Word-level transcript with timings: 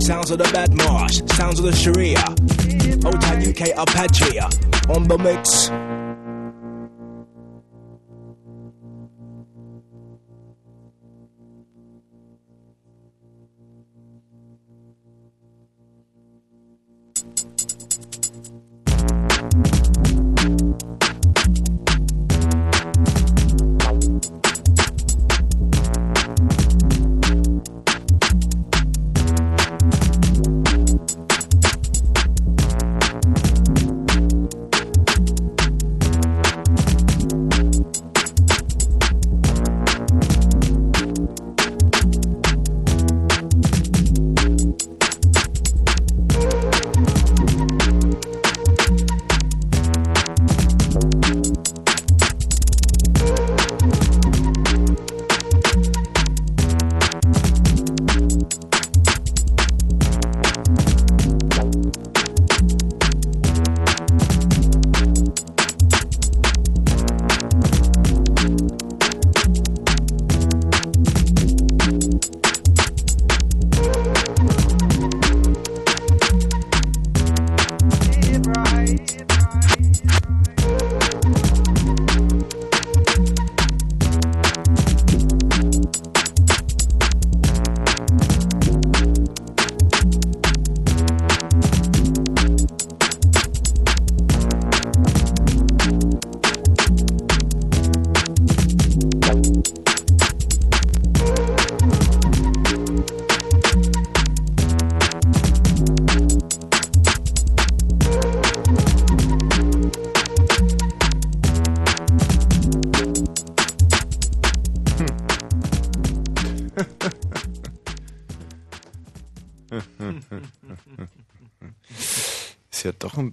Sounds 0.00 0.30
of 0.30 0.38
the 0.38 0.48
Bad 0.52 0.72
Marsh, 0.74 1.20
sounds 1.34 1.58
of 1.58 1.64
the 1.64 1.74
Sharia. 1.74 2.22
Old 3.04 3.20
time 3.20 3.42
UK 3.42 3.76
Apache 3.76 4.38
on 4.88 5.08
the 5.08 5.18
mix. 5.18 5.68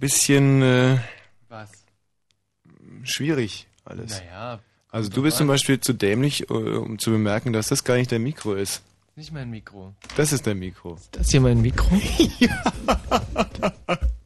bisschen 0.00 0.62
äh, 0.62 0.98
Was? 1.48 1.70
schwierig 3.04 3.66
alles. 3.84 4.20
Naja. 4.20 4.60
Also 4.90 5.10
du 5.10 5.22
bist 5.22 5.34
drauf 5.34 5.38
zum 5.38 5.50
an. 5.50 5.54
Beispiel 5.54 5.80
zu 5.80 5.92
dämlich, 5.92 6.48
äh, 6.48 6.54
um 6.54 6.98
zu 6.98 7.10
bemerken, 7.10 7.52
dass 7.52 7.68
das 7.68 7.84
gar 7.84 7.96
nicht 7.96 8.10
dein 8.10 8.22
Mikro 8.22 8.54
ist. 8.54 8.82
Nicht 9.14 9.32
mein 9.32 9.50
Mikro. 9.50 9.94
Das 10.16 10.32
ist 10.32 10.46
dein 10.46 10.58
Mikro. 10.58 10.96
Das 11.12 11.30
hier 11.30 11.42
mein 11.42 11.60
Mikro? 11.60 11.90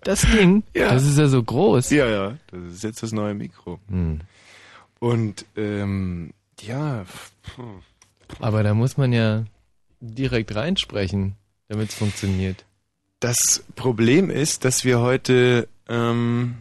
Das 0.04 0.20
Ding? 0.20 0.62
Ja. 0.74 0.92
Das 0.92 1.04
ist 1.04 1.16
ja 1.16 1.28
so 1.28 1.42
groß. 1.42 1.88
Ja, 1.88 2.06
ja. 2.06 2.36
Das 2.50 2.74
ist 2.74 2.84
jetzt 2.84 3.02
das 3.02 3.12
neue 3.12 3.32
Mikro. 3.32 3.80
Hm. 3.88 4.20
Und 5.00 5.46
ähm, 5.56 6.34
ja, 6.60 7.06
Aber 8.38 8.62
da 8.62 8.74
muss 8.74 8.98
man 8.98 9.14
ja 9.14 9.46
direkt 10.00 10.54
reinsprechen, 10.54 11.36
damit 11.68 11.88
es 11.88 11.94
funktioniert. 11.94 12.66
Das 13.24 13.64
Problem 13.74 14.30
ist, 14.30 14.64
dass 14.64 14.84
wir 14.84 15.00
heute 15.00 15.68
ähm, 15.88 16.56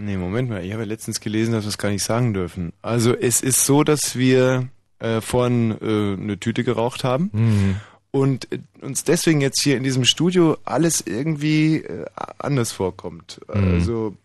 Nee, 0.00 0.16
Moment 0.16 0.48
mal, 0.48 0.64
ich 0.64 0.72
habe 0.72 0.82
ja 0.84 0.88
letztens 0.88 1.18
gelesen, 1.20 1.52
dass 1.52 1.64
wir 1.64 1.70
es 1.70 1.78
gar 1.78 1.88
nicht 1.90 2.04
sagen 2.04 2.32
dürfen. 2.32 2.72
Also 2.82 3.16
es 3.16 3.40
ist 3.40 3.64
so, 3.64 3.82
dass 3.82 4.14
wir 4.14 4.68
äh, 5.00 5.20
vorhin 5.20 5.72
äh, 5.80 6.22
eine 6.22 6.38
Tüte 6.38 6.62
geraucht 6.62 7.02
haben 7.02 7.30
Mhm. 7.32 7.80
und 8.12 8.52
äh, 8.52 8.60
uns 8.80 9.02
deswegen 9.02 9.40
jetzt 9.40 9.60
hier 9.62 9.76
in 9.76 9.82
diesem 9.82 10.04
Studio 10.04 10.56
alles 10.64 11.00
irgendwie 11.00 11.78
äh, 11.78 12.04
anders 12.38 12.70
vorkommt. 12.70 13.40
Mhm. 13.52 13.72
Also 13.74 14.16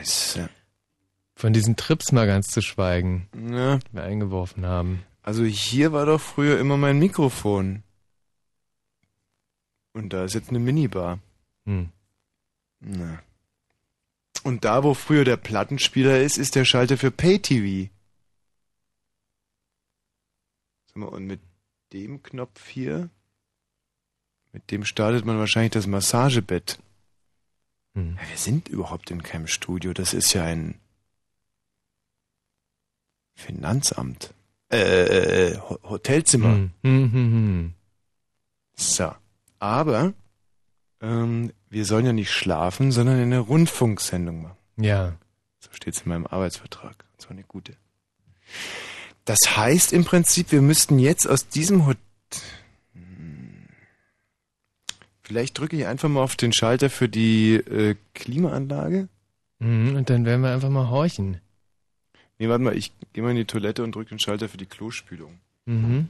ist, 0.00 0.36
äh, 0.36 0.48
Von 1.34 1.52
diesen 1.52 1.76
Trips 1.76 2.10
mal 2.12 2.26
ganz 2.26 2.48
zu 2.48 2.62
schweigen, 2.62 3.28
ja, 3.50 3.76
die 3.78 3.92
wir 3.96 4.02
eingeworfen 4.04 4.64
haben. 4.64 5.02
Also 5.28 5.44
hier 5.44 5.92
war 5.92 6.06
doch 6.06 6.22
früher 6.22 6.58
immer 6.58 6.78
mein 6.78 6.98
Mikrofon. 6.98 7.82
Und 9.92 10.14
da 10.14 10.24
ist 10.24 10.32
jetzt 10.32 10.48
eine 10.48 10.58
Minibar. 10.58 11.18
Hm. 11.66 11.90
Na. 12.80 13.22
Und 14.42 14.64
da, 14.64 14.84
wo 14.84 14.94
früher 14.94 15.26
der 15.26 15.36
Plattenspieler 15.36 16.18
ist, 16.22 16.38
ist 16.38 16.54
der 16.54 16.64
Schalter 16.64 16.96
für 16.96 17.10
Pay-TV. 17.10 17.90
Und 20.94 21.26
mit 21.26 21.40
dem 21.92 22.22
Knopf 22.22 22.66
hier, 22.66 23.10
mit 24.52 24.70
dem 24.70 24.86
startet 24.86 25.26
man 25.26 25.38
wahrscheinlich 25.38 25.72
das 25.72 25.86
Massagebett. 25.86 26.78
Hm. 27.92 28.16
Ja, 28.16 28.30
wir 28.30 28.38
sind 28.38 28.68
überhaupt 28.68 29.10
in 29.10 29.22
keinem 29.22 29.46
Studio. 29.46 29.92
Das 29.92 30.14
ist 30.14 30.32
ja 30.32 30.44
ein 30.44 30.80
Finanzamt. 33.34 34.32
Äh, 34.70 35.52
äh, 35.52 35.58
Ho- 35.58 35.78
Hotelzimmer. 35.84 36.54
Hm. 36.54 36.70
Hm, 36.82 37.12
hm, 37.12 37.32
hm. 37.32 37.72
So. 38.76 39.12
Aber 39.58 40.12
ähm, 41.00 41.52
wir 41.70 41.84
sollen 41.84 42.06
ja 42.06 42.12
nicht 42.12 42.30
schlafen, 42.30 42.92
sondern 42.92 43.18
eine 43.18 43.38
Rundfunksendung 43.38 44.42
machen. 44.42 44.56
Ja. 44.76 45.16
So 45.60 45.70
steht's 45.72 46.02
in 46.02 46.10
meinem 46.10 46.26
Arbeitsvertrag. 46.26 47.04
Und 47.12 47.20
zwar 47.20 47.32
eine 47.32 47.44
gute. 47.44 47.72
Das 49.24 49.38
heißt 49.56 49.92
im 49.92 50.04
Prinzip, 50.04 50.52
wir 50.52 50.62
müssten 50.62 50.98
jetzt 50.98 51.26
aus 51.26 51.48
diesem 51.48 51.86
Hotel. 51.86 52.00
Vielleicht 55.22 55.58
drücke 55.58 55.76
ich 55.76 55.86
einfach 55.86 56.08
mal 56.08 56.22
auf 56.22 56.36
den 56.36 56.52
Schalter 56.54 56.88
für 56.88 57.08
die 57.08 57.54
äh, 57.56 57.96
Klimaanlage. 58.14 59.08
Und 59.60 60.04
dann 60.08 60.24
werden 60.24 60.42
wir 60.42 60.52
einfach 60.52 60.70
mal 60.70 60.88
horchen. 60.88 61.40
Nee, 62.38 62.48
warte 62.48 62.62
mal, 62.62 62.76
ich 62.76 62.92
gehe 63.12 63.22
mal 63.24 63.30
in 63.30 63.36
die 63.36 63.44
Toilette 63.44 63.82
und 63.82 63.94
drücke 63.94 64.10
den 64.10 64.20
Schalter 64.20 64.48
für 64.48 64.58
die 64.58 64.66
Klospülung. 64.66 65.40
Mhm. 65.66 66.08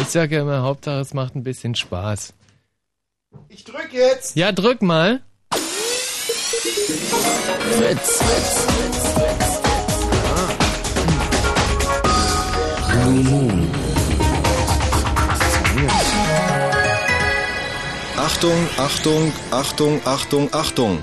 Ich 0.00 0.08
sage 0.08 0.36
ja 0.36 0.42
immer, 0.42 0.62
Hauptsache 0.62 1.00
es 1.00 1.12
macht 1.14 1.34
ein 1.34 1.42
bisschen 1.42 1.74
Spaß. 1.74 2.32
Ich 3.48 3.64
drück 3.64 3.88
jetzt! 3.92 4.36
Ja, 4.36 4.52
drück 4.52 4.82
mal. 4.82 5.20
Fritz. 7.72 8.20
Blue 12.88 13.24
Moon. 13.24 13.68
Achtung, 18.16 18.68
Achtung, 18.78 19.32
Achtung, 19.50 20.00
Achtung, 20.04 20.54
Achtung. 20.54 21.02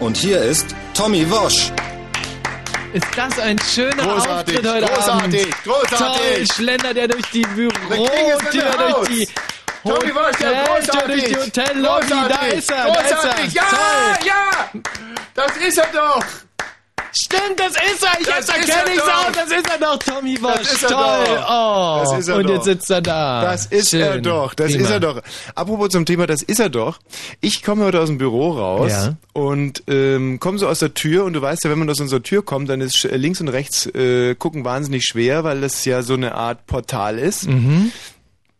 Und 0.00 0.16
hier 0.16 0.40
ist 0.40 0.74
Tommy 0.94 1.30
Wosch. 1.30 1.70
Ist 2.92 3.06
das 3.14 3.38
ein 3.38 3.56
schöner 3.58 4.02
Großartig, 4.02 4.58
Auftritt 4.58 4.72
heute 4.72 4.86
großartig, 4.86 5.40
Abend? 5.42 5.64
großartig. 5.64 5.98
Toll, 5.98 6.46
schlendert 6.56 6.96
er 6.96 7.08
durch 7.08 7.26
die 7.32 7.42
Bürotür, 7.42 7.86
durch 7.88 9.08
die 9.08 9.28
Tommy 9.84 10.14
Wosch, 10.14 10.36
der 10.40 10.66
Hoteltür, 10.66 11.06
durch 11.06 11.24
die 11.24 11.32
großartig. 11.32 11.36
Hotellobby. 11.36 12.08
Da 12.08 12.16
Großartig, 12.26 12.54
ist 12.58 12.70
er, 12.70 12.84
da 12.86 13.00
ist 13.00 13.10
er. 13.10 13.16
großartig. 13.16 13.52
Ja, 13.54 13.62
Toll. 13.62 14.26
ja, 14.26 14.80
das 15.34 15.56
ist 15.56 15.78
er 15.78 15.86
doch. 15.92 16.24
Stimmt, 17.12 17.58
das 17.58 17.68
ist 17.72 18.02
er. 18.02 18.20
Ich 18.20 18.26
Das 18.26 18.36
jetzt 18.46 18.48
erkenne 18.50 18.90
er 18.90 18.94
ich's 18.94 19.02
auch. 19.02 19.32
Das 19.32 19.46
ist 19.50 19.68
er 19.70 19.78
doch, 19.78 19.98
Tommy 19.98 20.40
Wosch. 20.42 20.60
ist 20.60 20.82
er 20.84 20.88
Toll. 20.90 21.24
doch. 21.26 21.46
Oh. 21.50 22.04
Das 22.10 22.18
ist 22.20 22.28
er 22.28 22.36
Und 22.36 22.44
doch. 22.44 22.54
jetzt 22.54 22.64
sitzt 22.64 22.90
er 22.90 23.00
da. 23.02 23.42
Das 23.44 23.66
ist 23.66 23.92
er 23.94 24.12
Schön. 24.14 24.22
doch, 24.22 24.54
das 24.54 24.70
Prima. 24.72 24.84
ist 24.84 24.90
er 24.90 25.00
doch. 25.00 25.22
Apropos 25.54 25.88
zum 25.90 26.06
Thema, 26.06 26.26
das 26.26 26.42
ist 26.42 26.60
er 26.60 26.68
doch. 26.68 26.98
Ich 27.40 27.62
komme 27.62 27.84
heute 27.84 28.00
aus 28.00 28.08
dem 28.08 28.18
Büro 28.18 28.50
raus 28.52 28.92
Ja. 28.92 29.16
und 29.32 29.82
ähm, 29.88 30.38
komme 30.40 30.58
so 30.58 30.68
aus 30.68 30.78
der 30.78 30.94
Tür 30.94 31.24
und 31.24 31.32
du 31.32 31.42
weißt 31.42 31.64
ja, 31.64 31.70
wenn 31.70 31.78
man 31.80 31.90
aus 31.90 32.00
unserer 32.00 32.22
Tür 32.22 32.44
kommt, 32.44 32.68
dann 32.68 32.80
ist 32.80 33.02
links 33.04 33.40
und 33.40 33.48
rechts 33.48 33.86
äh, 33.86 34.34
gucken 34.36 34.64
wahnsinnig 34.64 35.04
schwer, 35.04 35.42
weil 35.44 35.60
das 35.60 35.84
ja 35.84 36.02
so 36.02 36.14
eine 36.14 36.34
Art 36.34 36.66
Portal 36.66 37.18
ist. 37.18 37.48
Mhm. 37.48 37.90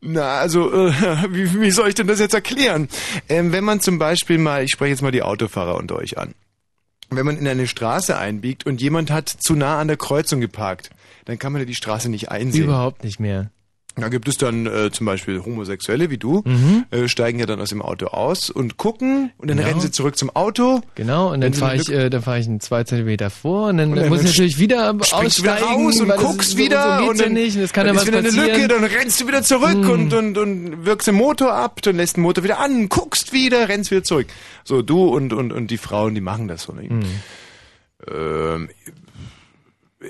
Na, 0.03 0.39
also, 0.39 0.73
äh, 0.73 0.93
wie, 1.31 1.61
wie 1.61 1.71
soll 1.71 1.89
ich 1.91 1.95
denn 1.95 2.07
das 2.07 2.19
jetzt 2.19 2.35
erklären? 2.35 2.89
Ähm, 3.29 3.53
wenn 3.53 3.65
man 3.65 3.81
zum 3.81 3.99
Beispiel 3.99 4.39
mal, 4.39 4.65
ich 4.65 4.71
spreche 4.73 4.91
jetzt 4.93 5.03
mal 5.03 5.13
die 5.13 5.23
Autofahrer 5.23 5.77
unter 5.77 5.97
euch 5.97 6.17
an. 6.19 6.35
Wenn 7.11 7.27
man 7.27 7.37
in 7.37 7.49
eine 7.49 7.67
Straße 7.67 8.17
einbiegt 8.17 8.67
und 8.67 8.81
jemand 8.81 9.11
hat 9.11 9.29
zu 9.29 9.55
nah 9.55 9.81
an 9.81 9.89
der 9.89 9.97
Kreuzung 9.97 10.41
geparkt, 10.41 10.91
dann 11.25 11.39
kann 11.39 11.53
man 11.53 11.61
ja 11.61 11.67
die 11.67 11.75
Straße 11.75 12.09
nicht 12.09 12.31
einsehen. 12.31 12.65
Überhaupt 12.65 13.05
nicht 13.05 13.19
mehr. 13.19 13.51
Da 13.97 14.09
gibt 14.09 14.29
es 14.29 14.37
dann 14.39 14.67
äh, 14.67 14.91
zum 14.93 15.05
Beispiel 15.05 15.43
Homosexuelle 15.45 16.11
wie 16.11 16.17
du, 16.17 16.45
äh, 16.91 17.09
steigen 17.09 17.41
ja 17.41 17.47
dann 17.47 17.61
aus 17.61 17.71
dem 17.71 17.83
Auto 17.83 18.07
aus 18.07 18.49
und 18.49 18.77
gucken 18.77 19.33
und 19.37 19.49
dann 19.51 19.57
Genau. 19.57 19.69
rennen 19.69 19.81
sie 19.81 19.91
zurück 19.91 20.17
zum 20.17 20.31
Auto. 20.31 20.81
Genau, 20.95 21.33
und 21.33 21.41
dann 21.41 21.53
fahre 21.55 21.73
eine 21.73 21.83
ich, 21.83 21.91
äh, 21.91 22.09
dann 22.09 22.23
fahre 22.23 22.39
ich 22.39 22.47
einen 22.47 22.61
zwei 22.61 22.85
Zentimeter 22.85 23.31
vor 23.31 23.69
und 23.69 23.79
dann, 23.79 23.95
dann 23.95 24.09
muss 24.09 24.21
ich 24.21 24.27
natürlich 24.29 24.59
wieder 24.59 24.93
du 24.93 25.01
wieder 25.01 25.17
aussteigen. 25.17 25.65
raus 25.65 26.01
und 26.01 26.09
das- 26.09 26.21
guckst 26.21 26.51
so, 26.53 26.57
wieder 26.59 26.85
so 26.85 26.99
geht's 26.99 27.11
und 27.11 27.19
ja 27.19 27.25
dann, 27.25 27.33
nicht 27.35 27.57
und 27.57 27.63
es 27.63 27.73
kann 27.73 27.87
dann 27.87 27.97
ja 27.97 28.01
ist 28.01 28.07
was 28.07 28.09
wieder 28.09 28.19
eine 28.19 28.29
passieren. 28.29 28.47
Hm. 28.55 28.61
Lücke, 28.63 28.69
dann 28.75 28.85
rennst 28.85 29.21
du 29.21 29.27
wieder 29.29 29.43
zurück 29.43 29.89
und, 29.91 30.15
und, 30.15 30.39
und 30.39 30.87
wirkst 30.87 31.09
den 31.09 31.15
Motor 31.17 31.53
ab, 31.53 31.83
dann 31.83 31.97
lässt 31.97 32.17
den 32.17 32.23
Motor 32.23 32.45
wieder 32.45 32.61
an, 32.61 32.89
guckst 32.89 33.33
wieder, 33.33 33.69
rennst 33.69 33.91
wieder 33.91 34.05
zurück. 34.05 34.29
So, 34.65 34.83
du 34.83 35.09
und, 35.09 35.33
und, 35.33 35.53
und 35.53 35.71
die 35.71 35.79
Frauen, 35.79 36.15
die 36.15 36.21
machen 36.21 36.47
das 36.49 36.63
so. 36.63 36.73
Ne? 36.73 36.89
Hm. 36.89 37.01
Ähm, 38.09 38.69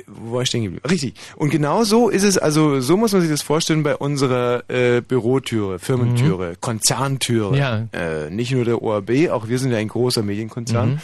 wo 0.06 0.34
war 0.34 0.42
ich 0.42 0.48
stehen 0.48 0.62
geblieben? 0.62 0.86
Richtig. 0.88 1.14
Und 1.36 1.50
genau 1.50 1.82
so 1.84 2.08
ist 2.08 2.22
es, 2.22 2.38
also 2.38 2.80
so 2.80 2.96
muss 2.96 3.12
man 3.12 3.22
sich 3.22 3.30
das 3.30 3.42
vorstellen 3.42 3.82
bei 3.82 3.96
unserer 3.96 4.62
äh, 4.68 5.00
Bürotüre, 5.00 5.78
Firmentüre, 5.78 6.54
Konzerntüre. 6.60 7.50
Mhm. 7.50 7.56
Ja. 7.56 7.88
Äh, 7.92 8.30
nicht 8.30 8.52
nur 8.52 8.64
der 8.64 8.80
ORB, 8.82 9.30
auch 9.30 9.48
wir 9.48 9.58
sind 9.58 9.72
ja 9.72 9.78
ein 9.78 9.88
großer 9.88 10.22
Medienkonzern. 10.22 10.92
Mhm. 10.92 10.98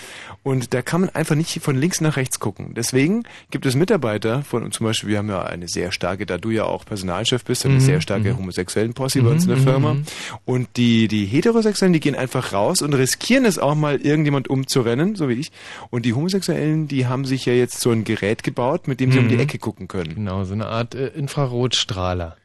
Und 0.46 0.74
da 0.74 0.80
kann 0.80 1.00
man 1.00 1.10
einfach 1.10 1.34
nicht 1.34 1.60
von 1.60 1.74
links 1.74 2.00
nach 2.00 2.16
rechts 2.16 2.38
gucken. 2.38 2.72
Deswegen 2.72 3.24
gibt 3.50 3.66
es 3.66 3.74
Mitarbeiter 3.74 4.44
von, 4.44 4.70
zum 4.70 4.86
Beispiel, 4.86 5.08
wir 5.08 5.18
haben 5.18 5.28
ja 5.28 5.42
eine 5.42 5.66
sehr 5.66 5.90
starke, 5.90 6.24
da 6.24 6.38
du 6.38 6.50
ja 6.50 6.62
auch 6.62 6.84
Personalchef 6.84 7.42
bist, 7.42 7.66
eine 7.66 7.80
sehr 7.80 8.00
starke 8.00 8.36
homosexuellen 8.36 8.94
Posse 8.94 9.22
bei 9.22 9.30
uns 9.30 9.42
in 9.42 9.48
der 9.48 9.58
Firma. 9.58 9.96
Und 10.44 10.68
die, 10.76 11.08
die 11.08 11.24
Heterosexuellen, 11.24 11.92
die 11.92 11.98
gehen 11.98 12.14
einfach 12.14 12.52
raus 12.52 12.80
und 12.80 12.94
riskieren 12.94 13.44
es 13.44 13.58
auch 13.58 13.74
mal, 13.74 13.96
irgendjemand 13.96 14.46
umzurennen, 14.46 15.16
so 15.16 15.28
wie 15.28 15.32
ich. 15.32 15.50
Und 15.90 16.04
die 16.06 16.14
Homosexuellen, 16.14 16.86
die 16.86 17.08
haben 17.08 17.24
sich 17.24 17.44
ja 17.44 17.52
jetzt 17.52 17.80
so 17.80 17.90
ein 17.90 18.04
Gerät 18.04 18.44
gebaut, 18.44 18.86
mit 18.86 19.00
dem 19.00 19.10
sie 19.10 19.18
um 19.18 19.28
die 19.28 19.38
Ecke 19.38 19.58
gucken 19.58 19.88
können. 19.88 20.14
Genau, 20.14 20.44
so 20.44 20.52
eine 20.52 20.66
Art 20.66 20.94
äh, 20.94 21.08
Infrarotstrahler. 21.08 22.36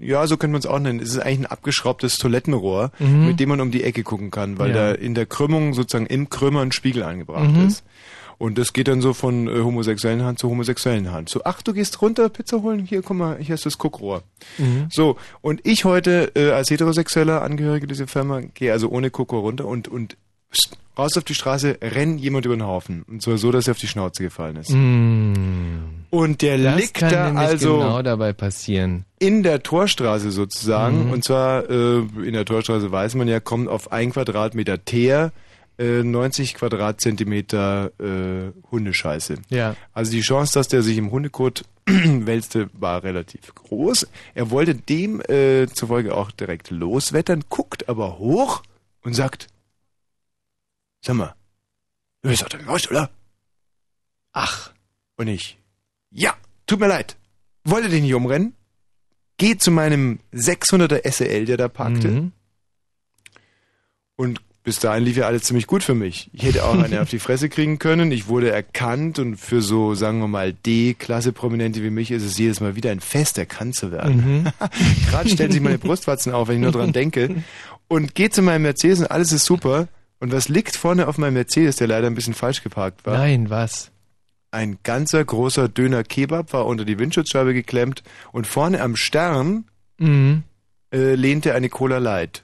Ja, 0.00 0.26
so 0.26 0.36
könnte 0.36 0.52
man 0.52 0.60
es 0.60 0.66
auch 0.66 0.78
nennen. 0.78 1.00
Es 1.00 1.10
ist 1.10 1.18
eigentlich 1.18 1.40
ein 1.40 1.46
abgeschraubtes 1.46 2.16
Toilettenrohr, 2.16 2.92
mit 3.00 3.40
dem 3.40 3.48
man 3.48 3.60
um 3.60 3.70
die 3.70 3.82
Ecke 3.82 4.02
gucken 4.04 4.30
kann, 4.30 4.58
weil 4.58 4.70
Mhm. 4.70 4.74
Ja. 4.76 4.88
da 4.90 4.94
in 4.94 5.14
der 5.14 5.26
Krümmung 5.26 5.74
sozusagen 5.74 6.06
im 6.06 6.30
Krümmer 6.30 6.60
ein 6.62 6.72
Spiegel 6.72 7.02
angebracht 7.02 7.50
Mhm. 7.52 7.66
ist. 7.66 7.84
Und 8.38 8.56
das 8.56 8.72
geht 8.72 8.86
dann 8.86 9.00
so 9.00 9.14
von 9.14 9.48
äh, 9.48 9.62
homosexuellen 9.64 10.22
Hand 10.22 10.38
zu 10.38 10.48
homosexuellen 10.48 11.10
Hand. 11.10 11.28
So, 11.28 11.40
ach, 11.44 11.60
du 11.62 11.72
gehst 11.72 12.00
runter, 12.00 12.28
Pizza 12.28 12.62
holen, 12.62 12.86
hier, 12.86 13.02
guck 13.02 13.16
mal, 13.16 13.36
hier 13.40 13.56
ist 13.56 13.66
das 13.66 13.78
Guckrohr. 13.78 14.22
Mhm. 14.58 14.86
So, 14.90 15.16
und 15.40 15.60
ich 15.66 15.84
heute 15.84 16.30
äh, 16.36 16.52
als 16.52 16.70
heterosexueller 16.70 17.42
Angehöriger 17.42 17.88
dieser 17.88 18.06
Firma 18.06 18.40
gehe 18.54 18.70
also 18.72 18.90
ohne 18.90 19.10
Guckrohr 19.10 19.40
runter 19.40 19.66
und, 19.66 19.88
und 19.88 20.16
raus 20.98 21.16
auf 21.16 21.24
die 21.24 21.34
Straße, 21.34 21.78
rennt 21.80 22.20
jemand 22.20 22.44
über 22.44 22.56
den 22.56 22.66
Haufen. 22.66 23.02
Und 23.08 23.22
zwar 23.22 23.38
so, 23.38 23.52
dass 23.52 23.68
er 23.68 23.72
auf 23.72 23.78
die 23.78 23.86
Schnauze 23.86 24.22
gefallen 24.22 24.56
ist. 24.56 24.70
Mm. 24.70 26.04
Und 26.10 26.42
der 26.42 26.58
Das 26.58 26.80
liegt 26.80 26.94
kann 26.94 27.10
da 27.10 27.34
also 27.34 27.78
genau 27.78 28.02
dabei 28.02 28.32
passieren. 28.32 29.04
in 29.18 29.42
der 29.42 29.62
Torstraße 29.62 30.30
sozusagen. 30.30 31.06
Mhm. 31.06 31.12
Und 31.12 31.24
zwar 31.24 31.68
äh, 31.68 31.98
in 31.98 32.32
der 32.32 32.44
Torstraße 32.44 32.90
weiß 32.90 33.14
man 33.14 33.28
ja, 33.28 33.40
kommt 33.40 33.68
auf 33.68 33.92
ein 33.92 34.10
Quadratmeter 34.10 34.84
Teer 34.84 35.32
äh, 35.78 36.02
90 36.02 36.54
Quadratzentimeter 36.54 37.92
äh, 38.00 38.52
Hundescheiße. 38.70 39.36
Ja. 39.50 39.76
Also 39.92 40.12
die 40.12 40.22
Chance, 40.22 40.54
dass 40.54 40.68
der 40.68 40.82
sich 40.82 40.96
im 40.98 41.10
Hundekot 41.10 41.64
wälzte, 41.86 42.68
war 42.72 43.04
relativ 43.04 43.54
groß. 43.54 44.08
Er 44.34 44.50
wollte 44.50 44.74
dem 44.74 45.20
äh, 45.20 45.66
zufolge 45.68 46.14
auch 46.16 46.30
direkt 46.30 46.70
loswettern, 46.70 47.44
guckt 47.48 47.88
aber 47.88 48.18
hoch 48.18 48.62
und 49.02 49.14
sagt, 49.14 49.46
sag 51.00 51.16
mal, 51.16 51.34
du 52.22 52.30
bist 52.30 52.42
doch 52.42 52.48
der 52.48 52.62
Mosch, 52.62 52.90
oder? 52.90 53.10
Ach. 54.32 54.72
Und 55.16 55.28
ich, 55.28 55.58
ja, 56.10 56.34
tut 56.66 56.80
mir 56.80 56.88
leid. 56.88 57.16
Wollte 57.64 57.88
dich 57.88 58.02
nicht 58.02 58.14
umrennen. 58.14 58.54
Geh 59.36 59.56
zu 59.56 59.70
meinem 59.70 60.20
600er 60.32 61.10
SEL, 61.10 61.44
der 61.44 61.56
da 61.56 61.68
parkte. 61.68 62.08
Mhm. 62.08 62.32
Und 64.16 64.40
bis 64.64 64.80
dahin 64.80 65.04
lief 65.04 65.16
ja 65.16 65.26
alles 65.26 65.44
ziemlich 65.44 65.66
gut 65.66 65.82
für 65.82 65.94
mich. 65.94 66.28
Ich 66.32 66.42
hätte 66.42 66.64
auch 66.64 66.78
eine 66.78 67.00
auf 67.02 67.08
die 67.08 67.20
Fresse 67.20 67.48
kriegen 67.48 67.78
können. 67.78 68.12
Ich 68.12 68.28
wurde 68.28 68.50
erkannt 68.50 69.18
und 69.18 69.36
für 69.36 69.62
so, 69.62 69.94
sagen 69.94 70.20
wir 70.20 70.28
mal, 70.28 70.52
D-Klasse-Prominente 70.52 71.82
wie 71.82 71.90
mich 71.90 72.10
ist 72.10 72.22
es 72.22 72.36
jedes 72.36 72.60
Mal 72.60 72.76
wieder 72.76 72.90
ein 72.90 73.00
Fest, 73.00 73.38
erkannt 73.38 73.76
zu 73.76 73.92
werden. 73.92 74.42
Mhm. 74.42 74.46
Gerade 75.10 75.30
stellen 75.30 75.52
sich 75.52 75.60
meine 75.60 75.78
Brustwarzen 75.78 76.32
auf, 76.32 76.48
wenn 76.48 76.56
ich 76.56 76.62
nur 76.62 76.72
dran 76.72 76.92
denke. 76.92 77.42
Und 77.88 78.14
gehe 78.14 78.28
zu 78.28 78.42
meinem 78.42 78.62
Mercedes 78.62 79.00
und 79.00 79.06
alles 79.06 79.32
ist 79.32 79.46
super. 79.46 79.88
Und 80.20 80.32
was 80.32 80.48
liegt 80.48 80.76
vorne 80.76 81.06
auf 81.08 81.16
meinem 81.18 81.34
Mercedes, 81.34 81.76
der 81.76 81.86
leider 81.86 82.06
ein 82.08 82.14
bisschen 82.14 82.34
falsch 82.34 82.62
geparkt 82.62 83.06
war? 83.06 83.18
Nein, 83.18 83.50
was? 83.50 83.90
Ein 84.50 84.78
ganzer 84.82 85.24
großer 85.24 85.68
Döner 85.68 86.02
Kebab 86.04 86.52
war 86.52 86.66
unter 86.66 86.84
die 86.84 86.98
Windschutzscheibe 86.98 87.54
geklemmt 87.54 88.02
und 88.32 88.46
vorne 88.46 88.80
am 88.80 88.96
Stern 88.96 89.64
Mhm. 89.98 90.42
äh, 90.92 91.14
lehnte 91.14 91.54
eine 91.54 91.68
Cola 91.68 91.98
Light. 91.98 92.42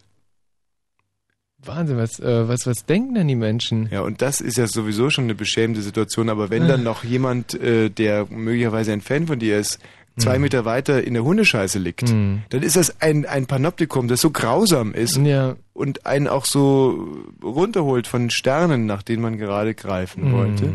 Wahnsinn, 1.59 1.97
was, 1.97 2.21
äh, 2.21 2.47
was, 2.47 2.67
was 2.67 2.85
denken 2.85 3.15
denn 3.15 3.27
die 3.29 3.37
Menschen? 3.37 3.89
Ja, 3.91 4.01
und 4.03 4.21
das 4.21 4.41
ist 4.43 4.59
ja 4.59 4.67
sowieso 4.67 5.09
schon 5.09 5.25
eine 5.25 5.35
beschämende 5.35 5.81
Situation, 5.81 6.29
aber 6.29 6.51
wenn 6.51 6.69
dann 6.69 6.83
noch 6.83 7.05
jemand, 7.05 7.55
äh, 7.55 7.89
der 7.89 8.27
möglicherweise 8.27 8.93
ein 8.93 9.01
Fan 9.01 9.27
von 9.27 9.39
dir 9.39 9.59
ist, 9.59 9.79
zwei 10.17 10.39
Meter 10.39 10.65
weiter 10.65 11.03
in 11.05 11.15
der 11.15 11.25
Hundescheiße 11.25 11.79
liegt, 11.79 12.13
Mhm. 12.13 12.43
dann 12.51 12.63
ist 12.63 12.77
das 12.77 13.01
ein, 13.01 13.27
ein 13.27 13.47
Panoptikum, 13.47 14.09
das 14.09 14.21
so 14.21 14.31
grausam 14.31 14.93
ist 14.95 15.17
Ja. 15.19 15.57
und 15.73 16.07
einen 16.07 16.29
auch 16.29 16.45
so 16.45 17.09
runterholt 17.43 18.07
von 18.07 18.31
Sternen, 18.31 18.87
nach 18.87 19.03
denen 19.03 19.23
man 19.23 19.39
gerade 19.39 19.75
greifen 19.75 20.33
wollte. 20.33 20.73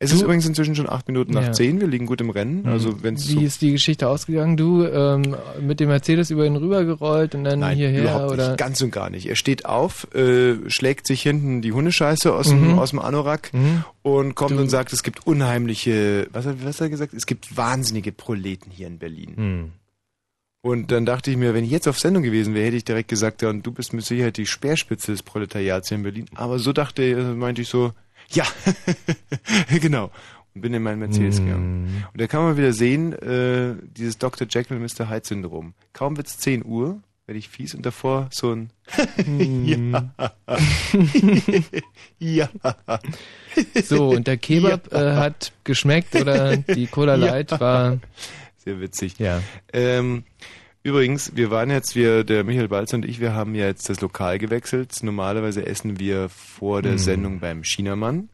Mhm. 0.00 0.04
Es 0.04 0.10
Du- 0.10 0.16
ist 0.16 0.22
übrigens 0.22 0.46
inzwischen 0.46 0.76
schon 0.76 0.88
acht 0.88 1.08
Minuten 1.08 1.32
nach 1.32 1.42
Ja. 1.46 1.52
zehn, 1.52 1.80
wir 1.80 1.88
liegen 1.88 2.06
gut 2.06 2.20
im 2.20 2.30
Rennen, 2.30 2.66
also 2.68 3.02
wenn 3.02 3.14
es 3.14 3.28
Wie 3.28 3.32
so 3.34 3.40
ist 3.40 3.62
die 3.62 3.72
Geschichte 3.72 4.08
ausgegangen? 4.08 4.56
Du 4.56 4.84
ähm, 4.84 5.34
mit 5.60 5.80
dem 5.80 5.88
Mercedes 5.88 6.30
über 6.30 6.46
ihn 6.46 6.54
rübergerollt 6.54 7.34
und 7.34 7.42
dann 7.44 7.58
Nein, 7.60 7.76
hierher 7.76 8.02
überhaupt 8.02 8.32
oder? 8.32 8.48
nicht. 8.50 8.58
Ganz 8.58 8.80
und 8.80 8.92
gar 8.92 9.10
nicht. 9.10 9.26
Er 9.26 9.34
steht 9.34 9.64
auf, 9.66 10.06
äh, 10.14 10.54
schlägt 10.68 11.06
sich 11.08 11.22
hinten 11.22 11.62
die 11.62 11.72
Hundescheiße 11.72 12.32
aus, 12.32 12.48
dem, 12.48 12.72
Mhm. 12.74 12.78
aus 12.78 12.90
dem 12.90 13.00
Anorak 13.00 13.52
Mhm. 13.52 13.82
und 14.02 14.34
kommt 14.36 14.52
Du- 14.52 14.58
und 14.60 14.68
sagt, 14.68 14.92
es 14.92 15.02
gibt 15.02 15.26
unheimliche, 15.26 16.28
was 16.32 16.46
hat, 16.46 16.64
was 16.64 16.76
hat 16.76 16.86
er 16.86 16.90
gesagt? 16.90 17.12
Es 17.14 17.26
gibt 17.26 17.56
wahnsinnige 17.56 18.12
Proleten 18.12 18.70
hier 18.70 18.86
in 18.86 18.98
Berlin. 18.98 19.32
Hm. 19.36 19.72
Und 20.60 20.90
dann 20.90 21.06
dachte 21.06 21.30
ich 21.30 21.36
mir, 21.36 21.54
wenn 21.54 21.64
ich 21.64 21.70
jetzt 21.70 21.86
auf 21.88 21.98
Sendung 21.98 22.22
gewesen 22.22 22.52
wäre, 22.54 22.66
hätte 22.66 22.76
ich 22.76 22.84
direkt 22.84 23.08
gesagt, 23.08 23.42
ja, 23.42 23.48
und 23.48 23.64
du 23.64 23.70
bist 23.72 23.92
mit 23.92 24.04
Sicherheit 24.04 24.36
die 24.36 24.46
Speerspitze 24.46 25.12
des 25.12 25.22
Proletariats 25.22 25.88
hier 25.88 25.96
in 25.98 26.02
Berlin. 26.02 26.26
Aber 26.34 26.58
so 26.58 26.72
dachte, 26.72 27.02
äh, 27.04 27.34
meinte 27.34 27.62
ich 27.62 27.68
so, 27.68 27.92
ja, 28.30 28.44
genau. 29.80 30.10
Und 30.54 30.62
bin 30.62 30.74
in 30.74 30.82
meinen 30.82 30.98
Mercedes 30.98 31.40
Mhm. 31.40 31.44
gegangen. 31.46 32.04
Und 32.12 32.20
da 32.20 32.26
kann 32.26 32.42
man 32.42 32.56
wieder 32.56 32.72
sehen, 32.72 33.12
äh, 33.12 33.74
dieses 33.96 34.18
Dr. 34.18 34.46
Jekyll 34.50 34.76
und 34.76 34.82
Mr. 34.82 35.08
Hyde 35.10 35.26
Syndrom. 35.26 35.74
Kaum 35.92 36.16
wird's 36.16 36.38
10 36.38 36.64
Uhr, 36.64 37.00
werde 37.26 37.38
ich 37.38 37.48
fies 37.48 37.74
und 37.74 37.84
davor 37.84 38.28
so 38.32 38.52
ein 38.54 38.70
ja. 39.66 40.10
ja. 42.18 42.48
So, 43.84 44.08
und 44.10 44.26
der 44.26 44.36
Kebab 44.38 44.92
äh, 44.92 45.14
hat 45.16 45.52
geschmeckt 45.64 46.14
oder 46.16 46.56
die 46.56 46.86
Cola 46.86 47.16
Ja. 47.16 47.26
Light 47.26 47.60
war, 47.60 47.98
Sehr 48.56 48.80
witzig. 48.80 49.18
ja. 49.18 49.42
Ähm, 49.72 50.24
übrigens, 50.88 51.36
wir 51.36 51.50
waren 51.50 51.70
jetzt, 51.70 51.94
wir, 51.94 52.24
der 52.24 52.44
Michael 52.44 52.68
Balzer 52.68 52.96
und 52.96 53.04
ich, 53.04 53.20
wir 53.20 53.34
haben 53.34 53.54
ja 53.54 53.66
jetzt 53.66 53.88
das 53.88 54.00
Lokal 54.00 54.38
gewechselt. 54.38 55.02
Normalerweise 55.02 55.64
essen 55.66 55.98
wir 55.98 56.28
vor 56.28 56.82
der 56.82 56.92
Mhm. 56.92 56.98
Sendung 56.98 57.40
beim 57.40 57.62
Chinamann. 57.62 58.28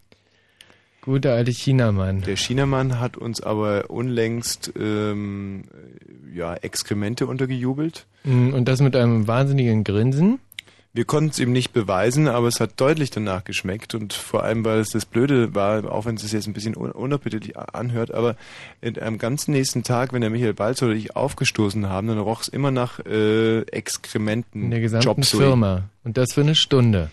Gute 1.03 1.33
alte 1.33 1.51
Chinamann. 1.51 2.23
Der 2.23 2.37
Chinamann 2.37 2.99
hat 2.99 3.19
uns 3.19 3.43
aber 3.43 3.91
unlängst 3.91 4.73
ähm, 4.81 5.65
ja, 6.35 6.55
Exkremente 6.55 7.27
untergejubelt. 7.27 8.07
Mm, 8.25 8.55
Und 8.55 8.67
das 8.69 8.81
mit 8.81 8.97
einem 8.97 9.27
wahnsinnigen 9.29 9.85
Grinsen. 9.85 10.39
Wir 10.97 11.05
konnten 11.05 11.31
es 11.31 11.41
ihm 11.41 11.51
nicht 11.51 11.73
beweisen, 11.73 12.29
aber 12.29 12.47
es 12.47 12.61
hat 12.61 12.81
deutlich 12.81 13.11
danach 13.11 13.43
geschmeckt 13.43 13.97
und 13.97 14.13
vor 14.13 14.45
allem, 14.45 14.65
weil 14.65 14.79
es 14.79 14.91
das 14.91 15.05
Blöde 15.05 15.53
war, 15.53 15.91
auch 15.91 16.05
wenn 16.05 16.15
es 16.15 16.23
sich 16.23 16.31
jetzt 16.31 16.47
ein 16.47 16.53
bisschen 16.53 16.77
un 16.77 16.93
unappetitlich 16.93 17.57
anhört, 17.59 18.15
aber 18.15 18.37
am 19.01 19.19
ganzen 19.19 19.51
nächsten 19.51 19.83
Tag, 19.83 20.13
wenn 20.13 20.21
der 20.21 20.31
Michael 20.31 20.55
Balz 20.55 20.81
oder 20.83 20.93
ich 20.93 21.17
aufgestoßen 21.17 21.89
haben, 21.89 22.07
dann 22.07 22.21
roch 22.21 22.43
es 22.43 22.49
immer 22.49 22.71
nach 22.71 23.01
äh, 23.01 23.63
Exkrementen. 23.63 24.63
In 24.63 24.71
der 24.71 24.79
gesamten 24.79 25.25
Suey. 25.25 25.41
Firma. 25.41 25.89
Und 26.05 26.17
das 26.17 26.33
für 26.33 26.43
eine 26.43 26.55
Stunde. 26.55 27.11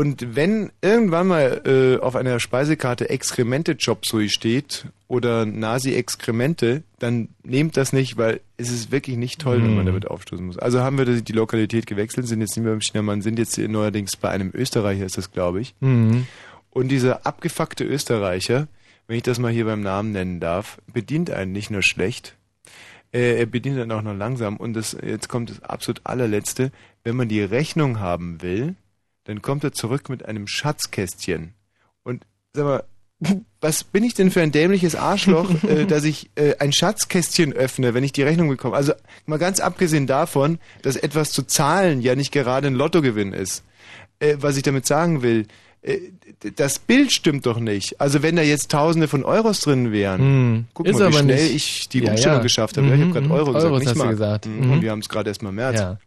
Und 0.00 0.34
wenn 0.34 0.72
irgendwann 0.80 1.26
mal 1.26 1.60
äh, 1.66 2.02
auf 2.02 2.16
einer 2.16 2.40
Speisekarte 2.40 3.10
Exkremente 3.10 3.76
Chop 3.76 4.06
Suey 4.06 4.30
steht 4.30 4.86
oder 5.08 5.44
Nasi 5.44 5.92
Exkremente, 5.92 6.84
dann 6.98 7.28
nehmt 7.42 7.76
das 7.76 7.92
nicht, 7.92 8.16
weil 8.16 8.40
es 8.56 8.70
ist 8.70 8.90
wirklich 8.92 9.18
nicht 9.18 9.42
toll, 9.42 9.58
wenn 9.62 9.74
man 9.74 9.84
Mhm. 9.84 9.88
damit 9.88 10.06
aufstoßen 10.06 10.46
muss. 10.46 10.56
Also 10.58 10.80
haben 10.80 10.96
wir 10.96 11.04
die 11.04 11.32
Lokalität 11.34 11.86
gewechselt, 11.86 12.26
sind 12.26 12.40
jetzt 12.40 12.56
nicht 12.56 12.64
mehr 12.64 12.72
beim 12.72 12.80
Chinamann, 12.80 13.20
sind 13.20 13.38
jetzt 13.38 13.58
neuerdings 13.58 14.16
bei 14.16 14.30
einem 14.30 14.50
Österreicher, 14.54 15.04
ist 15.04 15.18
das 15.18 15.32
glaube 15.32 15.60
ich. 15.60 15.74
Mhm. 15.80 16.26
Und 16.70 16.88
dieser 16.88 17.26
abgefuckte 17.26 17.84
Österreicher, 17.84 18.68
wenn 19.06 19.18
ich 19.18 19.22
das 19.22 19.38
mal 19.38 19.52
hier 19.52 19.66
beim 19.66 19.82
Namen 19.82 20.12
nennen 20.12 20.40
darf, 20.40 20.78
bedient 20.90 21.30
einen 21.30 21.52
nicht 21.52 21.70
nur 21.70 21.82
schlecht, 21.82 22.36
äh, 23.12 23.38
er 23.38 23.44
bedient 23.44 23.78
einen 23.78 23.92
auch 23.92 24.00
noch 24.00 24.16
langsam. 24.16 24.56
Und 24.56 24.72
das, 24.72 24.96
jetzt 25.04 25.28
kommt 25.28 25.50
das 25.50 25.62
absolut 25.62 26.00
allerletzte, 26.04 26.72
wenn 27.04 27.16
man 27.16 27.28
die 27.28 27.42
Rechnung 27.42 28.00
haben 28.00 28.40
will, 28.40 28.76
dann 29.24 29.42
kommt 29.42 29.64
er 29.64 29.72
zurück 29.72 30.08
mit 30.08 30.24
einem 30.24 30.46
Schatzkästchen. 30.46 31.54
Und 32.02 32.24
sag 32.54 32.64
mal, 32.64 32.84
was 33.60 33.84
bin 33.84 34.02
ich 34.02 34.14
denn 34.14 34.30
für 34.30 34.40
ein 34.40 34.50
dämliches 34.52 34.94
Arschloch, 34.96 35.50
äh, 35.68 35.84
dass 35.84 36.04
ich 36.04 36.30
äh, 36.36 36.56
ein 36.58 36.72
Schatzkästchen 36.72 37.52
öffne, 37.52 37.92
wenn 37.94 38.02
ich 38.04 38.12
die 38.12 38.22
Rechnung 38.22 38.48
bekomme? 38.48 38.76
Also 38.76 38.92
mal 39.26 39.38
ganz 39.38 39.60
abgesehen 39.60 40.06
davon, 40.06 40.58
dass 40.82 40.96
etwas 40.96 41.30
zu 41.30 41.42
zahlen 41.42 42.00
ja 42.00 42.14
nicht 42.14 42.32
gerade 42.32 42.66
ein 42.68 42.74
Lottogewinn 42.74 43.32
ist. 43.34 43.62
Äh, 44.20 44.36
was 44.40 44.56
ich 44.56 44.62
damit 44.62 44.86
sagen 44.86 45.20
will, 45.22 45.46
äh, 45.82 45.98
das 46.56 46.78
Bild 46.78 47.12
stimmt 47.12 47.44
doch 47.46 47.60
nicht. 47.60 48.00
Also 48.00 48.22
wenn 48.22 48.36
da 48.36 48.42
jetzt 48.42 48.70
Tausende 48.70 49.06
von 49.08 49.24
Euros 49.24 49.60
drin 49.60 49.92
wären, 49.92 50.20
Hm. 50.20 50.64
guck 50.74 50.86
Ist 50.86 50.98
mal, 50.98 51.10
wie 51.10 51.16
schnell 51.16 51.42
nicht. 51.44 51.54
ich 51.54 51.88
die 51.90 52.00
Ja, 52.02 52.12
Umstellung 52.12 52.38
ja. 52.38 52.42
geschafft 52.42 52.76
habe. 52.78 52.86
Ja, 52.86 52.94
ich 52.94 53.00
Mhm, 53.00 53.04
habe 53.04 53.12
gerade 53.12 53.26
mhm. 53.26 53.32
Euro 53.32 53.52
gesagt, 53.52 53.64
Euros 53.66 53.78
nicht 53.80 53.88
hast 53.88 53.94
du 53.96 53.98
Mark. 53.98 54.10
gesagt. 54.12 54.46
Mhm. 54.46 54.60
Mhm. 54.66 54.72
Und 54.72 54.82
wir 54.82 54.90
haben 54.90 54.98
es 55.00 55.08
gerade 55.10 55.28
erst 55.30 55.42
mal 55.42 55.52
März. 55.52 55.78
Ja. 55.78 55.98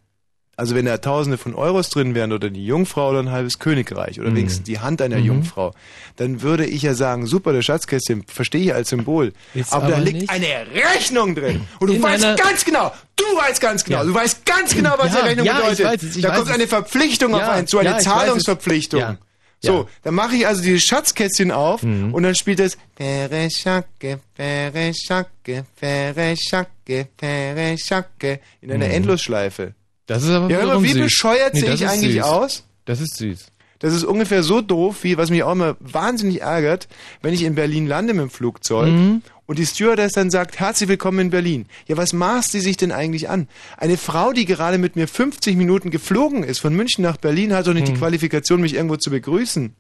Also 0.56 0.76
wenn 0.76 0.86
da 0.86 0.98
Tausende 1.00 1.40
von 1.40 1.56
Euros 1.56 1.90
drin 1.90 2.14
wären 2.14 2.32
oder 2.32 2.52
die 2.52 2.64
Jungfrau 2.64 3.10
oder 3.10 3.20
ein 3.20 3.32
halbes 3.32 3.58
Königreich 3.58 4.20
oder 4.20 4.30
Mhm. 4.30 4.36
wenigstens 4.36 4.64
die 4.66 4.80
Hand 4.80 5.02
einer 5.02 5.18
Mhm. 5.18 5.26
Jungfrau, 5.26 5.74
dann 6.18 6.42
würde 6.44 6.66
ich 6.68 6.84
ja 6.84 6.94
sagen, 6.94 7.26
super, 7.26 7.54
das 7.54 7.66
Schatzkästchen, 7.66 8.24
verstehe 8.28 8.62
ich 8.62 8.74
als 8.74 8.90
Symbol. 8.90 9.34
Ist 9.56 9.74
aber, 9.74 9.88
da 9.88 9.96
aber 9.96 10.04
liegt 10.06 10.20
nicht. 10.22 10.30
eine 10.30 10.68
Rechnung 10.94 11.34
drin. 11.34 11.62
Und 11.80 11.88
du 11.88 11.96
In 11.96 12.04
weißt 12.04 12.38
ganz 12.38 12.64
genau, 12.66 12.92
du 13.16 13.24
weißt 13.36 13.62
ganz 13.62 13.84
genau, 13.84 13.98
Ja. 14.00 14.04
du 14.04 14.14
weißt 14.14 14.46
ganz 14.46 14.76
genau, 14.76 14.94
was 14.98 15.12
Ja, 15.14 15.22
die 15.24 15.28
Rechnung 15.30 15.46
ja, 15.48 15.54
ich 15.54 15.62
bedeutet. 15.78 15.86
weiß 15.86 16.04
es, 16.04 16.16
ich 16.18 16.22
da 16.22 16.30
weiß 16.30 16.36
kommt 16.38 16.50
es. 16.50 16.54
eine 16.54 16.68
Verpflichtung 16.68 17.34
auf 17.36 17.50
einen 17.50 17.68
zu, 17.68 17.80
eine 17.80 17.92
ich. 17.98 18.04
Zahlungsverpflichtung. 18.04 19.18
So, 19.66 19.88
dann 20.04 20.14
mache 20.14 20.36
ich 20.36 20.46
also 20.46 20.62
dieses 20.62 20.84
Schatzkästchen 20.84 21.50
auf 21.50 21.84
Mhm. 21.84 22.14
und 22.14 22.22
dann 22.24 22.36
spielt 22.36 22.60
es 22.60 22.78
Fere 22.98 23.50
Schacke, 23.50 24.20
Fere 24.36 24.92
Schacke, 24.94 25.66
Fere 25.78 26.36
Schacke, 26.38 27.08
Fere 27.18 27.78
Schacke 27.78 28.40
in 28.62 28.72
einer 28.74 28.86
Mhm. 28.88 28.92
Endlosschleife. 28.92 29.74
Das 30.06 30.24
ist 30.24 30.30
aber 30.30 30.50
Ja, 30.50 30.60
aber 30.62 30.84
wie 30.84 30.90
süß. 30.92 31.02
bescheuert 31.04 31.54
Nee, 31.54 31.62
sehe 31.62 31.74
ich 31.74 31.88
eigentlich 31.88 32.16
süß. 32.16 32.24
aus? 32.24 32.64
Das 32.86 33.00
ist 33.02 33.16
süß. 33.18 33.48
Das 33.80 33.94
ist 33.94 34.04
ungefähr 34.06 34.44
so 34.44 34.62
doof, 34.62 35.04
wie 35.04 35.18
was 35.18 35.30
mich 35.30 35.44
auch 35.44 35.52
immer 35.52 35.76
wahnsinnig 35.82 36.42
ärgert, 36.42 36.88
wenn 37.22 37.34
ich 37.34 37.44
in 37.44 37.56
Berlin 37.56 37.86
lande 37.86 38.14
mit 38.14 38.22
dem 38.24 38.30
Flugzeug 38.30 38.90
Mhm. 38.94 39.22
und 39.46 39.60
die 39.60 39.66
Stewardess 39.66 40.14
dann 40.14 40.30
sagt, 40.32 40.58
herzlich 40.60 40.88
willkommen 40.88 41.20
in 41.20 41.30
Berlin. 41.32 41.66
Ja, 41.88 41.98
was 41.98 42.14
maßt 42.14 42.52
sie 42.54 42.62
sich 42.62 42.78
denn 42.78 42.94
eigentlich 42.94 43.30
an? 43.30 43.50
Eine 43.78 43.98
Frau, 43.98 44.32
die 44.32 44.46
gerade 44.46 44.78
mit 44.78 44.96
mir 44.96 45.08
50 45.08 45.58
Minuten 45.58 45.90
geflogen 45.92 46.44
ist, 46.44 46.60
von 46.60 46.74
München 46.74 47.02
nach 47.04 47.18
Berlin, 47.18 47.54
hat 47.54 47.68
doch 47.68 47.74
nicht 47.74 47.88
die 47.90 47.92
Mhm. 47.94 47.98
Qualifikation, 47.98 48.62
mich 48.62 48.74
irgendwo 48.76 48.96
zu 48.96 49.10
begrüßen. 49.10 49.76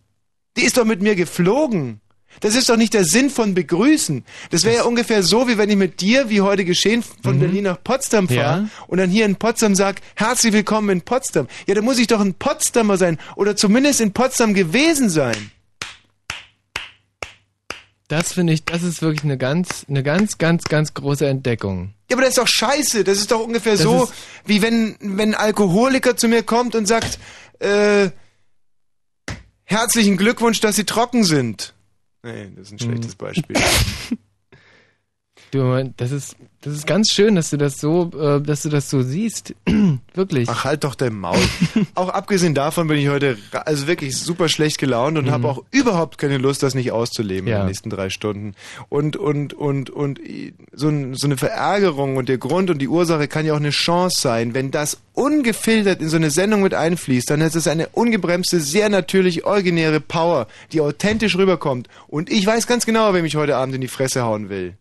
Die 0.57 0.63
ist 0.63 0.77
doch 0.77 0.85
mit 0.85 1.01
mir 1.01 1.15
geflogen. 1.15 2.01
Das 2.39 2.55
ist 2.55 2.69
doch 2.69 2.77
nicht 2.77 2.93
der 2.93 3.05
Sinn 3.05 3.29
von 3.29 3.53
begrüßen. 3.53 4.23
Das 4.51 4.63
wäre 4.63 4.75
ja 4.77 4.83
ungefähr 4.83 5.23
so, 5.23 5.47
wie 5.47 5.57
wenn 5.57 5.69
ich 5.69 5.75
mit 5.77 6.01
dir, 6.01 6.29
wie 6.29 6.41
heute 6.41 6.65
geschehen, 6.65 7.03
von 7.23 7.39
Berlin 7.39 7.63
nach 7.65 7.81
Potsdam 7.83 8.27
fahre 8.27 8.61
Mhm. 8.61 8.65
Ja. 8.65 8.85
und 8.87 8.97
dann 8.97 9.09
hier 9.09 9.25
in 9.25 9.35
Potsdam 9.37 9.75
sag, 9.75 10.01
herzlich 10.15 10.51
willkommen 10.53 10.89
in 10.89 11.01
Potsdam. 11.01 11.47
Ja, 11.67 11.75
dann 11.75 11.85
muss 11.85 11.99
ich 11.99 12.07
doch 12.07 12.19
ein 12.19 12.33
Potsdamer 12.33 12.97
sein 12.97 13.17
oder 13.35 13.55
zumindest 13.55 14.01
in 14.01 14.11
Potsdam 14.13 14.53
gewesen 14.53 15.09
sein. 15.09 15.51
Das 18.09 18.33
finde 18.33 18.53
ich, 18.53 18.65
das 18.65 18.83
ist 18.83 19.01
wirklich 19.01 19.23
eine 19.23 19.37
ganz, 19.37 19.85
eine 19.89 20.03
ganz, 20.03 20.37
ganz, 20.37 20.65
ganz 20.65 20.93
große 20.93 21.25
Entdeckung. 21.25 21.93
Ja, 22.09 22.15
aber 22.17 22.21
das 22.23 22.31
ist 22.31 22.37
doch 22.37 22.47
scheiße. 22.47 23.03
Das 23.03 23.17
ist 23.17 23.31
doch 23.31 23.39
ungefähr 23.39 23.73
Das 23.73 23.81
so, 23.81 24.11
wie 24.45 24.61
wenn, 24.61 24.95
wenn 24.99 25.33
ein 25.33 25.35
Alkoholiker 25.35 26.15
zu 26.15 26.27
mir 26.27 26.43
kommt 26.43 26.75
und 26.75 26.85
sagt, 26.85 27.17
äh, 27.59 28.09
herzlichen 29.63 30.17
Glückwunsch, 30.17 30.59
dass 30.59 30.75
Sie 30.75 30.83
trocken 30.83 31.23
sind. 31.23 31.73
Nee, 32.23 32.51
das 32.55 32.67
ist 32.67 32.73
ein 32.73 32.79
schlechtes 32.79 33.15
Beispiel. 33.15 33.55
Du, 35.51 35.93
das 35.97 36.11
ist, 36.11 36.35
das 36.63 36.73
ist 36.75 36.87
ganz 36.87 37.11
schön, 37.11 37.35
dass 37.35 37.49
du 37.49 37.57
das 37.57 37.77
so, 37.79 38.09
äh, 38.17 38.41
dass 38.41 38.61
du 38.63 38.69
das 38.69 38.89
so 38.89 39.01
siehst. 39.01 39.53
wirklich. 40.13 40.47
Ach, 40.49 40.63
halt 40.63 40.83
doch 40.83 40.95
dein 40.95 41.13
Maul. 41.13 41.37
auch 41.95 42.09
abgesehen 42.09 42.53
davon 42.55 42.87
bin 42.87 42.97
ich 42.97 43.09
heute 43.09 43.37
also 43.65 43.87
wirklich 43.87 44.17
super 44.17 44.47
schlecht 44.49 44.77
gelaunt 44.77 45.17
und 45.17 45.29
habe 45.29 45.47
auch 45.49 45.63
überhaupt 45.71 46.17
keine 46.17 46.37
Lust, 46.37 46.63
das 46.63 46.73
nicht 46.73 46.91
auszuleben 46.91 47.47
in 47.47 47.51
Ja. 47.53 47.59
den 47.63 47.67
nächsten 47.67 47.89
drei 47.89 48.09
Stunden. 48.09 48.53
Und, 48.89 49.17
und, 49.17 49.53
und, 49.53 49.89
und 49.89 50.19
so, 50.71 50.91
so 51.13 51.27
eine 51.27 51.37
Verärgerung 51.37 52.17
und 52.17 52.29
der 52.29 52.37
Grund 52.37 52.69
und 52.69 52.79
die 52.79 52.87
Ursache 52.87 53.27
kann 53.27 53.45
ja 53.45 53.53
auch 53.53 53.57
eine 53.57 53.71
Chance 53.71 54.21
sein. 54.21 54.53
Wenn 54.53 54.71
das 54.71 54.97
ungefiltert 55.13 56.01
in 56.01 56.09
so 56.09 56.15
eine 56.15 56.29
Sendung 56.31 56.61
mit 56.61 56.73
einfließt, 56.73 57.29
dann 57.29 57.41
ist 57.41 57.55
es 57.55 57.67
eine 57.67 57.87
ungebremste, 57.89 58.59
sehr 58.59 58.89
natürlich 58.89 59.43
originäre 59.45 59.99
Power, 59.99 60.47
die 60.71 60.81
authentisch 60.81 61.35
rüberkommt. 61.37 61.87
Und 62.07 62.31
ich 62.31 62.45
weiß 62.45 62.67
ganz 62.67 62.85
genau, 62.85 63.13
wer 63.13 63.21
mich 63.21 63.35
heute 63.35 63.55
Abend 63.57 63.75
in 63.75 63.81
die 63.81 63.87
Fresse 63.87 64.23
hauen 64.23 64.49
will. 64.49 64.75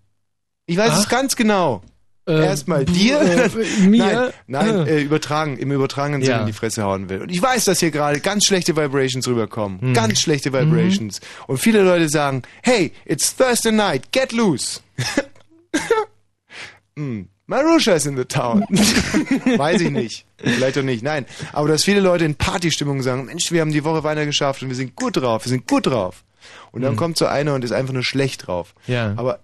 Ich 0.72 0.78
weiß 0.78 0.98
es 1.00 1.04
Ach. 1.06 1.10
ganz 1.10 1.36
genau. 1.36 1.82
Äh, 2.26 2.44
Erstmal 2.46 2.84
dir, 2.84 3.20
äh, 3.20 3.48
mir? 3.86 4.32
nein, 4.46 4.50
nein 4.74 4.86
Äh. 4.86 4.98
äh, 4.98 5.02
übertragen, 5.02 5.58
im 5.58 5.72
übertragenen 5.72 6.22
Sinne 6.22 6.34
Ja. 6.36 6.40
in 6.40 6.46
die 6.46 6.52
Fresse 6.52 6.84
hauen 6.84 7.08
will. 7.08 7.20
Und 7.22 7.30
ich 7.30 7.42
weiß, 7.42 7.64
dass 7.64 7.80
hier 7.80 7.90
gerade 7.90 8.20
ganz 8.20 8.46
schlechte 8.46 8.76
Vibrations 8.76 9.26
rüberkommen. 9.26 9.80
Hm. 9.80 9.94
Ganz 9.94 10.20
schlechte 10.20 10.52
Vibrations. 10.52 11.20
Und 11.48 11.58
viele 11.58 11.82
Leute 11.82 12.08
sagen, 12.08 12.42
hey, 12.62 12.92
it's 13.04 13.34
Thursday 13.36 13.72
night, 13.72 14.12
get 14.12 14.32
loose. 14.32 14.80
hm. 16.96 17.28
Marusha 17.46 17.92
is 17.94 18.06
in 18.06 18.16
the 18.16 18.24
town. 18.24 18.62
Weiß 18.70 19.80
ich 19.80 19.90
nicht. 19.90 20.24
Vielleicht 20.38 20.78
auch 20.78 20.82
nicht. 20.82 21.02
Nein. 21.02 21.26
Aber 21.52 21.68
dass 21.68 21.84
viele 21.84 22.00
Leute 22.00 22.24
in 22.24 22.34
Partystimmung 22.36 23.02
sagen, 23.02 23.26
Mensch, 23.26 23.50
wir 23.50 23.60
haben 23.60 23.72
die 23.72 23.84
Woche 23.84 24.04
weiter 24.04 24.24
geschafft 24.24 24.62
und 24.62 24.68
wir 24.68 24.76
sind 24.76 24.94
gut 24.96 25.16
drauf, 25.16 25.44
wir 25.44 25.50
sind 25.50 25.68
gut 25.68 25.86
drauf. 25.86 26.24
Und 26.70 26.82
dann 26.82 26.92
Hm. 26.92 26.96
kommt 26.96 27.18
so 27.18 27.26
einer 27.26 27.54
und 27.54 27.64
ist 27.64 27.72
einfach 27.72 27.92
nur 27.92 28.04
schlecht 28.04 28.46
drauf. 28.46 28.74
Ja. 28.86 29.12
Aber 29.16 29.40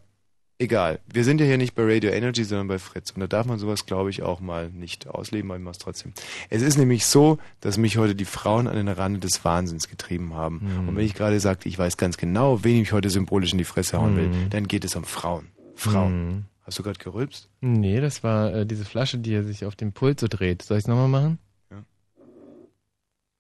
egal. 0.59 1.01
Wir 1.13 1.25
sind 1.25 1.41
ja 1.41 1.47
hier 1.47 1.59
nicht 1.59 1.75
bei 1.75 1.83
Radio 1.85 2.11
Energy, 2.11 2.45
sondern 2.45 2.69
bei 2.69 2.79
Fritz. 2.79 3.11
Und 3.13 3.21
da 3.21 3.27
darf 3.27 3.47
man 3.47 3.59
sowas, 3.59 3.87
glaube 3.87 4.11
ich, 4.11 4.23
auch 4.23 4.41
mal 4.41 4.71
nicht 4.71 5.07
ausleben, 5.09 5.51
aber 5.51 5.59
ich 5.59 5.65
mach's 5.65 5.79
trotzdem. 5.79 6.13
Es 6.51 6.63
ist 6.63 6.77
nämlich 6.79 7.07
so, 7.07 7.39
dass 7.61 7.79
mich 7.79 7.97
heute 7.97 8.15
die 8.15 8.25
Frauen 8.25 8.67
an 8.67 8.77
den 8.77 8.89
Rande 8.89 9.21
des 9.21 9.45
Wahnsinns 9.45 9.89
getrieben 9.89 10.35
haben. 10.35 10.61
Mhm. 10.83 10.89
Und 10.89 10.97
wenn 10.97 11.05
ich 11.05 11.15
gerade 11.15 11.39
sagte, 11.41 11.69
ich 11.69 11.79
weiß 11.79 11.97
ganz 11.97 12.17
genau, 12.17 12.65
wen 12.65 12.83
ich 12.83 12.93
heute 12.93 13.11
symbolisch 13.11 13.53
in 13.53 13.59
die 13.59 13.65
Fresse 13.65 13.99
hauen 13.99 14.17
will, 14.17 14.29
Mhm. 14.29 14.51
dann 14.51 14.67
geht 14.69 14.85
es 14.85 14.95
um 14.97 15.05
Frauen. 15.05 15.49
Frauen. 15.75 16.27
Mhm. 16.29 16.45
Hast 16.63 16.79
du 16.79 16.83
gerade 16.83 16.99
gerülpst? 16.99 17.49
Nee, 17.63 18.01
das 18.01 18.23
war 18.23 18.53
äh, 18.55 18.67
diese 18.67 18.85
Flasche, 18.85 19.19
die 19.19 19.33
er 19.33 19.45
sich 19.45 19.65
auf 19.65 19.75
dem 19.75 19.93
Pult 19.93 20.21
so 20.21 20.27
dreht. 20.29 20.61
Soll 20.63 20.77
ich 20.79 20.85
es 20.85 20.89
nochmal 20.89 21.09
machen? 21.09 21.39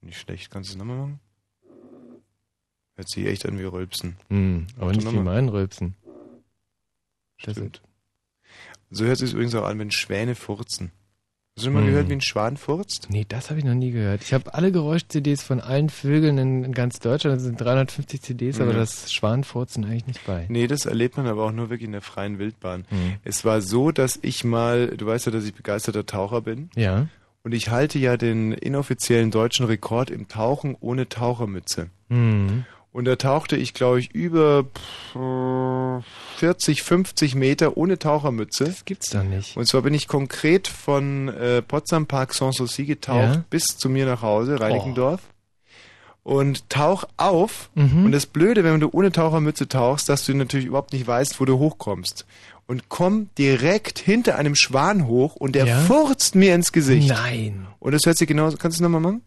Nicht 0.00 0.20
schlecht. 0.20 0.50
Kannst 0.50 0.70
du 0.70 0.74
es 0.74 0.78
nochmal 0.78 0.96
machen? 0.96 1.20
Hört 2.94 3.08
sich 3.10 3.26
echt 3.26 3.46
an 3.46 3.58
wie 3.58 3.64
Rülpsen. 3.64 4.16
Hm, 4.28 4.66
aber 4.78 4.92
nicht 4.92 5.10
wie 5.12 5.16
mein 5.18 5.48
Rülpsen. 5.48 5.94
Das 7.42 7.54
Stimmt. 7.56 7.82
So 8.90 9.04
hört 9.04 9.14
es 9.14 9.20
sich 9.20 9.32
übrigens 9.32 9.54
auch 9.54 9.64
an, 9.66 9.78
wenn 9.78 9.90
Schwäne 9.90 10.34
furzen. 10.34 10.90
Hast 11.56 11.64
du 11.66 11.70
schon 11.70 11.74
mal 11.74 11.82
Mhm. 11.82 11.86
gehört, 11.88 12.08
wie 12.08 12.12
ein 12.12 12.20
Schwan 12.20 12.56
furzt? 12.56 13.08
Nee, 13.10 13.26
das 13.28 13.50
habe 13.50 13.58
ich 13.58 13.64
noch 13.66 13.74
nie 13.74 13.90
gehört. 13.90 14.22
Ich 14.22 14.32
habe 14.32 14.54
alle 14.54 14.70
Geräusch-CDs 14.70 15.42
von 15.42 15.60
allen 15.60 15.90
Vögeln 15.90 16.38
in, 16.38 16.72
ganz 16.72 17.00
Deutschland. 17.00 17.36
Das 17.36 17.42
sind 17.42 17.60
350 17.60 18.22
CDs, 18.22 18.60
aber 18.60 18.70
Ja. 18.72 18.78
das 18.78 19.12
Schwanfurzen 19.12 19.84
eigentlich 19.84 20.06
nicht 20.06 20.24
bei. 20.24 20.46
Nee, 20.48 20.68
das 20.68 20.86
erlebt 20.86 21.16
man 21.16 21.26
aber 21.26 21.44
auch 21.44 21.52
nur 21.52 21.68
wirklich 21.68 21.86
in 21.86 21.92
der 21.92 22.00
freien 22.00 22.38
Wildbahn. 22.38 22.86
Hm. 22.88 23.16
Es 23.24 23.44
war 23.44 23.60
so, 23.60 23.90
dass 23.90 24.18
ich 24.22 24.44
mal, 24.44 24.86
du 24.96 25.04
weißt 25.06 25.26
ja, 25.26 25.32
dass 25.32 25.44
ich 25.44 25.52
begeisterter 25.54 26.06
Taucher 26.06 26.42
bin. 26.42 26.70
Ja. 26.76 27.08
Und 27.42 27.52
ich 27.54 27.70
halte 27.70 27.98
ja 27.98 28.16
den 28.16 28.52
inoffiziellen 28.52 29.30
deutschen 29.32 29.66
Rekord 29.66 30.10
im 30.10 30.28
Tauchen 30.28 30.76
ohne 30.78 31.08
Tauchermütze. 31.08 31.90
Hm. 32.08 32.64
Und 32.90 33.04
da 33.04 33.16
tauchte 33.16 33.56
ich, 33.56 33.74
glaube 33.74 34.00
ich, 34.00 34.12
über 34.14 34.64
pff, 34.64 36.04
40, 36.38 36.82
50 36.82 37.34
Meter 37.34 37.76
ohne 37.76 37.98
Tauchermütze. 37.98 38.64
Das 38.64 38.84
gibt's 38.84 39.10
doch 39.10 39.22
nicht. 39.22 39.56
Und 39.56 39.68
zwar 39.68 39.82
bin 39.82 39.94
ich 39.94 40.08
konkret 40.08 40.68
von 40.68 41.28
äh, 41.28 41.62
Potsdam 41.62 42.06
Park 42.06 42.34
Sanssouci 42.34 42.86
getaucht 42.86 43.34
Ja? 43.34 43.44
bis 43.50 43.64
zu 43.76 43.88
mir 43.88 44.06
nach 44.06 44.22
Hause, 44.22 44.58
Reinickendorf. 44.60 45.20
und 46.22 46.68
tauch 46.70 47.04
auf. 47.16 47.70
Mhm. 47.74 48.06
Und 48.06 48.12
das 48.12 48.26
Blöde, 48.26 48.64
wenn 48.64 48.80
du 48.80 48.88
ohne 48.90 49.12
Tauchermütze 49.12 49.68
tauchst, 49.68 50.08
dass 50.08 50.24
du 50.24 50.34
natürlich 50.34 50.66
überhaupt 50.66 50.92
nicht 50.92 51.06
weißt, 51.06 51.40
wo 51.40 51.44
du 51.44 51.58
hochkommst. 51.58 52.26
Und 52.66 52.88
komm 52.90 53.30
direkt 53.38 53.98
hinter 53.98 54.36
einem 54.36 54.54
Schwan 54.54 55.06
hoch 55.06 55.36
und 55.36 55.54
der 55.54 55.66
Ja? 55.66 55.80
furzt 55.80 56.34
mir 56.34 56.54
ins 56.54 56.72
Gesicht. 56.72 57.08
Nein. 57.08 57.66
Und 57.78 57.92
das 57.92 58.02
hört 58.04 58.18
sich 58.18 58.28
genau, 58.28 58.50
kannst 58.52 58.78
du 58.78 58.82
nochmal 58.82 59.00
machen? 59.00 59.22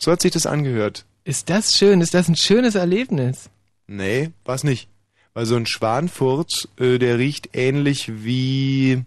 So 0.00 0.10
hat 0.12 0.20
sich 0.22 0.32
das 0.32 0.46
angehört. 0.46 1.04
Ist 1.28 1.50
das 1.50 1.76
schön? 1.76 2.00
Ist 2.00 2.14
das 2.14 2.26
ein 2.28 2.36
schönes 2.36 2.74
Erlebnis? 2.74 3.50
Nee, 3.86 4.30
war's 4.46 4.64
nicht. 4.64 4.88
Weil 5.34 5.44
so 5.44 5.56
ein 5.56 5.66
Schwanfurz, 5.66 6.68
äh, 6.80 6.98
der 6.98 7.18
riecht 7.18 7.50
ähnlich 7.52 8.10
wie 8.24 9.04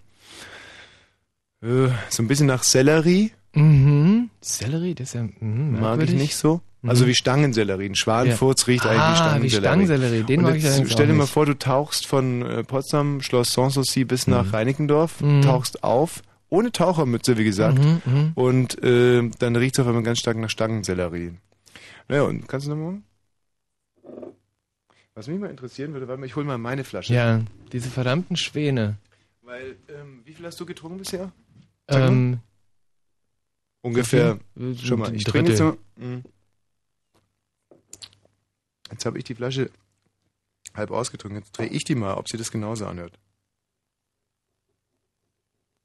äh, 1.64 1.88
so 2.10 2.22
ein 2.22 2.28
bisschen 2.28 2.46
nach 2.46 2.62
Sellerie. 2.64 3.32
Mhm. 3.54 4.30
Sellerie, 4.40 4.94
das 4.94 5.08
ist 5.10 5.14
ja 5.16 5.24
mhm, 5.40 5.80
Mag 5.80 6.00
ich 6.04 6.12
nicht 6.14 6.36
so. 6.36 6.62
Mhm. 6.84 6.90
Also 6.92 7.08
wie 7.08 7.16
Stangensellerie. 7.16 7.88
Ein 7.88 7.96
Schwanfurz 7.96 8.68
riecht 8.68 8.86
eigentlich 8.86 9.00
wie 9.00 9.02
Ah, 9.02 9.42
wie 9.42 9.50
Stangensellerie. 9.50 9.66
Stangensellerie. 9.88 10.24
Den 10.24 10.42
mag 10.44 10.56
ich 10.58 10.66
allerdings 10.66 10.92
stell 10.92 11.08
dir 11.08 11.14
mal 11.14 11.26
vor, 11.26 11.48
du 11.48 11.58
tauchst 11.58 12.06
von 12.06 12.44
äh, 12.44 12.64
Potsdam, 12.64 13.22
Schloss 13.22 13.52
Sanssouci 13.54 14.06
bis 14.06 14.28
nach 14.28 14.54
Reinickendorf, 14.54 15.22
Mhm. 15.22 15.42
tauchst 15.42 15.84
auf, 15.84 16.22
ohne 16.50 16.72
Tauchermütze, 16.72 17.38
wie 17.40 17.46
gesagt, 17.46 17.80
Mhm, 17.80 18.02
mhm. 18.06 18.32
und 18.36 18.84
äh, 18.84 19.28
dann 19.40 19.56
riecht 19.56 19.76
es 19.76 19.80
auf 19.80 19.88
einmal 19.88 20.04
ganz 20.04 20.20
stark 20.20 20.38
nach 20.38 20.50
Stangensellerie. 20.52 21.32
Naja, 22.12 22.24
und 22.24 22.46
kannst 22.46 22.68
du 22.68 22.76
nochmal? 22.76 23.02
Was 25.14 25.28
mich 25.28 25.40
mal 25.40 25.50
interessieren 25.50 25.94
würde, 25.94 26.10
warte 26.10 26.20
mal, 26.20 26.26
ich 26.26 26.36
hol 26.36 26.44
mal 26.44 26.58
meine 26.58 26.84
Flasche. 26.84 27.14
Ja, 27.14 27.42
diese 27.72 27.90
verdammten 27.90 28.36
Schwäne. 28.36 28.98
Weil, 29.44 29.78
ähm, 29.88 30.20
wie 30.26 30.34
viel 30.34 30.46
hast 30.46 30.60
du 30.60 30.66
getrunken 30.66 30.98
bisher? 30.98 31.32
Ähm, 31.88 32.42
Ungefähr. 33.80 34.40
viel? 34.58 34.76
Schon 34.76 35.00
mal, 35.00 35.16
ich 35.16 35.24
trinke 35.24 35.52
jetzt 35.52 35.62
mal. 35.62 35.78
Mhm. 35.96 36.26
Jetzt 38.92 39.06
habe 39.06 39.18
ich 39.18 39.24
die 39.24 39.36
Flasche 39.36 39.72
halb 40.74 40.92
ausgetrunken. 40.92 41.40
Jetzt 41.40 41.58
drehe 41.58 41.68
ich 41.68 41.86
die 41.86 41.96
mal, 41.96 42.16
ob 42.16 42.28
sie 42.28 42.36
das 42.36 42.52
genauso 42.52 42.88
anhört. 42.88 43.18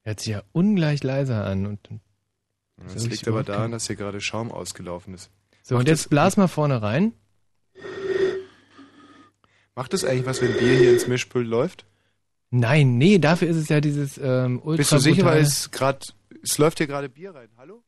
Hört 0.03 0.19
sich 0.19 0.33
ja 0.33 0.43
ungleich 0.51 1.03
leiser 1.03 1.45
an. 1.45 1.65
Und, 1.65 1.89
Das 2.75 3.07
liegt 3.07 3.29
aber 3.29 3.45
daran, 3.45 3.71
dass 3.71 3.87
hier 3.87 3.95
gerade 3.95 4.19
Schaum 4.19 4.51
ausgelaufen 4.51 5.13
ist. 5.13 5.31
So, 5.67 5.75
und 5.77 5.87
jetzt 5.87 6.09
blas 6.09 6.37
mal 6.37 6.47
vorne 6.47 6.81
rein. 6.81 7.13
Macht 9.75 9.91
das 9.91 10.05
eigentlich 10.05 10.25
was, 10.25 10.41
wenn 10.41 10.53
Bier 10.57 10.77
hier 10.77 10.93
ins 10.93 11.07
Mischpult 11.07 11.45
läuft? 11.45 11.85
Nein, 12.49 12.97
nee, 12.97 13.19
dafür 13.19 13.49
ist 13.49 13.57
es 13.57 13.67
ja 13.67 13.81
dieses 13.81 14.17
ähm, 14.17 14.61
ultra 14.63 14.77
Bist 14.77 14.91
du 14.93 14.99
sicher, 14.99 15.25
weil 15.25 15.41
es 15.41 15.69
gerade, 15.71 15.99
es 16.41 16.57
läuft 16.57 16.77
hier 16.77 16.87
gerade 16.87 17.09
Bier 17.09 17.35
rein. 17.35 17.49
Hallo? 17.57 17.83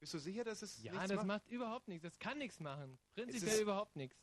Bist 0.00 0.14
du 0.14 0.18
sicher, 0.18 0.44
dass 0.44 0.62
es 0.62 0.82
Ja, 0.82 0.92
das 1.06 1.16
macht? 1.16 1.26
macht 1.26 1.48
überhaupt 1.50 1.88
nichts. 1.88 2.04
Das 2.04 2.18
kann 2.18 2.38
nichts 2.38 2.58
machen. 2.58 2.98
Prinzipiell 3.14 3.60
überhaupt 3.60 3.96
nichts. 3.96 4.16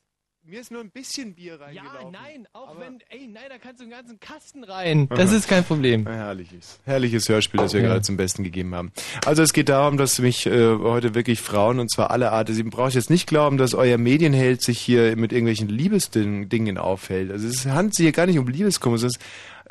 Mir 0.45 0.61
ist 0.61 0.71
nur 0.71 0.79
ein 0.79 0.91
bisschen 0.91 1.35
Bier 1.35 1.55
Ja, 1.59 1.65
reingelaufen. 1.83 2.11
nein, 2.13 2.47
auch 2.53 2.69
Aber- 2.69 2.79
wenn, 2.79 2.99
ey, 3.09 3.27
nein, 3.27 3.43
da 3.49 3.57
kannst 3.57 3.81
du 3.81 3.83
einen 3.83 3.91
ganzen 3.91 4.17
Kasten 4.21 4.63
rein. 4.63 5.09
Das 5.09 5.33
ist 5.33 5.49
kein 5.49 5.65
Problem. 5.65 6.07
Herrliches, 6.07 6.79
herrliches 6.85 7.27
Hörspiel, 7.27 7.59
das 7.59 7.73
wir 7.73 7.81
Ja. 7.81 7.87
gerade 7.87 8.01
zum 8.03 8.15
Besten 8.15 8.45
gegeben 8.45 8.73
haben. 8.73 8.93
Also 9.25 9.43
es 9.43 9.51
geht 9.51 9.67
darum, 9.67 9.97
dass 9.97 10.19
mich 10.19 10.45
äh, 10.45 10.77
heute 10.77 11.15
wirklich 11.15 11.41
Frauen, 11.41 11.79
und 11.79 11.91
zwar 11.91 12.11
alle 12.11 12.31
Arten, 12.31 12.53
Sie 12.53 12.63
brauchen 12.63 12.91
jetzt 12.93 13.09
nicht 13.09 13.27
glauben, 13.27 13.57
dass 13.57 13.73
euer 13.73 13.97
Medienheld 13.97 14.61
sich 14.61 14.79
hier 14.79 15.17
mit 15.17 15.33
irgendwelchen 15.33 15.67
Liebesdingen 15.67 16.77
aufhält. 16.77 17.29
Also 17.29 17.45
es 17.45 17.65
handelt 17.65 17.95
sich 17.95 18.03
hier 18.05 18.13
gar 18.13 18.25
nicht 18.25 18.39
um 18.39 18.47
Liebeskummer, 18.47 18.97
sondern 18.97 19.19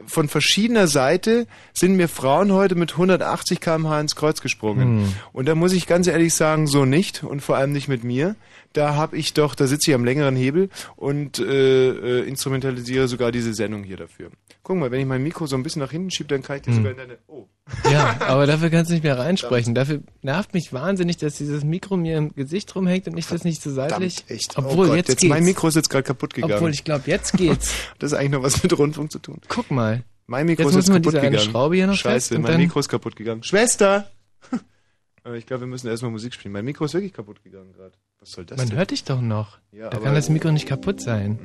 von 0.04 0.28
verschiedener 0.28 0.88
Seite 0.88 1.46
sind 1.72 1.96
mir 1.96 2.06
Frauen 2.08 2.52
heute 2.52 2.74
mit 2.74 2.98
180 2.98 3.60
km/h 3.60 3.98
ins 3.98 4.14
Kreuz 4.14 4.42
gesprungen. 4.42 5.04
Hm. 5.06 5.14
Und 5.32 5.46
da 5.48 5.54
muss 5.54 5.72
ich 5.72 5.86
ganz 5.86 6.06
ehrlich 6.06 6.34
sagen, 6.34 6.66
so 6.66 6.84
nicht 6.84 7.24
und 7.24 7.40
vor 7.40 7.56
allem 7.56 7.72
nicht 7.72 7.88
mit 7.88 8.04
mir. 8.04 8.36
Da 8.76 8.94
habe 8.94 9.16
ich 9.16 9.32
doch, 9.32 9.54
da 9.54 9.66
sitze 9.66 9.90
ich 9.90 9.94
am 9.94 10.04
längeren 10.04 10.36
Hebel 10.36 10.68
und 10.96 11.38
äh, 11.38 11.88
äh, 11.88 12.28
instrumentalisiere 12.28 13.08
sogar 13.08 13.32
diese 13.32 13.54
Sendung 13.54 13.84
hier 13.84 13.96
dafür. 13.96 14.30
Guck 14.62 14.76
mal, 14.76 14.90
wenn 14.90 15.00
ich 15.00 15.06
mein 15.06 15.22
Mikro 15.22 15.46
so 15.46 15.56
ein 15.56 15.62
bisschen 15.62 15.80
nach 15.80 15.90
hinten 15.90 16.10
schiebe, 16.10 16.28
dann 16.28 16.42
kann 16.42 16.56
ich 16.56 16.62
dir 16.62 16.72
Hm. 16.72 16.76
sogar 16.76 16.90
in 16.92 16.98
deine. 16.98 17.18
Oh. 17.26 17.46
Ja, 17.90 18.16
aber 18.20 18.46
dafür 18.46 18.68
kannst 18.68 18.90
du 18.90 18.94
nicht 18.94 19.02
mehr 19.02 19.18
reinsprechen. 19.18 19.74
Dafür 19.74 20.02
nervt 20.20 20.52
mich 20.52 20.74
wahnsinnig, 20.74 21.16
dass 21.16 21.36
dieses 21.36 21.64
Mikro 21.64 21.96
mir 21.96 22.18
im 22.18 22.34
Gesicht 22.34 22.74
rumhängt 22.74 23.08
und 23.08 23.16
ich 23.16 23.26
das 23.26 23.44
nicht 23.44 23.62
so 23.62 23.70
seitlich. 23.70 24.16
Verdammt, 24.16 24.30
echt. 24.30 24.58
Obwohl, 24.58 24.86
oh 24.86 24.88
Gott, 24.88 24.96
jetzt, 24.98 25.08
jetzt 25.08 25.20
geht's. 25.22 25.30
mein 25.30 25.44
Mikro 25.44 25.68
ist 25.68 25.76
jetzt 25.76 25.88
gerade 25.88 26.04
kaputt 26.04 26.34
gegangen. 26.34 26.52
Obwohl, 26.52 26.70
ich 26.70 26.84
glaube, 26.84 27.04
jetzt 27.06 27.32
geht's. 27.32 27.72
das 27.98 28.12
ist 28.12 28.18
eigentlich 28.18 28.32
noch 28.32 28.42
was 28.42 28.62
mit 28.62 28.78
Rundfunk 28.78 29.10
zu 29.10 29.20
tun. 29.20 29.40
Guck 29.48 29.70
mal. 29.70 30.04
Mein 30.26 30.44
Mikro 30.44 30.64
Jetzt 30.64 30.76
ist 30.76 30.88
jetzt 30.88 30.88
kaputt 30.88 31.06
diese 31.06 31.20
eine 31.20 31.30
gegangen. 31.30 31.50
Schraube 31.50 31.76
hier 31.76 31.86
noch 31.86 31.94
Scheiße, 31.94 32.38
mein 32.40 32.58
Mikro 32.58 32.78
ist 32.80 32.88
kaputt 32.90 33.16
gegangen. 33.16 33.42
Schwester! 33.42 34.10
Aber 35.24 35.36
ich 35.36 35.46
glaube, 35.46 35.62
wir 35.62 35.68
müssen 35.68 35.88
erstmal 35.88 36.10
Musik 36.10 36.34
spielen. 36.34 36.52
Mein 36.52 36.66
Mikro 36.66 36.84
ist 36.84 36.92
wirklich 36.92 37.14
kaputt 37.14 37.42
gegangen 37.42 37.72
gerade. 37.72 37.94
Was 38.20 38.32
soll 38.32 38.44
das 38.44 38.58
Man 38.58 38.68
denn? 38.68 38.78
hört 38.78 38.90
dich 38.90 39.04
doch 39.04 39.20
noch. 39.20 39.58
Ja, 39.72 39.90
da 39.90 39.98
kann 39.98 40.14
das 40.14 40.28
Mikro 40.28 40.50
nicht 40.50 40.66
kaputt 40.66 41.00
sein. 41.00 41.38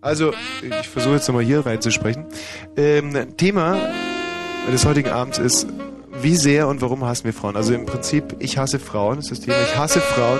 Also, 0.00 0.32
ich 0.62 0.88
versuche 0.88 1.14
jetzt 1.14 1.28
nochmal 1.28 1.44
hier 1.44 1.64
reinzusprechen. 1.64 2.26
Ähm, 2.76 3.36
Thema 3.36 3.78
des 4.70 4.84
heutigen 4.84 5.08
Abends 5.10 5.38
ist, 5.38 5.66
wie 6.20 6.36
sehr 6.36 6.68
und 6.68 6.80
warum 6.80 7.04
hassen 7.04 7.24
wir 7.24 7.32
Frauen? 7.32 7.56
Also 7.56 7.74
im 7.74 7.86
Prinzip, 7.86 8.36
ich 8.38 8.56
hasse 8.56 8.78
Frauen, 8.78 9.18
ist 9.18 9.30
das 9.30 9.40
Thema. 9.40 9.56
Ich 9.62 9.76
hasse 9.76 10.00
Frauen. 10.00 10.38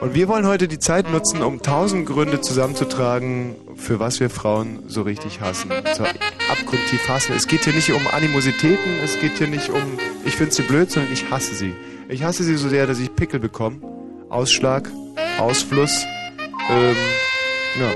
Und 0.00 0.14
wir 0.14 0.28
wollen 0.28 0.46
heute 0.46 0.68
die 0.68 0.78
Zeit 0.78 1.10
nutzen, 1.10 1.42
um 1.42 1.62
tausend 1.62 2.06
Gründe 2.06 2.40
zusammenzutragen, 2.40 3.56
für 3.74 3.98
was 3.98 4.20
wir 4.20 4.30
Frauen 4.30 4.84
so 4.86 5.02
richtig 5.02 5.40
hassen. 5.40 5.70
So 5.96 6.04
abgrundtief 6.04 7.08
hassen. 7.08 7.32
Es 7.34 7.48
geht 7.48 7.64
hier 7.64 7.74
nicht 7.74 7.90
um 7.90 8.06
Animositäten, 8.06 8.98
es 9.02 9.18
geht 9.18 9.36
hier 9.38 9.48
nicht 9.48 9.68
um, 9.68 9.82
ich 10.24 10.36
finde 10.36 10.52
sie 10.52 10.62
blöd, 10.62 10.90
sondern 10.90 11.12
ich 11.12 11.28
hasse 11.30 11.54
sie. 11.54 11.74
Ich 12.08 12.22
hasse 12.22 12.44
sie 12.44 12.54
so 12.56 12.68
sehr, 12.68 12.86
dass 12.86 13.00
ich 13.00 13.14
Pickel 13.16 13.40
bekomme. 13.40 13.78
Ausschlag, 14.28 14.90
Ausfluss, 15.38 16.04
ähm, 16.70 16.96
ja, 17.80 17.92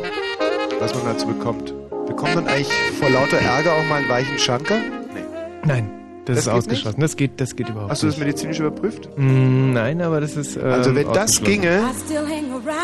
was 0.81 0.95
man 0.95 1.05
dazu 1.07 1.27
bekommt. 1.27 1.75
Bekommt 2.07 2.35
man 2.35 2.47
eigentlich 2.47 2.73
vor 2.99 3.11
lauter 3.11 3.39
Ärger 3.39 3.73
auch 3.75 3.85
mal 3.89 3.97
einen 3.97 4.09
weichen 4.09 4.39
Schanker? 4.39 4.79
Nee. 5.15 5.25
Nein, 5.65 5.91
das, 6.25 6.37
Das 6.37 6.47
ist 6.47 6.49
ausgeschlossen. 6.53 7.01
Das 7.01 7.17
geht, 7.17 7.41
das 7.41 7.57
geht 7.57 7.69
überhaupt 7.69 7.91
Hast 7.91 8.03
du 8.03 8.07
das 8.07 8.17
nicht. 8.17 8.27
medizinisch 8.27 8.61
überprüft? 8.61 9.09
Mm, 9.17 9.73
Nein, 9.73 10.01
aber 10.03 10.21
das 10.21 10.37
ist. 10.37 10.57
Ähm, 10.57 10.65
Also 10.65 10.95
wenn 10.95 11.13
das 11.13 11.43
ginge. 11.43 11.83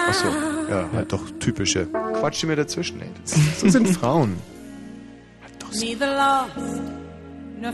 Achso, 0.09 0.29
ja, 0.71 0.89
halt 0.93 1.13
doch 1.13 1.23
typische. 1.41 1.87
Quatsch 2.19 2.45
mir 2.45 2.57
dazwischen, 2.57 3.01
ey. 3.01 3.09
Das, 3.23 3.61
so 3.61 3.69
sind 3.71 3.89
Frauen. 3.89 4.37
Neither 5.81 6.07
lost 6.07 6.83
nor 7.61 7.73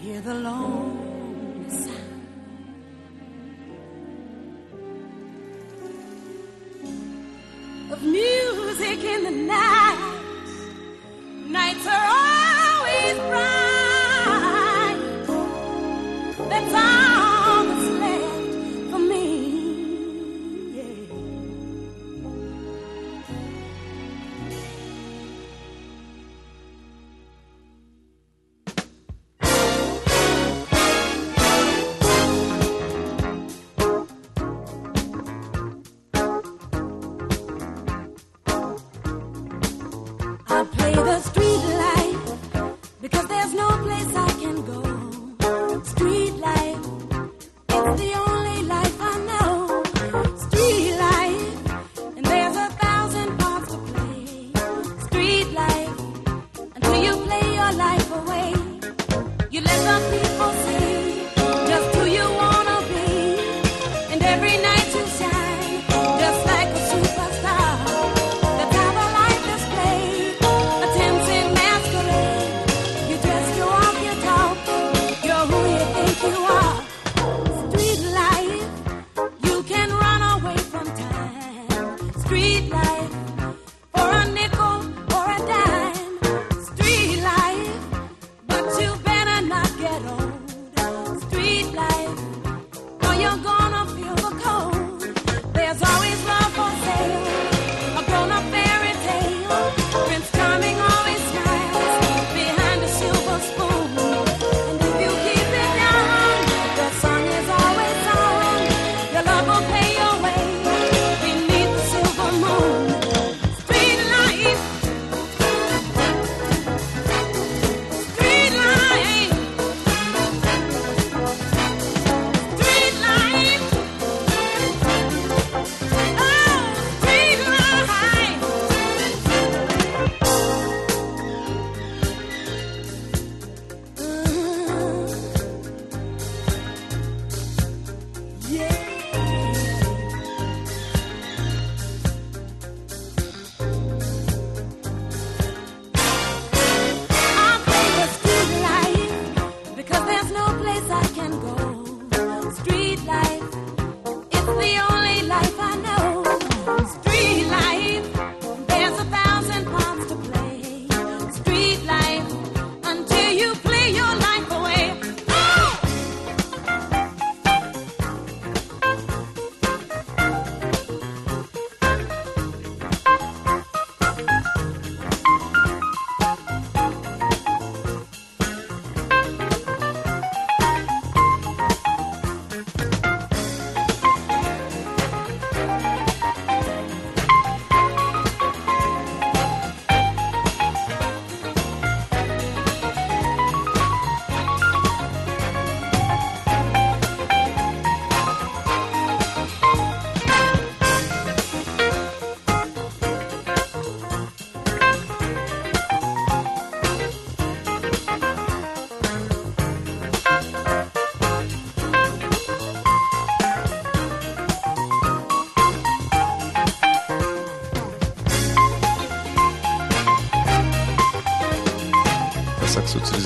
Hear 0.00 0.20
the 0.20 0.34
lonely 0.34 1.70
sound 1.70 1.98
of 7.92 8.02
music 8.02 9.02
in 9.02 9.24
the 9.24 9.30
night. 9.30 10.20
Nights 11.48 11.86
are 11.86 12.06
always 12.06 13.18
bright. 13.28 13.67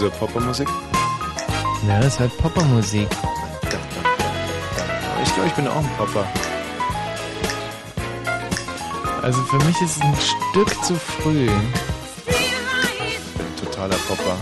Dieser 0.03 0.15
Poppermusik? 0.17 0.69
Ja, 1.87 1.99
das 1.99 2.15
ist 2.15 2.21
halt 2.21 2.37
Poppermusik. 2.39 3.09
Ich 5.23 5.35
glaube, 5.35 5.49
ich 5.49 5.55
bin 5.55 5.69
auch 5.69 5.77
ein 5.77 5.91
Popper. 5.97 6.27
Also 9.23 9.41
für 9.43 9.59
mich 9.59 9.81
ist 9.81 9.97
es 9.97 10.01
ein 10.01 10.17
Stück 10.17 10.85
zu 10.85 10.97
früh. 10.97 11.49
Totaler 13.63 13.97
Popper. 14.09 14.37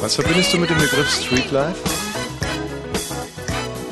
Was 0.00 0.16
verbindest 0.16 0.52
du 0.52 0.58
mit 0.58 0.70
dem 0.70 0.78
Begriff 0.78 1.08
Streetlife? 1.08 1.78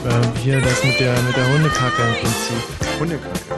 Äh, 0.05 0.39
hier 0.41 0.61
das 0.61 0.83
mit 0.83 0.99
der, 0.99 1.21
mit 1.23 1.37
der 1.37 1.49
Hundekacke 1.49 2.03
im 2.03 2.15
Prinzip. 2.15 2.99
Hundekacke. 2.99 3.50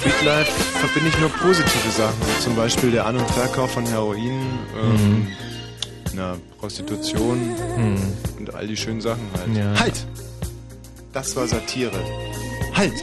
Streetlife 0.00 0.50
verbinde 0.80 1.10
ich 1.10 1.18
nur 1.18 1.28
positive 1.30 1.90
Sachen, 1.96 2.14
wie 2.22 2.42
zum 2.42 2.56
Beispiel 2.56 2.90
der 2.90 3.06
An- 3.06 3.16
und 3.16 3.30
Verkauf 3.32 3.72
von 3.72 3.84
Heroin, 3.86 4.58
ähm, 4.82 5.26
na, 6.14 6.36
Prostitution 6.58 7.54
und 8.38 8.54
all 8.54 8.66
die 8.66 8.76
schönen 8.76 9.00
Sachen 9.00 9.28
halt. 9.38 9.56
Ja. 9.56 9.78
Halt! 9.80 10.06
Das 11.12 11.36
war 11.36 11.46
Satire. 11.46 11.92
Halt! 12.74 12.94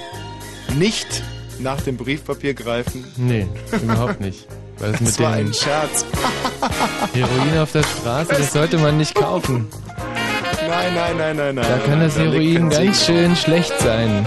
Nicht 0.75 1.23
nach 1.59 1.79
dem 1.81 1.97
Briefpapier 1.97 2.53
greifen. 2.53 3.05
Nee, 3.15 3.47
überhaupt 3.81 4.19
nicht. 4.19 4.47
Weil 4.79 4.91
das 4.91 4.99
Das 5.01 5.09
mit 5.11 5.19
war 5.19 5.33
ein 5.33 5.53
Scherz. 5.53 6.05
Heroin 7.13 7.57
auf 7.59 7.71
der 7.71 7.83
Straße, 7.83 8.29
das 8.29 8.53
sollte 8.53 8.77
man 8.79 8.97
nicht 8.97 9.13
kaufen. 9.15 9.67
Nein, 10.67 10.93
nein, 10.95 11.17
nein, 11.17 11.37
nein, 11.37 11.55
nein. 11.55 11.65
Da 11.69 11.77
kann 11.87 11.99
das 11.99 12.17
Heroin 12.17 12.69
ganz 12.69 13.05
schön 13.05 13.35
schlecht 13.35 13.73
sein. 13.79 14.25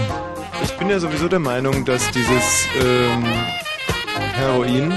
Ich 0.63 0.71
bin 0.77 0.89
ja 0.89 0.99
sowieso 0.99 1.27
der 1.27 1.39
Meinung, 1.39 1.85
dass 1.85 2.09
dieses 2.11 2.67
ähm, 2.83 3.23
Heroin, 4.35 4.91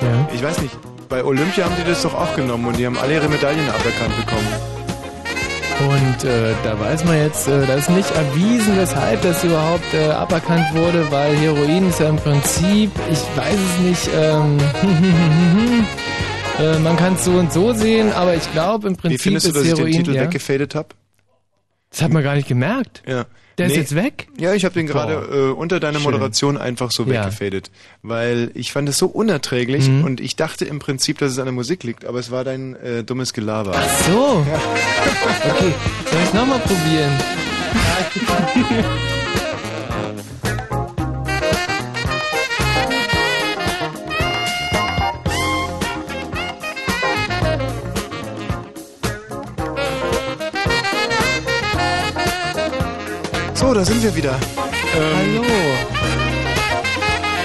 Ja. 0.00 0.28
ich 0.34 0.42
weiß 0.42 0.60
nicht, 0.62 0.76
bei 1.08 1.22
Olympia 1.24 1.64
haben 1.64 1.74
die 1.78 1.84
das 1.88 2.02
doch 2.02 2.14
auch 2.14 2.34
genommen 2.34 2.66
und 2.66 2.78
die 2.78 2.86
haben 2.86 2.98
alle 2.98 3.14
ihre 3.14 3.28
Medaillen 3.28 3.68
aberkannt 3.68 4.16
bekommen. 4.16 4.48
Und 5.90 6.24
äh, 6.24 6.54
da 6.62 6.78
weiß 6.78 7.04
man 7.04 7.16
jetzt, 7.18 7.48
äh, 7.48 7.66
das 7.66 7.80
ist 7.80 7.90
nicht 7.90 8.10
erwiesen, 8.12 8.76
weshalb 8.76 9.20
das 9.22 9.42
überhaupt 9.44 9.92
äh, 9.92 10.08
aberkannt 10.10 10.72
wurde, 10.74 11.10
weil 11.10 11.36
Heroin 11.36 11.88
ist 11.88 11.98
ja 12.00 12.08
im 12.08 12.16
Prinzip, 12.16 12.90
ich 13.10 13.18
weiß 13.36 13.54
es 13.58 13.78
nicht, 13.80 14.10
ähm, 14.14 14.58
äh, 16.60 16.78
man 16.78 16.96
kann 16.96 17.14
es 17.14 17.24
so 17.24 17.32
und 17.32 17.52
so 17.52 17.72
sehen, 17.72 18.12
aber 18.12 18.34
ich 18.36 18.50
glaube 18.52 18.86
im 18.88 18.94
Wie 18.94 18.98
Prinzip 19.00 19.20
findest 19.22 19.48
du, 19.48 19.52
dass 19.52 19.62
ich 19.64 19.70
Heroin. 19.70 19.86
den 19.92 20.04
Titel 20.04 20.14
ja, 20.16 20.22
weggefadet 20.22 20.74
habe? 20.74 20.88
das 21.90 22.02
hat 22.02 22.12
man 22.12 22.22
gar 22.24 22.34
nicht 22.34 22.48
gemerkt. 22.48 23.02
Ja. 23.06 23.24
Der 23.58 23.66
Nee. 23.68 23.74
ist 23.74 23.78
jetzt 23.78 23.94
weg. 23.94 24.26
Ja, 24.38 24.52
ich 24.54 24.64
habe 24.64 24.74
den 24.74 24.86
gerade 24.88 25.14
äh, 25.14 25.52
unter 25.52 25.78
deiner 25.78 25.98
Schön. 26.00 26.04
Moderation 26.10 26.56
einfach 26.58 26.90
so 26.90 27.04
Ja. 27.04 27.24
weggefadet, 27.26 27.70
weil 28.02 28.50
ich 28.54 28.72
fand 28.72 28.88
es 28.88 28.98
so 28.98 29.06
unerträglich 29.06 29.88
Mhm. 29.88 30.02
und 30.04 30.20
ich 30.20 30.34
dachte 30.36 30.64
im 30.64 30.80
Prinzip, 30.80 31.18
dass 31.18 31.30
es 31.32 31.38
an 31.38 31.44
der 31.44 31.52
Musik 31.52 31.84
liegt, 31.84 32.04
aber 32.04 32.18
es 32.18 32.30
war 32.32 32.42
dein 32.44 32.74
äh, 32.76 33.04
dummes 33.04 33.32
Gelaber. 33.32 33.72
Ach 33.76 33.88
so. 34.06 34.44
Okay, 34.44 35.72
soll 36.10 36.20
ich 36.24 36.32
nochmal 36.34 36.58
probieren? 36.60 37.12
So, 53.74 53.80
da 53.80 53.86
sind 53.86 54.04
wir 54.04 54.14
wieder. 54.14 54.38
Ähm, 54.96 55.16
Hallo. 55.16 55.44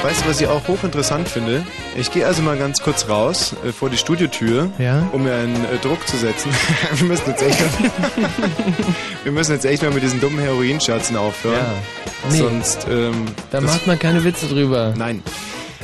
Weißt 0.04 0.24
du, 0.24 0.30
was 0.30 0.40
ich 0.40 0.46
auch 0.46 0.68
hochinteressant 0.68 1.28
finde? 1.28 1.66
Ich 1.98 2.12
gehe 2.12 2.28
also 2.28 2.44
mal 2.44 2.56
ganz 2.56 2.84
kurz 2.84 3.10
raus 3.10 3.56
äh, 3.66 3.72
vor 3.72 3.90
die 3.90 3.98
Studiotür, 3.98 4.70
Ja? 4.78 5.10
um 5.12 5.24
mir 5.24 5.34
einen 5.34 5.56
äh, 5.66 5.80
Druck 5.82 6.08
zu 6.08 6.18
setzen. 6.18 6.52
wir, 6.94 7.08
müssen 7.08 7.24
jetzt 7.32 7.42
echt 7.42 7.60
mal, 7.60 7.92
wir 9.24 9.32
müssen 9.32 9.54
jetzt 9.54 9.66
echt 9.66 9.82
mal 9.82 9.90
mit 9.90 10.04
diesen 10.04 10.22
dummen 10.22 10.38
Heroinscherzen 10.38 11.18
aufhören. 11.18 11.56
Ja. 11.56 12.30
Nee. 12.32 12.38
Sonst, 12.38 12.86
ähm, 12.88 13.26
Da 13.50 13.60
macht 13.62 13.88
man 13.88 13.98
keine 13.98 14.24
Witze 14.24 14.46
drüber. 14.46 14.94
nein. 14.96 15.24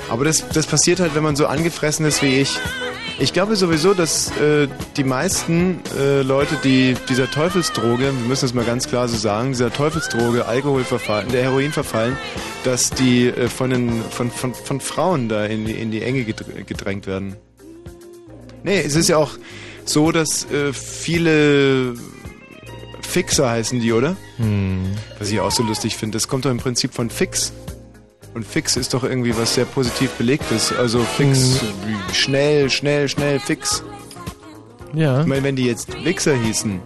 Aber 0.09 0.25
das, 0.25 0.47
das 0.49 0.67
passiert 0.67 0.99
halt, 0.99 1.15
wenn 1.15 1.23
man 1.23 1.35
so 1.35 1.47
angefressen 1.47 2.05
ist 2.05 2.21
wie 2.21 2.39
ich. 2.39 2.57
Ich 3.17 3.31
glaube 3.31 3.55
sowieso, 3.55 3.93
dass 3.93 4.29
äh, 4.37 4.67
die 4.97 5.05
meisten 5.05 5.79
äh, 5.97 6.21
Leute, 6.21 6.57
die 6.63 6.95
dieser 7.07 7.31
Teufelsdroge, 7.31 8.03
wir 8.03 8.27
müssen 8.27 8.45
es 8.45 8.53
mal 8.53 8.65
ganz 8.65 8.87
klar 8.89 9.07
so 9.07 9.15
sagen, 9.15 9.51
dieser 9.53 9.71
Teufelsdroge, 9.71 10.45
Alkohol 10.45 10.83
verfallen, 10.83 11.29
der 11.31 11.43
Heroin 11.43 11.71
verfallen, 11.71 12.17
dass 12.65 12.89
die 12.89 13.27
äh, 13.27 13.47
von, 13.47 13.69
den, 13.69 14.01
von, 14.09 14.29
von, 14.29 14.53
von 14.53 14.81
Frauen 14.81 15.29
da 15.29 15.45
in 15.45 15.65
die, 15.65 15.71
in 15.73 15.91
die 15.91 16.01
Enge 16.01 16.23
gedr- 16.23 16.65
gedrängt 16.65 17.07
werden. 17.07 17.37
Nee, 18.63 18.81
es 18.81 18.95
ist 18.95 19.07
ja 19.07 19.17
auch 19.17 19.31
so, 19.85 20.11
dass 20.11 20.45
äh, 20.51 20.73
viele 20.73 21.93
Fixer 23.01 23.49
heißen 23.49 23.79
die, 23.79 23.93
oder? 23.93 24.17
Hm. 24.37 24.87
Was 25.19 25.29
ich 25.31 25.39
auch 25.39 25.51
so 25.51 25.63
lustig 25.63 25.95
finde. 25.95 26.17
Das 26.17 26.27
kommt 26.27 26.43
doch 26.43 26.51
im 26.51 26.57
Prinzip 26.57 26.93
von 26.93 27.09
Fix. 27.09 27.53
Und 28.35 28.45
Fix 28.45 28.75
ist 28.75 28.93
doch 28.93 29.05
irgendwie 29.05 29.35
was 29.37 29.55
sehr 29.55 29.63
positiv 29.63 30.11
belegtes. 30.11 30.73
Also 30.77 30.99
Fix, 30.99 31.61
wie 31.85 32.13
schnell, 32.13 32.69
schnell, 32.69 33.07
schnell, 33.07 33.39
Fix. 33.39 33.81
Ja, 34.93 35.21
Ich 35.21 35.25
meine, 35.25 35.41
wenn 35.43 35.55
die 35.55 35.65
jetzt 35.65 36.03
Wichser 36.03 36.35
hießen. 36.35 36.81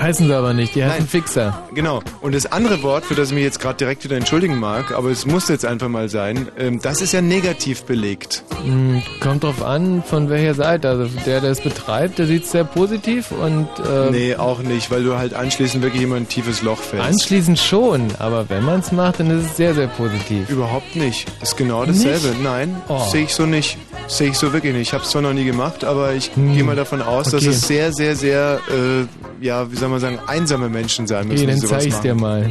Heißen 0.00 0.26
sie 0.26 0.34
aber 0.34 0.52
nicht, 0.54 0.74
die 0.74 0.82
heißen 0.84 0.98
Nein. 1.00 1.08
Fixer. 1.08 1.62
Genau. 1.74 2.02
Und 2.20 2.34
das 2.34 2.50
andere 2.50 2.82
Wort, 2.82 3.04
für 3.04 3.14
das 3.14 3.28
ich 3.28 3.34
mich 3.34 3.44
jetzt 3.44 3.60
gerade 3.60 3.76
direkt 3.76 4.04
wieder 4.04 4.16
entschuldigen 4.16 4.58
mag, 4.58 4.92
aber 4.92 5.10
es 5.10 5.26
muss 5.26 5.48
jetzt 5.48 5.64
einfach 5.64 5.88
mal 5.88 6.08
sein, 6.08 6.48
ähm, 6.58 6.80
das 6.82 7.00
ist 7.00 7.12
ja 7.12 7.20
negativ 7.20 7.84
belegt. 7.84 8.42
Hm, 8.64 9.02
Kommt 9.20 9.44
drauf 9.44 9.62
an, 9.62 10.02
von 10.06 10.28
welcher 10.30 10.54
Seite. 10.54 10.88
Also 10.88 11.08
der, 11.26 11.40
der 11.40 11.50
es 11.50 11.60
betreibt, 11.60 12.18
der 12.18 12.26
sieht 12.26 12.44
es 12.44 12.50
sehr 12.52 12.64
positiv 12.64 13.30
und 13.32 13.68
äh, 13.88 14.10
Nee, 14.10 14.36
auch 14.36 14.60
nicht, 14.60 14.90
weil 14.90 15.04
du 15.04 15.16
halt 15.16 15.34
anschließend 15.34 15.82
wirklich 15.82 16.02
immer 16.02 16.16
ein 16.16 16.28
tiefes 16.28 16.62
Loch 16.62 16.78
fällst. 16.80 17.06
anschließend 17.06 17.58
schon. 17.58 18.08
Aber 18.18 18.48
wenn 18.50 18.64
man 18.64 18.80
es 18.80 18.92
macht, 18.92 19.20
dann 19.20 19.30
ist 19.30 19.46
es 19.46 19.56
sehr, 19.56 19.74
sehr 19.74 19.86
positiv. 19.88 20.48
Überhaupt 20.50 20.96
nicht. 20.96 21.26
Das 21.40 21.50
ist 21.50 21.56
genau 21.56 21.84
dasselbe. 21.84 22.28
Nicht? 22.28 22.42
Nein, 22.42 22.76
Oh. 22.88 23.00
sehe 23.10 23.24
ich 23.24 23.34
so 23.34 23.46
nicht. 23.46 23.78
Sehe 24.06 24.30
ich 24.30 24.36
so 24.36 24.52
wirklich 24.52 24.72
nicht. 24.74 24.88
Ich 24.88 24.92
habe 24.92 25.04
es 25.04 25.10
zwar 25.10 25.22
noch 25.22 25.32
nie 25.32 25.44
gemacht, 25.44 25.84
aber 25.84 26.12
ich 26.12 26.30
Hm. 26.34 26.52
gehe 26.54 26.64
mal 26.64 26.76
davon 26.76 27.00
aus, 27.00 27.26
dass 27.30 27.42
Okay. 27.42 27.50
es 27.50 27.62
sehr, 27.66 27.92
sehr, 27.92 28.16
sehr, 28.16 28.60
äh, 28.68 29.44
ja, 29.44 29.70
wie 29.70 29.76
soll 29.76 29.83
man 29.90 30.00
sagen, 30.00 30.18
einsame 30.26 30.68
Menschen 30.68 31.06
sein 31.06 31.28
müssen, 31.28 31.44
Okay, 31.44 31.50
dann 31.50 31.60
die 31.60 31.66
sowas 31.66 31.82
zeig 31.82 31.88
ich's 31.88 32.00
dir 32.00 32.14
mal. 32.14 32.50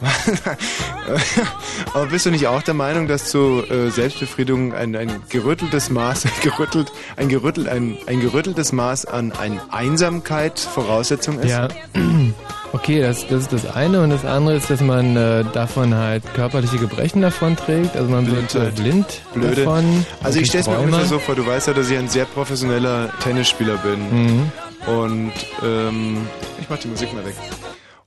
aber 1.92 2.06
bist 2.06 2.26
du 2.26 2.30
nicht 2.30 2.46
auch 2.46 2.62
der 2.62 2.74
Meinung, 2.74 3.08
dass 3.08 3.30
zu 3.30 3.64
äh, 3.68 3.90
Selbstbefriedigung 3.90 4.72
ein, 4.72 4.94
ein 4.94 5.10
gerütteltes 5.28 5.90
Maß, 5.90 6.26
gerüttelt, 6.42 6.92
ein, 7.16 7.28
gerüttelt, 7.28 7.68
ein, 7.68 7.96
ein 8.06 8.20
gerütteltes 8.20 8.72
Maß 8.72 9.06
an, 9.06 9.32
an 9.32 9.60
Einsamkeit 9.70 10.58
Voraussetzung 10.60 11.40
ist? 11.40 11.50
Ja. 11.50 11.68
Okay, 12.72 13.00
das, 13.00 13.26
das 13.26 13.44
ist 13.44 13.52
das 13.54 13.74
eine 13.74 14.02
und 14.02 14.10
das 14.10 14.26
andere 14.26 14.56
ist, 14.56 14.68
dass 14.68 14.82
man 14.82 15.16
äh, 15.16 15.42
davon 15.54 15.94
halt 15.94 16.22
körperliche 16.34 16.76
Gebrechen 16.76 17.22
davon 17.22 17.56
trägt. 17.56 17.96
Also 17.96 18.10
man 18.10 18.30
wird 18.30 18.54
äh, 18.54 18.70
blind 18.76 19.22
Blöde. 19.32 19.64
davon. 19.64 20.04
Also 20.22 20.38
ich 20.38 20.48
stelle 20.48 20.60
es 20.60 20.68
mir 20.68 20.78
ungefähr 20.78 21.06
so 21.06 21.18
vor, 21.18 21.34
du 21.34 21.46
weißt 21.46 21.68
ja, 21.68 21.72
dass 21.72 21.88
ich 21.88 21.96
ein 21.96 22.08
sehr 22.08 22.26
professioneller 22.26 23.08
Tennisspieler 23.22 23.78
bin. 23.78 24.00
Mhm. 24.10 24.52
Und 24.88 25.32
ähm, 25.62 26.16
ich 26.60 26.68
mach 26.68 26.78
die 26.78 26.88
Musik 26.88 27.12
mal 27.12 27.24
weg. 27.24 27.34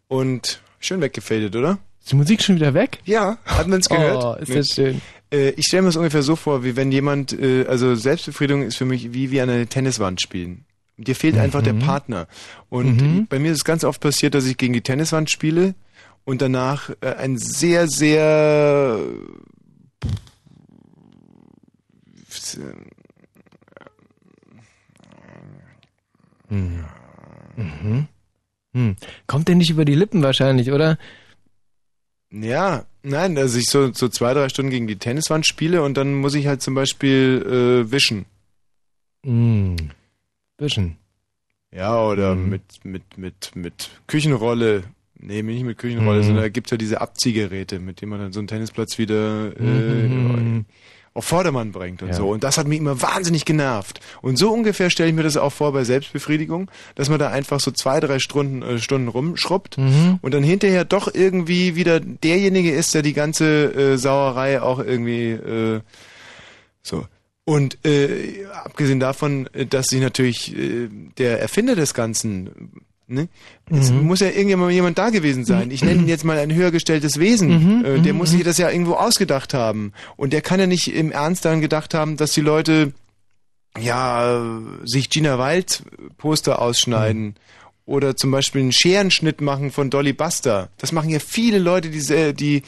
Und 0.07 0.61
schön 0.79 1.01
weggefadet, 1.01 1.55
oder? 1.55 1.77
Ist 1.99 2.11
die 2.11 2.15
Musik 2.15 2.41
schon 2.41 2.55
wieder 2.55 2.73
weg? 2.73 2.99
Ja, 3.05 3.37
hat 3.45 3.67
man 3.67 3.79
es 3.81 3.89
gehört? 3.89 4.23
Oh, 4.23 4.33
ist 4.41 4.49
Nee. 4.49 4.55
das 4.55 4.67
schön. 4.69 5.01
Äh, 5.31 5.49
ich 5.51 5.65
stelle 5.67 5.83
mir 5.83 5.89
das 5.89 5.95
ungefähr 5.97 6.23
so 6.23 6.35
vor, 6.35 6.63
wie 6.63 6.75
wenn 6.75 6.91
jemand, 6.91 7.33
äh, 7.39 7.65
also 7.67 7.93
Selbstbefriedigung 7.95 8.63
ist 8.63 8.75
für 8.77 8.85
mich 8.85 9.13
wie, 9.13 9.31
wie 9.31 9.39
an 9.41 9.49
einer 9.49 9.69
Tenniswand 9.69 10.19
spielen. 10.21 10.65
Dir 10.97 11.15
fehlt 11.15 11.37
einfach 11.37 11.61
der 11.63 11.73
Partner. 11.73 12.27
Und 12.69 12.97
Mhm. 13.01 13.27
bei 13.27 13.39
mir 13.39 13.51
ist 13.51 13.59
es 13.59 13.63
ganz 13.63 13.83
oft 13.83 14.01
passiert, 14.01 14.33
dass 14.35 14.45
ich 14.45 14.57
gegen 14.57 14.73
die 14.73 14.81
Tenniswand 14.81 15.29
spiele 15.31 15.73
und 16.25 16.41
danach 16.41 16.89
äh, 17.01 17.13
ein 17.15 17.37
sehr, 17.37 17.87
sehr 17.87 18.99
Hm. 28.73 28.95
Kommt 29.27 29.47
der 29.47 29.55
nicht 29.55 29.69
über 29.69 29.85
die 29.85 29.95
Lippen 29.95 30.21
wahrscheinlich, 30.23 30.71
oder? 30.71 30.97
Ja, 32.31 32.85
nein, 33.03 33.35
dass 33.35 33.55
ich 33.55 33.65
so, 33.65 33.91
so 33.93 34.07
zwei, 34.07 34.33
drei 34.33 34.47
Stunden 34.49 34.71
gegen 34.71 34.87
die 34.87 34.95
Tenniswand 34.97 35.45
spiele 35.45 35.83
und 35.83 35.97
dann 35.97 36.13
muss 36.15 36.33
ich 36.35 36.47
halt 36.47 36.61
zum 36.61 36.75
Beispiel 36.75 37.83
äh, 37.87 37.91
wischen. 37.91 38.25
Hm. 39.25 39.75
Bisschen. 40.57 40.97
Ja, 41.73 42.01
oder 42.03 42.35
Mhm. 42.35 42.49
mit, 42.49 42.63
mit, 42.85 43.17
mit, 43.17 43.55
mit 43.55 43.89
Küchenrolle. 44.07 44.83
Nee, 45.19 45.41
nicht 45.43 45.63
mit 45.63 45.77
Küchenrolle, 45.77 46.19
Mhm. 46.19 46.23
sondern 46.23 46.43
da 46.43 46.49
gibt's 46.49 46.71
ja 46.71 46.77
diese 46.77 46.99
Abziehgeräte, 47.01 47.79
mit 47.79 48.01
denen 48.01 48.09
man 48.11 48.19
dann 48.19 48.33
so 48.33 48.39
einen 48.39 48.47
Tennisplatz 48.47 48.97
wieder 48.97 49.55
äh, 49.59 50.07
Mhm. 50.07 50.65
Auf 51.13 51.25
Vordermann 51.25 51.71
bringt 51.73 52.01
und 52.01 52.09
Ja. 52.09 52.13
so. 52.13 52.29
Und 52.29 52.43
das 52.43 52.57
hat 52.57 52.67
mich 52.67 52.79
immer 52.79 53.01
wahnsinnig 53.01 53.43
genervt. 53.43 53.99
Und 54.21 54.37
so 54.37 54.51
ungefähr 54.51 54.89
stelle 54.89 55.09
ich 55.09 55.15
mir 55.15 55.23
das 55.23 55.35
auch 55.35 55.51
vor 55.51 55.73
bei 55.73 55.83
Selbstbefriedigung, 55.83 56.71
dass 56.95 57.09
man 57.09 57.19
da 57.19 57.29
einfach 57.29 57.59
so 57.59 57.71
zwei, 57.71 57.99
drei 57.99 58.19
Stunden, 58.19 58.61
äh, 58.61 58.79
Stunden 58.79 59.09
rumschrubbt 59.09 59.77
Mhm. 59.77 60.19
und 60.21 60.33
dann 60.33 60.43
hinterher 60.43 60.85
doch 60.85 61.13
irgendwie 61.13 61.75
wieder 61.75 61.99
derjenige 61.99 62.71
ist, 62.71 62.93
der 62.93 63.01
die 63.01 63.13
ganze 63.13 63.73
äh, 63.93 63.97
Sauerei 63.97 64.61
auch 64.61 64.79
irgendwie 64.79 65.31
äh, 65.31 65.81
so. 66.81 67.05
Und 67.43 67.83
äh, 67.85 68.45
abgesehen 68.63 68.99
davon, 68.99 69.49
äh, 69.53 69.65
dass 69.65 69.87
sich 69.87 69.99
natürlich 69.99 70.55
äh, 70.55 70.87
der 71.17 71.41
Erfinder 71.41 71.75
des 71.75 71.93
Ganzen, 71.93 72.71
ne, 73.11 73.27
es 73.69 73.91
Mhm. 73.91 74.03
muss 74.07 74.19
ja 74.21 74.27
irgendjemand 74.27 74.71
jemand 74.71 74.97
da 74.97 75.09
gewesen 75.09 75.45
sein. 75.45 75.69
Ich 75.71 75.83
nenne 75.83 76.01
ihn 76.01 76.07
jetzt 76.07 76.23
mal 76.25 76.37
ein 76.39 76.53
höher 76.53 76.71
gestelltes 76.71 77.19
Wesen. 77.19 77.79
Mhm, 77.79 77.85
Äh, 77.85 77.99
der 77.99 78.13
muss 78.13 78.31
sich 78.31 78.43
das 78.43 78.57
ja 78.57 78.69
irgendwo 78.69 78.93
ausgedacht 78.93 79.53
haben. 79.53 79.91
Und 80.17 80.33
der 80.33 80.41
kann 80.41 80.59
ja 80.59 80.67
nicht 80.67 80.93
im 80.93 81.11
Ernst 81.11 81.45
daran 81.45 81.61
gedacht 81.61 81.93
haben, 81.93 82.17
dass 82.17 82.33
die 82.33 82.41
Leute 82.41 82.93
ja 83.79 84.41
sich 84.83 85.09
Gina 85.09 85.37
Wild 85.39 85.83
Poster 86.17 86.61
ausschneiden. 86.61 87.35
Oder 87.85 88.15
zum 88.15 88.31
Beispiel 88.31 88.61
einen 88.61 88.71
Scherenschnitt 88.71 89.41
machen 89.41 89.71
von 89.71 89.89
Dolly 89.89 90.13
Buster. 90.13 90.69
Das 90.77 90.91
machen 90.91 91.09
ja 91.09 91.19
viele 91.19 91.57
Leute, 91.59 91.89
die, 91.89 92.33
die, 92.33 92.61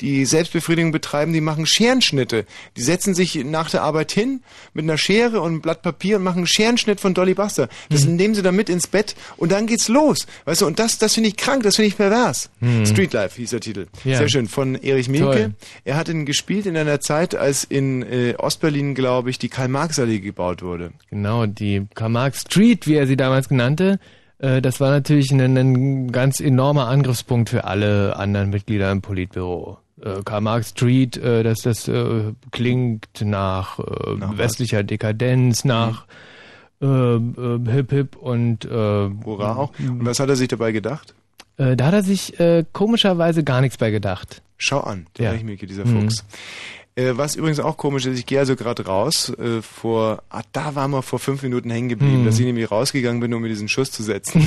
die 0.00 0.24
Selbstbefriedigung 0.24 0.92
betreiben, 0.92 1.32
die 1.32 1.40
machen 1.40 1.66
Scherenschnitte. 1.66 2.46
Die 2.76 2.82
setzen 2.82 3.14
sich 3.14 3.44
nach 3.44 3.68
der 3.68 3.82
Arbeit 3.82 4.12
hin 4.12 4.42
mit 4.72 4.84
einer 4.84 4.96
Schere 4.96 5.40
und 5.40 5.48
einem 5.48 5.60
Blatt 5.60 5.82
Papier 5.82 6.16
und 6.16 6.22
machen 6.22 6.38
einen 6.38 6.46
Scherenschnitt 6.46 7.00
von 7.00 7.14
Dolly 7.14 7.34
Buster. 7.34 7.68
Das 7.90 8.04
nehmen 8.04 8.34
sie 8.34 8.42
dann 8.42 8.56
mit 8.56 8.68
ins 8.68 8.86
Bett 8.86 9.16
und 9.36 9.50
dann 9.52 9.66
geht's 9.66 9.88
los. 9.88 10.26
Weißt 10.44 10.62
du, 10.62 10.66
und 10.66 10.78
das, 10.78 10.98
das 10.98 11.14
finde 11.14 11.28
ich 11.28 11.36
krank, 11.36 11.64
das 11.64 11.76
finde 11.76 11.88
ich 11.88 11.96
pervers. 11.96 12.48
Street 12.84 13.12
Life 13.12 13.36
hieß 13.36 13.50
der 13.50 13.60
Titel. 13.60 13.86
Ja. 14.04 14.18
Sehr 14.18 14.28
schön. 14.28 14.46
Von 14.46 14.76
Erich 14.76 15.08
Mielke. 15.08 15.26
Toll. 15.30 15.54
Er 15.84 15.96
hat 15.96 16.08
ihn 16.08 16.26
gespielt 16.26 16.66
in 16.66 16.76
einer 16.76 17.00
Zeit, 17.00 17.34
als 17.34 17.64
in 17.64 18.02
äh, 18.02 18.34
Ostberlin, 18.38 18.94
glaube 18.94 19.30
ich, 19.30 19.38
die 19.38 19.48
Karl-Marx-Allee 19.48 20.20
gebaut 20.20 20.62
wurde. 20.62 20.92
Genau, 21.10 21.46
die 21.46 21.86
Karl-Marx 21.94 22.42
Street, 22.42 22.86
wie 22.86 22.94
er 22.94 23.06
sie 23.06 23.16
damals 23.16 23.48
genannte, 23.48 23.98
äh, 24.40 24.60
das 24.62 24.80
war 24.80 24.90
natürlich 24.90 25.30
ein, 25.32 25.40
ein 25.56 26.12
ganz 26.12 26.40
enormer 26.40 26.88
Angriffspunkt 26.88 27.48
für 27.50 27.64
alle 27.64 28.16
anderen 28.16 28.50
Mitglieder 28.50 28.90
im 28.90 29.02
Politbüro. 29.02 29.78
Äh, 30.02 30.22
Karl-Marx 30.24 30.70
Street, 30.70 31.16
äh, 31.18 31.42
das, 31.42 31.60
das 31.60 31.90
klingt 32.50 33.06
nach, 33.22 33.78
Nach 33.78 34.30
was? 34.32 34.38
westlicher 34.38 34.82
Dekadenz, 34.82 35.64
nach 35.64 36.06
äh, 36.82 36.86
äh, 36.86 37.18
Hip-Hip 37.70 38.16
und 38.16 38.64
Hurra 38.64 39.56
auch. 39.56 39.72
Und 39.78 40.04
was 40.06 40.20
hat 40.20 40.28
er 40.28 40.36
sich 40.36 40.48
dabei 40.48 40.72
gedacht? 40.72 41.14
da 41.56 41.84
hat 41.88 41.92
er 41.92 42.02
sich 42.02 42.38
komischerweise 42.72 43.44
gar 43.44 43.60
nichts 43.60 43.76
bei 43.76 43.90
gedacht. 43.90 44.40
Schau 44.56 44.80
an, 44.80 45.06
der 45.18 45.24
Ja. 45.26 45.30
Erich 45.32 45.44
Mielke, 45.44 45.66
dieser 45.66 45.84
Fuchs. 45.84 46.24
Äh, 47.00 47.16
was 47.16 47.34
übrigens 47.34 47.60
auch 47.60 47.76
komisch 47.76 48.04
ist, 48.06 48.18
ich 48.18 48.26
gehe 48.26 48.38
also 48.38 48.56
gerade 48.56 48.84
raus, 48.84 49.32
äh, 49.38 49.62
vor, 49.62 50.22
ah, 50.28 50.42
da 50.52 50.74
waren 50.74 50.90
wir 50.90 51.02
vor 51.02 51.18
fünf 51.18 51.42
Minuten 51.42 51.70
hängen 51.70 51.88
geblieben, 51.88 52.24
dass 52.24 52.38
ich 52.38 52.44
nämlich 52.44 52.70
rausgegangen 52.70 53.20
bin, 53.20 53.32
um 53.32 53.40
mir 53.40 53.48
diesen 53.48 53.68
Schuss 53.68 53.90
zu 53.90 54.02
setzen. 54.02 54.46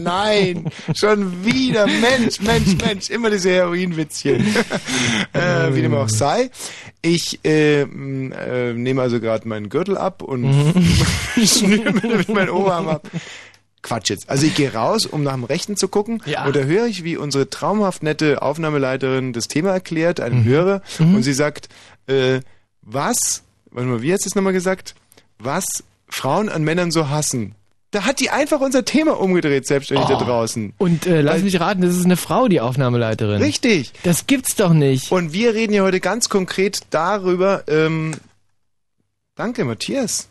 Nein, 0.00 0.70
schon 0.94 1.44
wieder, 1.44 1.86
Mensch, 1.86 2.40
Mensch, 2.40 2.76
Mensch, 2.84 3.10
immer 3.10 3.30
diese 3.30 3.50
Heroinwitzchen. 3.50 4.40
äh, 5.32 5.74
wie 5.74 5.82
dem 5.82 5.94
auch 5.94 6.08
sei. 6.08 6.50
Ich 7.02 7.40
äh, 7.44 7.82
m, 7.82 8.32
äh, 8.32 8.72
nehme 8.72 9.02
also 9.02 9.20
gerade 9.20 9.48
meinen 9.48 9.68
Gürtel 9.68 9.96
ab 9.96 10.22
und 10.22 10.44
schnüre 11.44 11.92
mir 11.92 12.02
damit 12.02 12.28
meinen 12.28 12.50
Oberarm 12.50 12.88
ab. 12.88 13.08
Quatsch 13.82 14.10
jetzt. 14.10 14.28
Also 14.28 14.46
ich 14.46 14.54
gehe 14.54 14.72
raus, 14.74 15.06
um 15.06 15.22
nach 15.22 15.34
dem 15.34 15.44
Rechten 15.44 15.76
zu 15.76 15.88
gucken 15.88 16.20
Ja. 16.26 16.44
und 16.46 16.56
da 16.56 16.60
höre 16.60 16.86
ich, 16.86 17.04
wie 17.04 17.16
unsere 17.16 17.48
traumhaft 17.48 18.02
nette 18.02 18.42
Aufnahmeleiterin 18.42 19.32
das 19.32 19.48
Thema 19.48 19.70
erklärt, 19.70 20.20
einem 20.20 20.42
Hörer, 20.44 20.82
und 20.98 21.22
sie 21.22 21.32
sagt, 21.32 21.68
äh, 22.06 22.40
was, 22.82 23.42
warte 23.70 23.88
mal, 23.88 24.02
wie 24.02 24.12
hat 24.12 24.20
sie 24.20 24.28
es 24.28 24.34
nochmal 24.34 24.52
gesagt? 24.52 24.94
Was 25.38 25.64
Frauen 26.08 26.48
an 26.48 26.64
Männern 26.64 26.90
so 26.90 27.08
hassen. 27.08 27.54
Da 27.90 28.04
hat 28.04 28.20
die 28.20 28.28
einfach 28.30 28.60
unser 28.60 28.84
Thema 28.84 29.18
umgedreht, 29.18 29.66
selbstständig 29.66 30.08
da 30.08 30.16
draußen. 30.18 30.74
Und 30.76 31.06
äh, 31.06 31.22
lass 31.22 31.36
Weil- 31.36 31.42
mich 31.44 31.60
raten, 31.60 31.80
das 31.80 31.96
ist 31.96 32.04
eine 32.04 32.16
Frau, 32.18 32.48
die 32.48 32.60
Aufnahmeleiterin. 32.60 33.40
Richtig. 33.40 33.92
Das 34.02 34.26
gibt's 34.26 34.56
doch 34.56 34.72
nicht. 34.74 35.10
Und 35.12 35.32
wir 35.32 35.54
reden 35.54 35.72
ja 35.72 35.82
heute 35.84 36.00
ganz 36.00 36.28
konkret 36.28 36.80
darüber, 36.90 37.64
ähm, 37.68 38.14
danke 39.36 39.64
Matthias. 39.64 40.28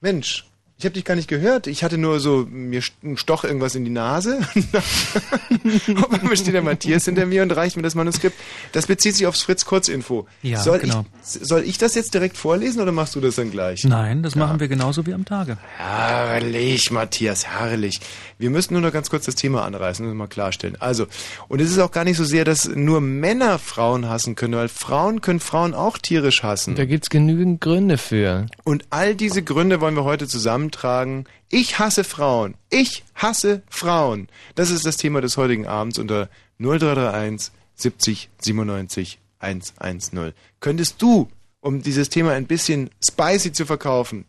Mensch, 0.00 0.44
ich 0.80 0.86
habe 0.86 0.94
dich 0.94 1.04
gar 1.04 1.14
nicht 1.14 1.28
gehört. 1.28 1.66
Ich 1.66 1.84
hatte 1.84 1.98
nur 1.98 2.20
so, 2.20 2.46
mir 2.50 2.80
st- 2.80 3.18
stoch 3.18 3.44
irgendwas 3.44 3.74
in 3.74 3.84
die 3.84 3.90
Nase. 3.90 4.40
Auf 5.96 6.10
einmal 6.12 6.36
steht 6.38 6.54
der 6.54 6.62
Matthias 6.62 7.04
hinter 7.04 7.26
mir 7.26 7.42
und 7.42 7.50
reicht 7.52 7.76
mir 7.76 7.82
das 7.82 7.94
Manuskript. 7.94 8.34
Das 8.72 8.86
bezieht 8.86 9.14
sich 9.14 9.26
aufs 9.26 9.42
Fritz 9.42 9.66
Kurzinfo. 9.66 10.26
Ja, 10.42 10.58
soll 10.60 10.78
genau. 10.78 11.04
Ich, 11.22 11.46
soll 11.46 11.64
ich 11.64 11.76
das 11.76 11.94
jetzt 11.94 12.14
direkt 12.14 12.38
vorlesen 12.38 12.80
oder 12.80 12.92
machst 12.92 13.14
du 13.14 13.20
das 13.20 13.36
dann 13.36 13.50
gleich? 13.50 13.84
Nein, 13.84 14.22
das 14.22 14.36
machen 14.36 14.58
wir 14.58 14.68
genauso 14.68 15.04
wie 15.06 15.12
am 15.12 15.24
Tage. 15.26 15.58
Herrlich, 15.76 16.90
Matthias, 16.90 17.46
herrlich. 17.46 18.00
Wir 18.38 18.48
müssen 18.48 18.72
nur 18.72 18.80
noch 18.82 18.92
ganz 18.92 19.10
kurz 19.10 19.26
das 19.26 19.34
Thema 19.34 19.64
anreißen 19.64 20.06
und 20.08 20.16
mal 20.16 20.28
klarstellen. 20.28 20.76
Also, 20.80 21.06
und 21.48 21.60
es 21.60 21.70
ist 21.70 21.78
auch 21.78 21.90
gar 21.90 22.04
nicht 22.04 22.16
so 22.16 22.24
sehr, 22.24 22.46
dass 22.46 22.66
nur 22.68 23.02
Männer 23.02 23.58
Frauen 23.58 24.08
hassen 24.08 24.34
können, 24.34 24.54
weil 24.54 24.68
Frauen 24.68 25.20
können 25.20 25.40
Frauen 25.40 25.74
auch 25.74 25.98
tierisch 25.98 26.42
hassen. 26.42 26.74
Da 26.74 26.86
gibt's 26.86 27.10
genügend 27.10 27.60
Gründe 27.60 27.98
für. 27.98 28.46
Und 28.64 28.84
all 28.88 29.14
diese 29.14 29.42
Gründe 29.42 29.80
wollen 29.82 29.94
wir 29.94 30.04
heute 30.04 30.26
zusammentragen. 30.70 31.24
Ich 31.48 31.78
hasse 31.78 32.04
Frauen. 32.04 32.54
Ich 32.70 33.04
hasse 33.14 33.62
Frauen. 33.68 34.28
Das 34.54 34.70
ist 34.70 34.86
das 34.86 34.96
Thema 34.96 35.20
des 35.20 35.36
heutigen 35.36 35.66
Abends 35.66 35.98
unter 35.98 36.28
0331 36.58 37.52
70 37.74 38.28
97 38.40 39.18
110. 39.40 40.32
Könntest 40.60 41.00
du, 41.02 41.28
um 41.60 41.82
dieses 41.82 42.08
Thema 42.08 42.32
ein 42.32 42.46
bisschen 42.46 42.90
spicy 43.04 43.52
zu 43.52 43.66
verkaufen, 43.66 44.24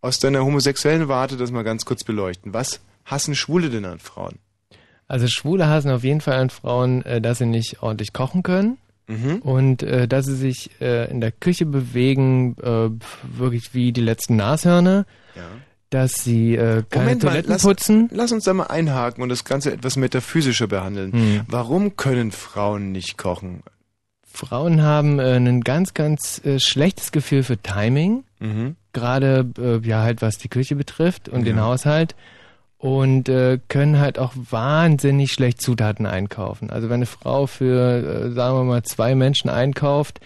aus 0.00 0.18
deiner 0.18 0.44
homosexuellen 0.44 1.08
Warte 1.08 1.36
das 1.36 1.50
mal 1.50 1.62
ganz 1.64 1.84
kurz 1.84 2.04
beleuchten? 2.04 2.52
Was 2.52 2.80
hassen 3.04 3.34
Schwule 3.34 3.70
denn 3.70 3.84
an 3.84 3.98
Frauen? 3.98 4.38
Also 5.08 5.28
Schwule 5.28 5.68
hassen 5.68 5.90
auf 5.90 6.02
jeden 6.02 6.20
Fall 6.20 6.34
an 6.38 6.50
Frauen, 6.50 7.04
äh, 7.04 7.20
dass 7.20 7.38
sie 7.38 7.46
nicht 7.46 7.82
ordentlich 7.82 8.12
kochen 8.12 8.42
können 8.42 8.78
Mhm. 9.08 9.36
und 9.42 9.84
äh, 9.84 10.08
dass 10.08 10.26
sie 10.26 10.34
sich 10.34 10.80
äh, 10.80 11.08
in 11.08 11.20
der 11.20 11.30
Küche 11.30 11.64
bewegen, 11.64 12.56
äh, 12.60 12.90
wirklich 13.38 13.72
wie 13.72 13.92
die 13.92 14.00
letzten 14.00 14.34
Nashörner, 14.34 15.06
Ja. 15.36 15.42
Dass 15.90 16.24
sie 16.24 16.56
äh, 16.56 16.82
keine 16.90 17.04
Moment 17.04 17.22
mal, 17.22 17.30
Toiletten 17.30 17.52
lass- 17.52 17.62
putzen. 17.62 18.08
Lass 18.12 18.32
uns 18.32 18.44
da 18.44 18.52
mal 18.54 18.64
einhaken 18.64 19.22
und 19.22 19.28
das 19.28 19.44
Ganze 19.44 19.72
etwas 19.72 19.96
metaphysischer 19.96 20.66
behandeln. 20.66 21.12
Hm. 21.12 21.40
Warum 21.48 21.96
können 21.96 22.32
Frauen 22.32 22.92
nicht 22.92 23.16
kochen? 23.18 23.62
Frauen 24.24 24.82
haben 24.82 25.18
äh, 25.18 25.36
ein 25.36 25.62
ganz, 25.62 25.94
ganz 25.94 26.44
äh, 26.44 26.58
schlechtes 26.60 27.12
Gefühl 27.12 27.42
für 27.42 27.56
Timing, 27.58 28.24
Mhm. 28.38 28.76
gerade 28.92 29.46
äh, 29.58 29.78
ja 29.88 30.02
halt 30.02 30.20
was 30.20 30.36
die 30.36 30.48
Küche 30.48 30.76
betrifft 30.76 31.28
und 31.30 31.44
den 31.46 31.56
Ja. 31.56 31.62
Haushalt 31.64 32.14
und 32.76 33.30
äh, 33.30 33.58
können 33.68 33.98
halt 33.98 34.18
auch 34.18 34.32
wahnsinnig 34.36 35.32
schlecht 35.32 35.62
Zutaten 35.62 36.04
einkaufen. 36.04 36.68
Also 36.68 36.88
wenn 36.88 36.96
eine 36.96 37.06
Frau 37.06 37.46
für, 37.46 38.26
äh, 38.26 38.32
sagen 38.32 38.58
wir 38.58 38.64
mal, 38.64 38.82
zwei 38.82 39.14
Menschen 39.14 39.48
einkauft, 39.48 40.20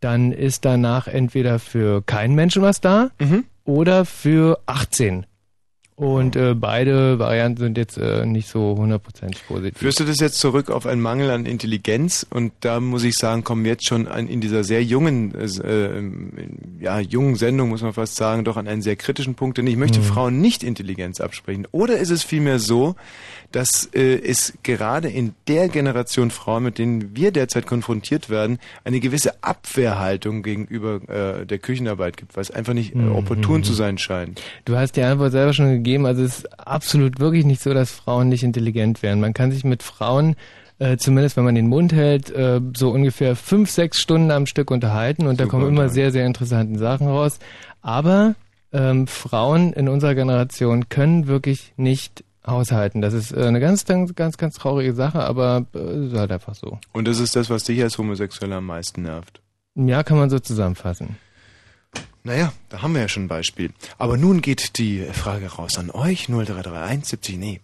dann 0.00 0.32
ist 0.32 0.64
danach 0.64 1.06
entweder 1.06 1.58
für 1.58 2.00
keinen 2.00 2.34
Menschen 2.34 2.62
was 2.62 2.80
da 2.80 3.10
Mhm. 3.18 3.44
Oder 3.70 4.04
für 4.04 4.58
18. 4.66 5.26
Und 5.94 6.34
äh, 6.34 6.54
beide 6.54 7.18
Varianten 7.18 7.60
sind 7.60 7.76
jetzt 7.76 7.98
äh, 7.98 8.24
nicht 8.24 8.48
so 8.48 8.74
hundertprozentig 8.76 9.46
positiv. 9.46 9.78
Führst 9.78 10.00
du 10.00 10.04
das 10.04 10.18
jetzt 10.18 10.38
zurück 10.38 10.70
auf 10.70 10.86
einen 10.86 11.02
Mangel 11.02 11.30
an 11.30 11.44
Intelligenz? 11.44 12.26
Und 12.30 12.52
da 12.60 12.80
muss 12.80 13.04
ich 13.04 13.16
sagen, 13.16 13.44
kommen 13.44 13.64
wir 13.64 13.72
jetzt 13.72 13.86
schon 13.86 14.08
an, 14.08 14.26
in 14.26 14.40
dieser 14.40 14.64
sehr 14.64 14.82
jungen, 14.82 15.34
äh, 15.34 15.46
ähm, 15.68 16.32
ja, 16.80 16.98
jungen 17.00 17.36
Sendung, 17.36 17.68
muss 17.68 17.82
man 17.82 17.92
fast 17.92 18.16
sagen, 18.16 18.44
doch 18.44 18.56
an 18.56 18.66
einen 18.66 18.80
sehr 18.80 18.96
kritischen 18.96 19.34
Punkt. 19.34 19.58
Denn 19.58 19.66
ich 19.66 19.76
möchte 19.76 20.00
Frauen 20.00 20.40
nicht 20.40 20.62
Intelligenz 20.62 21.20
absprechen. 21.20 21.68
Oder 21.70 21.98
ist 21.98 22.10
es 22.10 22.24
vielmehr 22.24 22.58
so, 22.58 22.96
dass 23.52 23.88
äh, 23.94 24.18
es 24.20 24.54
gerade 24.62 25.08
in 25.08 25.34
der 25.48 25.68
Generation 25.68 26.30
Frauen, 26.30 26.64
mit 26.64 26.78
denen 26.78 27.16
wir 27.16 27.32
derzeit 27.32 27.66
konfrontiert 27.66 28.30
werden, 28.30 28.58
eine 28.84 29.00
gewisse 29.00 29.42
Abwehrhaltung 29.42 30.42
gegenüber 30.42 31.00
äh, 31.08 31.46
der 31.46 31.58
Küchenarbeit 31.58 32.16
gibt, 32.16 32.36
weil 32.36 32.42
es 32.42 32.50
einfach 32.50 32.74
nicht 32.74 32.94
äh, 32.94 32.98
opportun 33.08 33.64
zu 33.64 33.72
sein 33.72 33.98
scheint. 33.98 34.40
Du 34.64 34.76
hast 34.76 34.96
die 34.96 35.02
Antwort 35.02 35.32
selber 35.32 35.52
schon 35.52 35.70
gegeben. 35.70 36.06
Also 36.06 36.22
es 36.22 36.38
ist 36.38 36.58
absolut 36.58 37.18
wirklich 37.18 37.44
nicht 37.44 37.62
so, 37.62 37.74
dass 37.74 37.90
Frauen 37.90 38.28
nicht 38.28 38.42
intelligent 38.42 39.02
wären. 39.02 39.20
Man 39.20 39.34
kann 39.34 39.50
sich 39.50 39.64
mit 39.64 39.82
Frauen, 39.82 40.36
äh, 40.78 40.96
zumindest 40.96 41.36
wenn 41.36 41.44
man 41.44 41.54
den 41.54 41.68
Mund 41.68 41.92
hält, 41.92 42.30
äh, 42.30 42.60
so 42.76 42.90
ungefähr 42.90 43.36
fünf, 43.36 43.70
sechs 43.70 44.00
Stunden 44.00 44.30
am 44.30 44.46
Stück 44.46 44.70
unterhalten 44.70 45.26
und 45.26 45.40
da 45.40 45.44
Super 45.44 45.50
kommen 45.50 45.62
immer 45.62 45.70
unterhalten. 45.70 45.94
sehr, 45.94 46.12
sehr 46.12 46.26
interessante 46.26 46.78
Sachen 46.78 47.08
raus. 47.08 47.38
Aber 47.82 48.34
ähm, 48.72 49.06
Frauen 49.06 49.72
in 49.72 49.88
unserer 49.88 50.14
Generation 50.14 50.88
können 50.88 51.26
wirklich 51.26 51.72
nicht 51.76 52.24
haushalten. 52.46 53.00
Das 53.00 53.14
ist 53.14 53.32
äh, 53.32 53.44
eine 53.44 53.60
ganz, 53.60 53.84
ganz, 53.84 54.14
ganz, 54.14 54.38
ganz 54.38 54.56
traurige 54.56 54.94
Sache, 54.94 55.20
aber 55.20 55.66
äh, 55.74 56.06
ist 56.06 56.14
halt 56.14 56.32
einfach 56.32 56.54
so. 56.54 56.78
Und 56.92 57.06
das 57.06 57.18
ist 57.18 57.36
das, 57.36 57.50
was 57.50 57.64
dich 57.64 57.82
als 57.82 57.98
Homosexueller 57.98 58.56
am 58.56 58.66
meisten 58.66 59.02
nervt. 59.02 59.40
Ja, 59.74 60.02
kann 60.02 60.18
man 60.18 60.30
so 60.30 60.38
zusammenfassen. 60.38 61.16
Naja, 62.22 62.52
da 62.68 62.82
haben 62.82 62.94
wir 62.94 63.00
ja 63.00 63.08
schon 63.08 63.24
ein 63.24 63.28
Beispiel. 63.28 63.72
Aber 63.96 64.16
nun 64.16 64.42
geht 64.42 64.78
die 64.78 65.00
Frage 65.12 65.46
raus 65.46 65.78
an 65.78 65.90
euch. 65.90 66.28
0331 66.28 67.08
70, 67.08 67.38
nee, 67.38 67.60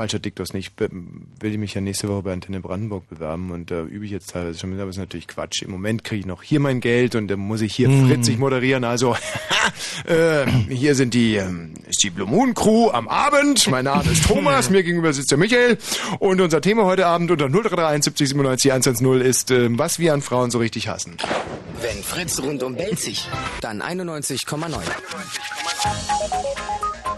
falscher 0.00 0.18
Diktus 0.18 0.54
nicht. 0.54 0.72
Will 0.80 1.52
ich 1.52 1.58
mich 1.58 1.74
ja 1.74 1.82
nächste 1.82 2.08
Woche 2.08 2.22
bei 2.22 2.32
Antenne 2.32 2.60
Brandenburg 2.60 3.06
bewerben 3.10 3.50
und 3.50 3.70
da 3.70 3.82
übe 3.82 4.06
ich 4.06 4.10
jetzt 4.10 4.30
teilweise 4.30 4.58
schon 4.58 4.70
mit, 4.70 4.78
aber 4.78 4.86
das 4.86 4.96
ist 4.96 5.00
natürlich 5.00 5.28
Quatsch. 5.28 5.60
Im 5.60 5.72
Moment 5.72 6.04
kriege 6.04 6.20
ich 6.20 6.26
noch 6.26 6.42
hier 6.42 6.58
mein 6.58 6.80
Geld 6.80 7.16
und 7.16 7.28
dann 7.28 7.38
muss 7.38 7.60
ich 7.60 7.74
hier 7.74 7.90
fritzig 7.90 8.38
moderieren. 8.38 8.84
Also, 8.84 9.14
äh, 10.06 10.46
hier 10.70 10.94
sind 10.94 11.12
die, 11.12 11.38
ist 11.86 12.02
die 12.02 12.08
Blue 12.08 12.26
Moon 12.26 12.54
Crew 12.54 12.88
am 12.88 13.08
Abend. 13.08 13.68
Mein 13.68 13.84
Name 13.84 14.10
ist 14.10 14.26
Thomas, 14.26 14.70
mir 14.70 14.82
gegenüber 14.82 15.12
sitzt 15.12 15.32
der 15.32 15.38
Michael 15.38 15.76
und 16.18 16.40
unser 16.40 16.62
Thema 16.62 16.86
heute 16.86 17.06
Abend 17.06 17.30
unter 17.30 17.50
0331 17.50 18.04
70 18.04 18.28
97 18.30 18.72
110 18.72 19.20
ist, 19.20 19.50
ähm, 19.50 19.78
was 19.78 19.98
wir 19.98 20.14
an 20.14 20.22
Frauen 20.22 20.50
so 20.50 20.56
richtig 20.60 20.88
hassen. 20.88 21.18
Wenn 21.82 22.02
Fritz 22.02 22.40
rundum 22.40 22.74
bellt 22.74 23.00
sich, 23.00 23.28
dann 23.60 23.82
91,9. 23.82 24.80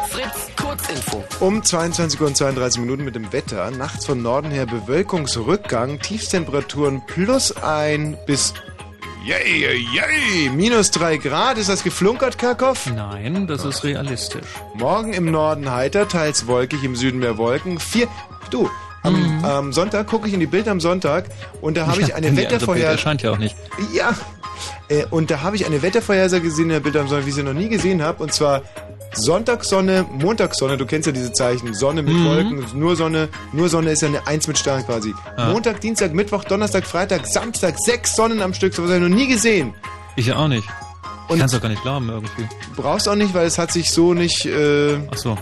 Fritz, 0.09 0.51
Kurzinfo. 0.57 1.25
Um 1.41 1.63
22 1.63 2.21
Uhr 2.21 2.27
und 2.27 2.37
32 2.37 2.81
Minuten 2.81 3.05
mit 3.05 3.15
dem 3.15 3.33
Wetter. 3.33 3.71
Nachts 3.71 4.07
von 4.07 4.21
Norden 4.21 4.51
her 4.51 4.67
Bewölkungsrückgang, 4.67 6.01
Tiefstemperaturen 6.01 7.03
plus 7.07 7.57
ein 7.57 8.17
bis 8.27 8.55
yay, 9.25 9.63
yay, 9.63 9.87
yay, 9.95 10.51
minus 10.51 10.91
drei 10.91 11.17
Grad. 11.17 11.59
Ist 11.59 11.69
das 11.69 11.85
geflunkert, 11.85 12.39
Karkow? 12.39 12.91
Nein, 12.95 13.47
das 13.47 13.65
ist 13.65 13.85
realistisch. 13.85 14.47
Morgen 14.75 15.13
im 15.13 15.31
Norden 15.31 15.71
heiter, 15.71 16.09
teils 16.09 16.47
wolkig, 16.47 16.83
im 16.83 16.97
Süden 16.97 17.21
mehr 17.21 17.39
Wolken. 17.39 17.79
Vier. 17.79 18.09
Du, 18.51 18.69
am 19.03 19.45
am 19.45 19.73
Sonntag 19.73 20.07
gucke 20.07 20.29
ich 20.29 20.35
in 20.35 20.41
die 20.41 20.47
Bild 20.47 20.69
am 20.69 20.81
Sonntag 20.81 21.27
und 21.61 21.77
da 21.77 21.87
habe 21.87 22.01
ich 22.03 22.15
eine 22.15 22.31
Bild 22.31 22.51
Wettervorhersage. 22.51 22.93
erscheint 22.93 23.23
ja 23.23 23.33
auch 23.33 23.39
nicht. 23.39 23.57
Ja. 23.93 24.15
Äh, 24.89 25.07
und 25.11 25.31
da 25.31 25.43
habe 25.43 25.57
ich 25.57 25.67
eine 25.67 25.83
Wettervorhersage 25.83 26.43
gesehen 26.43 26.65
in 26.65 26.71
der 26.71 26.81
Bild 26.81 26.97
am 26.97 27.09
Sonntag, 27.09 27.27
wie 27.27 27.31
ich 27.31 27.35
sie 27.35 27.43
noch 27.43 27.53
nie 27.53 27.69
gesehen 27.69 28.03
habe. 28.03 28.23
Und 28.23 28.33
zwar 28.33 28.63
Sonntagssonne, 29.15 30.05
Montagssonne. 30.19 30.77
Du 30.77 30.87
kennst 30.87 31.07
ja 31.07 31.13
diese 31.13 31.33
Zeichen. 31.33 31.75
Sonne 31.75 32.03
mit 32.03 32.15
Mhm. 32.15 32.25
Wolken, 32.27 32.67
nur 32.75 32.97
Sonne. 32.97 33.29
Nur 33.53 33.69
Sonne 33.69 33.91
ist 33.91 34.03
ja 34.03 34.09
eine 34.09 34.27
Eins 34.27 34.47
mit 34.49 34.59
Sternen 34.59 34.85
quasi. 34.87 35.15
Ah. 35.37 35.51
Montag, 35.51 35.81
Dienstag, 35.81 36.13
Mittwoch, 36.15 36.45
Donnerstag, 36.45 36.87
Freitag, 36.87 37.27
Samstag. 37.27 37.75
Sechs 37.79 38.17
Sonnen 38.17 38.41
am 38.43 38.55
Stück. 38.55 38.75
So 38.75 38.83
was 38.85 38.91
habe 38.91 39.05
ich 39.05 39.11
noch 39.11 39.17
nie 39.17 39.27
gesehen. 39.29 39.75
Ich 40.17 40.33
auch 40.33 40.49
nicht. 40.49 40.67
Und- 41.29 41.35
ich 41.37 41.41
kann 41.41 41.49
es 41.49 41.55
auch 41.55 41.61
gar 41.61 41.69
nicht 41.69 41.83
glauben 41.83 42.09
irgendwie. 42.09 42.49
Brauchst 42.77 43.09
auch 43.09 43.15
nicht, 43.15 43.33
weil 43.35 43.47
es 43.47 43.59
hat 43.59 43.71
sich 43.73 43.91
so 43.91 44.13
nicht... 44.15 44.45
Äh, 44.47 44.97
Ach 45.11 45.17
so. 45.19 45.39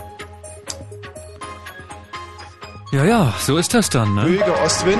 Ja, 2.91 3.05
ja, 3.05 3.33
so 3.39 3.57
ist 3.57 3.73
das 3.73 3.89
dann, 3.89 4.13
ne? 4.15 4.23
ruhiger 4.25 4.61
Ostwind. 4.63 4.99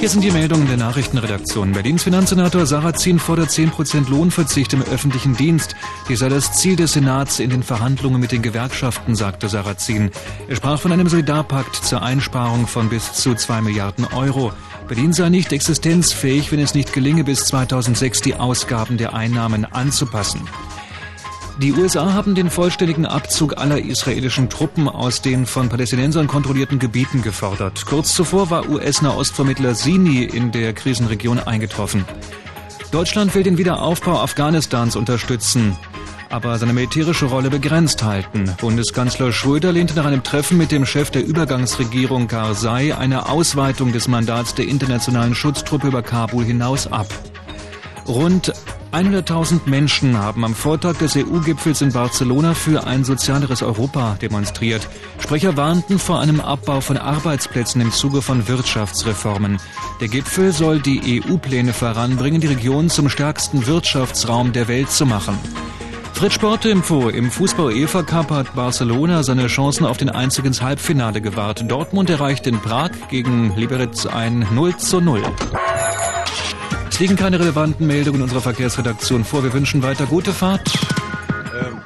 Hier 0.00 0.08
sind 0.08 0.22
die 0.22 0.30
Meldungen 0.30 0.68
der 0.68 0.76
Nachrichtenredaktion. 0.76 1.72
Berlins 1.72 2.04
Finanzsenator 2.04 2.66
Sarrazin 2.66 3.18
fordert 3.18 3.48
10% 3.48 4.08
Lohnverzicht 4.08 4.72
im 4.72 4.82
öffentlichen 4.82 5.36
Dienst. 5.36 5.74
Dies 6.08 6.20
sei 6.20 6.28
das 6.28 6.52
Ziel 6.52 6.76
des 6.76 6.92
Senats 6.92 7.40
in 7.40 7.50
den 7.50 7.64
Verhandlungen 7.64 8.20
mit 8.20 8.30
den 8.30 8.40
Gewerkschaften, 8.40 9.16
sagte 9.16 9.48
Sarrazin. 9.48 10.12
Er 10.46 10.54
sprach 10.54 10.80
von 10.80 10.92
einem 10.92 11.08
Solidarpakt 11.08 11.74
zur 11.74 12.02
Einsparung 12.02 12.68
von 12.68 12.88
bis 12.88 13.12
zu 13.12 13.34
2 13.34 13.60
Milliarden 13.60 14.04
Euro. 14.04 14.52
Berlin 14.86 15.12
sei 15.12 15.30
nicht 15.30 15.52
existenzfähig, 15.52 16.52
wenn 16.52 16.60
es 16.60 16.74
nicht 16.74 16.92
gelinge, 16.92 17.24
bis 17.24 17.46
2006 17.46 18.20
die 18.20 18.34
Ausgaben 18.36 18.98
der 18.98 19.14
Einnahmen 19.14 19.64
anzupassen. 19.64 20.42
Die 21.60 21.72
USA 21.72 22.12
haben 22.12 22.36
den 22.36 22.50
vollständigen 22.50 23.04
Abzug 23.04 23.58
aller 23.58 23.80
israelischen 23.80 24.48
Truppen 24.48 24.88
aus 24.88 25.22
den 25.22 25.44
von 25.44 25.68
Palästinensern 25.68 26.28
kontrollierten 26.28 26.78
Gebieten 26.78 27.20
gefordert. 27.20 27.84
Kurz 27.84 28.14
zuvor 28.14 28.48
war 28.48 28.68
US-Nahostvermittler 28.68 29.74
Sini 29.74 30.22
in 30.22 30.52
der 30.52 30.72
Krisenregion 30.72 31.40
eingetroffen. 31.40 32.04
Deutschland 32.92 33.34
will 33.34 33.42
den 33.42 33.58
Wiederaufbau 33.58 34.20
Afghanistans 34.20 34.94
unterstützen, 34.94 35.76
aber 36.30 36.60
seine 36.60 36.72
militärische 36.72 37.26
Rolle 37.26 37.50
begrenzt 37.50 38.04
halten. 38.04 38.54
Bundeskanzler 38.60 39.32
Schröder 39.32 39.72
lehnte 39.72 39.94
nach 39.94 40.04
einem 40.04 40.22
Treffen 40.22 40.58
mit 40.58 40.70
dem 40.70 40.86
Chef 40.86 41.10
der 41.10 41.26
Übergangsregierung 41.26 42.28
Karzai 42.28 42.94
eine 42.96 43.28
Ausweitung 43.28 43.92
des 43.92 44.06
Mandats 44.06 44.54
der 44.54 44.68
internationalen 44.68 45.34
Schutztruppe 45.34 45.88
über 45.88 46.02
Kabul 46.02 46.44
hinaus 46.44 46.86
ab. 46.86 47.08
Rund 48.06 48.52
100.000 48.92 49.60
Menschen 49.66 50.16
haben 50.16 50.44
am 50.44 50.54
Vortag 50.54 50.96
des 50.98 51.14
EU-Gipfels 51.14 51.82
in 51.82 51.92
Barcelona 51.92 52.54
für 52.54 52.86
ein 52.86 53.04
sozialeres 53.04 53.62
Europa 53.62 54.16
demonstriert. 54.20 54.88
Sprecher 55.18 55.56
warnten 55.58 55.98
vor 55.98 56.20
einem 56.20 56.40
Abbau 56.40 56.80
von 56.80 56.96
Arbeitsplätzen 56.96 57.82
im 57.82 57.92
Zuge 57.92 58.22
von 58.22 58.48
Wirtschaftsreformen. 58.48 59.58
Der 60.00 60.08
Gipfel 60.08 60.52
soll 60.52 60.80
die 60.80 61.22
EU-Pläne 61.22 61.74
voranbringen, 61.74 62.40
die 62.40 62.46
Region 62.46 62.88
zum 62.88 63.10
stärksten 63.10 63.66
Wirtschaftsraum 63.66 64.52
der 64.52 64.68
Welt 64.68 64.90
zu 64.90 65.04
machen. 65.04 65.38
Fritz 66.14 66.32
Sportinfo. 66.32 67.10
Im 67.10 67.30
Fußball-UEFA 67.30 68.02
Cup 68.02 68.30
hat 68.30 68.54
Barcelona 68.54 69.22
seine 69.22 69.46
Chancen 69.48 69.84
auf 69.84 69.98
den 69.98 70.08
Einzug 70.08 70.46
ins 70.46 70.62
Halbfinale 70.62 71.20
gewahrt. 71.20 71.70
Dortmund 71.70 72.08
erreicht 72.10 72.46
in 72.46 72.58
Prag 72.58 72.90
gegen 73.10 73.54
Liberec 73.54 74.12
ein 74.12 74.46
0 74.52 74.76
zu 74.78 75.00
0. 75.00 75.22
Es 76.98 77.02
liegen 77.02 77.14
keine 77.14 77.38
relevanten 77.38 77.86
Meldungen 77.86 78.22
unserer 78.22 78.40
Verkehrsredaktion 78.40 79.24
vor. 79.24 79.44
Wir 79.44 79.52
wünschen 79.52 79.84
weiter 79.84 80.04
gute 80.04 80.32
Fahrt. 80.32 80.68
Ähm, 81.54 81.80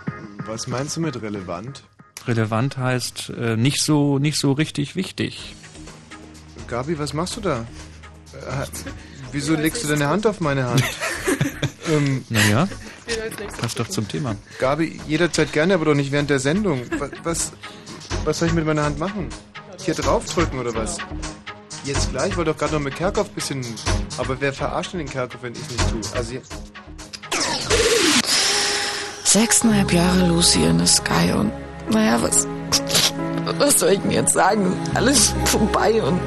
was 0.47 0.67
meinst 0.69 0.97
du 0.97 1.03
mit 1.03 1.21
relevant? 1.21 1.83
Relevant 2.27 2.79
heißt 2.79 3.31
äh, 3.39 3.57
nicht 3.59 3.83
so 3.83 4.19
nicht 4.19 4.39
so 4.39 4.53
richtig 4.53 4.97
wichtig. 4.97 5.55
Gabi, 6.67 6.99
was 6.99 7.13
machst 7.13 7.37
du 7.37 7.43
da? 7.43 7.67
Äh, 8.33 8.67
wieso 9.33 9.55
legst 9.55 9.85
du 9.85 9.89
deine 9.89 10.09
Hand 10.09 10.27
auf 10.27 10.41
meine 10.41 10.65
Hand? 10.65 10.83
ähm, 11.91 12.25
Naja, 12.31 12.67
passt 13.61 13.79
doch 13.81 13.89
zum 13.89 14.09
Thema. 14.09 14.37
Gabi, 14.59 14.99
jederzeit 15.07 15.53
gerne, 15.53 15.75
aber 15.75 15.85
doch 15.85 15.95
nicht 15.95 16.11
während 16.11 16.31
der 16.31 16.39
Sendung. 16.39 16.85
Was, 16.99 17.11
was, 17.23 17.53
was 18.25 18.39
soll 18.39 18.49
ich 18.49 18.55
mit 18.55 18.65
meiner 18.65 18.85
Hand 18.85 18.99
machen? 18.99 19.29
Hier 19.79 19.93
draufdrücken 19.93 20.59
oder 20.59 20.75
was? 20.75 20.97
Jetzt 21.85 22.11
gleich, 22.13 22.31
ich 22.31 22.37
wollte 22.37 22.53
doch 22.53 22.59
gerade 22.59 22.75
noch 22.75 22.81
mit 22.81 22.95
Kerkhoff 22.95 23.29
ein 23.29 23.35
bisschen... 23.35 23.65
Aber 24.19 24.41
wer 24.41 24.53
verarscht 24.53 24.93
denn 24.93 25.01
den 25.01 25.09
Kerkhoff, 25.09 25.43
wenn 25.43 25.53
ich 25.53 25.69
nicht 25.69 25.91
tue? 25.91 26.01
Also, 26.17 26.35
Sechseinhalb 29.25 29.93
Jahre 29.93 30.27
Lucy 30.27 30.63
in 30.65 30.79
the 30.79 30.87
Sky 30.87 31.33
und 31.33 31.51
naja, 31.91 32.23
was, 32.23 32.47
was 33.45 33.79
soll 33.79 33.91
ich 33.91 34.01
denn 34.01 34.11
jetzt 34.11 34.33
sagen? 34.33 34.77
Alles 34.95 35.35
vorbei 35.45 36.03
und... 36.03 36.21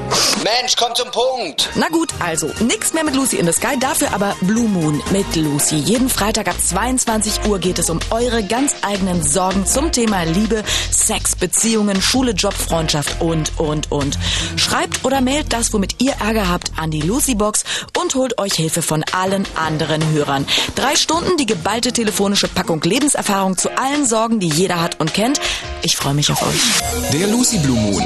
Mensch, 0.44 0.76
komm 0.76 0.94
zum 0.94 1.10
Punkt. 1.10 1.70
Na 1.74 1.88
gut, 1.88 2.10
also, 2.20 2.50
nix 2.60 2.92
mehr 2.92 3.04
mit 3.04 3.14
Lucy 3.14 3.36
in 3.36 3.46
the 3.46 3.52
Sky, 3.52 3.78
dafür 3.78 4.12
aber 4.12 4.36
Blue 4.42 4.68
Moon 4.68 5.02
mit 5.10 5.34
Lucy. 5.34 5.76
Jeden 5.76 6.08
Freitag 6.08 6.48
ab 6.48 6.56
22 6.62 7.46
Uhr 7.46 7.58
geht 7.58 7.78
es 7.78 7.90
um 7.90 7.98
eure 8.10 8.44
ganz 8.44 8.74
eigenen 8.82 9.22
Sorgen 9.22 9.66
zum 9.66 9.92
Thema 9.92 10.24
Liebe, 10.24 10.62
Sex, 10.90 11.36
Beziehungen, 11.36 12.00
Schule, 12.00 12.32
Job, 12.32 12.54
Freundschaft 12.54 13.20
und, 13.20 13.58
und, 13.58 13.90
und. 13.90 14.18
Schreibt 14.56 15.04
oder 15.04 15.20
mailt 15.20 15.52
das, 15.52 15.72
womit 15.72 16.00
ihr 16.02 16.14
Ärger 16.20 16.48
habt, 16.48 16.72
an 16.76 16.90
die 16.90 17.02
Lucy-Box 17.02 17.64
und 17.98 18.14
holt 18.14 18.38
euch 18.38 18.54
Hilfe 18.54 18.82
von 18.82 19.04
allen 19.12 19.46
anderen 19.54 20.06
Hörern. 20.10 20.46
Drei 20.74 20.96
Stunden 20.96 21.36
die 21.36 21.46
geballte 21.46 21.92
telefonische 21.92 22.48
Packung 22.48 22.80
Lebenserfahrung 22.82 23.56
zu 23.56 23.76
allen 23.76 24.06
Sorgen, 24.06 24.40
die 24.40 24.48
jeder 24.48 24.80
hat 24.80 25.00
und 25.00 25.14
kennt. 25.14 25.40
Ich 25.82 25.96
freue 25.96 26.14
mich 26.14 26.30
auf 26.30 26.42
euch. 26.42 27.05
Der 27.12 27.26
Lucy 27.28 27.58
Blue 27.58 27.78
Moon. 27.78 28.02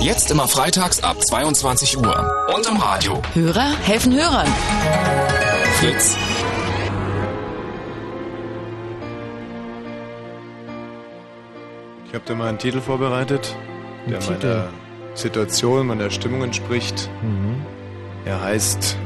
Jetzt 0.00 0.30
immer 0.30 0.46
freitags 0.48 1.02
ab 1.02 1.16
22 1.26 1.98
Uhr. 1.98 2.32
Und 2.54 2.66
im 2.66 2.76
Radio. 2.76 3.20
Hörer 3.34 3.76
helfen 3.82 4.14
Hörern. 4.14 4.46
Fritz. 5.80 6.16
ich 12.06 12.14
habe 12.14 12.24
da 12.26 12.34
mal 12.34 12.48
einen 12.48 12.58
Titel 12.58 12.80
vorbereitet, 12.80 13.56
der 14.08 14.18
Titel? 14.20 14.46
meiner 14.46 14.68
Situation, 15.14 15.86
meiner 15.86 16.10
Stimmung 16.10 16.42
entspricht. 16.42 17.10
Mhm. 17.22 17.62
Er 18.24 18.40
heißt 18.42 18.96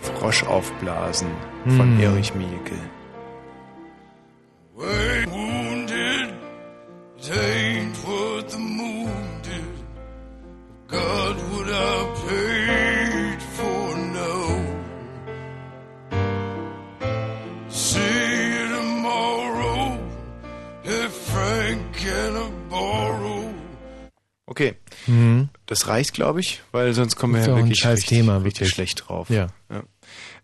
Frosch 0.00 0.44
aufblasen 0.44 1.28
von 1.64 1.94
Mhm. 1.96 2.00
Erich 2.00 2.34
Mielke. 2.34 2.74
wounded, 4.74 6.30
God 10.92 11.36
would 11.50 11.68
I 11.70 12.04
paid 12.28 13.42
for 13.56 13.96
no. 13.96 14.32
See 17.68 17.98
you 17.98 18.68
tomorrow 18.76 19.98
if 20.84 21.10
Frank 21.32 21.80
can 21.96 22.36
I 22.36 22.50
borrow. 22.70 23.54
Okay, 24.46 24.74
Mhm. 25.06 25.48
das 25.66 25.86
reicht, 25.88 26.12
glaube 26.12 26.40
ich, 26.40 26.60
weil 26.72 26.92
sonst 26.92 27.16
kommen 27.16 27.34
wir 27.34 27.40
ja 27.40 27.56
wirklich 27.56 27.86
richtig, 27.86 28.08
Thema, 28.10 28.36
richtig 28.36 28.60
wirklich. 28.60 28.70
schlecht 28.74 29.08
drauf. 29.08 29.30
Ja. 29.30 29.46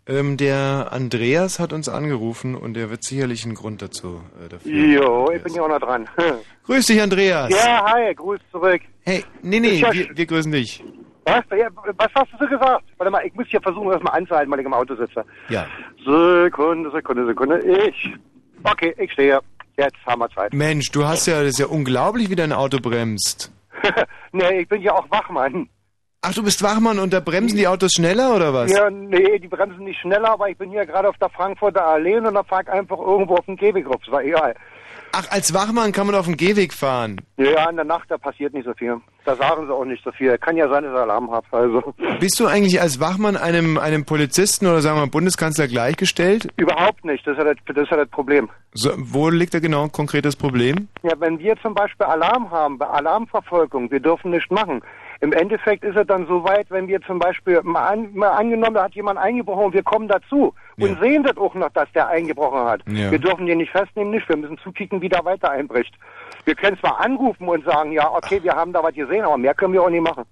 Ähm, 0.07 0.37
der 0.37 0.89
Andreas 0.91 1.59
hat 1.59 1.71
uns 1.71 1.87
angerufen 1.87 2.55
und 2.55 2.73
der 2.73 2.89
wird 2.89 3.03
sicherlich 3.03 3.45
einen 3.45 3.53
Grund 3.53 3.81
dazu 3.81 4.21
äh, 4.43 4.49
dafür. 4.49 4.71
Jo, 4.71 5.31
ich 5.31 5.43
bin 5.43 5.53
ja 5.53 5.61
auch 5.61 5.69
noch 5.69 5.79
dran. 5.79 6.07
Grüß 6.65 6.87
dich, 6.87 7.01
Andreas. 7.01 7.49
Ja, 7.51 7.85
hi, 7.85 8.13
Gruß 8.15 8.39
zurück. 8.51 8.81
Hey, 9.01 9.23
nee, 9.41 9.59
nee, 9.59 9.81
wir, 9.81 10.09
wir 10.15 10.25
grüßen 10.25 10.51
dich. 10.51 10.83
Was? 11.25 11.43
Ja, 11.57 11.67
was 11.97 12.07
hast 12.15 12.33
du 12.33 12.37
so 12.39 12.47
gesagt? 12.47 12.85
Warte 12.97 13.11
mal, 13.11 13.25
ich 13.25 13.33
muss 13.35 13.47
hier 13.47 13.61
versuchen, 13.61 13.91
das 13.91 14.01
mal 14.01 14.11
anzuhalten, 14.11 14.51
weil 14.51 14.59
ich 14.59 14.65
im 14.65 14.73
Auto 14.73 14.95
sitze. 14.95 15.23
Ja. 15.49 15.67
Sekunde, 16.05 16.89
Sekunde, 16.91 17.25
Sekunde. 17.27 17.59
Ich. 17.87 18.13
Okay, 18.63 18.95
ich 18.97 19.11
stehe. 19.11 19.39
Jetzt 19.77 19.97
haben 20.05 20.19
wir 20.19 20.29
Zeit. 20.31 20.53
Mensch, 20.53 20.91
du 20.91 21.05
hast 21.05 21.27
ja, 21.27 21.39
das 21.41 21.51
ist 21.51 21.59
ja 21.59 21.67
unglaublich, 21.67 22.29
wie 22.29 22.35
dein 22.35 22.51
Auto 22.51 22.79
bremst. 22.81 23.51
nee, 24.31 24.61
ich 24.61 24.67
bin 24.67 24.81
ja 24.81 24.93
auch 24.93 25.09
Wachmann. 25.09 25.69
Ach, 26.21 26.33
du 26.33 26.43
bist 26.43 26.61
Wachmann 26.61 26.99
und 26.99 27.13
da 27.13 27.21
bremsen 27.21 27.57
die 27.57 27.65
Autos 27.65 27.93
schneller 27.93 28.35
oder 28.35 28.53
was? 28.53 28.69
Ja, 28.71 28.89
nee, 28.89 29.39
die 29.39 29.47
bremsen 29.47 29.85
nicht 29.85 30.01
schneller, 30.01 30.31
aber 30.31 30.49
ich 30.49 30.57
bin 30.57 30.69
hier 30.69 30.85
gerade 30.85 31.07
auf 31.07 31.17
der 31.17 31.29
Frankfurter 31.29 31.85
Allee 31.85 32.17
und 32.17 32.33
da 32.33 32.43
fahr 32.43 32.61
ich 32.61 32.67
einfach 32.67 32.99
irgendwo 32.99 33.35
auf 33.35 33.45
den 33.45 33.55
Gehweg 33.55 33.87
rauf. 33.87 34.01
Ist 34.01 34.11
war 34.11 34.21
egal. 34.21 34.53
Ach, 35.13 35.25
als 35.31 35.53
Wachmann 35.53 35.93
kann 35.93 36.07
man 36.07 36.15
auf 36.15 36.25
dem 36.25 36.35
Gehweg 36.35 36.73
fahren. 36.73 37.21
Ja, 37.37 37.69
in 37.69 37.77
der 37.77 37.85
Nacht, 37.85 38.11
da 38.11 38.17
passiert 38.17 38.53
nicht 38.53 38.65
so 38.65 38.73
viel. 38.73 38.97
Da 39.23 39.35
sagen 39.37 39.65
sie 39.65 39.73
auch 39.73 39.85
nicht 39.85 40.03
so 40.03 40.11
viel. 40.11 40.37
Kann 40.37 40.57
ja 40.57 40.67
sein, 40.67 40.83
dass 40.83 40.93
ich 40.93 40.99
Alarm 40.99 41.31
habe. 41.31 41.47
Also. 41.51 41.93
Bist 42.19 42.37
du 42.39 42.47
eigentlich 42.47 42.81
als 42.81 42.99
Wachmann 42.99 43.37
einem, 43.37 43.77
einem 43.77 44.05
Polizisten 44.05 44.67
oder 44.67 44.81
sagen 44.81 44.97
wir 44.97 45.05
mal 45.05 45.11
Bundeskanzler 45.11 45.67
gleichgestellt? 45.67 46.49
Überhaupt 46.57 47.05
nicht. 47.05 47.25
Das 47.25 47.37
ist 47.37 47.43
ja 47.43 47.53
das, 47.53 47.57
das, 47.65 47.83
ist 47.83 47.91
ja 47.91 47.97
das 47.97 48.09
Problem. 48.09 48.49
So, 48.73 48.91
wo 48.97 49.29
liegt 49.29 49.53
da 49.53 49.59
genau 49.59 49.83
ein 49.83 49.91
konkretes 49.91 50.35
Problem? 50.35 50.89
Ja, 51.01 51.13
wenn 51.19 51.39
wir 51.39 51.55
zum 51.61 51.73
Beispiel 51.73 52.05
Alarm 52.05 52.51
haben, 52.51 52.77
bei 52.77 52.87
Alarmverfolgung, 52.87 53.89
wir 53.89 54.01
dürfen 54.01 54.31
nichts 54.31 54.51
machen. 54.51 54.81
Im 55.21 55.33
Endeffekt 55.33 55.83
ist 55.83 55.97
es 55.97 56.07
dann 56.07 56.27
so 56.27 56.43
weit, 56.45 56.67
wenn 56.69 56.87
wir 56.87 57.01
zum 57.01 57.19
Beispiel 57.19 57.61
mal, 57.63 57.87
an, 57.87 58.13
mal 58.13 58.29
angenommen, 58.29 58.75
da 58.75 58.83
hat 58.83 58.95
jemand 58.95 59.19
eingebrochen 59.19 59.65
und 59.65 59.73
wir 59.73 59.83
kommen 59.83 60.07
dazu 60.07 60.53
und 60.79 60.97
sehen 61.01 61.23
das 61.23 61.35
auch 61.35 61.53
noch, 61.55 61.69
dass 61.71 61.91
der 61.91 62.07
eingebrochen 62.07 62.61
hat. 62.61 62.81
Ja. 62.87 63.11
Wir 63.11 63.19
dürfen 63.19 63.45
den 63.45 63.57
nicht 63.57 63.71
festnehmen, 63.71 64.11
nicht. 64.11 64.29
Wir 64.29 64.37
müssen 64.37 64.57
zukicken, 64.59 65.01
wie 65.01 65.09
der 65.09 65.25
weiter 65.25 65.51
einbricht. 65.51 65.93
Wir 66.45 66.55
können 66.55 66.79
zwar 66.79 67.01
anrufen 67.01 67.49
und 67.49 67.65
sagen, 67.65 67.91
ja, 67.91 68.09
okay, 68.09 68.41
wir 68.41 68.53
haben 68.55 68.71
da 68.71 68.81
was 68.81 68.93
gesehen, 68.93 69.25
aber 69.25 69.37
mehr 69.37 69.53
können 69.53 69.73
wir 69.73 69.83
auch 69.83 69.89
nicht 69.89 70.03
machen. 70.03 70.23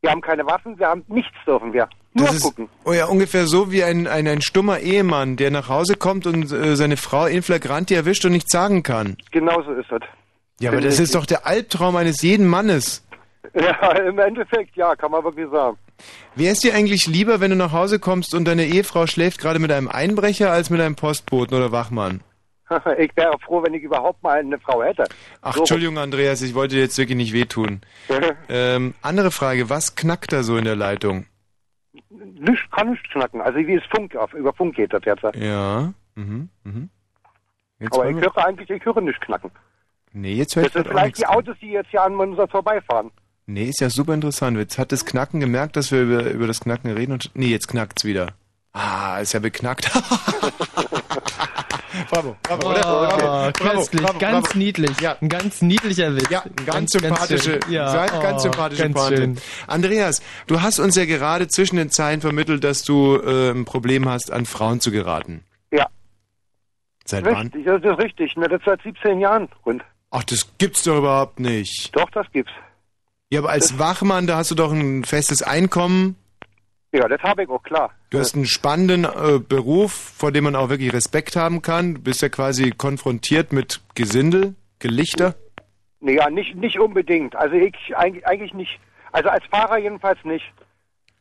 Wir 0.00 0.10
haben 0.10 0.20
keine 0.20 0.44
Waffen, 0.44 0.78
wir 0.78 0.88
haben 0.88 1.04
nichts 1.08 1.36
dürfen 1.46 1.72
wir. 1.72 1.88
Nur 2.14 2.26
Das 2.26 2.36
ist 2.36 2.42
gucken. 2.42 2.68
oh 2.84 2.92
ja, 2.92 3.06
ungefähr 3.06 3.46
so 3.46 3.70
wie 3.70 3.84
ein, 3.84 4.06
ein, 4.06 4.26
ein 4.26 4.42
stummer 4.42 4.80
Ehemann, 4.80 5.36
der 5.36 5.50
nach 5.50 5.68
Hause 5.68 5.96
kommt 5.96 6.26
und 6.26 6.50
äh, 6.50 6.74
seine 6.74 6.96
Frau 6.96 7.26
in 7.26 7.42
flagranti 7.42 7.94
erwischt 7.94 8.24
und 8.24 8.32
nichts 8.32 8.52
sagen 8.52 8.82
kann. 8.82 9.16
Genauso 9.30 9.72
ist 9.72 9.90
das. 9.90 10.02
Ja, 10.58 10.70
aber 10.70 10.80
das 10.80 10.98
ist 10.98 11.14
doch 11.14 11.26
der 11.26 11.46
Albtraum 11.46 11.96
eines 11.96 12.22
jeden 12.22 12.46
Mannes. 12.46 13.05
Ja, 13.54 13.92
im 13.92 14.18
Endeffekt, 14.18 14.76
ja, 14.76 14.94
kann 14.96 15.10
man 15.10 15.24
wirklich 15.24 15.48
sagen. 15.50 15.78
Wäre 16.34 16.52
es 16.52 16.60
dir 16.60 16.74
eigentlich 16.74 17.06
lieber, 17.06 17.40
wenn 17.40 17.50
du 17.50 17.56
nach 17.56 17.72
Hause 17.72 17.98
kommst 17.98 18.34
und 18.34 18.46
deine 18.46 18.64
Ehefrau 18.66 19.06
schläft 19.06 19.40
gerade 19.40 19.58
mit 19.58 19.72
einem 19.72 19.88
Einbrecher 19.88 20.50
als 20.50 20.70
mit 20.70 20.80
einem 20.80 20.96
Postboten 20.96 21.56
oder 21.56 21.72
Wachmann? 21.72 22.22
ich 22.98 23.16
wäre 23.16 23.38
froh, 23.44 23.62
wenn 23.62 23.74
ich 23.74 23.82
überhaupt 23.82 24.22
mal 24.22 24.38
eine 24.38 24.58
Frau 24.58 24.82
hätte. 24.82 25.04
Ach, 25.40 25.54
So. 25.54 25.60
Entschuldigung, 25.60 25.98
Andreas, 25.98 26.42
ich 26.42 26.54
wollte 26.54 26.74
dir 26.74 26.82
jetzt 26.82 26.98
wirklich 26.98 27.16
nicht 27.16 27.32
wehtun. 27.32 27.80
ähm, 28.48 28.94
andere 29.02 29.30
Frage, 29.30 29.70
was 29.70 29.94
knackt 29.94 30.32
da 30.32 30.42
so 30.42 30.56
in 30.56 30.64
der 30.64 30.76
Leitung? 30.76 31.26
Nicht, 32.10 32.70
kann 32.72 32.90
nicht 32.90 33.10
knacken. 33.10 33.40
Also 33.40 33.58
wie 33.58 33.74
es 33.74 33.84
Funk, 33.94 34.16
auf, 34.16 34.32
über 34.34 34.52
Funk 34.52 34.76
geht 34.76 34.92
das 34.92 35.02
jetzt. 35.04 35.22
Ja. 35.36 35.92
Mhm. 36.14 36.48
Mhm. 36.64 36.90
Jetzt 37.78 37.94
Aber 37.94 38.10
ich 38.10 38.16
höre 38.16 38.38
eigentlich, 38.38 38.70
ich 38.70 38.84
höre 38.84 39.00
nicht 39.00 39.20
knacken. 39.20 39.50
Nee, 40.12 40.34
jetzt 40.34 40.56
hört 40.56 40.66
Das 40.66 40.72
sind 40.72 40.88
vielleicht 40.88 41.18
die 41.18 41.26
Autos, 41.26 41.56
die 41.60 41.70
jetzt 41.70 41.90
hier 41.90 42.02
an 42.02 42.16
uns 42.16 42.38
vorbeifahren. 42.50 43.10
Nee, 43.46 43.68
ist 43.68 43.80
ja 43.80 43.90
super 43.90 44.12
interessant. 44.12 44.58
Jetzt 44.58 44.76
hat 44.76 44.90
das 44.90 45.04
Knacken 45.06 45.38
gemerkt, 45.38 45.76
dass 45.76 45.92
wir 45.92 46.02
über, 46.02 46.24
über 46.30 46.48
das 46.48 46.60
Knacken 46.60 46.90
reden 46.90 47.12
und. 47.12 47.30
Nee, 47.34 47.46
jetzt 47.46 47.68
knackt's 47.68 48.04
wieder. 48.04 48.34
Ah, 48.72 49.20
ist 49.20 49.32
ja 49.32 49.40
beknackt. 49.40 49.88
bravo, 52.10 52.36
bravo, 52.42 52.70
oder? 52.70 52.80
Oh, 52.84 53.52
Bravo, 53.52 53.52
köstlich, 53.52 54.02
bravo, 54.02 54.18
ganz 54.18 54.48
bravo. 54.48 54.58
niedlich. 54.58 55.00
Ja. 55.00 55.16
Ein 55.20 55.28
ganz 55.28 55.62
niedlicher 55.62 56.14
Witz. 56.14 56.28
Ja, 56.28 56.44
ganz, 56.66 56.90
sympathische, 56.90 57.62
schön. 57.62 57.72
Ja, 57.72 58.06
ganz, 58.06 58.22
ganz 58.22 58.36
oh, 58.36 58.40
sympathische 58.40 58.82
ganz 58.82 58.94
Pointe. 58.94 59.16
schön. 59.16 59.38
Andreas, 59.66 60.20
du 60.46 60.60
hast 60.60 60.78
uns 60.80 60.96
ja 60.96 61.06
gerade 61.06 61.48
zwischen 61.48 61.76
den 61.76 61.90
Zeilen 61.90 62.20
vermittelt, 62.20 62.64
dass 62.64 62.82
du 62.82 63.16
äh, 63.16 63.52
ein 63.52 63.64
Problem 63.64 64.08
hast, 64.08 64.30
an 64.32 64.44
Frauen 64.44 64.80
zu 64.80 64.90
geraten. 64.90 65.44
Ja. 65.70 65.86
Seit 67.04 67.24
wann? 67.24 67.50
Das 67.64 67.80
ist 67.80 67.98
richtig. 67.98 68.36
Ne, 68.36 68.48
das 68.48 68.60
seit 68.66 68.82
17 68.82 69.20
Jahren. 69.20 69.48
Und 69.62 69.82
Ach, 70.10 70.24
das 70.24 70.46
gibt's 70.58 70.82
doch 70.82 70.98
überhaupt 70.98 71.40
nicht. 71.40 71.96
doch, 71.96 72.10
das 72.10 72.26
gibt's. 72.32 72.52
Ja, 73.30 73.40
aber 73.40 73.50
als 73.50 73.78
Wachmann, 73.78 74.26
da 74.26 74.36
hast 74.36 74.50
du 74.52 74.54
doch 74.54 74.72
ein 74.72 75.04
festes 75.04 75.42
Einkommen. 75.42 76.16
Ja, 76.92 77.08
das 77.08 77.20
habe 77.22 77.42
ich 77.42 77.48
auch 77.48 77.62
klar. 77.62 77.90
Du 78.10 78.18
hast 78.18 78.36
einen 78.36 78.46
spannenden 78.46 79.04
äh, 79.04 79.40
Beruf, 79.40 79.92
vor 79.92 80.30
dem 80.30 80.44
man 80.44 80.54
auch 80.54 80.68
wirklich 80.68 80.92
Respekt 80.92 81.34
haben 81.34 81.60
kann. 81.60 81.96
Du 81.96 82.00
bist 82.02 82.22
ja 82.22 82.28
quasi 82.28 82.70
konfrontiert 82.70 83.52
mit 83.52 83.80
Gesindel, 83.94 84.54
Gelichter. 84.78 85.34
Naja, 86.00 86.30
nicht, 86.30 86.54
nicht 86.54 86.78
unbedingt. 86.78 87.34
Also 87.34 87.56
ich 87.56 87.74
eigentlich, 87.96 88.26
eigentlich 88.26 88.54
nicht. 88.54 88.78
Also 89.10 89.28
als 89.28 89.44
Fahrer 89.46 89.78
jedenfalls 89.78 90.18
nicht. 90.24 90.44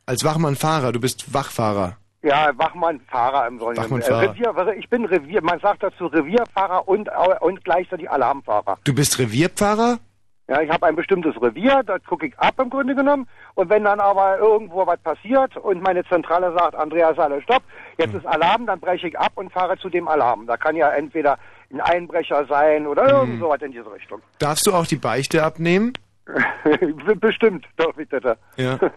Als 0.06 0.24
Wachmann-Fahrer, 0.24 0.92
du 0.92 1.00
bist 1.00 1.34
Wachfahrer. 1.34 1.98
Ja, 2.22 2.52
Wachmann, 2.56 3.02
Fahrer 3.10 3.48
im 3.48 3.58
Grunde. 3.58 3.82
genommen. 3.82 4.02
Wachmann-Fahrer. 4.04 4.24
Äh, 4.24 4.28
Revier, 4.28 4.78
ich 4.78 4.90
bin 4.90 5.06
Revier, 5.06 5.42
man 5.42 5.60
sagt 5.60 5.82
dazu 5.82 6.06
Revierfahrer 6.06 6.88
und, 6.88 7.10
und 7.42 7.64
gleichzeitig 7.66 8.10
Alarmfahrer. 8.10 8.78
Du 8.84 8.94
bist 8.94 9.18
Revierpfarrer? 9.18 10.00
Ja, 10.48 10.62
ich 10.62 10.70
habe 10.70 10.86
ein 10.86 10.96
bestimmtes 10.96 11.36
Revier, 11.42 11.82
da 11.84 11.98
gucke 11.98 12.28
ich 12.28 12.38
ab 12.38 12.54
im 12.60 12.70
Grunde 12.70 12.94
genommen. 12.94 13.28
Und 13.56 13.70
wenn 13.70 13.84
dann 13.84 14.00
aber 14.00 14.38
irgendwo 14.38 14.86
was 14.86 15.00
passiert 15.00 15.58
und 15.58 15.82
meine 15.82 16.06
Zentrale 16.06 16.54
sagt, 16.54 16.76
Andreas, 16.76 17.18
alle 17.18 17.42
stopp, 17.42 17.64
jetzt 17.98 18.12
Hm. 18.12 18.20
ist 18.20 18.26
Alarm, 18.28 18.68
dann 18.68 18.80
breche 18.80 19.08
ich 19.08 19.18
ab 19.18 19.32
und 19.36 19.52
fahre 19.52 19.76
zu 19.80 19.90
dem 19.90 20.08
Alarm. 20.08 20.46
Da 20.46 20.56
kann 20.58 20.76
ja 20.76 20.90
entweder 20.92 21.40
ein 21.74 21.82
Einbrecher 21.82 22.46
sein 22.46 22.86
oder 22.86 23.10
irgend 23.10 23.34
Hm. 23.34 23.40
sowas 23.40 23.60
in 23.64 23.72
diese 23.72 23.92
Richtung. 23.92 24.22
Darfst 24.38 24.68
du 24.68 24.74
auch 24.74 24.86
die 24.86 24.98
Beichte 24.98 25.44
abnehmen? 25.44 25.94
Bestimmt, 27.20 27.66
doch, 27.78 27.94
bitte. 27.94 28.20
da. 28.22 28.36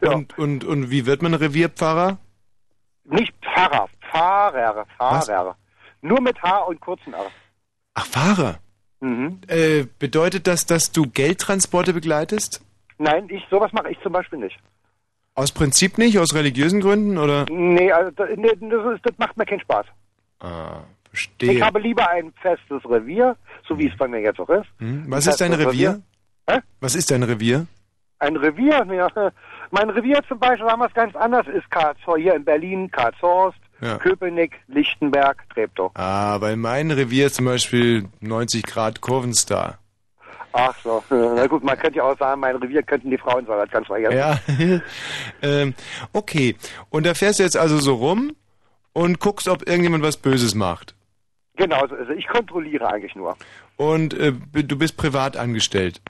Ja. 0.00 0.12
Und, 0.12 0.38
und, 0.38 0.64
und 0.64 0.90
wie 0.90 1.06
wird 1.06 1.22
man 1.22 1.34
Revierpfarrer? 1.34 2.18
Nicht 3.04 3.34
Pfarrer, 3.44 3.88
Fahrer, 4.12 4.86
Fahrer. 4.96 5.56
Nur 6.02 6.20
mit 6.20 6.40
H 6.40 6.58
und 6.60 6.80
kurzen 6.80 7.12
R. 7.14 7.26
Ach, 7.94 8.06
Fahrer. 8.06 8.58
Mhm. 9.00 9.40
Äh, 9.46 9.84
bedeutet 9.98 10.46
das, 10.46 10.66
dass 10.66 10.90
du 10.92 11.06
Geldtransporte 11.08 11.92
begleitest? 11.92 12.60
Nein, 12.98 13.26
ich 13.30 13.44
sowas 13.50 13.72
mache 13.72 13.90
ich 13.90 14.00
zum 14.02 14.12
Beispiel 14.12 14.40
nicht. 14.40 14.58
Aus 15.34 15.52
Prinzip 15.52 15.98
nicht, 15.98 16.18
aus 16.18 16.34
religiösen 16.34 16.80
Gründen 16.80 17.16
oder? 17.16 17.46
Nee, 17.48 17.92
also 17.92 18.10
das, 18.10 18.28
nee, 18.36 18.48
das, 18.60 18.94
ist, 18.94 19.06
das 19.06 19.16
macht 19.18 19.36
mir 19.36 19.46
keinen 19.46 19.60
Spaß. 19.60 19.86
Ah, 20.40 20.80
Ich 21.04 21.08
verstehe. 21.10 21.64
habe 21.64 21.78
lieber 21.78 22.08
ein 22.10 22.32
festes 22.42 22.84
Revier, 22.84 23.36
so 23.68 23.78
wie 23.78 23.88
es 23.88 23.96
bei 23.96 24.08
mir 24.08 24.20
jetzt 24.20 24.40
auch 24.40 24.48
ist. 24.48 24.66
Hm? 24.78 25.04
Was 25.08 25.26
ist 25.28 25.40
dein 25.40 25.52
festes 25.52 25.68
Revier? 25.68 26.02
Was 26.80 26.94
ist 26.96 27.10
dein 27.12 27.22
Revier? 27.22 27.66
Ein 28.18 28.36
Revier? 28.36 28.84
Ja, 28.90 29.32
mein 29.70 29.90
Revier 29.90 30.20
zum 30.26 30.40
Beispiel, 30.40 30.66
sagen 30.66 30.80
wir 30.80 30.86
es 30.86 30.94
ganz 30.94 31.14
anders, 31.14 31.46
ist 31.46 31.70
Karlshorst, 31.70 32.20
hier 32.20 32.34
in 32.34 32.44
Berlin, 32.44 32.90
Karlshorst, 32.90 33.58
Ja. 33.80 33.98
Köpenick, 33.98 34.56
Lichtenberg, 34.66 35.44
Treptow. 35.54 35.92
Ah, 35.94 36.38
bei 36.38 36.56
meinem 36.56 36.90
Revier 36.90 37.26
ist 37.26 37.36
zum 37.36 37.44
Beispiel 37.44 38.08
90 38.20 38.64
Grad 38.64 39.00
Kurvenstar. 39.00 39.78
Ach 40.52 40.74
so, 40.82 41.02
na 41.10 41.46
gut, 41.46 41.62
man 41.62 41.78
könnte 41.78 41.98
ja 41.98 42.04
auch 42.04 42.18
sagen, 42.18 42.40
mein 42.40 42.56
Revier 42.56 42.82
könnten 42.82 43.10
die 43.10 43.18
Frauen 43.18 43.46
sein, 43.46 43.58
das 43.58 43.70
ganz 43.70 43.86
vergessen. 43.86 44.16
Ja. 44.16 44.80
ähm, 45.42 45.74
okay. 46.12 46.56
Und 46.90 47.06
da 47.06 47.14
fährst 47.14 47.38
du 47.38 47.44
jetzt 47.44 47.56
also 47.56 47.78
so 47.78 47.94
rum 47.94 48.32
und 48.92 49.20
guckst, 49.20 49.48
ob 49.48 49.68
irgendjemand 49.68 50.02
was 50.02 50.16
Böses 50.16 50.54
macht. 50.54 50.94
Genau, 51.56 51.86
so 51.88 51.94
ist 51.96 52.08
es. 52.08 52.16
Ich 52.16 52.28
kontrolliere 52.28 52.88
eigentlich 52.88 53.14
nur. 53.14 53.36
Und 53.76 54.14
äh, 54.14 54.32
du 54.32 54.78
bist 54.78 54.96
privat 54.96 55.36
angestellt. 55.36 56.00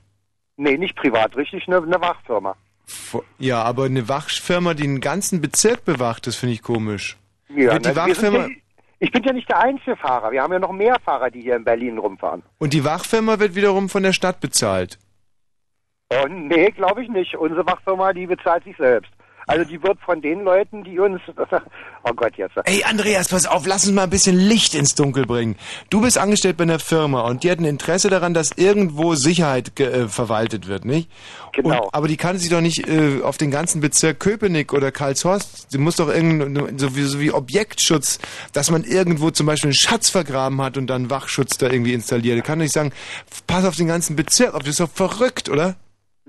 Nee, 0.57 0.77
nicht 0.77 0.95
privat, 0.95 1.35
richtig, 1.35 1.67
eine, 1.67 1.77
eine 1.77 2.01
Wachfirma. 2.01 2.55
Ja, 3.37 3.63
aber 3.63 3.85
eine 3.85 4.09
Wachfirma, 4.09 4.73
die 4.73 4.83
einen 4.83 4.99
ganzen 4.99 5.41
Bezirk 5.41 5.85
bewacht, 5.85 6.27
das 6.27 6.35
finde 6.35 6.53
ich 6.53 6.63
komisch. 6.63 7.17
Ja, 7.49 7.73
Wird 7.73 7.85
die 7.85 7.95
Wachfirma, 7.95 8.47
ja, 8.47 8.49
ich 8.99 9.11
bin 9.11 9.23
ja 9.23 9.33
nicht 9.33 9.49
der 9.49 9.59
einzige 9.59 9.95
Fahrer. 9.95 10.31
Wir 10.31 10.41
haben 10.43 10.53
ja 10.53 10.59
noch 10.59 10.71
mehr 10.71 10.95
Fahrer, 11.03 11.31
die 11.31 11.41
hier 11.41 11.55
in 11.55 11.63
Berlin 11.63 11.97
rumfahren. 11.97 12.43
und 12.59 12.73
die 12.73 12.83
Wachfirma 12.83 13.39
wird 13.39 13.55
wiederum 13.55 13.89
von 13.89 14.03
der 14.03 14.13
Stadt 14.13 14.39
bezahlt. 14.39 14.99
Oh, 16.11 16.27
nee, 16.27 16.71
glaube 16.71 17.03
ich 17.03 17.09
nicht. 17.09 17.35
Unsere 17.35 17.65
Wachfirma, 17.65 18.13
die 18.13 18.25
bezahlt 18.25 18.63
sich 18.63 18.75
selbst. 18.77 19.11
Also 19.49 19.65
die 19.65 19.81
wird 19.81 19.99
von 20.01 20.21
den 20.21 20.43
Leuten, 20.43 20.83
die 20.83 20.99
uns... 20.99 21.21
Oh 22.05 22.13
Gott, 22.13 22.37
jetzt. 22.37 22.55
Ey, 22.63 22.81
Andreas, 22.85 23.27
pass 23.27 23.45
auf, 23.45 23.67
lass 23.67 23.85
uns 23.85 23.93
mal 23.93 24.03
ein 24.03 24.09
bisschen 24.09 24.37
Licht 24.37 24.73
ins 24.73 24.95
Dunkel 24.95 25.25
bringen. 25.25 25.57
Du 25.89 25.99
bist 25.99 26.17
angestellt 26.17 26.55
bei 26.55 26.63
einer 26.63 26.79
Firma 26.79 27.23
und 27.23 27.43
die 27.43 27.51
hat 27.51 27.59
ein 27.59 27.65
Interesse 27.65 28.09
daran, 28.09 28.33
dass 28.33 28.53
irgendwo 28.53 29.15
Sicherheit 29.15 29.77
äh, 29.81 30.07
verwaltet 30.07 30.69
wird, 30.69 30.85
nicht? 30.85 31.11
Genau. 31.51 31.83
Und, 31.83 31.93
aber 31.93 32.07
die 32.07 32.15
kann 32.15 32.37
sich 32.37 32.49
doch 32.49 32.61
nicht 32.61 32.87
äh, 32.87 33.21
auf 33.21 33.37
den 33.37 33.51
ganzen 33.51 33.81
Bezirk 33.81 34.21
Köpenick 34.21 34.71
oder 34.71 34.93
Karlshorst, 34.93 35.71
sie 35.71 35.77
muss 35.77 35.97
doch 35.97 36.07
irgendein, 36.07 36.79
so 36.79 36.95
wie, 36.95 37.01
so 37.01 37.19
wie 37.19 37.33
Objektschutz, 37.33 38.19
dass 38.53 38.71
man 38.71 38.85
irgendwo 38.85 39.29
zum 39.29 39.45
Beispiel 39.45 39.67
einen 39.67 39.75
Schatz 39.75 40.09
vergraben 40.09 40.61
hat 40.61 40.77
und 40.77 40.87
dann 40.87 41.09
Wachschutz 41.09 41.57
da 41.57 41.69
irgendwie 41.69 41.93
installiert. 41.93 42.37
Die 42.37 42.41
kann 42.41 42.59
doch 42.59 42.63
nicht 42.63 42.73
sagen, 42.73 42.93
pass 43.45 43.65
auf 43.65 43.75
den 43.75 43.87
ganzen 43.87 44.15
Bezirk 44.15 44.53
auf, 44.53 44.59
das 44.59 44.69
ist 44.69 44.79
doch 44.79 44.89
verrückt, 44.89 45.49
oder? 45.49 45.75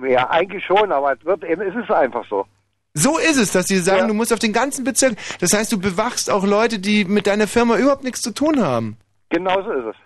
Ja, 0.02 0.28
eigentlich 0.30 0.64
schon, 0.64 0.90
aber 0.90 1.12
es 1.12 1.24
wird 1.24 1.44
eben, 1.44 1.62
es 1.62 1.76
ist 1.76 1.92
einfach 1.92 2.24
so. 2.28 2.44
So 2.94 3.18
ist 3.18 3.36
es, 3.36 3.52
dass 3.52 3.66
die 3.66 3.78
sagen, 3.78 4.08
du 4.08 4.14
musst 4.14 4.32
auf 4.32 4.38
den 4.40 4.52
ganzen 4.52 4.84
Bezirk. 4.84 5.16
Das 5.38 5.52
heißt, 5.52 5.70
du 5.72 5.78
bewachst 5.78 6.30
auch 6.30 6.44
Leute, 6.44 6.78
die 6.80 7.04
mit 7.04 7.26
deiner 7.26 7.46
Firma 7.46 7.76
überhaupt 7.76 8.02
nichts 8.02 8.20
zu 8.20 8.32
tun 8.32 8.60
haben. 8.60 8.96
Genau 9.28 9.62
so 9.62 9.70
ist 9.70 9.86
es. 9.86 9.96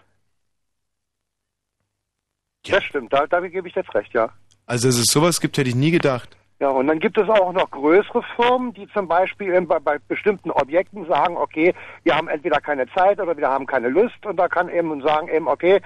Das 2.70 2.85
stimmt, 2.85 3.12
da, 3.12 3.26
da 3.26 3.41
gebe 3.41 3.68
ich 3.68 3.74
jetzt 3.74 3.95
recht, 3.95 4.12
ja. 4.14 4.30
Also, 4.66 4.89
dass 4.89 4.97
es 4.97 5.07
sowas 5.07 5.41
gibt, 5.41 5.59
hätte 5.59 5.68
ich 5.68 5.74
nie 5.74 5.91
gedacht. 5.91 6.37
Ja, 6.61 6.68
und 6.68 6.87
dann 6.87 7.01
gibt 7.01 7.18
es 7.18 7.28
auch 7.28 7.53
noch 7.53 7.70
größere 7.70 8.22
Firmen, 8.37 8.72
die 8.72 8.89
zum 8.93 9.09
Beispiel 9.09 9.61
bei, 9.62 9.78
bei 9.80 9.99
bestimmten 10.09 10.51
Objekten 10.51 11.05
sagen, 11.07 11.37
okay, 11.37 11.74
wir 12.05 12.16
haben 12.16 12.28
entweder 12.28 12.61
keine 12.61 12.87
Zeit 12.95 13.20
oder 13.20 13.37
wir 13.37 13.49
haben 13.49 13.66
keine 13.66 13.89
Lust 13.89 14.24
und 14.24 14.37
da 14.37 14.49
kann 14.49 14.68
eben 14.68 15.03
sagen 15.03 15.28
eben, 15.28 15.49
okay, 15.49 15.82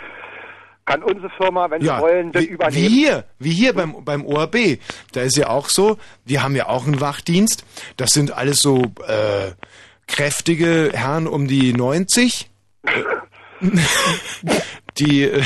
kann 0.89 1.03
unsere 1.03 1.29
Firma, 1.31 1.71
wenn 1.71 1.83
sie 1.83 1.89
wollen, 1.89 2.33
das 2.33 2.43
wie, 2.43 2.47
übernehmen. 2.47 2.83
wie 2.83 2.89
hier, 2.89 3.25
wie 3.39 3.53
hier 3.53 3.75
beim, 3.75 4.05
beim 4.05 4.25
ORB. 4.25 4.79
Da 5.13 5.21
ist 5.21 5.37
ja 5.37 5.49
auch 5.51 5.69
so, 5.69 5.99
wir 6.25 6.43
haben 6.43 6.57
ja 6.57 6.69
auch 6.69 6.87
einen 6.87 7.01
Wachdienst. 7.01 7.65
Das 7.99 8.11
sind 8.11 8.33
alles 8.33 8.59
so 8.61 8.85
äh, 9.07 9.53
kräftige 10.07 10.91
Herren 10.95 11.27
um 11.27 11.47
die 11.47 11.75
90. 11.75 12.49
die 14.99 15.25
äh, 15.25 15.43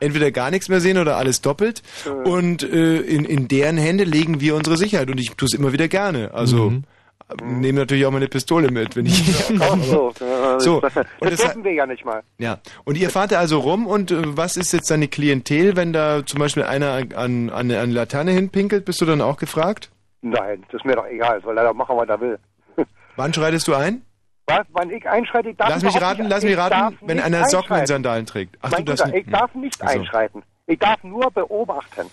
entweder 0.00 0.30
gar 0.30 0.50
nichts 0.50 0.70
mehr 0.70 0.80
sehen 0.80 0.96
oder 0.96 1.16
alles 1.16 1.42
doppelt. 1.42 1.82
Und 2.24 2.62
äh, 2.62 3.00
in, 3.00 3.26
in 3.26 3.46
deren 3.46 3.76
Hände 3.76 4.04
legen 4.04 4.40
wir 4.40 4.54
unsere 4.54 4.78
Sicherheit. 4.78 5.10
Und 5.10 5.18
ich 5.20 5.32
tue 5.32 5.46
es 5.46 5.54
immer 5.54 5.72
wieder 5.74 5.88
gerne. 5.88 6.32
Also 6.32 6.70
Mhm. 6.70 6.84
Äh, 7.30 7.44
nehme 7.44 7.80
natürlich 7.80 8.06
auch 8.06 8.10
meine 8.10 8.28
Pistole 8.28 8.70
mit, 8.70 8.96
wenn 8.96 9.06
ich. 9.06 9.44
Ach 9.60 9.76
so, 9.82 10.12
ja, 10.20 10.58
So, 10.60 10.80
das, 10.80 10.94
das 10.94 11.06
das- 11.20 11.36
dürfen 11.40 11.64
wir 11.64 11.72
ja 11.72 11.86
nicht 11.86 12.04
mal. 12.04 12.22
Ja, 12.38 12.58
und 12.84 12.96
ihr 12.96 13.10
fahrt 13.10 13.32
da 13.32 13.38
also 13.38 13.58
rum 13.60 13.86
und 13.86 14.10
äh, 14.10 14.36
was 14.36 14.56
ist 14.56 14.72
jetzt 14.72 14.90
deine 14.90 15.08
Klientel, 15.08 15.76
wenn 15.76 15.92
da 15.92 16.24
zum 16.24 16.40
Beispiel 16.40 16.62
einer 16.64 16.92
an, 16.92 17.12
an, 17.14 17.50
an 17.50 17.70
eine 17.70 17.86
Laterne 17.92 18.32
hinpinkelt, 18.32 18.84
bist 18.84 19.00
du 19.00 19.04
dann 19.04 19.20
auch 19.20 19.36
gefragt? 19.36 19.90
Nein, 20.22 20.62
das 20.70 20.80
ist 20.80 20.84
mir 20.84 20.96
doch 20.96 21.06
egal, 21.06 21.40
soll 21.42 21.56
er 21.58 21.64
doch 21.64 21.74
machen, 21.74 21.96
was 21.96 22.08
er 22.08 22.20
will. 22.20 22.38
Wann 23.16 23.32
schreitest 23.32 23.68
du 23.68 23.74
ein? 23.74 24.02
Was, 24.46 24.66
wann 24.72 24.88
ich 24.90 25.06
einschreite, 25.06 25.50
ich 25.50 25.56
darf 25.58 25.68
Lass 25.68 25.82
mich 25.82 26.00
raten, 26.00 26.22
nicht- 26.22 26.30
lass 26.30 26.42
mich 26.42 26.56
raten, 26.56 26.98
wenn 27.02 27.16
nicht 27.18 27.26
einer 27.26 27.44
Socken 27.50 27.76
in. 27.80 27.86
Sandalen 27.86 28.24
trägt. 28.24 28.56
Ach, 28.62 28.70
mein 28.70 28.84
du 28.86 28.92
darfst 28.94 29.04
Guter, 29.04 29.16
ich 29.18 29.26
nicht- 29.26 29.38
darf 29.38 29.54
nicht 29.54 29.82
einschreiten. 29.82 30.42
Ich 30.66 30.78
darf 30.78 31.02
nur 31.04 31.30
beobachten. 31.30 32.06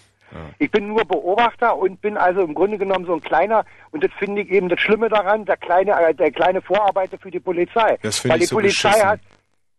Ich 0.59 0.69
bin 0.71 0.87
nur 0.89 1.05
Beobachter 1.05 1.77
und 1.77 2.01
bin 2.01 2.17
also 2.17 2.41
im 2.41 2.53
Grunde 2.53 2.77
genommen 2.77 3.05
so 3.05 3.13
ein 3.13 3.21
kleiner, 3.21 3.65
und 3.91 4.03
das 4.03 4.11
finde 4.19 4.41
ich 4.41 4.49
eben 4.49 4.67
das 4.69 4.79
Schlimme 4.81 5.07
daran, 5.09 5.45
der 5.45 5.57
kleine, 5.57 5.91
äh, 5.91 6.13
der 6.13 6.31
kleine 6.31 6.61
Vorarbeiter 6.61 7.17
für 7.17 7.31
die 7.31 7.39
Polizei. 7.39 7.97
Das 8.01 8.19
finde 8.19 8.33
Weil 8.33 8.41
ich 8.41 8.47
die 8.47 8.49
so 8.49 8.55
Polizei 8.55 8.89
beschissen. 8.89 9.07
hat, 9.09 9.19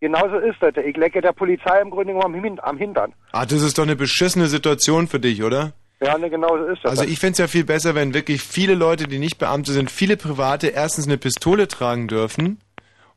genauso 0.01 0.39
ist 0.39 0.57
das, 0.61 0.73
ich 0.85 0.97
lecke 0.97 1.21
der 1.21 1.33
Polizei 1.33 1.81
im 1.81 1.91
Grunde 1.91 2.15
genommen 2.15 2.35
am 2.37 2.43
Hin- 2.43 2.61
am 2.63 2.79
Hintern. 2.79 3.13
Ah, 3.33 3.45
das 3.45 3.63
ist 3.63 3.77
doch 3.79 3.83
eine 3.85 3.97
beschissene 3.97 4.47
Situation 4.47 5.09
für 5.09 5.21
dich, 5.21 5.43
oder? 5.43 5.73
Ja, 6.03 6.19
ne, 6.19 6.29
genauso 6.29 6.65
ist 6.67 6.85
das. 6.85 6.91
Also 6.99 7.05
ich 7.05 7.19
fände 7.19 7.33
es 7.33 7.39
ja 7.39 7.49
viel 7.49 7.65
besser, 7.65 7.95
wenn 7.95 8.13
wirklich 8.13 8.43
viele 8.43 8.75
Leute, 8.75 9.05
die 9.09 9.19
nicht 9.19 9.39
Beamte 9.39 9.73
sind, 9.73 9.91
viele 9.91 10.17
Private 10.19 10.69
erstens 10.69 11.07
eine 11.07 11.17
Pistole 11.17 11.69
tragen 11.69 12.07
dürfen 12.09 12.61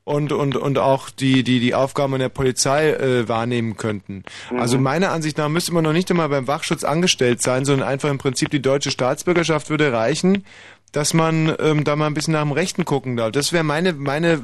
und, 0.09 0.31
und, 0.31 0.55
und 0.55 0.79
auch 0.79 1.11
die, 1.11 1.43
die, 1.43 1.59
die 1.59 1.75
Aufgaben 1.75 2.13
in 2.13 2.19
der 2.19 2.29
Polizei 2.29 2.89
äh, 2.89 3.29
wahrnehmen 3.29 3.77
könnten. 3.77 4.23
Mhm. 4.51 4.59
Also 4.59 4.79
meiner 4.79 5.11
Ansicht 5.11 5.37
nach 5.37 5.49
müsste 5.49 5.71
man 5.71 5.83
noch 5.83 5.93
nicht 5.93 6.09
einmal 6.09 6.29
beim 6.29 6.47
Wachschutz 6.47 6.83
angestellt 6.83 7.43
sein, 7.43 7.63
sondern 7.63 7.87
einfach 7.87 8.09
im 8.09 8.17
Prinzip 8.17 8.49
die 8.49 8.61
deutsche 8.61 8.89
Staatsbürgerschaft 8.89 9.69
würde 9.69 9.93
reichen, 9.93 10.45
dass 10.93 11.13
man 11.13 11.55
ähm, 11.59 11.83
da 11.83 11.95
mal 11.95 12.07
ein 12.07 12.15
bisschen 12.15 12.33
nach 12.33 12.41
dem 12.41 12.53
Rechten 12.53 12.85
gucken 12.85 13.17
darf. 13.17 13.33
Das 13.33 13.53
wäre 13.53 13.63
meine, 13.63 13.93
meine 13.93 14.41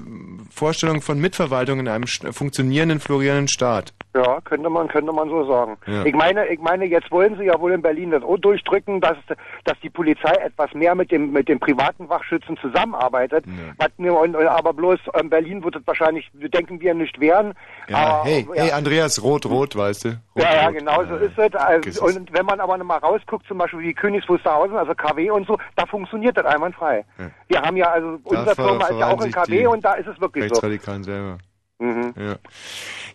Vorstellung 0.52 1.02
von 1.02 1.20
Mitverwaltung 1.20 1.80
in 1.80 1.88
einem 1.88 2.06
funktionierenden, 2.06 3.00
florierenden 3.00 3.48
Staat. 3.48 3.94
Ja, 4.16 4.40
könnte 4.46 4.70
man, 4.70 4.88
könnte 4.88 5.12
man 5.12 5.30
so 5.30 5.46
sagen. 5.46 5.76
Ja. 5.88 6.06
Ich 6.06 6.16
meine, 6.16 6.48
ich 6.48 6.60
meine, 6.62 6.86
jetzt 6.86 7.12
wollen 7.12 7.36
sie 7.38 7.44
ja 7.44 7.60
wohl 7.60 7.74
in 7.74 7.82
Berlin 7.82 8.12
das 8.12 8.24
auch 8.24 8.38
durchdrücken, 8.38 9.02
dass, 9.02 9.18
dass 9.66 9.78
die 9.82 9.90
Polizei 9.90 10.32
etwas 10.36 10.74
mehr 10.74 10.96
mit 10.96 11.12
dem, 11.12 11.34
mit 11.34 11.50
dem 11.50 11.60
privaten 11.60 12.08
Wachschützen 12.08 12.56
zusammenarbeitet. 12.58 13.44
Was 13.78 13.90
mir, 13.98 14.14
und, 14.14 14.38
aber 14.38 14.72
bloß 14.72 15.00
in 15.20 15.30
Berlin 15.30 15.62
wird 15.66 15.76
es 15.76 15.82
wahrscheinlich, 15.86 16.30
denken 16.34 16.80
wir, 16.80 16.94
nicht 16.94 17.20
werden. 17.20 17.56
Ja, 17.90 17.98
aber, 17.98 18.24
hey, 18.24 18.48
ja. 18.56 18.64
hey, 18.64 18.72
Andreas, 18.72 19.22
rot, 19.22 19.46
rot, 19.48 19.76
weißt 19.76 20.06
du? 20.06 20.10
Rot, 20.10 20.18
Ja, 20.44 20.56
ja, 20.56 20.72
genau 20.72 21.04
so 21.04 21.16
ist 21.18 21.38
es. 21.38 21.54
Also, 21.54 22.06
und 22.06 22.32
wenn 22.32 22.46
man 22.46 22.62
aber 22.62 22.78
noch 22.78 22.86
mal 22.86 23.00
rausguckt, 23.00 23.46
zum 23.48 23.58
Beispiel 23.58 23.82
wie 23.82 23.94
Königs 23.94 24.30
Wusterhausen, 24.30 24.78
also 24.78 24.96
KW 24.96 25.30
und 25.32 25.46
so, 25.46 25.58
da 25.76 25.86
funktioniert 25.86 26.38
das 26.38 26.46
einwandfrei. 26.46 27.04
Ja. 27.18 27.32
Wir 27.50 27.62
haben 27.62 27.76
ja, 27.76 27.92
also 27.92 28.18
unsere 28.24 28.56
Firma 28.56 28.88
ist 28.88 28.98
ja 28.98 29.10
auch 29.10 29.22
in 29.22 29.32
KW 29.34 29.68
und 29.68 29.84
da 29.84 29.96
ist 29.96 30.08
es 30.08 30.22
wirklich 30.22 30.46
so. 30.46 30.54
Rechtsradikalen 30.54 31.04
selber. 31.04 31.38
Mhm. 31.80 32.14
Ja, 32.18 32.36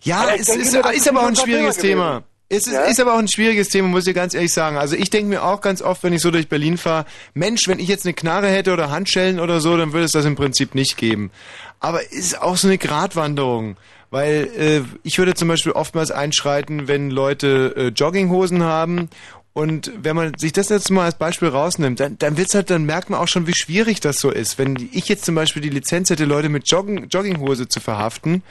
ja 0.03 0.17
Aber 0.21 0.39
es 0.39 0.45
denke 0.47 0.61
ist, 0.61 0.73
ist 0.75 1.07
aber 1.09 1.21
auch 1.21 1.27
ein 1.27 1.35
schwieriges 1.35 1.77
Thema 1.77 1.81
Thema. 1.81 2.09
gewesen. 2.09 2.25
Es 2.53 2.67
ist, 2.67 2.73
Ja? 2.73 2.81
ist 2.83 2.99
aber 2.99 3.13
auch 3.13 3.19
ein 3.19 3.29
schwieriges 3.29 3.69
Thema, 3.69 3.87
muss 3.87 4.05
ich 4.07 4.13
ganz 4.13 4.33
ehrlich 4.33 4.51
sagen. 4.53 4.75
Also 4.77 4.95
ich 4.97 5.09
denke 5.09 5.29
mir 5.29 5.43
auch 5.43 5.61
ganz 5.61 5.81
oft, 5.81 6.03
wenn 6.03 6.11
ich 6.11 6.21
so 6.21 6.31
durch 6.31 6.49
Berlin 6.49 6.77
fahre, 6.77 7.05
Mensch, 7.33 7.67
wenn 7.69 7.79
ich 7.79 7.87
jetzt 7.87 8.05
eine 8.05 8.13
Knarre 8.13 8.49
hätte 8.49 8.73
oder 8.73 8.89
Handschellen 8.91 9.39
oder 9.39 9.61
so, 9.61 9.77
dann 9.77 9.93
würde 9.93 10.03
es 10.05 10.11
das 10.11 10.25
im 10.25 10.35
Prinzip 10.35 10.75
nicht 10.75 10.97
geben. 10.97 11.31
Aber 11.79 12.03
es 12.03 12.11
ist 12.11 12.41
auch 12.41 12.57
so 12.57 12.67
eine 12.67 12.77
Gratwanderung. 12.77 13.77
Weil 14.09 14.49
äh, 14.57 14.81
ich 15.03 15.17
würde 15.17 15.33
zum 15.35 15.47
Beispiel 15.47 15.71
oftmals 15.71 16.11
einschreiten, 16.11 16.89
wenn 16.89 17.09
Leute 17.09 17.73
äh, 17.77 17.87
Jogginghosen 17.87 18.61
haben 18.63 19.09
und 19.53 19.91
wenn 20.03 20.15
man 20.15 20.37
sich 20.37 20.53
das 20.53 20.69
jetzt 20.69 20.89
mal 20.91 21.05
als 21.05 21.17
Beispiel 21.17 21.49
rausnimmt, 21.49 21.99
dann, 21.99 22.17
dann 22.17 22.37
wird's 22.37 22.55
halt, 22.55 22.69
dann 22.69 22.85
merkt 22.85 23.09
man 23.09 23.19
auch 23.19 23.27
schon, 23.27 23.47
wie 23.47 23.53
schwierig 23.53 23.99
das 23.99 24.17
so 24.17 24.31
ist. 24.31 24.57
Wenn 24.57 24.75
ich 24.93 25.09
jetzt 25.09 25.25
zum 25.25 25.35
Beispiel 25.35 25.61
die 25.61 25.69
Lizenz 25.69 26.09
hätte, 26.09 26.25
Leute 26.25 26.49
mit 26.49 26.69
Joggen, 26.69 27.07
Jogginghose 27.09 27.67
zu 27.67 27.81
verhaften, 27.81 28.43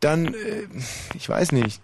dann, 0.00 0.28
äh, 0.28 0.66
ich 1.14 1.28
weiß 1.28 1.52
nicht. 1.52 1.82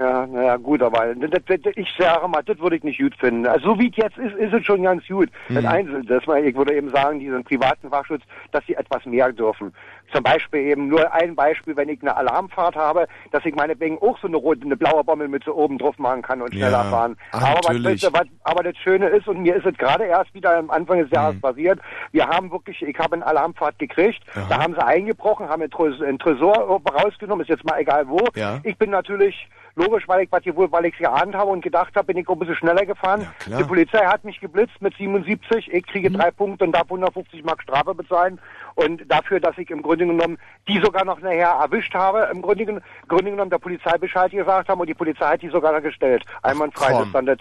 Ja, 0.00 0.26
naja, 0.26 0.56
gut, 0.56 0.82
aber 0.82 1.14
das, 1.14 1.30
das, 1.46 1.72
ich 1.76 1.88
sage 1.98 2.26
mal, 2.26 2.42
das 2.42 2.58
würde 2.58 2.76
ich 2.76 2.82
nicht 2.82 2.98
gut 2.98 3.14
finden. 3.16 3.46
Also 3.46 3.74
so 3.74 3.78
wie 3.78 3.90
es 3.90 3.96
jetzt 3.96 4.16
ist, 4.16 4.34
ist 4.34 4.54
es 4.54 4.64
schon 4.64 4.82
ganz 4.82 5.06
gut. 5.06 5.28
Das 5.50 5.62
Mhm. 5.62 6.06
Das 6.06 6.26
mal, 6.26 6.42
ich 6.42 6.56
würde 6.56 6.74
eben 6.74 6.88
sagen, 6.88 7.20
diesen 7.20 7.44
privaten 7.44 7.90
Wachschutz, 7.90 8.22
dass 8.50 8.64
sie 8.66 8.74
etwas 8.74 9.04
mehr 9.04 9.30
dürfen. 9.30 9.74
Zum 10.12 10.22
Beispiel 10.22 10.60
eben 10.60 10.88
nur 10.88 11.12
ein 11.12 11.34
Beispiel, 11.36 11.76
wenn 11.76 11.88
ich 11.88 12.00
eine 12.02 12.16
Alarmfahrt 12.16 12.76
habe, 12.76 13.06
dass 13.30 13.44
ich 13.44 13.54
meinetwegen 13.54 13.98
auch 14.02 14.18
so 14.20 14.26
eine 14.26 14.36
rote, 14.36 14.62
eine 14.64 14.76
blaue 14.76 15.04
Bommelmütze 15.04 15.54
oben 15.56 15.78
drauf 15.78 15.98
machen 15.98 16.22
kann 16.22 16.42
und 16.42 16.52
schneller 16.52 16.84
Ja. 16.84 16.90
fahren. 16.90 17.16
Ach, 17.32 17.42
aber, 17.42 17.60
was, 17.84 18.02
was, 18.12 18.26
aber 18.44 18.62
das 18.62 18.76
Schöne 18.78 19.06
ist, 19.08 19.28
und 19.28 19.40
mir 19.42 19.56
ist 19.56 19.66
es 19.66 19.76
gerade 19.78 20.04
erst 20.04 20.32
wieder 20.34 20.56
am 20.56 20.70
Anfang 20.70 20.98
des 20.98 21.10
Jahres 21.10 21.36
Mhm. 21.36 21.40
passiert, 21.40 21.80
wir 22.12 22.26
haben 22.26 22.50
wirklich, 22.50 22.80
ich 22.82 22.98
habe 22.98 23.14
eine 23.16 23.26
Alarmfahrt 23.26 23.78
gekriegt, 23.78 24.20
Aha. 24.34 24.46
da 24.48 24.62
haben 24.62 24.74
sie 24.74 24.84
eingebrochen, 24.84 25.48
haben 25.48 25.62
einen 25.62 25.70
Tresor, 25.70 26.06
einen 26.06 26.18
Tresor 26.18 26.80
rausgenommen, 26.92 27.42
ist 27.42 27.48
jetzt 27.50 27.64
mal 27.64 27.78
egal 27.78 28.08
wo. 28.08 28.18
Ja. 28.34 28.58
Ich 28.64 28.76
bin 28.78 28.90
natürlich 28.90 29.48
logisch, 29.76 30.06
weil 30.08 30.24
ich 30.24 30.32
was 30.32 30.42
hier 30.42 30.56
wohl, 30.56 30.70
weil 30.72 30.84
ich 30.86 30.96
geahnt 30.98 31.34
habe 31.34 31.50
und 31.50 31.62
gedacht 31.62 31.94
habe, 31.94 32.06
bin 32.06 32.16
ich 32.18 32.28
auch 32.28 32.32
ein 32.34 32.38
bisschen 32.40 32.56
schneller 32.56 32.84
gefahren. 32.84 33.26
klar. 33.38 33.58
Die 33.62 33.64
Polizei 33.68 34.04
hat 34.04 34.24
mich 34.24 34.40
geblitzt 34.40 34.80
mit 34.80 34.94
77. 34.96 35.72
Ich 35.72 35.86
kriege 35.86 36.10
Mhm. 36.10 36.14
drei 36.14 36.30
Punkte 36.32 36.64
und 36.64 36.72
darf 36.72 36.90
150 36.90 37.44
Mark 37.44 37.62
Strafe 37.62 37.94
bezahlen. 37.94 38.40
Und 38.74 39.02
dafür, 39.10 39.40
dass 39.40 39.56
ich 39.58 39.70
im 39.70 39.82
Grunde 39.82 39.99
genommen 40.08 40.38
die 40.68 40.80
sogar 40.82 41.04
noch 41.04 41.20
nachher 41.20 41.48
erwischt 41.60 41.94
habe, 41.94 42.28
im 42.32 42.42
Grunde, 42.42 42.64
gen- 42.66 42.80
Grunde 43.08 43.30
genommen 43.30 43.50
der 43.50 43.58
Polizei 43.58 43.96
Bescheid 43.98 44.30
gesagt 44.30 44.68
haben 44.68 44.80
und 44.80 44.86
die 44.88 44.94
Polizei 44.94 45.26
hat 45.32 45.42
die 45.42 45.48
sogar 45.48 45.72
noch 45.72 45.82
gestellt. 45.82 46.24
Einwandfrei. 46.42 46.92
Das 46.92 47.12
dann 47.12 47.26
das. 47.26 47.38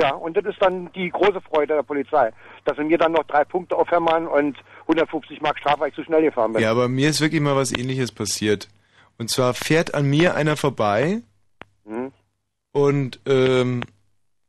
Ja, 0.00 0.14
und 0.14 0.36
das 0.36 0.44
ist 0.46 0.60
dann 0.60 0.90
die 0.94 1.10
große 1.10 1.40
Freude 1.42 1.74
der 1.74 1.82
Polizei, 1.82 2.30
dass 2.64 2.76
sie 2.78 2.84
mir 2.84 2.96
dann 2.96 3.12
noch 3.12 3.24
drei 3.24 3.44
Punkte 3.44 3.76
aufhämmern 3.76 4.26
und 4.26 4.56
150 4.88 5.40
Mark 5.42 5.58
Strafe, 5.58 5.80
weil 5.80 5.88
ich 5.90 5.94
zu 5.94 6.02
schnell 6.04 6.22
gefahren 6.22 6.54
bin. 6.54 6.62
Ja, 6.62 6.70
aber 6.70 6.88
mir 6.88 7.10
ist 7.10 7.20
wirklich 7.20 7.42
mal 7.42 7.56
was 7.56 7.72
ähnliches 7.76 8.10
passiert. 8.10 8.68
Und 9.18 9.28
zwar 9.30 9.52
fährt 9.52 9.94
an 9.94 10.06
mir 10.08 10.34
einer 10.34 10.56
vorbei 10.56 11.20
Hm? 11.86 12.10
und 12.72 13.20
ähm, 13.26 13.82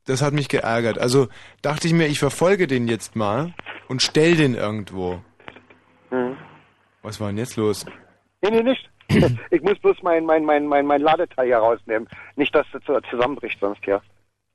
das 0.05 0.21
hat 0.21 0.33
mich 0.33 0.47
geärgert. 0.47 0.97
Also 0.97 1.27
dachte 1.61 1.87
ich 1.87 1.93
mir, 1.93 2.07
ich 2.07 2.19
verfolge 2.19 2.65
den 2.67 2.87
jetzt 2.87 3.15
mal 3.17 3.53
und 3.89 4.01
stell 4.01 4.35
den 4.37 4.55
irgendwo. 4.55 5.19
Hm. 6.09 6.37
Was 7.03 7.19
war 7.19 7.27
denn 7.27 7.37
jetzt 7.37 7.57
los? 7.57 7.85
Nee, 8.41 8.49
nee, 8.49 8.63
nicht. 8.63 8.89
ich 9.51 9.61
muss 9.61 9.77
bloß 9.79 9.97
mein, 10.01 10.25
mein, 10.25 10.45
mein, 10.45 10.65
mein, 10.65 10.85
mein 10.85 11.01
Ladeteil 11.01 11.45
hier 11.45 11.57
rausnehmen. 11.57 12.07
Nicht, 12.35 12.55
dass 12.55 12.65
das 12.71 12.81
zusammenbricht 13.09 13.59
sonst 13.59 13.83
hier. 13.83 14.01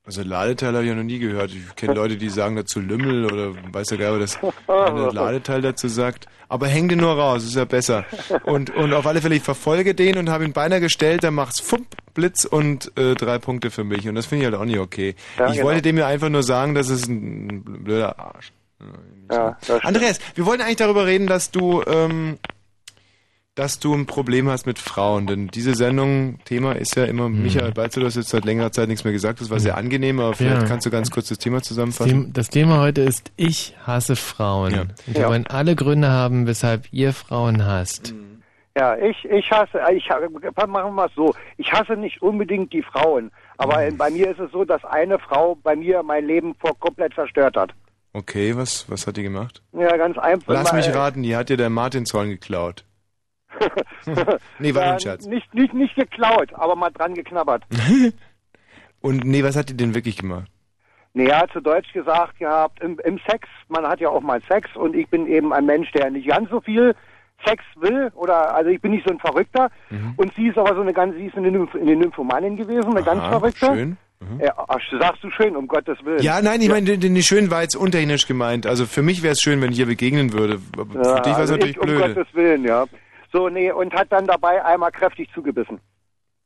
Also 0.05 0.22
Ladeteil 0.22 0.72
habe 0.72 0.84
ich 0.84 0.88
ja 0.88 0.94
noch 0.94 1.03
nie 1.03 1.18
gehört. 1.18 1.51
Ich 1.51 1.76
kenne 1.76 1.92
Leute, 1.92 2.16
die 2.16 2.30
sagen 2.30 2.57
dazu 2.57 2.80
Lümmel 2.80 3.26
oder 3.26 3.53
weiß 3.74 3.90
ja 3.90 3.99
gar 3.99 4.16
nicht, 4.16 4.42
was 4.42 4.55
das 4.66 4.66
Ladeteil 5.14 5.61
dazu 5.61 5.86
sagt. 5.88 6.26
Aber 6.49 6.66
häng 6.66 6.88
den 6.88 7.01
nur 7.01 7.12
raus, 7.12 7.44
ist 7.44 7.57
ja 7.57 7.66
besser. 7.66 8.07
Und, 8.44 8.74
und 8.74 8.94
auf 8.94 9.07
alle 9.07 9.20
Fälle, 9.20 9.34
ich 9.34 9.42
verfolge 9.42 9.94
den 9.94 10.16
und 10.16 10.30
habe 10.30 10.44
ihn 10.44 10.55
beinahe 10.55 10.80
gestellt, 10.80 11.24
dann 11.24 11.34
macht's 11.34 11.61
Fump, 11.61 11.88
Blitz 12.14 12.46
und 12.46 12.90
äh, 12.96 13.16
drei 13.16 13.38
Punkte 13.38 13.70
für 13.70 13.84
mich. 13.84 14.09
Und 14.09 14.14
das 14.14 14.24
finde 14.24 14.46
ich 14.46 14.51
halt 14.51 14.59
auch 14.59 14.64
nicht 14.64 14.78
okay. 14.78 15.14
Ja, 15.38 15.49
ich 15.49 15.57
genau. 15.57 15.66
wollte 15.66 15.82
dem 15.82 15.99
ja 15.99 16.07
einfach 16.07 16.30
nur 16.30 16.42
sagen, 16.42 16.74
dass 16.74 16.88
es 16.88 17.07
ein 17.07 17.62
blöder 17.84 18.18
Arsch. 18.18 18.53
Ja. 19.30 19.56
Andreas, 19.82 20.20
wir 20.34 20.46
wollten 20.46 20.62
eigentlich 20.62 20.76
darüber 20.76 21.06
reden, 21.06 21.26
dass 21.26 21.50
du, 21.50 21.82
ähm, 21.86 22.38
dass 23.54 23.80
du 23.80 23.92
ein 23.92 24.06
Problem 24.06 24.48
hast 24.48 24.66
mit 24.66 24.78
Frauen. 24.78 25.26
Denn 25.26 25.48
diese 25.48 25.74
Sendung, 25.74 26.38
Thema 26.44 26.72
ist 26.76 26.94
ja 26.94 27.04
immer, 27.04 27.28
Michael 27.28 27.72
Balzer, 27.72 28.00
du 28.00 28.06
hast 28.06 28.14
jetzt 28.14 28.28
seit 28.28 28.44
längerer 28.44 28.70
Zeit 28.70 28.88
nichts 28.88 29.02
mehr 29.02 29.12
gesagt, 29.12 29.40
das 29.40 29.50
war 29.50 29.58
sehr 29.58 29.76
angenehm, 29.76 30.20
aber 30.20 30.34
vielleicht 30.34 30.62
Ja. 30.62 30.68
kannst 30.68 30.86
du 30.86 30.90
ganz 30.90 31.10
kurz 31.10 31.28
das 31.28 31.38
Thema 31.38 31.58
Das 31.58 31.66
zusammenfassen. 31.68 32.10
Thema, 32.10 32.26
das 32.32 32.48
Thema 32.50 32.80
heute 32.80 33.00
ist 33.02 33.32
Ich 33.36 33.74
hasse 33.84 34.14
Frauen. 34.14 34.72
Ja. 34.72 34.80
Und 34.82 34.94
wir 35.06 35.20
Ja. 35.22 35.28
wollen 35.28 35.46
alle 35.48 35.74
Gründe 35.74 36.08
haben, 36.08 36.46
weshalb 36.46 36.84
ihr 36.92 37.12
Frauen 37.12 37.66
hasst. 37.66 38.14
Ja, 38.76 38.96
ich, 38.96 39.24
ich 39.24 39.50
hasse, 39.50 39.80
ich 39.92 40.08
machen 40.68 40.94
wir 40.94 41.06
es 41.06 41.14
so. 41.16 41.34
Ich 41.56 41.72
hasse 41.72 41.96
nicht 41.96 42.22
unbedingt 42.22 42.72
die 42.72 42.82
Frauen, 42.82 43.32
aber 43.56 43.90
Mhm. 43.90 43.96
bei 43.96 44.08
mir 44.10 44.30
ist 44.30 44.38
es 44.38 44.52
so, 44.52 44.64
dass 44.64 44.84
eine 44.84 45.18
Frau 45.18 45.56
bei 45.56 45.74
mir 45.74 46.04
mein 46.04 46.24
Leben 46.26 46.54
vor 46.60 46.78
komplett 46.78 47.12
zerstört 47.14 47.56
hat. 47.56 47.74
Okay, 48.12 48.56
was, 48.56 48.90
was 48.90 49.06
hat 49.06 49.16
die 49.16 49.22
gemacht? 49.22 49.62
Ja, 49.72 49.96
ganz 49.96 50.18
einfach. 50.18 50.52
Lass 50.52 50.72
mich 50.72 50.86
Weil- 50.88 50.96
raten, 50.96 51.22
die 51.22 51.36
hat 51.36 51.48
dir 51.50 51.56
der 51.56 51.70
Martinshorn 51.70 52.28
geklaut. 52.30 52.84
nee, 54.59 54.74
war 54.74 54.82
Ja, 54.86 54.92
ein 54.92 55.00
Scherz. 55.00 55.26
nicht, 55.26 55.52
nicht, 55.54 55.74
nicht 55.74 55.94
geklaut, 55.94 56.52
aber 56.54 56.76
mal 56.76 56.90
dran 56.90 57.14
geknabbert. 57.14 57.64
Und 59.00 59.24
nee, 59.24 59.42
was 59.44 59.56
hat 59.56 59.68
die 59.68 59.76
denn 59.76 59.94
wirklich 59.94 60.16
gemacht? 60.18 60.50
Naja, 61.14 61.46
zu 61.52 61.61
Deutsch 61.61 61.92
gesagt 61.92 62.38
gehabt, 62.38 62.80
im, 62.82 62.98
im 63.04 63.18
Sex, 63.28 63.48
man 63.68 63.86
hat 63.86 64.00
ja 64.00 64.09
auch 64.09 64.20
mal 64.20 64.40
Sex 64.48 64.68
und 64.76 64.94
ich 64.94 65.09
bin 65.09 65.26
eben 65.26 65.52
ein 65.52 65.64
Mensch, 65.66 65.90
der 65.92 66.11
nicht 66.11 66.28
ganz 66.28 66.50
so 66.50 66.61
viel 66.61 66.94
Sex 67.44 67.64
will 67.76 68.11
oder, 68.14 68.54
also 68.54 68.70
ich 68.70 68.80
bin 68.80 68.90
nicht 68.92 69.06
so 69.06 69.12
ein 69.14 69.18
Verrückter 69.20 69.70
Mhm. 69.90 70.14
und 70.16 70.34
sie 70.34 70.48
ist 70.48 70.59
aber 70.59 70.74
so 70.74 70.80
eine 70.82 70.92
ganz, 70.92 71.14
sie 71.14 71.26
ist 71.26 71.36
eine, 71.36 71.50
Nymph, 71.50 71.74
eine 71.74 71.96
Nymphomanin 71.96 72.56
gewesen, 72.56 72.90
eine 72.90 73.02
ganz 73.02 73.20
Aha, 73.20 73.30
Verrückte. 73.30 73.66
schön. 73.66 73.96
Ja, 74.40 74.52
ach, 74.56 74.80
sagst 74.98 75.22
du 75.22 75.30
schön, 75.30 75.54
um 75.54 75.68
Gottes 75.68 75.96
Willen. 76.04 76.20
Ja, 76.22 76.42
nein, 76.42 76.60
ich 76.60 76.68
meine, 76.68 76.96
den, 76.96 77.00
den 77.00 77.22
schön 77.22 77.50
war 77.50 77.62
jetzt 77.62 77.76
untechnisch 77.76 78.26
gemeint. 78.26 78.66
Also 78.66 78.84
für 78.84 79.02
mich 79.02 79.22
wäre 79.22 79.32
es 79.32 79.40
schön, 79.40 79.60
wenn 79.60 79.70
ich 79.70 79.78
ihr 79.78 79.86
begegnen 79.86 80.32
würde. 80.32 80.60
Aber 80.76 81.02
Ja, 81.02 81.16
für 81.16 81.22
dich 81.22 81.32
war 81.32 81.44
es 81.44 81.50
also 81.50 81.52
natürlich 81.54 81.76
ich, 81.76 81.82
um 81.82 81.86
blöde. 81.86 82.14
Gottes 82.14 82.34
Willen, 82.34 82.64
ja. 82.64 82.84
So, 83.32 83.48
nee, 83.48 83.70
und 83.70 83.94
hat 83.94 84.10
dann 84.10 84.26
dabei 84.26 84.64
einmal 84.64 84.90
kräftig 84.90 85.28
zugebissen. 85.32 85.80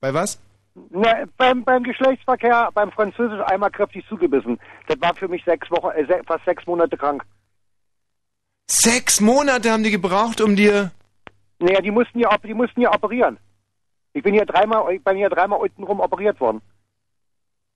Bei 0.00 0.12
was? 0.12 0.38
Ne, 0.90 1.28
beim, 1.36 1.64
beim 1.64 1.82
Geschlechtsverkehr, 1.82 2.70
beim 2.74 2.90
Französisch 2.92 3.40
einmal 3.46 3.70
kräftig 3.70 4.04
zugebissen. 4.08 4.58
Das 4.86 5.00
war 5.00 5.14
für 5.14 5.28
mich 5.28 5.44
sechs 5.44 5.70
Wochen, 5.70 5.90
äh, 5.96 6.06
fast 6.26 6.44
sechs 6.44 6.66
Monate 6.66 6.96
krank. 6.96 7.22
Sechs 8.70 9.20
Monate 9.20 9.70
haben 9.70 9.82
die 9.84 9.90
gebraucht, 9.90 10.40
um 10.40 10.56
dir... 10.56 10.90
Naja, 11.58 11.80
die 11.80 11.90
mussten 11.90 12.18
ja, 12.18 12.36
die 12.38 12.54
mussten 12.54 12.80
ja 12.80 12.92
operieren. 12.92 13.38
Ich 14.14 14.22
bin 14.22 14.34
hier 14.34 14.44
dreimal, 14.44 14.92
ich 14.92 15.02
bin 15.02 15.16
hier 15.16 15.30
dreimal 15.30 15.60
untenrum 15.60 16.00
operiert 16.00 16.40
worden. 16.40 16.60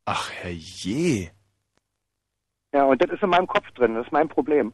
Ach, 0.07 0.31
herrje. 0.31 1.31
Ja, 2.73 2.85
und 2.85 3.03
das 3.03 3.11
ist 3.11 3.23
in 3.23 3.31
meinem 3.31 3.49
Kopf 3.49 3.71
drin, 3.73 3.95
das 3.95 4.07
ist 4.07 4.13
mein 4.13 4.29
Problem. 4.29 4.73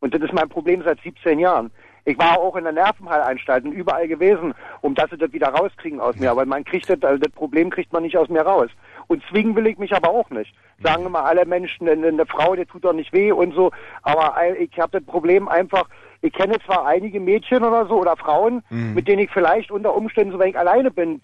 Und 0.00 0.14
das 0.14 0.22
ist 0.22 0.32
mein 0.32 0.48
Problem 0.48 0.82
seit 0.82 1.00
17 1.00 1.38
Jahren. 1.38 1.70
Ich 2.04 2.18
war 2.18 2.38
auch 2.38 2.56
in 2.56 2.64
der 2.64 2.72
Nervenheilanstalt 2.72 3.64
und 3.64 3.72
überall 3.72 4.08
gewesen, 4.08 4.54
um 4.80 4.94
dass 4.94 5.10
sie 5.10 5.16
das 5.16 5.32
wieder 5.32 5.48
rauskriegen 5.48 6.00
aus 6.00 6.16
mir. 6.16 6.30
Aber 6.30 6.44
man 6.46 6.64
kriegt 6.64 6.88
das, 6.88 7.02
also 7.02 7.18
das 7.18 7.32
Problem 7.32 7.70
kriegt 7.70 7.92
man 7.92 8.02
nicht 8.02 8.16
aus 8.16 8.28
mir 8.28 8.42
raus. 8.42 8.70
Und 9.06 9.22
zwingen 9.30 9.54
will 9.56 9.66
ich 9.66 9.78
mich 9.78 9.92
aber 9.94 10.10
auch 10.10 10.30
nicht. 10.30 10.54
Sagen 10.82 11.06
immer 11.06 11.24
alle 11.24 11.44
Menschen, 11.46 11.88
eine, 11.88 12.08
eine 12.08 12.26
Frau, 12.26 12.54
der 12.54 12.66
tut 12.66 12.84
doch 12.84 12.92
nicht 12.92 13.12
weh 13.12 13.32
und 13.32 13.54
so. 13.54 13.70
Aber 14.02 14.34
ich 14.58 14.78
habe 14.78 14.98
das 14.98 15.04
Problem 15.06 15.48
einfach, 15.48 15.88
ich 16.22 16.32
kenne 16.32 16.58
zwar 16.64 16.86
einige 16.86 17.20
Mädchen 17.20 17.62
oder 17.64 17.86
so 17.86 18.00
oder 18.00 18.16
Frauen, 18.16 18.62
Mhm. 18.70 18.94
mit 18.94 19.08
denen 19.08 19.22
ich 19.22 19.30
vielleicht 19.30 19.70
unter 19.70 19.94
Umständen, 19.94 20.32
so 20.32 20.38
wenn 20.38 20.50
ich 20.50 20.58
alleine 20.58 20.90
bin, 20.90 21.20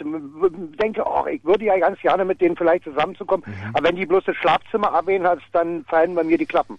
denke, 0.81 1.07
ach, 1.07 1.27
ich 1.27 1.45
würde 1.45 1.65
ja 1.65 1.79
ganz 1.79 2.01
gerne 2.01 2.25
mit 2.25 2.41
denen 2.41 2.57
vielleicht 2.57 2.85
zusammenzukommen. 2.85 3.45
Mhm. 3.47 3.75
Aber 3.75 3.89
wenn 3.89 3.97
die 3.97 4.07
bloß 4.07 4.25
das 4.25 4.37
Schlafzimmer 4.37 4.89
erwähnen 4.89 5.29
dann 5.53 5.85
fallen 5.85 6.15
bei 6.15 6.25
mir 6.25 6.39
die 6.39 6.47
Klappen. 6.47 6.79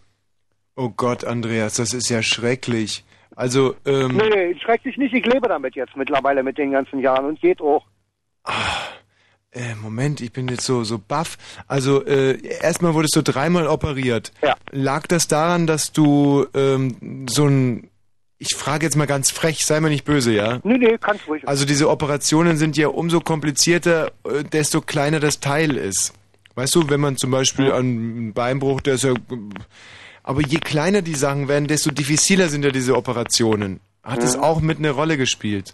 Oh 0.76 0.90
Gott, 0.96 1.26
Andreas, 1.26 1.76
das 1.76 1.94
ist 1.94 2.10
ja 2.10 2.22
schrecklich. 2.22 3.04
Also, 3.36 3.76
ähm... 3.86 4.18
Nee, 4.18 4.56
schrecklich 4.60 4.98
nicht. 4.98 5.14
Ich 5.14 5.26
lebe 5.26 5.48
damit 5.48 5.76
jetzt 5.76 5.96
mittlerweile 5.96 6.44
mit 6.44 6.58
den 6.58 6.72
ganzen 6.72 7.00
Jahren 7.00 7.26
und 7.26 7.40
geht 7.42 7.62
auch. 7.62 7.86
Äh, 9.52 9.74
Moment, 9.82 10.22
ich 10.22 10.32
bin 10.32 10.48
jetzt 10.48 10.64
so, 10.64 10.84
so 10.84 11.00
baff. 11.00 11.38
Also, 11.68 12.06
äh, 12.06 12.38
erstmal 12.62 12.94
wurdest 12.94 13.16
du 13.16 13.24
dreimal 13.24 13.68
operiert. 13.68 14.32
Ja. 14.44 14.56
Lag 14.72 15.08
das 15.08 15.28
daran, 15.28 15.66
dass 15.68 15.92
du 15.92 16.46
ähm, 16.54 17.26
so 17.30 17.46
ein... 17.48 17.90
Ich 18.38 18.56
frage 18.56 18.86
jetzt 18.86 18.96
mal 18.96 19.08
ganz 19.08 19.32
frech, 19.32 19.66
sei 19.66 19.80
mal 19.82 19.90
nicht 19.90 20.06
böse, 20.06 20.32
ja? 20.34 20.60
Nee, 20.64 20.78
nee, 20.78 20.98
kannst 21.02 21.28
ruhig. 21.28 21.46
Also 21.48 21.66
diese 21.66 21.90
Operationen 21.90 22.56
sind 22.58 22.78
ja 22.78 22.88
umso 22.88 23.20
komplizierter, 23.20 24.12
äh, 24.24 24.44
desto 24.44 24.80
kleiner 24.82 25.20
das 25.20 25.40
Teil 25.40 25.76
ist. 25.76 26.14
Weißt 26.56 26.74
du, 26.76 26.90
wenn 26.90 27.00
man 27.02 27.18
zum 27.18 27.32
Beispiel 27.32 27.72
an 27.72 28.34
Beinbruch, 28.34 28.82
der 28.82 28.94
ist 28.94 29.04
ja... 29.04 29.14
Aber 30.24 30.42
je 30.42 30.60
kleiner 30.60 31.02
die 31.02 31.16
Sachen 31.16 31.48
werden, 31.48 31.68
desto 31.68 31.90
diffiziler 31.92 32.50
sind 32.50 32.64
ja 32.64 32.72
diese 32.72 32.96
Operationen. 32.96 33.80
Hat 34.04 34.22
es 34.24 34.38
Mhm. 34.38 34.44
auch 34.44 34.62
mit 34.62 34.78
eine 34.78 34.92
Rolle 34.92 35.18
gespielt? 35.18 35.74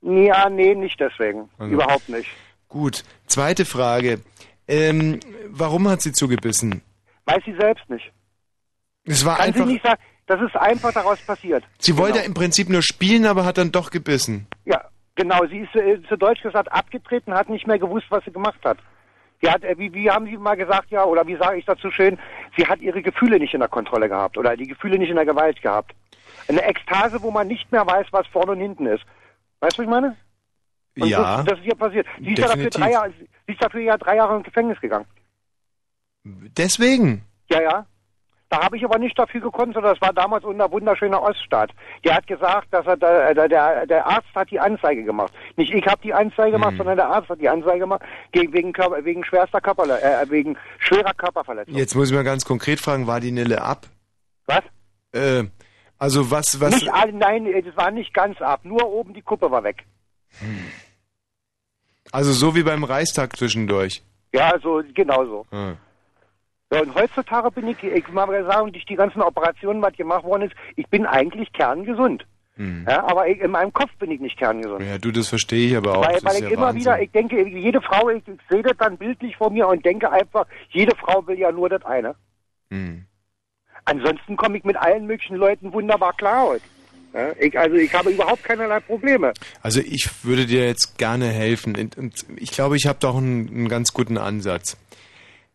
Ja, 0.00 0.48
nee, 0.48 0.74
nicht 0.74 1.00
deswegen. 1.00 1.48
Also. 1.58 1.72
Überhaupt 1.74 2.08
nicht. 2.08 2.28
Gut. 2.76 3.04
Zweite 3.26 3.64
Frage. 3.64 4.20
Ähm, 4.68 5.20
warum 5.48 5.88
hat 5.88 6.02
sie 6.02 6.12
zugebissen? 6.12 6.82
Weiß 7.24 7.42
sie 7.46 7.56
selbst 7.58 7.88
nicht. 7.88 8.12
Es 9.04 9.24
war 9.24 9.36
Kann 9.36 9.46
einfach. 9.46 9.66
sie 9.66 9.72
nicht 9.72 9.82
sagen, 9.82 10.00
das 10.26 10.42
ist 10.42 10.56
einfach 10.56 10.92
daraus 10.92 11.18
passiert. 11.22 11.64
Sie 11.78 11.96
wollte 11.96 12.18
genau. 12.18 12.26
im 12.26 12.34
Prinzip 12.34 12.68
nur 12.68 12.82
spielen, 12.82 13.24
aber 13.24 13.46
hat 13.46 13.56
dann 13.56 13.72
doch 13.72 13.90
gebissen. 13.90 14.46
Ja, 14.66 14.84
genau. 15.14 15.46
Sie 15.46 15.60
ist 15.60 15.74
äh, 15.74 16.02
zu 16.06 16.18
Deutsch 16.18 16.42
gesagt 16.42 16.70
abgetreten, 16.70 17.32
hat 17.32 17.48
nicht 17.48 17.66
mehr 17.66 17.78
gewusst, 17.78 18.08
was 18.10 18.22
sie 18.24 18.32
gemacht 18.32 18.60
hat. 18.62 18.76
Sie 19.40 19.48
hat, 19.48 19.64
äh, 19.64 19.78
wie, 19.78 19.94
wie 19.94 20.10
haben 20.10 20.26
Sie 20.26 20.36
mal 20.36 20.56
gesagt, 20.56 20.90
ja, 20.90 21.04
oder 21.04 21.26
wie 21.26 21.36
sage 21.36 21.56
ich 21.56 21.64
dazu 21.64 21.90
schön, 21.90 22.18
sie 22.58 22.66
hat 22.66 22.80
ihre 22.80 23.00
Gefühle 23.00 23.38
nicht 23.38 23.54
in 23.54 23.60
der 23.60 23.70
Kontrolle 23.70 24.10
gehabt 24.10 24.36
oder 24.36 24.54
die 24.54 24.66
Gefühle 24.66 24.98
nicht 24.98 25.08
in 25.08 25.16
der 25.16 25.24
Gewalt 25.24 25.62
gehabt. 25.62 25.94
Eine 26.46 26.62
Ekstase, 26.62 27.22
wo 27.22 27.30
man 27.30 27.48
nicht 27.48 27.72
mehr 27.72 27.86
weiß, 27.86 28.08
was 28.10 28.26
vorne 28.26 28.52
und 28.52 28.60
hinten 28.60 28.84
ist. 28.84 29.04
Weißt 29.60 29.78
du, 29.78 29.82
was 29.82 29.84
ich 29.84 29.90
meine? 29.90 30.16
Und 30.98 31.08
Ja, 31.08 31.36
Das, 31.38 31.44
das 31.46 31.58
ist 31.60 31.66
ihr 31.66 31.74
passiert. 31.74 32.06
Sie 32.20 32.32
ist, 32.32 32.38
ja 32.38 32.46
dafür 32.48 32.70
drei 32.70 32.90
Jahre, 32.92 33.12
sie 33.46 33.52
ist 33.52 33.62
dafür 33.62 33.80
ja 33.80 33.96
drei 33.96 34.16
Jahre 34.16 34.36
ins 34.36 34.44
Gefängnis 34.44 34.80
gegangen. 34.80 35.06
Deswegen. 36.24 37.24
Ja, 37.50 37.62
ja. 37.62 37.86
Da 38.48 38.62
habe 38.62 38.76
ich 38.76 38.84
aber 38.84 38.98
nicht 38.98 39.18
dafür 39.18 39.40
gekonnt, 39.40 39.74
sondern 39.74 39.92
das 39.92 40.00
war 40.00 40.12
damals 40.12 40.44
unser 40.44 40.70
wunderschöner 40.70 41.20
Oststaat. 41.20 41.72
Der 42.04 42.14
hat 42.14 42.28
gesagt, 42.28 42.68
dass 42.70 42.86
er 42.86 42.96
da, 42.96 43.34
der, 43.34 43.48
der, 43.48 43.86
der 43.86 44.06
Arzt 44.06 44.28
hat 44.36 44.50
die 44.52 44.60
Anzeige 44.60 45.02
gemacht. 45.02 45.32
Nicht 45.56 45.72
ich 45.74 45.84
habe 45.86 46.00
die 46.02 46.14
Anzeige 46.14 46.52
gemacht, 46.52 46.70
Hm. 46.72 46.76
sondern 46.78 46.96
der 46.96 47.08
Arzt 47.08 47.28
hat 47.28 47.40
die 47.40 47.48
Anzeige 47.48 47.80
gemacht 47.80 48.02
gegen, 48.30 48.52
wegen, 48.52 48.72
Körper, 48.72 49.04
wegen 49.04 49.24
schwerster 49.24 49.60
Körper, 49.60 49.84
äh, 50.00 50.30
wegen 50.30 50.56
schwerer 50.78 51.12
Körperverletzung. 51.14 51.74
Jetzt 51.74 51.96
muss 51.96 52.08
ich 52.08 52.14
mal 52.14 52.22
ganz 52.22 52.44
konkret 52.44 52.78
fragen, 52.78 53.08
war 53.08 53.18
die 53.18 53.32
Nille 53.32 53.62
ab? 53.62 53.88
Was? 54.46 54.62
Äh, 55.12 55.44
also 55.98 56.30
was, 56.30 56.60
was... 56.60 56.72
Nicht 56.74 56.92
alle, 56.92 57.12
nein, 57.14 57.48
das 57.64 57.76
war 57.76 57.90
nicht 57.90 58.14
ganz 58.14 58.40
ab. 58.40 58.60
Nur 58.62 58.88
oben 58.88 59.12
die 59.12 59.22
Kuppe 59.22 59.50
war 59.50 59.64
weg. 59.64 59.84
Also 62.12 62.32
so 62.32 62.54
wie 62.54 62.62
beim 62.62 62.84
Reichstag 62.84 63.36
zwischendurch. 63.36 64.02
Ja, 64.32 64.54
so 64.62 64.82
genau 64.94 65.24
so. 65.24 65.46
Ah. 65.50 65.74
Ja, 66.72 66.80
und 66.80 66.94
heutzutage 66.94 67.50
bin 67.50 67.68
ich, 67.68 67.82
ich 67.82 68.08
mal 68.08 68.44
sagen, 68.44 68.72
durch 68.72 68.84
die 68.86 68.96
ganzen 68.96 69.22
Operationen, 69.22 69.80
was 69.82 69.94
gemacht 69.94 70.24
worden 70.24 70.42
ist, 70.42 70.54
ich 70.74 70.86
bin 70.88 71.06
eigentlich 71.06 71.52
kerngesund. 71.52 72.26
Hm. 72.56 72.86
Ja, 72.88 73.04
aber 73.06 73.28
ich, 73.28 73.38
in 73.40 73.50
meinem 73.50 73.72
Kopf 73.72 73.90
bin 73.98 74.10
ich 74.10 74.20
nicht 74.20 74.38
kerngesund. 74.38 74.82
Ja, 74.82 74.98
du, 74.98 75.12
das 75.12 75.28
verstehe 75.28 75.68
ich 75.68 75.76
aber 75.76 75.98
auch. 75.98 76.06
Weil, 76.06 76.14
das 76.14 76.24
weil 76.24 76.34
ich 76.36 76.40
ja 76.40 76.48
immer 76.48 76.62
Wahnsinn. 76.62 76.80
wieder, 76.80 77.00
ich 77.00 77.10
denke, 77.12 77.46
jede 77.46 77.80
Frau, 77.82 78.08
ich, 78.08 78.26
ich 78.26 78.40
sehe 78.48 78.62
das 78.62 78.76
dann 78.78 78.96
bildlich 78.96 79.36
vor 79.36 79.50
mir 79.50 79.68
und 79.68 79.84
denke 79.84 80.10
einfach, 80.10 80.46
jede 80.70 80.96
Frau 80.96 81.26
will 81.26 81.38
ja 81.38 81.52
nur 81.52 81.68
das 81.68 81.84
eine. 81.84 82.14
Hm. 82.70 83.04
Ansonsten 83.84 84.36
komme 84.36 84.58
ich 84.58 84.64
mit 84.64 84.76
allen 84.76 85.06
möglichen 85.06 85.36
Leuten 85.36 85.72
wunderbar 85.72 86.14
klar 86.14 86.48
heute. 86.48 86.64
Ja, 87.16 87.34
ich, 87.40 87.58
also 87.58 87.76
ich 87.76 87.94
habe 87.94 88.10
überhaupt 88.10 88.44
keinerlei 88.44 88.78
Probleme. 88.78 89.32
Also 89.62 89.80
ich 89.80 90.22
würde 90.22 90.44
dir 90.44 90.66
jetzt 90.66 90.98
gerne 90.98 91.30
helfen 91.30 91.74
und, 91.96 92.26
ich 92.36 92.50
glaube, 92.50 92.76
ich 92.76 92.86
habe 92.86 92.98
doch 93.00 93.16
einen, 93.16 93.48
einen 93.48 93.68
ganz 93.70 93.94
guten 93.94 94.18
Ansatz. 94.18 94.76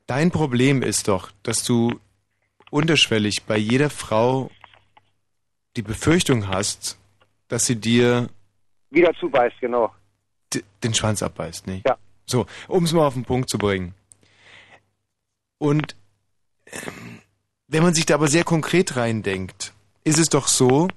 Dein 0.08 0.32
Problem 0.32 0.82
ist 0.82 1.08
doch, 1.08 1.30
dass 1.44 1.64
du 1.64 2.00
unterschwellig 2.72 3.44
bei 3.44 3.58
jeder 3.58 3.92
Frau 3.92 4.50
die 5.76 5.84
Befürchtung 5.84 6.48
hast, 6.48 6.98
dass 7.48 7.68
sie 7.68 7.76
dir 7.76 8.30
Wieder 8.90 9.14
zubeißt, 9.20 9.60
genau. 9.62 9.94
den 10.84 10.96
Schwanz 10.96 11.22
abbeißt, 11.22 11.68
nicht? 11.68 11.86
Ja. 11.86 11.96
So, 12.26 12.48
um 12.70 12.86
es 12.86 12.92
mal 12.92 13.06
auf 13.06 13.14
den 13.14 13.24
Punkt 13.24 13.52
zu 13.52 13.60
bringen. 13.60 13.94
Und 15.60 15.96
ähm, 16.66 17.22
wenn 17.68 17.84
man 17.84 17.94
sich 17.94 18.08
da 18.08 18.16
aber 18.16 18.28
sehr 18.28 18.44
konkret 18.44 18.96
reindenkt, 18.96 19.74
ist 20.04 20.18
es 20.18 20.28
doch 20.28 20.48
so, 20.48 20.88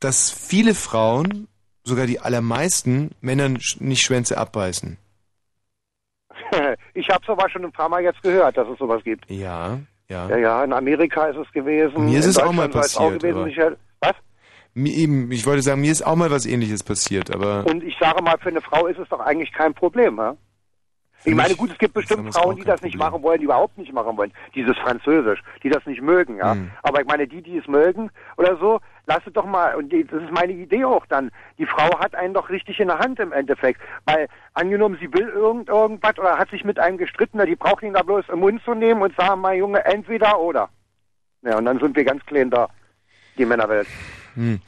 dass 0.00 0.30
viele 0.30 0.74
Frauen, 0.74 1.48
sogar 1.84 2.06
die 2.06 2.20
allermeisten, 2.20 3.10
Männern 3.20 3.58
nicht 3.80 4.02
Schwänze 4.04 4.38
abbeißen. 4.38 4.98
ich 6.94 7.08
habe 7.08 7.20
es 7.22 7.28
aber 7.28 7.48
schon 7.50 7.64
ein 7.64 7.72
paar 7.72 7.88
Mal 7.88 8.02
jetzt 8.02 8.22
gehört, 8.22 8.56
dass 8.56 8.68
es 8.68 8.78
sowas 8.78 9.02
gibt. 9.04 9.28
Ja, 9.30 9.78
ja. 10.08 10.28
Ja, 10.28 10.36
ja, 10.36 10.64
in 10.64 10.72
Amerika 10.72 11.26
ist 11.26 11.36
es 11.36 11.50
gewesen. 11.52 12.06
Mir 12.06 12.18
ist 12.18 12.26
es 12.26 12.38
auch 12.38 12.52
mal 12.52 12.68
es 12.68 12.74
auch 12.74 12.80
passiert, 12.80 13.22
gewesen. 13.22 13.44
Sicher- 13.44 13.76
Was? 14.00 14.14
Mir 14.74 14.94
eben, 14.94 15.30
ich 15.32 15.44
wollte 15.46 15.62
sagen, 15.62 15.80
mir 15.80 15.90
ist 15.90 16.06
auch 16.06 16.14
mal 16.16 16.30
was 16.30 16.46
ähnliches 16.46 16.82
passiert, 16.82 17.34
aber 17.34 17.66
Und 17.66 17.82
ich 17.82 17.96
sage 17.98 18.22
mal, 18.22 18.38
für 18.38 18.50
eine 18.50 18.60
Frau 18.60 18.86
ist 18.86 18.98
es 18.98 19.08
doch 19.08 19.20
eigentlich 19.20 19.52
kein 19.52 19.74
Problem, 19.74 20.16
ja? 20.18 20.36
Ich 21.24 21.34
meine, 21.34 21.56
gut, 21.56 21.72
es 21.72 21.78
gibt 21.78 21.94
bestimmt 21.94 22.32
Frauen, 22.32 22.56
die 22.56 22.62
das 22.64 22.80
nicht 22.80 22.96
machen 22.96 23.22
wollen, 23.22 23.38
die 23.40 23.44
überhaupt 23.44 23.76
nicht 23.76 23.92
machen 23.92 24.16
wollen. 24.16 24.32
Dieses 24.54 24.76
Französisch, 24.78 25.42
die 25.64 25.68
das 25.68 25.84
nicht 25.84 26.00
mögen, 26.00 26.36
ja. 26.36 26.52
Hm. 26.52 26.70
Aber 26.82 27.00
ich 27.00 27.06
meine, 27.08 27.26
die, 27.26 27.42
die 27.42 27.58
es 27.58 27.66
mögen 27.66 28.10
oder 28.36 28.56
so, 28.58 28.78
lass 29.08 29.26
es 29.26 29.32
doch 29.32 29.46
mal, 29.46 29.74
und 29.74 29.90
die, 29.90 30.04
das 30.04 30.22
ist 30.22 30.30
meine 30.30 30.52
Idee 30.52 30.84
auch 30.84 31.06
dann. 31.06 31.30
Die 31.58 31.66
Frau 31.66 31.98
hat 31.98 32.14
einen 32.14 32.34
doch 32.34 32.50
richtig 32.50 32.78
in 32.78 32.88
der 32.88 32.98
Hand 32.98 33.18
im 33.18 33.32
Endeffekt. 33.32 33.80
Weil, 34.04 34.28
angenommen, 34.52 34.98
sie 35.00 35.12
will 35.12 35.28
irgend, 35.28 35.68
irgendwas 35.68 36.18
oder 36.18 36.38
hat 36.38 36.50
sich 36.50 36.62
mit 36.64 36.78
einem 36.78 36.98
gestritten, 36.98 37.44
die 37.44 37.56
braucht 37.56 37.82
ihn 37.82 37.94
da 37.94 38.02
bloß 38.02 38.26
im 38.28 38.40
Mund 38.40 38.62
zu 38.64 38.74
nehmen 38.74 39.02
und 39.02 39.16
sagen 39.16 39.40
mal, 39.40 39.56
Junge, 39.56 39.84
entweder 39.84 40.38
oder. 40.38 40.68
Ja, 41.42 41.56
und 41.56 41.64
dann 41.64 41.80
sind 41.80 41.96
wir 41.96 42.04
ganz 42.04 42.24
klein 42.26 42.50
da, 42.50 42.68
die 43.38 43.46
Männerwelt. 43.46 43.88
Hm. 44.34 44.60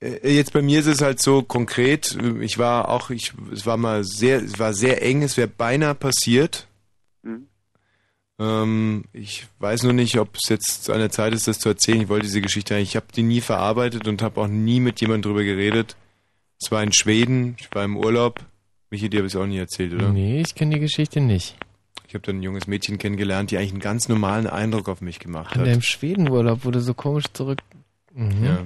Äh, 0.00 0.34
Jetzt 0.34 0.52
bei 0.52 0.60
mir 0.60 0.80
ist 0.80 0.86
es 0.86 1.00
halt 1.00 1.20
so 1.20 1.42
konkret. 1.42 2.18
Ich 2.40 2.58
war 2.58 2.90
auch, 2.90 3.08
ich, 3.10 3.32
es 3.52 3.64
war 3.64 3.78
mal 3.78 4.04
sehr, 4.04 4.36
es 4.36 4.58
war 4.58 4.74
sehr 4.74 5.02
eng. 5.02 5.22
Es 5.22 5.38
wäre 5.38 5.48
beinahe 5.48 5.94
passiert. 5.94 6.68
Ähm, 8.38 9.04
ich 9.12 9.46
weiß 9.58 9.82
nur 9.84 9.92
nicht, 9.92 10.18
ob 10.18 10.36
es 10.36 10.48
jetzt 10.48 10.90
an 10.90 10.98
der 10.98 11.10
Zeit 11.10 11.32
ist, 11.34 11.46
das 11.48 11.58
zu 11.58 11.68
erzählen. 11.68 12.00
Ich 12.02 12.08
wollte 12.08 12.26
diese 12.26 12.40
Geschichte 12.40 12.74
eigentlich, 12.74 12.90
ich 12.90 12.96
habe 12.96 13.06
die 13.14 13.22
nie 13.22 13.40
verarbeitet 13.40 14.08
und 14.08 14.22
habe 14.22 14.40
auch 14.40 14.48
nie 14.48 14.80
mit 14.80 15.00
jemandem 15.00 15.30
drüber 15.30 15.44
geredet. 15.44 15.96
Es 16.60 16.70
war 16.70 16.82
in 16.82 16.92
Schweden. 16.92 17.56
Ich 17.60 17.68
war 17.74 17.84
im 17.84 17.96
Urlaub. 17.96 18.40
Michi, 18.90 19.08
dir 19.08 19.18
habe 19.18 19.26
ich 19.26 19.34
es 19.34 19.40
auch 19.40 19.46
nie 19.46 19.58
erzählt, 19.58 19.94
oder? 19.94 20.10
Nee, 20.10 20.40
ich 20.40 20.54
kenne 20.54 20.74
die 20.74 20.80
Geschichte 20.80 21.20
nicht. 21.20 21.56
Ich 22.08 22.14
habe 22.14 22.24
dann 22.26 22.38
ein 22.38 22.42
junges 22.42 22.66
Mädchen 22.66 22.98
kennengelernt, 22.98 23.50
die 23.50 23.56
eigentlich 23.56 23.70
einen 23.72 23.80
ganz 23.80 24.08
normalen 24.08 24.46
Eindruck 24.46 24.88
auf 24.88 25.00
mich 25.00 25.18
gemacht 25.18 25.54
An 25.54 25.60
hat. 25.62 25.66
deinem 25.68 25.80
Schwedenurlaub 25.82 26.64
wurde 26.64 26.80
so 26.80 26.92
komisch 26.94 27.24
zurück. 27.32 27.60
Mhm. 28.12 28.44
Ja. 28.44 28.58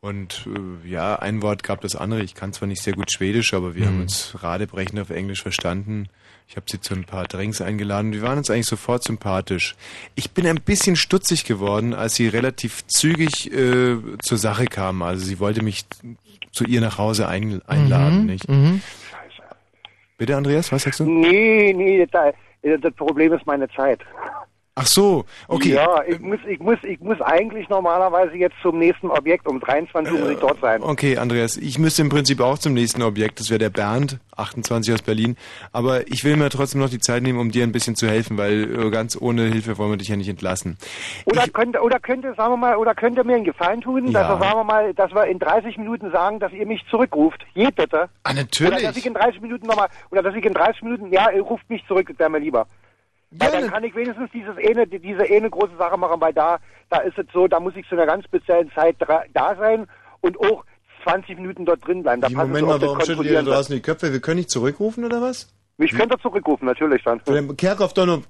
Und 0.00 0.48
äh, 0.84 0.88
ja, 0.88 1.16
ein 1.16 1.42
Wort 1.42 1.62
gab 1.62 1.80
das 1.82 1.94
andere. 1.94 2.22
Ich 2.24 2.34
kann 2.34 2.52
zwar 2.52 2.66
nicht 2.66 2.82
sehr 2.82 2.94
gut 2.94 3.12
Schwedisch, 3.12 3.54
aber 3.54 3.74
wir 3.76 3.82
Mhm. 3.84 3.86
haben 3.88 4.00
uns 4.02 4.42
radebrechend 4.42 4.98
auf 4.98 5.10
Englisch 5.10 5.42
verstanden. 5.42 6.08
Ich 6.52 6.56
habe 6.56 6.66
sie 6.68 6.78
zu 6.82 6.92
ein 6.92 7.04
paar 7.04 7.24
Drinks 7.24 7.62
eingeladen. 7.62 8.12
Wir 8.12 8.20
waren 8.20 8.36
uns 8.36 8.50
eigentlich 8.50 8.66
sofort 8.66 9.02
sympathisch. 9.04 9.74
Ich 10.16 10.32
bin 10.32 10.46
ein 10.46 10.60
bisschen 10.60 10.96
stutzig 10.96 11.46
geworden, 11.46 11.94
als 11.94 12.14
sie 12.16 12.28
relativ 12.28 12.86
zügig 12.88 13.50
äh, 13.50 13.96
zur 14.22 14.36
Sache 14.36 14.66
kam. 14.66 15.00
Also 15.00 15.24
sie 15.24 15.40
wollte 15.40 15.64
mich 15.64 15.86
zu 16.50 16.64
ihr 16.64 16.82
nach 16.82 16.98
Hause 16.98 17.26
ein, 17.26 17.62
einladen, 17.66 18.20
Mhm, 18.20 18.26
nicht? 18.26 18.48
mhm. 18.50 18.82
Bitte, 20.18 20.36
Andreas, 20.36 20.70
was 20.72 20.82
sagst 20.82 21.00
du? 21.00 21.04
Nee, 21.04 21.72
nee, 21.72 22.06
da, 22.12 22.32
das 22.62 22.92
Problem 22.96 23.32
ist 23.32 23.46
meine 23.46 23.66
Zeit. 23.70 24.00
Ach 24.74 24.86
so, 24.86 25.26
okay. 25.48 25.74
Ja, 25.74 26.02
ich 26.06 26.18
muss, 26.18 26.38
ich 26.48 26.58
muss, 26.58 26.78
ich 26.82 26.98
muss 27.00 27.20
eigentlich 27.20 27.68
normalerweise 27.68 28.34
jetzt 28.36 28.54
zum 28.62 28.78
nächsten 28.78 29.10
Objekt. 29.10 29.46
Um 29.46 29.60
23 29.60 30.10
Uhr 30.14 30.20
muss 30.20 30.30
ich 30.30 30.38
dort 30.38 30.60
sein. 30.62 30.82
Okay, 30.82 31.18
Andreas, 31.18 31.58
ich 31.58 31.78
müsste 31.78 32.00
im 32.00 32.08
Prinzip 32.08 32.40
auch 32.40 32.56
zum 32.56 32.72
nächsten 32.72 33.02
Objekt, 33.02 33.38
das 33.38 33.50
wäre 33.50 33.58
der 33.58 33.68
Bernd, 33.68 34.18
28 34.34 34.94
aus 34.94 35.02
Berlin. 35.02 35.36
Aber 35.72 36.06
ich 36.10 36.24
will 36.24 36.36
mir 36.36 36.48
trotzdem 36.48 36.80
noch 36.80 36.88
die 36.88 37.00
Zeit 37.00 37.22
nehmen, 37.22 37.38
um 37.38 37.50
dir 37.50 37.64
ein 37.64 37.72
bisschen 37.72 37.96
zu 37.96 38.08
helfen, 38.08 38.38
weil 38.38 38.86
äh, 38.86 38.90
ganz 38.90 39.14
ohne 39.20 39.42
Hilfe 39.42 39.76
wollen 39.76 39.90
wir 39.90 39.98
dich 39.98 40.08
ja 40.08 40.16
nicht 40.16 40.30
entlassen. 40.30 40.78
Oder 41.26 41.46
könnte, 41.48 41.82
oder 41.82 42.00
könnte, 42.00 42.32
sagen 42.34 42.54
wir 42.54 42.56
mal, 42.56 42.76
oder 42.76 42.94
könnt 42.94 43.18
ihr 43.18 43.24
mir 43.24 43.34
einen 43.36 43.44
Gefallen 43.44 43.82
tun, 43.82 44.10
dass 44.10 44.22
Ja. 44.22 44.38
wir, 44.40 44.42
sagen 44.42 44.58
wir 44.58 44.64
mal, 44.64 44.94
dass 44.94 45.12
wir 45.14 45.26
in 45.26 45.38
30 45.38 45.76
Minuten 45.76 46.10
sagen, 46.12 46.40
dass 46.40 46.50
ihr 46.52 46.64
mich 46.66 46.82
zurückruft. 46.88 47.44
Je 47.52 47.68
bitte. 47.76 48.08
Ah, 48.22 48.32
natürlich. 48.32 48.72
Oder 48.72 48.82
dass 48.88 48.96
ich 48.96 49.04
in 49.04 49.12
30 49.12 49.42
Minuten 49.42 49.66
nochmal, 49.66 49.88
oder 50.10 50.22
dass 50.22 50.34
ich 50.34 50.46
in 50.46 50.54
30 50.54 50.80
Minuten, 50.80 51.12
ja, 51.12 51.30
ihr 51.30 51.42
ruft 51.42 51.68
mich 51.68 51.86
zurück, 51.86 52.10
wäre 52.16 52.30
mir 52.30 52.38
lieber. 52.38 52.66
Weil 53.38 53.50
dann 53.50 53.70
kann 53.70 53.84
ich 53.84 53.94
wenigstens 53.94 54.30
dieses 54.32 54.56
eine, 54.56 54.86
diese 54.86 55.22
eine 55.22 55.48
große 55.50 55.76
Sache 55.78 55.96
machen, 55.96 56.20
weil 56.20 56.32
da, 56.32 56.58
da 56.90 56.98
ist 56.98 57.16
es 57.18 57.26
so, 57.32 57.48
da 57.48 57.60
muss 57.60 57.74
ich 57.76 57.88
zu 57.88 57.94
einer 57.94 58.06
ganz 58.06 58.24
speziellen 58.24 58.70
Zeit 58.72 58.96
da 59.00 59.56
sein 59.56 59.86
und 60.20 60.38
auch 60.40 60.64
20 61.04 61.38
Minuten 61.38 61.64
dort 61.64 61.86
drin 61.86 62.02
bleiben. 62.02 62.20
Da 62.20 62.28
passen 62.28 62.36
Moment 62.50 62.66
mal, 62.66 62.80
warum 62.80 63.00
schüttelt 63.00 63.26
ihr 63.26 63.42
da 63.42 63.42
draußen 63.42 63.74
die 63.74 63.82
Köpfe? 63.82 64.12
Wir 64.12 64.20
können 64.20 64.36
nicht 64.38 64.50
zurückrufen, 64.50 65.04
oder 65.04 65.20
was? 65.20 65.48
Mich 65.78 65.92
könnt 65.92 66.12
ihr 66.12 66.18
zurückrufen, 66.18 66.66
natürlich 66.66 67.02
dann. 67.02 67.20
Der 67.26 67.42
Kerkhoff 67.54 67.94
doch 67.94 68.06
noch, 68.06 68.22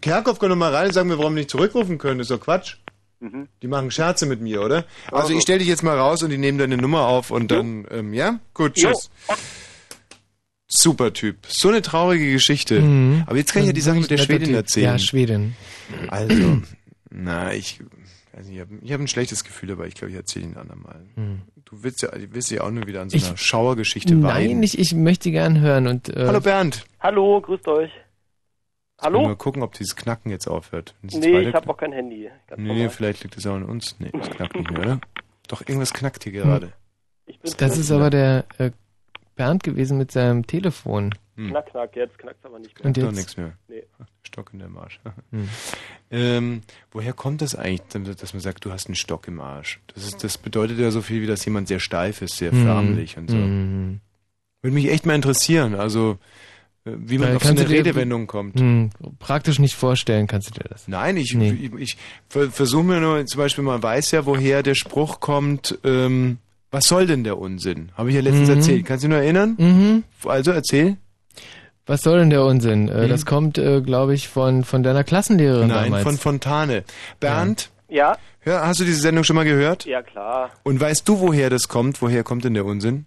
Kerkhoff 0.00 0.38
kann 0.38 0.48
doch 0.48 0.56
mal 0.56 0.72
rein 0.74 0.86
und 0.86 0.92
sagen, 0.94 1.10
wir 1.10 1.18
warum 1.18 1.34
nicht 1.34 1.50
zurückrufen 1.50 1.98
können. 1.98 2.18
Das 2.18 2.30
ist 2.30 2.36
doch 2.38 2.42
Quatsch. 2.42 2.76
Mhm. 3.20 3.48
Die 3.62 3.68
machen 3.68 3.90
Scherze 3.90 4.26
mit 4.26 4.40
mir, 4.40 4.62
oder? 4.62 4.84
Also 5.06 5.16
Also. 5.16 5.34
ich 5.34 5.42
stelle 5.42 5.58
dich 5.58 5.68
jetzt 5.68 5.82
mal 5.82 5.98
raus 5.98 6.22
und 6.22 6.30
die 6.30 6.38
nehmen 6.38 6.58
deine 6.58 6.76
Nummer 6.76 7.06
auf 7.08 7.30
und 7.30 7.50
dann, 7.50 7.86
ähm, 7.90 8.14
ja? 8.14 8.38
Gut, 8.54 8.78
Jo. 8.78 8.90
tschüss. 8.90 9.10
Super 10.66 11.12
Typ. 11.12 11.46
So 11.46 11.68
eine 11.68 11.82
traurige 11.82 12.32
Geschichte. 12.32 12.80
Mhm. 12.80 13.24
Aber 13.26 13.36
jetzt 13.36 13.52
kann 13.52 13.62
ich 13.62 13.66
ja 13.68 13.72
die 13.72 13.80
Sache 13.80 14.00
mit 14.00 14.10
der 14.10 14.18
Schwedin 14.18 14.48
Typ. 14.48 14.56
erzählen. 14.56 14.84
Ja, 14.86 14.98
Schwedin. 14.98 15.54
Also, 16.08 16.62
na, 17.10 17.52
ich, 17.52 17.80
nicht, 17.80 18.50
ich 18.52 18.60
habe 18.60 18.74
ich 18.82 18.92
hab 18.92 19.00
ein 19.00 19.08
schlechtes 19.08 19.44
Gefühl, 19.44 19.72
aber 19.72 19.86
ich 19.86 19.94
glaube, 19.94 20.10
ich 20.10 20.16
erzähle 20.16 20.46
ihn 20.46 20.56
andermal. 20.56 21.04
Hm. 21.14 21.42
Du 21.66 21.82
willst 21.82 22.02
ja, 22.02 22.10
du 22.10 22.32
willst 22.32 22.50
ja 22.50 22.62
auch 22.62 22.70
nur 22.70 22.86
wieder 22.86 23.02
an 23.02 23.10
so 23.10 23.16
Ich- 23.16 23.26
einer 23.26 23.36
Schauergeschichte 23.36 24.22
weinen. 24.22 24.46
Nein, 24.54 24.62
ich, 24.62 24.78
ich 24.78 24.94
möchte 24.94 25.30
gern 25.30 25.60
hören 25.60 25.86
und. 25.86 26.08
Äh, 26.08 26.26
Hallo 26.26 26.40
Bernd. 26.40 26.84
Hallo, 27.00 27.40
grüßt 27.40 27.68
euch. 27.68 27.90
Hallo? 29.00 29.22
Mal 29.22 29.36
gucken, 29.36 29.62
ob 29.62 29.72
dieses 29.74 29.96
Knacken 29.96 30.30
jetzt 30.30 30.46
aufhört. 30.46 30.94
Nee, 31.02 31.40
ich 31.40 31.54
habe 31.54 31.68
auch 31.68 31.76
kein 31.76 31.92
Handy. 31.92 32.30
Ganz 32.46 32.60
Nee, 32.60 32.68
normal. 32.68 32.90
vielleicht 32.90 33.22
liegt 33.22 33.36
es 33.36 33.46
auch 33.46 33.54
an 33.54 33.64
uns. 33.64 33.96
Nee, 33.98 34.10
das 34.12 34.30
knackt 34.30 34.56
nicht 34.56 34.70
mehr, 34.70 34.80
oder? 34.80 35.00
Doch, 35.48 35.60
irgendwas 35.60 35.92
knackt 35.92 36.22
hier 36.24 36.32
gerade. 36.32 36.72
Das 37.58 37.76
ist 37.76 37.90
aber 37.90 38.08
der 38.08 38.44
äh, 38.58 38.70
Bernd 39.36 39.62
gewesen 39.62 39.98
mit 39.98 40.12
seinem 40.12 40.46
Telefon. 40.46 41.14
Knack, 41.36 41.66
knack, 41.70 41.96
jetzt 41.96 42.16
knackt 42.18 42.44
aber 42.46 42.58
nicht 42.60 42.76
mehr. 42.78 42.86
Und 42.86 42.96
Doch 42.96 43.02
jetzt? 43.04 43.16
nichts 43.16 43.36
mehr. 43.36 43.52
Nee. 43.68 43.82
Stock 44.22 44.50
in 44.52 44.60
der 44.60 44.68
Marsch. 44.68 45.00
Hm. 45.32 45.48
ähm, 46.10 46.60
woher 46.92 47.12
kommt 47.12 47.42
das 47.42 47.54
eigentlich, 47.56 47.82
dass 48.16 48.32
man 48.34 48.40
sagt, 48.40 48.64
du 48.64 48.70
hast 48.72 48.86
einen 48.86 48.94
Stock 48.94 49.26
im 49.28 49.40
Arsch? 49.40 49.80
Das, 49.94 50.04
ist, 50.04 50.22
das 50.22 50.38
bedeutet 50.38 50.78
ja 50.78 50.90
so 50.90 51.02
viel, 51.02 51.22
wie 51.22 51.26
dass 51.26 51.44
jemand 51.44 51.68
sehr 51.68 51.80
steif 51.80 52.22
ist, 52.22 52.36
sehr 52.36 52.52
Hm. 52.52 52.62
förmlich 52.64 53.16
und 53.16 53.30
so. 53.30 53.36
Hm. 53.36 54.00
Würde 54.62 54.74
mich 54.74 54.88
echt 54.90 55.06
mal 55.06 55.14
interessieren, 55.14 55.74
also 55.74 56.18
äh, 56.84 56.92
wie 56.96 57.18
man 57.18 57.34
auf 57.36 57.42
so 57.44 57.50
eine 57.50 57.68
Redewendung 57.68 58.26
kommt. 58.26 58.58
Hm, 58.60 58.90
praktisch 59.18 59.58
nicht 59.58 59.74
vorstellen 59.74 60.26
kannst 60.26 60.50
du 60.56 60.60
dir 60.62 60.68
das. 60.68 60.86
Nein, 60.88 61.16
ich, 61.16 61.34
Nee. 61.34 61.50
ich, 61.50 61.72
ich 61.74 61.96
ver- 62.28 62.50
versuche 62.50 62.84
mir 62.84 63.00
nur, 63.00 63.26
zum 63.26 63.38
Beispiel, 63.38 63.64
man 63.64 63.82
weiß 63.82 64.12
ja, 64.12 64.24
woher 64.24 64.62
der 64.62 64.74
Spruch 64.74 65.20
kommt, 65.20 65.78
ähm, 65.84 66.38
was 66.74 66.84
soll 66.84 67.06
denn 67.06 67.24
der 67.24 67.38
Unsinn? 67.38 67.90
Habe 67.96 68.10
ich 68.10 68.16
ja 68.16 68.20
letztens 68.20 68.48
Mhm. 68.50 68.54
erzählt. 68.56 68.84
Kannst 68.86 69.04
du 69.04 69.08
dich 69.08 69.14
nur 69.16 69.22
erinnern? 69.22 69.54
Mhm. 69.58 70.04
Also 70.28 70.50
erzähl. 70.50 70.96
Was 71.86 72.00
soll 72.02 72.18
denn 72.18 72.30
der 72.30 72.42
Unsinn? 72.44 72.88
Äh, 72.88 73.02
Hm? 73.04 73.08
Das 73.10 73.24
kommt, 73.26 73.58
äh, 73.58 73.80
glaube 73.82 74.14
ich, 74.14 74.28
von, 74.28 74.64
von 74.64 74.82
deiner 74.82 75.04
Klassenlehrerin 75.04 75.68
Nein, 75.68 75.84
damals. 75.84 76.02
von 76.02 76.16
Fontane. 76.16 76.84
Bernd, 77.20 77.70
Ja? 77.88 78.16
hör, 78.40 78.66
hast 78.66 78.80
du 78.80 78.84
diese 78.84 79.00
Sendung 79.00 79.22
schon 79.24 79.36
mal 79.36 79.44
gehört? 79.44 79.84
Ja, 79.84 80.02
klar. 80.02 80.50
Und 80.62 80.80
weißt 80.80 81.06
du, 81.08 81.20
woher 81.20 81.50
das 81.50 81.68
kommt? 81.68 82.00
Woher 82.02 82.22
kommt 82.24 82.44
denn 82.44 82.54
der 82.54 82.64
Unsinn? 82.64 83.04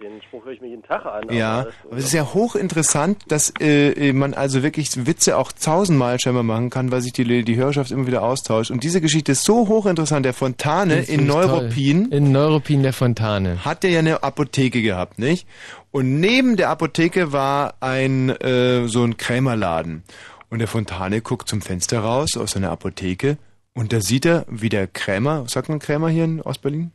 Den 0.00 0.20
Spruch 0.22 0.44
höre 0.44 0.52
ich 0.52 0.60
mir 0.60 0.68
jeden 0.68 0.82
Tag 0.82 1.06
an. 1.06 1.32
ja, 1.32 1.66
aber 1.84 1.96
es 1.96 2.06
ist 2.06 2.12
ja 2.12 2.34
hochinteressant, 2.34 3.22
dass 3.28 3.52
äh, 3.60 4.12
man 4.12 4.34
also 4.34 4.62
wirklich 4.62 5.06
Witze 5.06 5.36
auch 5.36 5.52
tausendmal 5.52 6.18
scheinbar 6.20 6.42
machen 6.42 6.70
kann, 6.70 6.90
weil 6.90 7.00
sich 7.00 7.12
die, 7.12 7.44
die 7.44 7.56
Hörerschaft 7.56 7.90
immer 7.90 8.06
wieder 8.06 8.22
austauscht. 8.22 8.70
Und 8.70 8.82
diese 8.82 9.00
Geschichte 9.00 9.32
ist 9.32 9.44
so 9.44 9.68
hochinteressant. 9.68 10.26
Der 10.26 10.34
Fontane 10.34 10.96
in 10.96 11.00
ich 11.00 11.08
toll. 11.28 11.46
Neuruppin 11.46 12.12
In 12.12 12.32
Neuruppin 12.32 12.82
der 12.82 12.92
Fontane. 12.92 13.64
hat 13.64 13.82
der 13.82 13.90
ja 13.90 14.00
eine 14.00 14.22
Apotheke 14.22 14.82
gehabt, 14.82 15.18
nicht? 15.18 15.46
Und 15.90 16.18
neben 16.20 16.56
der 16.56 16.70
Apotheke 16.70 17.32
war 17.32 17.74
ein 17.80 18.30
äh, 18.30 18.88
so 18.88 19.04
ein 19.04 19.16
Krämerladen. 19.16 20.02
Und 20.50 20.58
der 20.58 20.68
Fontane 20.68 21.20
guckt 21.20 21.48
zum 21.48 21.62
Fenster 21.62 22.00
raus 22.00 22.36
aus 22.36 22.52
seiner 22.52 22.70
Apotheke 22.70 23.38
und 23.74 23.92
da 23.92 24.00
sieht 24.00 24.24
er, 24.24 24.46
wie 24.48 24.68
der 24.68 24.86
Krämer, 24.86 25.44
sagt 25.48 25.68
man 25.68 25.80
Krämer 25.80 26.08
hier 26.08 26.24
in 26.24 26.40
Ostberlin? 26.40 26.92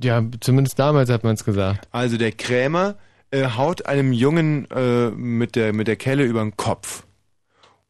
Ja, 0.00 0.22
zumindest 0.40 0.78
damals 0.78 1.10
hat 1.10 1.24
man 1.24 1.34
es 1.34 1.44
gesagt. 1.44 1.88
Also 1.90 2.16
der 2.16 2.32
Krämer 2.32 2.96
äh, 3.30 3.46
haut 3.48 3.86
einem 3.86 4.12
Jungen 4.12 4.70
äh, 4.70 5.10
mit 5.10 5.56
der 5.56 5.72
mit 5.72 5.88
der 5.88 5.96
Kelle 5.96 6.24
über 6.24 6.40
den 6.40 6.56
Kopf. 6.56 7.04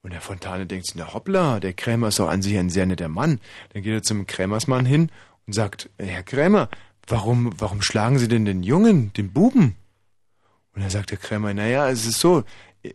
Und 0.03 0.13
der 0.13 0.21
Fontane 0.21 0.67
denkt 0.67 0.87
sich, 0.87 0.97
na 0.97 1.15
hoppla, 1.15 1.61
der 1.61 1.75
Krämer 1.75 2.09
ist 2.09 2.19
doch 2.19 2.29
an 2.29 2.43
sich 2.43 2.59
ein 2.59 2.71
sehr 2.71 2.87
netter 2.87 3.09
Mann. 3.09 3.39
Dann 3.73 3.83
geht 3.83 3.93
er 3.93 4.03
zum 4.03 4.27
Krämersmann 4.27 4.85
hin 4.85 5.11
und 5.47 5.53
sagt, 5.53 5.91
Herr 5.97 6.25
Krämer, 6.25 6.69
warum, 7.07 7.53
warum 7.59 7.83
schlagen 7.83 8.19
Sie 8.19 8.27
denn 8.27 8.45
den 8.45 8.65
Jungen, 8.65 9.13
den 9.13 9.33
Buben? 9.33 9.77
Und 10.75 10.83
dann 10.83 10.91
sagt 10.91 11.11
der 11.11 11.19
Krämer, 11.19 11.55
naja, 11.55 11.89
es 11.89 12.05
ist 12.05 12.19
so, 12.19 12.43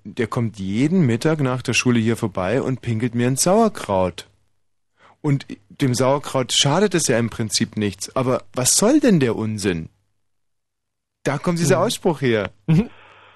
der 0.03 0.27
kommt 0.27 0.59
jeden 0.59 1.05
Mittag 1.05 1.39
nach 1.39 1.61
der 1.61 1.73
Schule 1.73 1.99
hier 1.99 2.17
vorbei 2.17 2.61
und 2.61 2.81
pinkelt 2.81 3.15
mir 3.15 3.27
ins 3.27 3.43
Sauerkraut. 3.43 4.27
Und 5.27 5.45
dem 5.81 5.93
Sauerkraut 5.93 6.53
schadet 6.53 6.95
es 6.95 7.07
ja 7.07 7.19
im 7.19 7.29
Prinzip 7.29 7.75
nichts. 7.75 8.15
Aber 8.15 8.43
was 8.53 8.75
soll 8.75 8.99
denn 9.01 9.19
der 9.19 9.35
Unsinn? 9.35 9.89
Da 11.23 11.37
kommt 11.37 11.59
dieser 11.59 11.79
Ausspruch 11.81 12.21
her. 12.21 12.51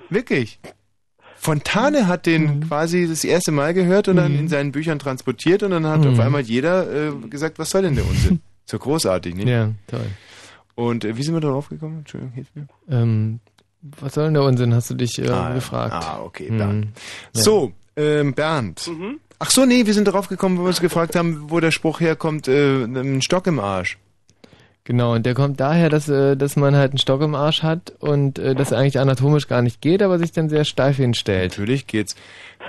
Wirklich. 0.10 0.60
Fontane 1.36 2.08
hat 2.08 2.26
den 2.28 2.68
quasi 2.68 3.08
das 3.08 3.24
erste 3.24 3.52
Mal 3.52 3.74
gehört 3.74 4.08
und 4.08 4.16
dann 4.18 4.38
in 4.38 4.48
seinen 4.48 4.72
Büchern 4.72 5.00
transportiert 5.00 5.64
und 5.64 5.72
dann 5.72 5.86
hat 5.88 6.02
Mhm. 6.02 6.14
auf 6.14 6.20
einmal 6.20 6.42
jeder 6.42 7.10
äh, 7.10 7.12
gesagt, 7.30 7.58
was 7.60 7.72
soll 7.72 7.82
denn 7.82 7.96
der 7.96 8.06
Unsinn? 8.08 8.42
So 8.66 8.78
großartig, 8.80 9.36
nicht? 9.36 9.50
Ja, 9.50 9.72
toll. 9.88 10.06
Und 10.76 11.04
äh, 11.04 11.18
wie 11.18 11.24
sind 11.24 11.34
wir 11.34 11.42
darauf 11.42 11.68
gekommen? 11.68 11.98
Entschuldigung, 12.00 12.34
hilf 12.36 12.48
mir. 12.56 12.68
Ähm, 12.90 13.42
was 13.82 14.14
soll 14.14 14.26
denn 14.26 14.36
der 14.36 14.44
Unsinn, 14.44 14.74
hast 14.74 14.92
du 14.92 14.94
dich 14.94 15.20
äh, 15.20 15.28
Ah, 15.28 15.54
gefragt. 15.54 15.94
Ah, 15.94 16.22
okay, 16.24 16.50
Mhm. 16.52 16.58
Bernd. 16.58 16.88
Ja. 17.36 17.42
So, 17.42 17.74
ähm, 17.98 18.34
Bernd. 18.34 18.88
Mhm. 18.88 19.20
Ach 19.44 19.50
so, 19.50 19.66
nee, 19.66 19.88
wir 19.88 19.96
sind 19.96 20.08
darauf 20.08 20.28
gekommen, 20.28 20.60
wo 20.60 20.62
wir 20.62 20.68
uns 20.68 20.82
gefragt 20.82 21.16
haben, 21.16 21.50
wo 21.50 21.60
der 21.60 21.72
Spruch 21.72 22.00
herkommt, 22.00 22.48
äh, 22.48 22.84
ein 22.84 23.24
Stock 23.24 23.48
im 23.48 23.60
Arsch. 23.60 23.98
Genau, 24.84 25.16
und 25.16 25.26
der 25.26 25.34
kommt 25.34 25.60
daher, 25.60 25.90
dass, 25.90 26.08
äh, 26.10 26.38
dass 26.38 26.58
man 26.58 26.76
halt 26.76 26.92
einen 26.92 27.00
Stock 27.00 27.22
im 27.22 27.34
Arsch 27.34 27.64
hat 27.64 27.92
und 27.98 28.38
äh, 28.38 28.54
das 28.54 28.72
eigentlich 28.72 29.00
anatomisch 29.00 29.48
gar 29.48 29.64
nicht 29.64 29.82
geht, 29.82 30.04
aber 30.04 30.20
sich 30.20 30.32
dann 30.32 30.48
sehr 30.48 30.64
steif 30.64 30.98
hinstellt. 30.98 31.54
Natürlich 31.54 31.88
geht's. 31.88 32.16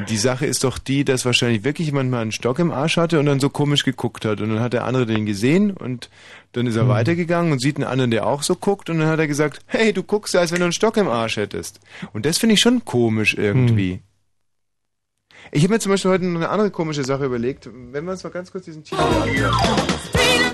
Die 0.09 0.17
Sache 0.17 0.47
ist 0.47 0.65
doch 0.65 0.79
die, 0.79 1.05
dass 1.05 1.27
wahrscheinlich 1.27 1.63
wirklich 1.63 1.89
jemand 1.89 2.11
mal 2.11 2.23
einen 2.23 2.33
Stock 2.33 2.59
im 2.59 2.71
Arsch 2.71 2.97
hatte 2.97 3.21
und 3.21 3.27
dann 3.27 3.39
so 3.39 3.51
komisch 3.51 3.85
geguckt 3.85 4.25
hat. 4.25 4.41
Und 4.41 4.49
dann 4.49 4.61
hat 4.61 4.73
der 4.73 4.85
andere 4.85 5.05
den 5.05 5.27
gesehen 5.27 5.73
und 5.73 6.09
dann 6.53 6.67
ist 6.67 6.77
er 6.77 6.89
weitergegangen 6.89 7.53
und 7.53 7.61
sieht 7.61 7.77
einen 7.77 7.85
anderen, 7.85 8.11
der 8.11 8.27
auch 8.27 8.43
so 8.43 8.57
guckt. 8.57 8.89
Und 8.89 8.99
dann 8.99 9.09
hat 9.09 9.19
er 9.19 9.27
gesagt, 9.27 9.61
hey, 9.67 9.93
du 9.93 10.03
guckst 10.03 10.33
ja, 10.33 10.41
als 10.41 10.53
wenn 10.53 10.61
du 10.61 10.65
einen 10.65 10.73
Stock 10.73 10.97
im 10.97 11.09
Arsch 11.09 11.37
hättest. 11.37 11.81
Und 12.15 12.25
das 12.25 12.39
finde 12.39 12.55
ich 12.55 12.61
schon 12.61 12.83
komisch 12.87 13.35
irgendwie. 13.35 14.01
Ich 15.51 15.63
habe 15.65 15.75
mir 15.75 15.81
zum 15.81 15.93
Beispiel 15.93 16.11
heute 16.11 16.25
noch 16.25 16.41
eine 16.41 16.49
andere 16.49 16.71
komische 16.71 17.05
Sache 17.05 17.25
überlegt. 17.25 17.69
Wenn 17.91 18.05
wir 18.05 18.13
uns 18.13 18.23
mal 18.23 18.31
ganz 18.31 18.53
kurz 18.53 18.65
diesen 18.65 18.85
Titel 18.85 19.03
hier 19.33 19.49
anhören. 19.49 19.87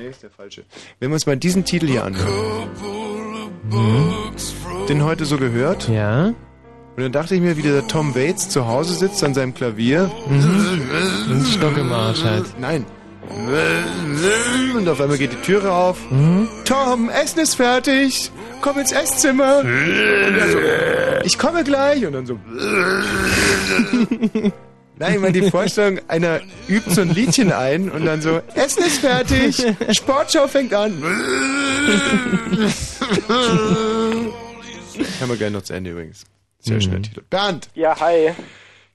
Nee, 0.00 0.08
ist 0.08 0.22
der 0.22 0.30
falsche. 0.30 0.64
Wenn 0.98 1.10
wir 1.10 1.14
uns 1.14 1.26
mal 1.26 1.36
diesen 1.36 1.64
Titel 1.64 1.86
hier 1.86 2.04
anhören. 2.04 2.70
Den 4.88 5.04
heute 5.04 5.24
so 5.24 5.36
gehört. 5.36 5.88
Ja. 5.88 6.32
Und 6.96 7.04
dann 7.04 7.12
dachte 7.12 7.34
ich 7.34 7.40
mir, 7.40 7.56
wie 7.56 7.62
der 7.62 7.86
Tom 7.86 8.14
Waits 8.16 8.48
zu 8.48 8.66
Hause 8.66 8.94
sitzt 8.94 9.22
an 9.22 9.34
seinem 9.34 9.54
Klavier. 9.54 10.10
Mhm. 10.28 10.82
Einen 11.30 11.46
Stock 11.46 11.76
im 11.76 11.92
Arsch 11.92 12.24
halt. 12.24 12.46
Nein. 12.58 12.84
Und 14.74 14.88
auf 14.88 15.00
einmal 15.00 15.18
geht 15.18 15.32
die 15.32 15.42
Türe 15.42 15.70
auf. 15.70 15.98
Mhm. 16.10 16.48
Tom, 16.64 17.10
Essen 17.10 17.40
ist 17.40 17.54
fertig. 17.54 18.32
Komm 18.62 18.78
ins 18.78 18.90
Esszimmer. 18.90 19.60
Und 19.60 19.68
er 19.68 20.50
so, 20.50 20.58
ich 21.24 21.38
komme 21.38 21.62
gleich. 21.62 22.04
Und 22.04 22.14
dann 22.14 22.26
so. 22.26 22.38
Nein, 24.98 25.14
ich 25.14 25.20
meine 25.20 25.32
die 25.40 25.50
Vorstellung, 25.50 26.00
einer 26.08 26.40
übt 26.68 26.90
so 26.92 27.00
ein 27.02 27.10
Liedchen 27.10 27.52
ein 27.52 27.90
und 27.90 28.04
dann 28.04 28.20
so, 28.20 28.40
Essen 28.54 28.82
ist 28.84 28.98
fertig, 28.98 29.64
Sportschau 29.96 30.48
fängt 30.48 30.74
an. 30.74 31.02
Haben 35.20 35.28
wir 35.30 35.36
gerne 35.36 35.56
noch 35.56 35.62
zu 35.62 35.72
Ende 35.74 35.90
übrigens. 35.90 36.24
Sehr 36.58 36.80
schöner 36.80 37.02
Titel. 37.02 37.22
Bernd, 37.30 37.68
Ja, 37.74 37.98
hi. 38.00 38.32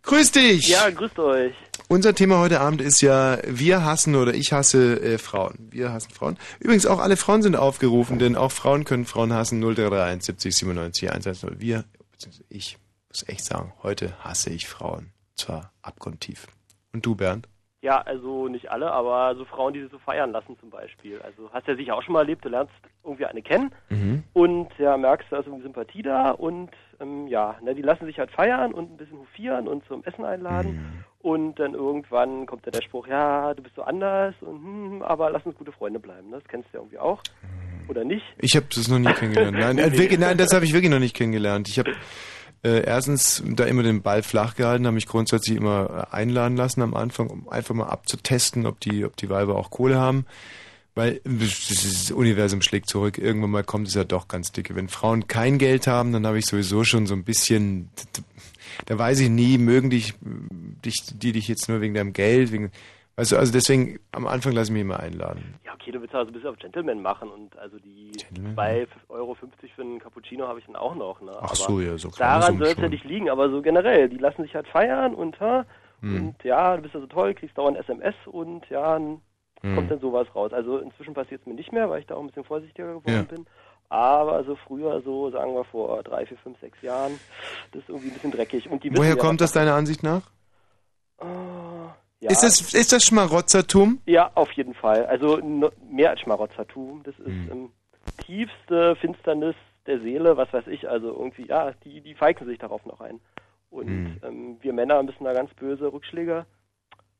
grüß 0.04 0.32
dich. 0.32 0.68
Ja, 0.68 0.89
grüßt 0.89 1.18
euch. 1.20 1.54
Unser 1.88 2.14
Thema 2.16 2.39
heute 2.39 2.60
Abend 2.60 2.82
ist 2.82 3.01
ja, 3.01 3.38
wir 3.47 3.84
hassen 3.86 4.16
oder 4.16 4.34
ich 4.34 4.51
hasse 4.54 5.01
äh, 5.01 5.18
Frauen. 5.18 5.56
Wir 5.72 5.91
hassen 5.93 6.12
Frauen. 6.12 6.38
Übrigens 6.60 6.86
auch 6.86 6.99
alle 6.99 7.18
Frauen 7.18 7.41
sind 7.41 7.56
aufgerufen, 7.56 8.20
denn 8.20 8.36
auch 8.36 8.51
Frauen 8.51 8.84
können 8.84 9.06
Frauen 9.06 9.34
hassen. 9.34 9.60
0331 9.62 10.24
70 10.26 10.56
97 10.58 11.10
110. 11.12 11.60
Wir, 11.60 11.86
beziehungsweise 12.12 12.43
ich. 12.49 12.78
muss 13.10 13.24
echt 13.28 13.45
sagen, 13.45 13.74
heute 13.84 14.14
hasse 14.24 14.49
ich 14.49 14.68
Frauen. 14.68 15.12
Zwar 15.36 15.72
abgrundtief. 15.84 16.47
Und 16.93 17.05
du, 17.05 17.15
Bernd? 17.15 17.47
Ja, 17.81 17.99
also 18.01 18.47
nicht 18.47 18.71
alle, 18.71 18.89
aber 18.91 19.36
so 19.36 19.43
Frauen, 19.43 19.73
die 19.73 19.81
sich 19.81 19.91
so 19.91 19.99
feiern 19.99 20.31
lassen 20.31 20.57
zum 20.61 20.69
Beispiel. 20.69 21.21
Also 21.21 21.49
hast 21.51 21.67
ja 21.67 21.75
sicher 21.75 21.95
auch 21.95 22.01
schon 22.01 22.13
mal 22.13 22.19
erlebt, 22.21 22.45
du 22.45 22.49
lernst 22.49 22.71
irgendwie 23.03 23.25
eine 23.25 23.41
kennen 23.41 23.73
Mhm. 23.89 24.23
und 24.31 24.69
ja, 24.79 24.95
merkst, 24.95 25.27
da 25.29 25.39
ist 25.39 25.47
irgendwie 25.47 25.63
Sympathie 25.63 26.01
da 26.01 26.31
und 26.31 26.69
ähm, 27.01 27.27
ja, 27.27 27.57
ne, 27.61 27.75
die 27.75 27.81
lassen 27.81 28.05
sich 28.05 28.17
halt 28.19 28.31
feiern 28.31 28.73
und 28.73 28.93
ein 28.93 28.95
bisschen 28.97 29.19
hofieren 29.19 29.67
und 29.67 29.86
zum 29.88 30.01
Essen 30.05 30.23
einladen 30.23 30.71
Mhm. 30.71 31.03
und 31.29 31.55
dann 31.59 31.73
irgendwann 31.73 32.45
kommt 32.45 32.65
dann 32.65 32.71
der 32.71 32.84
Spruch, 32.84 33.05
ja, 33.07 33.53
du 33.53 33.61
bist 33.61 33.75
so 33.75 33.81
anders 33.81 34.34
und 34.39 34.63
hm, 34.63 35.01
aber 35.01 35.29
lass 35.29 35.45
uns 35.45 35.57
gute 35.57 35.73
Freunde 35.73 35.99
bleiben. 35.99 36.29
Ne? 36.29 36.38
Das 36.38 36.47
kennst 36.47 36.69
du 36.71 36.77
ja 36.77 36.79
irgendwie 36.81 36.99
auch. 36.99 37.21
Oder 37.89 38.05
nicht? 38.05 38.23
Ich 38.38 38.55
habe 38.55 38.67
das 38.73 38.88
noch 38.88 38.97
nie 38.99 39.11
kennengelernt. 39.11 39.57
Nein, 39.59 39.77
äh, 39.77 39.91
wirklich, 39.97 40.17
nein 40.19 40.38
das 40.38 40.53
habe 40.53 40.63
ich 40.63 40.71
wirklich 40.71 40.89
noch 40.91 40.99
nicht 40.99 41.17
kennengelernt. 41.17 41.67
Ich 41.67 41.77
habe 41.79 41.91
äh, 42.64 42.86
erstens 42.86 43.43
da 43.45 43.66
immer 43.66 43.84
den 43.84 44.01
Ball 44.01 44.24
flach 44.24 44.55
gehalten, 44.55 44.86
habe 44.86 44.95
mich 44.95 45.07
grundsätzlich 45.07 45.57
immer 45.57 46.07
äh, 46.11 46.16
einladen 46.16 46.55
lassen 46.55 46.82
am 46.82 46.93
Anfang, 46.93 47.28
um 47.28 47.49
einfach 47.49 47.76
mal 47.76 47.88
abzutesten, 47.88 48.66
ob 48.66 48.80
die, 48.80 49.03
ob 49.05 49.18
die 49.18 49.30
Weiber 49.30 49.55
auch 49.57 49.70
Kohle 49.70 49.97
haben. 49.97 50.26
Weil 50.95 51.22
das 51.26 52.11
Universum 52.11 52.61
schlägt 52.61 52.88
zurück. 52.88 53.18
Irgendwann 53.18 53.49
mal 53.49 53.64
kommt 53.64 53.88
es 53.88 53.95
ja 53.95 54.03
doch 54.03 54.28
ganz 54.28 54.51
dicke. 54.51 54.76
Wenn 54.76 54.89
Frauen 54.89 55.28
kein 55.28 55.57
Geld 55.57 55.88
haben, 55.88 56.14
dann 56.14 56.28
habe 56.28 56.38
ich 56.38 56.45
sowieso 56.45 56.84
schon 56.84 57.07
so 57.07 57.16
ein 57.16 57.24
bisschen, 57.24 57.89
da 58.86 58.97
weiß 58.97 59.20
ich 59.22 59.30
nie, 59.30 59.57
mögen 59.57 59.89
dich, 59.89 60.14
dich, 60.22 61.03
die 61.16 61.32
dich 61.32 61.47
jetzt 61.47 61.68
nur 61.68 61.82
wegen 61.82 61.95
deinem 61.95 62.14
Geld, 62.14 62.51
wegen, 62.51 62.72
weißt 63.16 63.32
du, 63.32 63.38
also 63.38 63.51
deswegen 63.53 63.99
am 64.11 64.28
Anfang 64.28 64.53
lasse 64.53 64.70
ich 64.70 64.74
mich 64.74 64.82
immer 64.82 64.99
einladen. 64.99 65.55
Ja, 65.66 65.74
okay, 65.74 65.91
du 65.91 66.01
willst 66.01 66.14
also 66.16 66.30
ein 66.30 66.34
bisschen 66.34 66.49
auf 66.49 66.57
Gentleman 66.57 67.01
machen 67.01 67.30
und 67.30 67.57
also 67.57 67.78
die 67.80 68.11
2,50 68.55 68.88
Euro 69.09 69.36
für 69.36 69.47
einen 69.82 69.99
Cappuccino 69.99 70.47
habe 70.47 70.59
ich 70.59 70.66
dann 70.66 70.76
auch 70.76 70.95
noch. 70.95 71.22
Ne? 71.22 71.32
Ach 71.36 71.43
aber 71.43 71.55
so, 71.55 71.80
ja, 71.82 71.97
so 71.97 72.09
kleine 72.09 72.39
Daran 72.39 72.57
soll 72.57 72.68
es 72.68 72.78
ja 72.78 72.89
nicht 72.89 73.03
liegen, 73.05 73.30
aber 73.30 73.49
so 73.49 73.61
generell, 73.61 74.09
die 74.09 74.18
lassen 74.18 74.43
sich 74.43 74.55
halt 74.55 74.68
feiern 74.68 75.14
und, 75.16 75.39
ha, 75.39 75.66
Hm. 76.01 76.18
und 76.20 76.43
ja, 76.43 76.76
du 76.76 76.82
bist 76.82 76.93
ja 76.93 76.99
so 76.99 77.07
toll, 77.07 77.34
kriegst 77.34 77.57
dauernd 77.57 77.78
SMS 77.78 78.16
und 78.26 78.70
ja, 78.70 78.93
dann 78.93 79.22
Hm. 79.61 79.76
kommt 79.76 79.91
dann 79.91 79.99
sowas 80.01 80.28
raus. 80.36 80.51
Also 80.51 80.80
inzwischen 80.80 81.14
passiert 81.14 81.39
es 81.41 81.47
mir 81.47 81.53
nicht 81.53 81.72
mehr, 81.72 81.89
weil 81.89 82.01
ich 82.01 82.05
da 82.07 82.16
auch 82.16 82.20
ein 82.20 82.28
bisschen 82.28 82.43
vorsichtiger 82.43 82.88
geworden 82.95 83.14
Ja. 83.30 83.36
bin. 83.36 83.45
Aber 83.89 84.43
so 84.43 84.55
früher, 84.55 85.01
so 85.03 85.30
sagen 85.30 85.53
wir 85.53 85.64
vor 85.66 86.01
drei, 86.03 86.26
vier, 86.26 86.38
fünf, 86.38 86.59
sechs 86.59 86.82
Jahren, 86.82 87.20
das 87.72 87.84
ist 87.84 87.89
irgendwie 87.89 88.07
ein 88.09 88.14
bisschen 88.14 88.32
dreckig. 88.32 88.70
Und 88.70 88.84
die 88.84 88.95
Woher 88.95 89.11
ja, 89.11 89.16
kommt 89.16 89.39
das 89.39 89.51
deiner 89.53 89.76
Ansicht 89.76 90.03
nach? 90.03 90.24
Ja. 92.24 92.32
Ist 92.32 92.41
das, 92.41 92.74
ist 92.74 92.93
das 92.93 93.03
Schmarotzertum? 93.03 93.99
Ja, 94.05 94.32
auf 94.36 94.49
jeden 94.53 94.74
Fall. 94.74 95.05
Also 95.07 95.38
no, 95.38 95.69
mehr 95.89 96.09
als 96.11 96.21
Schmarotzertum. 96.21 97.01
Das 97.03 97.13
ist 97.19 97.26
Hm. 97.26 97.49
ähm, 97.51 97.69
tiefste 98.26 98.95
Finsternis 98.95 99.55
der 99.88 99.99
Seele, 99.99 100.38
was 100.38 100.51
weiß 100.53 100.67
ich. 100.67 100.88
Also 100.89 101.09
irgendwie, 101.09 101.47
ja, 101.47 101.74
die, 101.84 101.99
die 101.99 102.15
feigen 102.15 102.45
sich 102.45 102.57
darauf 102.59 102.86
noch 102.86 103.01
ein. 103.01 103.19
Und 103.69 103.88
Hm. 103.88 104.17
ähm, 104.24 104.57
wir 104.61 104.71
Männer 104.71 105.03
müssen 105.03 105.26
da 105.26 105.34
ganz 105.34 105.53
böse 105.55 105.91
Rückschläge 105.91 106.45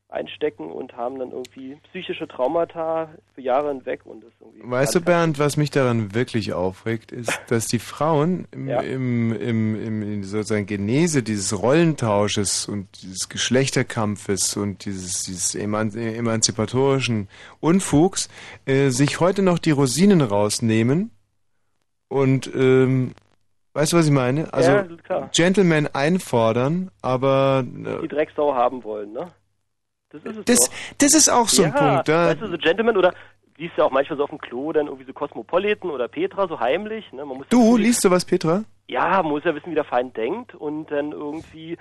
einstecken 0.08 0.70
und 0.70 0.96
haben 0.96 1.18
dann 1.18 1.32
irgendwie 1.32 1.76
psychische 1.90 2.28
Traumata 2.28 3.08
für 3.34 3.40
Jahre 3.40 3.68
hinweg 3.68 4.02
und 4.04 4.22
das 4.22 4.30
irgendwie. 4.38 4.60
Weißt 4.62 4.94
du, 4.94 5.00
Bernd, 5.00 5.38
was 5.38 5.56
mich 5.56 5.70
daran 5.70 6.14
wirklich 6.14 6.52
aufregt, 6.52 7.10
ist, 7.10 7.32
dass 7.48 7.66
die 7.66 7.78
Frauen 7.80 8.46
im, 8.52 8.68
Ja. 8.68 8.80
im, 8.80 9.32
im, 9.32 9.74
im 9.82 10.02
in 10.02 10.22
sozusagen 10.22 10.66
Genese 10.66 11.22
dieses 11.22 11.60
Rollentausches 11.60 12.68
und 12.68 12.86
dieses 13.02 13.28
Geschlechterkampfes 13.28 14.56
und 14.56 14.84
dieses, 14.84 15.22
dieses 15.24 15.54
eman 15.54 15.92
emanzipatorischen 15.94 17.28
Unfugs 17.60 18.28
äh, 18.66 18.90
sich 18.90 19.20
heute 19.20 19.42
noch 19.42 19.58
die 19.58 19.72
Rosinen 19.72 20.20
rausnehmen 20.20 21.10
und 22.08 22.48
ähm, 22.54 23.12
weißt 23.72 23.92
du, 23.92 23.96
was 23.96 24.06
ich 24.06 24.12
meine? 24.12 24.52
Also 24.52 24.70
Ja. 25.08 25.30
Gentlemen 25.34 25.88
einfordern, 25.92 26.90
aber 27.02 27.64
äh, 27.66 28.02
die 28.02 28.08
Drecksau 28.08 28.54
haben 28.54 28.84
wollen, 28.84 29.12
ne? 29.12 29.32
Das 30.14 30.24
ist 30.24 30.38
es 30.38 30.44
das, 30.44 30.58
doch. 30.60 30.70
das 30.98 31.14
ist 31.14 31.28
auch 31.28 31.48
so 31.48 31.62
ja, 31.62 31.68
ein 31.68 31.74
Punkt. 31.74 32.08
Da, 32.08 32.26
weißt 32.28 32.40
du, 32.40 32.48
so 32.50 32.56
Gentleman 32.58 32.96
oder 32.96 33.12
siehst 33.58 33.76
du 33.76 33.82
ja 33.82 33.86
auch 33.86 33.90
manchmal 33.90 34.16
so 34.16 34.24
auf 34.24 34.30
dem 34.30 34.38
Klo 34.40 34.72
dann 34.72 34.86
irgendwie 34.86 35.04
so 35.06 35.12
Cosmopolitan 35.12 35.90
oder 35.90 36.08
Petra 36.08 36.46
so 36.48 36.60
heimlich, 36.60 37.12
ne? 37.12 37.24
Man 37.24 37.38
muss 37.38 37.48
du, 37.48 37.76
liest 37.76 38.04
du 38.04 38.10
was, 38.10 38.24
Petra? 38.24 38.64
ja, 38.88 39.22
man 39.22 39.32
muss 39.32 39.44
ja 39.44 39.54
wissen, 39.54 39.70
wie 39.70 39.74
der 39.74 39.84
Feind 39.84 40.16
denkt 40.16 40.54
und 40.54 40.86
dann 40.90 41.12
irgendwie 41.12 41.76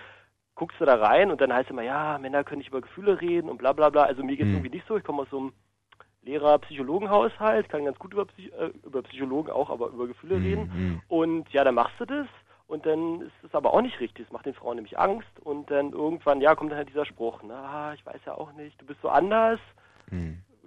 guckst 0.56 0.80
du 0.80 0.86
da 0.86 0.96
rein 0.96 1.32
und 1.32 1.42
dann 1.42 1.54
heißt 1.54 1.70
immer, 1.70 1.82
ja, 1.84 2.18
Männer 2.18 2.44
können 2.44 2.60
nicht 2.60 2.70
über 2.70 2.82
Gefühle 2.82 3.20
reden 3.22 3.50
und 3.50 3.58
bla 3.58 3.74
bla 3.74 3.90
bla. 3.90 4.04
Also 4.04 4.24
mir 4.24 4.36
geht's 4.36 4.48
Hm. 4.50 4.56
irgendwie 4.56 4.78
nicht 4.78 4.88
so. 4.88 4.98
Ich 4.98 5.04
komme 5.04 5.24
aus 5.24 5.28
so 5.32 5.38
einem 5.40 5.54
Lehrer-Psychologen-Haushalt, 6.24 7.70
kann 7.70 7.86
ganz 7.86 8.00
gut 8.00 8.14
über, 8.14 8.26
Psy 8.26 8.50
äh, 8.58 8.72
über 8.86 9.02
Psychologen 9.04 9.52
auch, 9.52 9.70
aber 9.70 9.88
über 9.90 10.08
Gefühle 10.08 10.36
Hm, 10.36 10.42
reden. 10.44 11.02
Und 11.08 11.50
ja, 11.52 11.64
dann 11.64 11.76
machst 11.76 12.00
du 12.00 12.06
das 12.06 12.28
und 12.68 12.86
dann 12.86 13.22
ist 13.22 13.32
es 13.44 13.54
aber 13.54 13.74
auch 13.74 13.82
nicht 13.82 14.00
richtig. 14.00 14.26
Das 14.26 14.34
macht 14.34 14.46
den 14.46 14.54
Frauen 14.54 14.76
nämlich 14.76 14.98
Angst 14.98 15.28
und 15.42 15.70
dann 15.72 15.92
irgendwann, 15.92 16.42
ja, 16.42 16.56
kommt 16.56 16.72
dann 16.72 16.78
halt 16.78 16.90
dieser 16.90 17.06
Spruch, 17.06 17.42
na, 17.46 17.94
ich 17.94 18.06
weiß 18.06 18.22
ja 18.26 18.34
auch 18.36 18.54
nicht, 18.54 18.80
du 18.82 18.86
bist 18.86 19.02
so 19.02 19.10
anders. 19.10 19.60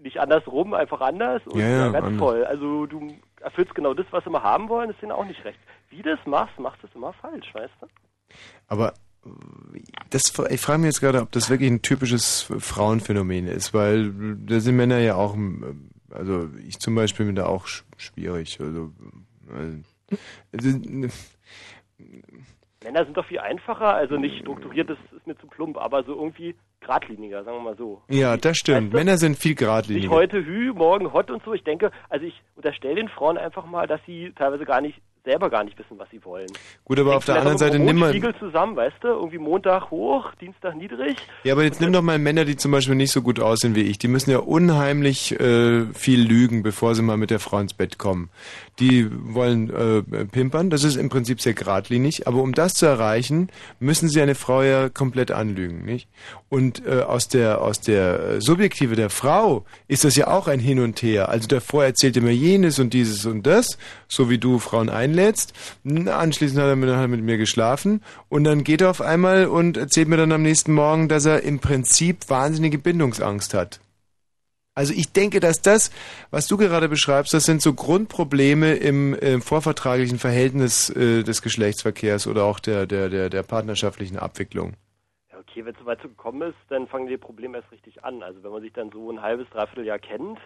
Nicht 0.03 0.19
andersrum, 0.19 0.75
einfach 0.75 1.01
anders 1.01 1.43
und 1.47 1.55
Hm. 1.55 1.61
Ja, 1.61 1.69
ja, 1.69 1.89
ganz 1.91 2.07
anders. 2.07 2.19
toll. 2.21 2.45
Also 2.45 2.87
du 2.87 3.15
erfüllst 3.41 3.75
genau 3.75 3.95
das, 3.95 4.07
was 4.11 4.25
sie 4.25 4.31
immer 4.31 4.43
haben 4.43 4.69
wollen, 4.69 4.91
ist 4.91 5.01
denen 5.01 5.13
auch 5.13 5.25
nicht 5.25 5.43
recht. 5.45 5.59
Wie 5.89 6.03
du 6.03 6.15
das 6.17 6.27
machst, 6.27 6.59
machst 6.59 6.83
du 6.83 6.87
es 6.87 6.95
immer 6.95 7.13
falsch, 7.15 7.53
weißt 7.55 7.73
du? 7.81 7.87
Aber 8.69 8.93
das, 10.11 10.23
ich 10.51 10.61
frage 10.61 10.79
mich 10.79 10.87
jetzt 10.89 11.01
gerade, 11.01 11.21
ob 11.23 11.33
das 11.33 11.49
wirklich 11.51 11.71
ein 11.71 11.83
typisches 11.83 12.43
Frauenphänomen 12.59 13.49
ist, 13.49 13.75
weil 13.75 14.13
da 14.45 14.61
sind 14.61 14.77
Männer 14.77 14.99
ja 14.99 15.15
auch, 15.17 15.37
also 16.11 16.49
ich 16.65 16.79
zum 16.79 16.95
Beispiel 16.95 17.27
bin 17.27 17.35
da 17.35 17.47
auch 17.47 17.67
sch- 17.67 17.83
schwierig. 17.97 18.61
Also, 18.61 18.93
äh, 19.49 20.17
also, 20.57 20.79
Männer 22.85 23.05
sind 23.05 23.17
doch 23.17 23.27
viel 23.27 23.41
einfacher, 23.41 23.95
also 23.95 24.17
nicht 24.17 24.39
strukturiert, 24.41 24.91
das 24.91 24.99
ist 25.17 25.27
mir 25.27 25.37
zu 25.39 25.47
plump, 25.47 25.77
aber 25.79 26.05
so 26.05 26.15
irgendwie 26.15 26.55
geradliniger, 26.81 27.43
sagen 27.43 27.57
wir 27.57 27.63
mal 27.63 27.77
so. 27.77 28.03
ja, 28.09 28.37
das 28.37 28.59
stimmt. 28.59 28.93
Männer 28.93 29.17
sind 29.17 29.37
viel 29.37 29.53
Nicht 29.53 29.59
geradliniger. 29.61 30.11
heute 30.11 30.45
hü, 30.45 30.73
morgen 30.73 31.13
hot 31.13 31.31
und 31.31 31.43
so. 31.43 31.53
Ich 31.55 31.65
denke, 31.65 31.91
also 32.11 32.27
ich 32.27 32.41
unterstelle 32.55 32.97
den 32.97 33.09
Frauen 33.09 33.39
einfach 33.39 33.67
mal, 33.67 33.87
dass 33.87 34.01
sie 34.07 34.33
teilweise 34.37 34.65
gar 34.65 34.81
nicht 34.81 35.01
selber 35.27 35.51
gar 35.51 35.65
nicht 35.65 35.77
wissen, 35.77 35.99
was 35.99 36.09
sie 36.11 36.25
wollen. 36.25 36.47
Gut, 36.85 37.01
aber 37.01 37.17
auf 37.17 37.25
der 37.25 37.35
anderen 37.37 37.59
Seite 37.59 37.81
nimm 37.81 37.99
mal, 37.99 38.11
Spiegel 38.11 38.35
zusammen, 38.39 38.77
weißt 38.77 38.97
du? 39.01 39.09
Irgendwie 39.09 39.39
Montag 39.39 39.91
hoch, 39.91 40.33
Dienstag 40.41 40.77
niedrig. 40.77 41.17
ja, 41.43 41.53
aber 41.53 41.65
jetzt 41.65 41.81
nimm 41.81 41.93
doch 41.93 42.01
mal 42.01 42.19
Männer, 42.19 42.45
die 42.45 42.57
zum 42.57 42.71
Beispiel 42.71 42.95
nicht 42.95 43.11
so 43.11 43.23
gut 43.23 43.41
aussehen 43.41 43.75
wie 43.75 43.83
ich. 43.83 43.99
Die 43.99 44.07
müssen 44.07 44.31
ja 44.31 44.39
unheimlich 44.39 45.39
äh, 45.39 45.85
viel 45.93 46.23
lügen, 46.23 46.63
bevor 46.63 46.95
sie 46.95 47.03
mal 47.03 47.17
mit 47.17 47.31
der 47.31 47.41
Frau 47.41 47.59
ins 47.59 47.75
Bett 47.75 47.99
kommen. 47.99 48.31
Die 48.79 49.09
wollen 49.11 49.71
äh, 49.71 50.03
pimpern, 50.27 50.71
das 50.71 50.85
ist 50.85 50.97
im 50.97 51.09
Prinzip 51.09 51.41
sehr 51.41 51.55
geradlinig, 51.55 52.29
aber 52.29 52.41
um 52.41 52.55
das 52.55 52.75
zu 52.75 52.87
erreichen, 52.87 53.49
müssen 53.81 54.09
sie 54.09 54.21
eine 54.23 54.37
Frau 54.37 54.63
ja 54.63 54.89
komplett 54.91 55.33
anlügen, 55.33 55.85
nicht? 55.85 56.09
Und 56.49 56.87
äh, 56.87 57.01
aus 57.01 57.27
der 57.27 57.61
aus 57.63 57.81
der 57.81 58.21
äh, 58.21 58.41
Subjektive 58.41 58.95
der 58.95 59.11
Frau 59.11 59.65
ist 59.89 60.05
das 60.05 60.15
ja 60.15 60.29
auch 60.29 60.47
ein 60.47 60.61
Hin 60.61 60.79
und 60.79 61.03
Her. 61.03 61.31
Also 61.31 61.49
davor 61.49 61.85
erzählt 61.85 62.17
immer 62.17 62.31
jenes 62.31 62.79
und 62.79 62.95
dieses 62.95 63.27
und 63.27 63.45
das, 63.45 63.77
so 64.07 64.31
wie 64.31 64.39
du 64.39 64.61
Frauen 64.61 64.89
einlädst. 64.89 65.16
N- 65.85 66.09
Anschließend 66.09 66.61
hat 66.61 66.69
er 66.69 66.77
mit, 66.77 66.91
hat 66.91 67.11
mit 67.11 67.23
mir 67.23 67.39
geschlafen 67.39 68.03
und 68.29 68.45
dann 68.45 68.65
geht 68.65 68.81
er 68.81 68.91
auf 68.91 69.01
einmal 69.01 69.47
und 69.47 69.77
erzählt 69.77 70.09
mir 70.09 70.17
dann 70.17 70.33
am 70.33 70.43
nächsten 70.43 70.73
Morgen, 70.73 71.09
dass 71.09 71.25
er 71.25 71.43
im 71.43 71.59
Prinzip 71.59 72.29
wahnsinnige 72.29 72.79
Bindungsangst 72.79 73.55
hat. 73.55 73.81
Also 74.77 74.93
ich 74.93 75.11
denke, 75.11 75.41
dass 75.41 75.63
das, 75.63 75.91
was 76.31 76.49
du 76.49 76.59
gerade 76.59 76.91
beschreibst, 76.91 77.33
das 77.33 77.47
sind 77.47 77.63
so 77.63 77.73
Grundprobleme 77.73 78.75
im, 78.75 79.15
äh, 79.15 79.41
vorvertraglichen 79.41 80.19
Verhältnis 80.19 80.91
äh, 80.91 81.23
des 81.23 81.41
Geschlechtsverkehrs 81.41 82.27
oder 82.27 82.45
auch 82.45 82.61
der, 82.61 82.87
der, 82.87 83.09
der, 83.09 83.31
der 83.31 83.43
partnerschaftlichen 83.43 84.19
Abwicklung. 84.19 84.75
Ja, 85.33 85.39
okay, 85.39 85.65
wenn 85.65 85.75
es 85.75 86.03
so 86.03 86.09
gekommen 86.09 86.43
ist, 86.43 86.59
dann 86.69 86.87
fangen 86.89 87.07
die 87.07 87.17
Probleme 87.17 87.57
erst 87.57 87.73
richtig 87.73 88.05
an. 88.05 88.23
Also 88.23 88.43
wenn 88.43 88.51
man 88.51 88.61
sich 88.61 88.75
dann 88.75 88.91
so 88.91 89.11
ein 89.11 89.23
halbes, 89.23 89.49
dreiviertel 89.49 89.87
Jahr 89.87 89.99
kennt, 89.99 90.39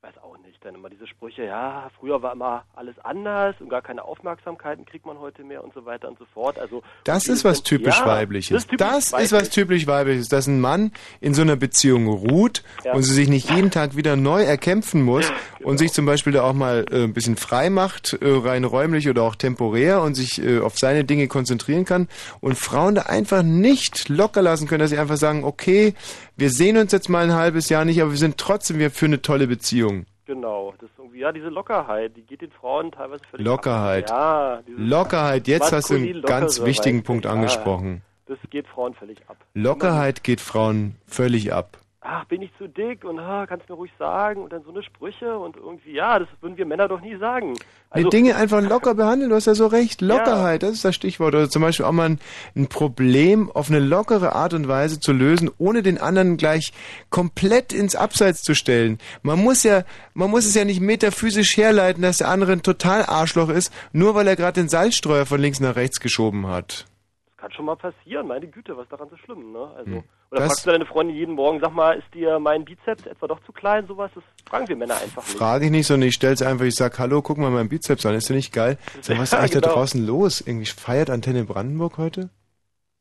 weiß 0.00 0.14
auch 0.22 0.38
nicht, 0.46 0.64
dann 0.64 0.76
immer 0.76 0.88
diese 0.90 1.08
Sprüche, 1.08 1.42
ja, 1.44 1.90
früher 1.98 2.22
war 2.22 2.32
immer 2.32 2.64
alles 2.76 2.94
anders 3.02 3.56
und 3.58 3.68
gar 3.68 3.82
keine 3.82 4.04
Aufmerksamkeiten 4.04 4.84
kriegt 4.84 5.04
man 5.04 5.18
heute 5.18 5.42
mehr 5.42 5.64
und 5.64 5.74
so 5.74 5.84
weiter 5.86 6.06
und 6.08 6.16
so 6.20 6.24
fort. 6.32 6.56
Also 6.56 6.84
Das 7.02 7.26
ist 7.26 7.44
was 7.44 7.64
typisch 7.64 7.98
ja, 7.98 8.06
Weibliches. 8.06 8.54
Das 8.54 8.62
ist, 8.62 8.70
typisch 8.70 8.86
Das 8.86 8.98
ist 9.06 9.12
weiblich. 9.12 9.32
was 9.32 9.50
typisch 9.50 9.86
Weibliches, 9.88 10.28
dass 10.28 10.46
ein 10.46 10.60
Mann 10.60 10.92
in 11.20 11.34
so 11.34 11.42
einer 11.42 11.56
Beziehung 11.56 12.06
ruht 12.06 12.62
Ja. 12.84 12.92
und 12.94 13.02
sie 13.02 13.12
sich 13.12 13.28
nicht 13.28 13.50
jeden 13.50 13.72
Tag 13.72 13.96
wieder 13.96 14.14
neu 14.14 14.44
erkämpfen 14.44 15.02
muss 15.02 15.28
Genau. 15.58 15.70
und 15.70 15.78
sich 15.78 15.92
zum 15.92 16.06
Beispiel 16.06 16.32
da 16.32 16.44
auch 16.44 16.52
mal 16.54 16.84
äh, 16.92 17.02
ein 17.02 17.12
bisschen 17.12 17.36
frei 17.36 17.68
macht, 17.68 18.12
äh, 18.12 18.18
rein 18.30 18.62
räumlich 18.62 19.08
oder 19.08 19.24
auch 19.24 19.34
temporär 19.34 20.00
und 20.02 20.14
sich 20.14 20.40
äh, 20.40 20.60
auf 20.60 20.78
seine 20.78 21.02
Dinge 21.04 21.26
konzentrieren 21.26 21.84
kann 21.84 22.06
und 22.40 22.54
Frauen 22.56 22.94
da 22.94 23.02
einfach 23.02 23.42
nicht 23.42 24.08
locker 24.08 24.42
lassen 24.42 24.68
können, 24.68 24.78
dass 24.80 24.90
sie 24.90 24.98
einfach 24.98 25.16
sagen, 25.16 25.42
okay, 25.42 25.94
wir 26.38 26.50
sehen 26.50 26.76
uns 26.76 26.92
jetzt 26.92 27.08
mal 27.08 27.24
ein 27.24 27.34
halbes 27.34 27.68
Jahr 27.68 27.84
nicht, 27.84 28.00
aber 28.00 28.12
wir 28.12 28.18
sind 28.18 28.38
trotzdem 28.38 28.78
wir 28.78 28.92
für 28.92 29.06
eine 29.06 29.20
tolle 29.20 29.48
Beziehung. 29.48 30.06
Genau, 30.24 30.72
das 30.78 30.88
ist 30.88 30.98
irgendwie, 30.98 31.18
ja, 31.18 31.32
diese 31.32 31.48
Lockerheit, 31.48 32.16
die 32.16 32.22
geht 32.22 32.42
den 32.42 32.52
Frauen 32.52 32.92
teilweise 32.92 33.24
völlig 33.28 33.44
Lockerheit. 33.44 34.10
ab. 34.10 34.62
Ja, 34.68 34.74
Lockerheit, 34.76 35.48
jetzt 35.48 35.72
hast 35.72 35.90
du 35.90 35.96
einen 35.96 36.22
ganz 36.22 36.62
wichtigen 36.62 37.02
Punkt 37.02 37.24
ja, 37.24 37.32
angesprochen. 37.32 38.02
Das 38.26 38.38
geht 38.50 38.68
Frauen 38.68 38.94
völlig 38.94 39.18
ab. 39.28 39.36
Lockerheit 39.54 40.22
geht 40.22 40.40
Frauen 40.40 40.94
völlig 41.06 41.52
ab. 41.52 41.78
Ach, 42.08 42.24
bin 42.24 42.40
ich 42.42 42.50
zu 42.56 42.68
dick 42.68 43.04
und 43.04 43.18
ah, 43.18 43.46
kannst 43.46 43.68
mir 43.68 43.74
ruhig 43.74 43.92
sagen 43.98 44.42
und 44.42 44.52
dann 44.52 44.62
so 44.62 44.70
eine 44.70 44.82
Sprüche 44.82 45.38
und 45.38 45.56
irgendwie, 45.56 45.92
ja, 45.92 46.18
das 46.18 46.28
würden 46.40 46.56
wir 46.56 46.64
Männer 46.64 46.88
doch 46.88 47.00
nie 47.00 47.16
sagen. 47.18 47.54
Also, 47.90 48.08
die 48.08 48.16
Dinge 48.16 48.36
einfach 48.36 48.62
locker 48.62 48.94
behandeln, 48.94 49.30
du 49.30 49.36
hast 49.36 49.46
ja 49.46 49.54
so 49.54 49.66
recht. 49.66 50.00
Lockerheit, 50.00 50.62
das 50.62 50.72
ist 50.72 50.84
das 50.84 50.94
Stichwort. 50.94 51.34
Oder 51.34 51.50
zum 51.50 51.62
Beispiel 51.62 51.84
auch 51.84 51.92
mal 51.92 52.08
ein, 52.08 52.20
ein 52.56 52.68
Problem 52.68 53.50
auf 53.52 53.68
eine 53.68 53.78
lockere 53.78 54.34
Art 54.34 54.54
und 54.54 54.68
Weise 54.68 55.00
zu 55.00 55.12
lösen, 55.12 55.50
ohne 55.58 55.82
den 55.82 55.98
anderen 55.98 56.38
gleich 56.38 56.72
komplett 57.10 57.72
ins 57.72 57.94
Abseits 57.94 58.42
zu 58.42 58.54
stellen. 58.54 58.98
Man 59.22 59.38
muss 59.38 59.62
ja, 59.62 59.84
man 60.14 60.30
muss 60.30 60.46
es 60.46 60.54
ja 60.54 60.64
nicht 60.64 60.80
metaphysisch 60.80 61.56
herleiten, 61.56 62.02
dass 62.02 62.18
der 62.18 62.28
andere 62.28 62.52
ein 62.52 62.62
total 62.62 63.04
Arschloch 63.04 63.50
ist, 63.50 63.72
nur 63.92 64.14
weil 64.14 64.26
er 64.26 64.36
gerade 64.36 64.60
den 64.60 64.68
Salzstreuer 64.68 65.26
von 65.26 65.40
links 65.40 65.60
nach 65.60 65.76
rechts 65.76 66.00
geschoben 66.00 66.46
hat. 66.46 66.86
das 67.26 67.36
kann 67.36 67.52
schon 67.52 67.66
mal 67.66 67.76
passieren, 67.76 68.26
meine 68.26 68.46
Güte, 68.48 68.76
was 68.76 68.88
daran 68.88 69.08
so 69.10 69.16
schlimm, 69.16 69.52
ne? 69.52 69.70
Also, 69.76 69.90
Hm. 69.90 70.04
Oder 70.30 70.40
Das- 70.40 70.48
fragst 70.48 70.66
du 70.66 70.70
deine 70.70 70.86
Freundin 70.86 71.16
jeden 71.16 71.34
Morgen, 71.34 71.60
sag 71.60 71.72
mal, 71.74 71.92
ist 71.98 72.12
dir 72.14 72.38
mein 72.38 72.64
Bizeps 72.64 73.06
etwa 73.06 73.26
doch 73.26 73.40
zu 73.44 73.52
klein, 73.52 73.86
sowas? 73.86 74.10
Das 74.14 74.24
fragen 74.48 74.68
wir 74.68 74.76
Männer 74.76 74.94
einfach 75.00 75.22
nicht. 75.26 75.36
Frage 75.38 75.64
ich 75.66 75.70
nicht, 75.70 75.86
sondern 75.86 76.08
ich 76.08 76.14
stell's 76.14 76.42
einfach, 76.42 76.64
ich 76.64 76.74
sag, 76.74 76.98
hallo, 76.98 77.22
guck 77.22 77.38
mal 77.38 77.50
meinen 77.50 77.68
Bizeps 77.68 78.04
an, 78.06 78.14
ist 78.14 78.28
der 78.28 78.36
nicht 78.36 78.52
geil? 78.52 78.78
Sag, 79.00 79.18
was 79.18 79.32
ist 79.32 79.34
eigentlich 79.34 79.50
da 79.52 79.60
genau. 79.60 79.72
draußen 79.74 80.06
los? 80.06 80.40
Irgendwie 80.40 80.66
feiert 80.66 81.10
Antenne 81.10 81.44
Brandenburg 81.44 81.98
heute? 81.98 82.30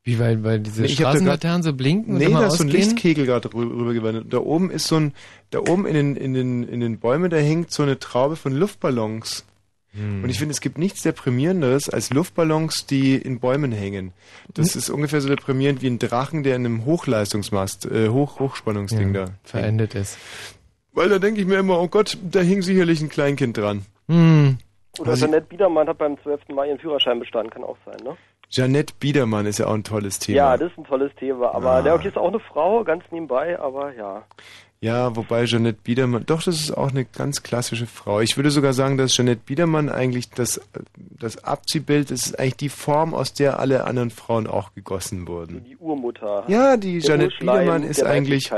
Wie, 0.04 0.20
weil, 0.20 0.42
weil 0.46 0.62
diese 0.62 0.84
Nee, 0.84 0.88
da 0.88 0.94
Straßenlaternen 0.94 1.64
so 1.64 1.74
blinken 1.74 2.14
und 2.14 2.20
Nee, 2.20 2.26
immer 2.28 2.40
da 2.40 2.48
ist 2.48 2.60
so 2.60 2.64
ein? 2.64 2.70
Lichtkegel 2.70 3.26
gerade 3.26 3.54
rü 3.54 3.64
rübergewandert. 3.64 4.32
Da 4.32 4.38
oben 4.38 4.70
ist 4.72 4.88
so 4.88 4.96
ein, 4.96 5.14
da 5.50 5.60
oben 5.60 5.86
in 5.86 5.94
den, 5.96 6.16
in 6.16 6.34
den, 6.34 6.64
in 6.64 6.80
den 6.80 7.00
Bäumen, 7.00 7.30
da 7.30 7.36
hängt 7.36 7.72
so 7.72 7.84
eine 7.84 8.00
Traube 8.00 8.38
von 8.38 8.54
Luftballons. 8.54 9.46
Hm. 9.94 10.24
Und 10.24 10.30
ich 10.30 10.38
finde, 10.40 10.52
es 10.54 10.62
gibt 10.62 10.78
nichts 10.78 11.02
deprimierenderes 11.04 11.90
als 11.90 12.12
Luftballons, 12.12 12.86
die 12.86 13.16
in 13.16 13.40
Bäumen 13.40 13.72
hängen. 13.72 14.14
Das 14.54 14.74
Hm. 14.74 14.80
ist 14.80 14.90
ungefähr 14.90 15.22
so 15.22 15.30
deprimierend 15.30 15.82
wie 15.82 15.88
ein 15.88 16.00
Drachen, 16.00 16.44
der 16.44 16.56
in 16.56 16.66
einem 16.66 16.86
Hochleistungsmast, 16.86 17.86
äh, 17.86 18.10
Hoch, 18.10 18.40
Hochspannungsding 18.40 19.14
Ja, 19.16 19.26
da. 19.26 19.32
verendet 19.44 19.96
ist. 19.96 20.18
Weil 20.94 21.10
da 21.10 21.20
denke 21.20 21.42
ich 21.42 21.48
mir 21.48 21.58
immer, 21.60 21.80
oh 21.80 21.88
Gott, 21.88 22.18
da 22.24 22.40
hing 22.42 22.62
sicherlich 22.62 23.02
ein 23.02 23.10
Kleinkind 23.10 23.58
dran. 23.58 23.86
Hm. 24.08 24.58
Oder 25.00 25.12
Also- 25.12 25.26
Jeanette 25.26 25.48
Biedermann 25.48 25.88
hat 25.88 25.98
beim 26.00 26.18
12. 26.24 26.54
Mai 26.56 26.68
ihren 26.70 26.80
Führerschein 26.80 27.20
bestanden, 27.20 27.52
kann 27.52 27.64
auch 27.64 27.78
sein, 27.86 27.98
ne? 28.04 28.18
Janette 28.50 28.94
Biedermann 29.00 29.46
ist 29.46 29.60
ja 29.60 29.68
auch 29.68 29.74
ein 29.74 29.84
tolles 29.84 30.20
Thema. 30.20 30.38
Ja, 30.38 30.58
das 30.58 30.72
ist 30.72 30.78
ein 30.78 30.86
tolles 30.86 31.12
Thema. 31.20 31.54
Aber 31.54 31.72
Ah. 31.72 31.82
der 31.82 31.94
okay, 31.96 32.08
ist 32.08 32.18
auch 32.18 32.30
eine 32.30 32.40
Frau, 32.40 32.84
ganz 32.86 33.04
nebenbei, 33.12 33.60
aber 33.60 33.94
ja. 33.94 34.24
Ja, 34.80 35.16
wobei 35.16 35.46
Jeanette 35.46 35.80
Biedermann, 35.84 36.24
doch, 36.28 36.44
das 36.44 36.60
ist 36.60 36.72
auch 36.72 36.92
eine 36.92 37.04
ganz 37.04 37.42
klassische 37.42 37.88
Frau. 37.88 38.22
Ich 38.22 38.38
würde 38.38 38.52
sogar 38.52 38.74
sagen, 38.74 38.98
dass 38.98 39.16
Jeanette 39.16 39.42
Biedermann 39.44 39.90
eigentlich 39.90 40.30
das, 40.30 40.62
das 40.98 41.44
Abziehbild 41.44 42.12
ist 42.12 42.40
eigentlich 42.40 42.58
die 42.58 42.70
Form, 42.70 43.16
aus 43.16 43.34
der 43.34 43.60
alle 43.60 43.86
anderen 43.86 44.12
Frauen 44.12 44.46
auch 44.46 44.76
gegossen 44.76 45.28
wurden. 45.28 45.64
Die 45.64 45.78
Urmutter. 45.78 46.44
Ja, 46.48 46.78
die 46.78 47.00
Jeanette 47.00 47.34
Biedermann 47.40 47.82
ist 47.82 48.04
eigentlich 48.04 48.52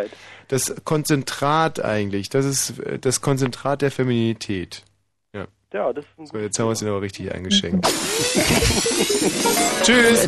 das 0.50 0.76
Konzentrat 0.84 1.84
eigentlich. 1.84 2.28
Das 2.28 2.46
ist 2.46 2.74
das 3.00 3.22
Konzentrat 3.22 3.82
der 3.82 3.92
Feminität. 3.92 4.84
Ja. 5.34 5.46
Ja, 5.72 5.94
das 5.94 6.04
ist 6.04 6.20
ein 6.20 6.26
So, 6.26 6.38
jetzt 6.38 6.60
haben 6.60 6.68
wir 6.68 6.74
es 6.74 6.82
ihnen 6.82 6.92
aber 6.92 7.02
richtig 7.02 7.34
eingeschenkt. 7.34 7.88
Tschüss. 9.84 10.28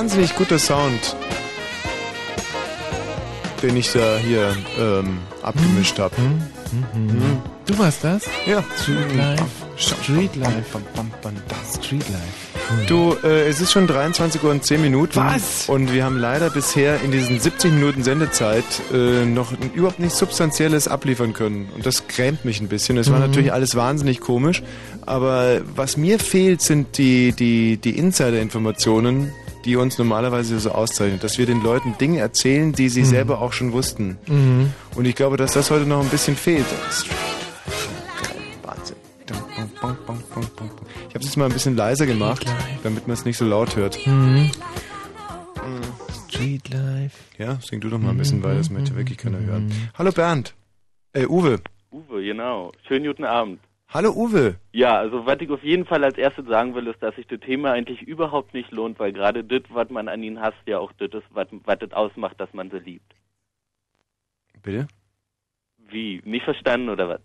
Wahnsinnig 0.00 0.34
guter 0.34 0.58
Sound, 0.58 1.14
den 3.62 3.76
ich 3.76 3.92
da 3.92 4.16
hier 4.16 4.56
ähm, 4.80 5.18
abgemischt 5.42 5.98
habe. 5.98 6.14
Du 7.66 7.78
warst 7.78 8.02
das? 8.02 8.22
Ja. 8.46 8.64
Street 8.82 9.14
Life. 9.14 9.44
Street 9.76 10.36
Life. 10.36 10.78
Street 11.74 12.08
Life. 12.08 12.86
Du, 12.88 13.14
äh, 13.22 13.46
es 13.46 13.60
ist 13.60 13.72
schon 13.72 13.86
23 13.86 14.42
Uhr 14.42 14.52
und 14.52 14.64
10 14.64 14.80
Minuten. 14.80 15.16
Was? 15.16 15.68
Und 15.68 15.92
wir 15.92 16.02
haben 16.02 16.16
leider 16.16 16.48
bisher 16.48 16.98
in 17.02 17.10
diesen 17.12 17.38
70 17.38 17.70
Minuten 17.70 18.02
Sendezeit 18.02 18.64
äh, 18.94 19.26
noch 19.26 19.52
überhaupt 19.74 19.98
nichts 19.98 20.18
Substanzielles 20.18 20.88
abliefern 20.88 21.34
können. 21.34 21.68
Und 21.74 21.84
das 21.84 22.08
grämt 22.08 22.46
mich 22.46 22.58
ein 22.62 22.68
bisschen. 22.68 22.96
Es 22.96 23.10
war 23.10 23.18
Mhm. 23.18 23.26
natürlich 23.26 23.52
alles 23.52 23.74
wahnsinnig 23.76 24.20
komisch. 24.20 24.62
Aber 25.04 25.60
was 25.76 25.98
mir 25.98 26.18
fehlt, 26.18 26.62
sind 26.62 26.96
die, 26.96 27.32
die, 27.32 27.76
die 27.76 27.98
Insider-Informationen, 27.98 29.34
die 29.64 29.76
uns 29.76 29.98
normalerweise 29.98 30.58
so 30.60 30.70
auszeichnen. 30.72 31.20
Dass 31.20 31.38
wir 31.38 31.46
den 31.46 31.62
Leuten 31.62 31.96
Dinge 31.98 32.18
erzählen, 32.20 32.72
die 32.72 32.88
sie 32.88 33.00
Mhm. 33.02 33.06
selber 33.06 33.40
auch 33.40 33.52
schon 33.52 33.72
wussten. 33.72 34.18
Mhm. 34.26 34.72
Und 34.94 35.04
ich 35.06 35.14
glaube, 35.14 35.36
dass 35.36 35.52
das 35.52 35.70
heute 35.70 35.86
noch 35.86 36.00
ein 36.02 36.08
bisschen 36.08 36.36
fehlt. 36.36 36.66
Wahnsinn. 38.62 38.96
Ich 39.26 39.32
habe 41.14 41.18
es 41.18 41.24
jetzt 41.24 41.36
mal 41.36 41.46
ein 41.46 41.52
bisschen 41.52 41.76
leiser 41.76 42.06
gemacht, 42.06 42.44
damit 42.82 43.06
man 43.06 43.14
es 43.14 43.24
nicht 43.24 43.36
so 43.36 43.44
laut 43.44 43.76
hört. 43.76 43.98
Mhm. 44.06 44.50
Street 46.28 46.68
Life. 46.70 47.16
Ja, 47.38 47.58
sing 47.60 47.80
du 47.80 47.88
doch 47.90 47.98
mal 47.98 48.10
ein 48.10 48.16
bisschen, 48.18 48.42
weil 48.42 48.56
das 48.56 48.70
möchte 48.70 48.96
wirklich 48.96 49.18
keiner 49.18 49.38
hören. 49.40 49.70
Hallo 49.98 50.10
Bernd. 50.12 50.54
Äh, 51.12 51.26
Uwe. 51.26 51.60
Uwe, 51.90 52.22
genau. 52.22 52.72
Schönen 52.86 53.04
guten 53.06 53.24
Abend. 53.24 53.58
Hallo 53.92 54.12
Uwe. 54.12 54.54
Ja, 54.72 54.98
also 54.98 55.26
was 55.26 55.40
ich 55.40 55.50
auf 55.50 55.64
jeden 55.64 55.84
Fall 55.84 56.04
als 56.04 56.16
erstes 56.16 56.46
sagen 56.46 56.76
will, 56.76 56.86
ist, 56.86 57.02
dass 57.02 57.16
sich 57.16 57.26
das 57.26 57.40
Thema 57.40 57.72
eigentlich 57.72 58.02
überhaupt 58.02 58.54
nicht 58.54 58.70
lohnt, 58.70 59.00
weil 59.00 59.12
gerade 59.12 59.42
das, 59.42 59.62
was 59.70 59.90
man 59.90 60.06
an 60.06 60.22
ihnen 60.22 60.40
hasst, 60.40 60.62
ja 60.66 60.78
auch 60.78 60.92
das 60.92 61.10
ist, 61.12 61.26
was 61.34 61.78
das 61.80 61.92
ausmacht, 61.92 62.40
dass 62.40 62.52
man 62.54 62.70
sie 62.70 62.78
liebt. 62.78 63.12
Bitte? 64.62 64.86
Wie? 65.78 66.22
Nicht 66.24 66.44
verstanden 66.44 66.88
oder 66.88 67.08
was? 67.08 67.20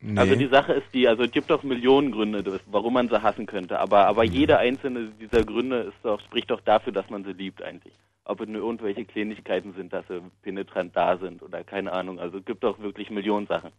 Nee. 0.00 0.18
Also 0.18 0.34
die 0.34 0.48
Sache 0.48 0.72
ist 0.72 0.92
die, 0.92 1.06
also 1.06 1.22
es 1.22 1.30
gibt 1.30 1.48
doch 1.48 1.62
Millionen 1.62 2.10
Gründe, 2.10 2.60
warum 2.66 2.94
man 2.94 3.08
sie 3.08 3.22
hassen 3.22 3.46
könnte, 3.46 3.78
aber 3.78 4.06
aber 4.06 4.24
jeder 4.24 4.58
einzelne 4.58 5.12
dieser 5.20 5.44
Gründe 5.44 5.82
ist 5.82 5.96
doch, 6.02 6.20
spricht 6.22 6.50
doch 6.50 6.60
dafür, 6.60 6.92
dass 6.92 7.08
man 7.08 7.22
sie 7.22 7.32
liebt 7.32 7.62
eigentlich. 7.62 7.94
Ob 8.24 8.40
es 8.40 8.48
nur 8.48 8.62
irgendwelche 8.62 9.04
Kleinigkeiten 9.04 9.74
sind, 9.74 9.92
dass 9.92 10.06
sie 10.08 10.20
penetrant 10.42 10.96
da 10.96 11.18
sind 11.18 11.40
oder 11.40 11.62
keine 11.62 11.92
Ahnung. 11.92 12.18
Also 12.18 12.38
es 12.38 12.44
gibt 12.44 12.64
doch 12.64 12.80
wirklich 12.80 13.10
Millionen 13.10 13.46
Sachen. 13.46 13.70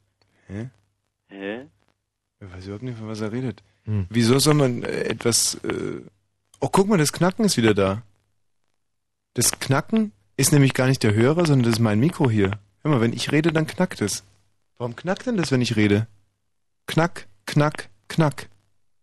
Hä? 0.47 0.69
Hä? 1.27 1.65
Ich 2.47 2.53
weiß 2.55 2.65
überhaupt 2.65 2.83
nicht, 2.83 2.97
von 2.97 3.07
was 3.07 3.21
er 3.21 3.31
redet. 3.31 3.61
Hm. 3.85 4.05
Wieso 4.09 4.39
soll 4.39 4.53
man 4.55 4.83
äh, 4.83 5.03
etwas... 5.03 5.55
Äh 5.63 6.01
oh, 6.59 6.69
guck 6.71 6.87
mal, 6.87 6.97
das 6.97 7.13
Knacken 7.13 7.45
ist 7.45 7.57
wieder 7.57 7.73
da. 7.73 8.01
Das 9.33 9.59
Knacken 9.59 10.11
ist 10.37 10.51
nämlich 10.51 10.73
gar 10.73 10.87
nicht 10.87 11.03
der 11.03 11.13
Hörer, 11.13 11.45
sondern 11.45 11.63
das 11.63 11.73
ist 11.73 11.79
mein 11.79 11.99
Mikro 11.99 12.29
hier. 12.29 12.51
Hör 12.81 12.91
mal, 12.91 13.01
wenn 13.01 13.13
ich 13.13 13.31
rede, 13.31 13.51
dann 13.51 13.67
knackt 13.67 14.01
es. 14.01 14.23
Warum 14.77 14.95
knackt 14.95 15.25
denn 15.25 15.37
das, 15.37 15.51
wenn 15.51 15.61
ich 15.61 15.75
rede? 15.75 16.07
Knack, 16.87 17.27
knack, 17.45 17.89
knack. 18.07 18.49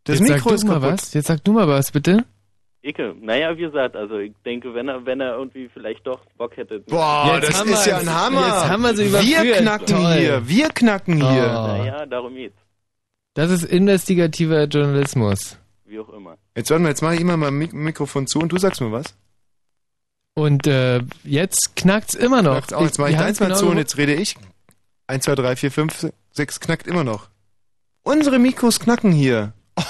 Das 0.04 0.18
Jetzt 0.18 0.28
Mikro 0.28 0.50
sag 0.50 0.54
ist 0.56 0.62
du 0.62 0.66
mal 0.68 0.80
kaputt. 0.80 0.92
was. 0.92 1.14
Jetzt 1.14 1.26
sag 1.28 1.44
du 1.44 1.52
mal 1.52 1.68
was, 1.68 1.92
bitte. 1.92 2.24
Icke, 2.84 3.14
naja, 3.20 3.56
wie 3.56 3.62
gesagt, 3.62 3.94
also 3.94 4.18
ich 4.18 4.32
denke, 4.44 4.74
wenn 4.74 4.88
er, 4.88 5.06
wenn 5.06 5.20
er 5.20 5.36
irgendwie 5.36 5.68
vielleicht 5.72 6.04
doch 6.06 6.20
Bock 6.36 6.56
hätte. 6.56 6.80
Boah, 6.80 7.34
Jetzt 7.36 7.50
das 7.50 7.60
haben 7.60 7.70
ist 7.70 7.86
ja 7.86 7.98
ein 7.98 8.12
Hammer. 8.12 8.46
Jetzt 8.46 8.68
haben 8.68 8.82
wir 8.82 8.96
sie 8.96 9.06
überführt. 9.06 9.44
Wir 9.44 9.52
knacken 9.54 9.86
Toll. 9.86 10.14
hier, 10.14 10.48
wir 10.48 10.68
knacken 10.70 11.14
hier. 11.16 11.26
Oh. 11.26 11.66
Naja, 11.78 12.06
darum 12.06 12.34
geht's. 12.34 12.56
Das 13.34 13.50
ist 13.50 13.64
investigativer 13.64 14.64
Journalismus. 14.64 15.56
Wie 15.86 15.98
auch 15.98 16.10
immer. 16.10 16.36
Jetzt 16.54 16.70
warte 16.70 16.82
mal, 16.82 16.90
jetzt 16.90 17.02
mache 17.02 17.14
ich 17.14 17.20
immer 17.20 17.36
mal 17.36 17.50
Mik 17.50 17.72
Mikrofon 17.72 18.26
zu 18.26 18.38
und 18.38 18.52
du 18.52 18.58
sagst 18.58 18.80
mir 18.80 18.92
was. 18.92 19.14
Und 20.34 20.66
äh, 20.66 21.00
jetzt 21.24 21.76
knackt's 21.76 22.14
immer 22.14 22.42
noch. 22.42 22.52
Knackt's 22.52 22.72
auch. 22.72 22.82
Jetzt 22.82 22.98
mache 22.98 23.10
ich 23.10 23.16
deins 23.16 23.40
mal 23.40 23.46
genau 23.46 23.58
zu 23.58 23.68
und 23.68 23.78
jetzt 23.78 23.96
rede 23.96 24.14
ich. 24.14 24.36
1, 25.06 25.24
2, 25.24 25.34
3, 25.34 25.56
4, 25.56 25.70
5, 25.70 26.12
6 26.32 26.60
knackt 26.60 26.86
immer 26.86 27.04
noch. 27.04 27.28
Unsere 28.02 28.38
Mikros 28.38 28.80
knacken 28.80 29.12
hier. 29.12 29.52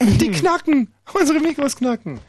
Die 0.00 0.30
knacken. 0.30 0.88
Unsere 1.14 1.40
Mikros 1.40 1.76
knacken. 1.76 2.20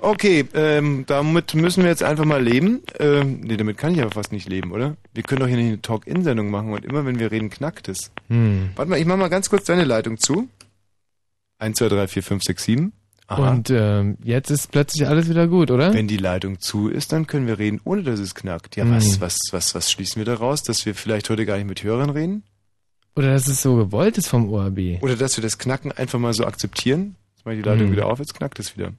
Okay, 0.00 0.44
ähm, 0.54 1.04
damit 1.06 1.54
müssen 1.54 1.82
wir 1.82 1.90
jetzt 1.90 2.02
einfach 2.02 2.24
mal 2.24 2.42
leben. 2.42 2.82
Ähm, 2.98 3.40
nee, 3.40 3.56
damit 3.56 3.78
kann 3.78 3.94
ich 3.94 4.00
aber 4.02 4.10
fast 4.10 4.32
nicht 4.32 4.48
leben, 4.48 4.72
oder? 4.72 4.96
Wir 5.14 5.22
können 5.22 5.40
doch 5.40 5.46
hier 5.48 5.56
nicht 5.56 5.66
eine 5.68 5.82
Talk-In-Sendung 5.82 6.50
machen 6.50 6.72
und 6.72 6.84
immer, 6.84 7.04
wenn 7.06 7.18
wir 7.18 7.30
reden, 7.30 7.50
knackt 7.50 7.88
es. 7.88 8.10
Hm. 8.28 8.70
Warte 8.76 8.90
mal, 8.90 8.98
ich 8.98 9.06
mach 9.06 9.16
mal 9.16 9.28
ganz 9.28 9.50
kurz 9.50 9.64
deine 9.64 9.84
Leitung 9.84 10.18
zu. 10.18 10.48
1, 11.58 11.78
2, 11.78 11.88
3, 11.88 12.08
4, 12.08 12.22
5, 12.22 12.42
6, 12.44 12.64
7. 12.64 12.92
Aha. 13.28 13.50
Und 13.50 13.70
ähm, 13.70 14.18
jetzt 14.22 14.50
ist 14.50 14.70
plötzlich 14.70 15.08
alles 15.08 15.28
wieder 15.28 15.48
gut, 15.48 15.70
oder? 15.72 15.92
Wenn 15.92 16.06
die 16.06 16.16
Leitung 16.16 16.60
zu 16.60 16.88
ist, 16.88 17.10
dann 17.12 17.26
können 17.26 17.46
wir 17.48 17.58
reden, 17.58 17.80
ohne 17.84 18.02
dass 18.04 18.20
es 18.20 18.34
knackt. 18.36 18.76
Ja, 18.76 18.84
Hm. 18.84 18.92
was, 18.94 19.20
was, 19.20 19.38
was, 19.50 19.74
was 19.74 19.90
schließen 19.90 20.20
wir 20.20 20.24
daraus? 20.26 20.62
Dass 20.62 20.86
wir 20.86 20.94
vielleicht 20.94 21.28
heute 21.30 21.44
gar 21.46 21.56
nicht 21.56 21.66
mit 21.66 21.82
Hörern 21.82 22.10
reden? 22.10 22.44
Oder 23.16 23.32
dass 23.32 23.48
es 23.48 23.62
so 23.62 23.76
gewollt 23.76 24.18
ist 24.18 24.28
vom 24.28 24.52
ORB. 24.52 25.02
Oder 25.02 25.16
dass 25.16 25.36
wir 25.36 25.42
das 25.42 25.58
Knacken 25.58 25.90
einfach 25.92 26.18
mal 26.18 26.34
so 26.34 26.44
akzeptieren? 26.44 27.16
Jetzt 27.34 27.46
mache 27.46 27.54
ich 27.56 27.62
die 27.62 27.68
Leitung 27.68 27.86
Hm. 27.86 27.92
wieder 27.92 28.06
auf, 28.06 28.18
jetzt 28.18 28.34
knackt 28.34 28.58
es 28.58 28.76
wieder. 28.76 28.92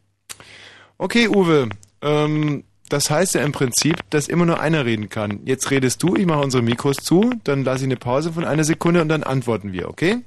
Okay, 0.97 1.27
Uwe. 1.27 1.69
Ähm, 2.01 2.63
das 2.89 3.11
heißt 3.11 3.35
ja 3.35 3.41
im 3.41 3.51
Prinzip, 3.51 3.97
dass 4.09 4.27
immer 4.27 4.45
nur 4.45 4.59
einer 4.59 4.85
reden 4.85 5.09
kann. 5.09 5.41
Jetzt 5.45 5.69
redest 5.71 6.01
du, 6.01 6.15
ich 6.15 6.25
mache 6.25 6.39
unsere 6.39 6.63
Mikros 6.63 6.97
zu, 6.97 7.31
dann 7.43 7.63
lasse 7.63 7.79
ich 7.79 7.87
eine 7.89 7.97
Pause 7.97 8.31
von 8.33 8.45
einer 8.45 8.63
Sekunde 8.63 9.01
und 9.01 9.09
dann 9.09 9.23
antworten 9.23 9.71
wir, 9.73 9.89
okay? 9.89 10.23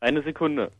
Eine 0.00 0.22
Sekunde. 0.22 0.70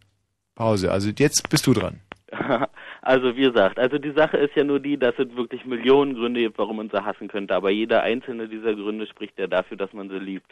Pause. 0.56 0.90
Also 0.92 1.10
jetzt 1.16 1.48
bist 1.48 1.66
du 1.66 1.72
dran. 1.72 2.00
Also 3.06 3.36
wie 3.36 3.42
gesagt, 3.42 3.78
also 3.78 3.98
die 3.98 4.12
Sache 4.12 4.38
ist 4.38 4.56
ja 4.56 4.64
nur 4.64 4.80
die, 4.80 4.96
dass 4.96 5.12
es 5.18 5.36
wirklich 5.36 5.66
Millionen 5.66 6.14
Gründe 6.14 6.40
gibt, 6.40 6.56
warum 6.56 6.78
man 6.78 6.88
sie 6.88 7.04
hassen 7.04 7.28
könnte, 7.28 7.54
aber 7.54 7.68
jeder 7.68 8.02
einzelne 8.02 8.48
dieser 8.48 8.74
Gründe 8.74 9.06
spricht 9.06 9.38
ja 9.38 9.46
dafür, 9.46 9.76
dass 9.76 9.92
man 9.92 10.08
sie 10.08 10.18
liebt. 10.18 10.50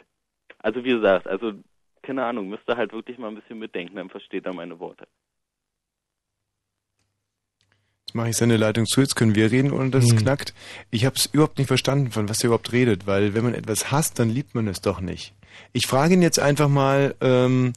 Also 0.63 0.83
wie 0.85 0.91
gesagt, 0.91 1.27
also 1.27 1.53
keine 2.03 2.25
Ahnung, 2.25 2.49
müsst 2.49 2.67
ihr 2.69 2.77
halt 2.77 2.93
wirklich 2.93 3.19
mal 3.19 3.29
ein 3.29 3.35
bisschen 3.35 3.59
mitdenken, 3.59 3.95
dann 3.97 4.09
versteht 4.09 4.45
er 4.47 4.53
meine 4.53 4.79
Worte. 4.79 5.07
Jetzt 8.07 8.15
mache 8.15 8.29
ich 8.29 8.37
seine 8.37 8.57
Leitung 8.57 8.85
zu, 8.85 9.01
jetzt 9.01 9.15
können 9.15 9.35
wir 9.35 9.51
reden, 9.51 9.71
ohne 9.71 9.89
dass 9.91 10.05
es 10.05 10.11
Hm. 10.11 10.17
knackt. 10.17 10.53
Ich 10.91 11.05
habe 11.05 11.15
es 11.15 11.27
überhaupt 11.27 11.57
nicht 11.57 11.67
verstanden, 11.67 12.11
von 12.11 12.29
was 12.29 12.41
er 12.43 12.47
überhaupt 12.47 12.71
redet, 12.73 13.07
weil 13.07 13.33
wenn 13.35 13.43
man 13.43 13.55
etwas 13.55 13.91
hasst, 13.91 14.19
dann 14.19 14.29
liebt 14.29 14.55
man 14.55 14.67
es 14.67 14.81
doch 14.81 15.01
nicht. 15.01 15.33
Ich 15.73 15.87
frage 15.87 16.15
ihn 16.15 16.21
jetzt 16.21 16.39
einfach 16.39 16.69
mal, 16.69 17.15
ähm, 17.21 17.73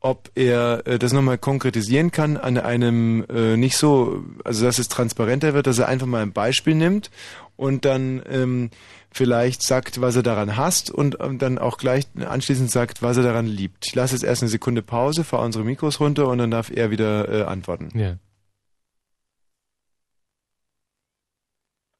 ob 0.00 0.30
er 0.34 0.86
äh, 0.86 0.98
das 0.98 1.12
nochmal 1.12 1.38
konkretisieren 1.38 2.10
kann 2.12 2.36
an 2.36 2.58
einem 2.58 3.24
äh, 3.30 3.56
nicht 3.56 3.76
so, 3.76 4.24
also 4.44 4.64
dass 4.64 4.78
es 4.78 4.88
transparenter 4.88 5.54
wird, 5.54 5.66
dass 5.66 5.78
er 5.78 5.88
einfach 5.88 6.06
mal 6.06 6.22
ein 6.22 6.32
Beispiel 6.32 6.74
nimmt 6.74 7.10
und 7.56 7.84
dann 7.84 8.22
ähm, 8.30 8.70
vielleicht 9.12 9.62
sagt, 9.62 10.00
was 10.00 10.16
er 10.16 10.22
daran 10.22 10.56
hasst 10.56 10.90
und 10.90 11.18
ähm, 11.20 11.38
dann 11.38 11.58
auch 11.58 11.78
gleich 11.78 12.04
anschließend 12.16 12.70
sagt, 12.70 13.02
was 13.02 13.16
er 13.16 13.22
daran 13.22 13.46
liebt. 13.46 13.86
Ich 13.86 13.94
lasse 13.94 14.14
jetzt 14.14 14.24
erst 14.24 14.42
eine 14.42 14.48
Sekunde 14.48 14.82
Pause, 14.82 15.24
fahre 15.24 15.44
unsere 15.44 15.64
Mikros 15.64 16.00
runter 16.00 16.28
und 16.28 16.38
dann 16.38 16.50
darf 16.50 16.70
er 16.70 16.90
wieder 16.90 17.28
äh, 17.28 17.42
antworten. 17.42 17.90
Ja. 17.98 18.16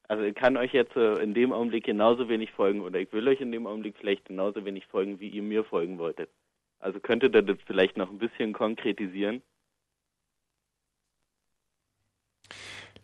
Also 0.07 0.23
ich 0.23 0.35
kann 0.35 0.57
euch 0.57 0.73
jetzt 0.73 0.95
äh, 0.97 1.23
in 1.23 1.33
dem 1.33 1.53
Augenblick 1.53 1.85
genauso 1.85 2.27
wenig 2.27 2.51
folgen 2.51 2.81
oder 2.81 2.99
ich 2.99 3.13
will 3.13 3.27
euch 3.29 3.39
in 3.39 3.51
dem 3.53 3.65
Augenblick 3.65 3.95
vielleicht 3.97 4.25
genauso 4.25 4.65
wenig 4.65 4.85
folgen, 4.87 5.21
wie 5.21 5.29
ihr 5.29 5.41
mir 5.41 5.63
folgen 5.63 5.99
wolltet. 5.99 6.29
Also 6.79 6.99
könntet 6.99 7.33
ihr 7.33 7.43
das 7.43 7.57
vielleicht 7.65 7.95
noch 7.95 8.09
ein 8.09 8.17
bisschen 8.17 8.51
konkretisieren? 8.51 9.41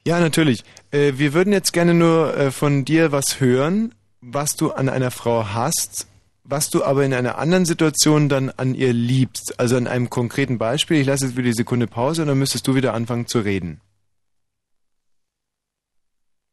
Ja, 0.08 0.22
natürlich. 0.22 0.64
Äh, 0.90 1.16
wir 1.18 1.34
würden 1.34 1.52
jetzt 1.52 1.74
gerne 1.74 1.94
nur 1.94 2.34
äh, 2.34 2.52
von 2.52 2.86
dir 2.86 3.12
was 3.12 3.42
hören, 3.42 3.94
was 4.22 4.56
du 4.56 4.72
an 4.72 4.88
einer 4.88 5.12
Frau 5.12 5.48
hast, 5.54 6.08
was 6.46 6.70
du 6.70 6.82
aber 6.82 7.04
in 7.04 7.14
einer 7.14 7.38
anderen 7.38 7.66
Situation 7.66 8.30
dann 8.30 8.50
an 8.50 8.74
ihr 8.74 8.94
liebst. 8.94 9.60
Also 9.60 9.76
an 9.76 9.86
einem 9.86 10.10
konkreten 10.10 10.58
Beispiel. 10.60 11.02
Ich 11.02 11.08
lasse 11.08 11.26
jetzt 11.26 11.36
wieder 11.36 11.50
die 11.50 11.52
Sekunde 11.52 11.88
Pause 11.88 12.22
und 12.22 12.30
dann 12.30 12.40
müsstest 12.40 12.66
du 12.70 12.74
wieder 12.74 12.94
anfangen 12.94 13.28
zu 13.28 13.40
reden. 13.40 13.82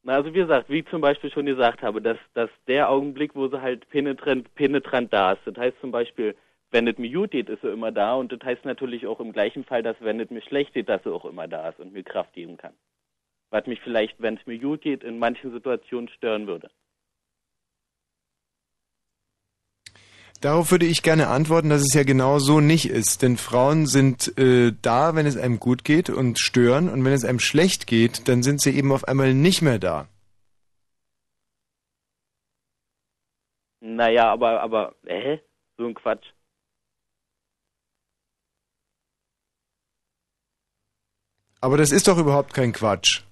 Also 0.05 0.35
wie 0.35 0.39
gesagt, 0.39 0.69
wie 0.69 0.81
ich 0.81 0.89
zum 0.89 1.01
Beispiel 1.01 1.31
schon 1.31 1.47
gesagt 1.47 1.83
habe, 1.83 2.03
dass, 2.03 2.19
dass 2.35 2.51
der 2.67 2.91
Augenblick, 2.91 3.37
wo 3.37 3.47
sie 3.47 3.63
halt 3.63 3.89
penetrant, 3.89 4.53
penetrant 4.57 5.13
da 5.13 5.35
ist, 5.35 5.43
das 5.45 5.57
heißt 5.57 5.77
zum 5.81 5.93
Beispiel, 5.93 6.35
wenn 6.73 6.89
es 6.89 6.99
mir 6.99 7.13
gut 7.13 7.31
geht, 7.31 7.49
ist 7.49 7.63
sie 7.63 7.71
immer 7.71 7.93
da 7.93 8.15
und 8.15 8.33
das 8.33 8.41
heißt 8.45 8.65
natürlich 8.65 9.07
auch 9.07 9.21
im 9.21 9.33
gleichen 9.33 9.63
Fall, 9.63 9.85
dass 9.85 9.95
wenn 10.01 10.19
es 10.19 10.31
mir 10.31 10.43
schlecht 10.43 10.75
geht, 10.75 10.89
dass 10.89 11.05
sie 11.05 11.13
auch 11.13 11.25
immer 11.25 11.47
da 11.47 11.69
ist 11.69 11.79
und 11.79 11.93
mir 11.93 12.03
Kraft 12.03 12.33
geben 12.33 12.57
kann. 12.57 12.73
Was 13.55 13.69
mich 13.69 13.81
vielleicht, 13.85 14.21
wenn 14.21 14.37
es 14.37 14.45
mir 14.47 14.59
gut 14.59 14.83
geht, 14.83 15.05
in 15.05 15.21
manchen 15.21 15.53
Situationen 15.53 16.09
stören 16.09 16.49
würde. 16.49 16.69
Darauf 20.41 20.73
würde 20.73 20.87
ich 20.87 21.05
gerne 21.05 21.29
antworten, 21.29 21.69
dass 21.69 21.83
es 21.83 21.95
ja 21.95 22.03
genau 22.03 22.41
so 22.41 22.59
nicht 22.59 22.91
ist. 22.91 23.23
Denn 23.23 23.37
Frauen 23.37 23.87
sind 23.87 24.37
äh, 24.39 24.73
da, 24.83 25.15
wenn 25.15 25.25
es 25.25 25.37
einem 25.37 25.61
gut 25.61 25.85
geht 25.85 26.11
und 26.11 26.41
stören. 26.41 26.89
Und 26.89 27.05
wenn 27.05 27.13
es 27.13 27.25
einem 27.25 27.39
schlecht 27.39 27.87
geht, 27.87 28.27
dann 28.27 28.43
sind 28.43 28.61
sie 28.61 28.77
eben 28.77 28.91
auf 28.91 29.07
einmal 29.07 29.35
nicht 29.35 29.63
mehr 29.63 29.79
da. 29.79 30.09
Naja, 33.79 34.33
aber, 34.33 34.63
aber, 34.63 34.97
hä? 35.07 35.41
So 35.79 35.87
ein 35.87 35.95
Quatsch. 35.95 36.27
Aber 41.61 41.77
das 41.77 41.93
ist 41.93 42.09
doch 42.09 42.19
überhaupt 42.19 42.53
kein 42.53 42.73
Quatsch. 42.73 43.23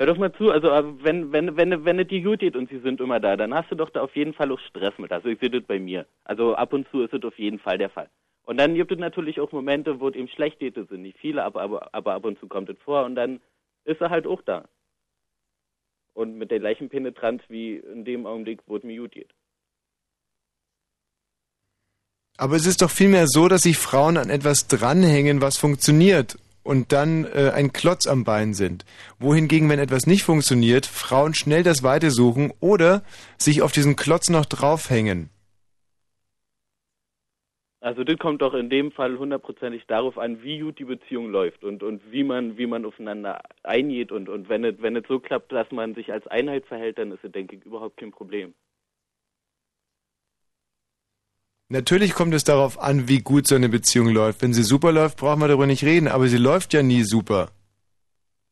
Hör 0.00 0.06
doch 0.06 0.16
mal 0.16 0.32
zu, 0.32 0.52
also 0.52 0.68
äh, 0.68 0.84
wenn, 1.02 1.32
wenn, 1.32 1.56
wenn, 1.56 1.84
wenn 1.84 1.98
es 1.98 2.06
dir 2.06 2.22
gut 2.22 2.38
geht 2.38 2.54
und 2.54 2.70
sie 2.70 2.78
sind 2.78 3.00
immer 3.00 3.18
da, 3.18 3.36
dann 3.36 3.52
hast 3.52 3.70
du 3.72 3.74
doch 3.74 3.90
da 3.90 4.02
auf 4.02 4.14
jeden 4.14 4.32
Fall 4.32 4.52
auch 4.52 4.60
Stress 4.60 4.96
mit. 4.98 5.10
Also 5.10 5.28
ich 5.28 5.40
sehe 5.40 5.50
das 5.50 5.64
bei 5.64 5.80
mir. 5.80 6.06
Also 6.24 6.54
ab 6.54 6.72
und 6.72 6.88
zu 6.90 7.02
ist 7.02 7.12
es 7.12 7.24
auf 7.24 7.36
jeden 7.36 7.58
Fall 7.58 7.78
der 7.78 7.90
Fall. 7.90 8.08
Und 8.44 8.58
dann 8.58 8.76
gibt 8.76 8.92
es 8.92 8.98
natürlich 8.98 9.40
auch 9.40 9.50
Momente, 9.50 9.98
wo 9.98 10.08
es 10.08 10.14
ihm 10.14 10.28
schlecht 10.28 10.60
geht, 10.60 10.76
das 10.76 10.88
sind 10.88 11.02
nicht 11.02 11.18
viele, 11.18 11.42
aber, 11.42 11.62
aber, 11.62 11.92
aber 11.92 12.14
ab 12.14 12.24
und 12.24 12.38
zu 12.38 12.46
kommt 12.46 12.70
es 12.70 12.78
vor 12.78 13.04
und 13.04 13.16
dann 13.16 13.40
ist 13.84 14.00
er 14.00 14.10
halt 14.10 14.26
auch 14.26 14.40
da. 14.42 14.68
Und 16.14 16.38
mit 16.38 16.52
der 16.52 16.60
gleichen 16.60 16.88
Penetranz 16.88 17.42
wie 17.48 17.76
in 17.76 18.04
dem 18.04 18.24
Augenblick, 18.24 18.60
wo 18.66 18.76
es 18.76 18.84
mir 18.84 19.00
gut 19.00 19.12
geht. 19.12 19.34
Aber 22.36 22.54
es 22.54 22.66
ist 22.66 22.82
doch 22.82 22.90
vielmehr 22.90 23.26
so, 23.26 23.48
dass 23.48 23.62
sich 23.62 23.76
Frauen 23.76 24.16
an 24.16 24.30
etwas 24.30 24.68
dranhängen, 24.68 25.42
was 25.42 25.58
funktioniert 25.58 26.36
und 26.68 26.92
dann 26.92 27.24
äh, 27.24 27.50
ein 27.54 27.72
Klotz 27.72 28.06
am 28.06 28.24
Bein 28.24 28.52
sind. 28.52 28.84
Wohingegen, 29.18 29.70
wenn 29.70 29.78
etwas 29.78 30.06
nicht 30.06 30.22
funktioniert, 30.22 30.84
Frauen 30.84 31.32
schnell 31.32 31.62
das 31.62 31.82
Weite 31.82 32.10
suchen 32.10 32.52
oder 32.60 33.02
sich 33.38 33.62
auf 33.62 33.72
diesen 33.72 33.96
Klotz 33.96 34.28
noch 34.28 34.44
draufhängen. 34.44 35.30
Also 37.80 38.04
das 38.04 38.18
kommt 38.18 38.42
doch 38.42 38.52
in 38.52 38.68
dem 38.68 38.92
Fall 38.92 39.16
hundertprozentig 39.16 39.86
darauf 39.86 40.18
an, 40.18 40.42
wie 40.42 40.58
gut 40.58 40.78
die 40.78 40.84
Beziehung 40.84 41.30
läuft 41.30 41.64
und, 41.64 41.82
und 41.82 42.02
wie 42.12 42.22
man, 42.22 42.58
wie 42.58 42.66
man 42.66 42.84
aufeinander 42.84 43.40
eingeht 43.62 44.12
und, 44.12 44.28
und 44.28 44.50
wenn 44.50 44.64
es, 44.64 44.74
wenn 44.82 45.02
so 45.08 45.20
klappt, 45.20 45.52
dass 45.52 45.70
man 45.70 45.94
sich 45.94 46.12
als 46.12 46.26
Einheit 46.26 46.66
verhält, 46.66 46.98
dann 46.98 47.12
ist 47.12 47.24
es, 47.24 47.32
denke 47.32 47.56
ich, 47.56 47.64
überhaupt 47.64 47.96
kein 47.96 48.10
Problem. 48.10 48.52
Natürlich 51.70 52.14
kommt 52.14 52.32
es 52.32 52.44
darauf 52.44 52.80
an, 52.80 53.08
wie 53.08 53.18
gut 53.18 53.46
so 53.46 53.54
eine 53.54 53.68
Beziehung 53.68 54.08
läuft. 54.08 54.40
Wenn 54.40 54.54
sie 54.54 54.62
super 54.62 54.90
läuft, 54.90 55.18
brauchen 55.18 55.40
wir 55.40 55.48
darüber 55.48 55.66
nicht 55.66 55.84
reden, 55.84 56.08
aber 56.08 56.26
sie 56.28 56.38
läuft 56.38 56.72
ja 56.72 56.82
nie 56.82 57.02
super. 57.02 57.50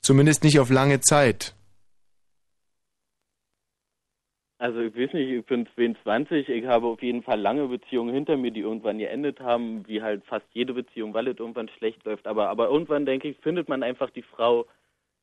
Zumindest 0.02 0.44
nicht 0.44 0.60
auf 0.60 0.68
lange 0.68 1.01
Zeit. 1.01 1.55
Also 4.59 4.80
ich 4.80 4.94
weiß 4.94 5.14
nicht, 5.14 5.30
ich 5.30 5.47
bin 5.47 5.66
22, 5.74 6.48
ich 6.48 6.66
habe 6.66 6.86
auf 6.86 7.02
jeden 7.02 7.22
Fall 7.22 7.40
lange 7.40 7.68
Beziehungen 7.68 8.14
hinter 8.14 8.36
mir, 8.36 8.51
die 8.51 8.60
irgendwann 8.60 8.98
geendet 8.98 9.40
haben, 9.40 9.86
wie 9.88 10.02
halt 10.02 10.24
fast 10.26 10.47
jede 10.52 10.74
Beziehung, 10.74 11.14
weil 11.14 11.28
es 11.28 11.38
irgendwann 11.38 11.70
schlecht 11.70 12.05
läuft. 12.05 12.26
Aber, 12.26 12.51
aber 12.51 12.68
irgendwann, 12.68 13.06
denke 13.06 13.28
ich, 13.28 13.38
findet 13.38 13.68
man 13.68 13.82
einfach 13.82 14.10
die 14.10 14.22
Frau, 14.22 14.66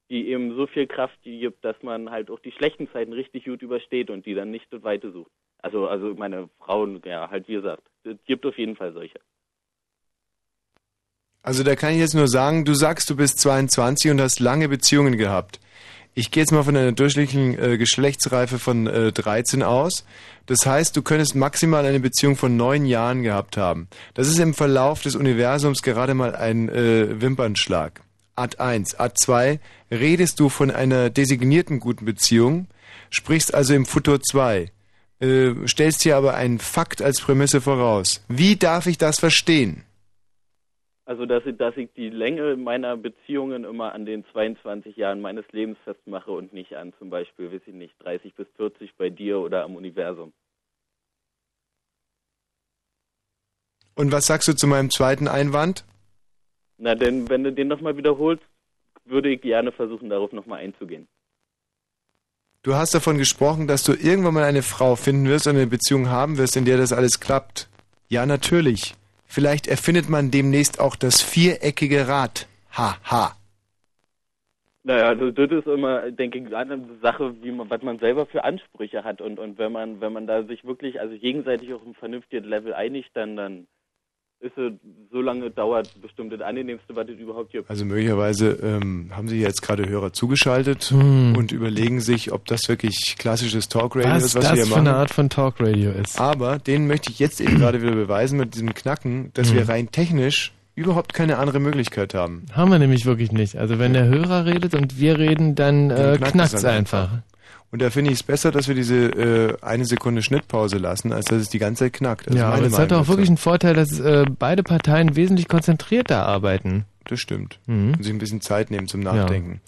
die 0.10 0.30
eben 0.30 0.56
so 0.56 0.66
viel 0.66 0.88
Kraft 0.88 1.22
gibt, 1.22 1.64
dass 1.64 1.82
man 1.84 2.10
halt 2.10 2.32
auch 2.32 2.40
die 2.40 2.52
schlechten 2.52 2.92
Zeiten 2.92 3.14
richtig 3.14 3.46
gut 3.46 3.62
übersteht 3.62 4.10
und 4.10 4.26
die 4.26 4.34
dann 4.34 4.50
nicht 4.50 4.72
das 4.72 4.82
Weite 4.82 5.12
sucht. 5.12 5.32
Also, 5.64 5.88
also 5.88 6.14
meine 6.14 6.50
Frauen, 6.60 7.02
ja, 7.06 7.30
halt 7.32 7.48
wie 7.48 7.54
gesagt, 7.54 7.82
es 8.04 8.18
gibt 8.26 8.46
auf 8.46 8.58
jeden 8.58 8.76
Fall 8.76 8.94
solche. 8.94 9.20
Also 11.42 11.64
da 11.64 11.76
kann 11.76 11.94
ich 11.94 12.00
jetzt 12.00 12.16
nur 12.16 12.28
sagen, 12.28 12.66
du 12.66 12.74
sagst, 12.74 13.10
du 13.10 13.16
bist 13.16 13.40
22 13.40 14.12
und 14.12 14.22
hast 14.22 14.40
lange 14.40 14.70
Beziehungen 14.70 15.18
gehabt. 15.18 15.60
Ich 16.16 16.32
gehe 16.32 16.44
jetzt 16.44 16.52
mal 16.52 16.64
von 16.64 16.78
einer 16.78 16.92
durchschnittlichen 16.92 17.58
äh, 17.58 17.78
Geschlechtsreife 17.78 18.60
von 18.60 18.88
äh, 18.88 19.12
13 19.12 19.64
aus. 19.64 20.06
Das 20.46 20.66
heißt, 20.66 20.96
du 20.96 21.02
könntest 21.02 21.34
maximal 21.34 21.86
eine 21.86 22.00
Beziehung 22.02 22.36
von 22.36 22.56
neun 22.56 22.86
Jahren 22.86 23.24
gehabt 23.24 23.58
haben. 23.58 23.88
Das 24.14 24.28
ist 24.28 24.40
im 24.40 24.54
Verlauf 24.54 25.02
des 25.02 25.16
Universums 25.16 25.82
gerade 25.82 26.14
mal 26.14 26.36
ein 26.36 26.70
äh, 26.70 27.22
Wimpernschlag. 27.22 28.02
Ad 28.36 28.58
1. 28.60 29.00
Ad 29.00 29.16
2. 29.18 29.60
Redest 29.92 30.40
du 30.40 30.50
von 30.50 30.72
einer 30.72 31.10
designierten 31.10 31.80
guten 31.80 32.06
Beziehung, 32.06 32.68
sprichst 33.10 33.54
also 33.54 33.74
im 33.74 33.86
Futur 33.86 34.22
2. 34.22 34.72
Äh, 35.20 35.68
stellst 35.68 36.04
hier 36.04 36.18
aber 36.18 36.36
einen 36.36 36.60
Fakt 36.60 37.02
als 37.02 37.22
Prämisse 37.22 37.62
voraus. 37.62 38.26
Wie 38.28 38.56
darf 38.56 38.88
ich 38.88 38.98
das 38.98 39.20
verstehen? 39.20 39.84
Also, 41.06 41.26
dass 41.26 41.46
ich, 41.46 41.58
dass 41.58 41.76
ich 41.76 41.92
die 41.94 42.10
Länge 42.10 42.56
meiner 42.56 42.96
Beziehungen 42.96 43.66
immer 43.66 43.94
an 43.94 44.06
den 44.06 44.26
22 44.32 44.96
Jahren 44.96 45.20
meines 45.20 45.46
Lebens 45.52 45.78
festmache 45.84 46.32
und 46.32 46.54
nicht 46.54 46.76
an 46.76 46.94
zum 46.98 47.10
Beispiel, 47.10 47.52
weiß 47.52 47.62
ich 47.66 47.74
nicht, 47.74 47.94
30 48.00 48.34
bis 48.36 48.48
40 48.56 48.96
bei 48.98 49.10
dir 49.10 49.40
oder 49.40 49.64
am 49.64 49.76
Universum. 49.76 50.32
Und 53.96 54.12
was 54.12 54.28
sagst 54.28 54.48
du 54.48 54.54
zu 54.54 54.66
meinem 54.66 54.90
zweiten 54.90 55.28
Einwand? 55.28 55.86
Na, 56.78 56.96
denn 56.96 57.30
wenn 57.30 57.44
du 57.44 57.52
den 57.52 57.68
nochmal 57.68 57.98
wiederholst, 57.98 58.44
würde 59.06 59.30
ich 59.30 59.42
gerne 59.42 59.72
versuchen, 59.72 60.10
darauf 60.10 60.32
nochmal 60.32 60.60
einzugehen. 60.60 61.08
Du 62.64 62.76
hast 62.76 62.96
davon 62.96 63.18
gesprochen, 63.18 63.68
dass 63.68 63.84
du 63.84 63.92
irgendwann 63.92 64.36
mal 64.36 64.46
eine 64.46 64.62
Frau 64.62 64.96
finden 64.96 65.28
wirst 65.28 65.48
und 65.48 65.58
eine 65.58 65.68
Beziehung 65.68 66.10
haben 66.10 66.38
wirst, 66.38 66.56
in 66.56 66.64
der 66.64 66.78
das 66.78 66.94
alles 66.94 67.20
klappt. 67.20 67.68
Ja, 68.08 68.26
natürlich. 68.26 68.96
Vielleicht 69.26 69.68
erfindet 69.68 70.08
man 70.08 70.32
demnächst 70.32 70.80
auch 70.80 70.96
das 70.96 71.22
viereckige 71.22 72.08
Rad. 72.08 72.48
Ha, 72.78 72.96
ha. 73.04 73.36
Naja, 74.84 75.10
also 75.10 75.32
das 75.32 75.52
ist 75.52 75.68
immer, 75.68 76.10
denke 76.12 76.40
ich, 76.40 76.56
eine 76.56 76.80
Sache, 77.02 77.36
wie 77.42 77.52
man, 77.52 77.70
was 77.70 77.82
man 77.82 78.00
selber 78.00 78.28
für 78.28 78.46
Ansprüche 78.46 79.04
hat 79.04 79.20
und 79.20 79.40
und 79.40 79.58
wenn 79.58 79.74
man 79.74 80.00
wenn 80.00 80.14
man 80.14 80.26
da 80.26 80.44
sich 80.44 80.64
wirklich 80.64 81.02
also 81.02 81.18
gegenseitig 81.18 81.74
auf 81.74 81.86
ein 81.86 81.96
vernünftiges 81.96 82.46
Level 82.46 82.74
einigt, 82.74 83.10
dann 83.14 83.36
dann 83.36 83.68
ist 84.44 84.58
es 84.58 84.74
so 85.12 85.22
lange 85.22 85.50
dauert 85.50 85.90
bestimmt 86.02 86.34
das 86.34 86.42
angenehmste, 86.42 86.96
was 86.96 87.08
es 87.08 87.18
überhaupt 87.20 87.52
gibt. 87.52 87.70
Also 87.70 87.86
möglicherweise 87.86 88.50
ähm, 88.62 89.10
haben 89.16 89.28
sich 89.28 89.40
jetzt 89.40 89.62
gerade 89.62 89.88
Hörer 89.88 90.12
zugeschaltet 90.14 90.84
Hm. 90.92 91.36
und 91.38 91.52
überlegen 91.52 92.02
sich, 92.02 92.32
ob 92.32 92.46
das 92.46 92.68
wirklich 92.68 93.16
klassisches 93.18 93.70
Talkradio 93.70 94.12
Was 94.12 94.24
ist, 94.26 94.36
was 94.36 94.44
das 94.44 94.52
wir 94.52 94.56
hier 94.58 94.66
für 94.66 94.70
machen. 94.80 94.88
eine 94.90 94.98
Art 94.98 95.12
von 95.12 95.30
Talkradio 95.30 95.92
ist. 95.92 96.20
Aber 96.20 96.60
den 96.60 96.88
möchte 96.88 97.10
ich 97.10 97.20
jetzt 97.20 97.40
eben 97.42 97.58
gerade 97.60 97.82
wieder 97.82 97.94
beweisen 97.94 98.38
mit 98.38 98.54
diesem 98.54 98.74
Knacken, 98.74 99.32
dass 99.34 99.50
Hm. 99.50 99.58
wir 99.58 99.70
rein 99.70 99.92
technisch 99.92 100.52
überhaupt 100.76 101.14
keine 101.14 101.38
andere 101.38 101.60
Möglichkeit 101.60 102.14
haben. 102.16 102.46
Haben 102.52 102.72
wir 102.72 102.80
nämlich 102.80 103.06
wirklich 103.06 103.32
nicht. 103.32 103.56
Also 103.56 103.78
wenn 103.80 103.94
der 103.94 104.06
Hörer 104.08 104.46
redet 104.46 104.74
und 104.74 105.00
wir 105.00 105.20
reden, 105.20 105.56
dann, 105.56 105.90
Dann 105.90 106.16
äh, 106.16 106.18
knackt 106.18 106.32
knackt's 106.34 106.54
es 106.56 106.62
dann 106.64 106.76
einfach. 106.76 107.10
Und 107.74 107.82
da 107.82 107.90
finde 107.90 108.12
ich 108.12 108.18
es 108.18 108.24
besser, 108.24 108.52
dass 108.52 108.68
wir 108.68 108.76
diese 108.76 109.08
äh, 109.08 109.58
eine 109.64 109.86
Sekunde 109.86 110.22
Schnittpause 110.22 110.78
lassen, 110.78 111.12
als 111.12 111.26
dass 111.26 111.42
es 111.42 111.50
die 111.50 111.58
ganze 111.58 111.86
Zeit 111.86 111.94
knackt. 111.94 112.28
Das 112.28 112.36
ist 112.36 112.40
ja, 112.40 112.50
aber 112.50 112.68
es 112.68 112.78
hat 112.78 112.94
auch 112.94 113.08
wirklich 113.08 113.28
einen 113.28 113.38
Vorteil, 113.38 113.74
dass 113.74 114.00
äh, 114.00 114.26
beide 114.38 114.62
Parteien 114.62 115.16
wesentlich 115.16 115.48
konzentrierter 115.48 116.24
arbeiten. 116.24 116.86
Das 117.06 117.20
stimmt. 117.20 117.58
Mhm. 117.66 117.96
Und 117.96 118.04
sich 118.04 118.14
ein 118.14 118.20
bisschen 118.20 118.42
Zeit 118.42 118.70
nehmen 118.70 118.88
zum 118.88 119.00
Nachdenken. 119.00 119.60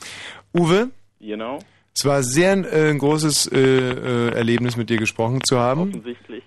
Uwe, 0.54 0.90
Genau, 1.20 1.58
es 1.96 2.06
war 2.06 2.22
sehr 2.22 2.52
äh, 2.72 2.92
ein 2.92 3.00
großes 3.00 3.48
äh, 3.48 3.58
äh, 3.58 4.30
Erlebnis, 4.36 4.78
mit 4.78 4.92
dir 4.92 4.98
gesprochen 4.98 5.44
zu 5.44 5.58
haben. 5.58 5.90
offensichtlich. 5.90 6.44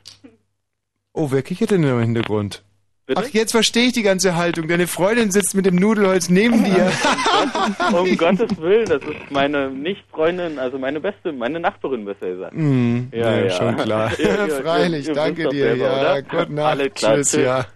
Oh, 1.13 1.33
wer 1.33 1.43
kichert 1.43 1.73
denn 1.73 1.83
im 1.83 1.99
Hintergrund? 1.99 2.63
Bitte? 3.09 3.23
Ach, 3.25 3.29
jetzt 3.31 3.53
verstehe 3.53 3.87
ich 3.87 3.95
die 3.95 4.03
ganze 4.03 4.37
Haltung. 4.37 4.69
Deine 4.69 4.87
Freundin 4.87 5.31
sitzt 5.31 5.55
mit 5.55 5.65
dem 5.65 5.77
Nudelholz 5.77 6.29
neben 6.29 6.63
dir. 6.65 6.93
um 7.99 8.17
Gottes 8.19 8.57
Willen, 8.61 8.85
das 8.87 9.03
ist 9.03 9.31
meine 9.31 9.71
Nicht-Freundin, 9.71 10.59
also 10.59 10.79
meine 10.79 11.01
beste, 11.01 11.33
meine 11.33 11.59
Nachbarin 11.59 12.05
besser 12.05 12.29
gesagt. 12.29 12.53
Hm, 12.55 13.09
Ja, 13.13 13.19
ja, 13.35 13.45
ja. 13.47 13.51
schon 13.51 13.77
klar. 13.79 14.13
Ja, 14.19 14.47
ja, 14.47 14.55
Freilich, 14.63 15.09
ihr- 15.09 15.15
danke 15.15 15.49
dir. 15.49 15.65
selber, 15.77 15.85
ja, 15.87 16.01
oder? 16.01 16.23
gute 16.23 16.53
Nacht. 16.53 16.95
Klar, 16.97 17.15
Tschüss, 17.17 17.31
tschüss. 17.31 17.43
ja. 17.43 17.67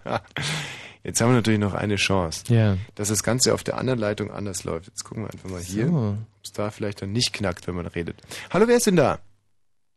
Jetzt 1.03 1.19
haben 1.19 1.31
wir 1.31 1.35
natürlich 1.37 1.59
noch 1.59 1.73
eine 1.73 1.95
Chance, 1.95 2.43
Ja. 2.53 2.77
dass 2.95 3.09
das 3.09 3.23
Ganze 3.23 3.53
auf 3.55 3.63
der 3.63 3.77
anderen 3.77 3.99
Leitung 3.99 4.29
anders 4.31 4.63
läuft. 4.65 4.85
Jetzt 4.87 5.03
gucken 5.03 5.23
wir 5.25 5.31
einfach 5.33 5.49
mal 5.49 5.59
hier, 5.61 5.87
So. 5.87 6.15
ob 6.37 6.43
es 6.43 6.51
da 6.53 6.69
vielleicht 6.69 7.01
dann 7.01 7.11
nicht 7.11 7.33
knackt, 7.33 7.65
wenn 7.67 7.73
man 7.75 7.87
redet. 7.87 8.17
Hallo, 8.53 8.67
wer 8.67 8.77
ist 8.77 8.85
denn 8.87 8.95
da? 8.97 9.17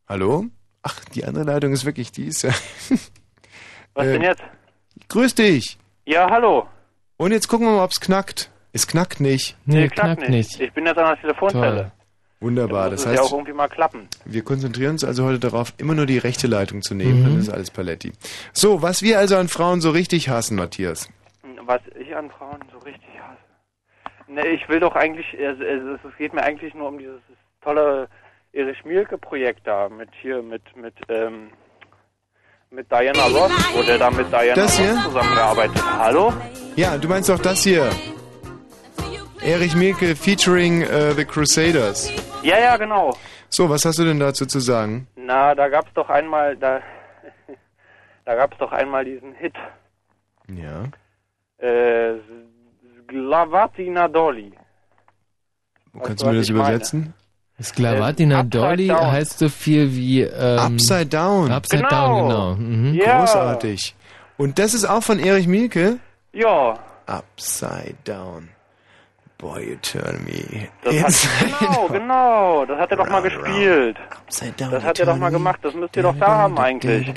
Hallo? 0.08 0.46
Ach, 0.82 0.98
die 1.14 1.24
andere 1.26 1.44
Leitung 1.44 1.72
ist 1.74 1.84
wirklich, 1.84 2.10
die 2.10 2.24
ist 2.24 2.42
ja... 2.42 2.50
Was 3.94 4.06
Äh, 4.06 4.12
denn 4.14 4.22
jetzt? 4.22 4.42
Grüß 5.08 5.34
dich. 5.34 5.78
Ja, 6.04 6.28
hallo. 6.30 6.66
Und 7.16 7.32
jetzt 7.32 7.48
gucken 7.48 7.66
wir 7.66 7.76
mal, 7.76 7.84
ob 7.84 7.90
es 7.90 8.00
knackt. 8.00 8.50
Es 8.72 8.86
knackt 8.86 9.20
nicht. 9.20 9.56
Nee, 9.64 9.88
knackt 9.88 10.28
Ich 10.28 10.72
bin 10.72 10.84
jetzt 10.86 10.98
an 10.98 11.06
der 11.06 11.20
Telefonzelle. 11.20 11.92
Wunderbar. 12.40 12.90
Das 12.90 13.04
ja 13.04 13.12
heißt, 13.12 13.22
auch 13.22 13.32
irgendwie 13.32 13.54
mal 13.54 13.68
klappen. 13.68 14.08
wir 14.26 14.44
konzentrieren 14.44 14.92
uns 14.92 15.04
also 15.04 15.24
heute 15.24 15.38
darauf, 15.38 15.72
immer 15.78 15.94
nur 15.94 16.04
die 16.04 16.18
rechte 16.18 16.46
Leitung 16.46 16.82
zu 16.82 16.94
nehmen. 16.94 17.20
Mhm. 17.20 17.24
Dann 17.24 17.38
ist 17.38 17.48
alles 17.48 17.70
Paletti. 17.70 18.12
So, 18.52 18.82
was 18.82 19.02
wir 19.02 19.18
also 19.18 19.36
an 19.36 19.48
Frauen 19.48 19.80
so 19.80 19.90
richtig 19.90 20.28
hassen, 20.28 20.56
Matthias. 20.56 21.08
Was 21.62 21.80
ich 21.98 22.14
an 22.14 22.30
Frauen 22.30 22.60
so 22.70 22.78
richtig 22.78 23.08
hasse. 23.18 23.38
Ne, 24.28 24.46
ich 24.48 24.68
will 24.68 24.80
doch 24.80 24.94
eigentlich, 24.94 25.26
es, 25.34 25.58
es, 25.60 26.00
es 26.04 26.16
geht 26.18 26.34
mir 26.34 26.42
eigentlich 26.42 26.74
nur 26.74 26.88
um 26.88 26.98
dieses 26.98 27.20
tolle 27.62 28.08
Erich 28.52 28.84
Mielke 28.84 29.16
Projekt 29.16 29.66
da 29.66 29.88
mit 29.88 30.10
hier, 30.20 30.42
mit, 30.42 30.62
mit, 30.76 30.94
ähm, 31.08 31.50
mit 32.70 32.90
Diana 32.90 33.24
Ross, 33.26 33.52
wo 33.74 33.82
der 33.82 33.98
da 33.98 34.10
mit 34.10 34.30
Diana 34.30 34.54
Das 34.54 34.78
hier? 34.78 34.92
Ross 34.94 35.04
zusammengearbeitet 35.04 35.76
hat. 35.84 35.98
Hallo? 35.98 36.32
Ja, 36.76 36.98
du 36.98 37.08
meinst 37.08 37.28
doch 37.28 37.38
das 37.38 37.62
hier. 37.62 37.90
Erich 39.42 39.74
Mielke 39.76 40.16
featuring 40.16 40.82
äh, 40.82 41.12
The 41.12 41.24
Crusaders. 41.24 42.10
Ja, 42.42 42.58
ja, 42.58 42.76
genau. 42.76 43.16
So, 43.48 43.70
was 43.70 43.84
hast 43.84 43.98
du 43.98 44.04
denn 44.04 44.18
dazu 44.18 44.44
zu 44.46 44.58
sagen? 44.60 45.06
Na, 45.16 45.54
da 45.54 45.68
gab's 45.68 45.90
doch 45.94 46.08
einmal, 46.10 46.56
da, 46.56 46.80
da 48.24 48.34
gab's 48.34 48.56
doch 48.58 48.72
einmal 48.72 49.04
diesen 49.04 49.32
Hit, 49.34 49.54
Ja. 50.48 50.84
äh, 51.58 52.14
Glavatina 53.06 54.08
Dolly. 54.08 54.52
Kannst 56.02 56.22
du, 56.22 56.26
mir 56.26 56.34
das 56.38 56.48
ich 56.48 56.54
meine? 56.54 57.14
Sklavatina 57.62 58.40
Upside 58.40 58.50
Dolly 58.60 58.86
down. 58.88 59.10
heißt 59.12 59.38
so 59.38 59.48
viel 59.48 59.94
wie 59.94 60.20
ähm, 60.22 60.58
Upside 60.58 61.06
Down. 61.06 61.50
Upside 61.50 61.82
Genau. 61.84 61.90
Down, 61.90 62.28
genau. 62.28 62.54
Mhm. 62.56 62.94
Ja. 62.94 63.20
Großartig. 63.20 63.94
Und 64.36 64.58
das 64.58 64.74
ist 64.74 64.84
auch 64.84 65.02
von 65.02 65.18
Erich 65.18 65.46
Mielke? 65.46 65.98
Ja, 66.32 66.78
Upside 67.06 67.94
Down. 68.04 68.48
Boy, 69.38 69.68
you 69.72 69.76
turn 69.82 70.24
me. 70.24 70.68
das 70.82 71.26
hat, 71.28 71.58
genau, 71.60 71.88
genau, 71.88 72.64
das 72.64 72.78
hat 72.78 72.90
er 72.90 72.96
doch 72.96 73.08
mal 73.10 73.20
gespielt. 73.20 73.98
Das 74.26 74.82
hat 74.82 74.98
er 74.98 75.04
doch 75.04 75.16
mal 75.18 75.28
gemacht, 75.30 75.58
das 75.62 75.74
müsst 75.74 75.94
ihr 75.94 76.02
doch 76.04 76.16
da 76.18 76.26
haben 76.26 76.58
eigentlich. 76.58 77.12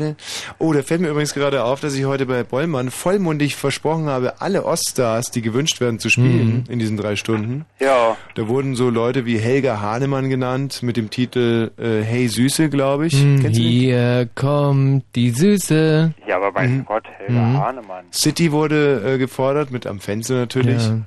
Oh, 0.57 0.73
da 0.73 0.83
fällt 0.83 0.99
mir 0.99 1.07
übrigens 1.07 1.33
gerade 1.33 1.63
auf, 1.63 1.79
dass 1.79 1.93
ich 1.95 2.03
heute 2.03 2.25
bei 2.25 2.43
Bollmann 2.43 2.91
vollmundig 2.91 3.55
versprochen 3.55 4.07
habe, 4.07 4.41
alle 4.41 4.65
Oststars, 4.65 5.31
die 5.31 5.41
gewünscht 5.41 5.79
werden 5.79 5.99
zu 5.99 6.09
spielen 6.09 6.65
in 6.67 6.77
diesen 6.77 6.97
drei 6.97 7.15
Stunden. 7.15 7.63
Ja, 7.79 8.17
Da 8.35 8.47
wurden 8.49 8.75
so 8.75 8.89
Leute 8.89 9.25
wie 9.25 9.37
Helga 9.39 9.79
Hahnemann 9.79 10.29
genannt 10.29 10.83
mit 10.83 10.97
dem 10.97 11.09
Titel 11.09 11.71
äh, 11.79 12.01
Hey 12.03 12.27
Süße, 12.27 12.69
glaube 12.69 13.07
ich. 13.07 13.13
Hm, 13.13 13.39
Kennst 13.41 13.57
du 13.57 13.63
den? 13.63 13.71
Hier 13.71 14.29
kommt 14.35 15.05
die 15.15 15.29
Süße. 15.31 16.13
ja, 16.27 16.35
aber 16.35 16.51
mein 16.51 16.79
Mhm. 16.79 16.85
Gott, 16.85 17.05
Helga 17.17 17.33
Mhm. 17.41 17.57
Hahnemann. 17.59 18.05
City 18.11 18.51
wurde 18.51 19.13
äh, 19.13 19.17
gefordert 19.17 19.71
mit 19.71 19.87
Am 19.87 20.01
Fenster 20.01 20.33
natürlich. 20.35 20.85
Ja. 20.85 20.97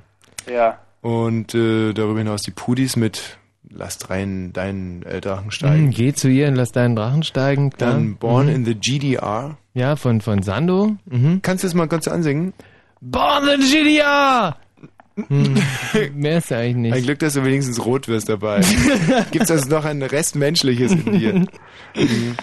Ja, 0.53 0.77
Und 1.03 1.53
äh, 1.53 1.93
darüber 1.93 2.17
hinaus 2.19 2.41
die 2.41 2.51
Pudis 2.51 2.95
mit 2.95 3.37
Lass 3.69 4.09
rein 4.09 4.53
deinen 4.53 5.03
äh, 5.03 5.19
Drachen 5.21 5.45
Hm, 5.45 5.51
steigen. 5.51 5.89
geh 5.91 6.13
zu 6.13 6.29
ihr 6.29 6.47
und 6.47 6.55
lass 6.55 6.71
deinen 6.71 6.95
Drachen 6.95 7.23
steigen. 7.23 7.71
Klar. 7.71 7.93
Dann 7.93 8.15
Born 8.17 8.47
mhm. 8.47 8.55
in 8.55 8.65
the 8.65 8.75
GDR. 8.75 9.57
Ja, 9.73 9.95
von, 9.95 10.21
von 10.21 10.43
Sando. 10.43 10.95
Mhm. 11.05 11.41
Kannst 11.41 11.63
du 11.63 11.67
das 11.67 11.73
mal 11.73 11.87
kurz 11.87 12.07
ansingen? 12.07 12.53
Born 13.01 13.47
in 13.47 13.61
GDR! 13.61 14.57
Hm, 15.15 15.55
mehr 16.15 16.37
ist 16.39 16.49
ja 16.51 16.57
eigentlich 16.59 16.91
Ein 16.93 16.97
nicht. 16.97 17.05
Glück, 17.05 17.19
dass 17.19 17.33
du 17.33 17.43
wenigstens 17.43 17.83
rot 17.85 18.07
wirst 18.07 18.29
dabei. 18.29 18.61
Gibt's 19.31 19.51
also 19.51 19.69
noch 19.69 19.85
ein 19.85 20.01
Rest 20.01 20.35
Menschliches 20.35 20.91
in 20.91 21.19
dir? 21.19 21.33
Mhm. 21.33 21.47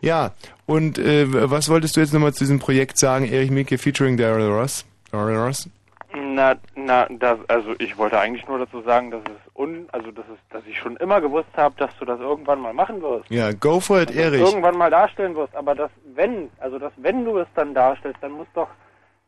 ja, 0.00 0.32
und 0.66 0.98
äh, 0.98 1.26
was 1.50 1.68
wolltest 1.68 1.96
du 1.96 2.00
jetzt 2.00 2.12
nochmal 2.12 2.32
zu 2.32 2.40
diesem 2.44 2.58
Projekt 2.58 2.98
sagen? 2.98 3.26
Erich 3.26 3.50
Mielke 3.50 3.78
featuring 3.78 4.16
Daryl 4.16 4.48
Ross? 4.48 4.84
Daryl 5.12 5.36
Ross? 5.36 5.68
Na, 6.16 6.56
na, 6.74 7.06
das, 7.10 7.38
also 7.48 7.74
ich 7.78 7.96
wollte 7.98 8.18
eigentlich 8.18 8.46
nur 8.48 8.58
dazu 8.58 8.80
sagen, 8.82 9.10
dass 9.10 9.22
es 9.22 9.54
un, 9.54 9.86
also 9.92 10.10
dass 10.10 10.24
es, 10.26 10.38
dass 10.50 10.66
ich 10.66 10.78
schon 10.78 10.96
immer 10.96 11.20
gewusst 11.20 11.50
habe, 11.56 11.74
dass 11.78 11.90
du 11.98 12.04
das 12.04 12.18
irgendwann 12.20 12.60
mal 12.60 12.72
machen 12.72 13.02
wirst. 13.02 13.30
Ja, 13.30 13.52
go 13.52 13.80
for 13.80 14.00
it, 14.00 14.08
Dass 14.08 14.16
Erich. 14.16 14.40
irgendwann 14.40 14.76
mal 14.76 14.90
darstellen 14.90 15.34
wirst, 15.36 15.54
aber 15.54 15.74
das, 15.74 15.90
wenn, 16.14 16.50
also 16.58 16.78
das, 16.78 16.92
wenn 16.96 17.24
du 17.24 17.38
es 17.38 17.48
dann 17.54 17.74
darstellst, 17.74 18.22
dann 18.22 18.32
muss 18.32 18.46
doch 18.54 18.68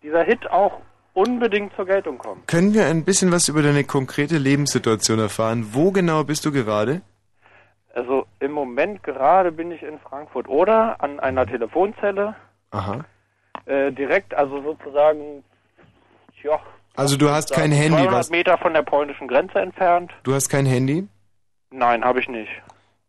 dieser 0.03 0.23
Hit 0.23 0.51
auch 0.51 0.81
unbedingt 1.15 1.75
zur 1.75 1.87
Geltung 1.87 2.19
kommen. 2.19 2.43
Können 2.47 2.73
wir 2.75 2.87
ein 2.87 3.05
bisschen 3.05 3.33
was 3.33 3.49
über 3.49 3.63
deine 3.63 3.85
konkrete 3.85 4.39
Lebenssituation 4.39 5.19
erfahren? 5.19 5.69
Wo 5.73 5.91
genau 5.91 6.25
bist 6.25 6.45
du 6.47 6.53
gerade? 6.53 7.03
Also 7.95 8.27
im 8.41 8.53
Moment 8.53 9.03
gerade 9.03 9.51
bin 9.51 9.73
ich 9.73 9.83
in 9.83 9.99
Frankfurt 9.99 10.49
oder 10.49 11.03
an 11.03 11.19
einer 11.19 11.47
Telefonzelle, 11.47 12.37
Aha. 12.71 13.05
äh, 13.67 13.91
direkt, 13.91 14.35
also 14.35 14.63
sozusagen, 14.63 15.43
ja, 16.45 16.61
Also 16.99 17.17
du 17.17 17.31
hast 17.31 17.53
kein 17.53 17.71
Handy, 17.71 17.97
200 17.97 18.13
was? 18.13 18.31
Meter 18.31 18.59
von 18.59 18.75
der 18.75 18.83
polnischen 18.83 19.29
Grenze 19.29 19.61
entfernt. 19.61 20.11
Du 20.25 20.35
hast 20.35 20.49
kein 20.49 20.67
Handy? 20.67 21.07
Nein, 21.71 22.05
habe 22.05 22.21
ich 22.21 22.29
nicht. 22.29 22.51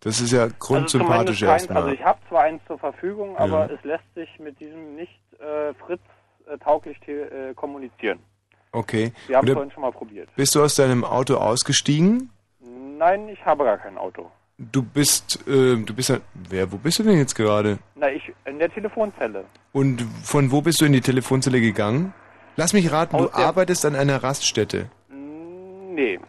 Das 0.02 0.22
ist 0.22 0.32
ja 0.32 0.44
Also 0.44 0.56
grundsympathisch 0.60 1.40
keins, 1.42 1.64
erstmal. 1.64 1.84
also 1.84 1.94
ich 1.94 2.04
habe 2.04 2.20
zwar 2.30 2.44
eins 2.44 2.62
zur 2.68 2.78
Verfügung, 2.78 3.36
aber 3.38 3.68
Ja. 3.68 3.76
es 3.76 3.84
lässt 3.84 4.04
sich 4.16 4.30
mit 4.40 4.60
diesem 4.60 4.96
nicht 4.96 5.20
äh, 5.40 5.74
Fritz 5.86 6.02
äh, 6.48 6.58
tauglich 6.60 6.98
äh, 7.08 7.54
kommunizieren. 7.56 8.20
okay. 8.72 9.12
Wir 9.28 9.38
haben 9.38 9.48
es 9.48 9.54
vorhin 9.54 9.72
schon 9.72 9.82
mal 9.82 9.92
probiert. 9.92 10.30
bist 10.36 10.54
du 10.56 10.64
aus 10.64 10.76
deinem 10.76 11.04
Auto 11.04 11.36
ausgestiegen? 11.36 12.30
Nein, 12.98 13.28
ich 13.30 13.44
habe 13.46 13.64
gar 13.64 13.78
kein 13.78 13.98
Auto. 13.98 14.30
Du 14.58 14.84
bist, 14.84 15.40
äh, 15.48 15.78
du 15.78 15.94
bist 15.96 16.10
ja, 16.10 16.18
wer, 16.50 16.72
wo 16.72 16.78
bist 16.78 17.00
du 17.00 17.04
denn 17.04 17.18
jetzt 17.18 17.34
gerade? 17.34 17.80
Na, 17.96 18.10
ich 18.12 18.32
in 18.46 18.60
der 18.60 18.70
Telefonzelle. 18.70 19.46
Und 19.72 20.02
von 20.24 20.52
wo 20.52 20.62
bist 20.62 20.80
du 20.82 20.86
in 20.86 20.94
die 20.94 21.02
Telefonzelle 21.02 21.60
gegangen? 21.62 22.14
Lass 22.56 22.74
mich 22.74 22.92
raten, 22.92 23.18
du 23.18 23.26
Aus 23.26 23.32
der- 23.32 23.46
arbeitest 23.46 23.86
an 23.86 23.96
einer 23.96 24.22
Raststätte. 24.24 24.90
Nee. 25.12 26.20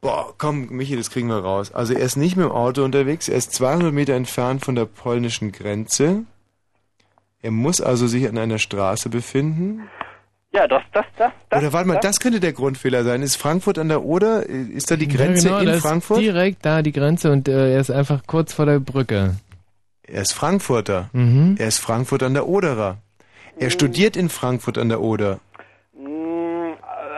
Boah, 0.00 0.32
komm, 0.38 0.68
Michi, 0.70 0.96
das 0.96 1.10
kriegen 1.10 1.28
wir 1.28 1.38
raus. 1.38 1.72
Also 1.72 1.92
er 1.92 2.00
ist 2.00 2.16
nicht 2.16 2.36
mit 2.36 2.46
dem 2.46 2.52
Auto 2.52 2.82
unterwegs, 2.84 3.28
er 3.28 3.36
ist 3.36 3.52
200 3.52 3.92
Meter 3.92 4.14
entfernt 4.14 4.64
von 4.64 4.74
der 4.74 4.86
polnischen 4.86 5.52
Grenze. 5.52 6.24
Er 7.42 7.50
muss 7.50 7.80
also 7.80 8.06
sich 8.06 8.26
an 8.28 8.38
einer 8.38 8.58
Straße 8.58 9.08
befinden. 9.08 9.88
Ja, 10.52 10.66
das, 10.66 10.82
das, 10.92 11.04
das, 11.16 11.32
das. 11.48 11.60
Oder 11.62 11.72
warte 11.72 11.88
mal, 11.88 11.98
das 12.00 12.18
könnte 12.18 12.40
der 12.40 12.52
Grundfehler 12.52 13.04
sein. 13.04 13.22
Ist 13.22 13.36
Frankfurt 13.36 13.78
an 13.78 13.88
der 13.88 14.02
Oder? 14.02 14.44
Ist 14.46 14.90
da 14.90 14.96
die 14.96 15.06
Grenze 15.06 15.48
ja, 15.48 15.58
genau, 15.58 15.60
in 15.60 15.66
da 15.66 15.74
ist 15.74 15.82
Frankfurt? 15.82 16.18
direkt 16.20 16.64
da 16.66 16.82
die 16.82 16.92
Grenze 16.92 17.30
und 17.30 17.46
äh, 17.48 17.72
er 17.74 17.80
ist 17.80 17.90
einfach 17.90 18.22
kurz 18.26 18.52
vor 18.52 18.66
der 18.66 18.80
Brücke. 18.80 19.36
Er 20.02 20.22
ist 20.22 20.32
Frankfurter. 20.32 21.08
Mhm. 21.12 21.54
Er 21.58 21.68
ist 21.68 21.78
Frankfurt 21.78 22.22
an 22.24 22.34
der 22.34 22.48
Oderer. 22.48 22.98
Er 23.60 23.70
studiert 23.70 24.16
in 24.16 24.30
Frankfurt 24.30 24.78
an 24.78 24.88
der 24.88 25.00
Oder. 25.00 25.38
Mm, 25.94 26.72
äh, 26.72 26.76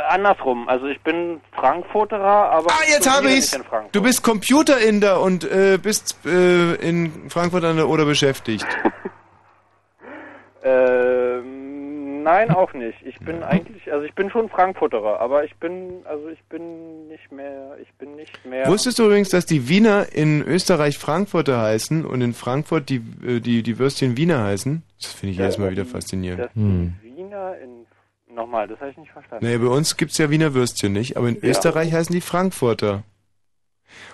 andersrum. 0.08 0.68
Also 0.68 0.86
ich 0.86 1.00
bin 1.02 1.40
Frankfurterer, 1.54 2.50
aber 2.50 2.70
Ah, 2.70 2.82
jetzt 2.88 3.08
habe 3.08 3.30
ich's. 3.30 3.56
Du 3.92 4.02
bist 4.02 4.22
Computerinter 4.24 5.20
und 5.20 5.44
äh, 5.44 5.78
bist 5.80 6.16
äh, 6.26 6.74
in 6.74 7.30
Frankfurt 7.30 7.64
an 7.64 7.76
der 7.76 7.88
Oder 7.88 8.04
beschäftigt. 8.04 8.66
Ähm, 10.64 11.61
nein, 12.22 12.50
auch 12.50 12.72
nicht. 12.72 12.96
Ich 13.04 13.18
bin 13.20 13.42
eigentlich, 13.42 13.92
also 13.92 14.04
ich 14.04 14.14
bin 14.14 14.30
schon 14.30 14.48
Frankfurterer, 14.48 15.20
aber 15.20 15.44
ich 15.44 15.54
bin, 15.56 16.02
also 16.04 16.28
ich 16.28 16.42
bin 16.44 17.08
nicht 17.08 17.30
mehr, 17.32 17.76
ich 17.82 17.92
bin 17.94 18.16
nicht 18.16 18.44
mehr. 18.46 18.66
Wusstest 18.68 18.98
du 18.98 19.04
übrigens, 19.04 19.30
dass 19.30 19.46
die 19.46 19.68
Wiener 19.68 20.06
in 20.12 20.42
Österreich 20.42 20.98
Frankfurter 20.98 21.60
heißen 21.60 22.04
und 22.06 22.20
in 22.20 22.32
Frankfurt 22.34 22.88
die, 22.88 23.02
äh, 23.26 23.40
die, 23.40 23.62
die 23.62 23.78
Würstchen 23.78 24.16
Wiener 24.16 24.42
heißen? 24.44 24.82
Das 25.00 25.12
finde 25.12 25.32
ich 25.32 25.38
Ja, 25.38 25.44
jedes 25.44 25.58
Mal 25.58 25.70
wieder 25.70 25.84
faszinierend. 25.84 26.40
dass 26.44 26.50
die 26.54 26.92
Wiener 27.02 27.56
in, 27.58 27.86
nochmal, 28.34 28.68
das 28.68 28.80
habe 28.80 28.90
ich 28.90 28.96
nicht 28.96 29.12
verstanden. 29.12 29.44
Nee, 29.46 29.58
bei 29.58 29.66
uns 29.68 29.96
gibt's 29.96 30.18
ja 30.18 30.30
Wiener 30.30 30.54
Würstchen 30.54 30.92
nicht, 30.92 31.16
aber 31.16 31.28
in 31.28 31.36
Ja. 31.36 31.48
Österreich 31.50 31.92
heißen 31.92 32.14
die 32.14 32.20
Frankfurter. 32.20 33.02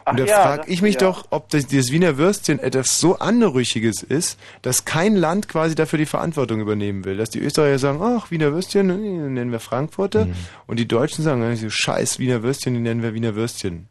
Ach 0.04 0.12
Und 0.12 0.20
da 0.20 0.24
ja, 0.24 0.42
frage 0.42 0.62
das- 0.62 0.68
ich 0.70 0.82
mich 0.82 0.94
ja. 0.94 1.00
doch, 1.00 1.26
ob 1.30 1.48
das, 1.50 1.66
dieses 1.66 1.92
Wiener 1.92 2.16
Würstchen 2.18 2.58
etwas 2.58 2.98
so 3.00 3.18
Anrüchiges 3.18 4.02
ist, 4.02 4.38
dass 4.62 4.84
kein 4.84 5.16
Land 5.16 5.48
quasi 5.48 5.74
dafür 5.74 5.98
die 5.98 6.06
Verantwortung 6.06 6.60
übernehmen 6.60 7.04
will. 7.04 7.16
Dass 7.16 7.30
die 7.30 7.40
Österreicher 7.40 7.78
sagen, 7.78 8.00
ach, 8.02 8.30
Wiener 8.30 8.52
Würstchen, 8.52 8.86
nee, 8.86 9.28
nennen 9.28 9.52
wir 9.52 9.60
Frankfurter. 9.60 10.26
Mhm. 10.26 10.34
Und 10.66 10.78
die 10.78 10.88
Deutschen 10.88 11.22
sagen, 11.24 11.54
so 11.56 11.68
scheiß 11.70 12.18
Wiener 12.18 12.42
Würstchen, 12.42 12.74
die 12.74 12.80
nennen 12.80 13.02
wir 13.02 13.14
Wiener 13.14 13.34
Würstchen. 13.34 13.88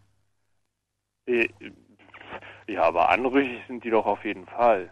Äh, 1.28 1.48
Ja, 2.68 2.84
aber 2.84 3.10
anrüchig 3.10 3.62
sind 3.68 3.84
die 3.84 3.90
doch 3.90 4.06
auf 4.06 4.26
jeden 4.26 4.46
Fall. 4.46 4.90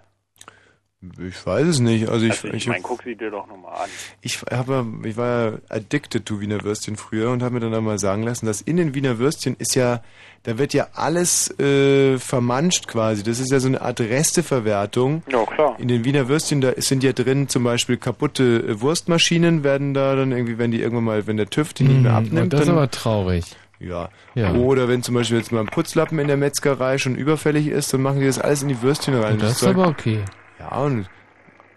Ich 1.27 1.45
weiß 1.45 1.67
es 1.67 1.79
nicht. 1.79 2.09
Also 2.09 2.25
ich, 2.25 2.31
also 2.33 2.47
ich, 2.49 2.53
ich, 2.53 2.67
meine, 2.67 2.81
guck 2.81 3.03
sie 3.03 3.15
dir 3.15 3.31
doch 3.31 3.47
nochmal 3.47 3.73
an. 3.83 3.89
ich, 4.21 4.41
habe, 4.51 4.85
ich 5.03 5.17
war 5.17 5.27
ja 5.51 5.57
addicted 5.69 6.25
to 6.25 6.39
Wiener 6.39 6.63
Würstchen 6.63 6.95
früher 6.95 7.29
und 7.31 7.43
habe 7.43 7.55
mir 7.55 7.59
dann 7.61 7.73
einmal 7.73 7.99
sagen 7.99 8.23
lassen, 8.23 8.45
dass 8.45 8.61
in 8.61 8.77
den 8.77 8.93
Wiener 8.95 9.17
Würstchen 9.19 9.55
ist 9.59 9.75
ja, 9.75 10.01
da 10.43 10.57
wird 10.57 10.73
ja 10.73 10.87
alles 10.93 11.49
äh, 11.59 12.17
vermanscht 12.17 12.87
quasi. 12.87 13.23
Das 13.23 13.39
ist 13.39 13.51
ja 13.51 13.59
so 13.59 13.67
eine 13.67 13.81
Art 13.81 13.99
Resteverwertung. 13.99 15.23
Ja, 15.31 15.43
klar. 15.45 15.75
In 15.79 15.87
den 15.87 16.03
Wiener 16.05 16.27
Würstchen, 16.27 16.61
da 16.61 16.73
sind 16.77 17.03
ja 17.03 17.13
drin 17.13 17.47
zum 17.49 17.63
Beispiel 17.63 17.97
kaputte 17.97 18.59
äh, 18.67 18.81
Wurstmaschinen, 18.81 19.63
werden 19.63 19.93
da 19.93 20.15
dann 20.15 20.31
irgendwie, 20.31 20.57
wenn 20.57 20.71
die 20.71 20.81
irgendwann 20.81 21.03
mal, 21.05 21.27
wenn 21.27 21.37
der 21.37 21.49
TÜV 21.49 21.73
die 21.73 21.83
nicht 21.83 22.01
mehr 22.03 22.11
Mhm, 22.11 22.17
abnimmt, 22.27 22.53
das 22.53 22.61
ist 22.61 22.69
aber 22.69 22.89
traurig. 22.91 23.45
ja. 23.79 24.09
Ja. 24.35 24.53
Oder 24.53 24.87
wenn 24.89 25.01
zum 25.01 25.15
Beispiel 25.15 25.37
jetzt 25.37 25.51
mal 25.51 25.61
ein 25.61 25.67
Putzlappen 25.67 26.19
in 26.19 26.27
der 26.27 26.37
Metzgerei 26.37 26.97
schon 26.97 27.15
überfällig 27.15 27.67
ist, 27.67 27.93
dann 27.93 28.01
machen 28.01 28.19
die 28.19 28.25
das 28.25 28.37
alles 28.39 28.61
in 28.61 28.67
die 28.69 28.81
Würstchen 28.81 29.13
rein. 29.15 29.33
Und 29.33 29.41
das 29.43 29.53
ist 29.61 29.63
aber 29.63 29.87
okay. 29.87 30.19
Ja, 30.59 30.77
und 30.77 31.09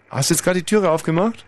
hast 0.09 0.29
du 0.29 0.33
jetzt 0.33 0.43
gerade 0.43 0.59
die 0.59 0.65
Türe 0.65 0.91
aufgemacht? 0.91 1.45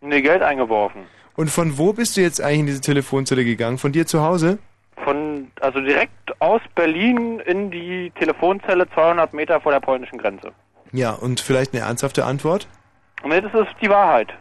Nee, 0.00 0.22
Geld 0.22 0.42
eingeworfen. 0.42 1.02
Und 1.36 1.50
von 1.50 1.78
wo 1.78 1.92
bist 1.92 2.16
du 2.16 2.20
jetzt 2.20 2.40
eigentlich 2.40 2.60
in 2.60 2.66
diese 2.66 2.80
Telefonzelle 2.80 3.44
gegangen? 3.44 3.78
Von 3.78 3.92
dir 3.92 4.06
zu 4.06 4.22
Hause? 4.22 4.58
Von, 5.02 5.50
also 5.60 5.80
direkt 5.80 6.40
aus 6.40 6.60
Berlin 6.74 7.40
in 7.40 7.70
die 7.70 8.12
Telefonzelle 8.18 8.88
200 8.90 9.32
Meter 9.34 9.60
vor 9.60 9.72
der 9.72 9.80
polnischen 9.80 10.18
Grenze. 10.18 10.52
Ja, 10.92 11.12
und 11.12 11.40
vielleicht 11.40 11.74
eine 11.74 11.82
ernsthafte 11.82 12.24
Antwort? 12.24 12.68
Nee, 13.24 13.40
das 13.40 13.52
ist 13.54 13.74
die 13.82 13.90
Wahrheit. 13.90 14.32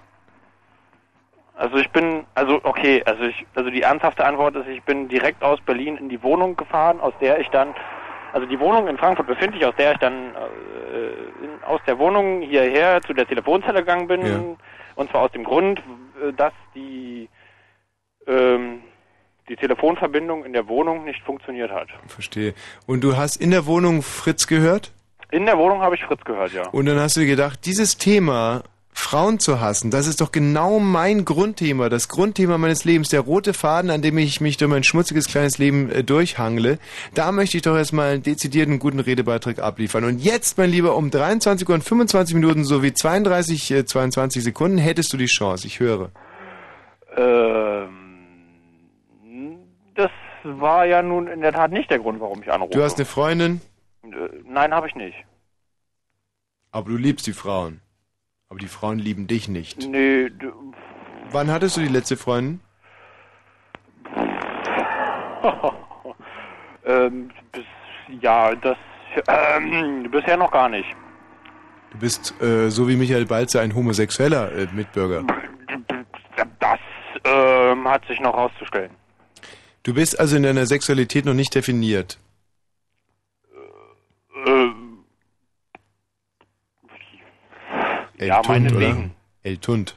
Also 1.55 1.77
ich 1.77 1.89
bin, 1.91 2.25
also 2.35 2.59
okay, 2.63 3.03
also 3.05 3.23
ich, 3.23 3.45
also 3.55 3.69
die 3.69 3.81
ernsthafte 3.81 4.25
Antwort 4.25 4.55
ist, 4.55 4.67
ich 4.67 4.83
bin 4.83 5.07
direkt 5.07 5.43
aus 5.43 5.59
Berlin 5.61 5.97
in 5.97 6.09
die 6.09 6.21
Wohnung 6.21 6.55
gefahren, 6.55 6.99
aus 6.99 7.13
der 7.21 7.39
ich 7.39 7.47
dann, 7.49 7.73
also 8.33 8.45
die 8.47 8.59
Wohnung 8.59 8.87
in 8.87 8.97
Frankfurt 8.97 9.27
befindlich, 9.27 9.65
aus 9.65 9.75
der 9.77 9.93
ich 9.93 9.97
dann 9.99 10.35
äh, 10.35 11.65
aus 11.65 11.79
der 11.87 11.97
Wohnung 11.99 12.41
hierher 12.41 13.01
zu 13.01 13.13
der 13.13 13.27
Telefonzelle 13.27 13.79
gegangen 13.79 14.07
bin, 14.07 14.25
Ja. 14.25 14.39
und 14.95 15.09
zwar 15.11 15.21
aus 15.21 15.31
dem 15.31 15.43
Grund, 15.45 15.79
äh, 15.79 16.33
dass 16.33 16.53
die 16.75 17.29
ähm, 18.27 18.81
die 19.49 19.55
Telefonverbindung 19.57 20.45
in 20.45 20.53
der 20.53 20.67
Wohnung 20.69 21.03
nicht 21.03 21.21
funktioniert 21.23 21.69
hat. 21.71 21.89
Verstehe. 22.07 22.53
Und 22.87 23.01
du 23.03 23.17
hast 23.17 23.35
in 23.35 23.51
der 23.51 23.65
Wohnung 23.65 24.01
Fritz 24.01 24.47
gehört? 24.47 24.93
In 25.31 25.45
der 25.45 25.57
Wohnung 25.57 25.81
habe 25.81 25.95
ich 25.95 26.03
Fritz 26.05 26.23
gehört, 26.23 26.53
ja. 26.53 26.67
Und 26.69 26.85
dann 26.85 26.99
hast 26.99 27.17
du 27.17 27.25
gedacht, 27.25 27.65
dieses 27.65 27.97
Thema, 27.97 28.63
Frauen 28.95 29.39
zu 29.39 29.59
hassen, 29.59 29.91
das 29.91 30.07
ist 30.07 30.21
doch 30.21 30.31
genau 30.31 30.79
mein 30.79 31.25
Grundthema, 31.25 31.89
das 31.89 32.07
Grundthema 32.09 32.57
meines 32.57 32.85
Lebens, 32.85 33.09
der 33.09 33.21
rote 33.21 33.53
Faden, 33.53 33.89
an 33.89 34.01
dem 34.01 34.17
ich 34.17 34.41
mich 34.41 34.57
durch 34.57 34.69
mein 34.69 34.83
schmutziges 34.83 35.27
kleines 35.27 35.57
Leben 35.57 35.89
äh, 35.91 36.03
durchhangle. 36.03 36.79
Da 37.13 37.31
möchte 37.31 37.57
ich 37.57 37.63
doch 37.63 37.75
erstmal 37.75 38.13
einen 38.13 38.23
dezidierten 38.23 38.79
guten 38.79 38.99
Redebeitrag 38.99 39.59
abliefern. 39.59 40.03
Und 40.03 40.19
jetzt, 40.19 40.57
mein 40.57 40.69
Lieber, 40.69 40.95
um 40.95 41.09
23 41.11 41.67
Uhr 41.67 41.75
und 41.75 41.83
25 41.83 42.35
Minuten 42.35 42.63
sowie 42.65 42.93
32, 42.93 43.71
äh, 43.71 43.85
22 43.85 44.43
Sekunden 44.43 44.77
hättest 44.77 45.11
du 45.13 45.17
die 45.17 45.25
Chance. 45.25 45.67
Ich 45.67 45.79
höre. 45.79 46.11
Ähm, 47.15 47.89
das 49.95 50.11
war 50.43 50.85
ja 50.85 51.01
nun 51.01 51.27
in 51.27 51.41
der 51.41 51.53
Tat 51.53 51.71
nicht 51.71 51.89
der 51.89 51.99
Grund, 51.99 52.19
warum 52.19 52.41
ich 52.41 52.51
anrufe. 52.51 52.73
Du 52.73 52.83
hast 52.83 52.97
eine 52.97 53.05
Freundin, 53.05 53.61
Äh, 54.03 54.09
Nein, 54.45 54.73
habe 54.73 54.87
ich 54.87 54.95
nicht. 54.95 55.15
aber 56.71 56.89
du 56.89 56.97
liebst 56.97 57.27
die 57.27 57.33
Frauen. 57.33 57.79
Aber 58.53 58.59
die 58.59 58.67
Frauen 58.67 58.99
lieben 58.99 59.25
dich 59.25 59.47
nicht. 59.47 59.87
Nee, 59.87 60.29
Wann 61.31 61.49
hattest 61.49 61.75
du 61.75 61.81
die 61.81 61.87
letzte 61.87 62.17
Freundin? 62.17 62.59
ähm, 66.85 67.31
bis, 67.51 67.63
ja, 68.21 68.53
das 68.53 68.77
ähm, 69.27 70.07
bisher 70.11 70.37
noch 70.37 70.51
gar 70.51 70.69
nicht. 70.69 70.87
Du 71.93 71.97
bist, 71.97 72.39
äh, 72.43 72.69
so 72.69 72.87
wie 72.87 72.95
Michael 72.95 73.25
Balzer, 73.25 73.61
ein 73.61 73.73
homosexueller 73.73 74.51
äh, 74.51 74.67
Mitbürger. 74.71 75.25
Das 76.59 76.79
ähm, 77.25 77.87
hat 77.87 78.05
sich 78.05 78.19
noch 78.19 78.35
rauszustellen. 78.35 78.91
Du 79.81 79.95
bist 79.95 80.19
also 80.19 80.35
in 80.35 80.43
deiner 80.43 80.67
Sexualität 80.67 81.25
noch 81.25 81.33
nicht 81.33 81.55
definiert. 81.55 82.19
Ähm, 84.45 84.83
El 88.23 88.27
Ja, 88.29 88.41
Tund, 88.41 88.71
oder? 88.71 88.79
meinetwegen. 88.79 89.11
El 89.43 89.57
Tund. 89.57 89.95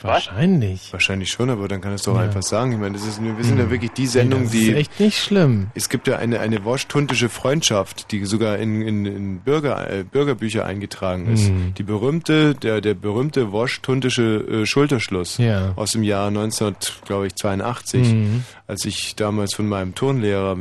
Wahrscheinlich. 0.00 0.92
Wahrscheinlich 0.92 1.28
schon, 1.28 1.48
aber 1.48 1.68
dann 1.68 1.80
kann 1.80 1.92
es 1.92 2.02
doch 2.02 2.16
Ja. 2.16 2.22
einfach 2.22 2.42
sagen. 2.42 2.72
Ich 2.72 2.78
meine, 2.78 2.94
das 2.94 3.06
ist, 3.06 3.22
wir 3.22 3.44
sind 3.44 3.58
ja 3.58 3.64
Hm. 3.64 3.70
wirklich 3.70 3.92
die 3.92 4.06
Sendung, 4.06 4.44
das 4.44 4.50
die. 4.50 4.70
ist 4.70 4.76
echt 4.76 4.98
nicht 5.00 5.16
schlimm. 5.22 5.68
Es 5.74 5.88
gibt 5.88 6.08
ja 6.08 6.16
eine, 6.16 6.40
eine 6.40 6.64
wosch-tuntische 6.64 7.28
Freundschaft, 7.28 8.10
die 8.10 8.24
sogar 8.24 8.58
in, 8.58 8.82
in, 8.82 9.06
in 9.06 9.38
Bürger, 9.40 9.88
äh, 9.88 10.02
Bürgerbücher 10.02 10.64
eingetragen 10.66 11.28
ist. 11.32 11.48
Hm. 11.48 11.74
Die 11.78 11.84
berühmte, 11.84 12.54
der, 12.56 12.80
der 12.80 12.94
berühmte 12.94 13.52
wosch-tuntische 13.52 14.62
äh, 14.62 14.66
Schulterschluss 14.66 15.38
Ja. 15.38 15.72
aus 15.76 15.92
dem 15.92 16.02
Jahr 16.02 16.28
1982, 16.28 18.12
Mhm. 18.12 18.44
als 18.66 18.84
ich 18.84 19.14
damals 19.14 19.54
von 19.54 19.68
meinem 19.68 19.94
Turnlehrer. 19.94 20.56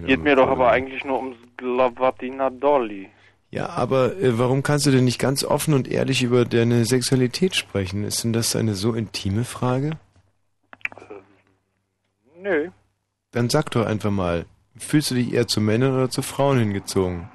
Es 0.00 0.06
geht 0.06 0.22
mir 0.22 0.36
doch 0.36 0.48
aber 0.48 0.70
eigentlich 0.70 1.04
nur 1.04 1.20
ums 1.22 1.36
Glavatina 1.56 2.50
Dolly. 2.50 3.08
Ja, 3.56 3.70
aber 3.70 4.16
äh, 4.16 4.38
warum 4.38 4.62
kannst 4.62 4.84
du 4.84 4.90
denn 4.90 5.04
nicht 5.04 5.18
ganz 5.18 5.42
offen 5.42 5.72
und 5.72 5.88
ehrlich 5.88 6.22
über 6.22 6.44
deine 6.44 6.84
Sexualität 6.84 7.56
sprechen? 7.56 8.04
Ist 8.04 8.22
denn 8.22 8.34
das 8.34 8.54
eine 8.54 8.74
so 8.74 8.92
intime 8.92 9.44
Frage? 9.44 9.92
Nö. 12.38 12.68
Dann 13.30 13.48
sag 13.48 13.70
doch 13.70 13.86
einfach 13.86 14.10
mal, 14.10 14.44
fühlst 14.76 15.10
du 15.10 15.14
dich 15.14 15.32
eher 15.32 15.46
zu 15.46 15.62
Männern 15.62 15.94
oder 15.94 16.10
zu 16.10 16.20
Frauen 16.20 16.58
hingezogen? 16.58 17.30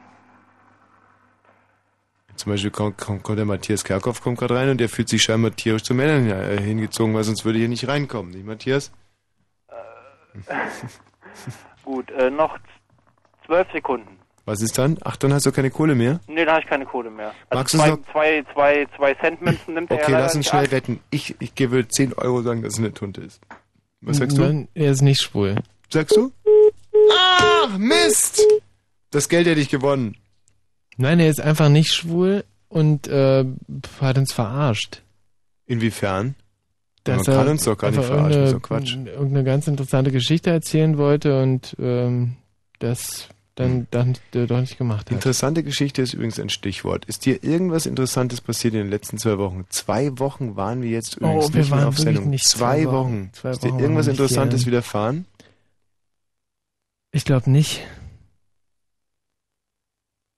Zum 2.36 2.52
Beispiel 2.52 2.70
kommt, 2.70 3.00
kommt, 3.00 3.24
kommt 3.24 3.40
der 3.40 3.46
Matthias 3.46 3.84
Kerkhoff 3.84 4.22
kommt 4.22 4.38
gerade 4.38 4.56
rein 4.56 4.70
und 4.70 4.78
der 4.78 4.90
fühlt 4.90 5.10
sich 5.10 5.24
scheinbar 5.24 5.56
tierisch 5.56 5.82
zu 5.82 5.96
Männern 5.96 6.30
äh, 6.30 6.62
hingezogen, 6.62 7.16
weil 7.16 7.24
sonst 7.24 7.46
würde 7.46 7.58
hier 7.58 7.68
nicht 7.68 7.88
reinkommen, 7.88 8.30
nicht 8.32 8.46
Matthias? 8.46 8.92
Gut, 11.84 12.12
äh, 12.12 12.30
noch 12.30 12.60
zwölf 13.48 13.72
Sekunden. 13.72 14.22
Was 14.52 14.62
ist 14.62 14.78
dann? 14.78 14.98
Ach, 15.06 15.16
dann 15.16 15.32
hast 15.34 15.46
du 15.46 15.54
keine 15.54 15.70
Kohle 15.72 15.96
mehr? 15.96 16.20
Nee, 16.28 16.44
da 16.44 16.52
habe 16.56 16.62
ich 16.62 16.68
keine 16.70 16.86
Kohle 16.86 17.10
mehr. 17.10 17.34
Magst 17.54 17.74
du 17.74 17.80
Also 17.80 17.94
es 17.96 18.12
zwei, 18.12 18.44
zwei, 18.54 18.86
zwei, 18.88 18.88
zwei 18.98 19.14
Cent 19.14 19.42
Münzen 19.42 19.74
nimmt 19.76 19.90
er 19.90 19.96
ja 19.96 20.04
Okay, 20.04 20.12
lass 20.12 20.36
uns 20.36 20.48
schnell 20.50 20.70
wetten. 20.72 21.00
Ich, 21.10 21.36
ich 21.40 21.56
gebe 21.56 21.88
10 21.88 22.12
Euro 22.16 22.42
sagen, 22.42 22.62
dass 22.62 22.74
es 22.74 22.80
eine 22.80 22.94
Tunte 22.94 23.22
ist. 23.22 23.40
Was 24.02 24.18
sagst 24.18 24.38
du? 24.38 24.42
Nein, 24.42 24.68
er 24.74 24.92
ist 24.92 25.04
nicht 25.04 25.22
schwul. 25.22 25.56
Sagst 25.90 26.18
du? 26.18 26.34
Ach, 27.14 27.78
Mist! 27.78 28.42
Das 29.12 29.30
Geld 29.30 29.48
hätte 29.48 29.62
ich 29.62 29.70
gewonnen. 29.70 30.18
Nein, 30.98 31.22
er 31.22 31.30
ist 31.30 31.40
einfach 31.40 31.70
nicht 31.70 31.94
schwul 31.94 32.44
und 32.68 33.08
äh, 33.08 33.46
hat 34.02 34.18
uns 34.18 34.34
verarscht. 34.34 35.02
Inwiefern? 35.66 36.36
dass 37.06 37.26
Man 37.26 37.36
kann 37.38 37.48
er 37.48 37.52
uns 37.52 37.64
doch 37.64 37.78
gar 37.78 37.92
nicht 37.92 38.04
verarschen, 38.04 38.24
irgendeine- 38.32 38.50
so 38.52 38.60
Quatsch. 38.60 38.96
irgendeine 38.96 39.44
ganz 39.46 39.68
interessante 39.68 40.12
Geschichte 40.12 40.50
erzählen 40.52 40.98
wollte 40.98 41.42
und 41.42 41.74
ähm, 41.80 42.36
das 42.80 43.30
dann, 43.56 43.88
dann 43.92 44.18
doch 44.32 44.60
nicht 44.62 44.78
gemacht 44.78 45.08
hat. 45.08 45.12
Interessante 45.12 45.62
Geschichte 45.64 46.02
ist 46.02 46.14
übrigens 46.14 46.40
ein 46.40 46.50
Stichwort. 46.50 47.06
Ist 47.06 47.26
dir 47.26 47.44
irgendwas 47.44 47.86
Interessantes 47.86 48.40
passiert 48.42 48.74
in 48.74 48.80
den 48.82 48.90
letzten 48.90 49.18
zwei 49.18 49.38
Wochen? 49.38 49.66
Zwei 49.70 50.18
Wochen 50.20 50.56
waren 50.56 50.82
wir 50.82 50.90
jetzt 50.90 51.18
übrigens 51.18 51.46
Oh, 51.46 51.54
wir 51.54 51.62
nicht 51.62 51.72
mehr 51.72 51.88
auf 51.88 51.98
Sendung. 51.98 52.30
nicht 52.30 52.46
zwei 52.48 52.86
Wochen. 52.86 52.94
Wochen. 52.94 53.30
Zwei 53.34 53.52
ist 53.52 53.64
dir 53.64 53.78
irgendwas 53.80 54.08
Interessantes 54.08 54.62
hier. 54.62 54.68
widerfahren? 54.72 55.26
Ich 57.12 57.26
glaube 57.26 57.50
nicht. 57.52 57.82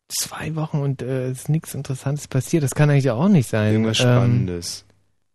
Zwei 0.10 0.56
Wochen 0.56 0.80
und 0.81 1.02
äh, 1.02 1.30
es 1.30 1.40
ist 1.40 1.49
nichts 1.49 1.73
Interessantes 1.73 2.27
passiert. 2.27 2.64
Das 2.64 2.72
kann 2.76 2.90
eigentlich 2.90 3.10
auch 3.10 3.30
nicht 3.30 3.49
sein. 3.49 3.72
Irgendwas 3.73 3.99
Ähm, 3.99 4.03
Spannendes. 4.06 4.85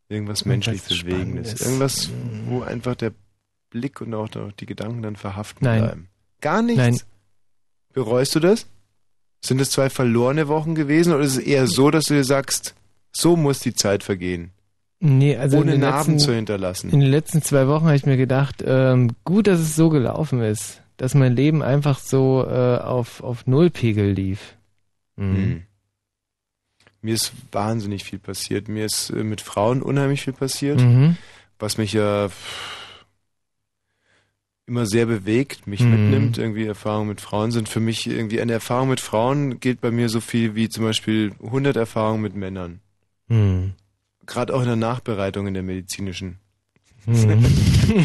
irgendwas 0.09 0.45
menschlich 0.45 0.83
Bewegendes. 0.83 1.61
Irgendwas, 1.61 2.11
wo 2.47 2.63
einfach 2.63 2.95
der 2.95 3.13
Blick 3.71 4.01
und 4.01 4.15
auch 4.15 4.29
die 4.29 4.67
Gedanken 4.67 5.03
dann 5.03 5.17
verhaften 5.17 5.65
Nein. 5.65 5.81
bleiben. 5.83 6.09
Gar 6.41 6.63
nichts? 6.63 6.79
Nein. 6.79 7.01
Bereust 7.93 8.35
du 8.35 8.40
das? 8.40 8.66
Sind 9.40 9.60
es 9.60 9.70
zwei 9.70 9.89
verlorene 9.90 10.48
Wochen 10.48 10.74
gewesen 10.74 11.12
oder 11.12 11.23
ist 11.24 11.36
es 11.36 11.44
eher 11.44 11.66
so, 11.66 11.90
dass 11.90 12.05
du 12.05 12.15
dir 12.15 12.24
sagst, 12.24 12.74
so 13.12 13.36
muss 13.36 13.60
die 13.60 13.74
Zeit 13.74 14.02
vergehen? 14.02 14.51
Nee, 15.01 15.36
also 15.36 15.59
ohne 15.59 15.78
Narben 15.78 16.15
letzten, 16.15 16.19
zu 16.19 16.35
hinterlassen. 16.35 16.90
In 16.90 17.01
den 17.01 17.10
letzten 17.10 17.40
zwei 17.40 17.69
Wochen 17.69 17.85
habe 17.86 17.94
ich 17.94 18.05
mir 18.05 18.16
gedacht, 18.16 18.65
ähm, 18.66 19.12
gut, 19.24 19.47
dass 19.47 19.60
es 19.60 19.77
so 19.77 19.90
gelaufen 19.90 20.43
ist, 20.43 20.82
dass 20.97 21.15
mein 21.15 21.36
Leben 21.36 21.62
einfach 21.62 22.01
so 22.01 22.44
äh, 22.48 22.78
auf, 22.78 23.23
auf 23.23 23.47
Nullpegel 23.47 24.10
lief. 24.10 24.56
Mhm. 25.16 25.35
Hm. 25.36 25.62
Mir 27.01 27.15
ist 27.15 27.32
wahnsinnig 27.52 28.02
viel 28.02 28.19
passiert. 28.19 28.66
Mir 28.66 28.86
ist 28.86 29.10
äh, 29.10 29.23
mit 29.23 29.40
Frauen 29.40 29.82
unheimlich 29.82 30.23
viel 30.23 30.32
passiert, 30.32 30.81
Mhm. 30.81 31.16
was 31.60 31.78
mich 31.78 31.93
ja 31.93 32.28
pff, 32.28 32.78
immer 34.69 34.86
sehr 34.86 35.07
bewegt, 35.07 35.66
mich 35.66 35.81
Mhm. 35.81 35.90
mitnimmt. 35.90 36.39
Irgendwie 36.39 36.66
Erfahrungen 36.66 37.09
mit 37.09 37.20
Frauen 37.20 37.51
sind 37.51 37.69
für 37.69 37.81
mich 37.81 38.07
irgendwie 38.07 38.40
eine 38.40 38.53
Erfahrung 38.53 38.90
mit 38.90 39.01
Frauen 39.01 39.61
gilt 39.61 39.81
bei 39.81 39.90
mir 39.90 40.09
so 40.09 40.20
viel 40.20 40.55
wie 40.55 40.69
zum 40.69 40.85
Beispiel 40.85 41.32
100 41.40 41.77
Erfahrungen 41.77 42.23
mit 42.23 42.35
Männern. 42.36 42.81
Hm. 43.28 43.73
Gerade 44.27 44.55
auch 44.55 44.61
in 44.61 44.66
der 44.66 44.77
Nachbereitung 44.77 45.47
in 45.47 45.55
der 45.55 45.62
medizinischen. 45.62 46.39
Mhm. 47.09 47.44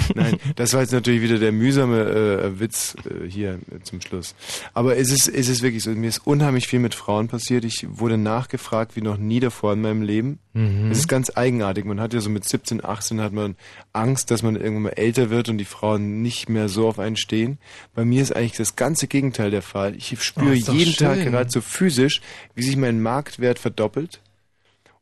Nein, 0.15 0.37
das 0.55 0.73
war 0.73 0.81
jetzt 0.81 0.93
natürlich 0.93 1.21
wieder 1.21 1.37
der 1.39 1.51
mühsame 1.51 1.99
äh, 2.01 2.59
Witz 2.59 2.95
äh, 3.05 3.27
hier 3.29 3.59
äh, 3.71 3.83
zum 3.83 3.99
Schluss. 4.01 4.33
Aber 4.73 4.97
es 4.97 5.11
ist, 5.11 5.27
es 5.27 5.49
ist 5.49 5.61
wirklich 5.61 5.83
so, 5.83 5.91
mir 5.91 6.07
ist 6.07 6.25
unheimlich 6.25 6.67
viel 6.67 6.79
mit 6.79 6.95
Frauen 6.95 7.27
passiert. 7.27 7.65
Ich 7.65 7.85
wurde 7.89 8.17
nachgefragt 8.17 8.95
wie 8.95 9.01
noch 9.01 9.17
nie 9.17 9.39
davor 9.39 9.73
in 9.73 9.81
meinem 9.81 10.01
Leben. 10.01 10.39
Mhm. 10.53 10.89
Es 10.91 10.99
ist 10.99 11.07
ganz 11.07 11.31
eigenartig. 11.35 11.85
Man 11.85 11.99
hat 11.99 12.13
ja 12.13 12.21
so 12.21 12.29
mit 12.29 12.47
17, 12.47 12.83
18 12.85 13.19
hat 13.21 13.33
man 13.33 13.55
Angst, 13.91 14.31
dass 14.31 14.41
man 14.43 14.55
irgendwann 14.55 14.83
mal 14.83 14.89
älter 14.91 15.29
wird 15.29 15.49
und 15.49 15.57
die 15.57 15.65
Frauen 15.65 16.21
nicht 16.21 16.47
mehr 16.47 16.69
so 16.69 16.87
auf 16.87 16.99
einen 16.99 17.17
stehen. 17.17 17.57
Bei 17.93 18.05
mir 18.05 18.21
ist 18.21 18.35
eigentlich 18.35 18.53
das 18.53 18.75
ganze 18.75 19.07
Gegenteil 19.07 19.51
der 19.51 19.61
Fall. 19.63 19.95
Ich 19.97 20.17
spüre 20.23 20.51
Oh, 20.51 20.53
jeden 20.53 20.95
Tag 20.95 21.17
schön. 21.17 21.31
gerade 21.31 21.49
so 21.49 21.59
physisch, 21.61 22.21
wie 22.55 22.63
sich 22.63 22.77
mein 22.77 23.01
Marktwert 23.01 23.59
verdoppelt. 23.59 24.21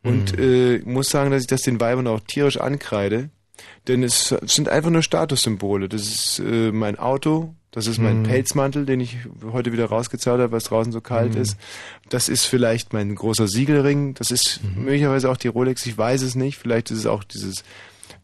Und 0.03 0.35
Mhm. 0.37 0.43
äh, 0.43 0.77
muss 0.79 1.09
sagen, 1.09 1.29
dass 1.29 1.41
ich 1.41 1.47
das 1.47 1.61
den 1.61 1.79
Weibern 1.79 2.07
auch 2.07 2.21
tierisch 2.21 2.57
ankreide. 2.59 3.29
Denn 3.87 4.03
es 4.03 4.35
sind 4.45 4.69
einfach 4.69 4.89
nur 4.89 5.01
Statussymbole. 5.03 5.89
Das 5.89 6.01
ist 6.03 6.39
äh, 6.39 6.71
mein 6.71 6.97
Auto, 6.99 7.55
das 7.71 7.87
ist 7.87 7.99
mein 7.99 8.19
Mhm. 8.19 8.23
Pelzmantel, 8.23 8.85
den 8.85 8.99
ich 8.99 9.17
heute 9.51 9.71
wieder 9.71 9.85
rausgezahlt 9.85 10.39
habe, 10.41 10.51
weil 10.51 10.57
es 10.59 10.65
draußen 10.65 10.91
so 10.91 11.01
kalt 11.01 11.35
Mhm. 11.35 11.41
ist. 11.41 11.57
Das 12.09 12.29
ist 12.29 12.45
vielleicht 12.45 12.93
mein 12.93 13.15
großer 13.15 13.47
Siegelring. 13.47 14.13
Das 14.13 14.29
ist 14.31 14.59
Mhm. 14.63 14.83
möglicherweise 14.85 15.29
auch 15.29 15.37
die 15.37 15.47
Rolex, 15.47 15.85
ich 15.85 15.97
weiß 15.97 16.21
es 16.21 16.35
nicht. 16.35 16.57
Vielleicht 16.57 16.91
ist 16.91 16.99
es 16.99 17.05
auch 17.05 17.23
dieses 17.23 17.63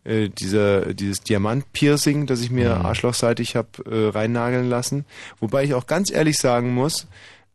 äh, 0.04 0.30
dieser, 0.30 0.94
dieses 0.94 1.20
Diamant-Piercing, 1.22 2.28
das 2.28 2.40
ich 2.42 2.50
mir 2.50 2.76
Mhm. 2.76 2.86
arschlochseitig 2.86 3.58
habe 3.58 3.68
äh, 3.92 4.10
reinnageln 4.10 4.70
lassen. 4.70 5.04
Wobei 5.42 5.66
ich 5.66 5.74
auch 5.74 5.86
ganz 5.86 6.12
ehrlich 6.12 6.38
sagen 6.38 6.74
muss, 6.74 7.08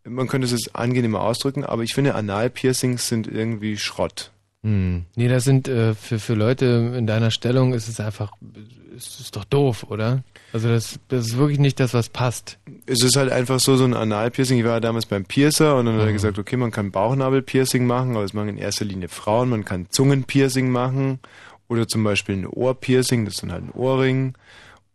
man 0.04 0.28
könnte 0.28 0.44
es 0.46 0.50
jetzt 0.50 0.76
angenehmer 0.76 1.22
ausdrücken, 1.22 1.64
aber 1.64 1.82
ich 1.82 1.94
finde 1.94 2.14
Anal-Piercings 2.14 3.08
sind 3.08 3.26
irgendwie 3.26 3.78
Schrott. 3.78 4.31
Hm. 4.64 5.06
Nee, 5.16 5.28
das 5.28 5.44
sind 5.44 5.66
äh, 5.68 5.94
für, 5.94 6.18
für 6.20 6.34
Leute 6.34 6.94
in 6.96 7.06
deiner 7.06 7.30
Stellung 7.32 7.74
ist 7.74 7.88
es 7.88 7.98
einfach, 7.98 8.32
ist 8.96 9.18
es 9.18 9.30
doch 9.32 9.44
doof, 9.44 9.84
oder? 9.88 10.22
Also 10.52 10.68
das, 10.68 11.00
das 11.08 11.26
ist 11.26 11.36
wirklich 11.36 11.58
nicht 11.58 11.80
das, 11.80 11.94
was 11.94 12.08
passt. 12.10 12.58
es 12.86 13.02
ist 13.02 13.16
halt 13.16 13.32
einfach 13.32 13.58
so, 13.58 13.76
so 13.76 13.84
ein 13.84 13.94
Anal-Piercing. 13.94 14.58
Ich 14.58 14.64
war 14.64 14.80
damals 14.80 15.06
beim 15.06 15.24
Piercer 15.24 15.76
und 15.76 15.86
dann 15.86 15.96
Mhm. 15.96 16.00
hat 16.00 16.06
er 16.06 16.12
gesagt, 16.12 16.38
okay, 16.38 16.56
man 16.56 16.70
kann 16.70 16.92
Bauchnabel-Piercing 16.92 17.86
machen, 17.86 18.12
aber 18.12 18.22
das 18.22 18.34
machen 18.34 18.50
in 18.50 18.58
erster 18.58 18.84
Linie 18.84 19.08
Frauen. 19.08 19.48
Man 19.48 19.64
kann 19.64 19.86
Zungen-Piercing 19.90 20.70
machen 20.70 21.18
oder 21.68 21.88
zum 21.88 22.04
Beispiel 22.04 22.36
ein 22.36 22.46
Ohr-Piercing, 22.46 23.24
das 23.24 23.34
ist 23.34 23.42
dann 23.42 23.50
halt 23.52 23.64
ein 23.64 23.72
Ohrring. 23.72 24.34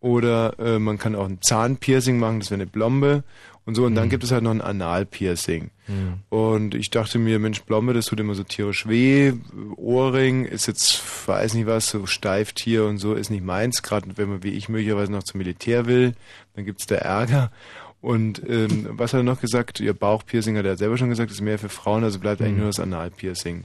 Oder 0.00 0.56
äh, 0.60 0.78
man 0.78 0.96
kann 0.96 1.14
auch 1.16 1.26
ein 1.26 1.42
Zahn-Piercing 1.42 2.18
machen, 2.18 2.38
das 2.40 2.50
wäre 2.50 2.62
eine 2.62 2.70
Blombe. 2.70 3.24
Und 3.68 3.74
so, 3.74 3.84
und 3.84 3.94
dann 3.96 4.08
gibt 4.08 4.24
es 4.24 4.32
halt 4.32 4.42
noch 4.42 4.50
ein 4.50 4.62
Anal-Piercing. 4.62 5.70
Mhm. 5.88 6.14
Und 6.30 6.74
ich 6.74 6.88
dachte 6.88 7.18
mir, 7.18 7.38
Mensch, 7.38 7.60
Blombe, 7.64 7.92
das 7.92 8.06
tut 8.06 8.18
immer 8.18 8.34
so 8.34 8.42
tierisch 8.42 8.88
weh. 8.88 9.34
Ohrring 9.76 10.46
ist 10.46 10.66
jetzt, 10.68 11.02
weiß 11.28 11.52
nicht 11.52 11.66
was, 11.66 11.90
so 11.90 12.06
Steiftier 12.06 12.86
und 12.86 12.96
so, 12.96 13.12
ist 13.12 13.28
nicht 13.28 13.44
meins. 13.44 13.82
Gerade 13.82 14.16
wenn 14.16 14.30
man 14.30 14.42
wie 14.42 14.52
ich 14.52 14.70
möglicherweise 14.70 15.12
noch 15.12 15.22
zum 15.22 15.36
Militär 15.36 15.84
will, 15.84 16.14
dann 16.54 16.64
gibt's 16.64 16.86
da 16.86 16.94
Ärger. 16.94 17.52
Und 18.00 18.40
ähm, 18.48 18.88
was 18.92 19.12
hat 19.12 19.20
er 19.20 19.24
noch 19.24 19.42
gesagt? 19.42 19.80
Ihr 19.80 19.92
Bauchpiercing 19.92 20.56
hat 20.56 20.64
er 20.64 20.78
selber 20.78 20.96
schon 20.96 21.10
gesagt, 21.10 21.30
ist 21.30 21.42
mehr 21.42 21.58
für 21.58 21.68
Frauen, 21.68 22.04
also 22.04 22.18
bleibt 22.20 22.40
eigentlich 22.40 22.54
Mhm. 22.54 22.58
nur 22.60 22.68
das 22.68 22.80
Analpiercing. 22.80 23.64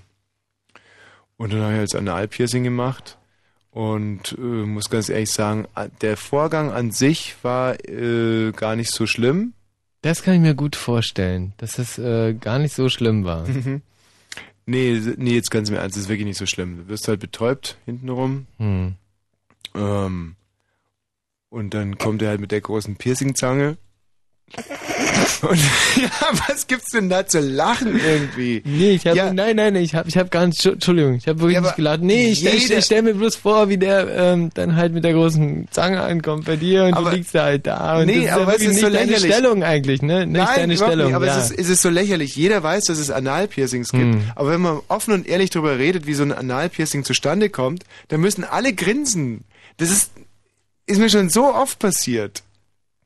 Und 1.37 1.53
dann 1.53 1.61
habe 1.61 1.75
ich 1.75 1.79
jetzt 1.79 1.95
Analpiercing 1.95 2.65
gemacht 2.65 3.17
und 3.71 4.35
äh, 4.37 4.41
muss 4.41 4.89
ganz 4.89 5.07
ehrlich 5.07 5.31
sagen, 5.31 5.65
der 6.01 6.17
Vorgang 6.17 6.73
an 6.73 6.91
sich 6.91 7.37
war 7.41 7.79
äh, 7.87 8.51
gar 8.51 8.75
nicht 8.75 8.91
so 8.91 9.07
schlimm. 9.07 9.53
Das 10.03 10.21
kann 10.21 10.35
ich 10.35 10.41
mir 10.41 10.53
gut 10.53 10.75
vorstellen, 10.75 11.53
dass 11.57 11.71
das 11.73 11.97
äh, 11.97 12.33
gar 12.33 12.59
nicht 12.59 12.75
so 12.75 12.87
schlimm 12.89 13.23
war. 13.25 13.47
Nee, 14.65 14.95
s- 14.95 15.15
nee, 15.17 15.33
jetzt 15.35 15.51
ganz 15.51 15.67
im 15.69 15.75
Ernst, 15.75 15.97
das 15.97 16.03
ist 16.03 16.09
wirklich 16.09 16.25
nicht 16.25 16.37
so 16.37 16.45
schlimm. 16.45 16.77
Du 16.77 16.87
wirst 16.87 17.09
halt 17.09 17.19
betäubt 17.19 17.77
hintenrum. 17.85 18.47
Hm. 18.59 18.93
Ähm, 19.75 20.35
und 21.49 21.73
dann 21.73 21.97
kommt 21.97 22.21
er 22.21 22.29
halt 22.29 22.39
mit 22.39 22.53
der 22.53 22.61
großen 22.61 22.95
Piercingzange. 22.95 23.75
Und 25.41 25.57
ja, 25.95 26.09
was 26.47 26.67
gibt's 26.67 26.91
denn 26.91 27.09
da 27.09 27.25
zu 27.25 27.39
lachen 27.39 27.99
irgendwie? 27.99 28.61
Nee, 28.65 28.91
ich 28.91 29.07
habe 29.07 29.33
nein, 29.33 29.55
nein, 29.55 29.75
ich 29.75 29.95
habe 29.95 30.07
ich 30.07 30.15
hab 30.17 30.29
gar 30.29 30.45
nicht 30.45 30.59
Entschu- 30.59 30.73
Entschuldigung, 30.73 31.15
ich 31.15 31.27
habe 31.27 31.39
wirklich 31.39 31.59
nicht 31.59 31.75
gelacht. 31.75 32.01
Nee, 32.01 32.27
ich 32.31 32.39
stell, 32.39 32.55
ich 32.77 32.85
stell 32.85 33.01
mir 33.01 33.15
bloß 33.15 33.35
vor, 33.35 33.69
wie 33.69 33.77
der 33.77 34.07
ähm, 34.15 34.51
dann 34.53 34.75
halt 34.75 34.93
mit 34.93 35.03
der 35.03 35.13
großen 35.13 35.67
Zange 35.71 36.01
ankommt 36.01 36.45
bei 36.45 36.55
dir 36.55 36.83
und 36.85 36.93
Aber- 36.93 37.09
du 37.11 37.15
liegst 37.17 37.33
da 37.33 37.43
halt 37.45 37.65
da 37.65 37.99
und 37.99 38.05
Nee, 38.05 38.15
das 38.15 38.25
ist 38.25 38.31
aber 38.31 38.45
ja 38.45 38.51
ist 38.53 38.61
so 38.63 38.67
nicht 38.69 38.83
deine 38.83 39.11
lächerlich? 39.11 39.33
Stellung 39.33 39.63
eigentlich, 39.63 40.01
ne? 40.03 40.25
Nicht 40.27 40.37
Nein, 40.37 40.55
deine 40.55 40.77
Stellung, 40.77 41.07
nicht, 41.07 41.15
aber 41.15 41.25
ja. 41.25 41.37
es, 41.39 41.49
ist, 41.49 41.59
es 41.59 41.69
ist 41.69 41.81
so 41.81 41.89
lächerlich. 41.89 42.35
Jeder 42.35 42.61
weiß, 42.61 42.83
dass 42.85 42.99
es 42.99 43.09
Analpiercings 43.09 43.89
gibt. 43.91 44.03
Hm. 44.03 44.23
Aber 44.35 44.51
wenn 44.51 44.61
man 44.61 44.79
offen 44.87 45.13
und 45.15 45.27
ehrlich 45.27 45.49
darüber 45.49 45.79
redet, 45.79 46.05
wie 46.05 46.13
so 46.13 46.23
ein 46.23 46.31
Analpiercing 46.31 47.03
zustande 47.03 47.49
kommt, 47.49 47.83
dann 48.09 48.21
müssen 48.21 48.43
alle 48.43 48.73
grinsen. 48.73 49.45
Das 49.77 49.89
ist, 49.89 50.11
ist 50.85 50.99
mir 50.99 51.09
schon 51.09 51.29
so 51.29 51.53
oft 51.53 51.79
passiert. 51.79 52.43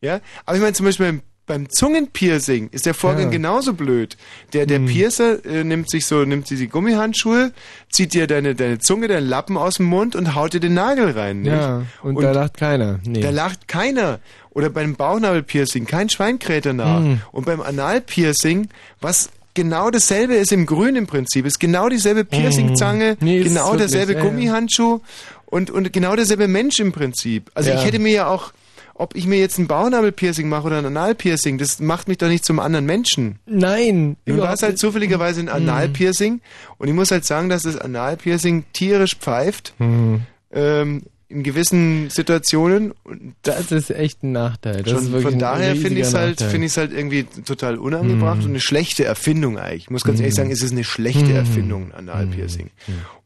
Ja, 0.01 0.19
aber 0.45 0.55
ich 0.57 0.61
meine 0.61 0.73
zum 0.73 0.85
Beispiel 0.85 1.05
beim, 1.07 1.21
beim 1.47 1.69
Zungenpiercing 1.69 2.69
ist 2.71 2.85
der 2.85 2.93
Vorgang 2.93 3.19
Ja. 3.21 3.25
Hm. 3.25 3.31
genauso 3.31 3.73
blöd. 3.73 4.17
Der, 4.53 4.65
der 4.65 4.79
Piercer 4.79 5.43
äh, 5.45 5.63
nimmt 5.63 5.89
sich 5.89 6.05
so, 6.05 6.23
nimmt 6.25 6.47
sich 6.47 6.59
die 6.59 6.67
Gummihandschuhe, 6.67 7.51
zieht 7.89 8.13
dir 8.13 8.27
deine, 8.27 8.53
deine 8.53 8.79
Zunge, 8.79 9.07
deinen 9.07 9.27
Lappen 9.27 9.55
aus 9.57 9.75
dem 9.75 9.85
Mund 9.87 10.15
und 10.15 10.35
haut 10.35 10.53
dir 10.53 10.59
den 10.59 10.73
Nagel 10.73 11.11
rein. 11.11 11.41
Nicht? 11.41 11.51
ja, 11.53 11.83
und, 12.03 12.21
da 12.21 12.31
lacht 12.31 12.57
keiner. 12.57 12.99
Nee. 13.05 13.21
Da 13.21 13.29
lacht 13.29 13.67
keiner. 13.67 14.19
Oder 14.51 14.69
beim 14.69 14.95
Bauchnabelpiercing, 14.95 15.85
kein 15.85 16.09
Schwein 16.09 16.37
kräht 16.39 16.65
danach. 16.65 16.99
Hm. 16.99 17.21
Und 17.31 17.45
beim 17.45 17.61
Analpiercing, 17.61 18.69
was 19.01 19.29
genau 19.53 19.89
dasselbe 19.89 20.35
ist 20.35 20.51
im 20.51 20.65
Grün 20.65 20.95
im 20.95 21.07
Prinzip, 21.07 21.45
ist 21.45 21.59
genau 21.59 21.89
dieselbe 21.89 22.25
Piercingzange, 22.25 23.11
Hm. 23.11 23.17
Nee, 23.21 23.39
ist 23.39 23.47
genau 23.49 23.75
derselbe 23.75 24.13
ja. 24.13 24.21
Gummihandschuh 24.21 24.99
und, 25.45 25.71
und 25.71 25.91
genau 25.93 26.15
derselbe 26.15 26.47
Mensch 26.47 26.79
im 26.79 26.91
Prinzip. 26.91 27.49
Also 27.55 27.69
Ja. 27.71 27.77
ich 27.79 27.85
hätte 27.85 27.99
mir 27.99 28.11
ja 28.11 28.27
auch, 28.27 28.51
ob 28.97 29.15
ich 29.15 29.27
mir 29.27 29.37
jetzt 29.39 29.57
ein 29.59 29.67
Bauchnabelpiercing 29.67 30.49
mache 30.49 30.67
oder 30.67 30.77
ein 30.79 30.85
Analpiercing, 30.85 31.57
das 31.57 31.79
macht 31.79 32.07
mich 32.07 32.17
doch 32.17 32.27
nicht 32.27 32.43
zum 32.45 32.59
anderen 32.59 32.85
Menschen. 32.85 33.39
Nein. 33.45 33.95
Nun 33.95 34.17
war 34.25 34.35
überhaupt 34.35 34.57
es 34.57 34.63
halt 34.63 34.79
zufälligerweise 34.79 35.39
ein 35.41 35.49
Analpiercing 35.49 36.41
und 36.77 36.87
ich 36.87 36.93
muss 36.93 37.11
halt 37.11 37.25
sagen, 37.25 37.49
dass 37.49 37.63
das 37.63 37.77
Analpiercing 37.77 38.65
tierisch 38.73 39.15
pfeift. 39.15 39.73
Hm. 39.77 40.21
Ähm, 40.51 41.03
in 41.29 41.43
gewissen 41.43 42.09
Situationen. 42.09 42.93
Und 43.03 43.35
Das 43.41 43.69
ist 43.73 43.89
echt 43.91 44.23
ein 44.23 44.31
Nachteil. 44.31 44.85
Von 44.85 45.37
daher 45.37 45.75
finde 45.75 45.99
ich 45.99 46.07
es 46.07 46.13
halt, 46.13 46.39
finde 46.41 46.67
ich 46.67 46.77
halt 46.77 46.93
irgendwie 46.93 47.25
total 47.45 47.77
unangebracht 47.77 48.37
Mhm. 48.37 48.43
und 48.45 48.49
eine 48.51 48.61
schlechte 48.61 49.03
Erfindung 49.03 49.59
eigentlich. 49.59 49.83
Ich 49.83 49.89
muss 49.89 50.03
ganz 50.05 50.21
ehrlich 50.21 50.35
Mhm. 50.35 50.37
sagen, 50.37 50.51
es 50.51 50.61
ist 50.63 50.71
eine 50.71 50.85
schlechte 50.85 51.25
Mhm. 51.31 51.35
Erfindung, 51.35 51.91
ein 51.91 52.07
Analpiercing. 52.07 52.69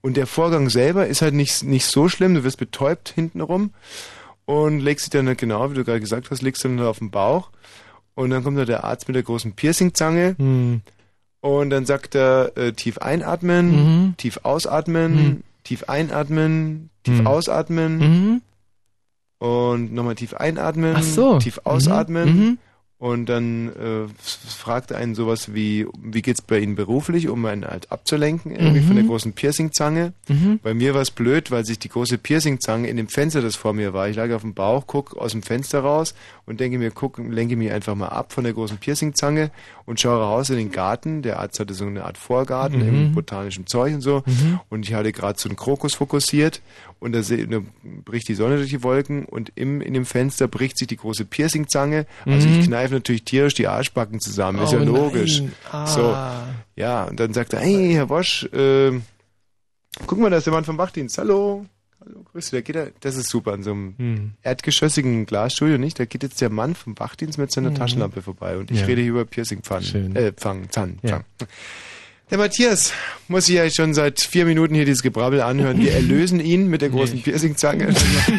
Und 0.01 0.17
der 0.17 0.25
Vorgang 0.25 0.71
selber 0.71 1.05
ist 1.05 1.21
halt 1.21 1.35
nicht, 1.35 1.63
nicht 1.63 1.85
so 1.85 2.09
schlimm. 2.09 2.33
Du 2.33 2.43
wirst 2.43 2.57
betäubt 2.57 3.09
hintenrum 3.13 3.69
und 4.51 4.79
legst 4.81 5.05
dich 5.05 5.11
dann 5.11 5.27
halt 5.27 5.37
genau, 5.37 5.69
wie 5.71 5.75
du 5.75 5.83
gerade 5.85 5.99
gesagt 6.01 6.29
hast, 6.31 6.41
legst 6.41 6.63
du 6.63 6.67
dann 6.67 6.85
auf 6.85 6.99
den 6.99 7.09
Bauch 7.11 7.49
und 8.15 8.29
dann 8.31 8.43
kommt 8.43 8.57
da 8.57 8.65
der 8.65 8.83
Arzt 8.83 9.07
mit 9.07 9.15
der 9.15 9.23
großen 9.23 9.53
Piercingzange 9.53 10.35
Hm. 10.37 10.81
und 11.41 11.69
dann 11.69 11.85
sagt 11.85 12.15
er 12.15 12.51
äh, 12.57 12.73
tief 12.73 12.97
einatmen, 12.97 13.71
Mhm. 14.07 14.13
tief 14.17 14.39
ausatmen, 14.43 15.15
Mhm. 15.15 15.43
tief 15.63 15.83
einatmen, 15.87 16.89
tief 17.03 17.19
Mhm. 17.21 17.27
ausatmen 17.27 17.97
Mhm. 17.99 18.41
und 19.39 19.93
nochmal 19.93 20.15
tief 20.15 20.33
einatmen, 20.33 21.01
so. 21.01 21.39
tief 21.39 21.57
Mhm. 21.57 21.61
ausatmen. 21.71 22.59
Mhm. 23.01 23.07
Und 23.07 23.25
dann 23.27 23.69
äh, 23.69 24.07
fragt 24.47 24.93
einen 24.93 25.15
sowas 25.15 25.53
wie, 25.53 25.87
wie 26.01 26.21
geht's 26.21 26.41
bei 26.41 26.59
Ihnen 26.59 26.75
beruflich, 26.75 27.27
um 27.29 27.43
einen 27.45 27.65
halt 27.65 27.91
abzulenken, 27.91 28.51
irgendwie 28.51 28.81
Mhm. 28.81 28.87
von 28.87 28.95
der 28.95 29.05
großen 29.05 29.33
Piercingzange. 29.33 30.13
Mhm. 30.27 30.59
Bei 30.61 30.73
mir 30.73 30.93
war 30.93 31.01
es 31.01 31.11
blöd, 31.11 31.51
weil 31.51 31.65
sich 31.65 31.79
die 31.79 31.89
große 31.89 32.17
Piercingzange 32.17 32.87
in 32.87 32.97
dem 32.97 33.07
Fenster, 33.07 33.41
das 33.41 33.55
vor 33.55 33.73
mir 33.73 33.93
war, 33.93 34.07
ich 34.07 34.15
lag 34.15 34.31
auf 34.31 34.41
dem 34.41 34.53
Bauch, 34.53 34.83
guck 34.87 35.17
aus 35.17 35.31
dem 35.31 35.43
Fenster 35.43 35.79
raus 35.81 36.13
und 36.45 36.59
denke 36.59 36.77
mir, 36.77 36.91
guck, 36.91 37.17
lenke 37.17 37.55
mich 37.55 37.71
einfach 37.71 37.95
mal 37.95 38.09
ab 38.09 38.33
von 38.33 38.43
der 38.43 38.53
großen 38.53 38.77
Piercingzange 38.77 39.51
und 39.85 39.99
schaue 39.99 40.21
raus 40.21 40.49
in 40.49 40.57
den 40.57 40.71
Garten. 40.71 41.21
Der 41.21 41.39
Arzt 41.39 41.59
hatte 41.59 41.73
so 41.73 41.85
eine 41.85 42.05
Art 42.05 42.17
Vorgarten 42.17 42.79
Mhm. 42.81 42.87
im 42.87 43.11
botanischen 43.13 43.65
Zeug 43.67 43.93
und 43.95 44.01
so. 44.01 44.23
Mhm. 44.25 44.59
Und 44.69 44.87
ich 44.87 44.93
hatte 44.93 45.11
gerade 45.11 45.39
so 45.39 45.49
einen 45.49 45.55
Krokus 45.55 45.95
fokussiert 45.95 46.61
und 47.01 47.11
da, 47.11 47.19
da 47.21 47.59
bricht 48.05 48.29
die 48.29 48.35
Sonne 48.35 48.55
durch 48.55 48.69
die 48.69 48.83
Wolken 48.83 49.25
und 49.25 49.51
im, 49.55 49.81
in 49.81 49.93
dem 49.93 50.05
Fenster 50.05 50.47
bricht 50.47 50.77
sich 50.77 50.87
die 50.87 50.95
große 50.95 51.25
Piercingzange. 51.25 52.05
Also 52.25 52.47
Mhm. 52.47 52.53
ich 52.53 52.65
kneife 52.67 52.93
natürlich 52.93 53.23
tierisch 53.25 53.55
die 53.55 53.67
Arschbacken 53.67 54.19
zusammen, 54.21 54.61
ist 54.63 54.71
Oh 54.73 54.77
ja 54.77 54.83
logisch. 54.83 55.41
nein. 55.41 55.51
Ah. 55.71 55.85
So, 55.87 56.15
ja, 56.79 57.03
und 57.05 57.19
dann 57.19 57.33
sagt 57.33 57.51
er, 57.53 57.59
hey, 57.59 57.91
Herr 57.93 58.07
Wosch, 58.09 58.45
äh, 58.53 58.91
guck 60.07 60.19
mal, 60.19 60.29
da 60.29 60.37
ist 60.37 60.45
der 60.45 60.53
Mann 60.53 60.63
vom 60.63 60.77
Wachdienst. 60.77 61.17
Hallo. 61.17 61.65
Hallo, 62.03 62.23
grüß 62.31 62.45
dich. 62.45 62.51
Da 62.51 62.61
geht 62.61 62.75
er, 62.75 62.91
das 63.01 63.15
ist 63.15 63.29
super, 63.29 63.53
an 63.53 63.61
so 63.63 63.71
einem 63.71 63.93
Hm. 63.97 64.31
erdgeschossigen 64.41 65.25
Glasstudio, 65.27 65.77
nicht? 65.77 65.99
Da 65.99 66.05
geht 66.05 66.23
jetzt 66.23 66.41
der 66.41 66.49
Mann 66.49 66.73
vom 66.73 66.97
Wachdienst 66.97 67.37
mit 67.37 67.51
seiner 67.51 67.69
Mhm. 67.71 67.75
Taschenlampe 67.75 68.21
vorbei 68.23 68.57
und 68.57 68.71
ich 68.71 68.79
Ja. 68.79 68.85
rede 68.87 69.01
hier 69.01 69.11
über 69.11 69.25
Piercing-Pfannen. 69.25 70.15
Äh, 70.15 70.31
Pfang, 70.33 70.69
Zahn, 70.71 70.97
Ja. 71.03 71.09
Pfang. 71.09 71.23
Der 72.31 72.37
Matthias 72.37 72.93
muss 73.27 73.45
sich 73.47 73.55
ja 73.55 73.69
schon 73.69 73.93
seit 73.93 74.21
vier 74.21 74.45
Minuten 74.45 74.73
hier 74.73 74.85
dieses 74.85 75.03
Gebrabbel 75.03 75.41
anhören. 75.41 75.79
Wir 75.81 75.91
erlösen 75.93 76.39
ihn 76.39 76.67
mit 76.67 76.81
der 76.81 76.89
großen 76.89 77.21
Piercingzange. 77.21 77.89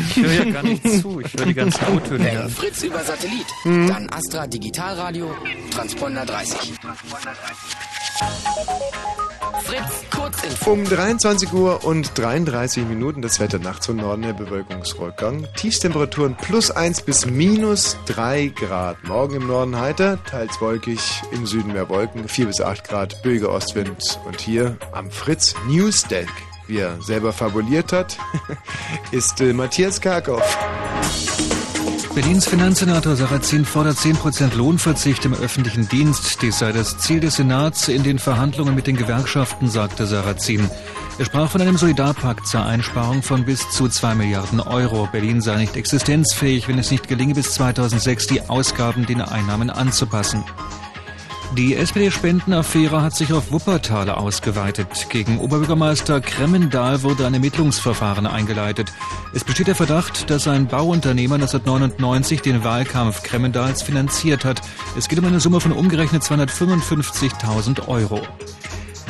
Ich 0.09 0.17
höre 0.17 0.33
ja 0.33 0.45
gar 0.51 0.63
nicht 0.63 0.83
zu. 1.03 1.21
Ich 1.21 1.33
höre 1.35 1.45
die 1.47 1.55
ganze 1.55 1.87
Auto 1.87 2.15
Äh, 2.15 2.49
Fritz 2.49 2.83
über 2.83 3.05
Satellit. 3.05 3.47
Mhm. 3.65 3.89
Dann 3.89 4.09
Astra 4.11 4.47
Digitalradio, 4.47 5.35
Transponder 5.71 6.25
30. 6.25 6.73
Fritz, 9.61 10.05
Kurzinfo. 10.11 10.73
Um 10.73 10.85
23 10.85 11.53
Uhr 11.53 11.85
und 11.85 12.17
33 12.19 12.85
Minuten 12.87 13.23
das 13.23 13.41
Wetter 13.41 13.59
nachts 13.59 13.87
von 13.87 13.97
Norden 13.97 14.23
der 14.23 14.33
Bewölkungsrückgang. 14.33 15.47
Tiefstemperaturen 15.57 16.37
plus 16.37 16.71
1 16.71 17.03
bis 17.03 17.27
minus 17.27 17.97
3 18.07 18.49
Grad. 18.49 19.03
Morgen 19.05 19.37
im 19.37 19.47
Norden 19.47 19.79
heiter, 19.79 20.19
teils 20.25 20.61
wolkig, 20.61 21.01
im 21.33 21.47
Süden 21.47 21.73
mehr 21.73 21.89
Wolken, 21.89 22.29
4 22.29 22.47
bis 22.47 22.61
8 22.61 22.85
Grad, 22.85 23.23
böiger 23.23 23.51
Ostwind. 23.51 24.19
Und 24.27 24.41
hier 24.41 24.77
am 24.93 25.11
Fritz 25.11 25.55
News 25.69 26.05
Deck, 26.05 26.29
wie 26.67 26.79
er 26.79 27.01
selber 27.03 27.33
fabuliert 27.33 27.93
hat, 27.93 28.17
ist 29.13 29.41
äh, 29.41 29.53
Matthias 29.53 30.01
Karkow. 30.01 30.43
Berlins 32.15 32.47
Finanzsenator 32.47 33.17
Sarrazin 33.17 33.65
fordert 33.65 33.97
10% 33.97 34.55
Lohnverzicht 34.55 35.25
im 35.25 35.33
öffentlichen 35.33 35.89
Dienst. 35.89 36.43
Dies 36.43 36.59
sei 36.59 36.71
das 36.71 36.99
Ziel 36.99 37.21
des 37.21 37.37
Senats 37.37 37.89
in 37.89 38.03
den 38.03 38.19
Verhandlungen 38.19 38.75
mit 38.75 38.87
den 38.87 38.99
Gewerkschaften, 38.99 39.71
sagte 39.71 40.07
Sarrazin. 40.07 40.69
Er 41.19 41.25
sprach 41.25 41.51
von 41.51 41.63
einem 41.63 41.79
Solidarpakt 41.79 42.47
zur 42.47 42.67
Einsparung 42.67 43.23
von 43.23 43.47
bis 43.47 43.71
zu 43.71 43.89
2 43.89 44.15
Milliarden 44.15 44.61
Euro. 44.61 45.09
Berlin 45.11 45.41
sei 45.41 45.57
nicht 45.57 45.75
existenzfähig, 45.75 46.69
wenn 46.69 46.79
es 46.79 46.91
nicht 46.91 47.09
gelinge, 47.09 47.33
bis 47.33 47.53
2006 47.55 48.27
die 48.27 48.43
Ausgaben 48.43 49.07
den 49.07 49.23
Einnahmen 49.23 49.71
anzupassen. 49.71 50.45
Die 51.57 51.77
SPD-Spendenaffäre 51.77 53.03
hat 53.03 53.15
sich 53.15 53.35
auf 53.35 53.53
Wuppertal 53.53 54.09
ausgeweitet. 54.09 55.09
Gegen 55.11 55.39
Oberbürgermeister 55.39 56.23
Kremmendahl 56.23 57.03
wurde 57.03 57.27
ein 57.27 57.35
Ermittlungsverfahren 57.35 58.27
eingeleitet. 58.27 58.91
Es 59.35 59.45
besteht 59.45 59.67
der 59.67 59.75
Verdacht, 59.75 60.31
dass 60.31 60.49
ein 60.49 60.67
Bauunternehmer 60.67 61.35
1999 61.35 62.41
den 62.41 62.65
Wahlkampf 62.65 63.23
Kremmendahls 63.23 63.83
finanziert 63.83 64.47
hat. 64.47 64.63
Es 64.97 65.09
geht 65.09 65.19
um 65.19 65.27
eine 65.27 65.41
Summe 65.41 65.61
von 65.61 65.73
umgerechnet 65.73 66.23
255.000 66.23 67.87
Euro. 67.87 68.23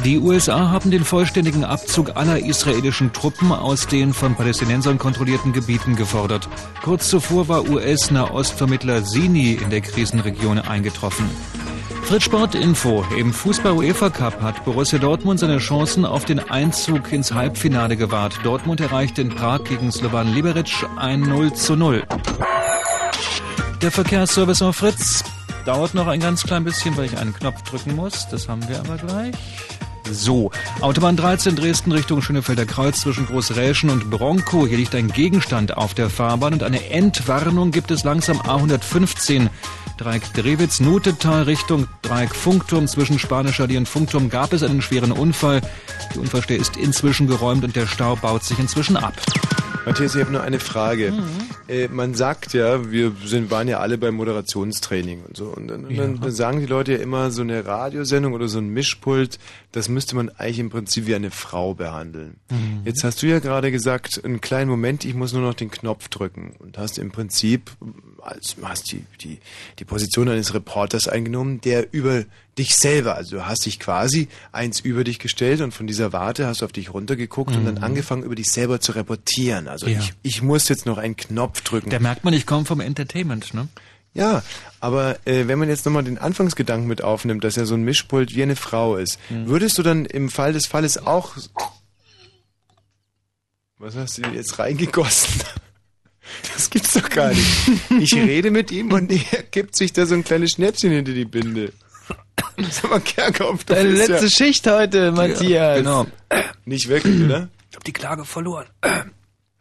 Die 0.05 0.19
USA 0.19 0.71
haben 0.71 0.91
den 0.91 1.05
vollständigen 1.05 1.65
Abzug 1.65 2.17
aller 2.17 2.41
israelischen 2.41 3.13
Truppen 3.13 3.53
aus 3.53 3.87
den 3.87 4.13
von 4.13 4.35
Palästinensern 4.35 4.99
kontrollierten 4.99 5.53
Gebieten 5.53 5.95
gefordert. 5.95 6.49
Kurz 6.83 7.09
zuvor 7.09 7.47
war 7.49 7.69
US-Nahostvermittler 7.69 9.03
Sini 9.03 9.53
in 9.53 9.71
der 9.71 9.81
Krisenregion 9.81 10.59
eingetroffen. 10.59 11.31
Fritz 12.03 12.25
Sport 12.25 12.55
Info. 12.55 13.05
Im 13.17 13.33
Fußball-UEFA 13.33 14.11
Cup 14.11 14.43
hat 14.43 14.65
Borussia 14.65 14.99
Dortmund 14.99 15.41
seine 15.41 15.59
Chancen 15.59 16.05
auf 16.05 16.25
den 16.25 16.41
Einzug 16.51 17.13
ins 17.13 17.33
Halbfinale 17.33 17.97
gewahrt. 17.97 18.41
Dortmund 18.43 18.81
erreichte 18.81 19.23
in 19.23 19.31
Prag 19.31 19.65
gegen 19.65 19.91
Slovan 19.93 20.35
Liberec 20.35 20.87
ein 20.97 21.21
0 21.21 21.55
zu 21.55 21.77
0. 21.77 22.03
Der 23.81 23.91
Verkehrsservice 23.91 24.63
auf 24.63 24.77
Fritz 24.77 25.25
dauert 25.65 25.95
noch 25.95 26.07
ein 26.07 26.21
ganz 26.21 26.43
klein 26.43 26.65
bisschen, 26.65 26.97
weil 26.97 27.07
ich 27.07 27.17
einen 27.17 27.35
Knopf 27.35 27.63
drücken 27.63 27.97
muss. 27.97 28.29
Das 28.29 28.49
haben 28.49 28.69
wir 28.69 28.79
aber 28.81 28.97
gleich. 28.97 29.35
So, 30.11 30.51
Autobahn 30.81 31.17
13 31.17 31.57
Dresden 31.57 31.93
Richtung 31.93 32.23
Schönefelder 32.23 32.67
Kreuz 32.67 33.01
zwischen 33.01 33.27
Großräschen 33.27 33.89
und 33.91 34.11
Bronco. 34.11 34.67
Hier 34.67 34.77
liegt 34.77 34.95
ein 34.95 35.09
Gegenstand 35.09 35.77
auf 35.77 35.95
der 35.95 36.11
Fahrbahn 36.11 36.53
und 36.53 36.63
eine 36.63 36.91
Entwarnung 36.91 37.71
gibt 37.71 37.91
es 37.91 38.05
langsam 38.05 38.39
A115. 38.41 39.49
Dreieck 39.97 40.33
Drewitz, 40.35 40.81
Nutetal 40.81 41.45
Richtung 41.45 41.87
Dreieck 42.03 42.35
Funkturm 42.35 42.89
zwischen 42.89 43.19
Spanischer 43.19 43.65
Allee 43.65 43.77
und 43.77 43.89
Funkturm 43.89 44.29
gab 44.29 44.53
es 44.53 44.63
einen 44.63 44.83
schweren 44.83 45.13
Unfall. 45.13 45.61
Die 46.15 46.19
Unfallstelle 46.19 46.61
ist 46.61 46.77
inzwischen 46.77 47.27
geräumt 47.27 47.65
und 47.65 47.77
der 47.77 47.87
Stau 47.87 48.17
baut 48.17 48.43
sich 48.43 48.59
inzwischen 48.59 48.97
ab. 48.97 49.15
Matthias, 49.85 50.15
ich 50.15 50.21
habe 50.21 50.31
nur 50.33 50.43
eine 50.43 50.61
Frage. 50.61 51.13
Äh, 51.69 51.89
man 51.89 52.15
sagt 52.15 52.53
ja, 52.55 52.91
wir 52.93 53.13
sind, 53.25 53.51
waren 53.51 53.67
ja 53.67 53.81
alle 53.81 53.99
beim 53.99 54.15
Moderationstraining 54.15 55.23
und 55.25 55.37
so. 55.37 55.47
Und 55.47 55.69
dann, 55.69 55.85
und 55.87 55.97
dann, 55.97 56.15
Ja. 56.15 56.21
dann 56.21 56.31
sagen 56.31 56.61
die 56.61 56.67
Leute 56.67 56.93
ja 56.93 56.99
immer, 56.99 57.31
so 57.33 57.43
eine 57.43 57.67
Radiosendung 57.67 58.33
oder 58.33 58.47
so 58.49 58.59
ein 58.59 58.69
Mischpult, 58.69 59.39
das 59.73 59.89
müsste 59.89 60.15
man 60.15 60.29
eigentlich 60.31 60.61
im 60.61 60.71
Prinzip 60.71 61.07
wie 61.07 61.15
eine 61.15 61.31
Frau 61.33 61.75
behandeln. 61.75 62.37
Mhm. 62.51 62.83
Jetzt 62.85 63.03
hast 63.03 63.23
du 63.23 63.27
ja 63.27 63.41
gerade 63.41 63.73
gesagt, 63.73 64.25
einen 64.25 64.41
kleinen 64.41 64.71
Moment, 64.71 65.05
ich 65.05 65.15
muss 65.15 65.33
nur 65.33 65.43
noch 65.43 65.55
den 65.55 65.71
Knopf 65.71 66.09
drücken. 66.09 66.55
Und 66.61 66.79
hast 66.79 66.99
im 66.99 67.11
Prinzip 67.11 67.73
als, 68.21 68.57
hast 68.63 68.93
die, 68.93 69.05
die, 69.21 69.39
die 69.81 69.85
Position 69.85 70.29
eines 70.29 70.55
Reporters 70.55 71.09
eingenommen, 71.09 71.61
der 71.61 71.93
über 71.93 72.23
dich 72.59 72.75
selber, 72.77 73.15
also 73.15 73.37
du 73.37 73.47
hast 73.47 73.65
dich 73.65 73.81
quasi 73.81 74.29
eins 74.53 74.81
über 74.81 75.05
dich 75.05 75.19
gestellt 75.19 75.61
und 75.63 75.73
von 75.73 75.87
dieser 75.87 76.13
Warte 76.13 76.47
hast 76.47 76.61
du 76.61 76.65
auf 76.67 76.73
dich 76.73 76.93
runtergeguckt 76.93 77.57
und 77.57 77.65
dann 77.65 77.77
Mhm. 77.77 77.83
angefangen, 77.85 78.23
über 78.25 78.35
dich 78.35 78.51
selber 78.51 78.79
zu 78.81 78.93
reportieren. 78.93 79.69
Also 79.69 79.87
Ja. 79.87 79.99
ich, 80.01 80.13
ich 80.23 80.43
muss 80.43 80.69
jetzt 80.69 80.85
noch 80.85 80.99
einen 80.99 81.17
Knopf 81.17 81.63
drücken. 81.63 81.89
Da 81.91 81.99
merkt 81.99 82.25
man, 82.25 82.35
ich 82.35 82.45
komme 82.47 82.65
vom 82.67 82.81
Entertainment, 82.81 83.55
ne? 83.55 83.69
Ja, 84.15 84.43
aber 84.81 85.17
äh, 85.27 85.49
wenn 85.49 85.59
man 85.59 85.71
jetzt 85.71 85.87
nochmal 85.87 86.05
den 86.05 86.19
Anfangsgedanken 86.19 86.87
mit 86.87 87.03
aufnimmt, 87.03 87.43
dass 87.45 87.57
ja 87.57 87.65
so 87.65 87.75
ein 87.75 87.83
Mischpult 87.83 88.35
wie 88.35 88.43
eine 88.43 88.57
Frau 88.57 88.97
ist, 88.97 89.19
Mhm. 89.31 89.47
würdest 89.47 89.79
du 89.79 89.83
dann 89.83 90.05
im 90.05 90.29
Fall 90.29 90.53
des 90.53 90.67
Falles 90.67 90.99
auch... 90.99 91.35
Was 93.79 93.97
hast 93.97 94.19
du 94.19 94.23
jetzt 94.31 94.59
reingegossen? 94.59 95.43
Das 96.55 96.71
gibt's 96.71 96.93
doch 96.95 97.11
gar 97.11 97.31
nicht. 97.31 97.51
Ich 97.99 98.15
rede 98.15 98.53
mit 98.53 98.71
ihm 98.71 98.93
und 98.93 99.11
er 99.33 99.43
gibt 99.43 99.77
sich 99.77 99.93
da 99.93 100.07
so 100.07 100.15
ein 100.15 100.23
kleines 100.23 100.53
Schnäppchen 100.53 100.91
hinter 100.93 101.13
die 101.13 101.25
Binde. 101.25 101.73
Sag 102.71 102.91
mal, 102.91 103.01
Kerkhoff, 103.01 103.65
du 103.65 103.75
Deine 103.75 103.91
letzte 103.91 104.25
ja 104.25 104.31
Schicht 104.31 104.67
heute, 104.67 105.13
Matthias. 105.13 105.79
genau. 105.79 106.07
Nicht 106.65 106.89
wirklich, 106.89 107.23
oder? 107.25 107.49
Ich 107.71 107.77
habe 107.77 107.85
die 107.85 107.93
Klage 107.93 108.25
verloren. 108.25 108.67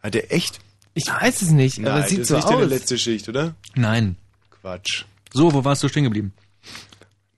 Hat 0.01 0.15
er 0.15 0.31
echt? 0.31 0.59
Ich 0.93 1.05
weiß 1.07 1.41
es 1.41 1.51
nicht, 1.51 1.79
aber 1.79 1.89
Nein, 1.95 2.03
es 2.03 2.09
sieht 2.09 2.19
das 2.21 2.27
so 2.27 2.35
ist 2.37 2.43
nicht 2.45 2.53
deine 2.53 2.63
aus. 2.65 2.69
letzte 2.69 2.97
Schicht, 2.97 3.29
oder? 3.29 3.55
Nein. 3.75 4.17
Quatsch. 4.61 5.05
So, 5.33 5.53
wo 5.53 5.63
warst 5.63 5.81
du 5.83 5.87
stehen 5.87 6.03
geblieben? 6.03 6.33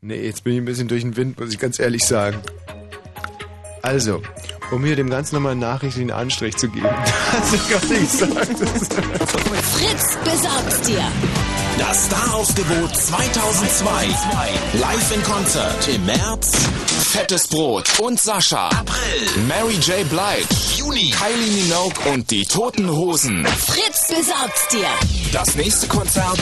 Nee, 0.02 0.26
jetzt 0.26 0.44
bin 0.44 0.53
ich 0.53 0.60
ein 0.60 0.65
bisschen 0.65 0.88
durch 0.88 1.02
den 1.03 1.15
Wind, 1.15 1.40
muss 1.40 1.53
ich 1.53 1.60
ganz 1.60 1.80
ehrlich 1.80 2.03
sagen. 2.03 2.40
Also, 3.84 4.22
um 4.72 4.84
hier 4.84 4.95
dem 4.95 5.10
Ganzen 5.10 5.36
nochmal 5.36 5.52
einen 5.52 5.61
nachrichtlichen 5.61 6.11
Anstrich 6.11 6.56
zu 6.57 6.68
geben. 6.70 6.88
Also 7.34 7.57
gar 7.70 7.99
nicht 7.99 8.11
sagen. 8.11 8.57
Fritz 8.57 10.18
besorgt's 10.24 10.82
dir. 10.82 11.03
Das 11.78 12.06
Staraufgebot 12.06 12.95
2002. 12.95 14.08
Live 14.74 15.12
in 15.16 15.24
Konzert 15.24 15.88
im 15.88 16.06
März. 16.06 16.52
Fettes 17.12 17.48
Brot 17.48 18.00
und 18.00 18.20
Sascha. 18.20 18.70
April. 18.70 19.44
Mary 19.48 19.76
J. 19.76 20.08
Blige. 20.10 20.48
Juni. 20.78 21.12
Kylie 21.12 21.64
Minogue 21.64 22.14
und 22.14 22.30
die 22.30 22.45
Toten 22.45 22.90
Hosen. 22.90 23.45
Fritz 23.45 24.08
besorgt's 24.08 24.68
dir. 24.70 24.88
Das 25.32 25.56
nächste 25.56 25.88
Konzert. 25.88 26.40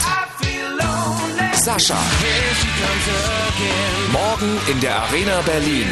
Sascha. 1.64 1.98
Morgen 4.12 4.58
in 4.68 4.80
der 4.80 4.96
Arena 5.04 5.42
Berlin. 5.42 5.88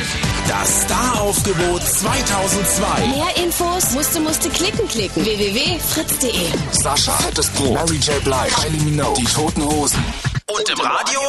Das 0.48 0.84
Staraufgebot 0.84 1.84
2002. 1.84 3.08
Mehr 3.08 3.44
Infos 3.44 3.92
musste 3.92 4.20
musste 4.20 4.50
klicken 4.50 4.88
klicken. 4.88 5.24
www.fritz.de. 5.24 6.48
Sascha, 6.72 7.12
Fettes 7.14 7.50
Brot. 7.50 7.74
Mary 7.74 7.98
J. 7.98 8.24
Blige. 8.24 8.56
Kylie 8.56 8.82
Minogue. 8.82 9.16
Die 9.16 9.26
Toten 9.26 9.64
Hosen. 9.64 10.04
Und 10.48 10.70
im 10.70 10.82
Radio? 10.82 11.20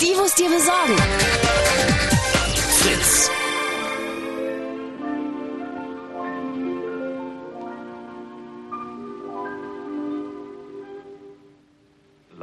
Die 0.00 0.14
muss 0.14 0.34
dir 0.34 0.50
besorgen. 0.50 0.96
Fritz. 2.80 3.30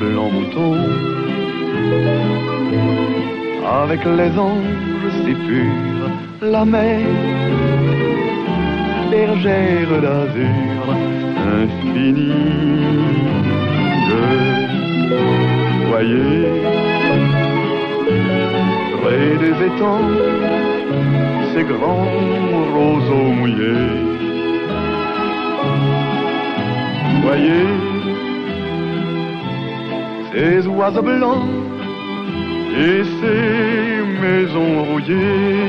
ses 0.00 0.04
blancs 0.04 0.32
moutons 0.32 0.76
avec 3.82 4.04
les 4.04 4.38
anges 4.38 5.10
si 5.24 5.34
purs, 5.34 6.10
la 6.42 6.64
mer, 6.64 7.00
bergère 9.10 10.00
d'azur 10.02 10.82
infinie. 11.58 12.32
Voyez, 15.88 16.46
près 19.00 19.30
des 19.44 19.56
étangs, 19.68 20.10
ces 21.52 21.64
grands 21.64 22.06
roseaux 22.74 23.32
mouillés. 23.38 23.90
Voyez, 27.22 27.89
ces 30.32 30.66
oiseaux 30.66 31.02
blancs 31.02 31.48
et 32.76 33.02
ces 33.20 34.02
maisons 34.22 34.84
rouillées. 34.84 35.68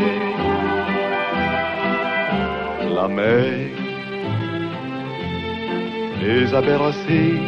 La 2.96 3.08
mer 3.08 3.72
les 6.22 6.54
a 6.54 6.62
bercés 6.62 7.40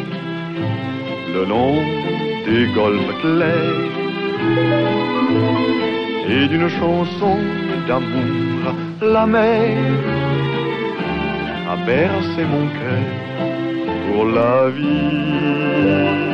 le 1.34 1.44
long 1.44 1.76
des 2.46 2.66
golfes 2.74 3.14
clairs 3.20 3.94
et 6.28 6.48
d'une 6.48 6.68
chanson 6.68 7.36
d'amour 7.86 8.74
la 9.02 9.26
mer 9.26 9.76
a 11.70 11.76
bercé 11.84 12.44
mon 12.44 12.66
cœur 12.68 13.04
pour 14.06 14.24
la 14.26 14.70
vie. 14.70 16.33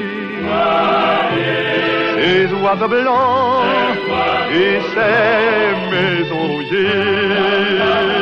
ces 2.15 2.53
oiseaux 2.53 2.87
blancs 2.87 3.65
et 4.53 4.79
ces 4.93 5.91
maisons 5.91 6.47
rouillées. 6.47 8.20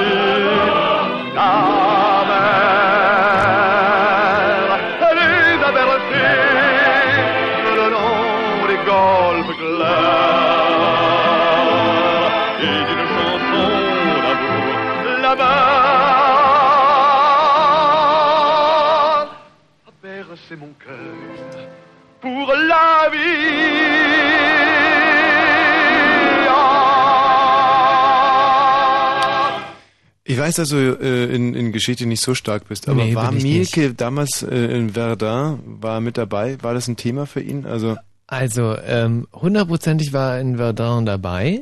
Ich 30.30 30.38
weiß, 30.38 30.56
dass 30.56 30.69
du 30.69 30.76
äh, 31.02 31.34
in, 31.34 31.56
in 31.56 31.72
Geschichte 31.72 32.06
nicht 32.06 32.22
so 32.22 32.36
stark 32.36 32.68
bist, 32.68 32.88
aber 32.88 33.03
Nee, 33.03 33.15
war 33.15 33.31
Mielke 33.31 33.95
damals 33.95 34.44
äh, 34.44 34.56
in 34.56 34.91
Verdun, 34.91 35.60
war 35.81 36.02
mit 36.02 36.18
dabei? 36.19 36.57
War 36.61 36.76
das 36.76 36.88
ein 36.88 36.98
Thema 36.98 37.26
für 37.26 37.41
ihn? 37.41 37.65
Also 37.65 37.98
Also, 38.31 38.76
ähm, 38.85 39.27
hundertprozentig 39.34 40.14
war 40.14 40.35
er 40.35 40.41
in 40.41 40.57
Verdun 40.57 41.07
dabei. 41.07 41.61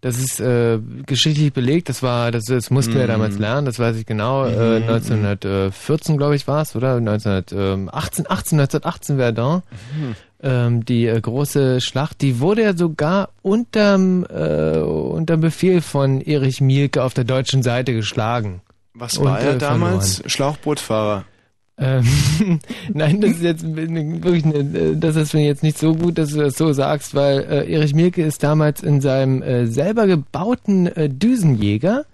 Das 0.00 0.16
ist 0.18 0.38
äh, 0.38 0.78
geschichtlich 1.06 1.52
belegt. 1.52 1.88
Das 1.88 2.04
war, 2.04 2.30
das, 2.30 2.44
das 2.44 2.70
mussten 2.70 2.94
wir 2.94 3.02
Mhm. 3.02 3.08
damals 3.08 3.38
lernen. 3.38 3.64
Das 3.66 3.80
weiß 3.80 3.96
ich 3.96 4.06
genau. 4.06 4.44
Äh, 4.44 4.78
Mhm, 4.78 4.88
1914, 4.88 6.16
glaube 6.16 6.36
ich, 6.36 6.46
war 6.46 6.62
es, 6.62 6.76
oder? 6.76 6.94
1918, 6.96 7.88
18, 8.30 8.60
1918 8.60 9.16
Verdun. 9.16 9.62
Mhm. 9.96 10.14
Ähm, 10.42 10.84
die 10.84 11.06
äh, 11.06 11.20
große 11.20 11.80
Schlacht, 11.80 12.20
die 12.20 12.38
wurde 12.38 12.62
ja 12.62 12.76
sogar 12.76 13.30
unterm, 13.42 14.24
äh, 14.26 14.78
unterm 14.78 15.40
Befehl 15.40 15.80
von 15.80 16.20
Erich 16.20 16.60
Mielke 16.60 17.02
auf 17.02 17.14
der 17.14 17.24
deutschen 17.24 17.62
Seite 17.64 17.92
geschlagen. 17.92 18.60
was 18.92 19.18
Und, 19.18 19.24
war 19.26 19.40
er 19.40 19.54
äh, 19.54 19.58
damals? 19.58 20.22
Schlauchbootfahrer. 20.26 21.24
Ähm, 21.76 22.04
Nein, 22.92 23.20
das 23.20 23.32
ist 23.32 23.42
jetzt 23.42 23.76
wirklich 23.76 24.44
eine, 24.44 24.96
das 24.96 25.16
ist 25.16 25.34
mir 25.34 25.44
jetzt 25.44 25.62
nicht 25.62 25.78
so 25.78 25.94
gut, 25.94 26.18
dass 26.18 26.30
du 26.30 26.38
das 26.38 26.56
so 26.56 26.72
sagst, 26.72 27.14
weil 27.14 27.40
äh, 27.40 27.72
Erich 27.72 27.94
Mielke 27.94 28.22
ist 28.22 28.42
damals 28.44 28.82
in 28.82 29.00
seinem 29.00 29.42
äh, 29.42 29.66
selber 29.66 30.06
gebauten 30.06 30.86
äh, 30.86 31.08
Düsenjäger 31.08 32.04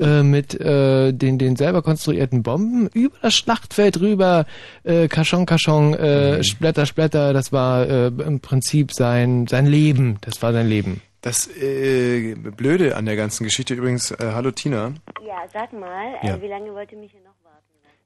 äh, 0.00 0.22
mit 0.22 0.58
äh, 0.60 1.12
den, 1.12 1.38
den 1.38 1.56
selber 1.56 1.82
konstruierten 1.82 2.42
Bomben 2.42 2.88
über 2.92 3.16
das 3.22 3.34
Schlachtfeld 3.34 4.00
rüber, 4.00 4.46
äh, 4.84 5.08
Kaschon, 5.08 5.44
Kaschon, 5.44 5.94
äh, 5.94 6.44
Splatter, 6.44 6.86
Splatter, 6.86 7.32
das 7.32 7.52
war 7.52 7.88
äh, 7.88 8.06
im 8.06 8.38
Prinzip 8.40 8.92
sein, 8.92 9.46
sein 9.48 9.66
Leben, 9.66 10.18
das 10.20 10.40
war 10.40 10.52
sein 10.52 10.68
Leben. 10.68 11.02
Das 11.22 11.48
äh, 11.48 12.34
Blöde 12.34 12.96
an 12.96 13.04
der 13.04 13.16
ganzen 13.16 13.44
Geschichte 13.44 13.74
übrigens, 13.74 14.10
äh, 14.12 14.16
hallo 14.32 14.52
Tina. 14.52 14.94
Ja, 15.26 15.36
sag 15.52 15.72
mal, 15.72 16.14
Ja. 16.22 16.36
Äh, 16.36 16.42
wie 16.42 16.46
lange 16.48 16.72
wollt 16.72 16.90
ihr 16.92 16.98
mich 16.98 17.10
hier 17.10 17.20
noch? 17.20 17.29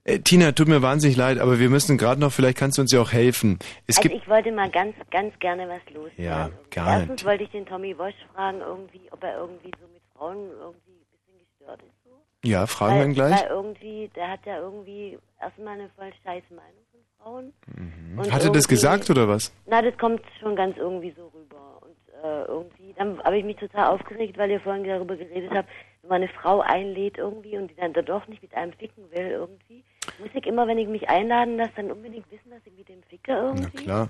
Äh, 0.05 0.19
Tina, 0.19 0.53
tut 0.53 0.69
mir 0.69 0.83
wahnsinnig 0.83 1.17
leid, 1.17 1.39
aber 1.39 1.59
wir 1.59 1.71
müssen 1.71 1.97
gerade 1.97 2.21
noch, 2.21 2.31
vielleicht 2.31 2.59
kannst 2.59 2.77
du 2.77 2.83
uns 2.83 2.93
ja 2.93 3.01
auch 3.01 3.13
helfen. 3.13 3.59
Es 3.87 3.97
also 3.97 4.09
gibt 4.09 4.23
ich 4.23 4.29
wollte 4.29 4.53
mal 4.53 4.71
ganz, 4.71 4.95
ganz 5.11 5.37
gerne 5.39 5.67
was 5.67 5.95
los. 5.95 6.11
Ja, 6.19 6.51
gar 6.71 7.01
Erstens 7.01 7.25
wollte 7.25 7.45
ich 7.45 7.51
den 7.51 7.65
Tommy 7.65 7.97
Wosch 7.97 8.15
fragen, 8.35 8.61
irgendwie, 8.61 9.01
ob 9.11 9.23
er 9.25 9.39
irgendwie 9.39 9.71
so 9.81 9.87
mit 9.93 10.03
Frauen 10.15 10.51
irgendwie 10.61 10.93
ein 10.93 11.07
bisschen 11.11 11.39
gestört 11.39 11.81
ist. 11.81 12.05
So. 12.05 12.11
Ja, 12.45 12.67
fragen 12.67 12.99
wir 12.99 13.05
ihn 13.07 13.15
gleich. 13.15 13.41
Weil 13.41 13.49
irgendwie, 13.49 14.11
der 14.15 14.31
hat 14.31 14.41
ja 14.45 14.59
irgendwie 14.59 15.19
erstmal 15.41 15.75
eine 15.75 15.89
voll 15.97 16.13
scheiß 16.23 16.45
Meinung 16.51 16.85
von 16.91 17.01
Frauen. 17.19 17.53
Mhm. 17.75 18.31
Hat 18.31 18.45
er 18.45 18.53
das 18.53 18.69
gesagt 18.69 19.09
oder 19.09 19.27
was? 19.27 19.55
Na, 19.67 19.81
das 19.81 19.97
kommt 19.97 20.21
schon 20.39 20.55
ganz 20.55 20.77
irgendwie 20.77 21.15
so 21.17 21.33
rüber. 21.35 21.81
Und 21.81 21.97
äh, 22.23 22.45
irgendwie, 22.45 22.93
dann 22.99 23.25
habe 23.25 23.39
ich 23.39 23.45
mich 23.47 23.57
total 23.57 23.87
aufgeregt, 23.87 24.37
weil 24.37 24.51
ihr 24.51 24.61
vorhin 24.61 24.85
darüber 24.85 25.17
geredet 25.17 25.51
habt, 25.55 25.71
wenn 26.05 26.09
man 26.09 26.23
eine 26.23 26.29
Frau 26.41 26.61
einlädt 26.61 27.17
irgendwie 27.19 27.57
und 27.57 27.69
die 27.71 27.75
dann 27.77 27.93
da 27.95 28.03
doch 28.03 28.27
nicht 28.29 28.43
mit 28.43 28.55
einem 28.55 28.73
ficken 28.75 29.05
will 29.13 29.31
irgendwie, 29.31 29.83
muss 30.19 30.29
ich 30.35 30.47
immer, 30.47 30.67
wenn 30.67 30.79
ich 30.79 30.87
mich 30.89 31.09
einladen 31.09 31.57
lasse, 31.57 31.71
dann 31.77 31.91
unbedingt 31.91 32.31
wissen, 32.31 32.51
dass 32.51 32.61
ich 32.67 32.73
mit 32.77 32.89
dem 32.89 33.03
ficke 33.09 33.33
irgendwie. 33.33 33.85
Klar. 33.85 34.09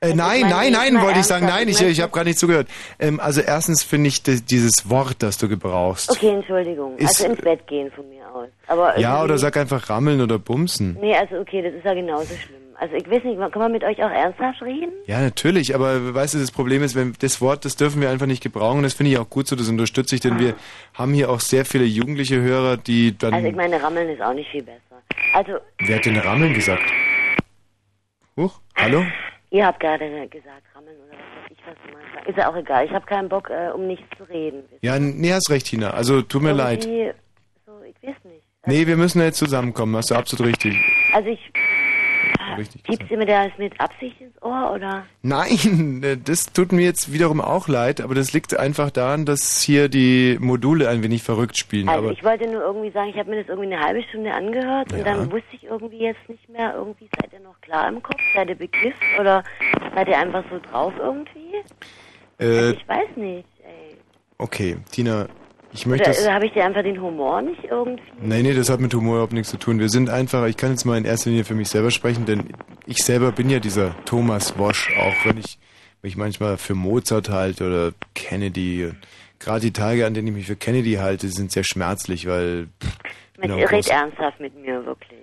Äh, 0.00 0.06
Also 0.06 0.16
nein, 0.16 0.40
meine, 0.42 0.54
nein, 0.54 0.72
nein, 0.94 1.02
wollte 1.04 1.20
ich 1.20 1.26
sagen. 1.26 1.46
Nein, 1.46 1.68
ich, 1.68 1.80
ich 1.80 2.00
habe 2.02 2.12
gerade 2.12 2.28
nicht 2.28 2.38
zugehört. 2.38 2.68
Ähm, 2.98 3.18
also 3.20 3.40
erstens 3.40 3.82
finde 3.82 4.08
ich 4.08 4.22
dieses 4.22 4.90
Wort, 4.90 5.16
das 5.22 5.38
du 5.38 5.48
gebrauchst. 5.48 6.10
Okay, 6.10 6.30
Entschuldigung. 6.34 6.96
Ist- 6.98 7.20
also 7.22 7.32
ins 7.32 7.40
Bett 7.40 7.66
gehen 7.66 7.90
von 7.92 8.06
mir 8.10 8.28
aus. 8.34 8.48
Aber 8.66 8.98
Ja, 8.98 9.22
oder 9.22 9.38
sag 9.38 9.56
einfach 9.56 9.88
rammeln 9.88 10.20
oder 10.20 10.38
bumsen. 10.38 10.98
Nee, 11.00 11.14
also 11.16 11.36
okay, 11.38 11.62
das 11.62 11.72
ist 11.74 11.84
ja 11.84 11.94
genauso 11.94 12.34
schlimm. 12.34 12.60
Also 12.78 12.94
ich 12.94 13.10
weiß 13.10 13.24
nicht, 13.24 13.38
kann 13.38 13.62
man 13.62 13.72
mit 13.72 13.84
euch 13.84 14.02
auch 14.02 14.10
ernsthaft 14.10 14.60
reden? 14.62 14.92
Ja, 15.06 15.20
natürlich, 15.20 15.74
aber 15.74 16.14
weißt 16.14 16.34
du, 16.34 16.38
das 16.38 16.50
Problem 16.50 16.82
ist, 16.82 16.94
wenn 16.94 17.14
das 17.18 17.40
Wort, 17.40 17.64
das 17.64 17.76
dürfen 17.76 18.00
wir 18.00 18.10
einfach 18.10 18.26
nicht 18.26 18.42
gebrauchen. 18.42 18.82
Das 18.82 18.94
finde 18.94 19.12
ich 19.12 19.18
auch 19.18 19.30
gut 19.30 19.46
so, 19.46 19.56
das 19.56 19.68
unterstütze 19.68 20.14
ich, 20.14 20.20
denn 20.20 20.38
wir 20.38 20.54
haben 20.94 21.14
hier 21.14 21.30
auch 21.30 21.40
sehr 21.40 21.64
viele 21.64 21.84
jugendliche 21.84 22.40
Hörer, 22.40 22.76
die 22.76 23.16
dann. 23.16 23.32
Also 23.34 23.48
ich 23.48 23.56
meine, 23.56 23.82
Rammeln 23.82 24.08
ist 24.10 24.20
auch 24.20 24.34
nicht 24.34 24.50
viel 24.50 24.62
besser. 24.62 24.80
Also, 25.32 25.52
wer 25.78 25.96
hat 25.96 26.04
denn 26.04 26.18
Rammeln 26.18 26.52
gesagt? 26.54 26.82
Huch, 28.36 28.60
hallo? 28.76 29.04
ihr 29.50 29.66
habt 29.66 29.80
gerade 29.80 30.04
gesagt, 30.28 30.62
Rammeln 30.74 30.96
oder 31.08 31.16
was 31.18 31.44
weiß 31.44 31.50
ich, 31.50 31.58
was 31.66 31.74
du 31.86 31.92
meinst. 31.92 32.28
Ist 32.28 32.38
ja 32.38 32.50
auch 32.50 32.56
egal, 32.56 32.84
ich 32.84 32.92
habe 32.92 33.06
keinen 33.06 33.28
Bock, 33.28 33.50
äh, 33.50 33.70
um 33.70 33.86
nichts 33.86 34.04
zu 34.16 34.24
reden. 34.24 34.62
Ja, 34.82 34.98
nee, 34.98 35.32
hast 35.32 35.50
recht, 35.50 35.66
Tina. 35.66 35.90
Also 35.90 36.22
tut 36.22 36.42
mir 36.42 36.52
leid. 36.52 36.84
Irgendwie 36.84 37.12
So, 37.64 37.72
ich 37.82 38.08
weiß 38.08 38.16
nicht. 38.24 38.42
Nee, 38.66 38.86
wir 38.86 38.96
müssen 38.96 39.20
jetzt 39.22 39.38
zusammenkommen, 39.38 39.96
hast 39.96 40.10
du 40.10 40.16
absolut 40.16 40.48
richtig. 40.48 40.76
Also 41.12 41.28
ich, 41.28 41.52
richtig 42.56 42.82
piepst 42.82 43.10
ihr 43.10 43.18
mir 43.18 43.26
das 43.26 43.48
mit 43.58 43.80
Absicht 43.80 44.20
ins 44.20 44.40
Ohr, 44.42 44.72
oder? 44.74 45.06
Nein, 45.22 46.02
äh, 46.02 46.16
das 46.16 46.52
tut 46.52 46.72
mir 46.72 46.84
jetzt 46.84 47.12
wiederum 47.12 47.40
auch 47.40 47.68
leid, 47.68 48.00
aber 48.00 48.14
das 48.14 48.32
liegt 48.32 48.56
einfach 48.58 48.90
daran, 48.90 49.24
dass 49.26 49.60
hier 49.60 49.88
die 49.88 50.36
Module 50.40 50.88
ein 50.88 51.02
wenig 51.02 51.22
verrückt 51.22 51.56
spielen. 51.58 51.88
Also 51.88 52.02
aber 52.04 52.12
ich 52.12 52.22
wollte 52.24 52.46
nur 52.50 52.62
irgendwie 52.62 52.90
sagen, 52.90 53.10
ich 53.10 53.16
habe 53.16 53.30
mir 53.30 53.40
das 53.40 53.48
irgendwie 53.48 53.72
eine 53.74 53.82
halbe 53.84 54.02
Stunde 54.04 54.32
angehört 54.32 54.92
und 54.92 54.98
Ja. 54.98 55.04
dann 55.04 55.30
wusste 55.30 55.48
ich 55.52 55.64
irgendwie 55.64 55.98
jetzt 55.98 56.28
nicht 56.28 56.48
mehr, 56.48 56.74
irgendwie 56.74 57.08
seid 57.20 57.32
ihr 57.32 57.40
noch 57.40 57.60
klar 57.60 57.88
im 57.88 58.02
Kopf, 58.02 58.20
seid 58.34 58.48
ihr 58.48 58.54
bekifft 58.56 59.02
oder 59.20 59.42
seid 59.94 60.08
ihr 60.08 60.18
einfach 60.18 60.44
so 60.50 60.58
drauf 60.70 60.92
irgendwie? 60.98 61.54
äh, 62.40 62.70
Ich 62.72 62.88
weiß 62.88 63.16
nicht. 63.16 63.46
Ey. 63.64 63.96
okay, 64.38 64.76
Tina, 64.92 65.26
ich 65.76 65.86
möchte 65.86 66.10
Oder 66.10 66.28
äh, 66.30 66.32
habe 66.32 66.46
ich 66.46 66.52
dir 66.52 66.64
einfach 66.64 66.82
den 66.82 67.00
Humor 67.00 67.42
nicht 67.42 67.64
irgendwie? 67.64 68.02
Nee, 68.20 68.42
nee, 68.42 68.54
das 68.54 68.68
hat 68.70 68.80
mit 68.80 68.92
Humor 68.94 69.14
überhaupt 69.16 69.32
nichts 69.32 69.50
zu 69.50 69.58
tun. 69.58 69.78
Wir 69.78 69.88
sind 69.88 70.10
einfach, 70.10 70.46
ich 70.46 70.56
kann 70.56 70.70
jetzt 70.70 70.84
mal 70.84 70.98
in 70.98 71.04
erster 71.04 71.30
Linie 71.30 71.44
für 71.44 71.54
mich 71.54 71.68
selber 71.68 71.90
sprechen, 71.90 72.24
denn 72.26 72.44
ich 72.86 72.98
selber 72.98 73.32
bin 73.32 73.48
ja 73.50 73.58
dieser 73.58 73.94
Thomas 74.04 74.58
Wosch, 74.58 74.90
auch 74.98 75.14
wenn 75.26 75.38
ich 75.38 75.58
mich 76.02 76.16
manchmal 76.16 76.56
für 76.56 76.74
Mozart 76.74 77.28
halte 77.30 77.66
oder 77.66 77.92
Kennedy. 78.14 78.90
Gerade 79.38 79.60
die 79.60 79.72
Tage, 79.72 80.06
an 80.06 80.14
denen 80.14 80.28
ich 80.28 80.34
mich 80.34 80.46
für 80.46 80.56
Kennedy 80.56 80.94
halte, 80.94 81.28
sind 81.28 81.52
sehr 81.52 81.64
schmerzlich, 81.64 82.26
weil. 82.26 82.68
pff, 82.82 82.98
ich 83.34 83.40
bin 83.40 83.50
Mit, 83.50 83.52
auch 83.52 83.68
ein 83.70 83.74
red 83.76 83.84
großer- 83.84 83.92
ernsthaft 83.92 84.40
mit 84.40 84.54
mir, 84.56 84.84
wirklich. 84.86 85.18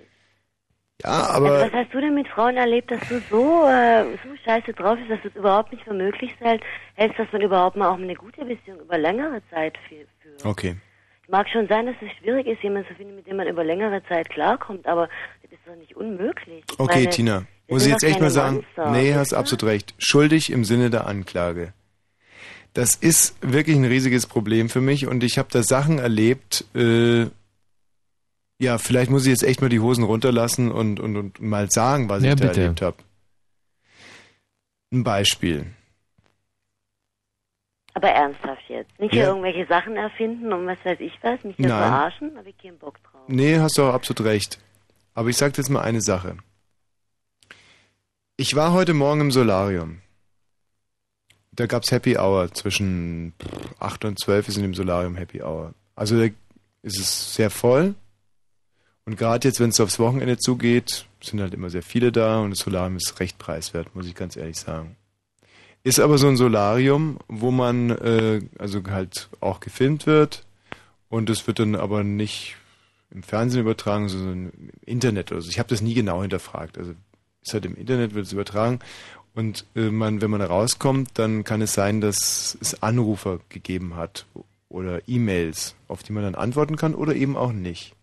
Ja, 1.02 1.10
also, 1.10 1.46
aber. 1.46 1.60
was 1.60 1.72
hast 1.72 1.92
du 1.92 2.00
denn 2.00 2.14
mit 2.14 2.28
Frauen 2.28 2.56
erlebt, 2.56 2.90
dass 2.90 3.00
du 3.08 3.20
so, 3.30 3.66
äh, 3.66 4.04
so 4.22 4.36
scheiße 4.44 4.72
drauf 4.74 4.96
bist, 4.98 5.10
dass 5.10 5.22
du 5.22 5.28
es 5.28 5.36
überhaupt 5.36 5.72
nicht 5.72 5.84
für 5.84 5.94
möglich 5.94 6.30
hält- 6.40 6.62
hältst, 6.94 7.18
dass 7.18 7.30
man 7.32 7.42
überhaupt 7.42 7.76
mal 7.76 7.88
auch 7.88 7.98
eine 7.98 8.14
gute 8.14 8.44
Beziehung 8.44 8.80
über 8.80 8.96
längere 8.98 9.42
Zeit 9.50 9.76
führt? 9.88 10.08
Okay. 10.44 10.76
Mag 11.28 11.48
schon 11.48 11.66
sein, 11.68 11.86
dass 11.86 11.96
es 12.02 12.10
schwierig 12.18 12.46
ist, 12.46 12.62
jemanden 12.62 12.88
zu 12.88 12.94
finden, 12.94 13.16
mit 13.16 13.26
dem 13.26 13.36
man 13.36 13.48
über 13.48 13.64
längere 13.64 14.02
Zeit 14.08 14.28
klarkommt, 14.30 14.86
aber 14.86 15.08
das 15.42 15.52
ist 15.52 15.60
doch 15.66 15.74
nicht 15.76 15.96
unmöglich. 15.96 16.62
Ich 16.70 16.78
Okay, 16.78 17.04
meine, 17.04 17.10
Tina, 17.10 17.46
muss 17.68 17.86
ich 17.86 17.92
jetzt 17.92 18.04
echt 18.04 18.20
mal 18.20 18.30
sagen, 18.30 18.56
Monster, 18.56 18.90
nee, 18.90 19.14
hast 19.14 19.32
du? 19.32 19.36
absolut 19.36 19.64
recht. 19.64 19.94
Schuldig 19.98 20.52
im 20.52 20.64
Sinne 20.64 20.90
der 20.90 21.06
Anklage. 21.06 21.72
Das 22.74 22.94
ist 22.94 23.36
wirklich 23.40 23.76
ein 23.76 23.84
riesiges 23.84 24.26
Problem 24.26 24.68
für 24.68 24.80
mich 24.80 25.06
und 25.06 25.22
ich 25.24 25.38
habe 25.38 25.48
da 25.50 25.62
Sachen 25.62 25.98
erlebt, 25.98 26.64
äh, 26.74 27.26
ja, 28.58 28.78
vielleicht 28.78 29.10
muss 29.10 29.24
ich 29.24 29.30
jetzt 29.30 29.42
echt 29.42 29.60
mal 29.60 29.68
die 29.68 29.80
Hosen 29.80 30.04
runterlassen 30.04 30.70
und, 30.72 31.00
und, 31.00 31.16
und 31.16 31.40
mal 31.40 31.70
sagen, 31.70 32.08
was 32.08 32.22
Ja, 32.22 32.30
ich 32.34 32.40
da 32.40 32.46
bitte. 32.48 32.60
erlebt 32.62 32.82
habe. 32.82 32.96
Ein 34.92 35.04
Beispiel. 35.04 35.66
Aber 37.94 38.08
ernsthaft 38.08 38.62
jetzt. 38.68 38.98
Nicht 38.98 39.12
hier 39.12 39.22
Ja. 39.22 39.28
irgendwelche 39.28 39.66
Sachen 39.66 39.96
erfinden 39.96 40.52
und 40.52 40.66
was 40.66 40.78
weiß 40.84 40.98
ich 41.00 41.12
was, 41.22 41.42
mich 41.44 41.56
hier 41.56 41.68
Nein. 41.68 41.78
verarschen, 41.78 42.36
habe 42.36 42.48
ich 42.50 42.58
keinen 42.58 42.78
Bock 42.78 43.02
drauf. 43.04 43.22
Nee, 43.28 43.58
hast 43.58 43.78
du 43.78 43.82
auch 43.84 43.94
absolut 43.94 44.24
recht. 44.28 44.58
Aber 45.14 45.28
ich 45.28 45.36
sag 45.36 45.52
dir 45.52 45.62
jetzt 45.62 45.68
mal 45.70 45.82
eine 45.82 46.00
Sache. 46.00 46.36
Ich 48.36 48.56
war 48.56 48.72
heute 48.72 48.94
Morgen 48.94 49.20
im 49.20 49.30
Solarium. 49.30 50.00
Da 51.52 51.66
gab's 51.66 51.92
Happy 51.92 52.16
Hour. 52.18 52.52
Zwischen 52.52 53.32
8 53.78 54.04
und 54.06 54.18
12 54.18 54.48
ist 54.48 54.56
in 54.56 54.62
dem 54.64 54.74
Solarium 54.74 55.14
Happy 55.14 55.40
Hour. 55.40 55.72
Also 55.94 56.18
da 56.18 56.24
ist 56.82 56.98
es 56.98 57.34
sehr 57.36 57.50
voll. 57.50 57.94
Und 59.06 59.16
gerade 59.18 59.46
jetzt, 59.46 59.60
wenn 59.60 59.70
es 59.70 59.80
aufs 59.80 59.98
Wochenende 59.98 60.38
zugeht, 60.38 61.06
sind 61.20 61.40
halt 61.40 61.54
immer 61.54 61.70
sehr 61.70 61.82
viele 61.82 62.10
da 62.10 62.40
und 62.40 62.50
das 62.50 62.60
Solarium 62.60 62.96
ist 62.96 63.20
recht 63.20 63.38
preiswert, 63.38 63.94
muss 63.94 64.06
ich 64.06 64.14
ganz 64.14 64.36
ehrlich 64.36 64.58
sagen. 64.58 64.96
Ist 65.82 66.00
aber 66.00 66.16
so 66.16 66.28
ein 66.28 66.38
Solarium, 66.38 67.18
wo 67.28 67.50
man 67.50 67.90
äh, 67.90 68.40
also 68.58 68.82
halt 68.88 69.28
auch 69.40 69.60
gefilmt 69.60 70.06
wird 70.06 70.44
und 71.10 71.28
es 71.28 71.46
wird 71.46 71.58
dann 71.58 71.74
aber 71.74 72.02
nicht 72.02 72.56
im 73.10 73.22
Fernsehen 73.22 73.60
übertragen, 73.60 74.08
sondern 74.08 74.50
im 74.50 74.70
Internet. 74.86 75.32
Also 75.32 75.50
ich 75.50 75.58
habe 75.58 75.68
das 75.68 75.82
nie 75.82 75.94
genau 75.94 76.22
hinterfragt. 76.22 76.78
Also 76.78 76.94
ist 77.42 77.52
halt 77.52 77.66
im 77.66 77.76
Internet, 77.76 78.14
wird 78.14 78.26
es 78.26 78.32
übertragen. 78.32 78.80
Und 79.34 79.66
äh, 79.76 79.90
man, 79.90 80.22
wenn 80.22 80.30
man 80.30 80.40
rauskommt, 80.40 81.10
dann 81.14 81.44
kann 81.44 81.60
es 81.60 81.74
sein, 81.74 82.00
dass 82.00 82.56
es 82.60 82.82
Anrufer 82.82 83.40
gegeben 83.50 83.96
hat 83.96 84.26
oder 84.68 85.06
E-Mails, 85.06 85.74
auf 85.88 86.02
die 86.02 86.12
man 86.12 86.22
dann 86.22 86.34
antworten 86.34 86.76
kann 86.76 86.94
oder 86.94 87.14
eben 87.14 87.36
auch 87.36 87.52
nicht. 87.52 87.94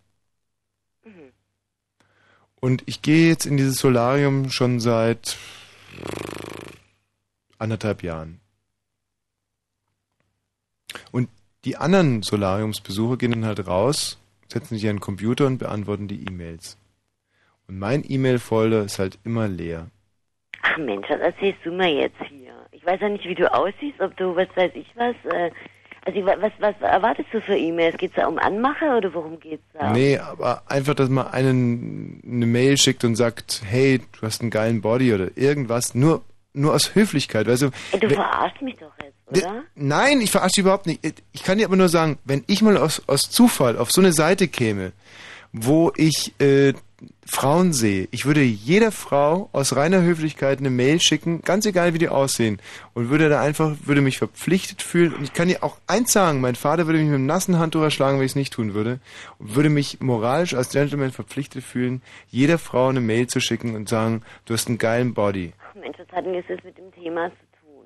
Und 2.61 2.83
ich 2.85 3.01
gehe 3.01 3.27
jetzt 3.27 3.45
in 3.45 3.57
dieses 3.57 3.79
Solarium 3.79 4.51
schon 4.51 4.79
seit 4.79 5.35
anderthalb 7.57 8.03
Jahren. 8.03 8.39
Und 11.11 11.27
die 11.65 11.75
anderen 11.77 12.21
Solariumsbesucher 12.21 13.17
gehen 13.17 13.31
dann 13.31 13.45
halt 13.45 13.67
raus, 13.67 14.19
setzen 14.47 14.75
sich 14.75 14.87
an 14.87 14.97
den 14.97 15.01
Computer 15.01 15.47
und 15.47 15.57
beantworten 15.57 16.07
die 16.07 16.23
E-Mails. 16.23 16.77
Und 17.67 17.79
mein 17.79 18.03
E-Mail-Folder 18.07 18.83
ist 18.83 18.99
halt 18.99 19.17
immer 19.23 19.47
leer. 19.47 19.89
Ach 20.61 20.77
Mensch, 20.77 21.09
was 21.09 21.19
erzählst 21.19 21.59
du 21.63 21.71
mir 21.71 21.89
jetzt 21.89 22.21
hier? 22.29 22.53
Ich 22.71 22.85
weiß 22.85 23.01
ja 23.01 23.09
nicht, 23.09 23.25
wie 23.25 23.35
du 23.35 23.51
aussiehst, 23.51 23.99
ob 23.99 24.15
du, 24.17 24.35
was 24.35 24.47
weiß 24.55 24.71
ich 24.75 24.87
was, 24.95 25.15
äh, 25.33 25.49
also 26.05 26.25
was, 26.25 26.51
was 26.59 26.75
erwartest 26.81 27.29
du 27.31 27.41
für 27.41 27.55
E-Mails? 27.57 27.97
Geht's 27.97 28.15
da 28.15 28.27
um 28.27 28.37
Anmache 28.39 28.85
oder 28.97 29.13
worum 29.13 29.39
geht's 29.39 29.63
da? 29.73 29.91
Nee, 29.91 30.17
aber 30.17 30.63
einfach, 30.67 30.95
dass 30.95 31.09
man 31.09 31.27
einen 31.27 32.21
eine 32.25 32.45
Mail 32.45 32.77
schickt 32.77 33.03
und 33.03 33.15
sagt, 33.15 33.61
hey, 33.65 33.99
du 34.19 34.25
hast 34.25 34.41
einen 34.41 34.49
geilen 34.49 34.81
Body 34.81 35.13
oder 35.13 35.29
irgendwas, 35.35 35.93
nur 35.95 36.23
nur 36.53 36.73
aus 36.73 36.95
Höflichkeit, 36.95 37.47
weißt 37.47 37.61
du? 37.61 37.69
Ey, 37.93 37.99
du 37.99 38.09
wenn- 38.09 38.15
verarschst 38.15 38.61
mich 38.61 38.75
doch 38.77 38.91
jetzt, 39.01 39.43
oder? 39.45 39.63
Nein, 39.75 40.19
ich 40.19 40.31
verarsche 40.31 40.55
dich 40.55 40.63
überhaupt 40.63 40.85
nicht. 40.85 40.99
Ich 41.31 41.43
kann 41.43 41.57
dir 41.59 41.65
aber 41.65 41.77
nur 41.77 41.87
sagen, 41.87 42.17
wenn 42.25 42.43
ich 42.47 42.61
mal 42.61 42.75
aus, 42.77 43.01
aus 43.07 43.21
Zufall 43.21 43.77
auf 43.77 43.89
so 43.91 44.01
eine 44.01 44.11
Seite 44.11 44.49
käme, 44.49 44.91
wo 45.53 45.93
ich 45.95 46.33
äh, 46.41 46.73
Frauen 47.25 47.73
sehe, 47.73 48.07
ich 48.11 48.25
würde 48.25 48.41
jeder 48.41 48.91
Frau 48.91 49.49
aus 49.53 49.75
reiner 49.75 50.01
Höflichkeit 50.01 50.59
eine 50.59 50.69
Mail 50.69 50.99
schicken, 50.99 51.41
ganz 51.41 51.65
egal 51.65 51.93
wie 51.93 51.97
die 51.97 52.09
aussehen, 52.09 52.59
und 52.93 53.09
würde 53.09 53.29
da 53.29 53.41
einfach, 53.41 53.75
würde 53.85 54.01
mich 54.01 54.17
verpflichtet 54.17 54.81
fühlen. 54.81 55.13
Und 55.13 55.23
ich 55.23 55.33
kann 55.33 55.47
dir 55.47 55.63
auch 55.63 55.77
eins 55.87 56.11
sagen, 56.11 56.41
mein 56.41 56.55
Vater 56.55 56.85
würde 56.85 56.99
mich 56.99 57.07
mit 57.07 57.15
einem 57.15 57.25
nassen 57.25 57.57
Handtuch 57.57 57.81
erschlagen, 57.81 58.17
wenn 58.17 58.25
ich 58.25 58.33
es 58.33 58.35
nicht 58.35 58.53
tun 58.53 58.73
würde, 58.73 58.99
und 59.39 59.55
würde 59.55 59.69
mich 59.69 59.99
moralisch 60.01 60.53
als 60.53 60.69
Gentleman 60.69 61.11
verpflichtet 61.11 61.63
fühlen, 61.63 62.01
jeder 62.29 62.57
Frau 62.57 62.89
eine 62.89 63.01
Mail 63.01 63.27
zu 63.27 63.39
schicken 63.39 63.75
und 63.75 63.89
sagen, 63.89 64.23
du 64.45 64.53
hast 64.53 64.67
einen 64.67 64.77
geilen 64.77 65.13
Body. 65.13 65.53
Mensch, 65.79 65.97
was 65.97 66.07
hat 66.15 66.25
denn 66.25 66.33
das 66.33 66.45
jetzt 66.49 66.63
mit 66.63 66.77
dem 66.77 66.91
Thema 66.91 67.29
zu 67.29 67.63
tun? 67.63 67.85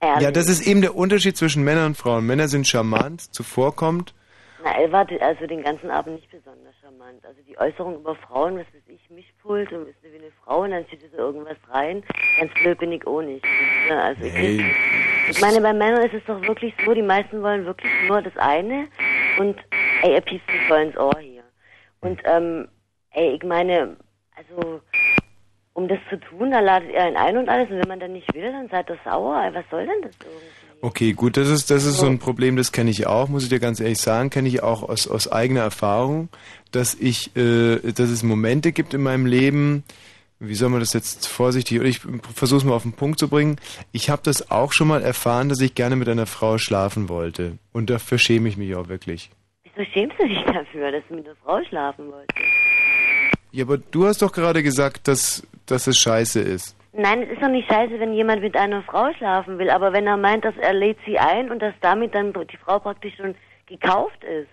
Ehrlich? 0.00 0.22
Ja, 0.22 0.30
das 0.30 0.48
ist 0.48 0.66
eben 0.66 0.80
der 0.80 0.96
Unterschied 0.96 1.36
zwischen 1.36 1.62
Männern 1.64 1.86
und 1.86 1.96
Frauen. 1.96 2.26
Männer 2.26 2.48
sind 2.48 2.66
charmant, 2.66 3.32
zuvorkommt. 3.34 4.14
Na, 4.62 4.72
er 4.78 4.92
war 4.92 5.06
also 5.20 5.46
den 5.46 5.62
ganzen 5.62 5.90
Abend 5.90 6.16
nicht 6.16 6.30
besonders 6.30 6.74
charmant. 6.82 7.24
Also 7.24 7.40
die 7.48 7.58
Äußerung 7.58 7.96
über 7.96 8.14
Frauen, 8.14 8.56
was 8.58 8.66
weiß 8.74 8.82
ich, 8.88 9.08
Mischpult 9.10 9.72
und 9.72 9.88
ist 9.88 10.02
wie 10.02 10.08
eine 10.18 10.30
Frau 10.44 10.62
und 10.62 10.70
dann 10.72 10.84
steht 10.86 11.00
so 11.10 11.16
irgendwas 11.16 11.56
rein. 11.70 12.02
Ganz 12.38 12.52
blöd 12.54 12.78
bin 12.78 12.92
ich 12.92 13.06
auch 13.06 13.22
nicht. 13.22 13.44
Ja, 13.88 14.00
Also 14.02 14.22
ich, 14.24 14.34
Hey. 14.34 14.64
ich 15.30 15.40
meine, 15.40 15.60
bei 15.60 15.72
Männern 15.72 16.02
ist 16.04 16.14
es 16.14 16.24
doch 16.26 16.40
wirklich 16.42 16.74
so, 16.84 16.92
die 16.92 17.02
meisten 17.02 17.42
wollen 17.42 17.64
wirklich 17.64 17.90
nur 18.06 18.20
das 18.20 18.36
eine 18.36 18.88
und 19.38 19.58
ey, 20.02 20.12
er 20.14 20.20
piepst 20.20 20.46
mich 20.48 20.62
voll 20.68 20.80
ins 20.82 20.96
Ohr 20.98 21.18
hier. 21.18 21.42
Und 22.02 22.20
ähm, 22.24 22.68
ey, 23.12 23.36
ich 23.36 23.42
meine, 23.42 23.96
also 24.36 24.80
um 25.72 25.88
das 25.88 25.98
zu 26.10 26.18
tun, 26.20 26.50
da 26.50 26.60
ladet 26.60 26.90
ihr 26.90 27.06
ihn 27.08 27.16
ein 27.16 27.36
und 27.38 27.48
alles 27.48 27.70
und 27.70 27.78
wenn 27.78 27.88
man 27.88 28.00
dann 28.00 28.12
nicht 28.12 28.32
will, 28.34 28.52
dann 28.52 28.68
seid 28.68 28.90
ihr 28.90 28.98
sauer. 29.04 29.42
Ey, 29.42 29.54
was 29.54 29.64
soll 29.70 29.86
denn 29.86 30.02
das 30.02 30.12
irgendwie? 30.22 30.46
Okay, 30.82 31.12
gut, 31.12 31.36
das 31.36 31.48
ist, 31.48 31.70
das 31.70 31.84
ist 31.84 31.98
so 31.98 32.06
ein 32.06 32.18
Problem, 32.18 32.56
das 32.56 32.72
kenne 32.72 32.90
ich 32.90 33.06
auch, 33.06 33.28
muss 33.28 33.42
ich 33.42 33.50
dir 33.50 33.60
ganz 33.60 33.80
ehrlich 33.80 33.98
sagen, 33.98 34.30
kenne 34.30 34.48
ich 34.48 34.62
auch 34.62 34.82
aus, 34.82 35.06
aus 35.08 35.30
eigener 35.30 35.60
Erfahrung, 35.60 36.30
dass 36.72 36.94
ich, 36.94 37.36
äh, 37.36 37.92
dass 37.92 38.08
es 38.08 38.22
Momente 38.22 38.72
gibt 38.72 38.94
in 38.94 39.02
meinem 39.02 39.26
Leben, 39.26 39.84
wie 40.38 40.54
soll 40.54 40.70
man 40.70 40.80
das 40.80 40.94
jetzt 40.94 41.28
vorsichtig, 41.28 41.80
oder 41.80 41.88
ich 41.88 42.00
versuche 42.34 42.58
es 42.58 42.64
mal 42.64 42.72
auf 42.72 42.84
den 42.84 42.94
Punkt 42.94 43.18
zu 43.18 43.28
bringen. 43.28 43.56
Ich 43.92 44.08
habe 44.08 44.22
das 44.24 44.50
auch 44.50 44.72
schon 44.72 44.88
mal 44.88 45.02
erfahren, 45.02 45.50
dass 45.50 45.60
ich 45.60 45.74
gerne 45.74 45.96
mit 45.96 46.08
einer 46.08 46.24
Frau 46.24 46.56
schlafen 46.56 47.10
wollte. 47.10 47.58
Und 47.72 47.90
dafür 47.90 48.16
schäme 48.16 48.48
ich 48.48 48.56
mich 48.56 48.74
auch 48.74 48.88
wirklich. 48.88 49.30
Wieso 49.64 49.90
schämst 49.92 50.18
du 50.18 50.26
dich 50.26 50.42
dafür, 50.46 50.92
dass 50.92 51.02
du 51.10 51.16
mit 51.16 51.26
einer 51.26 51.36
Frau 51.44 51.62
schlafen 51.68 52.10
wolltest? 52.10 52.38
Ja, 53.52 53.64
aber 53.64 53.76
du 53.76 54.06
hast 54.06 54.22
doch 54.22 54.32
gerade 54.32 54.62
gesagt, 54.62 55.08
dass, 55.08 55.46
dass 55.66 55.86
es 55.86 55.98
scheiße 55.98 56.40
ist. 56.40 56.74
Nein, 56.92 57.22
es 57.22 57.30
ist 57.30 57.40
doch 57.42 57.48
nicht 57.48 57.70
scheiße, 57.70 58.00
wenn 58.00 58.12
jemand 58.12 58.42
mit 58.42 58.56
einer 58.56 58.82
Frau 58.82 59.12
schlafen 59.16 59.58
will, 59.58 59.70
aber 59.70 59.92
wenn 59.92 60.06
er 60.06 60.16
meint, 60.16 60.44
dass 60.44 60.56
er 60.60 60.72
lädt 60.72 60.98
sie 61.06 61.18
ein 61.18 61.50
und 61.50 61.60
dass 61.62 61.74
damit 61.80 62.14
dann 62.14 62.32
die 62.32 62.56
Frau 62.56 62.78
praktisch 62.80 63.14
schon 63.16 63.34
gekauft 63.66 64.24
ist. 64.24 64.48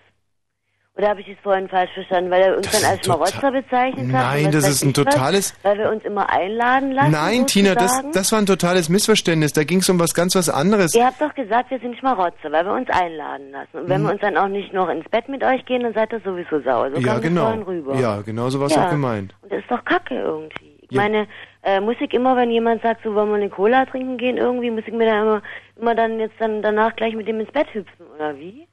Oder 0.96 1.10
habe 1.10 1.20
ich 1.20 1.28
es 1.28 1.36
vorhin 1.44 1.68
falsch 1.68 1.92
verstanden, 1.94 2.28
weil 2.28 2.42
er 2.42 2.56
uns 2.56 2.68
dann 2.72 2.90
als 2.90 3.04
Schmarotzer 3.06 3.52
bezeichnet 3.52 4.12
hat? 4.12 4.34
Nein, 4.34 4.50
das 4.50 4.68
ist 4.68 4.82
ein 4.82 4.90
ich 4.90 4.96
was, 4.98 5.04
totales- 5.14 5.54
Weil 5.62 5.78
wir 5.78 5.90
uns 5.90 6.04
immer 6.04 6.28
einladen 6.28 6.90
lassen. 6.90 7.12
Nein, 7.12 7.46
Tina, 7.46 7.76
das, 7.76 8.02
das 8.12 8.32
war 8.32 8.40
ein 8.40 8.46
totales 8.46 8.88
Missverständnis. 8.88 9.52
Da 9.52 9.62
ging 9.62 9.78
es 9.78 9.88
um 9.88 10.00
was 10.00 10.12
ganz 10.12 10.34
was 10.34 10.48
anderes. 10.50 10.96
Ihr 10.96 11.06
habt 11.06 11.20
doch 11.20 11.32
gesagt, 11.36 11.70
wir 11.70 11.78
sind 11.78 11.96
Schmarotzer, 11.98 12.50
weil 12.50 12.64
wir 12.64 12.72
uns 12.72 12.88
einladen 12.90 13.52
lassen. 13.52 13.78
Und 13.78 13.88
wenn 13.88 13.98
Hm. 13.98 14.04
wir 14.06 14.10
uns 14.12 14.20
dann 14.22 14.36
auch 14.36 14.48
nicht 14.48 14.72
noch 14.72 14.88
ins 14.88 15.08
Bett 15.08 15.28
mit 15.28 15.44
euch 15.44 15.64
gehen, 15.66 15.84
dann 15.84 15.94
seid 15.94 16.12
ihr 16.12 16.20
sowieso 16.24 16.60
sauer. 16.62 16.90
So 16.92 17.00
ja, 17.00 17.18
genau. 17.20 17.52
das. 17.52 18.00
Ja, 18.00 18.20
genau 18.22 18.48
so 18.50 18.58
war 18.58 18.66
es 18.66 18.74
Ja. 18.74 18.86
auch 18.86 18.90
gemeint. 18.90 19.34
Und 19.42 19.52
das 19.52 19.60
ist 19.60 19.70
doch 19.70 19.84
kacke 19.84 20.16
irgendwie. 20.16 20.78
Ich 20.82 20.90
Ja. 20.90 21.02
meine, 21.02 21.28
äh, 21.62 21.80
muss 21.80 21.96
ich 22.00 22.12
immer, 22.12 22.36
wenn 22.36 22.50
jemand 22.50 22.82
sagt, 22.82 23.02
so 23.04 23.14
wollen 23.14 23.28
wir 23.30 23.36
eine 23.36 23.50
Cola 23.50 23.84
trinken 23.86 24.16
gehen 24.18 24.36
irgendwie, 24.36 24.70
muss 24.70 24.84
ich 24.86 24.92
mir 24.92 25.06
dann 25.06 25.22
immer, 25.22 25.42
immer 25.80 25.94
dann 25.94 26.18
jetzt 26.20 26.34
dann 26.38 26.62
danach 26.62 26.94
gleich 26.96 27.14
mit 27.14 27.26
dem 27.28 27.40
ins 27.40 27.50
Bett 27.52 27.66
hüpfen, 27.72 28.06
oder 28.14 28.38
wie? 28.38 28.66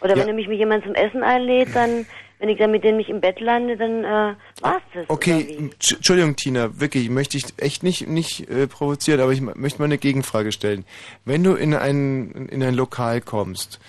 Oder 0.00 0.10
Ja. 0.14 0.18
wenn 0.20 0.26
nämlich 0.26 0.48
mich 0.48 0.58
jemand 0.58 0.84
zum 0.84 0.94
Essen 0.94 1.22
einlädt, 1.22 1.74
dann, 1.74 2.04
wenn 2.38 2.48
ich 2.50 2.58
dann 2.58 2.70
mit 2.70 2.84
dem 2.84 2.96
mich 2.96 3.08
im 3.08 3.20
Bett 3.22 3.40
lande, 3.40 3.76
dann 3.78 4.04
äh, 4.04 4.34
war's 4.60 4.82
das. 4.92 5.08
Okay, 5.08 5.56
Entsch- 5.58 5.96
Entschuldigung, 5.96 6.36
Tina, 6.36 6.78
wirklich, 6.80 7.08
möchte 7.08 7.38
ich 7.38 7.44
echt 7.56 7.82
nicht, 7.82 8.06
nicht 8.06 8.48
äh, 8.50 8.66
provozieren, 8.66 9.20
aber 9.20 9.32
ich 9.32 9.40
möchte 9.40 9.78
mal 9.78 9.86
eine 9.86 9.96
Gegenfrage 9.98 10.52
stellen. 10.52 10.84
Wenn 11.24 11.42
du 11.44 11.54
in 11.54 11.74
ein, 11.74 12.48
in 12.50 12.62
ein 12.62 12.74
Lokal 12.74 13.22
kommst 13.22 13.80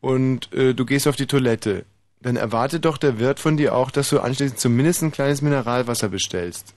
und 0.00 0.52
äh, 0.52 0.72
du 0.72 0.84
gehst 0.86 1.08
auf 1.08 1.16
die 1.16 1.26
Toilette, 1.26 1.84
dann 2.22 2.36
erwartet 2.36 2.84
doch 2.84 2.96
der 2.96 3.18
Wirt 3.18 3.40
von 3.40 3.56
dir 3.56 3.74
auch, 3.74 3.90
dass 3.90 4.10
du 4.10 4.20
anschließend 4.20 4.58
zumindest 4.60 5.02
ein 5.02 5.10
kleines 5.12 5.42
Mineralwasser 5.42 6.08
bestellst. 6.08 6.74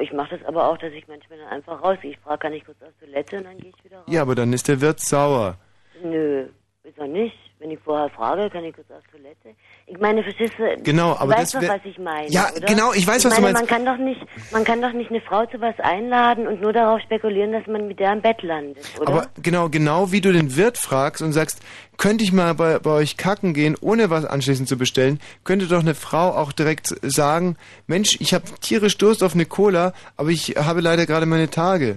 Ich 0.00 0.12
mache 0.12 0.38
das 0.38 0.46
aber 0.46 0.68
auch, 0.68 0.78
dass 0.78 0.92
ich 0.92 1.06
manchmal 1.08 1.38
dann 1.38 1.48
einfach 1.48 1.82
rausgehe. 1.82 2.12
Ich 2.12 2.18
frage, 2.18 2.38
kann 2.38 2.52
ich 2.52 2.64
kurz 2.64 2.80
auf 2.82 2.92
Toilette 3.00 3.38
und 3.38 3.44
dann 3.44 3.58
gehe 3.58 3.70
ich 3.70 3.84
wieder 3.84 3.98
raus. 3.98 4.06
Ja, 4.08 4.22
aber 4.22 4.34
dann 4.34 4.52
ist 4.52 4.68
der 4.68 4.80
Wirt 4.80 5.00
sauer. 5.00 5.56
Nö, 6.02 6.46
ist 6.84 6.98
er 6.98 7.06
nicht. 7.06 7.36
Wenn 7.64 7.70
ich 7.70 7.80
vorher 7.82 8.10
frage, 8.10 8.50
kann 8.50 8.62
ich 8.62 8.74
kurz 8.74 8.90
auf 8.90 9.02
Toilette. 9.10 9.56
Ich 9.86 9.98
meine, 9.98 10.22
verstehst 10.22 10.52
du? 10.58 10.82
Genau, 10.82 11.12
aber 11.12 11.32
du 11.32 11.40
weißt 11.40 11.54
doch, 11.54 11.62
was 11.62 11.80
ich 11.84 11.98
meine. 11.98 12.28
Ja, 12.28 12.50
oder? 12.54 12.66
genau, 12.66 12.92
ich 12.92 13.06
weiß, 13.06 13.24
was 13.24 13.36
du 13.36 13.40
meine, 13.40 13.54
meinst. 13.54 13.70
Man 13.70 13.78
kann 13.78 13.86
doch 13.86 14.04
nicht, 14.04 14.20
man 14.52 14.64
kann 14.64 14.82
doch 14.82 14.92
nicht 14.92 15.08
eine 15.08 15.22
Frau 15.22 15.46
zu 15.46 15.58
was 15.62 15.74
einladen 15.80 16.46
und 16.46 16.60
nur 16.60 16.74
darauf 16.74 17.00
spekulieren, 17.00 17.52
dass 17.52 17.66
man 17.66 17.88
mit 17.88 17.98
der 18.00 18.12
im 18.12 18.20
Bett 18.20 18.42
landet, 18.42 18.84
oder? 19.00 19.08
Aber 19.08 19.26
genau, 19.42 19.70
genau 19.70 20.12
wie 20.12 20.20
du 20.20 20.30
den 20.30 20.56
Wirt 20.56 20.76
fragst 20.76 21.22
und 21.22 21.32
sagst, 21.32 21.62
könnte 21.96 22.22
ich 22.22 22.34
mal 22.34 22.52
bei, 22.52 22.78
bei 22.80 22.90
euch 22.90 23.16
kacken 23.16 23.54
gehen, 23.54 23.78
ohne 23.80 24.10
was 24.10 24.26
anschließend 24.26 24.68
zu 24.68 24.76
bestellen, 24.76 25.18
könnte 25.44 25.66
doch 25.66 25.80
eine 25.80 25.94
Frau 25.94 26.36
auch 26.36 26.52
direkt 26.52 26.94
sagen, 27.00 27.56
Mensch, 27.86 28.20
ich 28.20 28.34
habe 28.34 28.44
tierisch 28.60 28.98
Durst 28.98 29.22
auf 29.22 29.32
eine 29.32 29.46
Cola, 29.46 29.94
aber 30.18 30.28
ich 30.28 30.56
habe 30.58 30.82
leider 30.82 31.06
gerade 31.06 31.24
meine 31.24 31.48
Tage. 31.48 31.96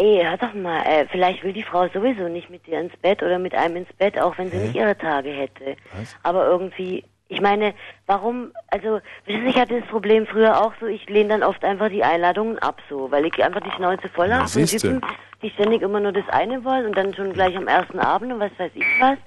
Ey, 0.00 0.22
hör 0.22 0.36
doch 0.36 0.54
mal, 0.54 0.82
äh, 0.82 1.06
vielleicht 1.10 1.42
will 1.42 1.52
die 1.52 1.64
Frau 1.64 1.88
sowieso 1.88 2.28
nicht 2.28 2.48
mit 2.50 2.64
dir 2.68 2.80
ins 2.80 2.96
Bett 2.98 3.20
oder 3.20 3.36
mit 3.40 3.52
einem 3.52 3.76
ins 3.76 3.92
Bett, 3.94 4.16
auch 4.16 4.38
wenn 4.38 4.48
sie 4.48 4.56
Hä? 4.56 4.66
nicht 4.66 4.76
ihre 4.76 4.96
Tage 4.96 5.28
hätte. 5.30 5.76
Was? 5.92 6.16
Aber 6.22 6.46
irgendwie, 6.46 7.02
ich 7.26 7.40
meine, 7.40 7.74
warum, 8.06 8.52
also, 8.68 9.00
wissen 9.26 9.42
Sie, 9.42 9.48
ich 9.48 9.56
hatte 9.56 9.80
das 9.80 9.88
Problem 9.88 10.24
früher 10.28 10.62
auch 10.62 10.72
so, 10.78 10.86
ich 10.86 11.08
lehne 11.08 11.30
dann 11.30 11.42
oft 11.42 11.64
einfach 11.64 11.88
die 11.88 12.04
Einladungen 12.04 12.60
ab 12.60 12.80
so, 12.88 13.10
weil 13.10 13.26
ich 13.26 13.42
einfach 13.42 13.60
die 13.60 13.72
Schnauze 13.72 14.08
voll 14.08 14.32
habe 14.32 14.46
von. 14.46 14.66
Typen, 14.66 15.00
die 15.42 15.50
ständig 15.50 15.82
immer 15.82 15.98
nur 15.98 16.12
das 16.12 16.28
eine 16.28 16.64
wollen 16.64 16.86
und 16.86 16.96
dann 16.96 17.12
schon 17.14 17.32
gleich 17.32 17.56
am 17.56 17.66
ersten 17.66 17.98
Abend 17.98 18.32
und 18.32 18.38
was 18.38 18.52
weiß 18.56 18.70
ich 18.74 18.84
was. 19.00 19.18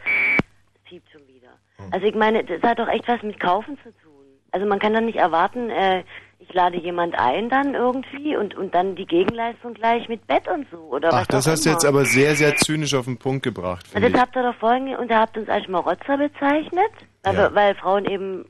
Das 0.74 0.84
piept 0.86 1.12
schon 1.12 1.28
wieder. 1.28 1.50
Also 1.92 2.06
ich 2.06 2.16
meine, 2.16 2.46
das 2.46 2.62
hat 2.62 2.80
doch 2.80 2.88
echt 2.88 3.10
was 3.10 3.22
mit 3.24 3.42
Kaufen 3.42 3.78
zu 3.84 3.92
tun. 4.02 4.12
Also 4.52 4.66
man 4.66 4.80
kann 4.80 4.94
dann 4.94 5.06
nicht 5.06 5.18
erwarten, 5.18 5.70
äh, 5.70 6.04
ich 6.52 6.56
lade 6.56 6.78
jemand 6.78 7.16
ein 7.18 7.50
dann 7.50 7.74
irgendwie 7.76 8.36
und, 8.36 8.56
und 8.56 8.76
dann 8.76 8.96
die 8.96 9.06
Gegenleistung 9.06 9.74
gleich 9.74 10.08
mit 10.10 10.28
Bett 10.28 10.48
und 10.54 10.68
so 10.70 10.78
oder 10.78 11.08
was 11.10 11.16
Ach, 11.22 11.28
das 11.28 11.48
auch 11.48 11.52
hast 11.52 11.66
du 11.66 11.70
immer. 11.70 11.78
jetzt 11.78 11.86
aber 11.86 12.06
sehr, 12.06 12.36
sehr 12.36 12.56
zynisch 12.58 12.94
auf 12.94 13.06
den 13.06 13.18
Punkt 13.18 13.44
gebracht, 13.44 13.86
Und 13.86 13.92
finde 13.94 14.10
das 14.12 14.16
ich. 14.18 14.22
habt 14.22 14.36
ihr 14.36 14.44
doch 14.44 14.56
vorhin, 14.60 14.96
und 14.96 15.10
ihr 15.10 15.18
habt 15.20 15.38
uns 15.38 15.48
als 15.50 15.66
Schmarotzer 15.66 16.18
bezeichnet, 16.18 16.92
weil, 17.24 17.36
Ja. 17.36 17.56
weil 17.56 17.74
Frauen 17.76 18.06
eben 18.06 18.46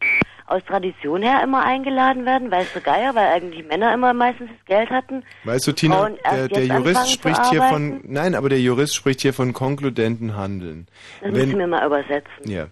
aus 0.47 0.61
Tradition 0.65 1.21
her 1.21 1.41
immer 1.43 1.63
eingeladen 1.63 2.25
werden, 2.25 2.51
weißt 2.51 2.75
du 2.75 2.81
Geier, 2.81 3.15
weil 3.15 3.27
eigentlich 3.27 3.65
Männer 3.67 3.93
immer 3.93 4.13
meistens 4.13 4.49
das 4.57 4.65
Geld 4.65 4.89
hatten. 4.89 5.23
Weißt 5.45 5.65
du, 5.65 5.71
Tina, 5.71 6.09
der, 6.29 6.47
der 6.49 6.65
Jurist 6.65 7.09
spricht 7.09 7.45
hier 7.51 7.61
von, 7.63 8.01
nein, 8.03 8.35
aber 8.35 8.49
der 8.49 8.59
Jurist 8.59 8.93
spricht 8.95 9.21
hier 9.21 9.33
von 9.33 9.53
konkludenten 9.53 10.35
Handeln. 10.35 10.87
Das 11.21 11.31
müssen 11.31 11.57
wir 11.57 11.67
mal 11.67 11.85
übersetzen. 11.85 12.49
Ja. 12.51 12.65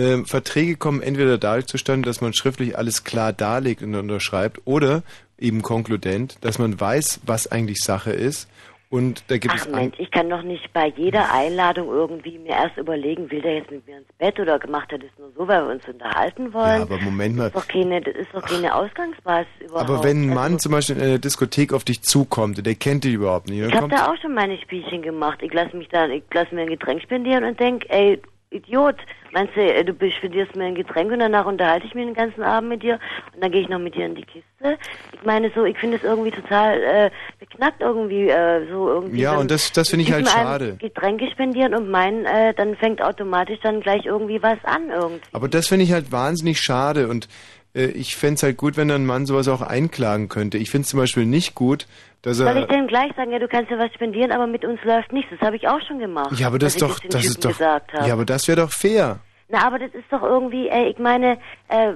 Ähm, 0.00 0.24
Verträge 0.24 0.76
kommen 0.76 1.02
entweder 1.02 1.36
dadurch 1.36 1.66
zustande, 1.66 2.06
dass 2.06 2.20
man 2.20 2.32
schriftlich 2.32 2.78
alles 2.78 3.04
klar 3.04 3.32
darlegt 3.32 3.82
und 3.82 3.94
unterschreibt, 3.94 4.62
oder 4.64 5.02
eben 5.38 5.62
konkludent, 5.62 6.38
dass 6.40 6.58
man 6.58 6.80
weiß, 6.80 7.20
was 7.26 7.50
eigentlich 7.50 7.80
Sache 7.82 8.10
ist. 8.12 8.48
Und 8.88 9.22
da 9.28 9.38
gibt 9.38 9.54
Ach 9.56 9.66
es 9.66 9.70
Mensch, 9.70 9.94
ich 9.98 10.10
kann 10.10 10.28
doch 10.28 10.42
nicht 10.42 10.72
bei 10.72 10.92
jeder 10.96 11.32
Einladung 11.32 11.88
irgendwie 11.88 12.38
mir 12.38 12.50
erst 12.50 12.76
überlegen, 12.76 13.30
will 13.30 13.40
der 13.40 13.58
jetzt 13.58 13.70
mit 13.70 13.86
mir 13.86 13.98
ins 13.98 14.08
Bett 14.18 14.40
oder 14.40 14.58
macht 14.68 14.90
er 14.90 14.98
das 14.98 15.10
nur 15.16 15.30
so, 15.36 15.46
weil 15.46 15.64
wir 15.64 15.74
uns 15.74 15.86
unterhalten 15.86 16.52
wollen? 16.52 16.78
Ja, 16.78 16.82
aber 16.82 16.98
Moment 16.98 17.36
mal. 17.36 17.50
Das 17.50 17.62
ist 17.62 17.70
doch 17.70 17.72
keine, 17.72 18.00
das 18.00 18.16
ist 18.16 18.34
doch 18.34 18.42
keine 18.42 18.74
Ausgangsbasis 18.74 19.46
überhaupt. 19.60 19.88
Aber 19.88 20.02
wenn 20.02 20.22
ein 20.22 20.30
Also, 20.30 20.40
Mann 20.40 20.58
zum 20.58 20.72
Beispiel 20.72 20.96
in 20.96 21.02
einer 21.02 21.18
Diskothek 21.18 21.72
auf 21.72 21.84
dich 21.84 22.02
zukommt, 22.02 22.66
der 22.66 22.74
kennt 22.74 23.04
dich 23.04 23.14
überhaupt 23.14 23.48
nicht, 23.48 23.60
Ich 23.60 23.74
habe 23.74 23.88
da 23.88 24.10
auch 24.10 24.16
schon 24.20 24.34
meine 24.34 24.58
Spielchen 24.58 25.02
gemacht. 25.02 25.38
Ich 25.42 25.52
lasse 25.52 25.76
mich 25.76 25.88
dann, 25.90 26.10
ich 26.10 26.24
lasse 26.34 26.52
mir 26.52 26.62
ein 26.62 26.68
Getränk 26.70 27.00
spendieren 27.02 27.44
und 27.44 27.60
denk, 27.60 27.84
ey, 27.90 28.20
Idiot, 28.50 28.96
meinst 29.32 29.54
du, 29.54 29.60
äh, 29.60 29.84
du 29.84 29.94
spendierst 30.10 30.56
mir 30.56 30.64
ein 30.64 30.74
Getränk 30.74 31.12
und 31.12 31.20
danach 31.20 31.46
unterhalte 31.46 31.86
ich 31.86 31.94
mich 31.94 32.04
den 32.04 32.14
ganzen 32.14 32.42
Abend 32.42 32.68
mit 32.68 32.82
dir 32.82 32.98
und 33.34 33.42
dann 33.42 33.52
gehe 33.52 33.60
ich 33.62 33.68
noch 33.68 33.78
mit 33.78 33.94
dir 33.94 34.06
in 34.06 34.16
die 34.16 34.22
Kiste. 34.24 34.76
Ich 35.12 35.22
meine 35.24 35.52
so, 35.54 35.64
ich 35.64 35.78
finde 35.78 35.98
es 35.98 36.02
irgendwie 36.02 36.32
total 36.32 36.82
äh, 36.82 37.10
beknackt 37.38 37.80
irgendwie 37.80 38.28
äh, 38.28 38.66
so 38.68 38.88
irgendwie. 38.88 39.20
Ja, 39.20 39.36
und 39.36 39.50
das- 39.50 39.70
das 39.72 39.90
finde 39.90 40.04
ich 40.04 40.12
halt 40.12 40.28
schade. 40.28 40.76
Getränke 40.80 41.30
spendieren 41.30 41.74
und 41.74 41.90
meinen, 41.90 42.26
äh, 42.26 42.52
dann 42.54 42.74
fängt 42.76 43.00
automatisch 43.00 43.60
dann 43.62 43.80
gleich 43.80 44.04
irgendwie 44.06 44.42
was 44.42 44.58
an 44.64 44.90
irgendwie. 44.90 45.20
aber 45.32 45.48
das 45.48 45.68
finde 45.68 45.84
ich 45.84 45.92
halt 45.92 46.10
wahnsinnig 46.10 46.60
schade 46.60 47.06
und 47.08 47.28
äh, 47.72 47.84
ich 47.86 48.16
fände 48.16 48.34
es 48.34 48.42
halt 48.42 48.56
gut, 48.56 48.76
wenn 48.76 48.90
ein 48.90 49.06
Mann 49.06 49.26
sowas 49.26 49.46
auch 49.46 49.60
einklagen 49.62 50.28
könnte. 50.28 50.58
Ich 50.58 50.70
finde 50.70 50.82
es 50.86 50.88
zum 50.90 50.98
Beispiel 50.98 51.24
nicht 51.24 51.54
gut, 51.54 51.86
dass 52.22 52.36
Soll 52.36 52.48
ich 52.56 52.56
er... 52.62 52.66
denn 52.66 52.86
gleich 52.86 53.12
sagen, 53.16 53.30
ja, 53.32 53.38
du 53.38 53.48
kannst 53.48 53.70
ja 53.70 53.78
was 53.78 53.92
spendieren, 53.94 54.32
aber 54.32 54.46
mit 54.46 54.64
uns 54.64 54.78
läuft 54.84 55.12
nichts. 55.12 55.30
Das 55.30 55.40
habe 55.40 55.56
ich 55.56 55.66
auch 55.68 55.80
schon 55.86 55.98
gemacht. 55.98 56.38
Ja, 56.38 56.46
aber 56.48 56.58
das 56.58 56.76
ist 56.76 56.82
ich 56.82 56.88
doch, 56.88 57.00
das 57.00 57.22
Typen 57.22 57.26
ist 57.26 57.44
doch, 57.44 57.60
ja, 58.06 58.12
aber 58.12 58.24
das 58.24 58.46
wäre 58.48 58.60
doch 58.60 58.70
fair. 58.70 59.20
Na, 59.48 59.66
aber 59.66 59.78
das 59.78 59.92
ist 59.94 60.04
doch 60.10 60.22
irgendwie, 60.22 60.68
ey, 60.68 60.88
ich 60.90 60.98
meine, 60.98 61.38
äh, 61.68 61.92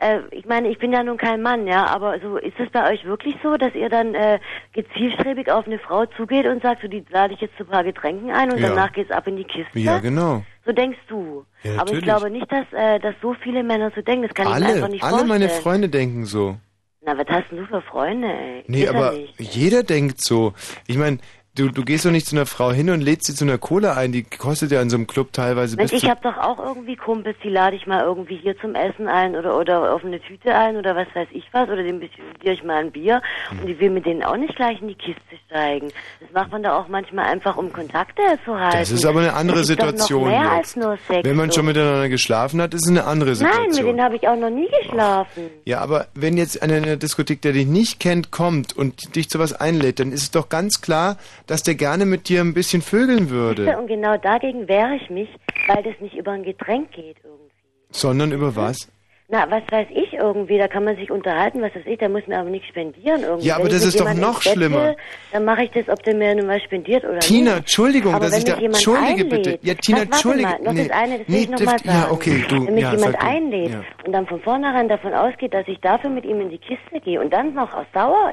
äh, 0.00 0.20
ich 0.30 0.46
meine, 0.46 0.68
ich 0.68 0.78
bin 0.78 0.92
ja 0.92 1.02
nun 1.02 1.16
kein 1.16 1.42
Mann, 1.42 1.66
ja, 1.66 1.86
aber 1.86 2.18
so 2.20 2.36
ist 2.38 2.58
es 2.58 2.70
bei 2.70 2.92
euch 2.92 3.04
wirklich 3.04 3.36
so, 3.42 3.56
dass 3.56 3.74
ihr 3.74 3.88
dann 3.88 4.14
äh, 4.14 4.38
gezielstrebig 4.72 5.50
auf 5.50 5.66
eine 5.66 5.78
Frau 5.78 6.06
zugeht 6.06 6.46
und 6.46 6.62
sagt, 6.62 6.82
so 6.82 6.88
die 6.88 7.04
lade 7.10 7.34
ich 7.34 7.40
jetzt 7.40 7.56
zu 7.56 7.64
ein 7.64 7.68
paar 7.70 7.84
Getränken 7.84 8.30
ein 8.30 8.50
und 8.50 8.58
Ja. 8.58 8.70
danach 8.70 8.92
geht's 8.92 9.10
ab 9.10 9.26
in 9.26 9.36
die 9.36 9.44
Kiste? 9.44 9.78
Ja, 9.78 9.98
genau. 9.98 10.42
So 10.64 10.72
denkst 10.72 10.98
du. 11.08 11.44
Ja, 11.62 11.80
aber 11.80 11.92
ich 11.92 12.02
glaube 12.02 12.30
nicht, 12.30 12.50
dass, 12.50 12.66
äh, 12.72 12.98
dass 13.00 13.14
so 13.22 13.34
viele 13.42 13.62
Männer 13.62 13.90
so 13.94 14.02
denken. 14.02 14.22
Das 14.28 14.34
kann 14.34 14.46
ich 14.46 14.52
mir 14.60 14.66
einfach 14.66 14.82
Alle, 14.82 14.88
nicht 14.92 15.02
alle 15.02 15.10
vorstellen. 15.18 15.28
meine 15.28 15.48
Freunde 15.48 15.88
denken 15.88 16.24
so. 16.24 16.56
Na, 17.00 17.16
was 17.16 17.26
hast 17.28 17.50
denn 17.50 17.58
du 17.58 17.66
für 17.66 17.80
Freunde, 17.82 18.28
ey? 18.28 18.64
Nee, 18.66 18.80
Geht 18.80 18.88
aber 18.88 19.14
jeder 19.38 19.82
denkt 19.84 20.20
so. 20.20 20.52
Ich 20.86 20.96
meine, 20.96 21.18
du, 21.58 21.68
du 21.70 21.84
gehst 21.84 22.04
doch 22.06 22.10
nicht 22.10 22.26
zu 22.26 22.36
einer 22.36 22.46
Frau 22.46 22.70
hin 22.72 22.90
und 22.90 23.00
lädst 23.00 23.26
sie 23.26 23.34
zu 23.34 23.44
einer 23.44 23.58
Cola 23.58 23.94
ein, 23.94 24.12
die 24.12 24.22
kostet 24.22 24.70
ja 24.70 24.80
in 24.80 24.90
so 24.90 24.96
einem 24.96 25.06
Club 25.06 25.32
teilweise 25.32 25.76
Mensch, 25.76 25.90
bis 25.92 26.02
ich 26.02 26.08
habe 26.08 26.20
doch 26.22 26.36
auch 26.38 26.58
irgendwie 26.58 26.96
Kumpels, 26.96 27.36
die 27.42 27.48
lade 27.50 27.76
ich 27.76 27.86
mal 27.86 28.02
irgendwie 28.04 28.36
hier 28.36 28.58
zum 28.60 28.74
Essen 28.74 29.08
ein 29.08 29.36
oder 29.36 29.58
oder 29.58 29.92
auf 29.94 30.04
eine 30.04 30.20
Tüte 30.20 30.54
ein 30.54 30.76
oder 30.76 30.94
was 30.96 31.08
weiß 31.14 31.28
ich 31.32 31.44
was 31.52 31.68
oder 31.68 31.82
dem 31.82 32.00
dir 32.00 32.52
ich 32.52 32.62
mal 32.64 32.76
ein 32.76 32.90
Bier 32.92 33.20
Hm. 33.48 33.60
und 33.60 33.68
ich 33.68 33.78
will 33.80 33.90
mit 33.90 34.06
denen 34.06 34.22
auch 34.22 34.36
nicht 34.36 34.54
gleich 34.56 34.80
in 34.80 34.88
die 34.88 34.94
Kiste 34.94 35.20
steigen. 35.46 35.88
Das 36.20 36.30
macht 36.32 36.50
man 36.52 36.62
da 36.62 36.78
auch 36.78 36.88
manchmal 36.88 37.26
einfach, 37.26 37.56
um 37.56 37.72
Kontakte 37.72 38.22
zu 38.44 38.58
halten. 38.58 38.78
Das 38.78 38.90
ist 38.90 39.04
aber 39.04 39.20
eine 39.20 39.32
andere 39.34 39.64
Situation 39.64 40.28
mehr 40.28 40.40
jetzt. 40.42 40.50
als 40.50 40.76
nur 40.76 40.98
Sex. 41.08 41.24
Wenn 41.24 41.36
man 41.36 41.50
schon 41.52 41.66
miteinander 41.66 42.08
geschlafen 42.08 42.60
hat, 42.60 42.74
ist 42.74 42.84
es 42.84 42.90
eine 42.90 43.04
andere 43.04 43.30
Nein, 43.30 43.38
mit 43.38 43.50
Situation. 43.52 43.86
denen 43.86 44.02
habe 44.02 44.16
ich 44.16 44.28
auch 44.28 44.36
noch 44.36 44.50
nie 44.50 44.68
geschlafen. 44.82 45.44
Ja, 45.64 45.80
aber 45.80 46.06
wenn 46.14 46.36
jetzt 46.36 46.62
einer 46.62 46.76
in 46.76 46.84
der 46.84 46.96
Diskothek, 46.96 47.42
der 47.42 47.52
dich 47.52 47.66
nicht 47.66 48.00
kennt, 48.00 48.30
kommt 48.30 48.76
und 48.76 49.16
dich 49.16 49.28
zu 49.30 49.38
was 49.38 49.52
einlädt, 49.52 50.00
dann 50.00 50.12
ist 50.12 50.22
es 50.22 50.30
doch 50.30 50.48
ganz 50.48 50.80
klar, 50.80 51.16
dass 51.48 51.62
der 51.64 51.74
gerne 51.74 52.06
mit 52.06 52.28
dir 52.28 52.40
ein 52.42 52.54
bisschen 52.54 52.82
vögeln 52.82 53.30
würde. 53.30 53.76
Und 53.76 53.88
genau 53.88 54.16
dagegen 54.16 54.68
wehre 54.68 54.94
ich 54.94 55.10
mich, 55.10 55.28
weil 55.66 55.82
das 55.82 55.94
nicht 56.00 56.14
über 56.14 56.30
ein 56.32 56.44
Getränk 56.44 56.92
geht 56.92 57.16
irgendwie. 57.24 57.52
Sondern 57.90 58.30
über 58.32 58.54
was? 58.54 58.88
Na, 59.30 59.46
was 59.50 59.62
weiß 59.70 59.88
ich 59.90 60.14
irgendwie, 60.14 60.56
da 60.56 60.68
kann 60.68 60.84
man 60.84 60.96
sich 60.96 61.10
unterhalten, 61.10 61.60
was 61.60 61.74
weiß 61.74 61.82
ich, 61.84 61.98
der 61.98 62.08
muss 62.08 62.26
mir 62.26 62.38
aber 62.38 62.48
nichts 62.48 62.68
spendieren 62.68 63.22
irgendwie. 63.24 63.46
Ja, 63.46 63.56
aber 63.56 63.64
Wenn 63.64 63.72
das 63.72 63.84
ist 63.84 64.00
doch 64.00 64.14
noch 64.14 64.36
ins 64.36 64.44
Bett 64.44 64.52
schlimmer. 64.54 64.96
Dann 65.32 65.44
mache 65.44 65.64
ich 65.64 65.70
das, 65.72 65.86
ob 65.90 66.02
der 66.02 66.14
mir 66.14 66.34
nun 66.34 66.48
was 66.48 66.62
spendiert 66.62 67.04
oder 67.04 67.18
Tina, 67.18 67.50
nicht. 67.50 67.58
Entschuldigung, 67.58 68.14
aber 68.14 68.24
dass 68.24 68.38
ich 68.38 68.44
da- 68.44 68.56
entschuldige 68.56 69.06
einlädt, 69.24 69.28
bitte. 69.28 69.58
Ja, 69.60 69.74
Tina, 69.74 69.98
das, 69.98 70.06
entschuldige. 70.06 70.48
Mal, 70.48 70.60
noch 70.62 70.72
Nee, 70.72 70.88
das 70.88 70.96
eine, 70.96 71.18
das 71.18 71.28
nee, 71.28 71.34
will 71.34 71.42
ich 71.42 71.48
noch 71.50 71.58
das- 71.58 71.66
mal 71.66 71.78
ja, 71.84 71.92
sagen. 72.00 72.12
okay, 72.12 72.44
du, 72.48 72.66
Wenn 72.66 72.74
mich 72.74 72.82
ja, 72.84 72.92
jemand 72.94 73.20
einlädt 73.22 73.70
Ja. 73.72 73.80
und 74.06 74.12
dann 74.12 74.26
von 74.26 74.40
vornherein 74.40 74.88
davon 74.88 75.12
ausgeht, 75.12 75.52
dass 75.52 75.68
ich 75.68 75.78
dafür 75.80 76.08
mit 76.08 76.24
ihm 76.24 76.40
in 76.40 76.48
die 76.48 76.56
Kiste 76.58 76.98
gehe 77.04 77.20
und 77.20 77.30
dann 77.30 77.52
noch 77.52 77.74
aus 77.74 77.86
Dauer 77.92 78.32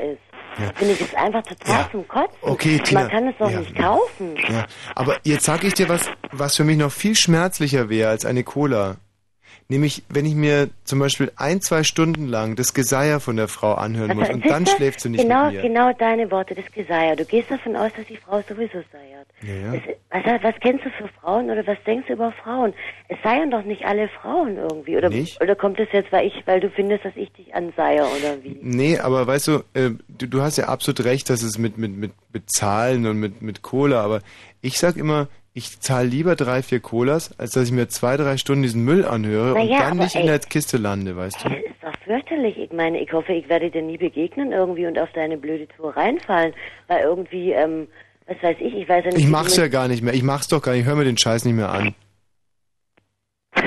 ist, 0.60 0.78
finde 0.78 0.94
ich 0.94 1.02
es 1.02 1.14
einfach 1.16 1.44
total 1.44 1.90
zum 1.92 2.08
Kotzen. 2.08 2.38
Okay, 2.42 2.80
Tina. 2.80 3.02
Man 3.02 3.10
kann 3.10 3.28
es 3.28 3.36
doch 3.40 3.50
Ja. 3.50 3.60
nicht 3.60 3.76
kaufen. 3.76 4.36
Ja, 4.50 4.66
aber 4.96 5.18
jetzt 5.24 5.46
sage 5.46 5.68
ich 5.68 5.74
dir 5.74 5.90
was, 5.90 6.10
was 6.32 6.56
für 6.56 6.64
mich 6.64 6.78
noch 6.78 6.92
viel 6.92 7.16
schmerzlicher 7.16 7.90
wäre 7.90 8.10
als 8.10 8.26
eine 8.26 8.44
Cola. 8.44 8.98
Nämlich, 9.68 10.04
wenn 10.10 10.26
ich 10.26 10.36
mir 10.36 10.70
zum 10.84 11.00
Beispiel 11.00 11.32
ein, 11.38 11.60
zwei 11.60 11.82
Stunden 11.84 12.28
lang 12.28 12.56
das 12.56 12.76
Geseier 12.76 13.20
von 13.20 13.36
der 13.36 13.48
Frau 13.48 13.74
anhören 13.74 14.16
muss 14.16 14.30
und 14.30 14.46
dann 14.48 14.68
schläft 14.68 15.00
sie 15.00 15.10
nicht 15.10 15.24
genau, 15.24 15.46
mit 15.46 15.56
mir. 15.56 15.62
Genau 15.64 15.92
deine 15.94 16.30
Worte, 16.30 16.54
das 16.54 16.72
Geseier. 16.72 17.16
Du 17.16 17.26
gehst 17.26 17.50
davon 17.50 17.76
aus, 17.76 17.92
dass 17.98 18.06
die 18.06 18.18
Frau 18.18 18.44
sowieso 18.48 18.84
seiert. 18.92 19.28
Ja, 19.42 19.74
ja. 19.74 19.82
Was, 20.12 20.44
was 20.44 20.56
kennst 20.62 20.86
du 20.86 20.90
für 20.92 21.08
Frauen 21.20 21.50
oder 21.50 21.66
was 21.66 21.78
denkst 21.84 22.08
du 22.08 22.14
über 22.14 22.32
Frauen? 22.32 22.74
Es 23.08 23.18
seiern 23.24 23.50
doch 23.50 23.64
nicht 23.64 23.86
alle 23.86 24.08
Frauen 24.08 24.58
irgendwie. 24.58 24.98
Oder, 24.98 25.10
Nicht? 25.10 25.42
oder 25.42 25.56
kommt 25.56 25.80
es 25.80 25.88
jetzt, 25.92 26.12
weil 26.12 26.28
ich, 26.28 26.46
weil 26.46 26.60
du 26.60 26.70
findest, 26.70 27.04
dass 27.04 27.16
ich 27.16 27.32
dich 27.32 27.54
anseier 27.56 28.06
oder 28.06 28.44
wie? 28.44 28.60
Nee, 28.62 29.00
aber 29.00 29.26
weißt 29.26 29.48
du, 29.48 29.52
äh, 29.74 29.92
du, 30.08 30.28
du 30.28 30.42
hast 30.42 30.58
ja 30.58 30.66
absolut 30.66 31.04
recht, 31.06 31.30
dass 31.30 31.42
es 31.42 31.58
mit, 31.58 31.80
mit, 31.80 31.96
mit 31.98 32.12
Bezahlen 32.32 33.08
und 33.08 33.20
mit, 33.20 33.42
mit 33.42 33.64
Cola, 33.64 34.04
aber 34.04 34.22
ich 34.62 34.78
sag 34.78 34.96
immer, 34.96 35.28
ich 35.58 35.80
zahle 35.80 36.10
lieber 36.10 36.36
drei, 36.36 36.62
vier 36.62 36.82
Colas, 36.82 37.40
als 37.40 37.52
dass 37.52 37.68
ich 37.68 37.72
mir 37.72 37.88
zwei, 37.88 38.18
drei 38.18 38.36
Stunden 38.36 38.64
diesen 38.64 38.84
Müll 38.84 39.06
anhöre 39.06 39.54
Na 39.56 39.62
und 39.62 39.72
dann 39.72 39.98
nicht 40.00 40.16
in 40.16 40.22
ey. 40.22 40.28
der 40.28 40.40
Kiste 40.40 40.76
lande, 40.76 41.16
weißt 41.16 41.46
du? 41.46 41.50
Das 41.50 41.58
ist 41.60 41.82
doch 41.82 41.94
fürchterlich. 42.04 42.58
Ich 42.58 42.74
meine, 42.74 43.02
ich 43.02 43.14
hoffe, 43.14 43.32
ich 43.32 43.48
werde 43.48 43.72
dir 43.72 43.82
nie 43.82 43.98
begegnen 43.98 44.52
irgendwie 44.52 44.86
und 44.86 45.00
auf 45.00 45.08
deine 45.14 45.38
blöde 45.38 45.66
Tour 45.70 45.96
reinfallen, 45.96 46.54
weil 46.88 47.04
irgendwie, 47.04 47.54
ähm, 47.54 47.88
was 48.28 48.36
weiß 48.44 48.58
ich, 48.60 48.74
ich 48.74 48.90
weiß 48.90 49.06
ja 49.06 49.12
nicht. 49.12 49.24
Ich 49.24 49.30
mach's 49.30 49.56
ja 49.56 49.70
gar 49.70 49.88
nicht 49.88 50.04
mehr. 50.04 50.14
Ich 50.14 50.24
mach's 50.24 50.50
doch 50.50 50.62
gar 50.62 50.74
nicht. 50.74 50.82
Ich 50.82 50.88
hör 50.88 50.96
mir 50.96 51.06
den 51.06 51.18
Scheiß 51.18 51.46
nicht 51.46 51.56
mehr 51.56 51.70
an. 51.70 51.96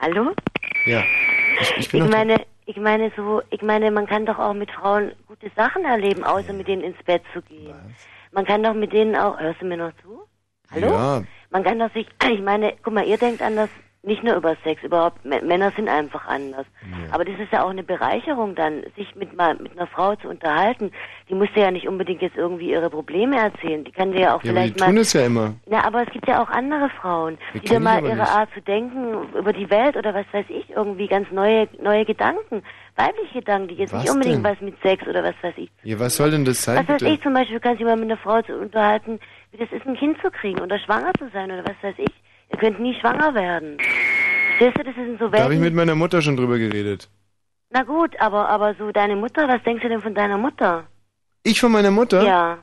Hallo? 0.00 0.32
Ja. 0.86 1.04
Ich, 1.60 1.76
ich 1.76 1.88
bin 1.92 2.04
Ich 2.04 2.10
meine, 2.10 2.36
ich 2.66 2.76
meine 2.78 3.12
so, 3.16 3.42
ich 3.50 3.62
meine, 3.62 3.92
man 3.92 4.06
kann 4.06 4.26
doch 4.26 4.40
auch 4.40 4.54
mit 4.54 4.72
Frauen 4.72 5.12
gute 5.28 5.52
Sachen 5.54 5.84
erleben, 5.84 6.24
außer 6.24 6.52
mit 6.52 6.66
denen 6.66 6.82
ins 6.82 7.00
Bett 7.04 7.22
zu 7.32 7.42
gehen. 7.42 7.76
Man 8.32 8.44
kann 8.44 8.64
doch 8.64 8.74
mit 8.74 8.92
denen 8.92 9.14
auch, 9.14 9.38
hörst 9.38 9.60
du 9.60 9.66
mir 9.66 9.76
noch 9.76 9.92
zu? 10.02 10.26
Hallo? 10.74 10.86
Ja. 10.88 11.22
Man 11.50 11.64
kann 11.64 11.78
doch 11.78 11.92
sich, 11.92 12.06
ich 12.30 12.40
meine, 12.42 12.74
guck 12.82 12.94
mal, 12.94 13.04
ihr 13.06 13.18
denkt 13.18 13.42
anders, 13.42 13.68
nicht 14.04 14.24
nur 14.24 14.34
über 14.34 14.56
Sex, 14.64 14.82
überhaupt, 14.82 15.24
Männer 15.24 15.70
sind 15.76 15.88
einfach 15.88 16.26
anders. 16.26 16.66
Aber 17.12 17.24
das 17.24 17.38
ist 17.38 17.52
ja 17.52 17.62
auch 17.62 17.70
eine 17.70 17.84
Bereicherung 17.84 18.56
dann, 18.56 18.82
sich 18.96 19.14
mit 19.14 19.36
mal 19.36 19.54
mit 19.54 19.78
einer 19.78 19.86
Frau 19.86 20.16
zu 20.16 20.26
unterhalten. 20.28 20.90
Die 21.28 21.34
muss 21.36 21.46
ja 21.54 21.70
nicht 21.70 21.86
unbedingt 21.86 22.20
jetzt 22.20 22.36
irgendwie 22.36 22.72
ihre 22.72 22.90
Probleme 22.90 23.36
erzählen. 23.38 23.84
Die 23.84 23.92
kann 23.92 24.10
dir 24.10 24.20
ja 24.22 24.34
auch 24.34 24.42
Ja, 24.42 24.50
aber 24.50 24.62
die 24.62 24.66
vielleicht 24.70 24.80
mal. 24.80 24.86
tun 24.86 24.96
es 24.98 25.12
ja 25.12 25.24
immer. 25.24 25.54
Na, 25.66 25.84
aber 25.84 26.02
es 26.02 26.10
gibt 26.10 26.26
ja 26.26 26.42
auch 26.42 26.48
andere 26.50 26.88
Frauen, 27.00 27.38
Die 27.54 27.60
die 27.60 27.72
ich 27.74 27.78
mal 27.78 28.02
ihre 28.02 28.16
nicht. 28.16 28.28
Art 28.28 28.48
zu 28.54 28.60
denken 28.62 29.14
über 29.38 29.52
die 29.52 29.70
Welt 29.70 29.96
oder 29.96 30.12
was 30.12 30.26
weiß 30.32 30.46
ich, 30.48 30.68
irgendwie 30.70 31.06
ganz 31.06 31.30
neue, 31.30 31.68
neue 31.80 32.04
Gedanken, 32.04 32.64
weibliche 32.96 33.34
Gedanken, 33.38 33.68
die 33.68 33.74
jetzt 33.76 33.92
Was 33.92 34.02
nicht 34.02 34.10
unbedingt 34.10 34.38
denn? 34.38 34.44
was 34.52 34.60
mit 34.60 34.74
Sex 34.82 35.06
oder 35.06 35.22
was 35.22 35.34
weiß 35.42 35.54
ich. 35.58 35.70
Ja, 35.84 36.00
was 36.00 36.16
soll 36.16 36.32
denn 36.32 36.44
das 36.44 36.60
sein, 36.60 36.78
Was 36.78 36.88
weiß 36.88 36.98
bitte? 36.98 37.14
ich 37.14 37.22
zum 37.22 37.34
Beispiel, 37.34 37.60
kannst 37.60 37.78
dich 37.78 37.86
mal 37.86 37.94
mit 37.94 38.06
einer 38.10 38.16
Frau 38.18 38.42
zu 38.42 38.52
unterhalten, 38.58 39.20
wie 39.52 39.58
das 39.58 39.70
ist, 39.72 39.86
ein 39.86 39.96
Kind 39.96 40.18
zu 40.20 40.30
kriegen 40.30 40.60
oder 40.60 40.78
schwanger 40.78 41.12
zu 41.18 41.28
sein 41.32 41.50
oder 41.50 41.64
was 41.64 41.76
weiß 41.82 41.94
ich. 41.98 42.12
Ihr 42.50 42.58
könnt 42.58 42.80
nie 42.80 42.94
schwanger 43.00 43.34
werden. 43.34 43.78
Verstehst 44.58 44.78
du, 44.78 44.84
das 44.84 44.94
sind 44.94 45.18
so 45.18 45.28
Da 45.28 45.44
habe 45.44 45.54
ich 45.54 45.60
Welten. 45.60 45.64
mit 45.64 45.74
meiner 45.74 45.94
Mutter 45.94 46.20
schon 46.22 46.36
drüber 46.36 46.58
geredet. 46.58 47.08
Na 47.70 47.82
gut, 47.84 48.18
aber, 48.20 48.48
aber 48.48 48.74
so 48.74 48.90
deine 48.92 49.16
Mutter, 49.16 49.48
was 49.48 49.62
denkst 49.62 49.82
du 49.82 49.88
denn 49.88 50.02
von 50.02 50.14
deiner 50.14 50.36
Mutter? 50.36 50.84
Ich 51.42 51.60
von 51.60 51.72
meiner 51.72 51.90
Mutter? 51.90 52.22
Ja, 52.24 52.58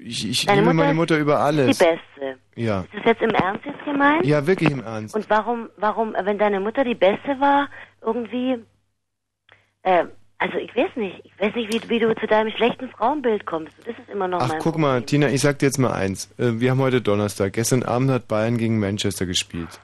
Ich, 0.00 0.28
ich 0.28 0.46
liebe 0.46 0.62
Mutter 0.62 0.74
meine 0.74 0.94
Mutter 0.94 1.18
über 1.18 1.40
alles. 1.40 1.76
die 1.78 1.84
Beste. 1.84 2.38
Ja. 2.54 2.82
Ist 2.82 2.94
das 2.94 3.04
jetzt 3.04 3.22
im 3.22 3.30
Ernst 3.30 3.64
jetzt 3.64 3.84
gemeint? 3.84 4.24
Ja, 4.24 4.46
wirklich 4.46 4.70
im 4.70 4.82
Ernst. 4.84 5.14
Und 5.16 5.28
warum, 5.28 5.68
warum, 5.76 6.14
wenn 6.22 6.38
deine 6.38 6.60
Mutter 6.60 6.84
die 6.84 6.94
Beste 6.94 7.38
war, 7.40 7.68
irgendwie, 8.00 8.58
äh, 9.82 10.04
also 10.38 10.56
ich 10.56 10.74
weiß 10.74 10.96
nicht, 10.96 11.20
ich 11.24 11.40
weiß 11.40 11.54
nicht, 11.54 11.72
wie, 11.72 11.88
wie 11.88 11.98
du 11.98 12.14
zu 12.14 12.26
deinem 12.26 12.50
schlechten 12.52 12.88
Frauenbild 12.88 13.44
kommst. 13.44 13.72
Das 13.84 13.98
ist 13.98 14.08
immer 14.08 14.28
noch 14.28 14.40
Ach, 14.40 14.48
mein 14.48 14.58
guck 14.60 14.78
mal, 14.78 15.02
Tina, 15.02 15.28
ich 15.28 15.40
sag 15.40 15.58
dir 15.58 15.66
jetzt 15.66 15.78
mal 15.78 15.92
eins. 15.92 16.30
Äh, 16.38 16.60
Wir 16.60 16.70
haben 16.70 16.80
heute 16.80 17.00
Donnerstag. 17.00 17.54
Gestern 17.54 17.82
Abend 17.82 18.10
hat 18.10 18.28
Bayern 18.28 18.56
gegen 18.56 18.78
Manchester 18.78 19.26
gespielt. 19.26 19.80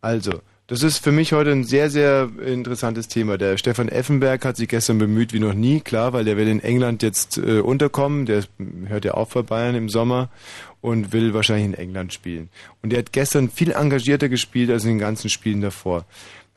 Also, 0.00 0.40
das 0.68 0.82
ist 0.82 1.04
für 1.04 1.12
mich 1.12 1.32
heute 1.32 1.50
ein 1.50 1.64
sehr, 1.64 1.90
sehr 1.90 2.30
interessantes 2.46 3.08
Thema. 3.08 3.36
Der 3.36 3.58
Stefan 3.58 3.88
Effenberg 3.88 4.44
hat 4.44 4.56
sich 4.56 4.68
gestern 4.68 4.98
bemüht 4.98 5.32
wie 5.32 5.40
noch 5.40 5.52
nie, 5.52 5.80
klar, 5.80 6.12
weil 6.12 6.24
der 6.24 6.36
will 6.36 6.48
in 6.48 6.60
England 6.60 7.02
jetzt 7.02 7.36
äh, 7.36 7.60
unterkommen. 7.60 8.24
Der 8.24 8.44
hört 8.86 9.04
ja 9.04 9.12
auf 9.12 9.34
bei 9.34 9.42
Bayern 9.42 9.74
im 9.74 9.88
Sommer 9.88 10.30
und 10.80 11.12
will 11.12 11.34
wahrscheinlich 11.34 11.66
in 11.66 11.74
England 11.74 12.12
spielen. 12.12 12.48
Und 12.82 12.90
der 12.90 13.00
hat 13.00 13.12
gestern 13.12 13.50
viel 13.50 13.72
engagierter 13.72 14.28
gespielt 14.28 14.70
als 14.70 14.84
in 14.84 14.90
den 14.90 14.98
ganzen 14.98 15.28
Spielen 15.30 15.60
davor. 15.60 16.04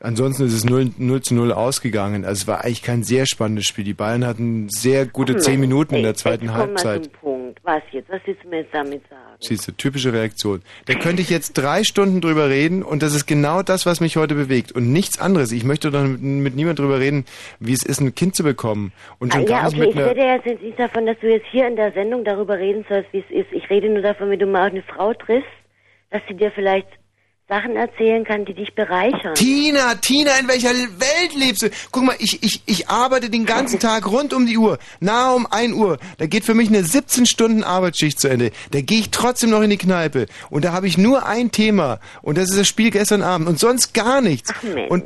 Ansonsten 0.00 0.44
ist 0.44 0.52
es 0.52 0.64
0, 0.64 0.90
0 0.98 1.22
zu 1.22 1.34
0 1.34 1.52
ausgegangen. 1.52 2.24
Also 2.26 2.42
es 2.42 2.46
war 2.46 2.62
eigentlich 2.62 2.82
kein 2.82 3.04
sehr 3.04 3.24
spannendes 3.26 3.64
Spiel. 3.64 3.84
Die 3.84 3.94
Bayern 3.94 4.26
hatten 4.26 4.68
sehr 4.68 5.06
gute 5.06 5.38
zehn 5.38 5.58
Minuten 5.60 5.94
in 5.94 6.02
der 6.02 6.14
zweiten 6.14 6.44
Jetzt 6.46 6.54
Halbzeit. 6.54 7.12
Punkt. 7.20 7.58
Was 7.62 7.82
jetzt? 7.92 8.10
Was 8.10 8.20
willst 8.26 8.44
du 8.44 8.48
mir 8.48 8.58
jetzt 8.58 8.74
damit 8.74 9.00
sagen? 9.08 9.22
Siehst 9.40 9.66
du, 9.66 9.72
typische 9.72 10.12
Reaktion. 10.12 10.60
Da 10.86 10.94
könnte 10.94 11.22
ich 11.22 11.30
jetzt 11.30 11.54
drei 11.54 11.82
Stunden 11.84 12.20
drüber 12.20 12.50
reden 12.50 12.82
und 12.82 13.02
das 13.02 13.14
ist 13.14 13.26
genau 13.26 13.62
das, 13.62 13.86
was 13.86 14.00
mich 14.00 14.16
heute 14.16 14.34
bewegt 14.34 14.72
und 14.72 14.92
nichts 14.92 15.18
anderes. 15.18 15.52
Ich 15.52 15.64
möchte 15.64 15.90
doch 15.90 16.02
mit, 16.02 16.20
mit 16.20 16.54
niemand 16.56 16.78
drüber 16.78 17.00
reden, 17.00 17.24
wie 17.60 17.72
es 17.72 17.82
ist, 17.82 18.00
ein 18.00 18.14
Kind 18.14 18.36
zu 18.36 18.42
bekommen 18.42 18.92
und 19.18 19.32
schon 19.32 19.42
Ah, 19.42 19.46
gar 19.46 19.62
ja, 19.62 19.68
nicht 19.68 19.76
okay, 19.78 19.88
ich 19.88 19.94
mit 19.94 20.04
einer... 20.04 20.10
rede 20.10 20.50
jetzt 20.50 20.62
nicht 20.62 20.78
davon, 20.78 21.06
dass 21.06 21.18
du 21.20 21.28
jetzt 21.30 21.46
hier 21.50 21.66
in 21.66 21.76
der 21.76 21.92
Sendung 21.92 22.24
darüber 22.24 22.58
reden 22.58 22.84
sollst, 22.88 23.10
wie 23.12 23.20
es 23.20 23.30
ist. 23.30 23.52
Ich 23.52 23.68
rede 23.70 23.88
nur 23.88 24.02
davon, 24.02 24.13
wenn 24.20 24.38
du 24.38 24.46
mal 24.46 24.70
eine 24.70 24.82
Frau 24.82 25.14
triffst, 25.14 25.48
dass 26.10 26.22
sie 26.28 26.34
dir 26.34 26.50
vielleicht 26.52 26.88
Sachen 27.46 27.76
erzählen 27.76 28.24
kann, 28.24 28.46
die 28.46 28.54
dich 28.54 28.74
bereichern. 28.74 29.34
Tina, 29.34 29.94
Tina, 29.96 30.30
in 30.40 30.48
welcher 30.48 30.70
Welt 30.70 31.34
lebst 31.36 31.62
du? 31.62 31.70
Guck 31.90 32.04
mal, 32.04 32.16
ich, 32.18 32.42
ich, 32.42 32.62
ich 32.64 32.88
arbeite 32.88 33.28
den 33.28 33.44
ganzen 33.44 33.78
Tag 33.80 34.06
rund 34.06 34.32
um 34.32 34.46
die 34.46 34.56
Uhr, 34.56 34.78
nahe 35.00 35.34
um 35.34 35.46
1 35.46 35.74
Uhr. 35.74 35.98
Da 36.16 36.26
geht 36.26 36.44
für 36.44 36.54
mich 36.54 36.68
eine 36.68 36.82
17 36.82 37.26
Stunden 37.26 37.62
Arbeitsschicht 37.62 38.18
zu 38.18 38.28
Ende. 38.28 38.50
Da 38.70 38.80
gehe 38.80 38.98
ich 38.98 39.10
trotzdem 39.10 39.50
noch 39.50 39.60
in 39.60 39.68
die 39.68 39.76
Kneipe. 39.76 40.26
Und 40.48 40.64
da 40.64 40.72
habe 40.72 40.86
ich 40.86 40.96
nur 40.96 41.26
ein 41.26 41.50
Thema. 41.50 42.00
Und 42.22 42.38
das 42.38 42.48
ist 42.48 42.58
das 42.58 42.66
Spiel 42.66 42.90
gestern 42.90 43.22
Abend. 43.22 43.46
Und 43.46 43.58
sonst 43.58 43.92
gar 43.92 44.22
nichts. 44.22 44.50
Ach 44.54 44.62
Mensch. 44.62 44.90
Und 44.90 45.04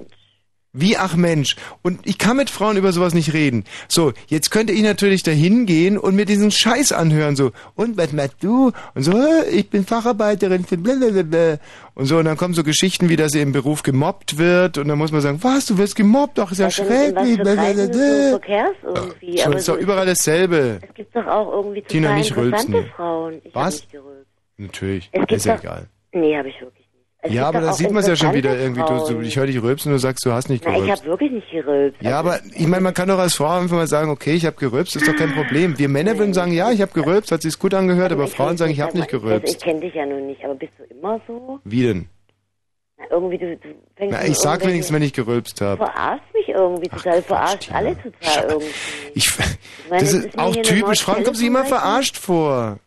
wie, 0.81 0.97
ach 0.97 1.17
Mensch. 1.17 1.57
Und 1.83 2.01
ich 2.05 2.19
kann 2.19 2.37
mit 2.37 2.51
Frauen 2.51 2.77
über 2.77 2.93
sowas 2.93 3.15
nicht 3.15 3.33
reden. 3.33 3.65
So, 3.89 4.13
jetzt 4.29 4.51
könnte 4.51 4.73
ich 4.73 4.83
natürlich 4.83 5.23
dahin 5.23 5.67
gehen 5.67 5.99
und 5.99 6.15
mir 6.15 6.25
diesen 6.25 6.51
Scheiß 6.51 6.93
anhören. 6.93 7.37
So, 7.37 7.53
und 7.75 7.97
was 7.97 8.13
machst 8.13 8.37
du? 8.41 8.73
Und 8.95 9.03
so, 9.03 9.13
ich 9.51 9.69
bin 9.71 9.85
Facharbeiterin 9.85 10.65
für 10.65 10.77
blablabla. 10.77 11.59
Und 11.95 12.07
so, 12.07 12.19
und 12.19 12.27
dann 12.27 12.37
kommen 12.37 12.55
so 12.55 12.63
Geschichten, 12.63 13.09
wie 13.09 13.17
dass 13.17 13.33
sie 13.33 13.41
im 13.41 13.53
Beruf 13.53 13.83
gemobbt 13.83 14.39
wird. 14.39 14.79
Und 14.79 14.89
dann 14.89 14.99
muss 14.99 15.11
man 15.11 15.21
sagen, 15.21 15.39
was, 15.43 15.67
du 15.67 15.79
wirst 15.79 15.97
gemobbt? 15.97 16.39
Doch, 16.39 16.53
ist 16.53 16.59
ja 16.59 16.67
was 16.67 16.75
schrecklich. 16.75 17.39
Kreisen 17.41 17.93
du 17.93 18.31
verkehrst 18.31 18.77
irgendwie. 18.85 19.43
Aber 19.43 19.57
ist 19.57 19.69
doch 19.69 19.77
überall 19.77 20.07
dasselbe. 20.07 20.79
es 20.87 20.95
gibt 20.95 21.15
doch 21.17 21.27
auch 21.27 21.53
irgendwie 21.53 21.83
Tina, 21.83 22.09
total 22.09 22.19
nicht 22.19 22.31
interessante 22.31 22.73
rülpsen. 22.73 22.93
Frauen. 22.95 23.41
Ich 23.43 23.55
Was? 23.55 23.75
nicht 23.75 23.93
gerülpst. 23.93 24.27
Natürlich, 24.59 25.09
Es 25.13 25.21
gibt 25.21 25.33
ist 25.33 25.47
ja 25.47 25.57
egal. 25.57 25.87
Nee, 26.13 26.37
habe 26.37 26.49
ich 26.49 26.61
wirklich. 26.61 26.78
Es 27.29 27.35
ja, 27.35 27.47
aber 27.49 27.61
da 27.61 27.73
sieht 27.73 27.91
man 27.91 28.03
es 28.03 28.09
ja 28.09 28.17
schon 28.17 28.35
wieder 28.35 28.59
irgendwie. 28.59 28.81
Du, 28.83 29.15
du, 29.15 29.21
ich 29.21 29.37
höre 29.37 29.47
dich 29.47 29.63
rülpsen 29.63 29.91
und 29.93 29.97
du 29.97 30.01
sagst, 30.01 30.25
du 30.27 30.33
hast 30.33 30.49
nicht 30.49 30.65
Na, 30.65 30.71
ich 30.73 30.77
gerülpst. 30.79 31.01
habe 31.03 31.11
wirklich 31.11 31.33
nicht 31.33 31.51
gerülpst. 31.51 32.03
Ja, 32.03 32.19
aber 32.19 32.41
ich 32.55 32.67
meine, 32.67 32.83
man 32.83 32.95
kann 32.95 33.09
doch 33.09 33.19
als 33.19 33.35
Frau 33.35 33.49
einfach 33.59 33.77
mal 33.77 33.87
sagen, 33.87 34.11
okay, 34.11 34.33
ich 34.35 34.47
habe 34.47 34.57
gerülpst, 34.57 34.97
ist 34.97 35.07
doch 35.07 35.17
kein 35.17 35.33
Problem. 35.33 35.79
Wir 35.79 35.89
Männer 35.89 36.19
würden 36.19 36.35
sagen, 36.35 36.53
ja, 36.53 36.71
ich 36.71 36.81
habe 36.83 36.93
gerülpst, 36.93 37.31
hat 37.33 37.43
sich's 37.43 37.59
gut 37.59 37.75
angehört, 37.75 38.13
aber 38.13 38.27
Frauen 38.29 38.57
sagen, 38.57 38.73
ich 38.73 38.81
habe 38.81 38.97
nicht 38.97 39.13
Also 39.13 39.17
ich 39.17 39.23
gerülpst. 39.23 39.63
kenne 39.63 39.81
dich 39.81 39.95
ja 39.95 40.07
noch 40.07 40.21
nicht, 40.21 40.45
aber 40.45 40.55
bist 40.55 40.73
du 40.79 40.85
immer 40.85 41.21
so? 41.27 41.61
Wie 41.65 41.83
denn? 41.83 42.09
Na, 42.99 43.05
irgendwie, 43.11 43.39
du, 43.39 43.57
du 43.57 43.69
fängst 43.97 44.13
Na, 44.19 44.27
ich 44.27 44.37
sag 44.37 44.65
wenigstens, 44.67 44.93
wenn 44.95 45.03
ich 45.03 45.13
gerülpst 45.13 45.61
Du 45.61 45.65
habe. 45.67 45.77
verarschst 45.85 46.35
mich 46.35 46.49
irgendwie 46.49 46.89
total, 46.89 47.17
du 47.19 47.23
verarschst 47.23 47.73
alle 47.73 47.97
total 47.97 48.49
irgendwie. 48.49 48.67
Ich, 49.15 49.39
meine, 49.89 50.03
das 50.03 50.13
das 50.13 50.25
ist 50.25 50.39
auch 50.39 50.57
typisch, 50.57 51.03
Frauen 51.05 51.23
kommen 51.23 51.37
sich 51.37 51.47
immer 51.47 51.65
verarscht 51.65 52.17
vor. 52.17 52.79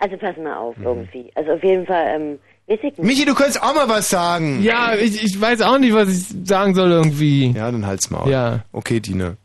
Also 0.00 0.16
pass 0.16 0.36
mal 0.36 0.56
auf 0.56 0.76
Mhm. 0.76 0.84
irgendwie. 0.84 1.32
Also 1.34 1.52
auf 1.52 1.62
jeden 1.64 1.86
Fall, 1.86 2.04
ähm, 2.14 2.38
ich. 2.44 2.57
Michi, 2.98 3.24
du 3.24 3.34
könntest 3.34 3.62
auch 3.62 3.74
mal 3.74 3.88
was 3.88 4.10
sagen. 4.10 4.62
Ja, 4.62 4.94
ich, 4.94 5.22
ich 5.24 5.40
weiß 5.40 5.62
auch 5.62 5.78
nicht, 5.78 5.94
was 5.94 6.08
ich 6.10 6.46
sagen 6.46 6.74
soll 6.74 6.90
irgendwie. 6.90 7.52
Ja, 7.52 7.70
dann 7.70 7.86
halt's 7.86 8.10
mal. 8.10 8.28
Ja. 8.28 8.64
Okay, 8.72 9.00
Dina. 9.00 9.36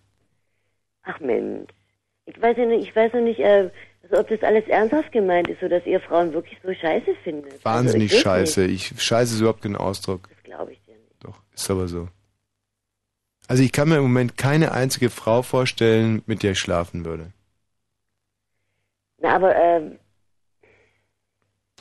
Ach 1.03 1.19
Mensch. 1.19 1.69
Ich 2.25 2.41
weiß 2.41 2.57
ja 2.57 2.65
nicht, 2.65 2.87
ich 2.87 2.95
weiß 2.95 3.13
noch 3.13 3.21
nicht, 3.21 3.39
äh, 3.39 3.69
also 4.03 4.17
ob 4.17 4.27
das 4.27 4.43
alles 4.43 4.67
ernsthaft 4.67 5.11
gemeint 5.11 5.47
ist, 5.47 5.61
so 5.61 5.67
dass 5.67 5.85
ihr 5.85 5.99
Frauen 6.01 6.33
wirklich 6.33 6.57
so 6.63 6.73
scheiße 6.73 7.15
findet. 7.23 7.63
Wahnsinnig 7.63 8.11
also, 8.11 8.15
ich 8.15 8.21
scheiße. 8.21 8.61
Nicht. 8.67 8.91
Ich 8.91 9.01
scheiße 9.01 9.35
ist 9.35 9.39
überhaupt 9.39 9.61
kein 9.61 9.75
Ausdruck. 9.75 10.29
Das 10.29 10.43
glaube 10.43 10.73
ich 10.73 10.81
dir 10.83 10.95
nicht. 10.95 11.23
Doch, 11.23 11.39
ist 11.53 11.71
aber 11.71 11.87
so. 11.87 12.07
Also 13.47 13.63
ich 13.63 13.71
kann 13.71 13.89
mir 13.89 13.97
im 13.97 14.03
Moment 14.03 14.37
keine 14.37 14.71
einzige 14.71 15.09
Frau 15.09 15.41
vorstellen, 15.41 16.23
mit 16.25 16.43
der 16.43 16.51
ich 16.51 16.59
schlafen 16.59 17.05
würde. 17.05 17.31
Na, 19.19 19.35
aber, 19.35 19.55
ähm, 19.55 19.99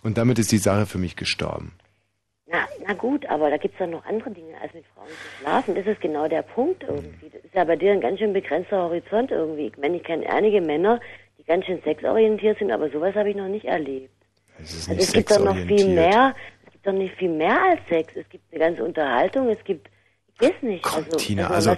Und 0.03 0.19
damit 0.19 0.39
ist 0.39 0.53
die 0.53 0.59
Sache 0.59 0.87
für 0.87 0.99
mich 0.99 1.17
gestorben. 1.17 1.73
na, 2.47 2.67
na 2.87 2.93
gut, 2.95 3.25
aber 3.27 3.51
da 3.51 3.57
gibt's 3.57 3.79
doch 3.79 3.87
noch 3.87 4.05
andere 4.05 4.31
Dinge, 4.31 4.61
als 4.61 4.75
mit 4.75 4.85
Frauen 4.95 5.09
zu 5.09 5.41
schlafen. 5.41 5.75
Das 5.75 5.87
ist 5.87 6.01
genau 6.01 6.29
der 6.29 6.43
Punkt 6.43 6.83
irgendwie. 6.83 7.31
Das 7.31 7.43
ist 7.45 7.55
ja 7.55 7.65
bei 7.65 7.77
dir 7.77 7.93
ein 7.93 8.01
ganz 8.01 8.19
schön 8.19 8.33
begrenzter 8.33 8.83
Horizont 8.83 9.31
irgendwie. 9.31 9.69
Ich 9.69 9.79
meine, 9.79 9.97
ich 9.97 10.05
kenne 10.05 10.29
einige 10.29 10.61
Männer, 10.61 11.01
die 11.39 11.45
ganz 11.45 11.65
schön 11.67 11.81
sexorientiert 11.83 12.59
sind, 12.59 12.71
aber 12.73 12.91
sowas 12.91 13.15
habe 13.15 13.31
ich 13.31 13.37
noch 13.37 13.49
nicht 13.49 13.65
erlebt. 13.67 14.11
Es 14.61 14.75
ist 14.75 14.89
Also 14.89 14.93
nicht 14.93 15.09
es 15.09 15.13
gibt 15.13 15.31
doch 15.31 15.45
noch 15.45 15.57
viel 15.57 15.89
mehr, 15.89 16.35
es 16.67 16.73
gibt 16.73 16.87
doch 16.87 16.93
nicht 16.93 17.15
viel 17.17 17.31
mehr 17.31 17.63
als 17.71 17.81
Sex. 17.89 18.15
Es 18.17 18.29
gibt 18.29 18.45
eine 18.53 18.61
ganze 18.61 18.85
Unterhaltung, 18.85 19.49
es 19.49 19.63
gibt, 19.65 19.89
weiß 20.43 20.63
nicht. 20.63 20.85
Also, 20.85 21.17
Tina, 21.17 21.49
also 21.49 21.77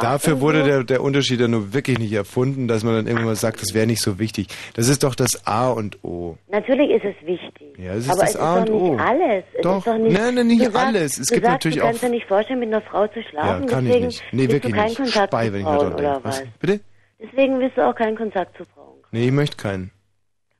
dafür 0.00 0.34
und 0.34 0.40
wurde 0.40 0.62
der, 0.64 0.84
der 0.84 1.02
Unterschied 1.02 1.40
ja 1.40 1.48
nur 1.48 1.72
wirklich 1.72 1.98
nicht 1.98 2.12
erfunden, 2.12 2.68
dass 2.68 2.82
man 2.84 2.94
dann 2.94 3.06
irgendwann 3.06 3.26
mal 3.26 3.36
sagt, 3.36 3.60
das 3.62 3.74
wäre 3.74 3.86
nicht 3.86 4.00
so 4.00 4.18
wichtig. 4.18 4.48
Das 4.74 4.88
ist 4.88 5.02
doch 5.04 5.14
das 5.14 5.46
A 5.46 5.70
und 5.70 6.02
O. 6.04 6.36
Natürlich 6.48 6.90
ist 6.90 7.04
es 7.04 7.26
wichtig. 7.26 7.78
Ja, 7.78 7.92
es 7.94 8.06
ist 8.06 8.10
aber 8.10 8.20
das 8.20 8.30
es 8.30 8.34
ist 8.36 8.40
A 8.40 8.64
doch 8.64 8.72
und 8.72 8.72
nicht 8.72 8.82
O. 8.82 8.96
alles. 9.02 9.44
Es 9.54 9.62
Doch. 9.62 9.78
ist 9.78 9.86
doch 9.86 9.98
nicht, 9.98 10.12
Nein, 10.18 10.34
nein, 10.34 10.46
nicht 10.46 10.60
du 10.66 10.70
sagst, 10.70 10.86
alles. 10.86 11.18
Es 11.18 11.26
du 11.28 11.34
gibt 11.34 11.46
sagst, 11.46 11.52
natürlich 11.54 11.78
du 11.78 11.84
kannst 11.84 12.02
dir 12.02 12.08
nicht 12.08 12.26
vorstellen, 12.26 12.60
mit 12.60 12.68
einer 12.68 12.82
Frau 12.82 13.06
zu 13.06 13.22
schlafen. 13.22 13.62
Ja, 13.64 13.68
kann 13.68 13.86
ich 13.86 14.00
nicht. 14.00 14.22
Nee, 14.32 14.48
wirklich 14.48 14.72
du 14.72 14.78
keinen 14.78 14.88
nicht. 14.88 14.96
Kontakt 14.96 15.28
Spei, 15.28 15.52
wenn 15.52 15.60
ich 15.60 15.66
Frauen, 15.66 15.78
dran 15.78 15.96
denke. 15.96 16.20
Was? 16.22 16.42
Bitte? 16.58 16.80
Deswegen 17.20 17.58
willst 17.60 17.76
du 17.76 17.86
auch 17.88 17.94
keinen 17.94 18.16
Kontakt 18.16 18.56
zu 18.56 18.64
Frauen. 18.64 18.96
Nee, 19.12 19.26
ich 19.26 19.32
möchte 19.32 19.56
keinen. 19.56 19.90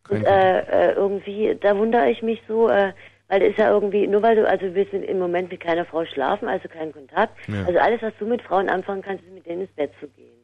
Und 0.08 0.24
äh, 0.24 0.60
äh, 0.60 0.92
irgendwie, 0.92 1.56
da 1.60 1.76
wundere 1.76 2.10
ich 2.10 2.22
mich 2.22 2.40
so, 2.46 2.68
äh, 2.68 2.92
weil 3.28 3.40
das 3.40 3.50
ist 3.50 3.58
ja 3.58 3.70
irgendwie, 3.72 4.06
nur 4.06 4.22
weil 4.22 4.36
du, 4.36 4.48
also 4.48 4.74
willst 4.74 4.92
im 4.92 5.18
Moment 5.18 5.50
mit 5.50 5.60
keiner 5.60 5.84
Frau 5.84 6.04
schlafen, 6.04 6.48
also 6.48 6.68
keinen 6.68 6.92
Kontakt. 6.92 7.34
Ja. 7.48 7.64
Also 7.64 7.78
alles, 7.78 8.02
was 8.02 8.12
du 8.18 8.26
mit 8.26 8.42
Frauen 8.42 8.68
anfangen 8.68 9.02
kannst, 9.02 9.24
ist 9.24 9.32
mit 9.32 9.46
denen 9.46 9.62
ins 9.62 9.72
Bett 9.72 9.92
zu 10.00 10.06
gehen. 10.08 10.36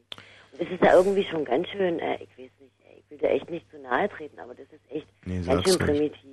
Und 0.51 0.61
das 0.61 0.69
ist 0.69 0.83
ja 0.83 0.93
irgendwie 0.95 1.23
schon 1.23 1.45
ganz 1.45 1.67
schön, 1.69 1.99
äh, 1.99 2.15
ich 2.15 2.29
weiß 2.37 2.51
nicht, 2.59 2.71
ich 2.97 3.09
will 3.09 3.17
dir 3.17 3.29
echt 3.29 3.49
nicht 3.49 3.69
zu 3.71 3.77
nahe 3.79 4.09
treten, 4.09 4.39
aber 4.39 4.53
das 4.53 4.65
ist 4.71 4.81
echt 4.89 5.07
Nee, 5.25 5.41
ganz 5.45 5.63
schön 5.63 5.77
primitiv. 5.77 6.32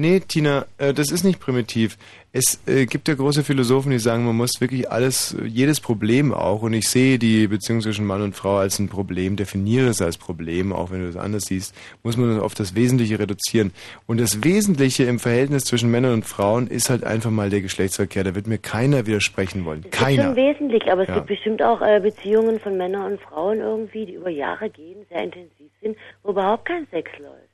Nee, 0.00 0.20
Tina, 0.20 0.64
äh, 0.78 0.94
das 0.94 1.10
ist 1.10 1.24
nicht 1.24 1.40
primitiv. 1.40 1.98
Es 2.30 2.60
äh, 2.68 2.86
gibt 2.86 3.08
ja 3.08 3.14
große 3.14 3.42
Philosophen, 3.42 3.90
die 3.90 3.98
sagen, 3.98 4.24
man 4.24 4.36
muss 4.36 4.60
wirklich 4.60 4.92
alles, 4.92 5.36
jedes 5.44 5.80
Problem 5.80 6.32
auch, 6.32 6.62
und 6.62 6.72
ich 6.72 6.88
sehe 6.88 7.18
die 7.18 7.48
Beziehung 7.48 7.80
zwischen 7.80 8.06
Mann 8.06 8.22
und 8.22 8.36
Frau 8.36 8.58
als 8.58 8.78
ein 8.78 8.88
Problem, 8.88 9.34
definiere 9.34 9.88
es 9.88 10.00
als 10.00 10.16
Problem, 10.16 10.72
auch 10.72 10.92
wenn 10.92 11.00
du 11.00 11.08
es 11.08 11.16
anders 11.16 11.46
siehst, 11.46 11.74
muss 12.04 12.16
man 12.16 12.38
auf 12.38 12.54
das 12.54 12.76
Wesentliche 12.76 13.18
reduzieren. 13.18 13.72
Und 14.06 14.20
das 14.20 14.44
Wesentliche 14.44 15.02
im 15.02 15.18
Verhältnis 15.18 15.64
zwischen 15.64 15.90
Männern 15.90 16.12
und 16.12 16.24
Frauen 16.24 16.68
ist 16.68 16.90
halt 16.90 17.02
einfach 17.02 17.32
mal 17.32 17.50
der 17.50 17.62
Geschlechtsverkehr. 17.62 18.22
Da 18.22 18.36
wird 18.36 18.46
mir 18.46 18.58
keiner 18.58 19.04
widersprechen 19.04 19.64
wollen. 19.64 19.82
Das 19.82 19.90
ist 19.90 19.98
Keiner. 19.98 20.22
schon 20.26 20.36
wesentlich, 20.36 20.92
aber 20.92 21.02
es 21.02 21.08
Ja. 21.08 21.14
gibt 21.14 21.26
bestimmt 21.26 21.60
auch 21.60 21.82
äh, 21.82 21.98
Beziehungen 21.98 22.60
von 22.60 22.76
Männern 22.76 23.14
und 23.14 23.20
Frauen 23.20 23.58
irgendwie, 23.58 24.06
die 24.06 24.14
über 24.14 24.30
Jahre 24.30 24.70
gehen, 24.70 25.04
sehr 25.08 25.24
intensiv 25.24 25.72
sind, 25.82 25.96
wo 26.22 26.30
überhaupt 26.30 26.66
kein 26.66 26.86
Sex 26.92 27.10
läuft. 27.18 27.48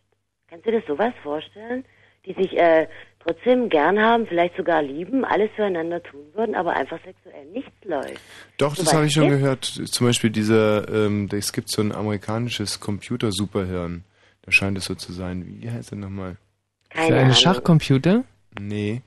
Kannst 0.50 0.66
du 0.66 0.72
dir 0.72 0.80
das 0.80 0.86
sowas 0.88 1.14
vorstellen? 1.22 1.86
Die 2.26 2.32
sich 2.32 2.56
äh, 2.56 2.86
trotzdem 3.20 3.68
gern 3.68 3.98
haben, 4.00 4.26
vielleicht 4.26 4.56
sogar 4.56 4.82
lieben, 4.82 5.24
alles 5.24 5.50
füreinander 5.56 6.02
tun 6.02 6.24
würden, 6.34 6.54
aber 6.54 6.74
einfach 6.74 6.98
sexuell 7.04 7.44
nichts 7.52 7.72
läuft. 7.84 8.20
Doch, 8.56 8.74
das 8.76 8.92
habe 8.92 9.06
ich 9.06 9.12
schon 9.12 9.28
gehört. 9.28 9.64
Zum 9.64 10.06
Beispiel 10.06 10.30
dieser, 10.30 10.88
ähm, 10.88 11.28
es 11.32 11.52
gibt 11.52 11.70
so 11.70 11.82
ein 11.82 11.92
amerikanisches 11.92 12.80
Computer-Superhirn. 12.80 14.04
Da 14.42 14.52
scheint 14.52 14.78
es 14.78 14.84
so 14.84 14.94
zu 14.94 15.12
sein. 15.12 15.44
Wie 15.60 15.70
heißt 15.70 15.92
er 15.92 15.98
nochmal? 15.98 16.36
Ist 16.94 17.10
das 17.10 17.10
ein 17.10 17.34
Schachcomputer? 17.34 18.24
Nee. 18.60 19.02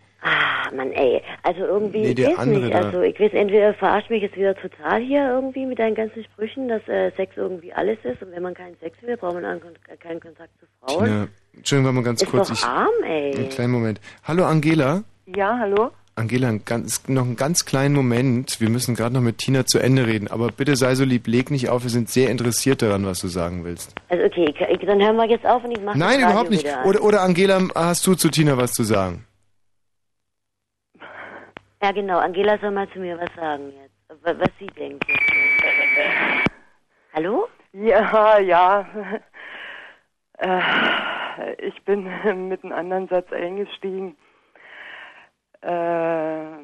Mann, 0.75 0.91
ey. 0.91 1.21
Also 1.43 1.61
irgendwie, 1.61 1.99
Nee, 2.01 2.07
ich 2.09 2.15
der 2.15 2.29
weiß 2.29 2.37
andere 2.39 2.65
nicht. 2.65 2.75
Also 2.75 3.01
ich 3.01 3.19
weiß, 3.19 3.33
entweder 3.33 3.73
verarscht 3.73 4.09
mich 4.09 4.21
jetzt 4.21 4.35
wieder 4.37 4.55
total 4.55 5.01
hier 5.01 5.27
irgendwie 5.29 5.65
mit 5.65 5.79
deinen 5.79 5.95
ganzen 5.95 6.23
Sprüchen, 6.23 6.67
dass 6.67 6.87
äh, 6.87 7.11
Sex 7.15 7.35
irgendwie 7.37 7.73
alles 7.73 7.97
ist 8.03 8.21
und 8.21 8.31
wenn 8.31 8.43
man 8.43 8.53
keinen 8.53 8.75
Sex 8.79 8.97
will, 9.01 9.17
braucht 9.17 9.35
man 9.41 9.59
kon- 9.61 9.71
keinen 9.99 10.19
Kontakt 10.19 10.49
zu 10.59 10.65
Frauen. 10.81 11.05
Tina, 11.05 11.27
Entschuldigung, 11.55 11.95
mal 11.95 12.03
ganz 12.03 12.21
Ist 12.21 12.29
kurz. 12.31 12.47
doch 12.49 12.55
ich, 12.55 12.63
arm, 12.63 12.87
ey. 13.05 13.35
Einen 13.35 13.49
kleinen 13.49 13.71
Moment. 13.71 13.99
Hallo 14.23 14.45
Angela. 14.45 15.03
Ja, 15.35 15.57
hallo? 15.59 15.91
Angela, 16.15 16.47
ein 16.47 16.63
ganz, 16.65 17.07
noch 17.07 17.25
einen 17.25 17.35
ganz 17.35 17.65
kleinen 17.65 17.93
Moment. 17.93 18.59
Wir 18.59 18.69
müssen 18.69 18.95
gerade 18.95 19.13
noch 19.13 19.21
mit 19.21 19.37
Tina 19.37 19.67
zu 19.67 19.77
Ende 19.77 20.07
reden. 20.07 20.27
Aber 20.29 20.47
bitte 20.47 20.75
sei 20.75 20.95
so 20.95 21.03
lieb, 21.03 21.27
leg 21.27 21.51
nicht 21.51 21.69
auf. 21.69 21.83
Wir 21.83 21.91
sind 21.91 22.09
sehr 22.09 22.31
interessiert 22.31 22.81
daran, 22.81 23.05
was 23.05 23.19
du 23.19 23.27
sagen 23.27 23.63
willst. 23.63 23.93
Also 24.09 24.23
okay, 24.23 24.45
ich, 24.49 24.59
ich, 24.59 24.79
dann 24.87 24.99
hören 24.99 25.15
wir 25.15 25.25
jetzt 25.25 25.45
auf 25.45 25.63
und 25.63 25.71
ich 25.77 25.83
mache 25.83 25.95
Nein, 25.99 26.19
überhaupt 26.21 26.49
nicht. 26.49 26.65
Oder, 26.85 27.03
oder 27.03 27.21
Angela, 27.21 27.61
hast 27.75 28.07
du 28.07 28.15
zu 28.15 28.29
Tina 28.29 28.57
was 28.57 28.71
zu 28.71 28.83
sagen? 28.83 29.25
Ja, 31.81 31.91
genau. 31.91 32.17
Angela 32.19 32.57
soll 32.59 32.71
mal 32.71 32.89
zu 32.89 32.99
mir 32.99 33.17
was 33.19 33.33
sagen 33.35 33.71
jetzt. 33.81 34.23
wa- 34.23 34.35
Was 34.39 34.49
sie 34.59 34.67
denkt. 34.67 35.07
Jetzt. 35.07 35.21
Hallo? 37.13 37.47
Ja, 37.73 38.39
ja. 38.39 38.85
Äh, 40.39 41.55
ich 41.65 41.83
bin 41.83 42.03
mit 42.47 42.63
einem 42.63 42.71
anderen 42.73 43.07
Satz 43.07 43.33
eingestiegen. 43.33 44.15
Äh, 45.63 46.57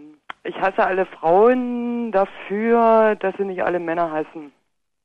ich 0.44 0.56
hasse 0.61 0.85
alle 0.85 1.07
Frauen 1.07 2.11
dafür, 2.11 3.15
dass 3.15 3.35
sie 3.38 3.45
nicht 3.45 3.64
alle 3.64 3.80
Männer 3.80 4.11
hassen. 4.11 4.53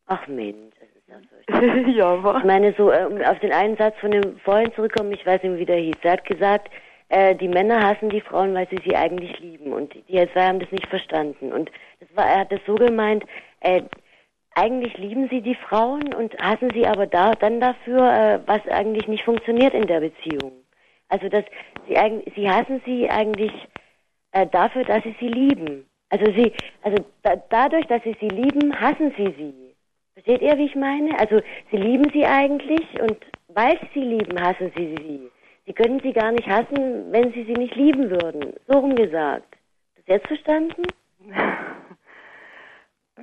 Ach 0.07 0.27
Mensch, 0.27 0.75
das 0.79 0.89
ist 0.91 1.09
ja 1.09 1.17
so. 1.61 1.67
ja, 1.93 2.23
wa? 2.23 2.37
Ich 2.39 2.45
meine, 2.45 2.75
so, 2.75 2.91
äh, 2.93 3.07
um 3.07 3.19
auf 3.23 3.39
den 3.39 3.53
einen 3.55 3.79
Satz 3.79 3.97
von 4.01 4.11
dem 4.11 4.39
vorhin 4.41 4.71
zurückkommen, 4.75 5.13
ich 5.13 5.25
weiß 5.25 5.43
nicht, 5.43 5.59
wie 5.59 5.65
der 5.65 5.79
hieß. 5.79 5.97
Er 6.03 6.13
hat 6.13 6.27
gesagt, 6.27 6.69
äh, 7.09 7.35
die 7.35 7.49
Männer 7.49 7.83
hassen 7.83 8.11
die 8.11 8.21
Frauen, 8.21 8.55
weil 8.55 8.69
sie 8.69 8.81
sie 8.85 8.97
eigentlich 8.97 9.39
lieben. 9.41 9.73
Und 9.73 9.95
die, 9.95 10.03
die 10.03 10.29
zwei 10.33 10.47
haben 10.47 10.61
das 10.61 10.71
nicht 10.71 10.87
verstanden. 10.89 11.53
Und 11.53 11.71
das 12.01 12.09
war, 12.15 12.27
er 12.27 12.41
hat 12.41 12.53
das 12.53 12.61
so 12.67 12.75
gemeint, 12.75 13.25
äh, 13.61 13.83
eigentlich 14.55 14.97
lieben 14.99 15.29
sie 15.29 15.41
die 15.41 15.55
Frauen 15.55 16.13
und 16.15 16.37
hassen 16.39 16.71
sie 16.75 16.87
aber 16.87 17.07
da, 17.07 17.33
dann 17.33 17.61
dafür, 17.61 18.13
äh, 18.13 18.41
was 18.47 18.67
eigentlich 18.69 19.07
nicht 19.07 19.25
funktioniert 19.25 19.75
in 19.75 19.87
der 19.87 20.01
Beziehung. 20.01 20.53
Also, 21.09 21.29
dass 21.29 21.45
sie 21.87 21.97
eigentlich, 21.97 22.35
sie 22.35 22.51
hassen 22.51 22.83
sie 22.85 23.09
eigentlich 23.09 23.53
äh, 24.33 24.47
dafür, 24.47 24.85
dass 24.85 25.03
sie 25.05 25.15
sie 25.21 25.29
lieben. 25.29 25.87
Also 26.11 26.33
sie, 26.33 26.53
also 26.83 27.05
da, 27.23 27.37
dadurch, 27.51 27.87
dass 27.87 28.03
sie 28.03 28.17
sie 28.21 28.29
lieben, 28.29 28.79
hassen 28.81 29.13
sie 29.17 29.35
sie. 29.37 29.75
Versteht 30.15 30.43
ihr, 30.43 30.57
wie 30.59 30.67
ich 30.67 30.75
meine? 30.75 31.19
Also 31.19 31.41
sie 31.71 31.77
lieben 31.77 32.11
sie 32.13 32.25
eigentlich 32.25 33.01
und 33.01 33.17
weil 33.49 33.79
sie 33.79 33.89
sie 33.95 34.01
lieben, 34.01 34.41
hassen 34.41 34.73
sie 34.77 34.95
sie. 34.97 35.31
Sie 35.69 35.75
können 35.75 36.01
sie 36.01 36.15
gar 36.15 36.33
nicht 36.33 36.49
hassen, 36.49 37.13
wenn 37.13 37.31
sie 37.35 37.45
sie 37.45 37.53
nicht 37.53 37.75
lieben 37.77 38.09
würden. 38.11 38.55
So 38.67 38.79
rum 38.79 38.97
gesagt. 38.97 39.55
Das 39.97 40.07
jetzt 40.07 40.27
verstanden? 40.27 40.83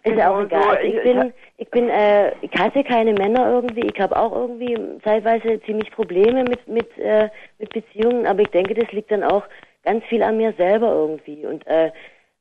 Ist 0.04 0.18
ja 0.18 0.30
auch 0.30 0.42
Genau 0.44 0.46
egal. 0.46 0.62
so. 0.62 0.70
Also 0.70 0.84
ich 0.88 0.94
Ich- 0.96 1.04
bin, 1.04 1.34
ich 1.58 1.70
bin, 1.72 1.90
äh, 1.90 2.34
ich 2.42 2.52
hasse 2.60 2.84
keine 2.84 3.14
Männer 3.14 3.50
irgendwie. 3.52 3.88
Ich 3.92 4.00
habe 4.00 4.16
auch 4.16 4.32
irgendwie 4.36 4.78
zeitweise 5.04 5.60
ziemlich 5.62 5.90
Probleme 5.92 6.44
mit 6.44 6.68
mit 6.68 6.96
äh, 7.00 7.30
mit 7.58 7.74
Beziehungen, 7.74 8.28
aber 8.28 8.42
ich 8.42 8.50
denke, 8.50 8.76
das 8.76 8.92
liegt 8.92 9.10
dann 9.12 9.24
auch 9.24 9.44
ganz 9.84 10.04
viel 10.06 10.22
an 10.22 10.38
mir 10.38 10.54
selber 10.58 10.92
irgendwie 10.92 11.46
und 11.48 11.66
äh, 11.66 11.92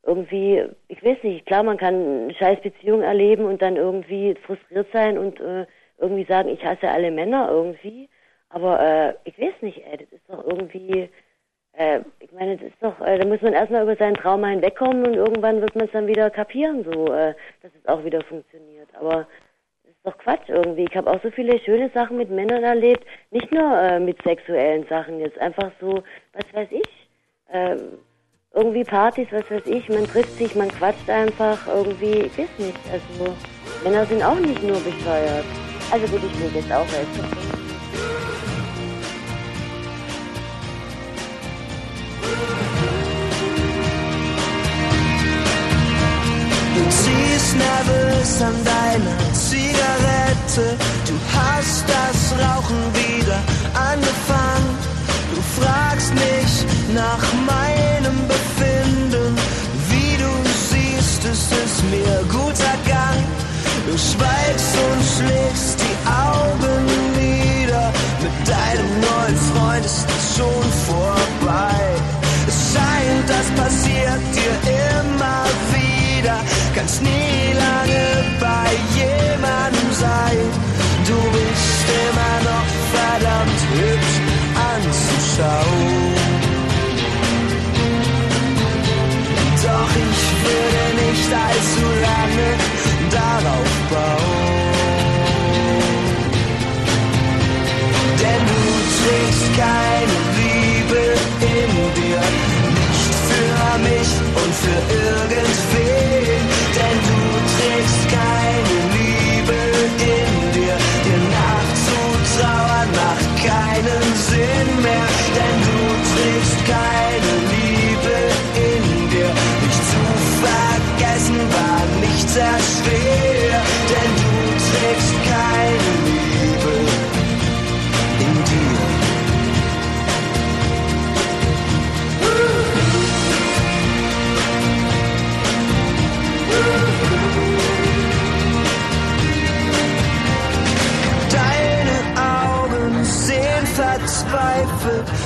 irgendwie, 0.03 0.65
ich 0.89 1.03
weiß 1.03 1.17
nicht, 1.23 1.47
klar, 1.47 1.63
man 1.63 1.79
kann 1.79 1.95
eine 2.25 2.35
scheiß 2.35 2.61
Beziehung 2.61 3.01
erleben 3.03 3.45
und 3.47 3.63
dann 3.63 3.77
irgendwie 3.77 4.35
frustriert 4.45 4.89
sein 4.93 5.17
und 5.17 5.41
äh, 5.41 5.65
irgendwie 5.99 6.25
sagen, 6.25 6.51
ich 6.51 6.63
hasse 6.63 6.91
alle 6.91 7.11
Männer 7.11 7.49
irgendwie, 7.51 8.11
aber 8.55 8.81
äh, 8.81 9.15
ich 9.25 9.37
weiß 9.37 9.63
nicht, 9.63 9.83
ey, 9.85 9.97
das 9.97 10.13
ist 10.13 10.23
doch 10.29 10.47
irgendwie, 10.47 11.11
äh, 11.73 12.01
ich 12.21 12.31
meine, 12.31 12.57
das 12.57 12.69
ist 12.69 12.81
doch, 12.81 13.01
äh, 13.01 13.19
da 13.19 13.27
muss 13.27 13.43
man 13.43 13.53
erstmal 13.53 13.83
über 13.83 13.97
seinen 13.97 14.15
Trauma 14.15 14.47
hinwegkommen 14.47 15.05
und 15.05 15.15
irgendwann 15.15 15.61
wird 15.61 15.75
man 15.75 15.87
es 15.87 15.91
dann 15.91 16.07
wieder 16.07 16.31
kapieren, 16.31 16.85
so, 16.85 17.13
äh, 17.13 17.35
dass 17.63 17.73
es 17.75 17.89
auch 17.89 18.05
wieder 18.05 18.21
funktioniert. 18.23 18.89
Aber 18.95 19.27
das 19.83 19.91
ist 19.91 20.05
doch 20.05 20.17
Quatsch 20.19 20.49
irgendwie. 20.49 20.85
Ich 20.89 20.97
habe 20.97 21.11
auch 21.11 21.21
so 21.21 21.33
viele 21.33 21.59
schöne 21.59 21.91
Sachen 21.91 22.17
mit 22.17 22.31
Männern 22.31 22.63
erlebt, 22.63 23.05
nicht 23.33 23.51
nur 23.51 23.77
äh, 23.77 23.99
mit 23.99 24.23
sexuellen 24.23 24.87
Sachen 24.87 25.19
jetzt, 25.19 25.39
einfach 25.39 25.73
so, 25.81 26.05
was 26.33 26.45
weiß 26.55 26.69
ich, 26.71 27.09
äh, 27.53 27.75
irgendwie 28.53 28.85
Partys, 28.85 29.27
was 29.33 29.51
weiß 29.51 29.67
ich, 29.67 29.89
man 29.89 30.05
trifft 30.05 30.39
sich, 30.39 30.55
man 30.55 30.69
quatscht 30.69 31.11
einfach 31.11 31.67
irgendwie, 31.67 32.27
ich 32.27 32.39
weiß 32.39 32.59
nicht, 32.59 32.79
also 32.93 33.35
Männer 33.83 34.07
sind 34.07 34.23
auch 34.23 34.39
nicht 34.39 34.63
nur 34.63 34.79
bescheuert. 34.79 35.45
Also 35.91 36.07
gut, 36.07 36.23
ich 36.23 36.41
will 36.41 36.55
jetzt 36.55 36.73
auch 36.73 36.87
helfen. 36.87 37.54
Nervös 47.57 48.43
an 48.43 48.57
deiner 48.65 49.17
Zigarette. 49.33 50.77
Du 51.07 51.15
hast 51.37 51.85
das 51.89 52.19
Rauchen 52.39 52.83
wieder 52.95 53.39
angefangen. 53.91 54.73
Du 55.35 55.41
fragst 55.61 56.13
mich 56.15 56.53
nach 56.95 57.25
meinem 57.47 58.17
Befinden. 58.29 59.37
Wie 59.91 60.17
du 60.17 60.33
siehst, 60.71 61.25
es 61.25 61.43
ist 61.65 61.83
mir 61.91 62.15
guter 62.31 62.77
Gang. 62.87 63.23
Du 63.87 63.93
schweigst 63.99 64.75
und 64.87 65.01
schlägst 65.15 65.79
die 65.85 65.97
Augen 66.09 66.85
nieder. 67.19 67.93
Mit 68.23 68.37
deinem 68.49 68.91
neuen 69.09 69.39
Freund 69.51 69.85
ist 69.85 70.07
es 70.09 70.37
schon 70.37 70.65
vorbei. 70.89 71.81
Es 72.49 72.73
scheint, 72.73 73.29
das 73.29 73.47
passiert 73.61 74.21
dir 74.35 74.71
immer 74.71 74.94
kannst 76.85 77.03
nie 77.03 77.53
lange 77.65 78.25
bei 78.41 78.69
jemandem 78.95 79.91
sein. 79.93 80.39
Du 81.09 81.19
bist 81.35 81.87
immer 82.05 82.37
noch 82.51 82.69
verdammt 82.93 83.61
hübsch 83.73 84.17
anzuschauen. 84.71 86.15
Doch 89.65 89.93
ich 90.07 90.23
würde 90.45 90.85
nicht 91.05 91.31
allzu 91.47 91.87
lange 92.09 92.49
darauf 93.19 93.73
bauen. 93.91 94.45
Denn 98.21 98.43
du 98.51 98.63
trägst 98.99 99.47
keine 99.63 100.17
Liebe 100.39 101.03
in 101.55 101.71
dir, 101.97 102.25
nicht 102.79 103.15
für 103.29 103.79
mich 103.89 104.11
und 104.43 104.53
für 104.63 104.81
irgendwen. 104.95 106.14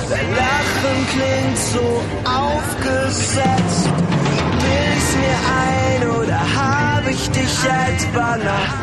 Dein 0.09 0.29
Lachen 0.31 0.99
klingt 1.13 1.57
so 1.57 2.01
aufgesetzt. 2.25 3.89
Bild's 4.63 5.11
mir 5.21 5.39
ein 5.65 6.09
oder 6.09 6.39
habe 6.39 7.11
ich 7.11 7.29
dich 7.29 7.55
etwa 7.63 8.37
nach 8.37 8.73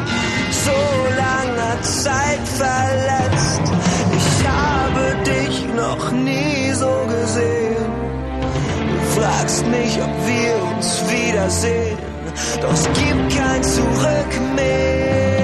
so 0.64 0.78
langer 1.22 1.82
Zeit 1.82 2.46
verletzt? 2.62 3.62
Ich 4.18 4.48
habe 4.48 5.04
dich 5.24 5.66
noch 5.74 6.12
nie 6.12 6.72
so 6.72 6.92
gesehen. 7.08 7.90
Du 8.90 9.20
fragst 9.20 9.66
mich, 9.66 10.00
ob 10.00 10.14
wir 10.26 10.76
uns 10.76 11.02
wiedersehen, 11.10 11.98
doch 12.60 12.72
es 12.72 12.84
gibt 12.84 13.36
kein 13.36 13.62
Zurück 13.62 14.32
mehr. 14.54 15.35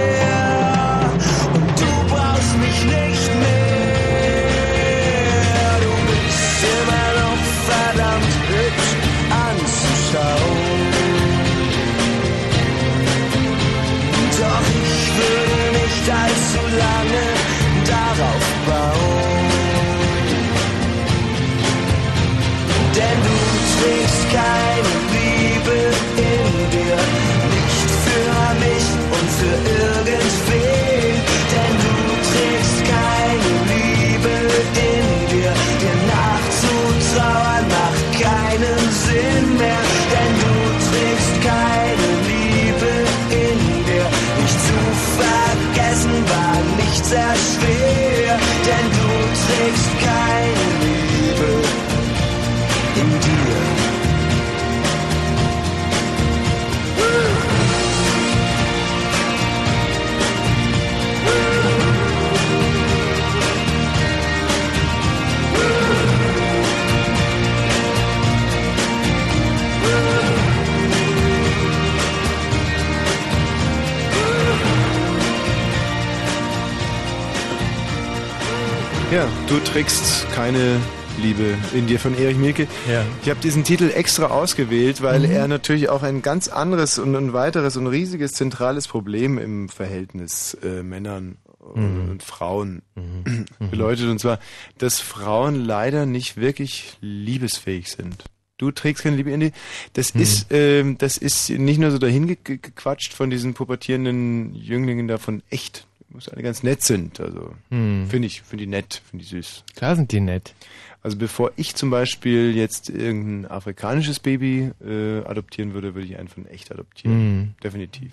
Ja, 79.13 79.29
du 79.47 79.59
trägst 79.61 80.27
keine 80.33 80.81
Liebe 81.21 81.55
in 81.75 81.87
dir 81.87 82.01
von 82.01 82.17
Erich 82.17 82.37
Mielke. 82.39 82.67
Ja. 82.91 83.05
Ich 83.23 83.29
habe 83.29 83.41
diesen 83.41 83.63
Titel 83.63 83.91
extra 83.95 84.27
ausgewählt, 84.29 85.03
weil 85.03 85.21
Mhm. 85.21 85.31
er 85.33 85.49
natürlich 85.49 85.91
auch 85.91 86.03
ein 86.03 86.23
ganz 86.23 86.49
anderes 86.49 86.99
und 86.99 87.15
ein 87.15 87.33
weiteres 87.35 87.77
und 87.77 87.87
riesiges 87.89 88.33
zentrales 88.33 88.89
Problem 88.89 89.37
im 89.39 89.69
Verhältnis 89.69 90.57
äh, 90.63 90.83
Männern 90.83 91.37
Mhm. 91.75 92.11
und 92.11 92.23
Frauen 92.23 92.83
bedeutet. 93.71 94.09
Und 94.09 94.19
zwar, 94.19 94.39
dass 94.79 95.01
Frauen 95.01 95.63
leider 95.65 96.07
nicht 96.07 96.39
wirklich 96.39 96.97
liebesfähig 97.03 97.91
sind. 97.91 98.25
Du 98.57 98.71
trägst 98.71 99.03
keine 99.03 99.17
Liebe 99.17 99.31
in 99.31 99.41
dir. 99.41 99.53
Das 99.93 100.15
Mhm. 100.15 100.21
ist, 100.23 100.47
ähm, 100.51 100.97
das 100.99 101.19
ist 101.19 101.51
nicht 101.51 101.79
nur 101.79 101.91
so 101.91 101.99
dahin 101.99 102.27
ge- 102.29 102.39
ge- 102.43 102.59
gequatscht 102.63 103.13
von 103.13 103.29
diesen 103.29 103.53
pubertierenden 103.55 104.55
Jünglingen 104.55 105.07
davon 105.09 105.43
echt, 105.51 105.87
muss 106.13 106.29
alle 106.29 106.43
ganz 106.43 106.63
nett 106.63 106.83
sind. 106.83 107.21
Also 107.21 107.55
Mhm. 107.71 108.07
finde 108.09 108.27
ich, 108.27 108.43
finde 108.43 108.65
die 108.65 108.71
nett, 108.71 109.03
finde 109.09 109.25
ich 109.25 109.31
süß. 109.31 109.65
Klar 109.77 109.97
sind 109.97 110.13
die 110.13 110.21
nett. 110.21 110.55
Also 111.03 111.17
bevor 111.17 111.51
ich 111.57 111.75
zum 111.75 111.91
Beispiel 111.91 112.55
jetzt 112.57 112.89
irgendein 112.89 113.51
afrikanisches 113.51 114.21
Baby 114.21 114.71
äh, 114.85 115.19
adoptieren 115.25 115.75
würde, 115.75 115.95
würde 115.95 116.07
ich 116.07 116.17
einen 116.17 116.29
von 116.29 116.47
echt 116.47 116.71
adoptieren. 116.71 117.39
Mhm. 117.39 117.55
Definitiv. 117.63 118.13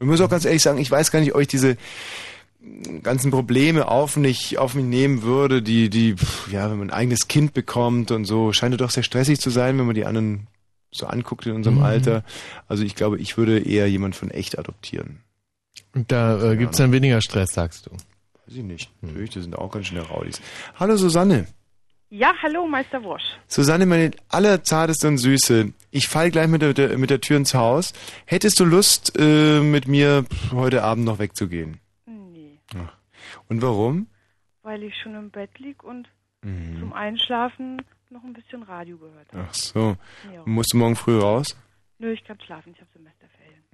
Ich 0.00 0.06
muss 0.06 0.20
auch 0.20 0.28
ganz 0.30 0.44
ehrlich 0.44 0.62
sagen, 0.62 0.78
ich 0.78 0.90
weiß 0.90 1.12
gar 1.12 1.20
nicht, 1.20 1.34
ob 1.34 1.40
ich 1.40 1.46
diese 1.48 1.76
ganzen 3.02 3.30
Probleme 3.30 3.88
auf 3.88 4.16
mich, 4.16 4.58
auf 4.58 4.74
mich 4.74 4.84
nehmen 4.84 5.22
würde, 5.22 5.62
die, 5.62 5.90
die, 5.90 6.14
ja, 6.50 6.70
wenn 6.70 6.78
man 6.78 6.90
ein 6.90 6.96
eigenes 6.96 7.28
Kind 7.28 7.54
bekommt 7.54 8.10
und 8.10 8.24
so, 8.24 8.52
scheint 8.52 8.80
doch 8.80 8.90
sehr 8.90 9.02
stressig 9.02 9.40
zu 9.40 9.50
sein, 9.50 9.78
wenn 9.78 9.86
man 9.86 9.94
die 9.94 10.04
anderen 10.04 10.46
so 10.92 11.06
anguckt 11.06 11.46
in 11.46 11.52
unserem 11.52 11.78
Mhm. 11.78 11.82
Alter. 11.84 12.24
Also 12.68 12.84
ich 12.84 12.94
glaube, 12.94 13.18
ich 13.18 13.36
würde 13.36 13.58
eher 13.60 13.88
jemand 13.88 14.14
von 14.14 14.30
echt 14.30 14.58
adoptieren. 14.58 15.20
Und 15.94 16.10
da 16.12 16.52
äh, 16.52 16.56
gibt's 16.56 16.78
dann 16.78 16.92
weniger 16.92 17.20
Stress, 17.20 17.50
sagst 17.54 17.86
du. 17.86 17.90
Weiß 17.92 18.56
ich 18.56 18.62
nicht. 18.62 18.90
Natürlich, 19.02 19.30
das 19.30 19.42
sind 19.44 19.56
auch 19.56 19.70
ganz 19.70 19.86
schnell 19.86 20.02
Raudis. 20.02 20.40
Hallo 20.78 20.96
Susanne. 20.96 21.46
Ja, 22.10 22.34
hallo, 22.42 22.66
Meister 22.66 23.02
Wosch. 23.04 23.22
Susanne, 23.46 23.86
meine 23.86 24.10
allerzarteste 24.28 25.08
und 25.08 25.16
süße, 25.16 25.72
ich 25.90 26.08
fall 26.08 26.30
gleich 26.30 26.46
mit 26.48 26.60
der, 26.60 26.74
der, 26.74 26.98
mit 26.98 27.08
der 27.08 27.22
Tür 27.22 27.38
ins 27.38 27.54
Haus. 27.54 27.94
Hättest 28.26 28.60
du 28.60 28.66
Lust, 28.66 29.14
äh, 29.18 29.60
mit 29.60 29.88
mir 29.88 30.26
heute 30.50 30.82
Abend 30.82 31.06
noch 31.06 31.18
wegzugehen? 31.18 31.80
Nee, 32.06 32.58
Ach. 32.76 32.92
Und 33.48 33.62
warum? 33.62 34.08
weil 34.64 34.82
ich 34.84 34.94
schon 35.02 35.14
im 35.16 35.30
Bett 35.30 35.58
lieg 35.58 35.82
und 35.82 36.08
Mhm. 36.44 36.78
zum 36.80 36.92
Einschlafen 36.92 37.82
noch 38.10 38.22
ein 38.24 38.32
bisschen 38.32 38.62
Radio 38.64 38.98
gehört 38.98 39.32
habe. 39.32 39.46
Ach 39.48 39.54
so. 39.54 39.96
Ja. 40.34 40.42
Musst 40.44 40.72
du 40.72 40.76
morgen 40.76 40.96
früh 40.96 41.18
raus? 41.18 41.56
Nö, 41.98 42.12
ich 42.12 42.22
kann 42.24 42.38
schlafen, 42.44 42.72
ich 42.74 42.80
habe 42.80 42.90
Semesterferien. 42.92 43.21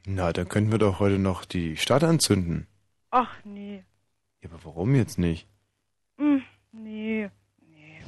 Na, 0.06 0.32
dann 0.32 0.48
könnten 0.48 0.70
wir 0.70 0.78
doch 0.78 1.00
heute 1.00 1.18
noch 1.18 1.44
die 1.44 1.76
Stadt 1.76 2.04
anzünden. 2.04 2.66
Ach, 3.10 3.34
nee. 3.44 3.84
Ja, 4.42 4.50
aber 4.50 4.64
warum 4.64 4.94
jetzt 4.94 5.18
nicht? 5.18 5.46
Hm, 6.16 6.42
nee, 6.72 7.28
nee. 7.70 8.00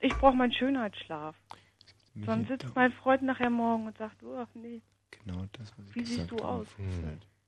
Ich 0.00 0.14
brauche 0.14 0.36
meinen 0.36 0.52
Schönheitsschlaf. 0.52 1.36
Sonst 2.24 2.48
sitzt 2.48 2.74
mein 2.74 2.90
Freund 2.92 3.22
nachher 3.22 3.50
morgen 3.50 3.86
und 3.86 3.96
sagt, 3.96 4.22
oh, 4.24 4.36
ach 4.36 4.48
nee. 4.54 4.82
Genau 5.10 5.44
das, 5.52 5.72
was 5.76 5.86
ich 5.88 5.94
Wie 5.94 6.04
siehst 6.04 6.30
du 6.30 6.38
aus? 6.38 6.66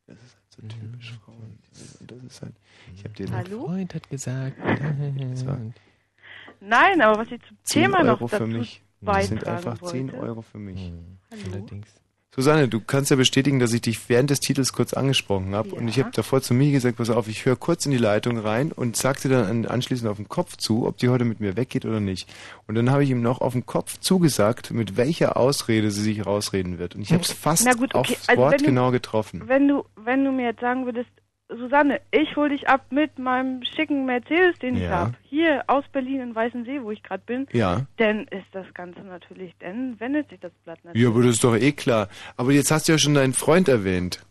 Das 0.07 0.23
ist 0.23 0.37
halt 0.37 0.45
so 0.49 0.63
typisch 0.63 1.19
Frauen. 1.25 1.59
Das 2.01 2.23
ist 2.23 2.43
halt, 2.43 2.55
ich 2.95 3.05
habe 3.05 3.15
dir 3.15 3.31
Hallo? 3.31 3.67
Freund 3.67 3.95
hat 3.95 4.11
gesagt. 4.11 4.57
Nein, 6.61 7.01
aber 7.01 7.21
was 7.21 7.31
ich 7.31 7.41
zum 7.43 7.57
10 7.63 7.83
Thema 7.83 7.99
Euro 7.99 8.07
noch 8.07 8.19
für 8.19 8.39
dazu 8.39 8.47
mich. 8.47 8.83
Das 9.01 9.29
sind 9.29 9.47
einfach 9.47 9.81
10 9.81 10.13
wollte. 10.13 10.25
Euro 10.25 10.43
für 10.43 10.59
mich. 10.59 10.93
Hallo? 11.31 11.43
Allerdings. 11.53 11.95
Susanne, 12.33 12.69
du 12.69 12.79
kannst 12.81 13.11
ja 13.11 13.17
bestätigen, 13.17 13.59
dass 13.59 13.73
ich 13.73 13.81
dich 13.81 14.09
während 14.09 14.31
des 14.31 14.39
Titels 14.39 14.73
kurz 14.73 14.93
angesprochen 14.95 15.53
habe. 15.57 15.71
Und 15.75 15.89
ich 15.89 15.99
habe 15.99 16.13
davor 16.15 16.41
zu 16.41 16.55
mir 16.55 16.71
gesagt, 16.71 16.99
pass 16.99 17.11
auf, 17.11 17.27
ich 17.27 17.45
höre 17.45 17.57
kurz 17.57 17.87
in 17.87 17.91
die 17.91 17.99
Leitung 17.99 18.39
rein 18.39 18.71
und 18.71 18.95
sag 18.97 19.21
dir 19.21 19.31
dann 19.31 19.47
an- 19.47 19.67
anschließend 19.67 20.09
auf 20.09 20.17
den 20.17 20.29
Kopf 20.29 20.57
zu, 20.57 20.87
ob 20.87 20.97
die 20.99 21.09
heute 21.09 21.25
mit 21.25 21.41
mir 21.41 21.57
weggeht 21.57 21.85
oder 21.85 21.99
nicht. 21.99 22.33
Und 22.69 22.77
dann 22.77 22.91
habe 22.91 23.03
ich 23.03 23.11
ihm 23.11 23.21
noch 23.21 23.41
auf 23.41 23.55
den 23.55 23.67
Kopf 23.67 23.99
zugesagt, 23.99 24.71
mit 24.71 24.97
welcher 24.97 25.37
Ausrede 25.37 25.91
sie 25.91 26.03
sich 26.03 26.25
rausreden 26.25 26.79
wird. 26.79 26.95
Und 26.95 27.03
ich 27.03 27.13
habe 27.13 27.25
es 27.25 27.33
fast 27.33 27.65
Na 27.65 27.73
gut, 27.73 27.97
okay, 27.97 28.15
aufs 28.15 28.29
also 28.29 28.41
Wort 28.43 28.61
du- 28.61 28.65
genau 28.65 28.93
getroffen. 28.93 29.43
Wenn 29.47 29.67
du, 29.67 29.85
wenn 29.97 30.25
du 30.25 30.31
mir 30.31 30.47
jetzt 30.47 30.61
sagen 30.61 30.85
würdest, 30.85 31.11
Susanne, 31.57 32.01
ich 32.13 32.37
hol 32.37 32.49
dich 32.49 32.69
ab 32.69 32.87
mit 32.91 33.19
meinem 33.19 33.63
schicken 33.65 34.07
Mercedes, 34.07 34.59
den 34.61 34.77
ich 34.77 34.83
Ja. 34.83 34.91
habe, 34.91 35.13
hier 35.23 35.65
aus 35.67 35.85
Berlin 35.93 36.21
in 36.21 36.35
Weißensee, 36.35 36.83
wo 36.83 36.91
ich 36.91 37.03
gerade 37.03 37.23
bin, 37.27 37.47
Ja. 37.53 37.87
dann 37.97 38.25
ist 38.29 38.47
das 38.53 38.73
Ganze 38.75 39.01
natürlich, 39.01 39.55
dann 39.59 39.99
wendet 39.99 40.29
sich 40.31 40.39
das 40.41 40.53
Blatt 40.65 40.79
natürlich. 40.85 41.03
Ja, 41.03 41.09
aber 41.11 41.23
das 41.23 41.33
ist 41.33 41.45
doch 41.45 41.57
eh 41.57 41.73
klar. 41.73 42.09
Aber 42.37 42.53
jetzt 42.53 42.71
hast 42.71 42.87
du 42.89 42.93
ja 42.93 42.99
schon 42.99 43.15
deinen 43.15 43.33
Freund 43.35 43.69
erwähnt. 43.69 44.25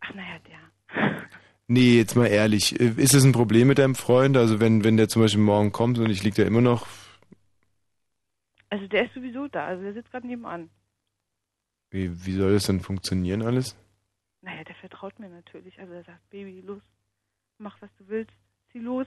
Ach 0.00 0.14
naja, 0.14 0.38
der. 0.48 1.22
Nee, 1.68 1.96
jetzt 1.96 2.16
mal 2.16 2.26
ehrlich. 2.26 2.78
äh, 2.80 2.92
Ist 2.96 3.14
es 3.14 3.24
ein 3.24 3.32
Problem 3.32 3.68
mit 3.68 3.78
deinem 3.78 3.94
Freund? 3.94 4.36
Also 4.36 4.60
wenn, 4.60 4.84
wenn 4.84 4.96
der 4.98 5.08
zum 5.08 5.22
Beispiel 5.22 5.40
morgen 5.42 5.72
kommt 5.72 5.98
und 5.98 6.10
ich 6.10 6.22
lieg 6.22 6.34
da 6.34 6.42
immer 6.42 6.60
noch 6.60 6.86
Also 8.68 8.86
der 8.88 9.06
ist 9.06 9.14
sowieso 9.14 9.48
da, 9.48 9.66
also 9.66 9.82
der 9.82 9.94
sitzt 9.94 10.10
gerade 10.10 10.26
nebenan. 10.26 10.68
Wie, 11.90 12.24
wie 12.26 12.32
soll 12.32 12.52
das 12.54 12.66
dann 12.66 12.80
funktionieren 12.80 13.42
alles? 13.42 13.76
Naja, 14.42 14.64
der 14.64 14.74
vertraut 14.74 15.18
mir 15.18 15.28
natürlich. 15.28 15.78
Also 15.78 15.92
er 15.94 16.04
sagt, 16.04 16.28
Baby, 16.30 16.60
los, 16.66 16.82
mach 17.58 17.80
was 17.80 17.90
du 17.98 18.08
willst, 18.08 18.32
zieh 18.72 18.80
los. 18.80 19.06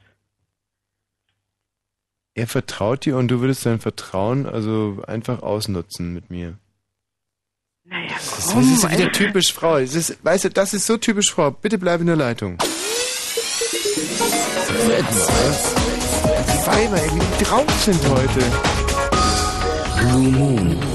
Er 2.34 2.48
vertraut 2.48 3.06
dir 3.06 3.18
und 3.18 3.28
du 3.30 3.40
würdest 3.42 3.62
sein 3.62 3.80
Vertrauen 3.80 4.46
also 4.46 5.02
einfach 5.08 5.42
ausnutzen 5.42 6.14
mit 6.14 6.30
mir. 6.30 6.58
Naja, 7.84 8.08
Das 8.14 8.40
ist, 8.40 8.52
komm, 8.52 8.62
das 8.62 8.72
ist 8.72 8.92
wieder 8.92 9.06
Alter. 9.06 9.12
typisch 9.12 9.54
Frau. 9.54 9.80
Das 9.80 9.94
ist, 9.96 10.24
weißt 10.26 10.46
du, 10.46 10.50
das 10.50 10.74
ist 10.74 10.86
so 10.88 10.98
typisch 10.98 11.32
Frau. 11.32 11.52
Bitte 11.52 11.78
bleib 11.78 12.02
in 12.02 12.08
der 12.08 12.16
Leitung. 12.16 12.58
Die 12.58 12.66
Weiber, 16.68 16.98
ey, 17.02 17.12
wie 17.12 17.20
die 17.38 17.44
drauf 17.44 17.70
sind 17.84 18.02
heute. 18.10 18.40
Blue 20.00 20.32
Moon. 20.32 20.95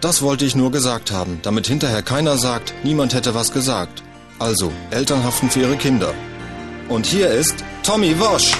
Das 0.00 0.22
wollte 0.22 0.44
ich 0.46 0.56
nur 0.56 0.72
gesagt 0.72 1.10
haben, 1.12 1.40
damit 1.42 1.66
hinterher 1.66 2.02
keiner 2.02 2.38
sagt, 2.38 2.72
niemand 2.82 3.12
hätte 3.14 3.34
was 3.34 3.52
gesagt. 3.52 4.02
Also, 4.38 4.72
Eltern 4.90 5.22
haften 5.24 5.50
für 5.50 5.60
ihre 5.60 5.76
Kinder. 5.76 6.14
Und 6.88 7.04
hier 7.06 7.28
ist 7.30 7.62
Tommy 7.82 8.18
Wosch. 8.18 8.54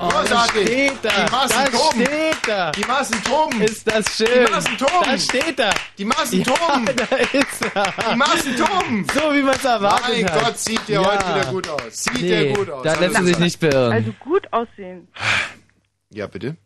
Oh, 0.00 0.10
da 0.28 0.46
steht 0.48 0.92
da. 1.02 1.10
Die 1.26 1.30
Massen 1.30 1.56
da 1.64 1.78
toben. 1.78 2.04
steht 2.04 2.36
da. 2.48 2.70
Die 2.72 2.84
Massen 2.84 3.24
toben. 3.24 3.60
Ist 3.62 3.86
das 3.90 4.16
schön. 4.16 4.26
Die 4.46 4.50
Massen 4.52 4.76
toben. 4.78 5.04
Da 5.04 5.18
steht 5.18 5.58
er. 5.60 5.74
Die 5.98 6.04
Massen 6.04 6.38
Ja, 6.40 6.44
toben. 6.44 6.84
da 6.96 7.16
ist 7.16 7.74
er. 7.74 8.12
Die 8.12 8.16
Massen 8.16 8.56
toben. 8.56 9.06
So 9.14 9.34
wie 9.34 9.42
man 9.42 9.54
es 9.54 9.64
erwartet 9.64 10.08
Mein 10.22 10.30
hat. 10.30 10.44
Gott, 10.44 10.58
sieht 10.58 10.88
der 10.88 11.00
Ja. 11.00 11.06
heute 11.12 11.26
wieder 11.34 11.52
gut 11.52 11.68
aus. 11.68 11.80
Sieht 11.90 12.20
Nee, 12.22 12.28
der 12.28 12.52
gut 12.54 12.70
aus. 12.70 12.82
da 12.82 12.94
lässt 13.00 13.14
er 13.16 13.24
sich 13.24 13.38
nicht 13.38 13.60
beirren. 13.60 13.92
Also 13.92 14.12
gut 14.20 14.52
aussehen. 14.52 15.08
Ja, 16.10 16.26
bitte? 16.26 16.56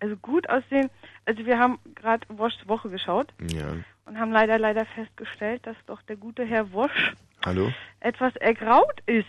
Also 0.00 0.16
gut 0.16 0.48
aussehen. 0.48 0.88
Also 1.26 1.44
wir 1.44 1.58
haben 1.58 1.78
gerade 1.94 2.26
Woschs 2.28 2.56
Woche 2.66 2.88
geschaut 2.88 3.32
Ja. 3.52 3.66
und 4.06 4.18
haben 4.18 4.32
leider, 4.32 4.58
leider 4.58 4.86
festgestellt, 4.86 5.66
dass 5.66 5.76
doch 5.86 6.00
der 6.02 6.16
gute 6.16 6.44
Herr 6.44 6.72
Wosch 6.72 7.14
Hallo? 7.44 7.70
etwas 8.00 8.34
ergraut 8.36 9.00
ist. 9.06 9.26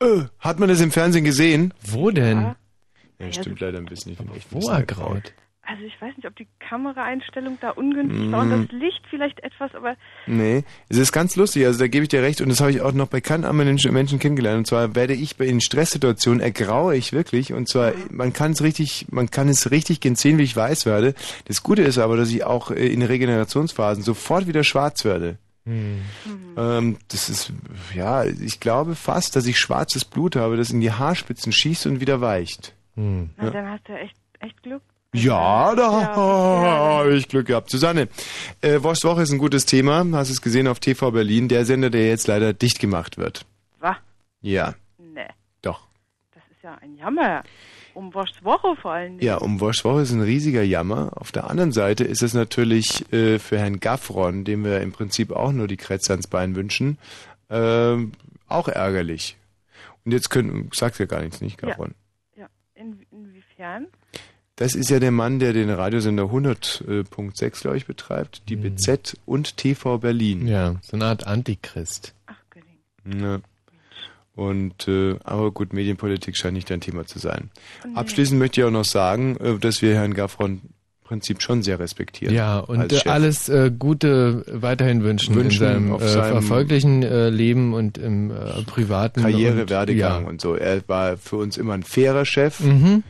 Äh, 0.00 0.24
hat 0.40 0.58
man 0.58 0.68
das 0.68 0.80
im 0.80 0.90
Fernsehen 0.90 1.24
gesehen? 1.24 1.72
Wo 1.82 2.10
denn? 2.10 2.54
Ja, 3.18 3.32
stimmt 3.32 3.60
leider 3.60 3.78
ein 3.78 3.84
bisschen. 3.84 4.12
Ich 4.12 4.18
bin 4.18 4.32
echt 4.34 4.52
Wo 4.52 4.68
ergraut? 4.70 5.32
Also 5.64 5.84
ich 5.84 6.00
weiß 6.02 6.16
nicht, 6.16 6.26
ob 6.26 6.34
die 6.34 6.48
Kameraeinstellung 6.58 7.56
da 7.60 7.70
ungünstig 7.70 8.32
war 8.32 8.44
Mm. 8.44 8.52
und 8.52 8.72
das 8.72 8.80
Licht 8.80 9.00
vielleicht 9.08 9.38
etwas, 9.44 9.72
aber 9.76 9.94
Nee, 10.26 10.64
es 10.88 10.98
ist 10.98 11.12
ganz 11.12 11.36
lustig, 11.36 11.64
also 11.66 11.78
da 11.78 11.86
gebe 11.86 12.02
ich 12.02 12.08
dir 12.08 12.20
recht 12.20 12.40
und 12.40 12.48
das 12.48 12.60
habe 12.60 12.72
ich 12.72 12.80
auch 12.80 12.92
noch 12.92 13.06
bei 13.06 13.20
keinem 13.20 13.44
anderen 13.44 13.78
Menschen 13.92 14.18
kennengelernt 14.18 14.58
und 14.58 14.66
zwar 14.66 14.96
werde 14.96 15.14
ich 15.14 15.36
bei 15.36 15.46
in 15.46 15.60
Stresssituationen 15.60 16.40
ergraue 16.40 16.96
ich 16.96 17.12
wirklich 17.12 17.52
und 17.52 17.68
zwar 17.68 17.92
man 18.10 18.32
kann 18.32 18.50
es 18.52 18.62
richtig, 18.62 19.06
man 19.12 19.30
kann 19.30 19.48
es 19.48 19.70
richtig 19.70 20.00
gehen 20.00 20.16
sehen, 20.16 20.36
wie 20.38 20.42
ich 20.42 20.56
weiß 20.56 20.84
werde. 20.84 21.14
Das 21.46 21.62
Gute 21.62 21.82
ist 21.82 21.98
aber, 21.98 22.16
dass 22.16 22.30
ich 22.30 22.42
auch 22.42 22.72
äh, 22.72 22.88
in 22.88 23.02
Regenerationsphasen 23.02 24.02
sofort 24.02 24.48
wieder 24.48 24.64
schwarz 24.64 25.04
werde. 25.04 25.38
Ähm, 25.64 26.96
das 27.08 27.28
ist, 27.28 27.52
ja, 27.94 28.24
ich 28.24 28.58
glaube 28.58 28.96
fast, 28.96 29.36
dass 29.36 29.46
ich 29.46 29.58
schwarzes 29.58 30.04
Blut 30.04 30.34
habe, 30.34 30.56
das 30.56 30.70
in 30.70 30.80
die 30.80 30.90
Haarspitzen 30.90 31.52
schießt 31.52 31.86
und 31.86 32.00
wieder 32.00 32.20
weicht. 32.20 32.74
na, 32.96 33.28
Ja. 33.40 33.50
dann 33.50 33.70
hast 33.70 33.88
du 33.88 33.92
echt, 33.92 34.16
echt 34.40 34.60
Glück. 34.64 34.82
Ja, 35.14 35.74
da 35.74 35.82
Ja, 36.02 36.14
habe 37.00 37.14
ich 37.14 37.28
Glück 37.28 37.46
gehabt. 37.46 37.70
Susanne, 37.70 38.08
äh, 38.62 38.82
Woschs 38.82 39.04
Woche 39.04 39.22
ist 39.22 39.30
ein 39.32 39.38
gutes 39.38 39.66
Thema. 39.66 40.06
Hast 40.12 40.30
es 40.30 40.40
gesehen 40.40 40.66
auf 40.66 40.80
TV 40.80 41.10
Berlin. 41.10 41.48
Der 41.48 41.66
Sender, 41.66 41.90
der 41.90 42.06
jetzt 42.08 42.26
leider 42.28 42.52
dicht 42.54 42.78
gemacht 42.78 43.18
wird. 43.18 43.44
Was? 43.78 43.96
Ja, 44.40 44.74
Nee, 44.98 45.26
doch. 45.60 45.82
das 46.34 46.42
ist 46.50 46.62
ja 46.62 46.74
ein 46.80 46.96
Jammer. 46.96 47.42
Um 47.94 48.14
Woschs 48.14 48.42
Woche 48.42 48.74
vor 48.80 48.92
allen 48.92 49.18
Dingen. 49.18 49.22
Ja, 49.26 49.36
um 49.36 49.60
Woschs 49.60 49.84
Woche 49.84 50.00
ist 50.00 50.12
ein 50.12 50.22
riesiger 50.22 50.62
Jammer. 50.62 51.10
Auf 51.16 51.30
der 51.30 51.50
anderen 51.50 51.72
Seite 51.72 52.04
ist 52.04 52.22
es 52.22 52.32
natürlich 52.32 53.12
äh, 53.12 53.38
für 53.38 53.58
Herrn 53.58 53.80
Gaffron, 53.80 54.44
dem 54.44 54.64
wir 54.64 54.80
im 54.80 54.92
Prinzip 54.92 55.30
auch 55.30 55.52
nur 55.52 55.68
die 55.68 55.76
Krätze 55.76 56.12
ans 56.14 56.26
Bein 56.26 56.56
wünschen, 56.56 56.96
ähm, 57.50 58.12
auch 58.48 58.68
ärgerlich. 58.68 59.36
Und 60.06 60.12
jetzt 60.12 60.30
können, 60.30 60.70
sagt 60.72 60.98
ja 61.00 61.04
gar 61.04 61.20
nichts, 61.20 61.42
nicht, 61.42 61.58
Gaffron? 61.58 61.94
Ja, 62.34 62.46
in, 62.74 62.98
inwiefern? 63.10 63.88
Das 64.62 64.76
ist 64.76 64.90
ja 64.90 65.00
der 65.00 65.10
Mann, 65.10 65.40
der 65.40 65.52
den 65.52 65.70
Radiosender 65.70 66.22
100.6, 66.22 67.62
glaube 67.62 67.76
ich, 67.76 67.86
betreibt, 67.86 68.42
die 68.48 68.54
BZ 68.54 69.16
und 69.26 69.56
TV 69.56 69.98
Berlin. 69.98 70.46
Ja, 70.46 70.76
so 70.82 70.96
eine 70.96 71.06
Art 71.06 71.26
Antichrist. 71.26 72.14
Ja. 73.04 73.40
Und 74.36 74.86
äh, 74.86 75.16
aber 75.24 75.50
gut, 75.50 75.72
Medienpolitik 75.72 76.36
scheint 76.36 76.54
nicht 76.54 76.70
dein 76.70 76.80
Thema 76.80 77.04
zu 77.06 77.18
sein. 77.18 77.50
Nee. 77.84 77.96
Abschließend 77.96 78.38
möchte 78.38 78.60
ich 78.60 78.64
auch 78.64 78.70
noch 78.70 78.84
sagen, 78.84 79.36
äh, 79.38 79.58
dass 79.58 79.82
wir 79.82 79.96
Herrn 79.96 80.14
Gaffron 80.14 80.60
im 80.62 80.70
Prinzip 81.02 81.42
schon 81.42 81.64
sehr 81.64 81.80
respektieren. 81.80 82.32
Ja, 82.32 82.60
und 82.60 82.78
als 82.78 82.92
äh, 82.92 82.96
Chef. 82.98 83.12
alles 83.12 83.48
äh, 83.48 83.72
Gute 83.76 84.44
weiterhin 84.46 85.02
wünschen, 85.02 85.34
Wünschen 85.34 85.64
in 85.64 85.72
seinem, 85.72 85.92
auf 85.92 86.02
äh, 86.02 86.08
seinem 86.08 86.36
erfolglichen 86.36 87.02
äh, 87.02 87.30
Leben 87.30 87.74
und 87.74 87.98
im 87.98 88.30
äh, 88.30 88.62
privaten 88.64 89.22
Karriere, 89.22 89.62
und, 89.62 89.70
Werdegang 89.70 90.22
ja. 90.22 90.28
und 90.28 90.40
so. 90.40 90.54
Er 90.54 90.80
war 90.86 91.16
für 91.16 91.38
uns 91.38 91.56
immer 91.56 91.74
ein 91.74 91.82
fairer 91.82 92.24
Chef. 92.24 92.60
Mhm. 92.60 93.02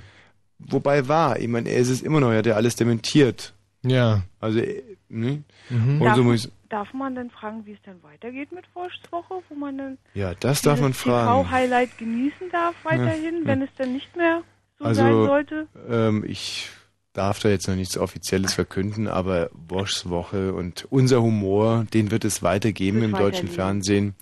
Wobei 0.68 1.08
war, 1.08 1.38
ich 1.38 1.48
meine, 1.48 1.68
er 1.70 1.78
ist 1.78 1.88
es 1.90 2.02
immer 2.02 2.20
noch, 2.20 2.30
er 2.30 2.38
hat 2.38 2.46
ja 2.46 2.54
alles 2.54 2.76
dementiert. 2.76 3.54
Ja. 3.82 4.22
Also, 4.40 4.60
äh, 4.60 4.82
ne? 5.08 5.42
Mhm. 5.70 6.00
Und 6.00 6.06
Darf, 6.06 6.16
so 6.16 6.22
muss 6.24 6.44
ich, 6.46 6.52
darf 6.68 6.92
man 6.94 7.14
denn 7.14 7.30
fragen, 7.30 7.66
wie 7.66 7.72
es 7.72 7.82
denn 7.82 8.02
weitergeht 8.02 8.52
mit 8.52 8.64
Woschs 8.74 9.00
Woche, 9.10 9.42
wo 9.48 9.54
man 9.54 9.78
dann 9.78 9.98
ja, 10.14 10.34
das 10.34 10.62
darf 10.62 10.80
man 10.80 10.94
fragen. 10.94 11.42
TV-Highlight 11.44 11.98
genießen 11.98 12.50
darf 12.50 12.74
weiterhin, 12.84 13.40
Ja. 13.42 13.46
wenn 13.46 13.62
es 13.62 13.70
denn 13.78 13.92
nicht 13.92 14.14
mehr 14.16 14.42
so 14.78 14.84
Also, 14.84 15.02
sein 15.02 15.12
sollte? 15.12 15.66
ähm, 15.88 16.24
ich 16.26 16.68
darf 17.12 17.40
da 17.40 17.50
jetzt 17.50 17.68
noch 17.68 17.74
nichts 17.74 17.98
Offizielles 17.98 18.54
verkünden, 18.54 19.06
aber 19.08 19.50
Woschs 19.52 20.08
Woche 20.08 20.54
und 20.54 20.86
unser 20.90 21.20
Humor, 21.22 21.84
den 21.92 22.10
wird 22.10 22.24
es 22.24 22.42
weitergeben 22.42 23.00
Wird 23.00 23.10
im 23.10 23.16
deutschen. 23.18 23.48
Fernsehen. 23.48 24.14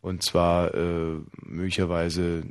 Und 0.00 0.22
zwar 0.22 0.72
äh, 0.74 1.16
möglicherweise 1.42 2.44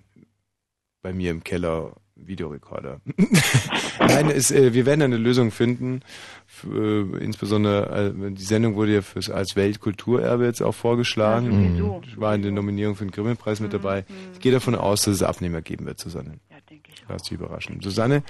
bei 1.02 1.14
mir 1.14 1.32
im 1.32 1.44
Keller 1.44 1.94
Videorekorder. 2.26 3.02
Nein, 4.00 4.30
es, 4.30 4.52
äh, 4.52 4.74
wir 4.74 4.86
werden 4.86 5.02
eine 5.02 5.18
Lösung 5.18 5.52
finden. 5.52 6.02
Für, 6.46 7.18
äh, 7.20 7.24
insbesondere 7.24 8.14
äh, 8.16 8.32
die 8.32 8.44
Sendung 8.44 8.76
wurde 8.76 8.94
ja 8.96 9.02
fürs, 9.02 9.30
als 9.30 9.56
Weltkulturerbe 9.56 10.46
jetzt 10.46 10.62
auch 10.62 10.74
vorgeschlagen. 10.76 11.46
Ja, 11.52 11.70
sowieso. 11.70 12.02
Ich 12.08 12.20
war 12.20 12.36
in 12.36 12.41
der 12.41 12.52
Nominierung 12.52 12.96
für 12.96 13.06
den 13.06 13.12
Grimme-Preis 13.12 13.60
Mhm, 13.60 13.66
mit 13.66 13.74
dabei. 13.74 14.06
Ich 14.34 14.40
gehe 14.40 14.52
davon 14.52 14.76
aus, 14.76 15.04
dass 15.04 15.16
es 15.16 15.24
Abnehmer 15.24 15.62
geben 15.62 15.86
wird, 15.86 16.00
Susanne. 16.00 16.40
Ja, 16.50 16.58
denke 16.70 16.91
ich. 16.94 17.04
Lass 17.08 17.24
dich 17.24 17.34
überraschen. 17.34 17.82
Susanne, 17.82 18.24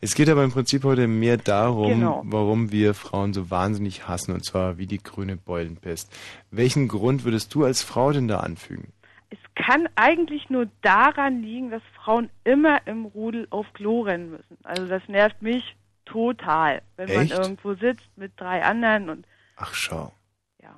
es 0.00 0.14
geht 0.14 0.28
aber 0.28 0.44
im 0.44 0.52
Prinzip 0.52 0.84
heute 0.84 1.06
mehr 1.08 1.36
darum, 1.36 1.88
Genau. 1.88 2.22
warum 2.24 2.70
wir 2.72 2.94
Frauen 2.94 3.32
so 3.32 3.50
wahnsinnig 3.50 4.06
hassen, 4.08 4.32
und 4.32 4.44
zwar 4.44 4.78
wie 4.78 4.86
die 4.86 5.02
grüne 5.02 5.36
Beulenpest. 5.36 6.10
Welchen 6.50 6.88
Grund 6.88 7.24
würdest 7.24 7.54
du 7.54 7.64
als 7.64 7.82
Frau 7.82 8.12
denn 8.12 8.28
da 8.28 8.38
anfügen? 8.40 8.88
Es 9.30 9.38
kann 9.54 9.88
eigentlich 9.94 10.50
nur 10.50 10.66
daran 10.82 11.42
liegen, 11.42 11.70
dass 11.70 11.82
Frauen 11.94 12.30
immer 12.44 12.86
im 12.86 13.04
Rudel 13.04 13.46
auf 13.50 13.72
Klo 13.74 14.02
rennen 14.02 14.30
müssen. 14.30 14.58
Also 14.64 14.86
das 14.86 15.02
nervt 15.08 15.40
mich 15.42 15.76
total, 16.04 16.82
wenn 16.96 17.08
Echt? 17.08 17.32
man 17.32 17.40
irgendwo 17.42 17.74
sitzt 17.74 18.08
mit 18.16 18.32
drei 18.36 18.62
anderen 18.64 19.08
und 19.08 19.26
Ach, 19.56 19.72
schau. 19.74 20.12
Ja. 20.62 20.70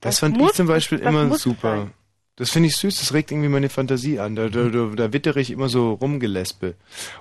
Das, 0.00 0.16
Das 0.16 0.18
fand 0.20 0.36
muss- 0.38 0.50
ich 0.50 0.56
zum 0.56 0.66
Beispiel 0.66 0.98
immer 0.98 1.36
super. 1.36 1.76
sein. 1.76 1.92
Das 2.36 2.50
finde 2.50 2.68
ich 2.68 2.76
süß, 2.76 2.98
das 2.98 3.12
regt 3.12 3.30
irgendwie 3.32 3.50
meine 3.50 3.68
Fantasie 3.68 4.18
an. 4.18 4.34
Da, 4.34 4.48
da, 4.48 4.70
da, 4.70 4.86
da 4.96 5.12
wittere 5.12 5.40
ich 5.40 5.50
immer 5.50 5.68
so 5.68 5.92
Rumgelespe. 5.92 6.74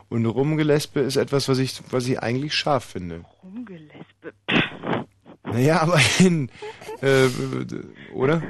Und 0.08 0.26
Rumgelespe 0.26 1.02
ist 1.02 1.18
etwas, 1.18 1.50
was 1.50 1.58
ich, 1.60 1.82
was 1.92 2.08
ich 2.08 2.22
eigentlich 2.24 2.54
scharf 2.56 2.86
finde. 2.86 3.26
rumgeläspe. 3.44 4.34
Naja, 5.44 5.82
aber 5.82 6.00
in, 6.20 6.50
äh, 7.02 7.28
oder? 8.14 8.42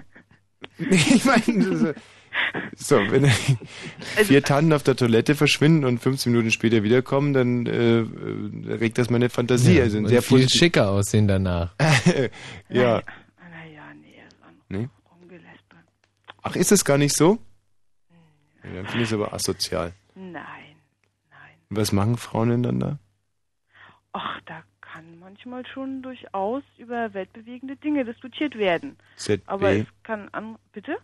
ich 0.78 1.26
meine, 1.26 1.95
so, 2.76 2.98
wenn 2.98 3.26
vier 4.24 4.44
Tannen 4.44 4.74
auf 4.74 4.84
der 4.84 4.95
Toilette 4.95 5.36
verschwinden 5.36 5.86
und 5.86 5.99
15 5.99 6.32
Minuten 6.32 6.52
später 6.52 6.84
wiederkommen, 6.84 7.34
dann 7.34 7.66
äh, 7.66 8.74
regt 8.74 8.98
das 8.98 9.10
meine 9.10 9.30
Fantasie. 9.30 9.78
Ja, 9.78 9.84
also 9.84 9.98
und 9.98 10.07
sehr 10.07 10.22
viel 10.22 10.49
schicker 10.49 10.90
aussehen 10.90 11.28
danach. 11.28 11.74
ja. 12.70 13.03
Nee? 14.70 14.88
Ach, 16.41 16.56
ist 16.56 16.72
es 16.72 16.86
gar 16.86 16.98
nicht 16.98 17.16
so? 17.16 17.40
Ja, 18.64 18.74
dann 18.76 18.86
finde 18.86 19.03
ich 19.03 19.10
es 19.10 19.14
aber 19.14 19.34
asozial. 19.34 19.94
Nein. 20.16 20.44
Und 21.70 21.78
was 21.78 21.91
machen 21.91 22.18
Frauen 22.18 22.49
denn 22.49 22.64
dann 22.64 22.80
da? 22.80 22.99
Ach, 24.14 24.40
da 24.45 24.64
kann 24.82 25.20
manchmal 25.20 25.66
schon 25.68 26.02
durchaus 26.02 26.64
über 26.78 27.14
weltbewegende 27.14 27.76
Dinge 27.76 28.06
diskutiert 28.06 28.57
werden. 28.57 28.98
ZB. 29.18 29.41
Aber 29.45 29.72
es 29.72 29.88
kann 30.03 30.30
an 30.32 30.57
bitte? 30.72 30.98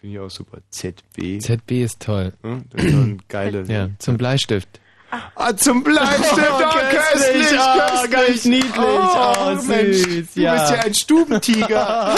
Finde 0.00 0.14
ich 0.16 0.20
auch 0.20 0.30
super. 0.30 0.58
ZB. 0.70 1.40
ZB 1.40 1.82
ist 1.82 2.00
toll. 2.00 2.32
Hm, 2.42 2.64
das 2.70 2.84
ist 2.84 2.92
ein 2.94 3.22
geiler. 3.28 3.64
Ja, 3.64 3.88
zum 3.98 4.16
Bleistift. 4.16 4.80
Ah, 5.10 5.56
zum 5.56 5.82
Bleistift, 5.82 6.38
Oh, 6.38 6.60
oh, 6.60 6.70
köstlich, 6.90 7.48
köstlich, 7.48 7.58
oh, 7.58 8.08
köstlich. 8.10 8.44
niedlich, 8.44 8.78
oh, 8.78 9.54
Mensch, 9.66 9.96
süß, 9.96 10.34
du 10.34 10.40
ja. 10.42 10.52
bist 10.54 10.70
ja 10.70 10.78
ein 10.80 10.94
Stubentiger. 10.94 12.14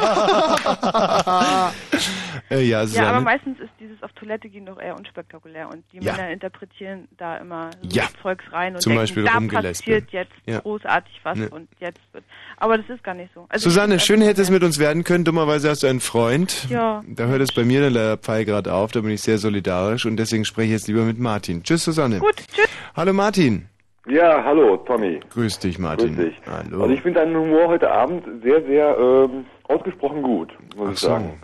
Äh, 2.50 2.62
ja, 2.62 2.80
Ja, 2.80 2.86
Susanne. 2.86 3.08
aber 3.08 3.20
meistens 3.20 3.60
ist 3.60 3.70
dieses 3.78 4.02
auf 4.02 4.12
Toilette 4.12 4.48
gehen 4.48 4.66
doch 4.66 4.80
eher 4.80 4.96
unspektakulär 4.98 5.68
und 5.68 5.84
die 5.92 5.98
Ja. 6.04 6.14
Männer 6.16 6.30
interpretieren 6.30 7.06
da 7.16 7.36
immer 7.36 7.70
so 7.82 7.88
Ja. 7.96 8.04
Zeugs 8.22 8.44
rein 8.52 8.74
und 8.74 8.80
Zum 8.82 8.90
denken, 8.90 9.02
Beispiel 9.02 9.24
da 9.52 9.60
passiert 9.62 10.10
jetzt 10.10 10.32
Ja. 10.46 10.58
großartig 10.60 11.20
was 11.22 11.38
Ja. 11.38 11.46
und 11.50 11.68
jetzt 11.78 12.00
wird. 12.12 12.24
Aber 12.56 12.76
das 12.76 12.88
ist 12.90 13.04
gar 13.04 13.14
nicht 13.14 13.32
so. 13.34 13.46
Also 13.48 13.70
Susanne, 13.70 14.00
schön 14.00 14.20
hätte 14.20 14.42
es 14.42 14.50
mit 14.50 14.64
uns 14.64 14.78
werden 14.80 15.04
können. 15.04 15.24
Dummerweise 15.24 15.70
hast 15.70 15.82
du 15.84 15.86
einen 15.86 16.00
Freund. 16.00 16.66
Ja. 16.68 17.02
Da 17.06 17.26
hört 17.26 17.40
es 17.40 17.52
bei 17.52 17.64
mir 17.64 17.82
dann 17.82 17.94
der 17.94 18.16
Pfeil 18.16 18.44
gerade 18.44 18.72
auf. 18.74 18.90
Da 18.90 19.00
bin 19.00 19.10
ich 19.12 19.22
sehr 19.22 19.38
solidarisch 19.38 20.04
und 20.06 20.16
deswegen 20.16 20.44
spreche 20.44 20.66
ich 20.66 20.72
jetzt 20.72 20.88
lieber 20.88 21.02
mit 21.02 21.18
Martin. 21.20 21.62
Tschüss, 21.62 21.84
Susanne. 21.84 22.18
Gut, 22.18 22.36
tschüss. 22.52 22.68
Hallo, 22.96 23.12
Martin. 23.12 23.66
Ja, 24.08 24.42
hallo, 24.42 24.78
Tommy. 24.78 25.20
Grüß 25.32 25.58
dich, 25.60 25.78
Martin. 25.78 26.16
Grüß 26.16 26.26
dich. 26.26 26.34
Hallo. 26.46 26.82
Also 26.82 26.94
ich 26.94 27.02
finde 27.02 27.20
deinen 27.20 27.36
Humor 27.36 27.68
heute 27.68 27.90
Abend 27.92 28.24
sehr, 28.42 28.60
sehr 28.64 28.96
ähm, 28.98 29.44
ausgesprochen 29.68 30.22
gut, 30.22 30.52
muss 30.74 30.86
Ach 30.88 30.92
ich 30.94 30.98
so, 30.98 31.06
sagen. 31.08 31.40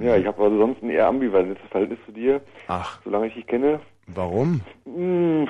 Ja, 0.00 0.16
ich 0.16 0.26
habe 0.26 0.42
also 0.42 0.58
sonst 0.58 0.82
ein 0.82 0.90
eher 0.90 1.06
ambivalentes 1.06 1.62
Verhältnis 1.70 1.98
zu 2.06 2.12
dir. 2.12 2.40
Ach. 2.68 3.00
Solange 3.04 3.28
ich 3.28 3.34
dich 3.34 3.46
kenne. 3.46 3.80
Warum? 4.06 4.60
Hm, 4.84 5.48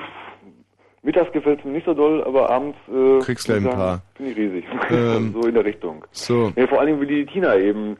mittags 1.01 1.31
gefällt 1.31 1.59
es 1.59 1.65
mir 1.65 1.71
nicht 1.71 1.85
so 1.85 1.93
doll, 1.93 2.23
aber 2.23 2.49
abends 2.49 2.77
äh, 2.87 3.19
Kriegst 3.19 3.47
muss 3.47 3.57
ein 3.57 3.63
paar. 3.63 4.01
Finde 4.15 4.31
ich 4.31 4.37
riesig. 4.37 4.65
Ähm, 4.91 5.33
so 5.33 5.47
in 5.47 5.53
der 5.53 5.65
Richtung. 5.65 6.05
So. 6.11 6.51
Ja, 6.55 6.67
vor 6.67 6.79
allem 6.79 6.99
wie 7.01 7.07
die 7.07 7.25
Tina 7.25 7.55
eben 7.57 7.97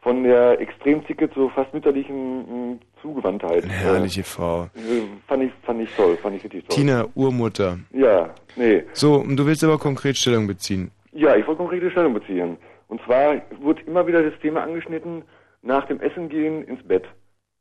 von 0.00 0.22
der 0.22 0.60
Extremzicke 0.60 1.28
zur 1.30 1.50
fast 1.50 1.74
mütterlichen 1.74 2.72
mh, 2.72 2.78
Zugewandtheit. 3.02 3.64
Eine 3.64 3.72
herrliche 3.72 4.22
Frau. 4.22 4.64
Äh, 4.76 5.02
fand 5.26 5.42
ich, 5.44 5.50
fand 5.64 5.80
ich 5.80 5.90
toll, 5.96 6.16
fand 6.18 6.36
ich 6.36 6.44
richtig 6.44 6.68
toll. 6.68 6.76
Tina, 6.76 7.06
Urmutter. 7.14 7.78
Ja, 7.92 8.30
nee. 8.54 8.84
So, 8.92 9.16
und 9.16 9.36
du 9.36 9.46
willst 9.46 9.64
aber 9.64 9.78
konkret 9.78 10.16
Stellung 10.16 10.46
beziehen. 10.46 10.92
Ja, 11.12 11.34
ich 11.34 11.46
wollte 11.46 11.58
konkrete 11.58 11.90
Stellung 11.90 12.14
beziehen. 12.14 12.56
Und 12.88 13.00
zwar 13.02 13.34
wird 13.60 13.80
immer 13.86 14.06
wieder 14.06 14.22
das 14.22 14.38
Thema 14.40 14.62
angeschnitten, 14.62 15.22
nach 15.66 15.86
dem 15.86 16.00
Essen 16.00 16.28
gehen 16.28 16.64
ins 16.64 16.82
Bett. 16.86 17.04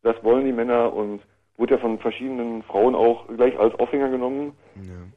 Das 0.03 0.15
wollen 0.23 0.45
die 0.45 0.51
Männer 0.51 0.93
und 0.93 1.21
wurde 1.57 1.75
ja 1.75 1.79
von 1.79 1.97
verschiedenen 1.99 2.63
Frauen 2.63 2.95
auch 2.95 3.27
gleich 3.27 3.57
als 3.57 3.73
Aufhänger 3.75 4.09
genommen. 4.09 4.53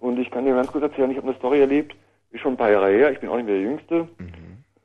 Und 0.01 0.19
ich 0.19 0.31
kann 0.31 0.45
dir 0.45 0.55
ganz 0.55 0.71
kurz 0.73 0.83
erzählen, 0.85 1.11
ich 1.11 1.17
habe 1.17 1.29
eine 1.29 1.37
Story 1.37 1.61
erlebt, 1.61 1.95
ist 2.31 2.41
schon 2.41 2.55
ein 2.55 2.57
paar 2.57 2.71
Jahre 2.71 2.91
her, 2.91 3.11
ich 3.13 3.21
bin 3.21 3.29
auch 3.29 3.37
nicht 3.37 3.47
mehr 3.47 3.55
der 3.57 3.65
Jüngste. 3.65 4.09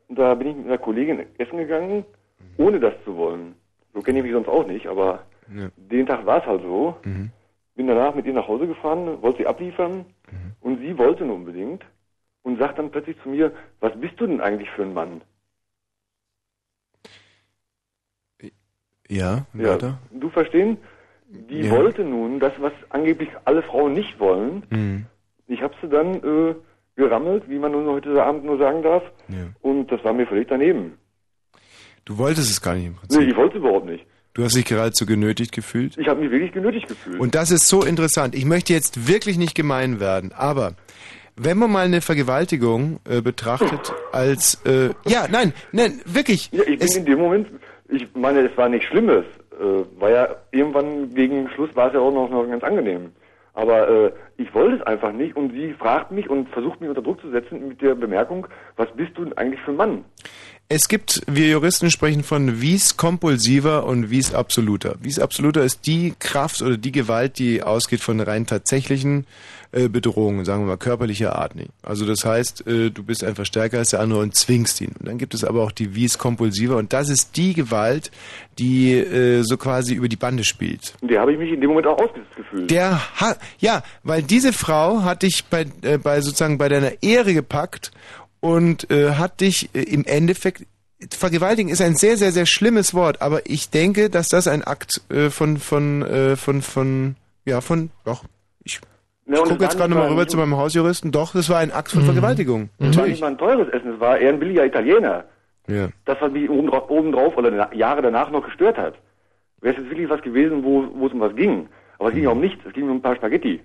Und 0.07 0.19
da 0.19 0.33
bin 0.35 0.47
ich 0.49 0.55
mit 0.55 0.65
einer 0.67 0.77
Kollegin 0.77 1.25
essen 1.37 1.57
gegangen, 1.57 2.05
ohne 2.57 2.79
das 2.79 2.93
zu 3.05 3.15
wollen. 3.15 3.55
So 3.93 4.01
kenne 4.01 4.19
ich 4.19 4.23
mich 4.23 4.33
sonst 4.33 4.47
auch 4.49 4.65
nicht, 4.67 4.87
aber 4.87 5.23
Ja. 5.53 5.69
den 5.77 6.05
Tag 6.05 6.25
war 6.25 6.39
es 6.39 6.45
halt 6.45 6.61
so. 6.63 6.95
Bin 7.75 7.87
danach 7.87 8.13
mit 8.15 8.25
ihr 8.25 8.33
nach 8.33 8.47
Hause 8.47 8.67
gefahren, 8.67 9.21
wollte 9.21 9.39
sie 9.39 9.47
abliefern 9.47 10.05
und 10.61 10.79
sie 10.79 10.97
wollte 10.97 11.25
nur 11.25 11.35
unbedingt 11.35 11.83
und 12.43 12.59
sagt 12.59 12.77
dann 12.79 12.91
plötzlich 12.91 13.17
zu 13.23 13.29
mir, 13.29 13.51
was 13.79 13.93
bist 13.99 14.19
du 14.19 14.27
denn 14.27 14.41
eigentlich 14.41 14.69
für 14.71 14.83
ein 14.83 14.93
Mann? 14.93 15.21
Ja, 19.13 19.45
Ja, 19.53 19.69
weiter? 19.73 19.99
du 20.11 20.29
verstehen? 20.29 20.77
Die 21.29 21.61
Ja. 21.61 21.71
wollte 21.71 22.03
nun 22.03 22.39
das, 22.39 22.53
was 22.59 22.73
angeblich 22.89 23.29
alle 23.45 23.63
Frauen 23.63 23.93
nicht 23.93 24.19
wollen. 24.19 24.63
Mhm. 24.69 25.05
Ich 25.47 25.61
habe 25.61 25.73
sie 25.81 25.89
dann 25.89 26.15
äh, 26.15 26.55
gerammelt, 26.95 27.43
wie 27.49 27.57
man 27.59 27.71
nun 27.71 27.87
heute 27.87 28.21
Abend 28.23 28.43
nur 28.45 28.57
sagen 28.57 28.83
darf. 28.83 29.03
Ja. 29.29 29.47
Und 29.61 29.87
das 29.91 30.03
war 30.03 30.13
mir 30.13 30.27
völlig 30.27 30.47
daneben. 30.47 30.93
Du 32.05 32.17
wolltest 32.17 32.49
es 32.51 32.61
gar 32.61 32.75
nicht 32.75 32.85
im 32.85 32.95
Prinzip. 32.95 33.21
Nee, 33.21 33.27
ich 33.29 33.35
wollte 33.35 33.57
es 33.57 33.63
überhaupt 33.63 33.85
nicht. 33.85 34.05
Du 34.33 34.43
hast 34.43 34.55
dich 34.55 34.65
geradezu 34.65 35.05
genötigt 35.05 35.51
gefühlt. 35.51 35.97
Ich 35.97 36.07
habe 36.07 36.21
mich 36.21 36.31
wirklich 36.31 36.51
genötigt 36.51 36.87
gefühlt. 36.87 37.19
Und 37.19 37.35
das 37.35 37.51
ist 37.51 37.67
so 37.67 37.83
interessant. 37.83 38.33
Ich 38.35 38.45
möchte 38.45 38.73
jetzt 38.73 39.07
wirklich 39.07 39.37
nicht 39.37 39.53
gemein 39.55 39.99
werden, 39.99 40.31
aber 40.35 40.73
wenn 41.35 41.57
man 41.57 41.71
mal 41.71 41.85
eine 41.85 42.01
Vergewaltigung 42.01 42.99
äh, 43.09 43.21
betrachtet 43.21 43.93
als 44.11 44.55
äh, 44.65 44.89
ja, 45.07 45.27
nein, 45.31 45.53
nein, 45.71 46.01
wirklich. 46.05 46.49
Ja, 46.51 46.63
ich 46.63 46.79
bin 46.79 46.87
in 46.97 47.05
dem 47.05 47.19
Moment, 47.19 47.47
ich 47.93 48.07
meine, 48.15 48.41
es 48.41 48.57
war 48.57 48.69
nichts 48.69 48.87
Schlimmes. 48.87 49.25
Äh, 49.59 49.99
war 49.99 50.09
ja 50.09 50.27
irgendwann 50.51 51.13
gegen 51.13 51.49
Schluss 51.49 51.75
war 51.75 51.87
es 51.87 51.93
ja 51.93 51.99
auch 51.99 52.13
noch, 52.13 52.29
noch 52.29 52.47
ganz 52.47 52.63
angenehm. 52.63 53.11
Aber 53.53 53.87
äh, 53.87 54.11
ich 54.37 54.53
wollte 54.55 54.77
es 54.77 54.81
einfach 54.81 55.11
nicht 55.11 55.35
und 55.35 55.51
sie 55.51 55.73
fragt 55.73 56.11
mich 56.11 56.27
und 56.27 56.49
versucht 56.49 56.81
mich 56.81 56.89
unter 56.89 57.03
Druck 57.03 57.21
zu 57.21 57.29
setzen 57.29 57.67
mit 57.67 57.81
der 57.81 57.93
Bemerkung, 57.93 58.47
was 58.77 58.89
bist 58.95 59.11
du 59.15 59.25
denn 59.25 59.37
eigentlich 59.37 59.61
für 59.61 59.71
ein 59.71 59.77
Mann? 59.77 60.05
Es 60.69 60.87
gibt, 60.87 61.21
wir 61.27 61.47
Juristen 61.47 61.91
sprechen 61.91 62.23
von 62.23 62.61
Vis 62.61 62.97
kompulsiver 62.97 63.85
und 63.85 64.09
Vis 64.09 64.33
absoluter. 64.33 64.95
Vis 65.01 65.19
absoluter 65.19 65.63
ist 65.63 65.85
die 65.85 66.15
Kraft 66.17 66.63
oder 66.63 66.77
die 66.77 66.91
Gewalt, 66.91 67.37
die 67.37 67.61
ausgeht 67.61 68.01
von 68.01 68.19
rein 68.19 68.47
tatsächlichen 68.47 69.27
äh, 69.73 69.89
Bedrohungen, 69.89 70.45
sagen 70.45 70.61
wir 70.61 70.67
mal 70.67 70.77
körperlicher 70.77 71.35
Art. 71.35 71.55
Nicht. 71.55 71.71
Also 71.81 72.05
das 72.05 72.23
heißt, 72.23 72.67
äh, 72.67 72.91
du 72.91 73.03
bist 73.03 73.23
einfach 73.23 73.45
stärker 73.45 73.79
als 73.79 73.89
der 73.89 73.99
andere 73.99 74.19
und 74.19 74.35
zwingst 74.35 74.79
ihn. 74.81 74.93
Und 74.99 75.07
dann 75.07 75.17
gibt 75.17 75.33
es 75.33 75.43
aber 75.43 75.63
auch 75.63 75.71
die 75.71 75.95
Vis 75.95 76.17
kompulsiver 76.17 76.77
und 76.77 76.93
das 76.93 77.09
ist 77.09 77.35
die 77.37 77.53
Gewalt, 77.53 78.11
die 78.59 78.93
äh, 78.93 79.41
so 79.41 79.57
quasi 79.57 79.95
über 79.95 80.07
die 80.07 80.15
Bande 80.15 80.43
spielt. 80.43 80.93
Der 81.01 81.21
habe 81.21 81.33
ich 81.33 81.39
mich 81.39 81.51
in 81.51 81.59
dem 81.59 81.71
Moment 81.71 81.87
auch 81.87 81.97
ausgesetzt 81.97 82.35
gefühlt. 82.35 82.69
Der 82.69 82.99
hat, 83.15 83.39
ja, 83.59 83.83
weil 84.03 84.21
diese 84.21 84.53
Frau 84.53 85.01
hat 85.03 85.23
dich 85.23 85.45
bei, 85.45 85.65
äh, 85.81 85.97
bei 85.97 86.21
sozusagen 86.21 86.57
bei 86.57 86.69
deiner 86.69 87.01
Ehre 87.01 87.33
gepackt 87.33 87.91
und 88.39 88.89
äh, 88.91 89.11
hat 89.11 89.41
dich 89.41 89.69
äh, 89.73 89.81
im 89.81 90.05
Endeffekt 90.05 90.65
Vergewaltigen 91.11 91.69
ist 91.69 91.81
ein 91.81 91.95
sehr, 91.95 92.15
sehr, 92.15 92.31
sehr 92.31 92.45
schlimmes 92.45 92.93
Wort, 92.93 93.21
aber 93.21 93.41
ich 93.45 93.69
denke, 93.69 94.09
dass 94.09 94.29
das 94.29 94.47
ein 94.47 94.63
Akt 94.63 95.01
äh, 95.09 95.29
von, 95.29 95.57
von, 95.57 96.01
äh, 96.01 96.37
von, 96.37 96.61
von, 96.61 97.15
ja, 97.43 97.59
von, 97.59 97.89
doch, 98.05 98.23
ich, 99.25 99.31
Ja, 99.31 99.35
ich 99.35 99.43
gucke 99.43 99.59
war 99.59 99.67
jetzt 99.67 99.77
gerade 99.77 99.89
nochmal 99.89 100.07
mal- 100.07 100.11
rüber 100.13 100.27
zu 100.27 100.37
meinem 100.37 100.57
Hausjuristen, 100.57 101.11
doch, 101.11 101.33
das 101.33 101.49
war 101.49 101.59
ein 101.59 101.71
Akt 101.71 101.91
von 101.91 102.01
Mhm. 102.01 102.05
Vergewaltigung. 102.05 102.69
Es 102.77 102.79
war 102.79 102.87
Natürlich. 102.87 103.11
nicht 103.11 103.21
mal 103.21 103.27
ein 103.31 103.37
teures 103.37 103.67
Essen, 103.73 103.93
es 103.93 103.99
war 103.99 104.17
eher 104.17 104.29
ein 104.29 104.39
billiger 104.39 104.65
Italiener. 104.65 105.25
Ja. 105.67 105.87
Das, 106.05 106.17
was 106.19 106.31
mich 106.31 106.49
obendrauf, 106.49 106.89
obendrauf 106.89 107.37
oder 107.37 107.73
Jahre 107.73 108.01
danach 108.01 108.29
noch 108.31 108.43
gestört 108.45 108.77
hat. 108.77 108.95
Wäre 109.61 109.75
es 109.75 109.81
jetzt 109.81 109.89
wirklich 109.91 110.09
was 110.09 110.21
gewesen, 110.21 110.63
wo, 110.63 110.85
wo 110.93 111.07
es 111.07 111.13
um 111.13 111.21
was 111.21 111.33
ging. 111.35 111.69
Aber 111.99 112.09
es 112.09 112.15
ging 112.15 112.23
ja 112.25 112.31
um 112.31 112.41
nichts, 112.41 112.59
es 112.67 112.73
ging 112.73 112.83
um 112.89 112.97
ein 112.97 113.01
paar 113.01 113.15
Spaghetti. 113.15 113.61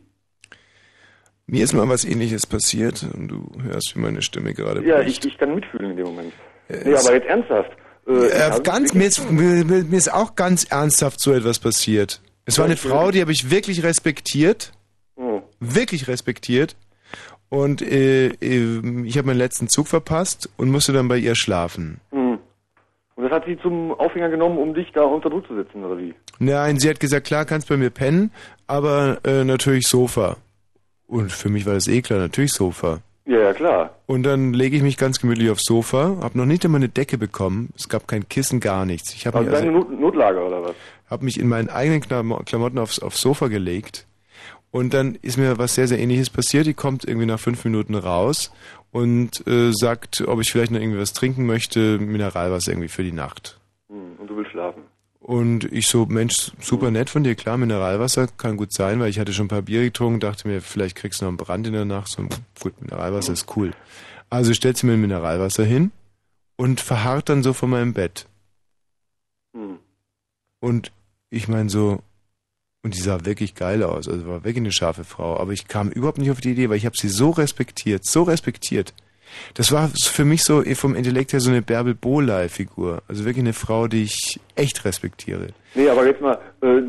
Mir 1.47 1.65
ist 1.65 1.73
mal 1.73 1.89
was 1.89 2.05
ähnliches 2.05 2.47
passiert 2.47 3.05
und 3.15 3.29
du 3.29 3.49
hörst, 3.63 3.97
wie 3.97 4.01
meine 4.01 4.21
Stimme 4.23 4.53
gerade 4.53 4.85
Ja, 4.87 5.01
ich, 5.01 5.25
ich 5.25 5.39
kann 5.39 5.55
mitfühlen 5.55 5.93
in 5.93 5.97
dem 5.97 6.07
Moment. 6.07 6.33
Ja, 6.69 6.77
nee, 6.85 6.95
aber 6.95 7.15
jetzt 7.15 7.27
ernsthaft. 7.27 7.71
Äh, 8.07 8.13
Äh, 8.13 8.61
ganz, 8.63 8.93
mir 8.95 9.07
ist, 9.07 9.31
mir 9.31 9.65
mir 9.65 9.97
ist 9.97 10.13
auch 10.13 10.35
ganz 10.37 10.65
ernsthaft 10.65 11.21
so 11.21 11.33
etwas 11.33 11.59
passiert. 11.59 12.21
Es 12.45 12.59
war 12.59 12.67
eine 12.67 12.77
Frau, 12.77 13.11
die 13.11 13.21
habe 13.21 13.33
ich 13.33 13.51
wirklich 13.51 13.83
respektiert. 13.83 14.73
Oh. 15.43 15.49
Wirklich 15.61 16.09
respektiert. 16.09 16.77
Und 17.51 17.81
äh, 17.81 18.29
äh, 18.29 19.05
ich 19.05 19.17
habe 19.17 19.27
meinen 19.29 19.39
letzten 19.39 19.69
Zug 19.69 19.89
verpasst 19.89 20.51
und 20.59 20.71
musste 20.71 20.93
dann 20.93 21.09
bei 21.09 21.17
ihr 21.17 21.35
schlafen. 21.35 22.01
Hm. 22.11 22.39
Und 23.17 23.25
das 23.25 23.33
hat 23.33 23.47
sie 23.47 23.59
zum 23.63 23.93
Aufhänger 23.93 24.29
genommen, 24.29 24.59
um 24.59 24.75
dich 24.75 24.93
da 24.93 25.03
unter 25.03 25.31
Druck 25.31 25.47
zu 25.49 25.57
setzen, 25.57 25.83
oder 25.85 25.99
wie? 25.99 26.15
Nein, 26.39 26.79
sie 26.79 26.89
hat 26.91 27.01
gesagt, 27.01 27.27
klar, 27.27 27.45
kannst 27.47 27.69
bei 27.69 27.77
mir 27.77 27.91
pennen, 27.91 28.31
aber 28.67 29.19
äh, 29.25 29.45
natürlich 29.45 29.89
Sofa. 29.89 30.37
Und 31.07 31.33
für 31.33 31.49
mich 31.49 31.65
war 31.67 31.75
das 31.75 31.89
eh 31.89 32.03
klar, 32.03 32.19
natürlich 32.19 32.53
Sofa. 32.53 33.01
Ja, 33.25 33.39
ja, 33.41 33.53
klar. 33.55 33.95
Und 34.07 34.23
dann 34.23 34.53
lege 34.53 34.77
ich 34.77 34.83
mich 34.83 34.97
ganz 34.97 35.19
gemütlich 35.21 35.51
aufs 35.51 35.65
Sofa, 35.65 36.17
habe 36.21 36.39
noch 36.39 36.47
nicht 36.47 36.65
einmal 36.65 36.79
eine 36.81 36.89
Decke 36.91 37.19
bekommen, 37.19 37.71
es 37.77 37.89
gab 37.89 38.07
kein 38.09 38.29
Kissen, 38.29 38.61
gar 38.61 38.85
nichts. 38.87 39.15
Ich 39.15 39.27
habe 39.27 39.39
Also 39.39 39.51
mich, 39.51 39.59
deine 39.59 39.75
also, 39.77 39.89
Not 39.91 40.01
Notlager, 40.01 40.47
oder 40.47 40.63
was? 40.63 40.75
hab 41.11 41.23
mich 41.23 41.41
in 41.41 41.49
meinen 41.49 41.69
eigenen 41.71 42.01
Klamo- 42.03 42.43
Klamotten 42.45 42.79
aufs, 42.79 43.01
aufs 43.01 43.21
Sofa 43.21 43.49
gelegt 43.49 44.07
und 44.71 44.95
dann 44.95 45.15
ist 45.17 45.39
mir 45.39 45.59
was 45.59 45.75
sehr, 45.75 45.89
sehr 45.89 45.99
ähnliches 45.99 46.31
passiert. 46.31 46.67
Die 46.67 46.75
kommt 46.75 47.05
irgendwie 47.05 47.27
nach 47.27 47.41
fünf 47.41 47.65
Minuten 47.65 47.95
raus 47.95 48.53
und 48.91 49.47
äh, 49.47 49.73
sagt, 49.73 50.23
ob 50.27 50.41
ich 50.41 50.51
vielleicht 50.51 50.73
noch 50.73 50.81
irgendwie 50.81 51.01
was 51.01 51.13
trinken 51.13 51.47
möchte, 51.47 51.99
Mineralwasser 51.99 52.73
irgendwie 52.73 52.89
für 52.89 53.03
die 53.03 53.13
Nacht. 53.13 53.59
Hm. 53.89 54.17
Und 54.19 54.29
du 54.29 54.37
willst 54.37 54.53
schlafen. 54.53 54.83
Und 55.21 55.65
ich 55.73 55.89
so, 55.89 56.07
Mensch, 56.07 56.53
super 56.61 56.91
nett 56.91 57.11
von 57.11 57.23
dir, 57.23 57.35
klar, 57.35 57.59
Mineralwasser 57.59 58.29
kann 58.29 58.57
gut 58.57 58.73
sein, 58.73 59.01
weil 59.01 59.11
ich 59.11 59.19
hatte 59.19 59.33
schon 59.33 59.47
ein 59.47 59.51
paar 59.51 59.63
Bier 59.63 59.83
getrunken, 59.83 60.21
dachte 60.21 60.49
mir, 60.49 60.63
vielleicht 60.63 60.97
kriegst 60.97 61.21
du 61.21 61.25
noch 61.25 61.31
einen 61.31 61.37
Brand 61.37 61.67
in 61.67 61.75
der 61.75 61.85
Nacht. 61.85 62.09
So, 62.09 62.27
gut, 62.61 62.81
Mineralwasser 62.81 63.33
ist 63.33 63.57
cool. 63.57 63.73
Also 64.31 64.55
stellt 64.55 64.77
sie 64.77 64.87
mir 64.87 64.95
ein 64.95 65.01
Mineralwasser 65.01 65.65
hin 65.65 65.91
und 66.57 66.81
verharrt 66.81 67.29
dann 67.29 67.43
so 67.43 67.53
vor 67.53 67.69
meinem 67.69 67.93
Bett. 67.93 68.27
Hm. 69.55 69.79
Und 70.61 70.93
ich 71.31 71.49
meine 71.49 71.69
so, 71.69 72.03
und 72.89 72.97
die 72.97 73.01
sah 73.03 73.27
wirklich 73.27 73.55
geil 73.55 73.83
aus, 73.83 74.09
also 74.09 74.27
war 74.27 74.45
wirklich 74.45 74.57
eine 74.57 74.73
scharfe 74.73 75.05
Frau, 75.05 75.39
aber 75.39 75.53
ich 75.53 75.69
kam 75.69 75.91
überhaupt 75.91 76.17
nicht 76.17 76.31
auf 76.31 76.41
die 76.41 76.53
Idee, 76.53 76.71
weil 76.71 76.79
ich 76.79 76.87
habe 76.87 76.97
sie 76.97 77.09
so 77.09 77.29
respektiert, 77.29 78.07
so 78.07 78.23
respektiert. 78.23 78.95
Das 79.53 79.73
war 79.73 79.91
für 79.95 80.25
mich 80.25 80.43
so 80.43 80.65
eh 80.65 80.75
vom 80.75 80.95
Intellekt 80.95 81.35
her 81.35 81.41
so 81.41 81.51
eine 81.51 81.61
Bärbel 81.61 81.95
Bohlei-Figur. 81.95 83.03
Also 83.09 83.27
wirklich 83.27 83.43
eine 83.45 83.53
Frau, 83.53 83.87
die 83.87 84.05
ich 84.05 84.41
echt 84.55 84.87
respektiere. 84.87 85.49
Nee, 85.75 85.87
aber 85.91 86.07
jetzt 86.07 86.23
mal, 86.23 86.39
äh, 86.63 86.81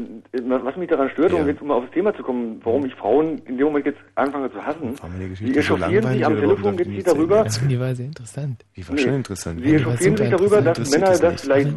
was 0.48 0.78
mich 0.78 0.90
daran 0.90 1.10
stört, 1.10 1.34
um 1.34 1.46
jetzt 1.48 1.62
mal 1.62 1.74
aufs 1.74 1.92
Thema 1.92 2.16
zu 2.16 2.24
kommen, 2.24 2.62
warum 2.64 2.86
ich 2.86 2.96
Frauen 2.96 3.40
in 3.40 3.58
dem 3.58 3.66
Moment 3.66 3.88
jetzt 3.88 4.00
anfange 4.16 4.50
zu 4.54 4.66
hassen, 4.66 4.96
die 5.42 5.52
so 5.52 5.60
echauffieren 5.60 5.92
sich 6.08 6.22
langweilig, 6.22 6.26
am 6.26 6.36
Telefon 6.40 6.76
nicht 6.76 6.90
hier 6.92 7.04
darüber, 7.04 7.44
Das 7.44 7.58
finde 7.58 7.74
ich 7.74 7.80
war 7.82 7.94
sehr 7.94 8.06
interessant. 8.06 8.66
Die 8.78 8.88
war 8.88 8.98
schon 8.98 9.14
interessant. 9.16 9.62
sie 9.62 9.76
echauffieren 9.76 10.16
sich 10.16 10.30
darüber, 10.30 10.62
dass 10.62 10.92
Männer 10.92 11.18
das 11.18 11.42
vielleicht 11.42 11.74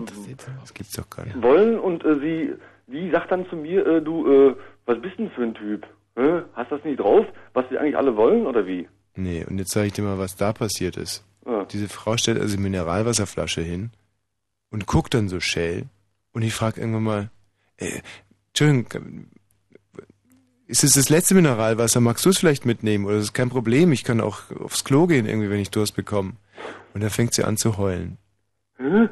Das 0.60 0.72
gibt's 0.74 0.92
doch 0.92 1.10
gar 1.10 1.26
nicht. 1.26 1.42
wollen 1.42 1.76
und 1.80 2.04
äh, 2.04 2.20
sie, 2.20 2.52
sie 2.92 3.10
sagt 3.10 3.32
dann 3.32 3.48
zu 3.48 3.56
mir, 3.56 3.86
äh, 3.86 4.02
du, 4.02 4.30
äh, 4.30 4.56
was 4.86 5.00
bist 5.00 5.18
denn 5.18 5.30
für 5.30 5.42
ein 5.42 5.54
Typ? 5.54 5.86
Hä? 6.14 6.42
Hast 6.52 6.70
das 6.70 6.84
nicht 6.84 7.00
drauf, 7.00 7.26
was 7.54 7.68
sie 7.70 7.78
eigentlich 7.78 7.96
alle 7.96 8.16
wollen 8.16 8.46
oder 8.46 8.66
wie? 8.66 8.88
Nee, 9.16 9.44
und 9.48 9.58
jetzt 9.58 9.72
sage 9.72 9.86
ich 9.88 9.92
dir 9.94 10.02
mal, 10.02 10.18
was 10.18 10.36
da 10.36 10.52
passiert 10.52 10.96
ist. 10.96 11.24
Ja. 11.46 11.64
Diese 11.64 11.88
Frau 11.88 12.16
stellt 12.16 12.40
also 12.40 12.54
eine 12.54 12.62
Mineralwasserflasche 12.62 13.62
hin 13.62 13.90
und 14.70 14.86
guckt 14.86 15.14
dann 15.14 15.28
so 15.28 15.40
schell 15.40 15.86
Und 16.32 16.42
ich 16.42 16.54
frage 16.54 16.80
irgendwann 16.80 17.02
mal, 17.02 17.30
äh, 17.78 18.00
Entschuldigung, 18.48 19.26
ist 20.66 20.84
es 20.84 20.92
das 20.92 21.08
letzte 21.08 21.34
Mineralwasser? 21.34 22.00
Magst 22.00 22.24
du 22.24 22.30
es 22.30 22.38
vielleicht 22.38 22.64
mitnehmen? 22.64 23.04
Oder 23.06 23.16
ist 23.16 23.24
es 23.24 23.32
kein 23.32 23.50
Problem? 23.50 23.92
Ich 23.92 24.04
kann 24.04 24.20
auch 24.20 24.50
aufs 24.60 24.84
Klo 24.84 25.06
gehen, 25.06 25.26
irgendwie, 25.26 25.50
wenn 25.50 25.60
ich 25.60 25.70
Durst 25.70 25.96
bekomme. 25.96 26.34
Und 26.94 27.02
dann 27.02 27.10
fängt 27.10 27.34
sie 27.34 27.44
an 27.44 27.56
zu 27.56 27.76
heulen. 27.76 28.18
Hm? 28.76 29.08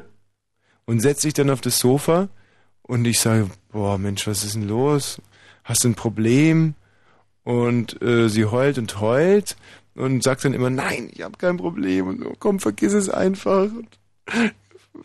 Und 0.85 0.99
setzt 0.99 1.21
sich 1.21 1.33
dann 1.33 1.49
auf 1.49 1.61
das 1.61 1.77
Sofa 1.77 2.29
und 2.83 3.05
ich 3.05 3.19
sage, 3.19 3.49
boah, 3.71 3.97
Mensch, 3.97 4.27
was 4.27 4.43
ist 4.43 4.55
denn 4.55 4.67
los? 4.67 5.21
Hast 5.63 5.83
du 5.83 5.89
ein 5.89 5.95
Problem? 5.95 6.75
Und 7.43 8.01
äh, 8.01 8.29
sie 8.29 8.45
heult 8.45 8.77
und 8.77 8.99
heult 8.99 9.55
und 9.95 10.23
sagt 10.23 10.45
dann 10.45 10.53
immer, 10.53 10.69
nein, 10.69 11.09
ich 11.11 11.21
habe 11.21 11.37
kein 11.37 11.57
Problem. 11.57 12.07
Und 12.07 12.19
so, 12.21 12.33
komm, 12.37 12.59
vergiss 12.59 12.93
es 12.93 13.09
einfach. 13.09 13.63
Und, 13.63 13.97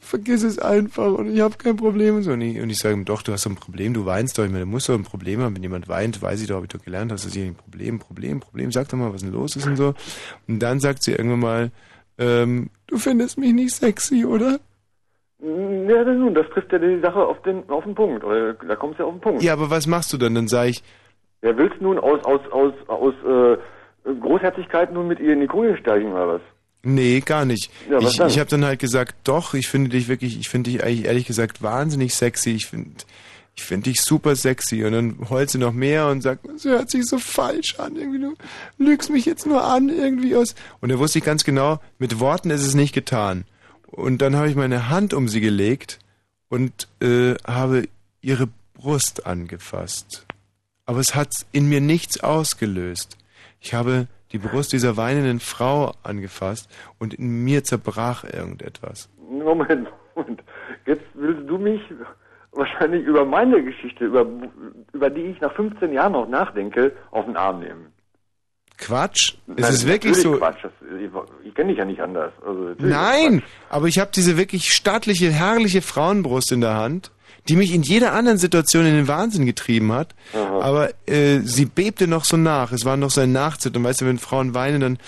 vergiss 0.00 0.42
es 0.42 0.58
einfach 0.58 1.12
und 1.12 1.32
ich 1.32 1.40
habe 1.40 1.56
kein 1.56 1.76
Problem. 1.76 2.16
Und, 2.16 2.22
so. 2.22 2.32
und 2.32 2.40
ich, 2.40 2.60
und 2.60 2.70
ich 2.70 2.78
sage 2.78 2.94
ihm, 2.94 3.04
doch, 3.04 3.22
du 3.22 3.32
hast 3.32 3.46
ein 3.46 3.54
Problem, 3.54 3.94
du 3.94 4.04
weinst 4.04 4.36
doch. 4.38 4.44
Ich 4.44 4.50
meine, 4.50 4.64
du 4.64 4.70
musst 4.70 4.88
doch 4.88 4.94
ein 4.94 5.04
Problem 5.04 5.40
haben. 5.40 5.54
Wenn 5.54 5.62
jemand 5.62 5.88
weint, 5.88 6.20
weiß 6.20 6.40
ich 6.40 6.48
doch, 6.48 6.56
habe 6.56 6.66
ich 6.66 6.72
doch 6.72 6.82
gelernt, 6.82 7.12
hast 7.12 7.24
du 7.24 7.30
hier 7.30 7.46
ein 7.46 7.54
Problem, 7.54 7.98
Problem, 7.98 8.40
Problem. 8.40 8.72
Sag 8.72 8.88
doch 8.88 8.98
mal, 8.98 9.12
was 9.12 9.22
denn 9.22 9.32
los 9.32 9.56
ist 9.56 9.66
und 9.66 9.76
so. 9.76 9.94
Und 10.48 10.60
dann 10.60 10.80
sagt 10.80 11.02
sie 11.02 11.12
irgendwann 11.12 11.40
mal, 11.40 11.70
ähm, 12.18 12.70
du 12.86 12.98
findest 12.98 13.38
mich 13.38 13.52
nicht 13.52 13.74
sexy, 13.74 14.24
oder? 14.24 14.60
Ja, 15.38 16.04
nun, 16.04 16.34
das 16.34 16.48
trifft 16.48 16.72
ja 16.72 16.78
die 16.78 17.00
Sache 17.00 17.24
auf 17.24 17.42
den, 17.42 17.68
auf 17.68 17.84
den 17.84 17.94
Punkt. 17.94 18.24
Oder 18.24 18.54
da 18.54 18.76
kommt 18.76 18.94
es 18.94 18.98
ja 18.98 19.04
auf 19.04 19.12
den 19.12 19.20
Punkt. 19.20 19.42
Ja, 19.42 19.52
aber 19.52 19.70
was 19.70 19.86
machst 19.86 20.12
du 20.12 20.16
dann? 20.16 20.34
Dann 20.34 20.48
sage 20.48 20.70
ich, 20.70 20.82
Wer 21.46 21.56
willst 21.56 21.80
nun 21.80 21.98
aus, 21.98 22.24
aus, 22.24 22.40
aus, 22.50 22.72
aus 22.88 23.14
äh, 23.24 23.56
Großherzigkeit 24.20 24.92
nun 24.92 25.06
mit 25.06 25.20
ihr 25.20 25.32
in 25.32 25.40
die 25.40 25.46
Koje 25.46 25.76
steigen 25.76 26.12
oder 26.12 26.28
was? 26.28 26.40
Nee, 26.82 27.20
gar 27.20 27.44
nicht. 27.44 27.70
Ja, 27.90 28.02
was 28.02 28.12
ich 28.12 28.16
dann? 28.18 28.28
ich 28.28 28.38
habe 28.38 28.50
dann 28.50 28.64
halt 28.64 28.80
gesagt, 28.80 29.14
doch, 29.24 29.54
ich 29.54 29.68
finde 29.68 29.90
dich 29.90 30.08
wirklich, 30.08 30.38
ich 30.40 30.48
finde 30.48 30.70
dich 30.70 30.82
eigentlich 30.82 31.04
ehrlich 31.04 31.26
gesagt 31.26 31.62
wahnsinnig 31.62 32.14
sexy. 32.14 32.50
Ich 32.50 32.66
finde 32.66 32.90
ich 33.54 33.64
finde 33.64 33.90
dich 33.90 34.00
super 34.02 34.36
sexy. 34.36 34.84
Und 34.84 34.92
dann 34.92 35.30
heult 35.30 35.50
sie 35.50 35.58
noch 35.58 35.72
mehr 35.72 36.08
und 36.08 36.20
sagt, 36.20 36.46
es 36.46 36.64
hört 36.64 36.90
sich 36.90 37.06
so 37.06 37.18
falsch 37.18 37.78
an. 37.78 37.96
Irgendwie, 37.96 38.20
du 38.20 38.34
lügst 38.78 39.10
mich 39.10 39.24
jetzt 39.24 39.46
nur 39.46 39.64
an, 39.64 39.88
irgendwie 39.88 40.36
aus. 40.36 40.54
Und 40.80 40.90
da 40.90 40.98
wusste 40.98 41.18
ich 41.18 41.24
ganz 41.24 41.44
genau, 41.44 41.78
mit 41.98 42.20
Worten 42.20 42.50
ist 42.50 42.66
es 42.66 42.74
nicht 42.74 42.92
getan. 42.92 43.44
Und 43.90 44.22
dann 44.22 44.36
habe 44.36 44.48
ich 44.48 44.56
meine 44.56 44.88
Hand 44.88 45.14
um 45.14 45.28
sie 45.28 45.40
gelegt 45.40 45.98
und 46.48 46.88
äh, 47.00 47.34
habe 47.46 47.84
ihre 48.20 48.48
Brust 48.74 49.26
angefasst. 49.26 50.26
Aber 50.84 51.00
es 51.00 51.14
hat 51.14 51.30
in 51.52 51.68
mir 51.68 51.80
nichts 51.80 52.22
ausgelöst. 52.22 53.16
Ich 53.60 53.74
habe 53.74 54.06
die 54.32 54.38
Brust 54.38 54.72
dieser 54.72 54.96
weinenden 54.96 55.40
Frau 55.40 55.92
angefasst 56.02 56.70
und 56.98 57.14
in 57.14 57.44
mir 57.44 57.64
zerbrach 57.64 58.24
irgendetwas. 58.24 59.08
Moment, 59.18 59.88
Moment. 60.14 60.42
Jetzt 60.84 61.04
willst 61.14 61.48
du 61.48 61.58
mich 61.58 61.80
wahrscheinlich 62.52 63.04
über 63.04 63.24
meine 63.24 63.62
Geschichte, 63.62 64.04
über, 64.06 64.26
über 64.92 65.10
die 65.10 65.22
ich 65.22 65.40
nach 65.40 65.52
15 65.54 65.92
Jahren 65.92 66.12
noch 66.12 66.28
nachdenke, 66.28 66.92
auf 67.10 67.26
den 67.26 67.36
Arm 67.36 67.60
nehmen. 67.60 67.92
Quatsch? 68.78 69.34
Nein, 69.46 69.56
es 69.58 69.70
ist 69.70 69.86
wirklich 69.86 70.16
so. 70.16 70.36
Quatsch. 70.36 70.62
Das, 70.62 70.72
ich 71.44 71.54
kenne 71.54 71.70
dich 71.70 71.78
ja 71.78 71.84
nicht 71.84 72.00
anders. 72.00 72.32
Also, 72.46 72.74
Nein, 72.78 73.42
aber 73.70 73.86
ich 73.86 73.98
habe 73.98 74.10
diese 74.14 74.36
wirklich 74.36 74.72
stattliche, 74.72 75.30
herrliche 75.30 75.82
Frauenbrust 75.82 76.52
in 76.52 76.60
der 76.60 76.74
Hand, 76.74 77.10
die 77.48 77.56
mich 77.56 77.72
in 77.72 77.82
jeder 77.82 78.12
anderen 78.12 78.38
Situation 78.38 78.84
in 78.86 78.94
den 78.94 79.08
Wahnsinn 79.08 79.46
getrieben 79.46 79.92
hat. 79.92 80.14
Aha. 80.34 80.60
Aber 80.60 80.90
äh, 81.06 81.40
sie 81.40 81.64
bebte 81.64 82.06
noch 82.06 82.24
so 82.24 82.36
nach. 82.36 82.72
Es 82.72 82.84
war 82.84 82.96
noch 82.96 83.10
so 83.10 83.20
ein 83.20 83.32
Nachzittern. 83.32 83.84
Weißt 83.84 84.00
du, 84.00 84.06
wenn 84.06 84.18
Frauen 84.18 84.54
weinen, 84.54 84.80
dann 84.80 84.98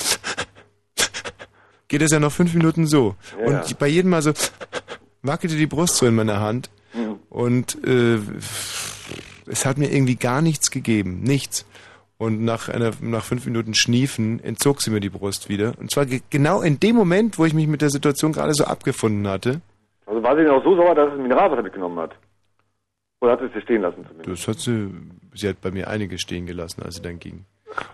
geht 1.88 2.02
es 2.02 2.10
ja 2.10 2.20
noch 2.20 2.32
fünf 2.32 2.54
Minuten 2.54 2.86
so. 2.86 3.16
Ja. 3.38 3.46
Und 3.46 3.78
bei 3.78 3.88
jedem 3.88 4.10
Mal 4.10 4.22
so 4.22 4.32
wackelte 5.22 5.56
die 5.56 5.66
Brust 5.66 5.96
so 5.96 6.06
in 6.06 6.14
meiner 6.14 6.40
Hand. 6.40 6.70
Mhm. 6.94 7.16
Und 7.28 7.84
äh, 7.84 8.18
es 9.46 9.66
hat 9.66 9.78
mir 9.78 9.90
irgendwie 9.92 10.16
gar 10.16 10.40
nichts 10.42 10.70
gegeben. 10.70 11.20
Nichts. 11.22 11.66
Und 12.18 12.44
nach, 12.44 12.68
einer, 12.68 12.90
nach 13.00 13.22
fünf 13.22 13.46
Minuten 13.46 13.74
Schniefen 13.74 14.42
entzog 14.42 14.82
sie 14.82 14.90
mir 14.90 14.98
die 14.98 15.08
Brust 15.08 15.48
wieder. 15.48 15.74
Und 15.78 15.92
zwar 15.92 16.04
ge 16.04 16.20
genau 16.30 16.62
in 16.62 16.80
dem 16.80 16.96
Moment, 16.96 17.38
wo 17.38 17.44
ich 17.44 17.54
mich 17.54 17.68
mit 17.68 17.80
der 17.80 17.90
Situation 17.90 18.32
gerade 18.32 18.52
so 18.54 18.64
abgefunden 18.64 19.28
hatte. 19.28 19.60
Also 20.04 20.20
war 20.22 20.36
sie 20.36 20.42
denn 20.42 20.50
auch 20.50 20.64
so 20.64 20.74
sauer, 20.74 20.96
dass 20.96 21.12
es 21.12 21.18
Mineralwasser 21.18 21.62
mitgenommen 21.62 21.98
hat? 22.00 22.16
Oder 23.20 23.32
hat 23.32 23.40
sie 23.40 23.46
es 23.46 23.52
dir 23.52 23.62
stehen 23.62 23.82
lassen 23.82 24.04
zumindest? 24.04 24.28
Das 24.30 24.48
hat 24.48 24.58
sie, 24.58 24.90
sie 25.34 25.48
hat 25.48 25.60
bei 25.60 25.70
mir 25.70 25.88
einige 25.88 26.18
stehen 26.18 26.46
gelassen, 26.46 26.82
als 26.82 26.96
sie 26.96 27.02
dann 27.02 27.20
ging. 27.20 27.44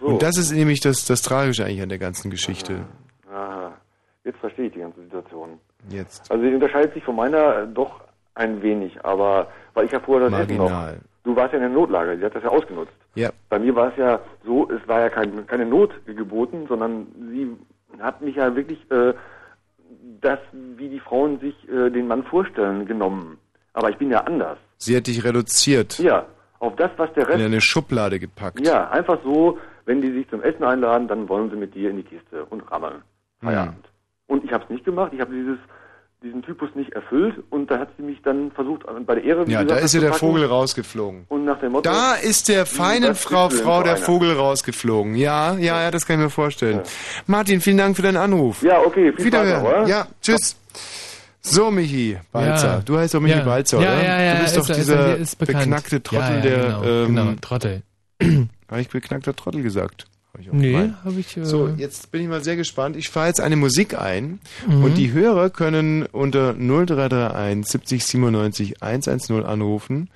so. 0.01 0.07
Und 0.07 0.23
das 0.23 0.39
ist 0.39 0.53
nämlich 0.53 0.81
das, 0.81 1.05
das 1.05 1.21
Tragische 1.21 1.65
eigentlich 1.65 1.83
an 1.83 1.91
der 1.91 1.99
ganzen 1.99 2.31
Geschichte. 2.31 2.87
Aha. 3.31 3.73
Jetzt 4.25 4.39
verstehe 4.39 4.67
ich 4.67 4.73
die 4.73 4.81
ganze 4.81 5.03
Situation. 5.03 5.59
Jetzt. 5.91 6.31
Also 6.31 6.43
sie 6.43 6.55
unterscheidet 6.55 6.95
sich 6.95 7.05
von 7.05 7.17
meiner 7.17 7.67
doch 7.67 8.01
ein 8.35 8.63
wenig, 8.63 9.05
aber 9.05 9.49
weil 9.75 9.85
ich 9.85 9.93
ja 9.93 10.01
vorher 10.01 10.31
das 10.31 10.41
Essen 10.41 10.57
noch. 10.57 10.71
Du 11.25 11.35
warst 11.35 11.53
ja 11.53 11.59
in 11.59 11.63
der 11.65 11.71
Notlage, 11.71 12.19
sie 12.19 12.25
hat 12.25 12.35
das 12.35 12.43
ja 12.43 12.51
ausgenutzt. 12.51 12.93
Ja. 13.15 13.31
Bei 13.49 13.59
mir 13.59 13.75
war 13.75 13.89
es 13.89 13.97
ja 13.97 14.21
so, 14.45 14.71
es 14.71 14.87
war 14.87 15.01
ja 15.01 15.09
kein, 15.09 15.47
keine 15.47 15.65
Not 15.65 15.91
geboten, 16.07 16.67
sondern 16.69 17.07
sie 17.31 17.57
hat 17.99 18.21
mich 18.21 18.37
ja 18.37 18.55
wirklich 18.55 18.79
äh, 18.91 19.15
das, 20.21 20.39
wie 20.53 20.89
die 20.91 21.01
Frauen 21.01 21.41
sich 21.41 21.55
äh, 21.69 21.91
den 21.91 22.07
Mann 22.09 22.25
vorstellen, 22.25 22.87
genommen. 22.87 23.39
Aber 23.73 23.89
ich 23.89 23.97
bin 23.97 24.11
ja 24.11 24.21
anders. 24.21 24.59
Sie 24.77 24.95
hat 24.97 25.07
dich 25.07 25.25
reduziert. 25.25 25.99
Ja, 25.99 26.27
auf 26.59 26.77
das, 26.77 26.91
was 26.99 27.13
der 27.15 27.25
In 27.25 27.31
Rest... 27.31 27.45
eine 27.45 27.61
Schublade 27.61 28.21
gepackt. 28.21 28.61
Ja, 28.61 28.91
einfach 28.91 29.19
so, 29.25 29.59
wenn 29.87 30.03
die 30.03 30.13
sich 30.13 30.29
zum 30.29 30.43
Essen 30.43 30.63
einladen, 30.63 31.09
dann 31.09 31.29
wollen 31.29 31.51
sie 31.51 31.57
mit 31.57 31.75
dir 31.75 31.91
in 31.91 31.97
die 31.97 32.03
Kiste 32.03 32.45
und 32.47 32.61
rammeln. 32.71 33.03
Feierabend. 33.41 33.87
Und 34.27 34.45
ich 34.45 34.53
habe 34.53 34.65
es 34.65 34.71
nicht 34.71 34.85
gemacht, 34.85 35.13
ich 35.15 35.21
habe 35.21 35.35
dieses 35.35 35.59
diesen 36.25 36.43
Typus 36.43 36.71
nicht 36.75 36.93
erfüllt 36.93 37.35
und 37.51 37.71
da 37.71 37.79
hat 37.79 37.91
sie 37.97 38.03
mich 38.03 38.21
dann 38.23 38.51
versucht, 38.53 38.83
bei 39.07 39.15
der 39.15 39.25
Ehre... 39.25 39.47
wie 39.47 39.53
Ja, 39.53 39.59
da 39.59 39.65
gesagt, 39.65 39.85
ist 39.85 39.95
ja 39.95 40.01
der. 40.01 40.13
Vogel 40.15 40.45
rausgeflogen. 40.47 41.27
Und 41.29 41.45
nach 41.45 41.61
dem 41.61 41.73
Motto... 41.73 41.89
Da 41.91 42.15
ist 42.15 42.49
der 42.49 42.67
feinen 42.67 43.11
das 43.11 43.23
Frau, 43.23 43.51
Frau 43.51 43.83
der 43.83 43.95
einer? 43.95 44.03
Vogel 44.03 44.33
rausgeflogen. 44.33 45.15
Ja, 45.15 45.55
ja, 45.57 45.83
ja, 45.83 45.91
das 45.91 46.07
kann 46.07 46.19
ich 46.19 46.25
mir 46.25 46.31
vorstellen. 46.31 46.81
Martin, 47.27 47.61
vielen 47.61 47.77
Dank 47.77 47.95
für 47.97 48.03
deinen 48.03 48.17
Anruf. 48.17 48.63
Ja, 48.63 48.81
okay, 48.81 49.13
viel 49.13 49.27
Wiederhören. 49.27 49.61
Spaß 49.65 49.81
noch? 49.83 49.89
Ja, 49.89 50.07
tschüss. 50.21 50.57
So, 51.43 51.71
Michi 51.71 52.19
Balzer. 52.33 52.67
Ja. 52.77 52.81
Du 52.85 52.97
heißt 52.99 53.13
doch 53.15 53.21
Michi 53.21 53.37
Ja. 53.39 53.45
Balzer, 53.45 53.81
Ja, 53.83 53.93
oder? 53.93 54.03
ja, 54.03 54.23
ja, 54.23 54.35
du 54.37 54.41
bist 54.43 54.57
ist 54.57 54.59
doch 54.59 54.69
er- 54.75 55.17
ist 55.19 55.41
dieser 55.41 55.41
er- 55.41 55.47
beknackte 55.47 56.03
Trottel, 56.03 56.21
Ja, 56.23 56.35
ja, 56.37 56.41
der... 56.41 56.59
genau, 56.65 56.85
ähm, 56.85 57.07
genau, 57.09 57.33
Trottel. 57.41 57.83
Habe 58.71 58.81
ich 58.81 58.89
beknackter 58.89 59.37
Trottel 59.37 59.63
gesagt? 59.63 60.07
Hab 60.35 60.41
ich 60.41 60.51
auch 60.51 60.55
Nee, 60.55 60.91
habe 61.05 61.21
ich, 61.21 61.37
äh, 61.37 61.45
So, 61.47 61.69
jetzt 61.77 62.11
bin 62.11 62.21
ich 62.23 62.29
mal 62.29 62.43
sehr 62.43 62.57
gespannt. 62.57 62.97
Ich 62.97 63.09
fahre 63.09 63.29
jetzt 63.29 63.41
eine 63.41 63.55
Musik 63.57 63.97
ein 63.99 64.41
Mhm. 64.67 64.83
und 64.85 64.95
die 64.99 65.13
Hörer 65.13 65.49
können 65.49 66.07
unter 66.07 66.55
0331 66.55 67.65
70 67.71 68.05
97 68.05 68.83
110 68.83 69.45
anrufen 69.45 70.11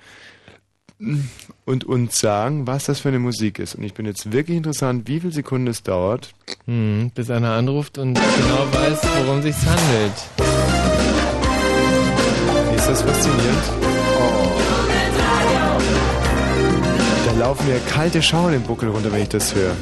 und 1.63 1.85
uns 1.85 2.19
sagen, 2.19 2.67
was 2.67 2.83
das 2.83 2.99
für 2.99 3.07
eine 3.07 3.19
Musik 3.19 3.59
ist. 3.59 3.75
Und 3.75 3.83
ich 3.85 3.93
bin 3.93 4.05
jetzt 4.05 4.33
wirklich 4.33 4.57
interessant, 4.57 5.07
wie 5.07 5.21
viele 5.21 5.31
Sekunden 5.31 5.67
es 5.67 5.81
dauert. 5.83 6.33
Hm, 6.65 7.11
bis 7.15 7.29
einer 7.29 7.51
anruft 7.53 7.97
und 7.97 8.15
genau 8.15 8.67
weiß, 8.73 8.99
worum 9.23 9.41
sich's 9.41 9.65
handelt. 9.65 10.13
Ist 12.75 12.89
das 12.89 13.01
faszinierend? 13.01 13.63
Da 17.25 17.39
laufen 17.39 17.65
mir 17.67 17.79
kalte 17.89 18.21
Schauer 18.21 18.51
den 18.51 18.63
Buckel 18.63 18.89
runter, 18.89 19.11
wenn 19.13 19.21
ich 19.21 19.29
das 19.29 19.55
höre. 19.55 19.75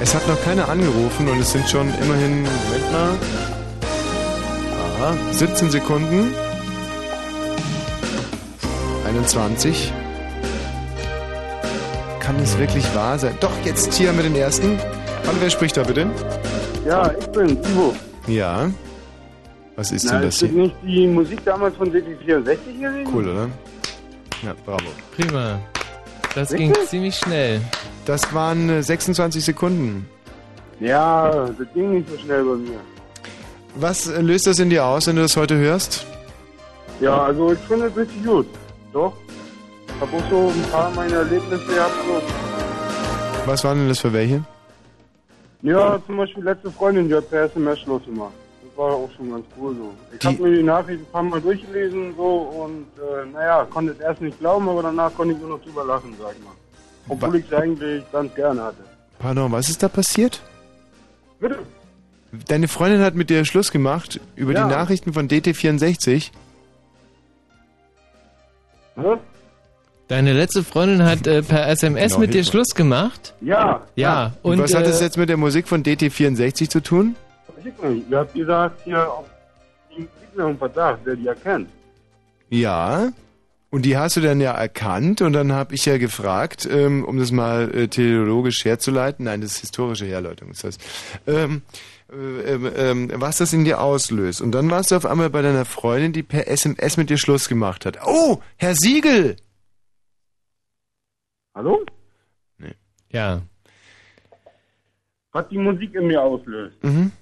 Es 0.00 0.14
hat 0.14 0.26
noch 0.28 0.40
keiner 0.42 0.68
angerufen 0.68 1.28
und 1.28 1.38
es 1.40 1.52
sind 1.52 1.68
schon 1.68 1.88
immerhin, 2.02 2.42
Moment 2.42 2.92
mal, 2.92 3.18
aha, 4.98 5.14
17 5.32 5.70
Sekunden. 5.70 6.32
21. 9.06 9.92
Kann 12.20 12.36
es 12.42 12.56
wirklich 12.58 12.84
wahr 12.94 13.18
sein? 13.18 13.36
Doch, 13.40 13.52
jetzt 13.64 13.92
hier 13.94 14.12
mit 14.12 14.24
den 14.24 14.36
ersten. 14.36 14.78
Hallo, 15.26 15.36
wer 15.40 15.50
spricht 15.50 15.76
da 15.76 15.82
bitte? 15.82 16.08
Ja, 16.86 17.12
ich 17.18 17.26
bin 17.26 17.58
Ivo. 17.62 17.94
Ja. 18.26 18.70
Was 19.76 19.92
ist 19.92 20.04
Na, 20.06 20.12
denn 20.12 20.22
das 20.22 20.34
ist 20.36 20.42
das 20.42 20.50
hier? 20.50 20.62
nicht 20.62 20.76
die 20.82 21.06
Musik 21.08 21.44
damals 21.44 21.76
von 21.76 21.92
DT64 21.92 22.24
gewesen? 22.24 23.12
Cool, 23.12 23.28
oder? 23.28 23.48
Ja, 24.42 24.54
bravo. 24.64 24.84
Prima. 25.16 25.58
Das 26.34 26.50
Wirklich? 26.50 26.72
ging 26.72 26.86
ziemlich 26.86 27.16
schnell. 27.16 27.60
Das 28.04 28.32
waren 28.32 28.68
äh, 28.68 28.82
26 28.82 29.44
Sekunden. 29.44 30.08
Ja, 30.78 31.46
das 31.46 31.66
ging 31.74 31.94
nicht 31.94 32.08
so 32.08 32.16
schnell 32.18 32.44
bei 32.44 32.54
mir. 32.54 32.78
Was 33.74 34.06
äh, 34.08 34.20
löst 34.20 34.46
das 34.46 34.58
in 34.58 34.70
dir 34.70 34.84
aus, 34.84 35.06
wenn 35.06 35.16
du 35.16 35.22
das 35.22 35.36
heute 35.36 35.56
hörst? 35.56 36.06
Ja, 37.00 37.24
also 37.24 37.52
ich 37.52 37.58
finde 37.60 37.86
es 37.86 37.96
richtig 37.96 38.24
gut. 38.24 38.46
Doch. 38.92 39.12
Ich 39.86 40.00
habe 40.00 40.16
auch 40.16 40.30
so 40.30 40.52
ein 40.54 40.70
paar 40.70 40.90
meiner 40.90 41.16
Erlebnisse 41.16 41.66
gehabt. 41.66 41.92
Was 43.46 43.64
waren 43.64 43.78
denn 43.78 43.88
das 43.88 43.98
für 44.00 44.12
welche? 44.12 44.42
Ja, 45.62 45.98
zum 46.06 46.16
Beispiel 46.16 46.44
letzte 46.44 46.70
Freundin, 46.70 47.08
die 47.08 47.14
hat 47.14 47.28
per 47.28 47.42
SMS 47.44 47.80
Schluss 47.80 48.04
gemacht. 48.04 48.32
Das 48.80 48.88
war 48.88 48.94
auch 48.96 49.10
schon 49.14 49.30
ganz 49.30 49.44
cool 49.58 49.76
so. 49.76 49.92
Ich 50.18 50.24
habe 50.26 50.42
mir 50.42 50.56
die 50.56 50.62
Nachricht 50.62 51.00
ein 51.02 51.12
paar 51.12 51.22
Mal 51.22 51.38
durchgelesen 51.42 52.14
so 52.16 52.24
und 52.64 52.86
äh, 52.98 53.26
naja, 53.30 53.66
konnte 53.68 53.92
es 53.92 54.00
erst 54.00 54.22
nicht 54.22 54.38
glauben, 54.38 54.66
aber 54.70 54.82
danach 54.82 55.12
konnte 55.14 55.34
ich 55.34 55.40
nur 55.40 55.50
noch 55.50 55.62
drüber 55.62 55.84
lachen, 55.84 56.14
sag 56.18 56.32
ich 56.38 56.42
mal. 56.42 56.52
Obwohl 57.06 57.36
ich 57.36 57.44
es 57.46 57.52
eigentlich 57.52 58.02
ganz 58.10 58.34
gerne 58.34 58.62
hatte. 58.62 58.78
Pardon, 59.18 59.52
was 59.52 59.68
ist 59.68 59.82
da 59.82 59.88
passiert? 59.88 60.40
Bitte? 61.40 61.58
Deine 62.48 62.68
Freundin 62.68 63.02
hat 63.02 63.14
mit 63.16 63.28
dir 63.28 63.44
Schluss 63.44 63.70
gemacht 63.70 64.18
über 64.34 64.52
Ja. 64.54 64.64
die 64.64 64.70
Nachrichten 64.70 65.12
von 65.12 65.28
DT64. 65.28 66.30
Deine 70.08 70.32
letzte 70.32 70.64
Freundin 70.64 71.04
hat 71.04 71.26
äh, 71.26 71.42
per 71.42 71.68
SMS 71.68 72.12
Genau, 72.12 72.20
mit 72.20 72.32
dir. 72.32 72.44
Schluss 72.44 72.68
gemacht? 72.74 73.34
Ja. 73.42 73.82
Ja. 73.94 74.32
Und, 74.42 74.52
Und, 74.52 74.60
was 74.62 74.72
hat 74.74 74.84
äh, 74.84 74.86
das 74.86 75.02
jetzt 75.02 75.18
mit 75.18 75.28
der 75.28 75.36
Musik 75.36 75.68
von 75.68 75.82
DT64 75.82 76.70
zu 76.70 76.80
tun? 76.80 77.14
Weiß 77.56 77.66
ich 77.66 77.82
nicht. 77.82 78.10
Ihr 78.10 78.18
habt 78.18 78.34
gesagt, 78.34 78.80
hier 78.84 79.12
auf 79.12 79.26
die 79.90 80.00
Musik 80.00 80.10
im 80.36 80.58
Verdacht, 80.58 81.06
der 81.06 81.16
die 81.16 81.26
erkennt. 81.26 81.70
Ja. 82.48 83.12
Und 83.70 83.82
die 83.82 83.96
hast 83.96 84.16
du 84.16 84.20
dann 84.20 84.40
ja 84.40 84.52
erkannt 84.52 85.22
und 85.22 85.32
dann 85.32 85.52
habe 85.52 85.76
ich 85.76 85.86
ja 85.86 85.96
gefragt, 85.96 86.68
ähm, 86.68 87.04
um 87.04 87.18
das 87.18 87.30
mal 87.30 87.72
äh, 87.72 87.86
teleologisch 87.86 88.64
herzuleiten, 88.64 89.26
nein, 89.26 89.40
das 89.40 89.52
ist 89.52 89.60
historische 89.60 90.06
Herleitung 90.06 90.50
ist 90.50 90.64
das, 90.64 90.78
ähm, 91.28 91.62
äh, 92.10 92.54
ähm, 92.54 93.12
was 93.14 93.38
das 93.38 93.52
in 93.52 93.64
dir 93.64 93.80
auslöst. 93.80 94.40
Und 94.40 94.50
dann 94.52 94.68
warst 94.72 94.90
du 94.90 94.96
auf 94.96 95.06
einmal 95.06 95.30
bei 95.30 95.40
deiner 95.40 95.64
Freundin, 95.64 96.12
die 96.12 96.24
per 96.24 96.48
SMS 96.48 96.96
mit 96.96 97.10
dir 97.10 97.18
Schluss 97.18 97.48
gemacht 97.48 97.86
hat. 97.86 97.98
Oh, 98.04 98.40
Herr 98.56 98.74
Siegel! 98.74 99.36
Hallo? 101.54 101.84
Ja. 103.12 103.42
Was 105.32 105.48
die 105.48 105.58
Musik 105.58 105.94
in 105.94 106.06
mir 106.06 106.22
auslöst. 106.22 106.82
Mhm. 106.82 107.12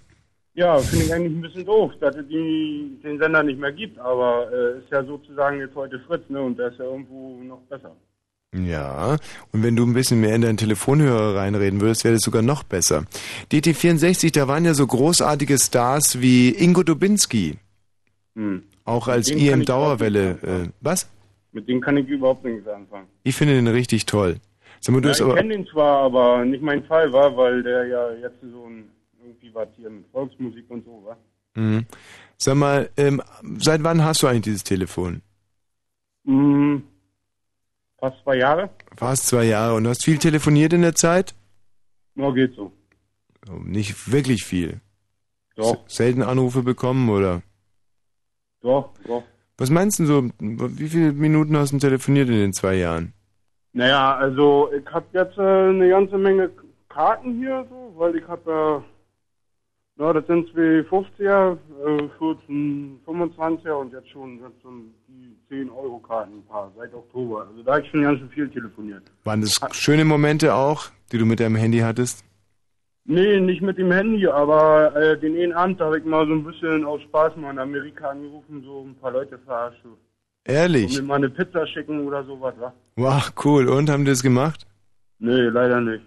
Ja, 0.59 0.77
finde 0.81 1.05
ich 1.05 1.15
eigentlich 1.15 1.37
ein 1.37 1.41
bisschen 1.41 1.65
doof, 1.67 1.93
dass 2.01 2.17
es 2.17 2.27
die, 2.27 2.91
den 3.05 3.17
Sender 3.21 3.45
nicht 3.45 3.61
mehr 3.61 3.71
gibt, 3.73 3.97
aber 4.01 4.51
äh, 4.53 4.79
ist 4.79 4.91
ja 4.91 5.05
sozusagen 5.05 5.61
jetzt 5.61 5.77
heute 5.77 6.01
Fritz, 6.01 6.29
ne? 6.29 6.41
Und 6.43 6.59
der 6.59 6.73
ist 6.73 6.79
ja 6.81 6.85
irgendwo 6.85 7.41
noch 7.45 7.61
besser. 7.71 7.95
Ja, 8.53 9.17
und 9.53 9.63
wenn 9.63 9.77
du 9.77 9.85
ein 9.87 9.95
bisschen 9.95 10.21
mehr 10.21 10.35
in 10.35 10.41
deinen 10.41 10.57
Telefonhörer 10.57 11.37
reinreden 11.37 11.81
würdest, 11.81 12.03
wäre 12.03 12.15
das 12.15 12.23
sogar 12.25 12.43
noch 12.43 12.65
besser. 12.65 13.05
DT64, 13.53 14.33
da 14.35 14.49
waren 14.49 14.65
ja 14.65 14.75
so 14.75 14.85
großartige 14.85 15.59
Stars 15.59 16.21
wie 16.21 16.51
Ingo 16.51 16.83
Dubinski, 16.83 17.59
Hm. 18.35 18.63
auch 18.85 19.07
als 19.07 19.31
IM 19.31 19.61
überhaupt 19.63 19.69
Dauerwelle. 19.69 20.31
Äh, 20.43 20.69
was? 20.81 21.09
Mit 21.53 21.69
dem 21.69 21.81
kann 21.81 21.99
ich 21.99 22.09
überhaupt 22.09 22.45
nichts 22.45 22.67
anfangen. 22.67 23.07
Ich 23.23 23.37
finde 23.37 23.55
den 23.55 23.69
richtig 23.69 24.07
toll. 24.07 24.39
Sag 24.81 24.93
mal, 24.93 25.01
du 25.03 25.09
Ja, 25.09 25.13
hast 25.15 25.21
ich 25.21 25.35
kenne 25.35 25.57
den 25.57 25.67
zwar, 25.69 25.99
aber 26.05 26.45
nicht 26.45 26.63
mein 26.63 26.83
Fall 26.85 27.13
war, 27.13 27.37
weil 27.37 27.63
der 27.63 27.87
ja 27.87 28.11
jetzt 28.23 28.41
so 28.41 28.67
ein 28.67 28.89
mit 29.43 30.07
Volksmusik 30.13 30.65
und 30.69 30.85
so 30.85 31.05
war. 31.05 31.17
Mhm. 31.55 31.87
Sag 32.37 32.57
mal, 32.57 32.91
ähm, 32.97 33.23
seit 33.59 33.83
wann 33.83 34.05
hast 34.05 34.23
du 34.23 34.27
eigentlich 34.27 34.43
dieses 34.45 34.65
Telefon? 34.65 35.23
Hm, 36.25 36.83
fast 37.99 38.23
zwei 38.23 38.37
Jahre? 38.37 38.71
Fast 38.97 39.27
zwei 39.27 39.45
Jahre 39.45 39.75
und 39.75 39.87
hast 39.87 40.05
viel 40.05 40.19
telefoniert 40.19 40.73
in 40.73 40.83
der 40.83 40.95
Zeit? 40.95 41.35
Ja, 42.15 42.31
geht 42.31 42.55
so. 42.55 42.73
Oh, 43.51 43.61
Nicht 43.65 44.13
wirklich 44.13 44.45
viel. 44.45 44.81
Doch. 45.57 45.89
Selten 45.89 46.23
Anrufe 46.23 46.63
bekommen 46.63 47.09
oder? 47.09 47.43
Doch, 48.61 48.91
doch. 49.07 49.25
Was 49.57 49.71
meinst 49.71 49.99
du 49.99 50.07
so? 50.07 50.31
Wie 50.39 50.89
viele 50.89 51.13
Minuten 51.13 51.57
hast 51.57 51.73
du 51.73 51.79
telefoniert 51.79 52.29
in 52.29 52.37
den 52.37 52.53
zwei 52.53 52.75
Jahren? 52.75 53.13
Naja, 53.73 54.17
also 54.17 54.71
ich 54.73 54.87
habe 54.93 55.07
jetzt 55.13 55.37
äh, 55.37 55.43
eine 55.43 55.89
ganze 55.89 56.17
Menge 56.17 56.51
Karten 56.89 57.39
hier, 57.39 57.67
so, 57.69 57.93
weil 57.97 58.17
ich 58.17 58.27
habe 58.27 58.51
ja, 58.51 58.85
na, 59.99 60.13
das 60.13 60.27
sind 60.29 60.49
zwei 60.53 60.81
50er, 60.89 61.59
äh, 61.85 62.09
14, 62.19 63.01
25er 63.05 63.73
und 63.73 63.93
jetzt 63.93 64.09
schon, 64.11 64.39
jetzt 64.41 64.63
schon 64.63 64.95
die 65.09 65.37
10 65.49 65.69
Euro 65.71 65.99
Karten 65.99 66.35
ein 66.35 66.47
paar 66.47 66.71
seit 66.77 66.95
Oktober. 66.95 67.49
Also 67.49 67.65
da 67.65 67.73
habe 67.73 67.83
ich 67.85 67.91
schon 67.91 68.03
ganz 68.03 68.21
schön 68.21 68.31
viel 68.31 68.49
telefoniert. 68.49 69.03
Waren 69.25 69.41
das 69.41 69.59
schöne 69.73 70.05
Momente 70.05 70.55
auch, 70.55 70.85
die 71.11 71.19
du 71.19 71.27
mit 71.27 71.41
deinem 71.41 71.57
Handy 71.57 71.79
hattest? 71.79 72.25
Nee, 73.07 73.41
nicht 73.41 73.61
mit 73.61 73.77
dem 73.79 73.91
Handy, 73.91 74.29
aber 74.29 74.95
äh, 74.95 75.19
den 75.19 75.35
einen 75.37 75.53
Abend 75.53 75.81
habe 75.81 75.99
ich 75.99 76.05
mal 76.05 76.27
so 76.27 76.33
ein 76.33 76.45
bisschen 76.45 76.85
aus 76.85 77.03
Spaß 77.03 77.37
mal 77.37 77.51
in 77.51 77.59
Amerika 77.59 78.11
angerufen, 78.11 78.63
so 78.65 78.85
ein 78.87 78.95
paar 79.01 79.11
Leute 79.11 79.37
verarscht. 79.39 79.83
Ehrlich? 80.45 80.91
Und 80.91 81.03
mir 81.03 81.09
mal 81.09 81.15
eine 81.17 81.31
Pizza 81.31 81.67
schicken 81.67 82.07
oder 82.07 82.23
sowas, 82.23 82.55
wa? 82.59 82.73
Wow, 82.97 83.33
cool. 83.45 83.69
Und 83.69 83.91
haben 83.91 84.05
die 84.05 84.13
das 84.13 84.23
gemacht? 84.23 84.65
Nee, 85.19 85.49
leider 85.49 85.81
nicht. 85.81 86.05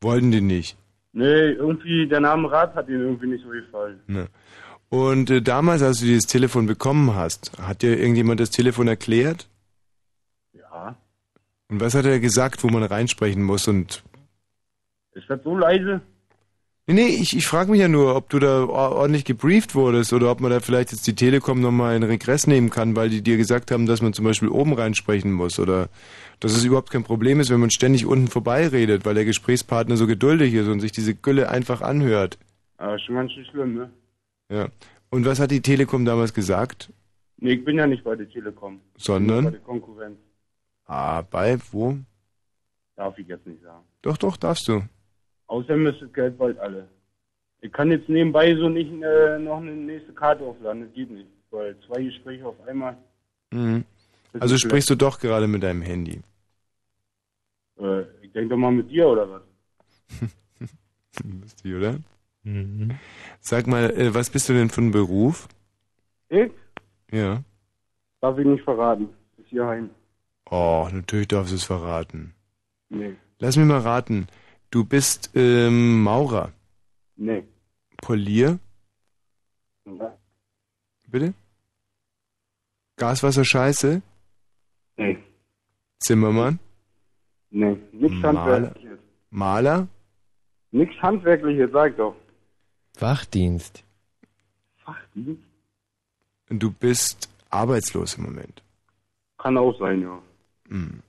Wollten 0.00 0.30
die 0.30 0.40
nicht. 0.40 0.79
Nee, 1.12 1.24
irgendwie, 1.52 2.06
der 2.06 2.20
Name 2.20 2.50
Rad 2.50 2.74
hat 2.74 2.88
ihnen 2.88 3.00
irgendwie 3.02 3.26
nicht 3.26 3.42
so 3.44 3.50
gefallen. 3.50 4.00
Ne. 4.06 4.28
Und 4.88 5.30
äh, 5.30 5.42
damals, 5.42 5.82
als 5.82 6.00
du 6.00 6.06
dieses 6.06 6.26
Telefon 6.26 6.66
bekommen 6.66 7.14
hast, 7.14 7.52
hat 7.60 7.82
dir 7.82 7.98
irgendjemand 7.98 8.40
das 8.40 8.50
Telefon 8.50 8.88
erklärt? 8.88 9.48
Ja. 10.52 10.96
Und 11.68 11.80
was 11.80 11.94
hat 11.94 12.04
er 12.06 12.18
gesagt, 12.20 12.62
wo 12.64 12.68
man 12.68 12.82
reinsprechen 12.82 13.42
muss? 13.42 13.66
Und 13.68 14.02
Ist 15.14 15.28
das 15.28 15.40
so 15.44 15.56
leise? 15.56 16.00
nee, 16.86 16.94
nee 16.94 17.06
ich, 17.08 17.36
ich 17.36 17.46
frage 17.46 17.70
mich 17.70 17.80
ja 17.80 17.88
nur, 17.88 18.16
ob 18.16 18.28
du 18.30 18.38
da 18.40 18.64
or- 18.64 18.92
ordentlich 18.96 19.24
gebrieft 19.24 19.74
wurdest 19.76 20.12
oder 20.12 20.30
ob 20.30 20.40
man 20.40 20.50
da 20.50 20.58
vielleicht 20.60 20.90
jetzt 20.92 21.06
die 21.06 21.14
Telekom 21.14 21.60
nochmal 21.60 21.94
in 21.96 22.02
Regress 22.02 22.46
nehmen 22.48 22.70
kann, 22.70 22.96
weil 22.96 23.10
die 23.10 23.22
dir 23.22 23.36
gesagt 23.36 23.70
haben, 23.70 23.86
dass 23.86 24.02
man 24.02 24.12
zum 24.12 24.24
Beispiel 24.24 24.48
oben 24.48 24.72
reinsprechen 24.74 25.32
muss 25.32 25.58
oder 25.60 25.88
dass 26.40 26.52
es 26.52 26.64
überhaupt 26.64 26.90
kein 26.90 27.04
Problem 27.04 27.38
ist, 27.38 27.50
wenn 27.50 27.60
man 27.60 27.70
ständig 27.70 28.06
unten 28.06 28.28
vorbeiredet, 28.28 29.04
weil 29.04 29.14
der 29.14 29.26
Gesprächspartner 29.26 29.96
so 29.96 30.06
geduldig 30.06 30.54
ist 30.54 30.68
und 30.68 30.80
sich 30.80 30.92
diese 30.92 31.14
Gülle 31.14 31.50
einfach 31.50 31.82
anhört. 31.82 32.38
Aber 32.78 32.98
schon 32.98 33.14
ganz 33.14 33.32
schön 33.32 33.44
schlimm, 33.44 33.74
ne? 33.74 33.90
Ja. 34.50 34.68
Und 35.10 35.26
was 35.26 35.38
hat 35.38 35.50
die 35.50 35.60
Telekom 35.60 36.04
damals 36.04 36.32
gesagt? 36.32 36.92
Nee, 37.36 37.52
ich 37.52 37.64
bin 37.64 37.76
ja 37.76 37.86
nicht 37.86 38.04
bei 38.04 38.16
der 38.16 38.28
Telekom. 38.28 38.80
Sondern? 38.96 39.44
Bei 39.44 39.50
der 39.50 39.60
Konkurrenz. 39.60 40.18
Ah, 40.86 41.22
bei 41.22 41.58
wo? 41.70 41.98
Darf 42.96 43.16
ich 43.18 43.28
jetzt 43.28 43.46
nicht 43.46 43.62
sagen. 43.62 43.84
Doch, 44.02 44.16
doch, 44.16 44.36
darfst 44.36 44.66
du. 44.68 44.82
Außerdem 45.46 45.86
ist 45.86 46.00
das 46.00 46.12
Geld 46.12 46.38
bald 46.38 46.58
alle. 46.58 46.88
Ich 47.60 47.72
kann 47.72 47.90
jetzt 47.90 48.08
nebenbei 48.08 48.54
so 48.56 48.68
nicht 48.68 48.90
äh, 49.02 49.38
noch 49.38 49.58
eine 49.58 49.72
nächste 49.72 50.12
Karte 50.12 50.44
aufladen. 50.44 50.82
Das 50.82 50.92
geht 50.94 51.10
nicht. 51.10 51.28
Weil 51.50 51.76
zwei 51.86 52.02
Gespräche 52.02 52.46
auf 52.46 52.56
einmal. 52.66 52.96
Mhm. 53.50 53.84
Also 54.38 54.56
sprichst 54.56 54.88
du 54.90 54.94
doch 54.94 55.18
gerade 55.18 55.46
mit 55.48 55.62
deinem 55.62 55.82
Handy. 55.82 56.20
Äh, 57.80 58.02
ich 58.22 58.32
denke 58.32 58.50
doch 58.50 58.56
mal 58.56 58.72
mit 58.72 58.90
dir 58.90 59.08
oder 59.08 59.30
was? 59.30 59.42
Lustig, 61.42 61.74
oder? 61.74 61.98
Sag 63.40 63.66
mal, 63.66 63.90
äh, 63.90 64.14
was 64.14 64.30
bist 64.30 64.48
du 64.48 64.54
denn 64.54 64.70
für 64.70 64.80
ein 64.80 64.90
Beruf? 64.90 65.48
Ich? 66.28 66.50
Ja. 67.10 67.42
Darf 68.20 68.38
ich 68.38 68.46
nicht 68.46 68.64
verraten. 68.64 69.08
Bis 69.36 69.46
hierhin. 69.48 69.90
Oh, 70.50 70.88
natürlich 70.92 71.28
darfst 71.28 71.52
du 71.52 71.56
es 71.56 71.64
verraten. 71.64 72.34
Nee. 72.88 73.16
Lass 73.38 73.56
mich 73.56 73.66
mal 73.66 73.80
raten. 73.80 74.26
Du 74.70 74.84
bist 74.84 75.30
ähm, 75.34 76.02
Maurer. 76.02 76.52
Nee. 77.16 77.44
Polier? 77.98 78.58
Ja. 79.84 80.16
Bitte? 81.08 81.34
Gaswasser 82.96 83.44
Scheiße? 83.44 84.02
Nee. 84.96 85.18
Zimmermann? 85.98 86.58
Nee. 87.50 87.76
Nichts 87.92 88.20
Maler? 88.20 88.40
Handwerkliches. 88.40 88.98
Maler? 89.30 89.88
Nichts 90.70 91.02
Handwerkliches, 91.02 91.70
sag 91.72 91.96
doch. 91.96 92.14
Wachdienst. 92.98 93.84
Fachdienst? 94.84 95.42
Du 96.48 96.70
bist 96.70 97.28
arbeitslos 97.50 98.14
im 98.14 98.24
Moment. 98.24 98.62
Kann 99.38 99.56
auch 99.56 99.76
sein, 99.78 100.02
ja. 100.02 100.18
Hm. 100.68 101.00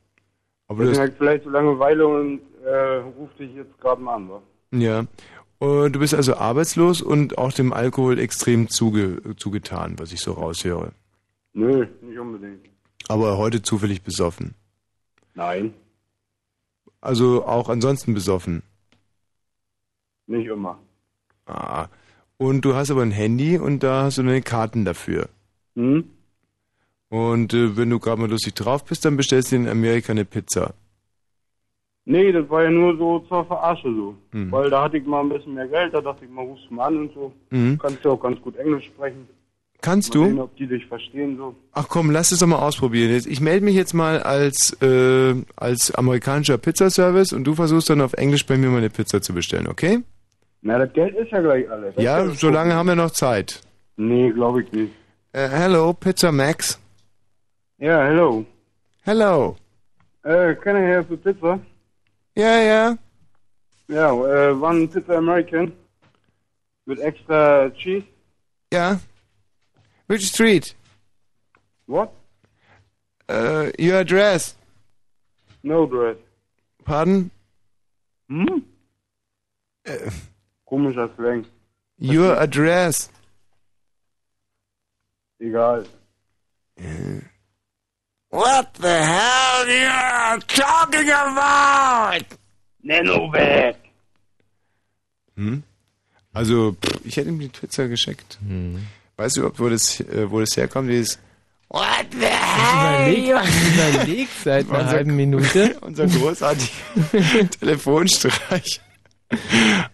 Aber 0.67 0.85
du 0.85 0.97
hast, 0.97 1.13
vielleicht 1.17 1.43
so 1.43 1.49
Langeweile 1.49 2.07
und 2.07 2.41
äh, 2.63 2.95
ruf 3.17 3.29
dich 3.37 3.53
jetzt 3.53 3.77
gerade 3.79 4.01
mal 4.01 4.15
an, 4.15 4.29
wa? 4.29 4.41
ja. 4.71 5.05
Und 5.59 5.93
du 5.93 5.99
bist 5.99 6.15
also 6.15 6.37
arbeitslos 6.37 7.03
und 7.03 7.37
auch 7.37 7.51
dem 7.51 7.71
Alkohol 7.71 8.17
extrem 8.17 8.67
zuge, 8.67 9.35
zugetan, 9.35 9.99
was 9.99 10.11
ich 10.11 10.19
so 10.19 10.31
raushöre. 10.31 10.91
Nö, 11.53 11.85
nicht 12.01 12.17
unbedingt. 12.17 12.67
Aber 13.07 13.37
heute 13.37 13.61
zufällig 13.61 14.01
besoffen. 14.01 14.55
Nein, 15.35 15.75
Also 17.01 17.45
auch 17.45 17.67
ansonsten 17.69 18.13
besoffen. 18.13 18.63
nicht 20.27 20.47
immer. 20.47 20.80
Ah. 21.45 21.88
Und 22.38 22.63
du 22.63 22.75
hast 22.75 22.89
aber 22.89 23.01
ein 23.01 23.11
Handy 23.11 23.57
und 23.57 23.83
da 23.83 24.03
hast 24.03 24.17
du 24.17 24.23
deine 24.23 24.41
Karten 24.41 24.85
dafür. 24.85 25.27
Hm? 25.75 26.05
Und 27.09 27.53
äh, 27.53 27.75
wenn 27.75 27.89
du 27.89 27.99
gerade 27.99 28.21
mal 28.21 28.30
lustig 28.30 28.55
drauf 28.55 28.85
bist, 28.85 29.03
dann 29.03 29.17
bestellst 29.17 29.51
du 29.51 29.57
in 29.57 29.67
Amerika 29.67 30.11
eine 30.13 30.25
Pizza. 30.25 30.73
Nee, 32.05 32.31
das 32.31 32.49
war 32.49 32.63
ja 32.63 32.71
nur 32.71 32.97
so 32.97 33.19
zur 33.27 33.45
Verarsche 33.45 33.93
so. 33.93 34.15
Hm. 34.31 34.51
Weil 34.51 34.69
da 34.69 34.83
hatte 34.83 34.97
ich 34.97 35.05
mal 35.05 35.21
ein 35.21 35.30
bisschen 35.30 35.53
mehr 35.53 35.67
Geld, 35.67 35.93
da 35.93 36.01
dachte 36.01 36.25
ich 36.25 36.31
mal, 36.31 36.45
rufst 36.45 36.69
du 36.69 36.73
mal 36.73 36.88
an 36.88 36.97
und 36.97 37.13
so. 37.13 37.33
Mhm. 37.51 37.77
Kannst 37.77 38.03
ja 38.03 38.11
auch 38.11 38.19
ganz 38.19 38.41
gut 38.41 38.55
Englisch 38.55 38.85
sprechen. 38.85 39.27
Kannst 39.81 40.13
Mal 40.13 40.25
sehen, 40.25 40.35
du? 40.35 40.43
ob 40.43 40.55
die 40.57 40.67
dich 40.67 40.85
verstehen 40.85 41.37
so. 41.37 41.55
Ach 41.73 41.87
komm, 41.89 42.11
lass 42.11 42.31
es 42.31 42.39
doch 42.39 42.47
mal 42.47 42.59
ausprobieren. 42.59 43.23
Ich 43.27 43.41
melde 43.41 43.65
mich 43.65 43.75
jetzt 43.75 43.93
mal 43.93 44.21
als, 44.21 44.77
äh, 44.81 45.33
als 45.55 45.93
amerikanischer 45.95 46.59
Pizzaservice 46.59 47.33
und 47.33 47.45
du 47.45 47.55
versuchst 47.55 47.89
dann 47.89 48.01
auf 48.01 48.13
Englisch 48.13 48.45
bei 48.45 48.57
mir 48.57 48.69
mal 48.69 48.77
eine 48.77 48.91
Pizza 48.91 49.21
zu 49.23 49.33
bestellen, 49.33 49.67
okay? 49.67 50.03
Na, 50.61 50.77
das 50.77 50.93
Geld 50.93 51.15
ist 51.15 51.31
ja 51.31 51.41
gleich 51.41 51.69
alles. 51.69 51.95
Das 51.95 52.03
Ja, 52.03 52.27
so 52.29 52.49
lange 52.49 52.75
haben 52.75 52.87
wir 52.87 52.95
noch 52.95 53.09
Zeit. 53.11 53.59
Nee, 53.97 54.29
glaube 54.31 54.61
ich 54.61 54.71
nicht. 54.71 54.93
Äh, 55.33 55.47
hello, 55.49 55.93
Pizza 55.93 56.31
Max. 56.31 56.79
Ja, 57.79 58.03
hello. 58.03 58.45
Hello. 59.03 59.55
Äh, 60.23 60.53
can 60.55 60.75
I 60.75 60.95
have 60.95 61.11
a 61.11 61.17
pizza? 61.17 61.59
Ja, 62.35 62.59
ja. 62.61 62.97
Ja, 63.87 64.11
äh, 64.11 64.51
one 64.51 64.87
pizza 64.87 65.17
American. 65.17 65.71
Mit 66.85 66.99
extra 66.99 67.71
cheese. 67.71 68.05
Ja. 68.71 68.99
Which 70.11 70.27
street? 70.27 70.75
What? 71.85 72.11
Äh, 73.30 73.72
your 73.80 73.99
address. 73.99 74.56
No 75.64 75.85
dress. 75.85 76.17
Pardon? 76.83 77.31
Hm? 78.27 78.61
Äh, 79.85 80.11
Komischer 80.65 81.09
Slang. 81.15 81.45
your 81.98 82.38
address. 82.38 83.09
Egal. 85.40 85.85
What 88.31 88.73
the 88.73 88.90
hell 88.90 89.65
you 89.69 90.41
talking 90.48 91.09
about? 91.09 92.25
Weg. 92.83 93.77
Hm? 95.38 95.64
Also, 96.33 96.73
pff, 96.73 97.06
ich 97.06 97.15
hätte 97.15 97.30
ihm 97.30 97.40
die 97.40 97.48
Pizza 97.48 97.88
geschickt. 97.88 98.40
Hm. 98.45 98.85
Weißt 99.22 99.38
du, 99.38 99.45
ob, 99.45 99.59
wo, 99.59 99.69
das, 99.69 100.00
äh, 100.00 100.30
wo 100.30 100.40
das 100.40 100.58
herkommt, 100.58 100.90
dieses 100.90 101.19
What 101.69 101.83
the 102.11 102.17
Überleg, 102.17 103.27
hell? 103.27 103.93
überleg 103.93 104.27
seit 104.43 104.67
einer 104.69 104.80
Unser- 104.80 104.91
halben 104.91 105.16
Minute. 105.16 105.77
unser 105.82 106.08
großartiger 106.08 107.50
Telefonstreich, 107.59 108.82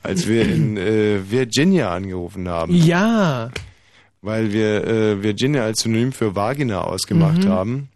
als 0.02 0.28
wir 0.28 0.44
in 0.50 0.78
äh, 0.78 1.20
Virginia 1.30 1.94
angerufen 1.94 2.48
haben. 2.48 2.74
Ja. 2.74 3.52
Weil 4.22 4.52
wir 4.54 4.88
äh, 4.88 5.22
Virginia 5.22 5.64
als 5.66 5.82
Synonym 5.82 6.14
für 6.14 6.36
Vagina 6.36 6.82
ausgemacht 6.82 7.44
Mhm. 7.44 7.50
haben. 7.50 7.90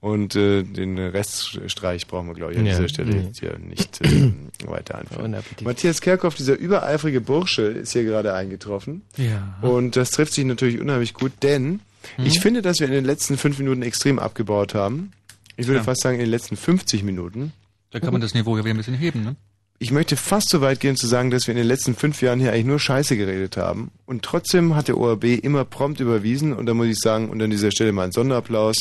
Und 0.00 0.34
äh, 0.34 0.62
den 0.62 0.98
Reststreich 0.98 2.06
brauchen 2.06 2.28
wir, 2.28 2.34
glaube 2.34 2.52
ich, 2.52 2.58
an 2.58 2.64
Ja. 2.64 2.72
dieser 2.72 2.88
Stelle 2.88 3.14
Mhm. 3.14 3.26
jetzt 3.26 3.40
hier 3.40 3.58
nicht 3.58 4.00
äh, 4.00 4.32
weiter 4.66 4.96
anführen. 4.98 5.36
Matthias 5.62 6.00
Kerkhoff, 6.00 6.34
dieser 6.34 6.56
übereifrige 6.58 7.20
Bursche, 7.20 7.62
ist 7.62 7.92
hier 7.92 8.04
gerade 8.04 8.32
eingetroffen. 8.34 9.02
Ja. 9.18 9.58
Und 9.60 9.96
das 9.96 10.10
trifft 10.10 10.32
sich 10.32 10.44
natürlich 10.46 10.80
unheimlich 10.80 11.12
gut, 11.14 11.32
denn 11.42 11.80
Mhm. 12.16 12.24
ich 12.24 12.40
finde, 12.40 12.62
dass 12.62 12.78
wir 12.80 12.86
in 12.86 12.94
den 12.94 13.04
letzten 13.04 13.36
fünf 13.36 13.58
Minuten 13.58 13.82
extrem 13.82 14.18
abgebaut 14.18 14.74
haben. 14.74 15.12
Ich 15.58 15.66
würde 15.66 15.78
Ja. 15.80 15.84
fast 15.84 16.00
sagen, 16.00 16.14
in 16.14 16.20
den 16.24 16.30
letzten 16.30 16.56
50 16.56 17.02
Minuten. 17.02 17.52
Da 17.90 18.00
kann 18.00 18.12
man 18.12 18.22
das 18.22 18.32
Niveau 18.32 18.56
ja 18.56 18.64
wieder 18.64 18.72
ein 18.72 18.78
bisschen 18.78 18.94
heben, 18.94 19.22
ne? 19.22 19.36
Ich 19.82 19.92
möchte 19.92 20.18
fast 20.18 20.50
so 20.50 20.60
weit 20.60 20.78
gehen 20.80 20.94
zu 20.94 21.06
sagen, 21.06 21.30
dass 21.30 21.46
wir 21.46 21.52
in 21.52 21.56
den 21.58 21.66
letzten 21.66 21.94
fünf 21.96 22.20
Jahren 22.20 22.38
hier 22.38 22.52
eigentlich 22.52 22.66
nur 22.66 22.78
Scheiße 22.78 23.16
geredet 23.16 23.56
haben. 23.56 23.90
Und 24.04 24.22
trotzdem 24.22 24.76
hat 24.76 24.88
der 24.88 24.98
ORB 24.98 25.24
immer 25.42 25.64
prompt 25.64 26.00
überwiesen. 26.00 26.52
Und 26.52 26.66
da 26.66 26.74
muss 26.74 26.88
ich 26.88 26.98
sagen, 26.98 27.30
und 27.30 27.40
an 27.42 27.48
dieser 27.48 27.70
Stelle 27.70 27.90
mal 27.92 28.04
ein 28.04 28.12
Sonderapplaus. 28.12 28.76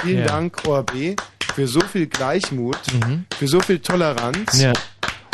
Vielen 0.00 0.20
Ja. 0.20 0.26
Dank, 0.26 0.62
ORB, 0.64 1.16
für 1.56 1.66
so 1.66 1.80
viel 1.80 2.06
Gleichmut, 2.06 2.78
für 3.36 3.48
so 3.48 3.58
viel 3.58 3.80
Toleranz. 3.80 4.60
Ja. 4.62 4.72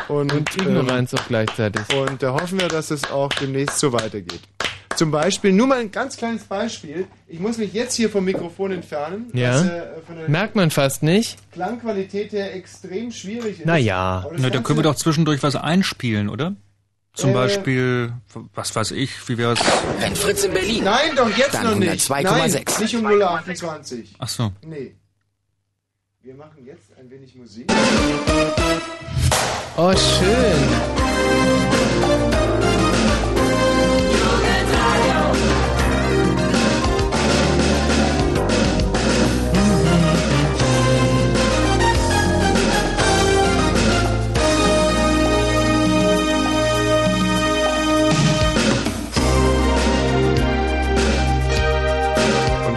Und, 0.09 0.33
Und 0.33 0.57
Ignoranz 0.57 1.13
auch 1.13 1.29
gleichzeitig. 1.29 1.83
Und 1.95 2.23
da 2.23 2.33
hoffen 2.33 2.59
wir, 2.59 2.69
dass 2.69 2.91
es 2.91 3.11
auch 3.11 3.29
demnächst 3.35 3.79
so 3.79 3.93
weitergeht. 3.93 4.41
Zum 4.97 5.11
Beispiel, 5.11 5.53
nur 5.53 5.67
mal 5.67 5.79
ein 5.81 5.91
ganz 5.91 6.17
kleines 6.17 6.45
Beispiel. 6.45 7.07
Ich 7.27 7.41
muss 7.41 7.59
mich 7.59 7.73
jetzt 7.73 7.95
hier 7.95 8.09
vom 8.11 8.25
Mikrofon 8.25 8.73
entfernen, 8.73 9.27
was 9.33 9.41
Ja. 9.41 9.61
äh, 9.65 10.01
von 10.07 10.17
der 10.17 10.29
Merkt 10.29 10.55
man 10.57 10.71
fast 10.71 11.03
nicht. 11.03 11.37
Klangqualität 11.53 12.33
her 12.33 12.55
extrem 12.55 13.11
schwierig 13.11 13.61
ist. 13.61 13.67
Naja. 13.67 14.27
Na, 14.37 14.51
da 14.51 14.61
können 14.61 14.79
wir 14.79 14.85
doch 14.85 14.95
zwischendurch 14.97 15.43
was 15.43 15.57
einspielen, 15.57 16.29
oder? 16.29 16.55
Zum 17.15 17.31
Äh, 17.31 17.35
Beispiel, 17.35 18.13
was 18.55 18.75
weiß 18.75 18.91
ich, 18.93 19.29
wie 19.29 19.39
wär's? 19.39 19.61
Wenn 20.01 20.17
Fritz 20.17 20.45
in 20.45 20.53
Berlin. 20.53 20.85
Nein, 20.85 21.11
doch 21.17 21.31
jetzt 21.37 21.55
Dann 21.55 21.65
noch 21.65 21.75
nicht. 21.77 22.11
102,6. 22.11 22.23
Nein, 22.25 22.65
nicht 22.81 22.97
um 22.97 23.07
028. 23.07 24.15
Ach 24.19 24.29
so. 24.29 24.53
Nee. 24.67 24.95
Wir 26.23 26.35
machen 26.35 26.65
jetzt 26.67 26.91
ein 26.99 27.11
wenig 27.11 27.35
Musik. 27.37 27.71
Oh, 29.77 29.93
schön. 29.93 31.04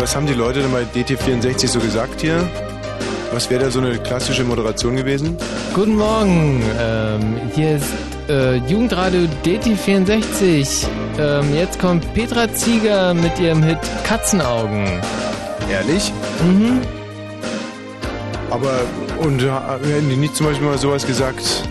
Was 0.07 0.15
haben 0.15 0.25
die 0.25 0.35
Leute 0.35 0.61
denn 0.61 0.71
bei 0.71 0.83
DT64 0.83 1.67
so 1.67 1.79
gesagt 1.81 2.21
hier? 2.21 2.49
Was 3.33 3.49
wäre 3.49 3.65
da 3.65 3.69
so 3.69 3.81
eine 3.81 3.99
klassische 3.99 4.45
Moderation 4.45 4.95
gewesen? 4.95 5.35
Guten 5.73 5.97
Morgen. 5.97 6.63
Ähm, 6.79 7.35
hier 7.53 7.75
ist 7.75 7.91
äh, 8.29 8.55
Jugendradio 8.55 9.27
DT64. 9.43 10.87
Ähm, 11.19 11.53
jetzt 11.53 11.77
kommt 11.79 12.13
Petra 12.13 12.47
Zieger 12.53 13.13
mit 13.13 13.37
ihrem 13.37 13.61
Hit 13.61 13.79
Katzenaugen. 14.05 14.87
Ehrlich? 15.69 16.13
Mhm. 16.41 16.79
Aber, 18.49 18.79
und 19.19 19.43
äh, 19.43 19.49
hätten 19.49 20.09
die 20.09 20.15
nicht 20.15 20.37
zum 20.37 20.45
Beispiel 20.45 20.67
mal 20.67 20.77
sowas 20.77 21.05
gesagt? 21.05 21.67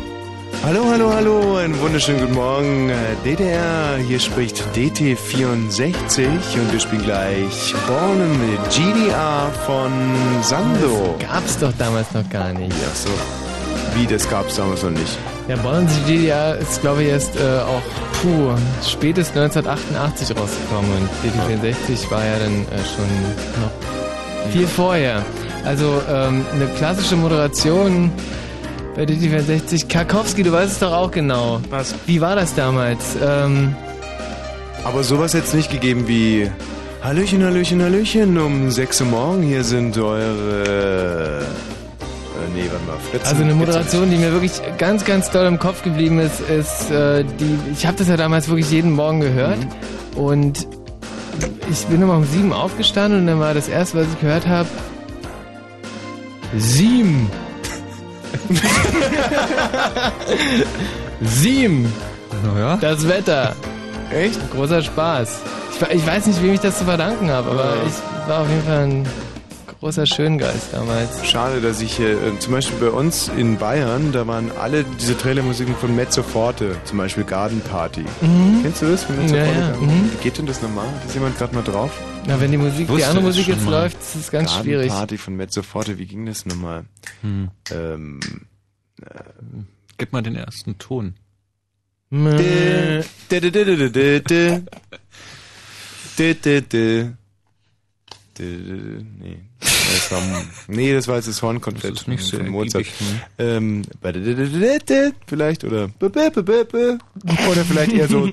Hallo, 0.67 0.85
hallo, 0.91 1.13
hallo, 1.15 1.57
einen 1.59 1.79
wunderschönen 1.81 2.23
guten 2.23 2.35
Morgen. 2.35 2.91
DDR, 3.25 3.99
hier 3.99 4.19
spricht 4.19 4.65
DT64 4.75 6.27
und 6.27 6.73
wir 6.73 6.81
spielen 6.81 7.05
gleich 7.05 7.73
Born 7.87 8.19
mit 8.41 8.59
GDR 8.71 9.49
von 9.65 9.93
Sando. 10.43 11.15
Das 11.21 11.29
gab's 11.29 11.59
doch 11.61 11.73
damals 11.79 12.13
noch 12.15 12.29
gar 12.31 12.53
nicht. 12.53 12.75
Ach 12.85 12.97
so. 12.97 13.11
Wie, 13.95 14.09
das 14.09 14.29
gab's 14.29 14.57
damals 14.57 14.83
noch 14.83 14.91
nicht? 14.91 15.17
Ja, 15.47 15.55
Bonds 15.55 15.93
GDA 16.05 16.55
ist, 16.55 16.81
glaube 16.81 17.05
ich, 17.05 17.11
erst 17.11 17.37
äh, 17.37 17.61
auch 17.61 17.83
puh, 18.21 18.51
spätestens 18.85 19.37
1988 19.37 20.37
rausgekommen 20.37 20.91
und 20.97 21.09
DT64 21.23 22.11
war 22.11 22.25
ja 22.25 22.41
dann 22.41 22.63
äh, 22.63 22.83
schon 22.83 23.63
noch 23.63 24.51
viel 24.51 24.67
vorher. 24.67 25.25
Also 25.65 26.03
ähm, 26.11 26.45
eine 26.53 26.67
klassische 26.77 27.15
Moderation 27.15 28.11
bei 28.97 29.05
DT64. 29.05 29.89
Karkowski, 29.89 30.43
du 30.43 30.53
weißt 30.53 30.73
es 30.73 30.79
doch 30.79 30.93
auch 30.93 31.11
genau. 31.11 31.61
Was? 31.71 31.95
Wie 32.07 32.21
war 32.21 32.35
das 32.35 32.55
damals? 32.55 33.17
Ähm, 33.23 33.75
Aber 34.85 35.05
sowas 35.05 35.35
hätte 35.35 35.47
es 35.47 35.55
nicht 35.55 35.71
gegeben 35.71 36.09
wie 36.09 36.51
Hallöchen, 37.03 37.45
Hallöchen, 37.45 37.83
Hallöchen, 37.83 38.39
um 38.39 38.71
6 38.71 39.03
Uhr 39.03 39.07
morgen, 39.09 39.43
hier 39.43 39.63
sind 39.63 39.97
eure... 39.99 41.43
Äh, 41.43 42.55
nee, 42.55 42.65
warte 42.71 42.87
mal, 42.87 42.97
Fritzen. 43.11 43.29
Also 43.29 43.43
eine 43.43 43.55
Moderation, 43.55 44.11
die 44.11 44.17
mir 44.17 44.33
wirklich 44.33 44.53
ganz, 44.79 45.05
ganz 45.05 45.31
doll 45.31 45.47
im 45.47 45.59
Kopf 45.59 45.83
geblieben 45.83 46.19
ist, 46.19 46.41
ist 46.41 46.91
äh, 46.91 47.23
die. 47.23 47.59
Ich 47.73 47.87
habe 47.87 47.99
das 47.99 48.09
ja 48.09 48.17
damals 48.17 48.49
wirklich 48.49 48.71
jeden 48.71 48.93
Morgen 48.93 49.21
gehört 49.21 49.59
und 50.15 50.67
ich 51.71 51.87
bin 51.87 52.01
immer 52.01 52.17
um 52.17 52.25
sieben 52.25 52.53
aufgestanden 52.53 53.21
und 53.21 53.27
dann 53.27 53.41
war 53.41 53.53
das 53.53 53.69
erste, 53.69 53.99
was 53.99 54.07
ich 54.13 54.21
gehört 54.21 54.47
habe, 54.47 54.69
sieben. 56.57 57.31
sieben. 61.21 61.93
Naja. 62.45 62.77
Das 62.81 63.07
Wetter. 63.09 63.55
Echt? 64.13 64.39
Großer 64.53 64.83
Spaß. 64.83 65.41
Ich, 65.73 65.95
ich 65.97 66.07
weiß 66.07 66.27
nicht, 66.27 66.43
wem 66.43 66.55
ich 66.55 66.61
das 66.61 66.79
zu 66.79 66.85
verdanken 66.85 67.31
habe, 67.31 67.51
aber 67.51 67.65
Ja. 67.65 67.75
ich 67.87 68.29
war 68.29 68.41
auf 68.43 68.49
jeden 68.49 68.63
Fall 68.63 68.85
ein 68.87 69.07
großer 69.81 70.07
Schöngeist 70.07 70.69
damals. 70.73 71.27
Schade, 71.27 71.61
dass 71.61 71.81
ich 71.81 71.97
hier, 71.97 72.13
äh, 72.13 72.39
zum 72.39 72.53
Beispiel 72.55 72.89
bei 72.89 72.97
uns 72.97 73.31
in 73.37 73.59
Bayern, 73.59 74.13
da 74.13 74.27
waren 74.27 74.51
alle 74.61 74.85
diese 74.99 75.17
Trailermusiken 75.19 75.75
von 75.77 75.95
Mezzo 75.95 76.23
Forte, 76.23 76.77
zum 76.85 76.99
Beispiel 76.99 77.25
Garden 77.25 77.61
Party. 77.61 78.05
Mhm. 78.21 78.61
Kennst 78.63 78.83
du 78.83 78.91
das 78.91 79.05
von 79.05 79.17
Mezzo 79.21 79.35
Ja, 79.37 79.45
Forte? 79.45 79.61
ja, 79.61 79.77
mhm. 79.81 80.11
Wie 80.13 80.23
geht 80.23 80.39
denn 80.39 80.47
das? 80.47 80.63
Hat 80.63 80.71
das 81.05 81.15
jemand 81.15 81.37
gerade 81.39 81.55
mal 81.55 81.63
drauf? 81.65 81.91
Na, 82.27 82.41
wenn 82.41 82.51
die 82.51 82.59
Musik, 82.59 82.89
die 82.89 83.05
andere 83.05 83.25
Musik 83.25 83.47
jetzt 83.47 83.65
mal. 83.65 83.83
läuft, 83.83 84.01
ist 84.01 84.15
es 84.17 84.31
ganz 84.31 84.51
Garden 84.51 84.65
schwierig. 84.65 84.89
Party 84.89 85.17
von 85.19 85.37
Mezzo 85.37 85.63
Forte, 85.63 85.99
wie 85.99 86.07
ging 86.07 86.27
das 86.27 86.45
nochmal? 86.45 86.85
Hm. 87.23 87.51
Ähm, 87.71 88.21
Gib 89.99 90.13
mal 90.13 90.23
den 90.23 90.35
ersten 90.37 90.79
Ton. 90.79 91.15
Nee. 99.19 99.41
Das 99.93 100.11
war, 100.11 100.23
nee, 100.69 100.93
das 100.93 101.09
war 101.09 101.17
jetzt 101.17 101.29
das 101.29 101.43
Hornkonfett 101.43 101.93
das 101.93 102.01
ist 102.03 102.09
nicht 102.09 102.31
von, 102.31 102.49
Mozart. 102.49 102.87
Ähm, 103.39 103.83
vielleicht 105.27 105.65
oder 105.65 105.91
oder 106.01 107.65
vielleicht 107.65 107.93
eher 107.93 108.09
so 108.09 108.27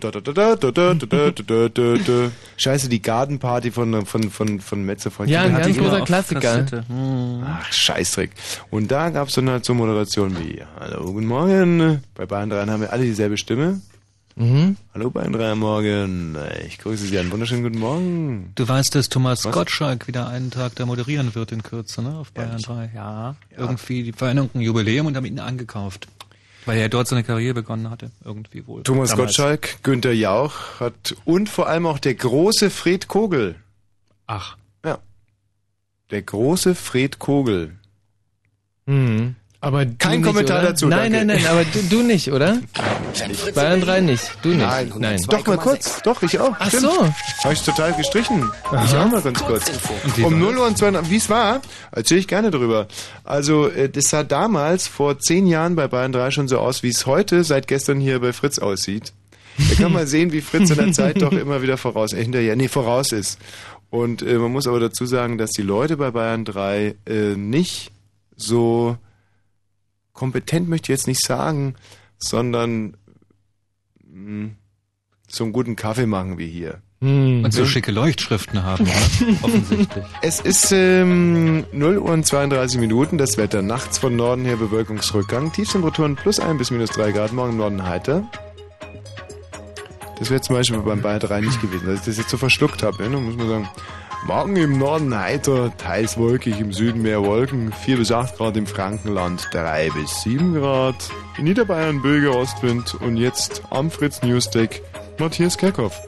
Scheiße, 2.58 2.90
die 2.90 3.02
Gartenparty 3.02 3.72
von 3.72 4.06
von 4.06 4.30
von 4.30 4.60
von 4.60 4.84
Metze 4.84 5.12
Ja, 5.26 5.44
ein 5.44 5.56
ganz 5.56 5.78
großer 5.78 6.02
Klassiker. 6.02 6.66
Ach, 7.46 7.72
Scheißdreck. 7.72 8.32
Und 8.70 8.92
da 8.92 9.10
gab 9.10 9.28
es 9.28 9.36
dann 9.36 9.50
halt 9.50 9.66
so 9.66 9.74
Moderation 9.74 10.38
wie 10.40 10.62
Hallo, 10.80 11.12
guten 11.12 11.28
Morgen. 11.28 12.04
Bei 12.16 12.26
Bayern 12.26 12.50
3 12.50 12.66
haben 12.66 12.82
wir 12.82 12.92
alle 12.92 13.04
dieselbe 13.04 13.38
Stimme. 13.38 13.82
Mhm. 14.36 14.78
Hallo 14.94 15.12
Bayern 15.12 15.32
3 15.34 15.52
am 15.52 15.60
Morgen. 15.60 16.36
Ich 16.66 16.80
grüße 16.80 17.06
Sie. 17.06 17.20
Einen 17.20 17.32
wunderschönen 17.32 17.62
guten 17.64 17.78
Morgen. 17.78 18.52
Du 18.56 18.68
weißt, 18.68 18.96
dass 18.96 19.10
Thomas 19.10 19.46
Was? 19.46 19.54
Gottschalk 19.54 20.08
wieder 20.08 20.28
einen 20.28 20.50
Tag 20.50 20.74
da 20.76 20.86
moderieren 20.88 21.36
wird 21.36 21.52
in 21.52 21.62
Kürze, 21.62 22.02
ne? 22.02 22.18
Auf 22.18 22.32
Bayern 22.32 22.60
3. 22.60 22.92
Ja. 22.96 23.36
Irgendwie, 23.56 24.02
die 24.04 24.12
feiern 24.12 24.50
ein 24.54 24.62
Jubiläum 24.62 25.06
und 25.06 25.16
haben 25.16 25.26
ihn 25.26 25.40
angekauft. 25.40 26.08
Weil 26.66 26.80
er 26.80 26.90
dort 26.90 27.08
seine 27.08 27.24
Karriere 27.24 27.54
begonnen 27.54 27.90
hatte. 27.92 28.10
Irgendwie 28.24 28.66
wohl. 28.66 28.84
Thomas 28.84 29.12
Damals. 29.12 29.28
Gottschalk, 29.28 29.84
Günther 29.84 30.14
Jauch 30.14 30.80
hat 30.80 31.16
und 31.26 31.50
vor 31.50 31.68
allem 31.68 31.86
auch 31.86 32.00
der 32.00 32.16
große 32.16 32.70
Fred 32.72 33.08
Kogel. 33.08 33.56
Ach. 34.26 34.58
Ja. 34.84 34.98
Der 36.10 36.22
große 36.24 36.74
Fred 36.74 37.20
Kogel. 37.20 37.76
Hm. 38.88 39.36
Aber 39.60 39.86
Kein 39.86 40.22
nicht, 40.22 40.28
Kommentar 40.28 40.60
oder? 40.60 40.70
dazu, 40.70 40.88
Nein, 40.88 41.12
danke. 41.14 41.26
nein, 41.28 41.42
nein, 41.42 41.48
aber 41.52 41.64
du, 41.66 41.84
du 41.84 42.04
nicht, 42.04 42.32
oder? 42.32 42.60
Bayern 43.54 43.82
3 43.82 44.02
nicht. 44.02 44.38
Du 44.42 44.50
nicht. 44.50 44.60
Nein, 44.60 44.94
nein. 44.98 45.22
Doch, 45.28 45.46
mal 45.46 45.58
kurz. 45.58 46.02
Doch, 46.02 46.22
ich 46.24 46.40
auch. 46.40 46.56
Ach 46.60 46.68
Stimmt. 46.68 46.84
so. 46.84 47.14
Habe 47.44 47.54
ich 47.54 47.62
total 47.62 47.94
gestrichen. 47.94 48.52
Ich 48.86 48.96
auch 48.96 49.10
mal 49.10 49.22
ganz 49.22 49.40
kurz. 49.40 49.72
Um 50.18 50.24
war 50.24 50.32
0 50.32 50.58
Uhr 50.58 50.68
und 50.68 50.78
2, 50.78 51.10
wie 51.10 51.18
es 51.18 51.30
war, 51.30 51.62
erzähle 51.92 52.20
ich 52.20 52.28
gerne 52.28 52.52
drüber. 52.52 52.88
Also, 53.24 53.70
äh, 53.70 53.90
das 53.90 54.06
sah 54.06 54.24
damals 54.24 54.88
vor 54.88 55.20
zehn 55.20 55.48
Jahren 55.48 55.76
bei 55.76 55.88
Bayern 55.88 56.12
3 56.12 56.32
schon 56.32 56.48
so 56.48 56.60
aus, 56.60 56.84
wie 56.84 56.90
es 56.90 57.06
heute 57.06 57.44
seit 57.44 57.68
gestern 57.68 58.00
hier 58.00 58.20
bei 58.20 58.34
Fritz 58.34 58.60
aussieht. 58.60 59.14
Da 59.58 59.76
kann 59.76 59.94
man 59.94 60.08
sehen, 60.08 60.32
wie 60.32 60.42
Fritz 60.42 60.70
in 60.72 60.78
der 60.78 60.92
Zeit 60.94 61.22
doch 61.22 61.32
immer 61.32 61.62
wieder 61.62 61.78
voraus, 61.78 62.14
äh, 62.14 62.22
hinterher, 62.24 62.56
nee, 62.56 62.68
voraus 62.68 63.12
ist. 63.12 63.40
Und 63.90 64.24
äh, 64.24 64.36
man 64.36 64.52
muss 64.52 64.66
aber 64.66 64.80
dazu 64.80 65.06
sagen, 65.06 65.38
dass 65.38 65.52
die 65.52 65.62
Leute 65.62 65.98
bei 65.98 66.12
Bayern 66.12 66.46
3 66.46 66.96
äh, 67.06 67.36
nicht 67.36 67.92
so 68.36 68.98
kompetent 70.14 70.70
möchte 70.70 70.92
ich 70.92 70.98
jetzt 70.98 71.08
nicht 71.08 71.24
sagen, 71.24 71.76
sondern 72.18 72.96
so 75.28 75.44
einen 75.44 75.54
guten 75.54 75.76
Kaffee 75.76 76.06
machen 76.06 76.38
wie 76.38 76.48
hier. 76.48 76.82
Und 77.02 77.52
so 77.52 77.66
schicke 77.66 77.92
Leuchtschriften 77.92 78.64
haben, 78.64 78.86
oder? 78.86 78.94
offensichtlich. 79.42 80.06
Es 80.22 80.40
ist 80.40 80.72
ähm, 80.72 81.66
0 81.74 81.98
Uhr 81.98 82.12
und 82.12 82.26
32 82.26 82.80
Minuten, 82.80 83.18
das 83.18 83.38
Wetter 83.38 83.62
nachts 83.62 83.98
von 83.98 84.16
Norden 84.16 84.46
her 84.46 84.56
Bewölkungsrückgang, 84.56 85.52
Tiefstemperaturen 85.52 86.16
plus 86.16 86.40
1 86.40 86.58
bis 86.58 86.72
minus 86.72 86.92
3 86.92 87.12
Grad, 87.12 87.34
morgen 87.34 87.52
im 87.52 87.58
Norden 87.58 87.84
heiter. 87.84 88.24
Das 90.18 90.30
wäre 90.30 90.40
zum 90.40 90.56
Beispiel 90.56 90.80
beim 90.80 91.02
Bayern 91.02 91.20
3 91.20 91.42
nicht 91.42 91.62
gewesen, 91.62 91.88
dass 91.88 92.00
ich 92.00 92.06
das 92.06 92.18
jetzt 92.18 92.30
so 92.30 92.38
verschluckt 92.38 92.84
habe. 92.84 93.04
Ne? 93.04 93.10
Dann 93.10 93.26
muss 93.26 93.36
man 93.36 93.50
sagen, 93.50 93.70
morgen 94.26 94.56
im 94.56 94.78
Norden 94.78 95.18
heiter, 95.18 95.76
teils 95.78 96.18
wolkig, 96.18 96.60
im 96.60 96.72
Süden 96.72 97.02
mehr 97.02 97.24
Wolken, 97.24 97.72
4 97.72 97.98
bis 97.98 98.12
8 98.12 98.38
Grad 98.38 98.58
im 98.58 98.68
Frankenland, 98.68 99.48
3 99.52 99.90
bis 99.92 100.22
7 100.22 100.56
Grad, 100.56 100.96
in 101.38 101.46
Niederbayern 101.46 102.02
Böge 102.02 102.36
Ostwind 102.36 102.96
und 102.96 103.18
jetzt 103.18 103.64
am 103.70 103.92
Fritz 103.92 104.22
Newsdeck 104.22 104.82
Matthias 105.20 105.58
Kerkhoff. 105.58 106.00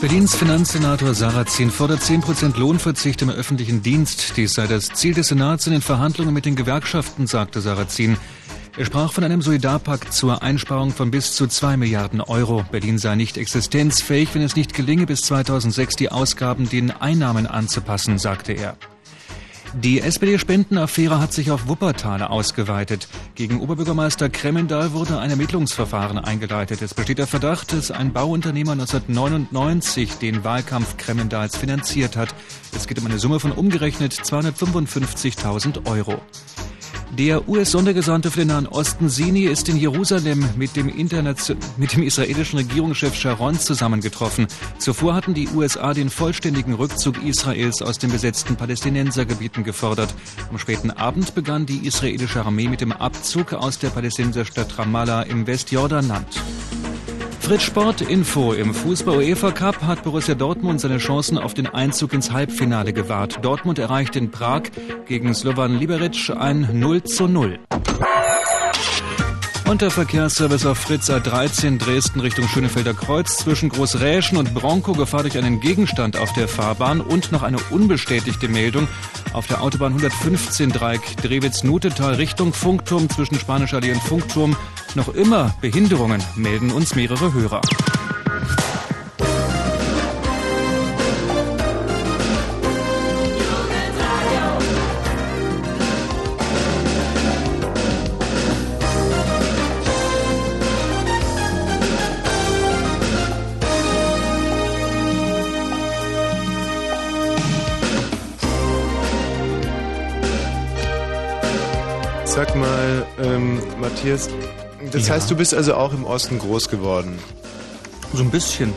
Berlins 0.00 0.36
Finanzsenator 0.36 1.12
Sarrazin 1.14 1.70
fordert 1.70 2.00
10% 2.00 2.56
Lohnverzicht 2.56 3.20
im 3.22 3.30
öffentlichen 3.30 3.82
Dienst. 3.82 4.36
Dies 4.36 4.54
sei 4.54 4.68
das 4.68 4.90
Ziel 4.90 5.14
des 5.14 5.28
Senats 5.28 5.66
in 5.66 5.72
den 5.72 5.82
Verhandlungen 5.82 6.32
mit 6.32 6.46
den 6.46 6.54
Gewerkschaften, 6.54 7.26
sagte 7.26 7.60
Sarrazin. 7.60 8.16
Er 8.78 8.84
sprach 8.84 9.12
von 9.12 9.24
einem 9.24 9.42
Solidarpakt 9.42 10.12
zur 10.12 10.40
Einsparung 10.40 10.92
von 10.92 11.10
bis 11.10 11.34
zu 11.34 11.48
2 11.48 11.76
Milliarden 11.76 12.20
Euro. 12.20 12.64
Berlin 12.70 12.96
sei 12.96 13.16
nicht 13.16 13.36
existenzfähig, 13.36 14.32
wenn 14.36 14.42
es 14.42 14.54
nicht 14.54 14.72
gelinge, 14.72 15.04
bis 15.04 15.22
2006 15.22 15.96
die 15.96 16.12
Ausgaben 16.12 16.68
den 16.68 16.92
Einnahmen 16.92 17.48
anzupassen, 17.48 18.18
sagte 18.18 18.52
er. 18.52 18.76
Die 19.74 20.00
SPD-Spendenaffäre 20.00 21.20
hat 21.20 21.32
sich 21.32 21.50
auf 21.50 21.66
Wuppertal 21.66 22.22
ausgeweitet. 22.22 23.08
Gegen 23.34 23.60
Oberbürgermeister 23.60 24.28
Kremendal 24.28 24.92
wurde 24.92 25.18
ein 25.18 25.30
Ermittlungsverfahren 25.30 26.18
eingeleitet. 26.18 26.80
Es 26.80 26.94
besteht 26.94 27.18
der 27.18 27.26
Verdacht, 27.26 27.72
dass 27.72 27.90
ein 27.90 28.12
Bauunternehmer 28.12 28.72
1999 28.72 30.18
den 30.18 30.44
Wahlkampf 30.44 30.96
Kremendals 30.98 31.56
finanziert 31.56 32.16
hat. 32.16 32.32
Es 32.76 32.86
geht 32.86 33.00
um 33.00 33.06
eine 33.06 33.18
Summe 33.18 33.40
von 33.40 33.50
umgerechnet 33.50 34.12
255.000 34.12 35.84
Euro. 35.90 36.22
Der 37.16 37.48
US-Sondergesandte 37.48 38.30
für 38.30 38.40
den 38.40 38.48
Nahen 38.48 38.66
Osten 38.66 39.08
Sini 39.08 39.44
ist 39.44 39.68
in 39.68 39.76
Jerusalem 39.76 40.44
mit 40.56 40.76
dem, 40.76 40.86
mit 40.86 41.92
dem 41.92 42.02
israelischen 42.02 42.58
Regierungschef 42.58 43.14
Sharon 43.14 43.58
zusammengetroffen. 43.58 44.46
Zuvor 44.78 45.14
hatten 45.14 45.34
die 45.34 45.48
USA 45.48 45.94
den 45.94 46.10
vollständigen 46.10 46.74
Rückzug 46.74 47.24
Israels 47.24 47.82
aus 47.82 47.98
den 47.98 48.10
besetzten 48.10 48.56
Palästinensergebieten 48.56 49.64
gefordert. 49.64 50.14
Am 50.50 50.58
späten 50.58 50.90
Abend 50.90 51.34
begann 51.34 51.66
die 51.66 51.86
israelische 51.86 52.44
Armee 52.44 52.68
mit 52.68 52.80
dem 52.80 52.92
Abzug 52.92 53.52
aus 53.54 53.78
der 53.78 53.88
Palästinenserstadt 53.88 54.78
Ramallah 54.78 55.22
im 55.22 55.46
Westjordanland. 55.46 56.26
Fritz 57.48 57.62
Sport 57.62 58.02
Info. 58.02 58.52
Im 58.52 58.74
Fußball-UEFA 58.74 59.52
Cup 59.52 59.80
hat 59.80 60.02
Borussia 60.02 60.34
Dortmund 60.34 60.82
seine 60.82 60.98
Chancen 60.98 61.38
auf 61.38 61.54
den 61.54 61.66
Einzug 61.66 62.12
ins 62.12 62.30
Halbfinale 62.30 62.92
gewahrt. 62.92 63.42
Dortmund 63.42 63.78
erreicht 63.78 64.16
in 64.16 64.30
Prag 64.30 64.64
gegen 65.06 65.32
Slovan 65.32 65.78
Liberec 65.78 66.28
ein 66.38 66.68
0 66.74 67.04
zu 67.04 67.26
0. 67.26 67.58
Und 69.68 69.82
der 69.82 69.90
Verkehrsservice 69.90 70.64
auf 70.64 70.78
Fritz 70.78 71.10
A13 71.10 71.76
Dresden 71.76 72.20
Richtung 72.20 72.48
Schönefelder 72.48 72.94
Kreuz 72.94 73.36
zwischen 73.36 73.68
Großräschen 73.68 74.38
und 74.38 74.54
Bronco 74.54 74.92
Gefahr 74.92 75.24
durch 75.24 75.36
einen 75.36 75.60
Gegenstand 75.60 76.16
auf 76.16 76.32
der 76.32 76.48
Fahrbahn 76.48 77.02
und 77.02 77.32
noch 77.32 77.42
eine 77.42 77.58
unbestätigte 77.70 78.48
Meldung 78.48 78.88
auf 79.34 79.46
der 79.46 79.60
Autobahn 79.60 79.92
115 79.92 80.70
Dreieck 80.70 81.18
Drewitz-Nutetal 81.18 82.14
Richtung 82.14 82.54
Funkturm 82.54 83.10
zwischen 83.10 83.38
Spanischer 83.38 83.76
Allee 83.76 83.92
und 83.92 84.02
Funkturm 84.02 84.56
noch 84.94 85.08
immer 85.14 85.54
Behinderungen 85.60 86.22
melden 86.34 86.70
uns 86.70 86.94
mehrere 86.94 87.34
Hörer. 87.34 87.60
Sag 112.38 112.54
mal, 112.54 113.04
ähm, 113.20 113.58
Matthias, 113.80 114.28
das 114.92 115.08
Ja. 115.08 115.14
heißt, 115.14 115.28
du 115.28 115.34
bist 115.34 115.52
also 115.54 115.74
auch 115.74 115.92
im 115.92 116.04
Osten 116.04 116.38
groß 116.38 116.68
geworden. 116.68 117.18
So 118.14 118.22
ein 118.22 118.30
bisschen. 118.30 118.72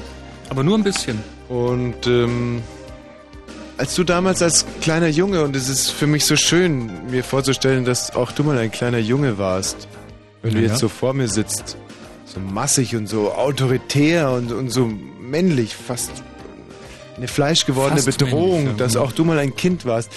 Aber 0.49 0.63
nur 0.63 0.79
ein 0.79 0.83
bisschen. 0.83 1.19
Und 1.47 2.07
ähm, 2.07 2.63
als 3.77 3.93
du 3.93 4.03
damals 4.03 4.41
als 4.41 4.65
kleiner 4.81 5.09
Junge, 5.09 5.43
und 5.43 5.55
es 5.55 5.69
ist 5.69 5.91
für 5.91 6.07
mich 6.07 6.25
so 6.25 6.35
schön, 6.35 6.89
mir 7.11 7.23
vorzustellen, 7.23 7.85
dass 7.85 8.15
auch 8.15 8.31
du 8.31 8.43
mal 8.43 8.57
ein 8.57 8.71
kleiner 8.71 8.97
Junge 8.97 9.37
warst, 9.37 9.87
wenn 10.41 10.55
du 10.55 10.59
Ja. 10.61 10.69
jetzt 10.69 10.79
so 10.79 10.89
vor 10.89 11.13
mir 11.13 11.27
sitzt, 11.27 11.77
so 12.25 12.39
massig 12.39 12.95
und 12.95 13.05
so 13.05 13.31
autoritär 13.31 14.31
und, 14.31 14.51
und 14.51 14.71
so 14.71 14.89
männlich, 15.19 15.75
fast 15.75 16.09
eine 17.15 17.27
fleischgewordene 17.27 18.01
Fast 18.01 18.17
Bedrohung, 18.17 18.63
männlich, 18.63 18.79
ja. 18.79 18.85
dass 18.87 18.95
auch 18.97 19.11
du 19.11 19.23
mal 19.23 19.37
ein 19.37 19.55
Kind 19.55 19.85
warst. 19.85 20.09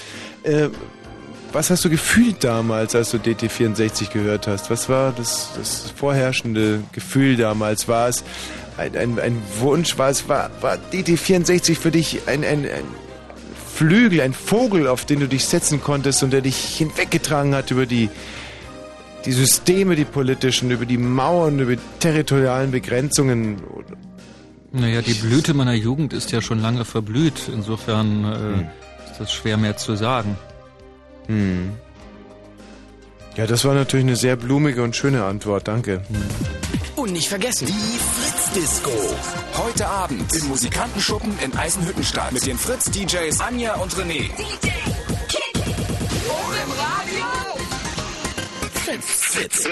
Äh, 0.44 0.70
was 1.54 1.70
hast 1.70 1.84
du 1.84 1.90
gefühlt 1.90 2.42
damals, 2.42 2.94
als 2.94 3.12
du 3.12 3.18
DT64 3.18 4.12
gehört 4.12 4.48
hast? 4.48 4.70
Was 4.70 4.88
war 4.88 5.12
das, 5.12 5.50
das 5.56 5.92
vorherrschende 5.96 6.82
Gefühl 6.92 7.36
damals? 7.36 7.86
War 7.86 8.08
es 8.08 8.24
ein, 8.76 8.96
ein, 8.96 9.18
ein 9.20 9.40
Wunsch? 9.60 9.96
War, 9.96 10.10
es, 10.10 10.28
war, 10.28 10.50
war 10.60 10.78
DT64 10.92 11.76
für 11.76 11.92
dich 11.92 12.22
ein, 12.26 12.44
ein, 12.44 12.64
ein 12.64 12.84
Flügel, 13.72 14.20
ein 14.20 14.32
Vogel, 14.32 14.88
auf 14.88 15.04
den 15.04 15.20
du 15.20 15.28
dich 15.28 15.44
setzen 15.44 15.80
konntest 15.80 16.22
und 16.22 16.32
der 16.32 16.40
dich 16.40 16.56
hinweggetragen 16.56 17.54
hat 17.54 17.70
über 17.70 17.86
die, 17.86 18.10
die 19.24 19.32
Systeme, 19.32 19.94
die 19.94 20.04
politischen, 20.04 20.72
über 20.72 20.86
die 20.86 20.98
Mauern, 20.98 21.60
über 21.60 21.76
die 21.76 21.82
territorialen 22.00 22.72
Begrenzungen? 22.72 23.62
Naja, 24.72 25.02
die 25.02 25.14
Blüte 25.14 25.54
meiner 25.54 25.74
Jugend 25.74 26.12
ist 26.12 26.32
ja 26.32 26.42
schon 26.42 26.60
lange 26.60 26.84
verblüht. 26.84 27.48
Insofern 27.52 28.24
äh, 28.24 28.36
Hm. 28.36 28.66
ist 29.08 29.20
das 29.20 29.32
schwer 29.32 29.56
mehr 29.56 29.76
zu 29.76 29.94
sagen. 29.94 30.36
Hm. 31.26 31.72
Ja, 33.36 33.46
das 33.46 33.64
war 33.64 33.74
natürlich 33.74 34.06
eine 34.06 34.16
sehr 34.16 34.36
blumige 34.36 34.82
und 34.82 34.94
schöne 34.94 35.24
Antwort, 35.24 35.66
danke. 35.66 36.02
Und 36.96 37.12
nicht 37.12 37.28
vergessen, 37.28 37.66
die 37.66 37.72
Fritz-Disco. 37.72 38.90
Heute 39.54 39.86
Abend 39.86 40.32
im 40.36 40.46
Musikantenschuppen 40.48 41.32
in 41.44 41.52
Eisenhüttenstadt 41.56 42.32
mit 42.32 42.46
den 42.46 42.56
Fritz-DJs 42.56 43.40
Anja 43.40 43.74
und 43.74 43.92
René. 43.94 44.30
Fritz. 49.00 49.68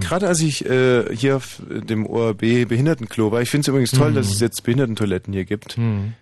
Gerade 0.00 0.28
als 0.28 0.40
ich 0.40 0.64
äh, 0.66 1.14
hier 1.14 1.36
auf 1.36 1.60
dem 1.68 2.06
ORB 2.06 2.40
Behindertenklo 2.68 3.32
war, 3.32 3.40
ich 3.42 3.50
finde 3.50 3.62
es 3.62 3.68
übrigens 3.68 3.90
toll, 3.92 4.10
Mhm. 4.10 4.14
dass 4.14 4.28
es 4.30 4.40
jetzt 4.40 4.62
Behindertentoiletten 4.62 5.32
hier 5.32 5.44
gibt. 5.44 5.76
Hm. 5.76 6.14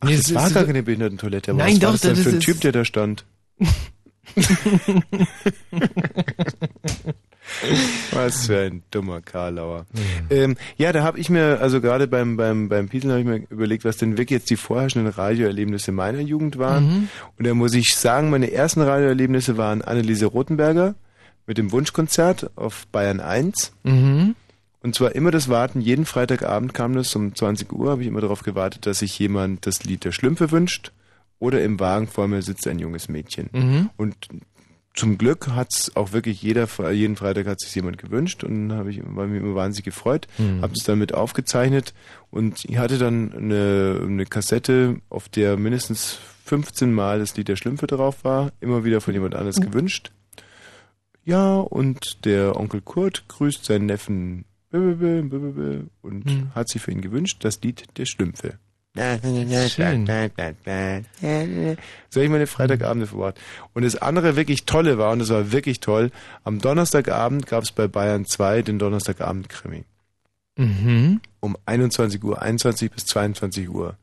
Ach, 0.00 0.08
Nee, 0.08 0.16
das 0.16 0.28
es 0.28 0.34
war 0.34 0.50
gar 0.50 0.64
keine 0.64 0.82
Behindertentoilette, 0.82 1.52
aber 1.52 1.58
Nein, 1.62 1.76
was 1.76 1.82
war 1.82 1.88
doch, 1.88 1.92
das 1.92 2.00
denn 2.02 2.14
das 2.14 2.22
für 2.22 2.30
ein 2.30 2.40
Typ, 2.40 2.60
der 2.60 2.72
da 2.72 2.84
stand? 2.84 3.24
Was 8.12 8.46
für 8.46 8.60
ein 8.60 8.82
dummer 8.90 9.20
Karlauer. 9.20 9.86
Ähm, 10.30 10.56
ja, 10.76 10.92
da 10.92 11.02
habe 11.02 11.18
ich 11.18 11.30
mir, 11.30 11.60
also 11.60 11.80
gerade 11.80 12.06
beim, 12.06 12.36
beim, 12.36 12.68
beim 12.68 12.88
Pieseln 12.88 13.10
habe 13.10 13.20
ich 13.20 13.26
mir 13.26 13.46
überlegt, 13.50 13.84
was 13.84 13.96
denn 13.96 14.12
wirklich 14.16 14.38
jetzt 14.40 14.50
die 14.50 14.56
vorherrschenden 14.56 15.12
Radioerlebnisse 15.12 15.92
meiner 15.92 16.20
Jugend 16.20 16.58
waren. 16.58 16.84
Mhm. 16.84 17.08
Und 17.38 17.46
da 17.46 17.54
muss 17.54 17.74
ich 17.74 17.94
sagen, 17.96 18.30
meine 18.30 18.52
ersten 18.52 18.82
Radioerlebnisse 18.82 19.56
waren 19.56 19.82
Anneliese 19.82 20.26
Rothenberger 20.26 20.94
mit 21.46 21.58
dem 21.58 21.72
Wunschkonzert 21.72 22.50
auf 22.56 22.86
Bayern 22.88 23.20
1. 23.20 23.72
Mhm. 23.82 24.36
Und 24.82 24.94
zwar 24.94 25.14
immer 25.14 25.30
das 25.30 25.48
Warten, 25.48 25.80
jeden 25.80 26.06
Freitagabend 26.06 26.72
kam 26.72 26.94
das 26.94 27.14
um 27.14 27.34
20 27.34 27.72
Uhr, 27.72 27.90
habe 27.90 28.02
ich 28.02 28.08
immer 28.08 28.22
darauf 28.22 28.42
gewartet, 28.42 28.86
dass 28.86 29.00
sich 29.00 29.18
jemand 29.18 29.66
das 29.66 29.84
Lied 29.84 30.04
der 30.04 30.12
Schlümpfe 30.12 30.50
wünscht 30.50 30.92
oder 31.38 31.62
im 31.62 31.78
Wagen 31.80 32.06
vor 32.06 32.28
mir 32.28 32.42
sitzt 32.42 32.66
ein 32.66 32.78
junges 32.78 33.08
Mädchen. 33.08 33.50
Mhm. 33.52 33.90
Und 33.96 34.16
zum 34.94 35.18
Glück 35.18 35.48
hat's 35.48 35.94
auch 35.96 36.12
wirklich 36.12 36.42
jeder, 36.42 36.66
jeden 36.92 37.16
Freitag 37.16 37.46
hat 37.46 37.60
sich 37.60 37.74
jemand 37.74 37.98
gewünscht 37.98 38.42
und 38.42 38.72
habe 38.72 38.90
ich 38.90 39.00
war 39.04 39.26
mir 39.26 39.38
immer 39.38 39.54
wahnsinnig 39.54 39.84
gefreut, 39.84 40.26
Mhm. 40.38 40.62
habe 40.62 40.72
es 40.74 40.82
dann 40.82 40.98
mit 40.98 41.14
aufgezeichnet 41.14 41.94
und 42.30 42.64
ich 42.64 42.78
hatte 42.78 42.98
dann 42.98 43.32
eine, 43.32 44.00
eine 44.02 44.26
Kassette, 44.26 44.96
auf 45.08 45.28
der 45.28 45.56
mindestens 45.56 46.18
15 46.46 46.92
Mal 46.92 47.20
das 47.20 47.36
Lied 47.36 47.48
der 47.48 47.56
Schlümpfe 47.56 47.86
drauf 47.86 48.24
war, 48.24 48.52
immer 48.60 48.84
wieder 48.84 49.00
von 49.00 49.14
jemand 49.14 49.34
anders 49.34 49.60
gewünscht. 49.60 50.10
Ja, 51.24 51.56
und 51.58 52.24
der 52.24 52.56
Onkel 52.56 52.80
Kurt 52.80 53.28
grüßt 53.28 53.64
seinen 53.64 53.86
Neffen 53.86 54.44
und 56.02 56.24
Mhm. 56.26 56.54
hat 56.54 56.68
sich 56.68 56.80
für 56.82 56.90
ihn 56.92 57.00
gewünscht, 57.00 57.38
das 57.44 57.60
Lied 57.62 57.84
der 57.98 58.06
Schlümpfe. 58.06 58.58
Schön. 59.68 60.06
So 62.08 62.20
habe 62.20 62.24
ich 62.24 62.30
meine 62.30 62.46
Freitagabende 62.48 63.06
verbracht. 63.06 63.40
Und 63.72 63.84
das 63.84 63.94
andere 63.96 64.34
wirklich 64.34 64.64
Tolle 64.64 64.98
war, 64.98 65.12
und 65.12 65.20
das 65.20 65.28
war 65.30 65.52
wirklich 65.52 65.78
toll, 65.80 66.10
am 66.42 66.60
Donnerstagabend 66.60 67.46
gab 67.46 67.62
es 67.62 67.70
bei 67.70 67.86
Bayern 67.86 68.24
2 68.24 68.62
den 68.62 68.78
Donnerstagabend-Krimi. 68.80 69.84
Mhm. 70.56 71.20
Um 71.38 71.56
21 71.66 72.22
Uhr, 72.24 72.42
21 72.42 72.90
bis 72.90 73.06
22 73.06 73.70
Uhr. 73.70 73.96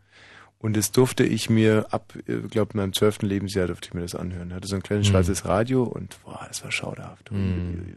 Und 0.60 0.76
das 0.76 0.92
durfte 0.92 1.24
ich 1.24 1.50
mir 1.52 1.86
ab, 1.92 2.14
ich 2.26 2.50
glaube, 2.50 2.74
in 2.74 2.80
meinem 2.80 2.94
zwölften 2.94 3.28
Lebensjahr 3.28 3.68
durfte 3.68 3.90
ich 3.90 3.94
mir 3.94 4.02
das 4.02 4.16
anhören. 4.16 4.54
Hatte 4.54 4.68
so 4.68 4.76
ein 4.76 4.82
kleines 4.82 5.08
Mhm. 5.08 5.12
schwarzes 5.12 5.46
Radio 5.46 5.84
und 5.84 6.18
boah, 6.24 6.44
das 6.48 6.64
war 6.64 6.72
schauderhaft. 6.72 7.32
Mhm. 7.32 7.96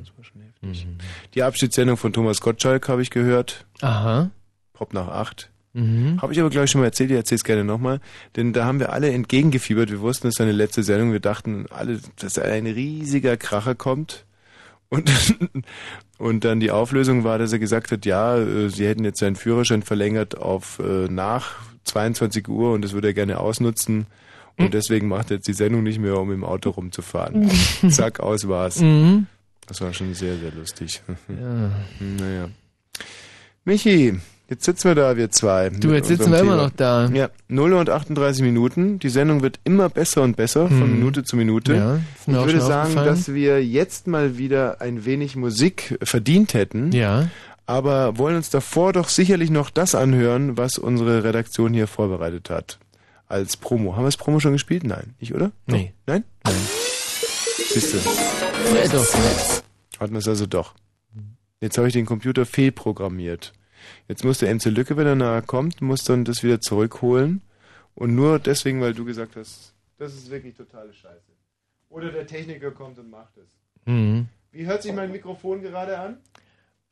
Das 0.00 0.10
war 0.16 0.24
schon 0.24 0.40
heftig. 0.40 0.86
Die 1.34 1.42
Abschiedssendung 1.42 1.98
von 1.98 2.12
Thomas 2.14 2.40
Gottschalk 2.40 2.88
habe 2.88 3.02
ich 3.02 3.10
gehört. 3.10 3.66
Aha. 3.82 4.30
Pop 4.72 4.94
nach 4.94 5.08
acht. 5.08 5.50
Mhm. 5.74 6.20
Habe 6.20 6.32
ich 6.32 6.40
aber, 6.40 6.48
glaube 6.50 6.64
ich, 6.64 6.70
schon 6.70 6.80
mal 6.80 6.86
erzählt, 6.86 7.10
ich 7.10 7.16
erzähle 7.16 7.36
es 7.36 7.44
gerne 7.44 7.64
nochmal. 7.64 8.00
Denn 8.36 8.52
da 8.54 8.64
haben 8.64 8.78
wir 8.80 8.92
alle 8.92 9.10
entgegengefiebert. 9.10 9.90
Wir 9.90 10.00
wussten, 10.00 10.28
es 10.28 10.32
ist 10.34 10.38
seine 10.38 10.52
letzte 10.52 10.82
Sendung. 10.82 11.12
Wir 11.12 11.20
dachten 11.20 11.66
alle, 11.70 12.00
dass 12.16 12.38
ein 12.38 12.66
riesiger 12.66 13.36
Kracher 13.36 13.74
kommt. 13.74 14.24
Und, 14.88 15.10
und 16.18 16.44
dann 16.44 16.60
die 16.60 16.70
Auflösung 16.70 17.24
war, 17.24 17.38
dass 17.38 17.52
er 17.52 17.58
gesagt 17.58 17.90
hat, 17.92 18.04
ja, 18.06 18.36
äh, 18.38 18.68
sie 18.70 18.86
hätten 18.86 19.04
jetzt 19.04 19.20
seinen 19.20 19.36
Führerschein 19.36 19.82
verlängert 19.82 20.36
auf 20.38 20.78
äh, 20.78 21.08
nach 21.08 21.56
22 21.84 22.48
Uhr 22.48 22.72
und 22.72 22.82
das 22.82 22.92
würde 22.92 23.08
er 23.08 23.14
gerne 23.14 23.38
ausnutzen. 23.38 24.06
Und 24.58 24.74
deswegen 24.74 25.08
macht 25.08 25.30
er 25.30 25.36
jetzt 25.36 25.48
die 25.48 25.54
Sendung 25.54 25.82
nicht 25.82 25.98
mehr, 25.98 26.18
um 26.18 26.30
im 26.30 26.44
Auto 26.44 26.70
rumzufahren. 26.70 27.50
Zack, 27.88 28.20
aus 28.20 28.46
war's. 28.48 28.80
Mhm. 28.80 29.26
Das 29.66 29.80
war 29.80 29.92
schon 29.94 30.12
sehr, 30.14 30.36
sehr 30.36 30.52
lustig. 30.52 31.00
Ja. 31.28 31.70
Naja. 32.00 32.48
Michi, 33.64 34.14
jetzt 34.50 34.64
sitzen 34.64 34.88
wir 34.88 34.94
da, 34.94 35.16
wir 35.16 35.30
zwei. 35.30 35.70
Du, 35.70 35.92
jetzt 35.92 36.08
sitzen 36.08 36.32
wir 36.32 36.40
immer 36.40 36.56
noch 36.56 36.70
da. 36.70 37.08
Ja, 37.08 37.30
0 37.48 37.72
und 37.74 37.88
38 37.90 38.42
Minuten. 38.42 38.98
Die 38.98 39.08
Sendung 39.08 39.40
wird 39.42 39.60
immer 39.64 39.88
besser 39.88 40.22
und 40.22 40.36
besser, 40.36 40.68
von 40.68 40.80
Hm. 40.80 40.92
Minute 40.98 41.22
zu 41.24 41.36
Minute. 41.36 41.74
Ja, 41.74 42.00
ich 42.26 42.34
würde 42.46 42.60
sagen, 42.60 42.94
dass 42.94 43.32
wir 43.32 43.64
jetzt 43.64 44.06
mal 44.08 44.36
wieder 44.36 44.80
ein 44.80 45.04
wenig 45.04 45.36
Musik 45.36 45.96
verdient 46.02 46.54
hätten. 46.54 46.92
Ja. 46.92 47.28
Aber 47.66 48.18
wollen 48.18 48.36
uns 48.36 48.50
davor 48.50 48.92
doch 48.92 49.08
sicherlich 49.08 49.50
noch 49.50 49.70
das 49.70 49.94
anhören, 49.94 50.56
was 50.56 50.78
unsere 50.78 51.24
Redaktion 51.24 51.72
hier 51.72 51.86
vorbereitet 51.86 52.50
hat. 52.50 52.78
Als 53.28 53.56
Promo. 53.56 53.92
Haben 53.92 54.02
wir 54.02 54.08
das 54.08 54.16
Promo 54.16 54.40
schon 54.40 54.52
gespielt? 54.52 54.84
Nein. 54.84 55.14
Ich, 55.18 55.34
oder? 55.34 55.52
Nee. 55.66 55.94
Nein? 56.06 56.24
Nein. 56.44 56.54
Siehst 57.68 57.94
du. 57.94 57.98
Fred 57.98 58.92
doch. 58.92 59.06
Hatten 60.00 60.12
wir 60.12 60.18
es 60.18 60.28
also 60.28 60.46
doch. 60.46 60.74
Jetzt 61.60 61.78
habe 61.78 61.86
ich 61.86 61.94
den 61.94 62.06
Computer 62.06 62.44
fehlprogrammiert. 62.44 63.52
Jetzt 64.08 64.24
muss 64.24 64.38
der 64.38 64.52
MC 64.54 64.66
Lücke, 64.66 64.96
wenn 64.96 65.06
er 65.06 65.14
nahe 65.14 65.42
kommt, 65.42 65.80
muss 65.80 66.04
dann 66.04 66.24
das 66.24 66.42
wieder 66.42 66.60
zurückholen. 66.60 67.40
Und 67.94 68.14
nur 68.14 68.38
deswegen, 68.38 68.80
weil 68.80 68.94
du 68.94 69.04
gesagt 69.04 69.36
hast, 69.36 69.74
das 69.98 70.14
ist 70.14 70.30
wirklich 70.30 70.56
totale 70.56 70.92
Scheiße. 70.92 71.32
Oder 71.88 72.10
der 72.10 72.26
Techniker 72.26 72.70
kommt 72.70 72.98
und 72.98 73.10
macht 73.10 73.36
es. 73.36 73.48
Mhm. 73.84 74.26
Wie 74.50 74.66
hört 74.66 74.82
sich 74.82 74.92
mein 74.92 75.12
Mikrofon 75.12 75.62
gerade 75.62 75.98
an? 75.98 76.16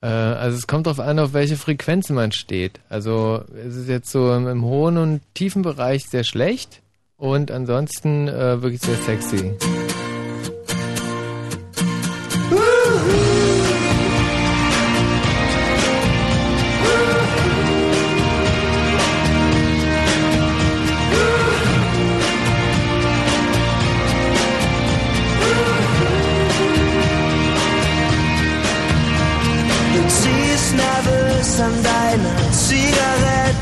Äh, 0.03 0.07
also 0.07 0.57
es 0.57 0.67
kommt 0.67 0.87
darauf 0.87 1.01
an, 1.01 1.19
auf 1.19 1.33
welche 1.33 1.57
Frequenzen 1.57 2.15
man 2.15 2.33
steht. 2.33 2.81
Also 2.89 3.45
es 3.67 3.77
ist 3.77 3.89
jetzt 3.89 4.11
so 4.11 4.33
im, 4.35 4.47
im 4.47 4.65
hohen 4.65 4.97
und 4.97 5.21
tiefen 5.35 5.63
Bereich 5.63 6.05
sehr 6.09 6.25
schlecht 6.25 6.83
und 7.17 7.51
ansonsten 7.51 8.29
äh, 8.29 8.63
wirklich 8.63 8.81
sehr 8.81 8.97
sexy. 8.97 9.53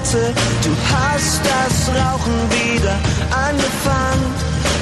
Zigarette. 0.08 0.34
Du 0.62 0.70
hast 0.92 1.40
das 1.44 1.88
Rauchen 1.88 2.34
wieder 2.50 2.96
angefangen. 3.48 4.34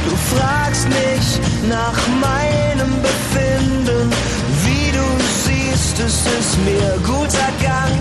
Du 0.08 0.16
fragst 0.36 0.88
mich 0.88 1.40
nach 1.68 1.98
meinem 2.20 2.92
Befinden. 3.02 4.10
Wie 4.64 4.92
du 4.92 5.06
siehst, 5.44 5.98
es 5.98 6.20
ist 6.38 6.58
mir 6.64 6.98
guter 7.04 7.50
Gang. 7.62 7.92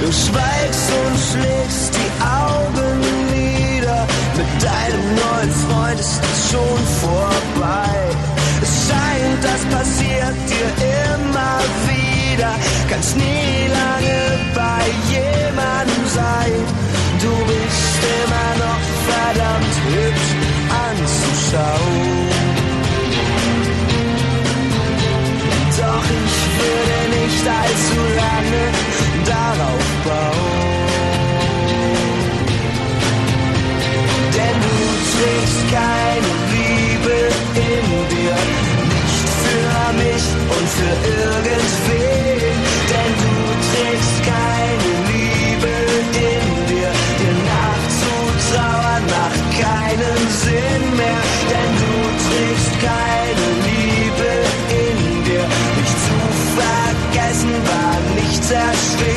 Du 0.00 0.12
schweigst 0.12 0.90
und 1.04 1.16
schlägst 1.30 1.92
die 1.94 2.10
Augen 2.22 3.00
nieder. 3.32 4.06
Mit 4.36 4.62
deinem 4.62 5.14
neuen 5.14 5.52
Freund 5.68 6.00
ist 6.00 6.20
es 6.22 6.50
schon 6.50 6.80
vorbei. 7.00 7.96
Es 8.62 8.88
scheint, 8.88 9.42
das 9.42 9.62
passiert 9.74 10.36
dir 10.48 10.84
immer 11.14 11.58
wieder. 11.88 12.15
Kannst 12.38 13.16
nie 13.16 13.68
lange 13.68 14.38
bei 14.54 14.84
jemandem 15.10 16.06
sein. 16.14 16.52
Du 17.20 17.32
bist 17.46 18.00
immer 18.20 18.50
noch 18.64 18.82
verdammt 19.08 19.74
hübsch 19.88 20.32
anzuschauen. 20.86 22.26
Doch 25.78 26.04
ich 26.24 26.36
würde 26.58 26.98
nicht 27.18 27.44
allzu 27.60 28.00
lange 28.22 28.64
darauf 29.24 29.86
bauen. 30.04 30.76
Denn 34.36 34.56
du 34.64 34.76
trägst 35.12 35.62
keine 35.72 36.32
Liebe 36.52 37.16
in 37.54 37.86
dir, 38.10 38.55
mich 39.96 40.24
und 40.54 40.68
für 40.76 40.96
irgendwen. 41.20 42.56
Denn 42.90 43.12
du 43.22 43.34
trägst 43.68 44.16
keine 44.32 44.92
Liebe 45.10 45.74
in 46.28 46.46
dir, 46.70 46.92
dir 47.20 47.36
nachzutrauern 47.52 49.04
macht 49.16 49.44
keinen 49.62 50.20
Sinn 50.44 50.84
mehr. 51.00 51.22
Denn 51.52 51.72
du 51.82 51.94
trägst 52.24 52.74
keine 52.90 53.46
Liebe 53.68 54.30
in 54.82 55.24
dir, 55.24 55.46
mich 55.76 55.92
zu 56.06 56.18
vergessen 56.60 57.54
war 57.70 57.96
nicht 58.14 58.44
sehr. 58.44 59.15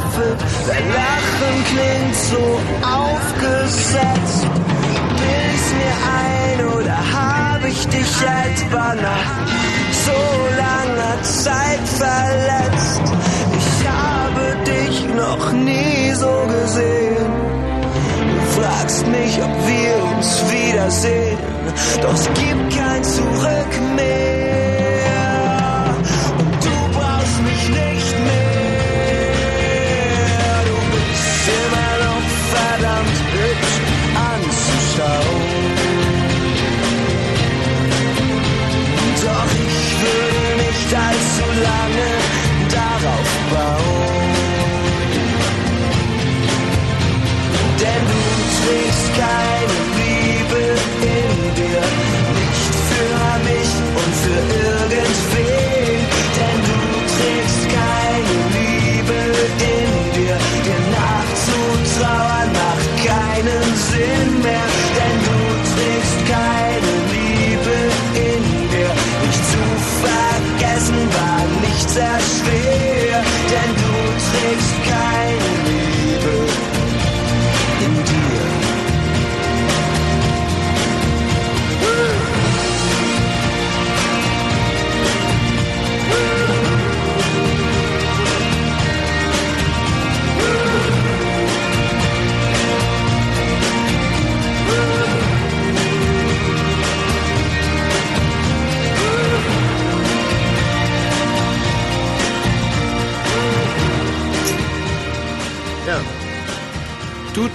Verzweifelt, 0.00 0.38
dein 0.66 0.88
Lachen 0.88 1.64
klingt 1.72 2.16
so 2.16 2.60
aufgesetzt. 2.82 4.46
Bild's 5.20 5.68
mir 5.80 5.96
ein 6.20 6.66
oder 6.78 6.96
hab 6.96 7.64
ich 7.64 7.86
dich 7.88 8.14
etwa 8.22 8.94
nach 8.94 9.30
so 10.04 10.20
langer 10.56 11.22
Zeit 11.22 11.86
verletzt? 11.98 13.02
Ich 13.58 13.88
habe 13.88 14.56
dich 14.64 15.06
noch 15.14 15.52
nie 15.52 16.12
so 16.14 16.46
gesehen. 16.48 17.32
Du 18.28 18.60
fragst 18.60 19.06
mich, 19.06 19.42
ob 19.42 19.52
wir 19.66 20.16
uns 20.16 20.42
wiedersehen, 20.50 21.38
doch 22.02 22.14
es 22.14 22.26
gibt 22.34 22.76
kein 22.76 23.04
Zurück 23.04 23.96
mehr. 23.96 24.73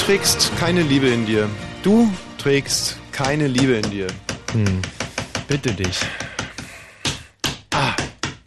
Trägst 0.10 0.52
keine 0.58 0.82
Liebe 0.82 1.08
in 1.08 1.28
dir. 1.28 1.48
Du 1.84 2.10
trägst 2.40 2.98
keine 3.12 3.46
Liebe 3.46 3.74
in 3.74 3.92
dir. 3.92 4.08
Hm. 4.54 4.82
Bitte 5.48 5.72
dich. 5.72 6.00
Ah, 7.72 7.94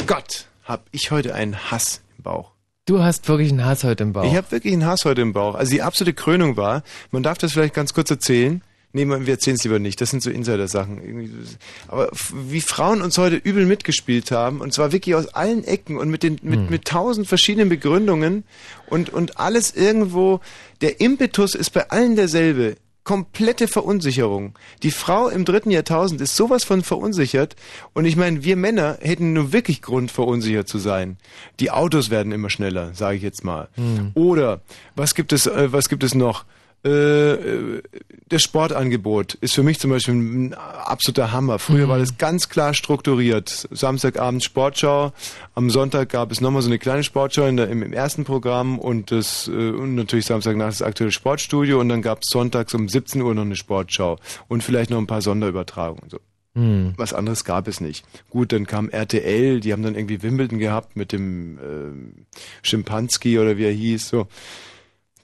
Gott, 0.09 0.49
hab 0.65 0.89
ich 0.91 1.13
heute 1.13 1.37
einen 1.37 1.71
Hass 1.71 2.01
im 2.19 2.25
Bauch. 2.25 2.51
Du 2.85 3.01
hast 3.01 3.29
wirklich 3.29 3.51
einen 3.51 3.65
Hass 3.65 3.85
heute 3.85 4.03
im 4.03 4.13
Bauch. 4.13 4.25
Ich 4.25 4.35
habe 4.35 4.51
wirklich 4.51 4.73
einen 4.73 4.87
Hass 4.87 5.05
heute 5.05 5.21
im 5.21 5.35
Bauch. 5.35 5.55
Also 5.55 5.71
die 5.71 5.83
absolute 5.83 6.15
Krönung 6.15 6.57
war, 6.57 6.83
man 7.13 7.23
darf 7.23 7.39
das 7.39 7.53
vielleicht 7.53 7.75
ganz 7.75 7.95
kurz 7.95 8.11
erzählen. 8.11 8.61
Nee, 8.95 9.07
wir 9.07 9.27
erzählen 9.27 9.57
es 9.57 9.65
lieber 9.65 9.79
nicht. 9.79 10.01
Das 10.03 10.11
sind 10.11 10.23
so 10.23 10.31
Insider-Sachen. 10.31 11.47
Aber 11.89 12.11
wie 12.33 12.61
Frauen 12.61 13.01
uns 13.01 13.17
heute 13.17 13.37
übel 13.37 13.65
mitgespielt 13.65 14.31
haben, 14.31 14.61
und 14.61 14.75
zwar 14.75 14.93
wirklich 14.93 15.15
aus 15.15 15.29
allen 15.29 15.65
Ecken 15.65 15.97
und 15.97 16.11
mit 16.11 16.23
den 16.23 16.39
mit, 16.43 16.71
mit 16.71 16.85
tausend 16.85 17.27
verschiedenen 17.27 17.71
Begründungen 17.71 18.45
und, 18.91 19.09
und 19.09 19.39
alles 19.41 19.75
irgendwo, 19.75 20.41
der 20.83 21.01
Impetus 21.01 21.55
ist 21.55 21.71
bei 21.71 21.89
allen 21.91 22.17
derselbe. 22.17 22.77
Komplette 23.05 23.67
Verunsicherung. 23.67 24.57
Die 24.85 24.93
Frau 24.93 25.29
im 25.29 25.45
dritten 25.45 25.73
Jahrtausend 25.73 26.21
ist 26.21 26.37
sowas 26.37 26.63
von 26.63 26.83
verunsichert. 26.83 27.57
Und 27.95 28.05
ich 28.05 28.15
meine, 28.15 28.45
wir 28.45 28.57
Männer 28.57 28.99
hätten 29.01 29.33
nur 29.33 29.53
wirklich 29.53 29.83
Grund, 29.83 30.13
verunsichert 30.13 30.69
zu 30.69 30.79
sein. 30.79 31.17
Die 31.59 31.73
Autos 31.73 32.11
werden 32.11 32.31
immer 32.31 32.49
schneller, 32.49 32.95
sage 32.95 33.17
ich 33.17 33.23
jetzt 33.23 33.43
mal. 33.43 33.69
Oder 34.15 34.61
was 34.95 35.17
gibt 35.17 35.33
es, 35.33 35.47
äh, 35.49 35.73
was 35.73 35.89
gibt 35.89 36.05
es 36.05 36.15
noch? 36.15 36.45
Äh, 36.85 37.33
äh, 37.33 37.83
das 38.29 38.43
Sportangebot 38.43 39.35
ist 39.35 39.55
für 39.55 39.63
mich 39.63 39.79
zum 39.79 39.91
Beispiel 39.91 40.15
ein 40.15 40.55
absoluter 40.55 41.33
Hammer. 41.33 41.59
Früher 41.59 41.89
war 41.89 41.99
das 41.99 42.19
ganz 42.19 42.49
klar 42.49 42.75
strukturiert. 42.75 43.69
Samstagabend 43.71 44.43
Sportschau, 44.43 45.13
am 45.55 45.71
Sonntag 45.71 46.09
gab 46.09 46.33
es 46.33 46.41
nochmal 46.41 46.63
so 46.63 46.69
eine 46.69 46.79
kleine 46.79 47.05
Sportschau 47.05 47.47
in 47.47 47.57
der, 47.57 47.69
im, 47.69 47.83
im 47.83 47.93
ersten 47.93 48.25
Programm 48.25 48.79
und 48.79 49.13
das 49.13 49.49
äh, 49.49 49.71
und 49.71 49.95
natürlich 49.95 50.27
Samstagnacht 50.27 50.71
das 50.71 50.83
aktuelle 50.83 51.13
Sportstudio 51.13 51.79
und 51.79 51.89
dann 51.89 52.03
gab 52.03 52.21
es 52.23 52.31
sonntags 52.31 52.75
um 52.75 52.89
17 52.89 53.23
Uhr 53.23 53.35
noch 53.35 53.43
eine 53.43 53.57
Sportschau 53.57 54.19
und 54.49 54.65
vielleicht 54.65 54.91
noch 54.91 54.99
ein 54.99 55.07
paar 55.07 55.23
Sonderübertragungen. 55.23 56.11
So. 56.11 56.19
Hm. 56.55 56.95
Was 56.97 57.15
anderes 57.15 57.45
gab 57.45 57.69
es 57.69 57.81
nicht. 57.81 58.05
Gut, 58.29 58.53
dann 58.53 58.67
kam 58.67 58.91
RTL, 58.91 59.61
die 59.61 59.73
haben 59.73 59.83
dann 59.83 59.95
irgendwie 59.95 60.23
Wimbledon 60.23 60.59
gehabt 60.59 60.97
mit 60.97 61.13
dem 61.13 61.59
ähm, 61.59 62.27
Schimpanski 62.63 63.39
oder 63.39 63.57
wie 63.57 63.65
er 63.65 63.73
hieß. 63.73 64.09
So. 64.09 64.27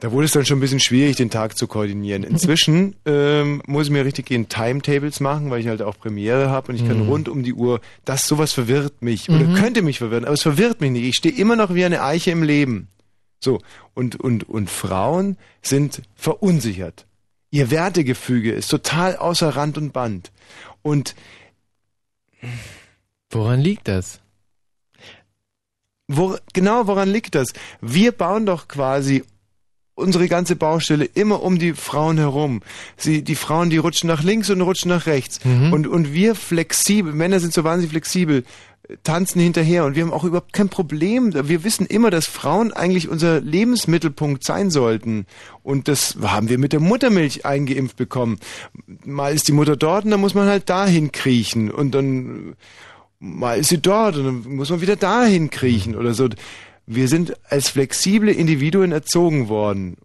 Da 0.00 0.12
wurde 0.12 0.26
es 0.26 0.32
dann 0.32 0.46
schon 0.46 0.58
ein 0.58 0.60
bisschen 0.60 0.78
schwierig, 0.78 1.16
den 1.16 1.28
Tag 1.30 1.58
zu 1.58 1.66
koordinieren. 1.66 2.22
Inzwischen 2.22 2.94
ähm, 3.04 3.62
muss 3.66 3.86
ich 3.86 3.92
mir 3.92 4.04
richtig 4.04 4.26
gehen 4.26 4.48
Timetables 4.48 5.18
machen, 5.18 5.50
weil 5.50 5.60
ich 5.60 5.66
halt 5.66 5.82
auch 5.82 5.98
Premiere 5.98 6.50
habe 6.50 6.70
und 6.70 6.76
ich 6.76 6.86
kann 6.86 6.98
Mhm. 7.02 7.08
rund 7.08 7.28
um 7.28 7.42
die 7.42 7.52
Uhr, 7.54 7.80
das 8.04 8.28
sowas 8.28 8.52
verwirrt 8.52 9.02
mich 9.02 9.28
oder 9.28 9.40
Mhm. 9.46 9.54
könnte 9.54 9.82
mich 9.82 9.98
verwirren, 9.98 10.24
aber 10.24 10.34
es 10.34 10.42
verwirrt 10.42 10.80
mich 10.80 10.92
nicht. 10.92 11.04
Ich 11.04 11.16
stehe 11.16 11.34
immer 11.34 11.56
noch 11.56 11.74
wie 11.74 11.84
eine 11.84 12.02
Eiche 12.02 12.30
im 12.30 12.44
Leben. 12.44 12.86
So, 13.40 13.60
und, 13.94 14.14
und, 14.20 14.48
und 14.48 14.70
Frauen 14.70 15.36
sind 15.62 16.02
verunsichert. 16.14 17.06
Ihr 17.50 17.70
Wertegefüge 17.72 18.52
ist 18.52 18.68
total 18.68 19.16
außer 19.16 19.48
Rand 19.56 19.78
und 19.78 19.92
Band. 19.92 20.30
Und 20.82 21.16
Woran 23.30 23.60
liegt 23.60 23.88
das? 23.88 24.20
Wo, 26.06 26.36
genau, 26.54 26.86
woran 26.86 27.08
liegt 27.10 27.34
das? 27.34 27.48
Wir 27.80 28.12
bauen 28.12 28.46
doch 28.46 28.68
quasi 28.68 29.24
unsere 29.98 30.28
ganze 30.28 30.56
Baustelle 30.56 31.04
immer 31.04 31.42
um 31.42 31.58
die 31.58 31.74
Frauen 31.74 32.18
herum. 32.18 32.62
Sie, 32.96 33.22
die 33.22 33.34
Frauen, 33.34 33.68
die 33.70 33.78
rutschen 33.78 34.08
nach 34.08 34.22
links 34.22 34.48
und 34.48 34.60
rutschen 34.60 34.90
nach 34.90 35.06
rechts. 35.06 35.40
Und, 35.72 35.86
und 35.86 36.12
wir 36.12 36.34
flexibel, 36.34 37.12
Männer 37.12 37.40
sind 37.40 37.52
so 37.52 37.64
wahnsinnig 37.64 37.90
flexibel, 37.90 38.44
tanzen 39.02 39.40
hinterher 39.40 39.84
und 39.84 39.96
wir 39.96 40.02
haben 40.02 40.12
auch 40.12 40.24
überhaupt 40.24 40.52
kein 40.52 40.68
Problem. 40.68 41.34
Wir 41.34 41.62
wissen 41.62 41.84
immer, 41.86 42.10
dass 42.10 42.26
Frauen 42.26 42.72
eigentlich 42.72 43.08
unser 43.08 43.40
Lebensmittelpunkt 43.40 44.44
sein 44.44 44.70
sollten. 44.70 45.26
Und 45.62 45.88
das 45.88 46.16
haben 46.22 46.48
wir 46.48 46.58
mit 46.58 46.72
der 46.72 46.80
Muttermilch 46.80 47.44
eingeimpft 47.44 47.96
bekommen. 47.96 48.38
Mal 49.04 49.34
ist 49.34 49.48
die 49.48 49.52
Mutter 49.52 49.76
dort 49.76 50.04
und 50.04 50.12
dann 50.12 50.20
muss 50.20 50.34
man 50.34 50.48
halt 50.48 50.70
dahin 50.70 51.12
kriechen 51.12 51.70
und 51.70 51.94
dann 51.94 52.54
mal 53.20 53.58
ist 53.58 53.68
sie 53.68 53.78
dort 53.78 54.16
und 54.16 54.24
dann 54.24 54.56
muss 54.56 54.70
man 54.70 54.80
wieder 54.80 54.96
dahin 54.96 55.50
kriechen 55.50 55.94
oder 55.94 56.14
so. 56.14 56.28
Wir 56.90 57.06
sind 57.06 57.36
als 57.44 57.68
flexible 57.68 58.32
Individuen 58.32 58.92
erzogen 58.92 59.50
worden. 59.50 59.98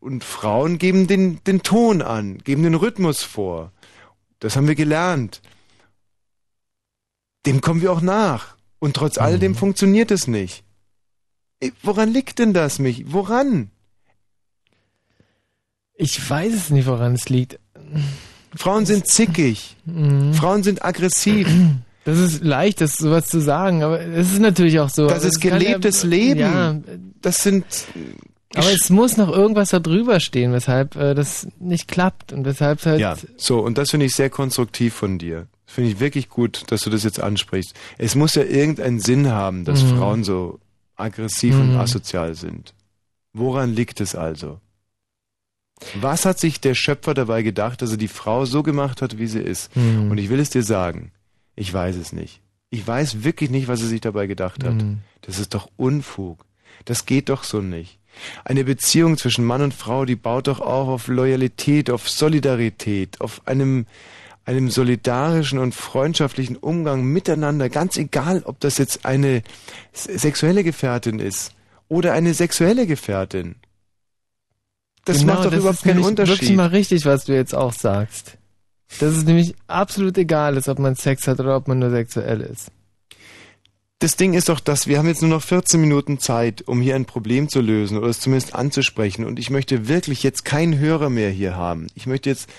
Und 0.00 0.24
Frauen 0.24 0.78
geben 0.78 1.06
den, 1.06 1.38
den 1.44 1.62
Ton 1.62 2.02
an, 2.02 2.38
geben 2.38 2.64
den 2.64 2.74
Rhythmus 2.74 3.22
vor. 3.22 3.70
Das 4.40 4.56
haben 4.56 4.66
wir 4.66 4.74
gelernt. 4.74 5.40
Dem 7.46 7.60
kommen 7.60 7.82
wir 7.82 7.92
auch 7.92 8.00
nach. 8.00 8.56
Und 8.80 8.96
trotz 8.96 9.16
alledem 9.16 9.54
funktioniert 9.54 10.10
es 10.10 10.26
nicht. 10.26 10.64
Woran 11.82 12.12
liegt 12.12 12.40
denn 12.40 12.52
das 12.52 12.80
mich? 12.80 13.12
Woran? 13.12 13.70
Ich 15.94 16.28
weiß 16.28 16.52
es 16.52 16.70
nicht, 16.70 16.86
woran 16.86 17.14
es 17.14 17.28
liegt. 17.28 17.60
Frauen 18.56 18.86
sind 18.86 19.06
zickig. 19.06 19.76
Mhm. 19.84 20.34
Frauen 20.34 20.64
sind 20.64 20.84
aggressiv. 20.84 21.48
Das 22.04 22.18
ist 22.18 22.44
leicht, 22.44 22.80
das 22.80 22.96
sowas 22.96 23.26
zu 23.26 23.40
sagen, 23.40 23.82
aber 23.82 24.00
es 24.00 24.32
ist 24.32 24.40
natürlich 24.40 24.78
auch 24.80 24.90
so. 24.90 25.06
Das 25.06 25.18
Aber 25.20 25.26
ist 25.26 25.40
gelebtes 25.40 26.02
ja, 26.02 26.08
Leben. 26.08 26.40
Ja, 26.40 26.76
Das 27.22 27.38
sind. 27.42 27.64
aber 28.54 28.70
es 28.72 28.90
muss 28.90 29.16
noch 29.16 29.30
irgendwas 29.30 29.70
da 29.70 29.80
drüber 29.80 30.20
stehen, 30.20 30.52
weshalb 30.52 30.96
äh, 30.96 31.14
das 31.14 31.46
nicht 31.60 31.88
klappt 31.88 32.32
und 32.32 32.44
weshalb 32.44 32.80
es 32.80 32.86
halt. 32.86 33.00
Ja, 33.00 33.16
so, 33.38 33.60
und 33.60 33.78
das 33.78 33.90
finde 33.90 34.06
ich 34.06 34.14
sehr 34.14 34.28
konstruktiv 34.30 34.92
von 34.94 35.18
dir. 35.18 35.46
Finde 35.66 35.90
ich 35.90 35.98
wirklich 35.98 36.28
gut, 36.28 36.64
dass 36.68 36.82
du 36.82 36.90
das 36.90 37.04
jetzt 37.04 37.20
ansprichst. 37.20 37.72
Es 37.96 38.14
muss 38.14 38.34
ja 38.34 38.42
irgendeinen 38.44 39.00
Sinn 39.00 39.30
haben, 39.32 39.64
dass 39.64 39.82
Mhm. 39.82 39.96
Frauen 39.96 40.24
so 40.24 40.60
aggressiv 40.96 41.54
und 41.58 41.72
Mhm. 41.72 41.78
asozial 41.78 42.34
sind. 42.34 42.74
Woran 43.32 43.72
liegt 43.74 44.00
es 44.00 44.14
also? 44.14 44.60
Was 46.00 46.24
hat 46.24 46.38
sich 46.38 46.60
der 46.60 46.74
Schöpfer 46.74 47.14
dabei 47.14 47.42
gedacht, 47.42 47.82
dass 47.82 47.90
er 47.90 47.96
die 47.96 48.08
Frau 48.08 48.44
so 48.44 48.62
gemacht 48.62 49.02
hat, 49.02 49.18
wie 49.18 49.26
sie 49.26 49.40
ist? 49.40 49.74
Mhm. 49.76 50.10
Und 50.10 50.18
ich 50.18 50.28
will 50.28 50.38
es 50.38 50.50
dir 50.50 50.62
sagen, 50.62 51.10
ich 51.56 51.72
weiß 51.72 51.96
es 51.96 52.12
nicht. 52.12 52.40
Ich 52.70 52.86
weiß 52.86 53.22
wirklich 53.24 53.50
nicht, 53.50 53.68
was 53.68 53.80
er 53.82 53.88
sich 53.88 54.00
dabei 54.00 54.26
gedacht 54.26 54.64
hat. 54.64 54.74
Mhm. 54.74 54.98
Das 55.22 55.38
ist 55.38 55.54
doch 55.54 55.68
Unfug. 55.76 56.44
Das 56.84 57.06
geht 57.06 57.28
doch 57.28 57.44
so 57.44 57.60
nicht. 57.60 57.98
Eine 58.44 58.64
Beziehung 58.64 59.16
zwischen 59.16 59.44
Mann 59.44 59.62
und 59.62 59.74
Frau, 59.74 60.04
die 60.04 60.16
baut 60.16 60.46
doch 60.46 60.60
auch 60.60 60.88
auf 60.88 61.08
Loyalität, 61.08 61.90
auf 61.90 62.08
Solidarität, 62.08 63.20
auf 63.20 63.42
einem, 63.46 63.86
einem 64.44 64.70
solidarischen 64.70 65.58
und 65.58 65.74
freundschaftlichen 65.74 66.56
Umgang 66.56 67.04
miteinander, 67.04 67.68
ganz 67.68 67.96
egal, 67.96 68.42
ob 68.44 68.60
das 68.60 68.78
jetzt 68.78 69.04
eine 69.04 69.42
sexuelle 69.92 70.62
Gefährtin 70.64 71.18
ist 71.18 71.54
oder 71.88 72.12
eine 72.12 72.34
sexuelle 72.34 72.86
Gefährtin. 72.86 73.56
Das 75.04 75.18
Genau, 75.20 75.34
macht 75.34 75.44
doch 75.46 75.50
das 75.50 75.60
überhaupt 75.60 75.78
ist 75.78 75.84
keinen 75.84 76.02
Unterschied. 76.04 76.40
wirklich 76.40 76.56
mal 76.56 76.66
richtig, 76.68 77.04
was 77.04 77.24
du 77.24 77.34
jetzt 77.34 77.54
auch 77.54 77.72
sagst. 77.72 78.38
Dass 79.00 79.16
es 79.16 79.24
nämlich 79.24 79.54
absolut 79.66 80.16
egal 80.18 80.56
ist, 80.56 80.68
ob 80.68 80.78
man 80.78 80.94
Sex 80.94 81.26
hat 81.26 81.40
oder 81.40 81.56
ob 81.56 81.68
man 81.68 81.78
nur 81.78 81.90
sexuell 81.90 82.40
ist. 82.40 82.70
Das 83.98 84.16
Ding 84.16 84.34
ist 84.34 84.48
doch, 84.48 84.60
dass 84.60 84.86
wir 84.86 84.98
haben 84.98 85.08
jetzt 85.08 85.22
nur 85.22 85.30
noch 85.30 85.42
14 85.42 85.80
Minuten 85.80 86.18
Zeit, 86.18 86.66
um 86.68 86.80
hier 86.80 86.94
ein 86.94 87.06
Problem 87.06 87.48
zu 87.48 87.60
lösen 87.60 87.96
oder 87.96 88.08
es 88.08 88.20
zumindest 88.20 88.54
anzusprechen. 88.54 89.24
Und 89.24 89.38
ich 89.38 89.50
möchte 89.50 89.88
wirklich 89.88 90.22
jetzt 90.22 90.44
keinen 90.44 90.78
Hörer 90.78 91.08
mehr 91.10 91.30
hier 91.30 91.56
haben. 91.56 91.86
Ich 91.94 92.06
möchte 92.06 92.28
jetzt 92.28 92.50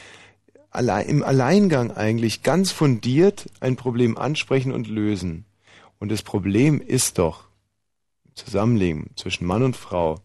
allein, 0.71 1.07
im 1.07 1.23
Alleingang 1.23 1.91
eigentlich 1.91 2.41
ganz 2.41 2.71
fundiert 2.71 3.49
ein 3.59 3.75
Problem 3.75 4.17
ansprechen 4.17 4.71
und 4.71 4.87
lösen. 4.87 5.45
Und 5.99 6.11
das 6.11 6.23
Problem 6.23 6.81
ist 6.81 7.19
doch, 7.19 7.43
im 8.25 8.35
Zusammenleben 8.35 9.11
zwischen 9.15 9.45
Mann 9.45 9.63
und 9.63 9.77
Frau, 9.77 10.21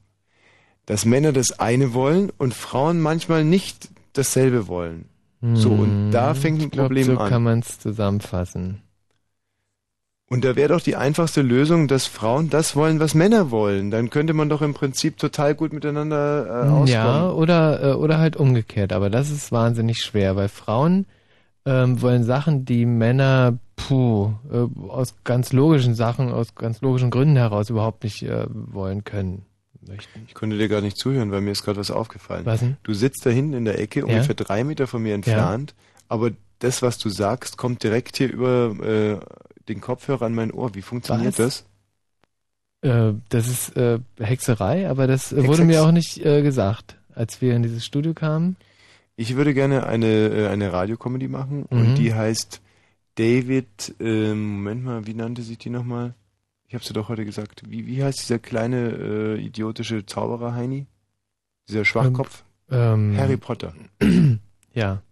dass 0.86 1.04
Männer 1.04 1.32
das 1.32 1.58
eine 1.58 1.94
wollen 1.94 2.32
und 2.38 2.54
Frauen 2.54 3.00
manchmal 3.00 3.44
nicht 3.44 3.90
dasselbe 4.12 4.66
wollen. 4.66 5.08
So, 5.52 5.74
und 5.74 5.98
da 6.10 6.34
fängt 6.34 6.60
ein 6.62 6.64
Hm, 6.64 6.70
glaub, 6.70 6.98
Problem 6.98 6.98
so 7.00 7.18
an. 7.18 7.28
kann 7.28 7.42
man 7.44 7.60
es 7.60 7.78
zusammenfassen. 7.78 8.82
Und 10.30 10.44
da 10.46 10.56
wäre 10.56 10.70
doch 10.72 10.80
die 10.80 10.96
einfachste 10.96 11.42
Lösung, 11.42 11.86
dass 11.86 12.06
Frauen 12.06 12.48
das 12.50 12.74
wollen, 12.76 13.00
was 13.00 13.14
Männer 13.14 13.50
wollen. 13.50 13.90
Dann 13.90 14.08
könnte 14.10 14.32
man 14.32 14.48
doch 14.48 14.62
im 14.62 14.72
Prinzip 14.74 15.18
total 15.18 15.54
gut 15.54 15.72
miteinander 15.74 16.66
äh, 16.66 16.68
auskommen. 16.70 17.28
Ja, 17.28 17.30
oder, 17.30 17.82
äh, 17.82 17.94
oder 17.94 18.18
halt 18.18 18.36
umgekehrt. 18.36 18.92
Aber 18.92 19.10
das 19.10 19.30
ist 19.30 19.52
wahnsinnig 19.52 19.98
schwer, 20.02 20.36
weil 20.36 20.48
Frauen 20.48 21.06
ähm, 21.66 22.02
wollen 22.02 22.24
Sachen, 22.24 22.64
die 22.66 22.86
Männer, 22.86 23.58
puh, 23.76 24.32
äh, 24.52 24.68
aus 24.90 25.16
ganz 25.24 25.52
logischen 25.52 25.94
Sachen, 25.94 26.32
aus 26.32 26.54
ganz 26.56 26.80
logischen 26.82 27.10
Gründen 27.10 27.36
heraus 27.36 27.70
überhaupt 27.70 28.04
nicht 28.04 28.22
äh, 28.24 28.46
wollen 28.50 29.04
können. 29.04 29.46
Ich 30.26 30.34
konnte 30.34 30.58
dir 30.58 30.68
gar 30.68 30.80
nicht 30.82 30.98
zuhören, 30.98 31.30
weil 31.30 31.40
mir 31.40 31.52
ist 31.52 31.64
gerade 31.64 31.78
was 31.80 31.90
aufgefallen. 31.90 32.44
Was 32.44 32.60
denn? 32.60 32.76
Du 32.82 32.92
sitzt 32.94 33.24
da 33.24 33.30
hinten 33.30 33.54
in 33.54 33.64
der 33.64 33.78
Ecke, 33.78 34.04
ungefähr 34.04 34.34
drei 34.34 34.62
Meter 34.62 34.86
von 34.86 35.02
mir 35.02 35.14
entfernt, 35.14 35.74
aber 36.08 36.32
das, 36.58 36.82
was 36.82 36.98
du 36.98 37.08
sagst, 37.08 37.56
kommt 37.56 37.82
direkt 37.82 38.18
hier 38.18 38.30
über 38.30 38.76
äh, 38.84 39.18
den 39.68 39.80
Kopfhörer 39.80 40.26
an 40.26 40.34
mein 40.34 40.52
Ohr. 40.52 40.74
Wie 40.74 40.82
funktioniert 40.82 41.38
Was? 41.38 41.64
das? 42.82 42.90
Äh, 42.90 43.14
das 43.30 43.48
ist 43.48 43.76
äh, 43.76 43.98
Hexerei, 44.18 44.88
aber 44.88 45.06
das 45.06 45.30
Hex, 45.30 45.46
wurde 45.46 45.64
mir 45.64 45.82
auch 45.82 45.92
nicht 45.92 46.24
äh, 46.24 46.42
gesagt, 46.42 46.96
als 47.14 47.40
wir 47.40 47.54
in 47.54 47.62
dieses 47.62 47.84
Studio 47.84 48.14
kamen. 48.14 48.56
Ich 49.16 49.36
würde 49.36 49.54
gerne 49.54 49.86
eine, 49.86 50.48
eine 50.50 50.72
Radiocomedy 50.72 51.28
machen 51.28 51.66
Mhm. 51.70 51.78
und 51.78 51.94
die 51.96 52.14
heißt 52.14 52.60
David, 53.16 53.94
Moment 53.98 54.84
mal, 54.84 55.06
wie 55.06 55.14
nannte 55.14 55.42
sich 55.42 55.58
die 55.58 55.68
nochmal? 55.68 56.14
Ich 56.70 56.74
habe 56.74 56.84
sie 56.84 56.92
doch 56.92 57.08
heute 57.08 57.24
gesagt. 57.24 57.64
Wie, 57.68 57.84
wie 57.88 58.04
heißt 58.04 58.22
dieser 58.22 58.38
kleine 58.38 58.90
äh, 58.92 59.40
idiotische 59.44 60.06
Zauberer 60.06 60.54
Heini? 60.54 60.86
Dieser 61.68 61.84
Schwachkopf? 61.84 62.44
Ähm, 62.70 63.16
Harry 63.16 63.36
Potter. 63.36 63.74
ja. 64.72 65.02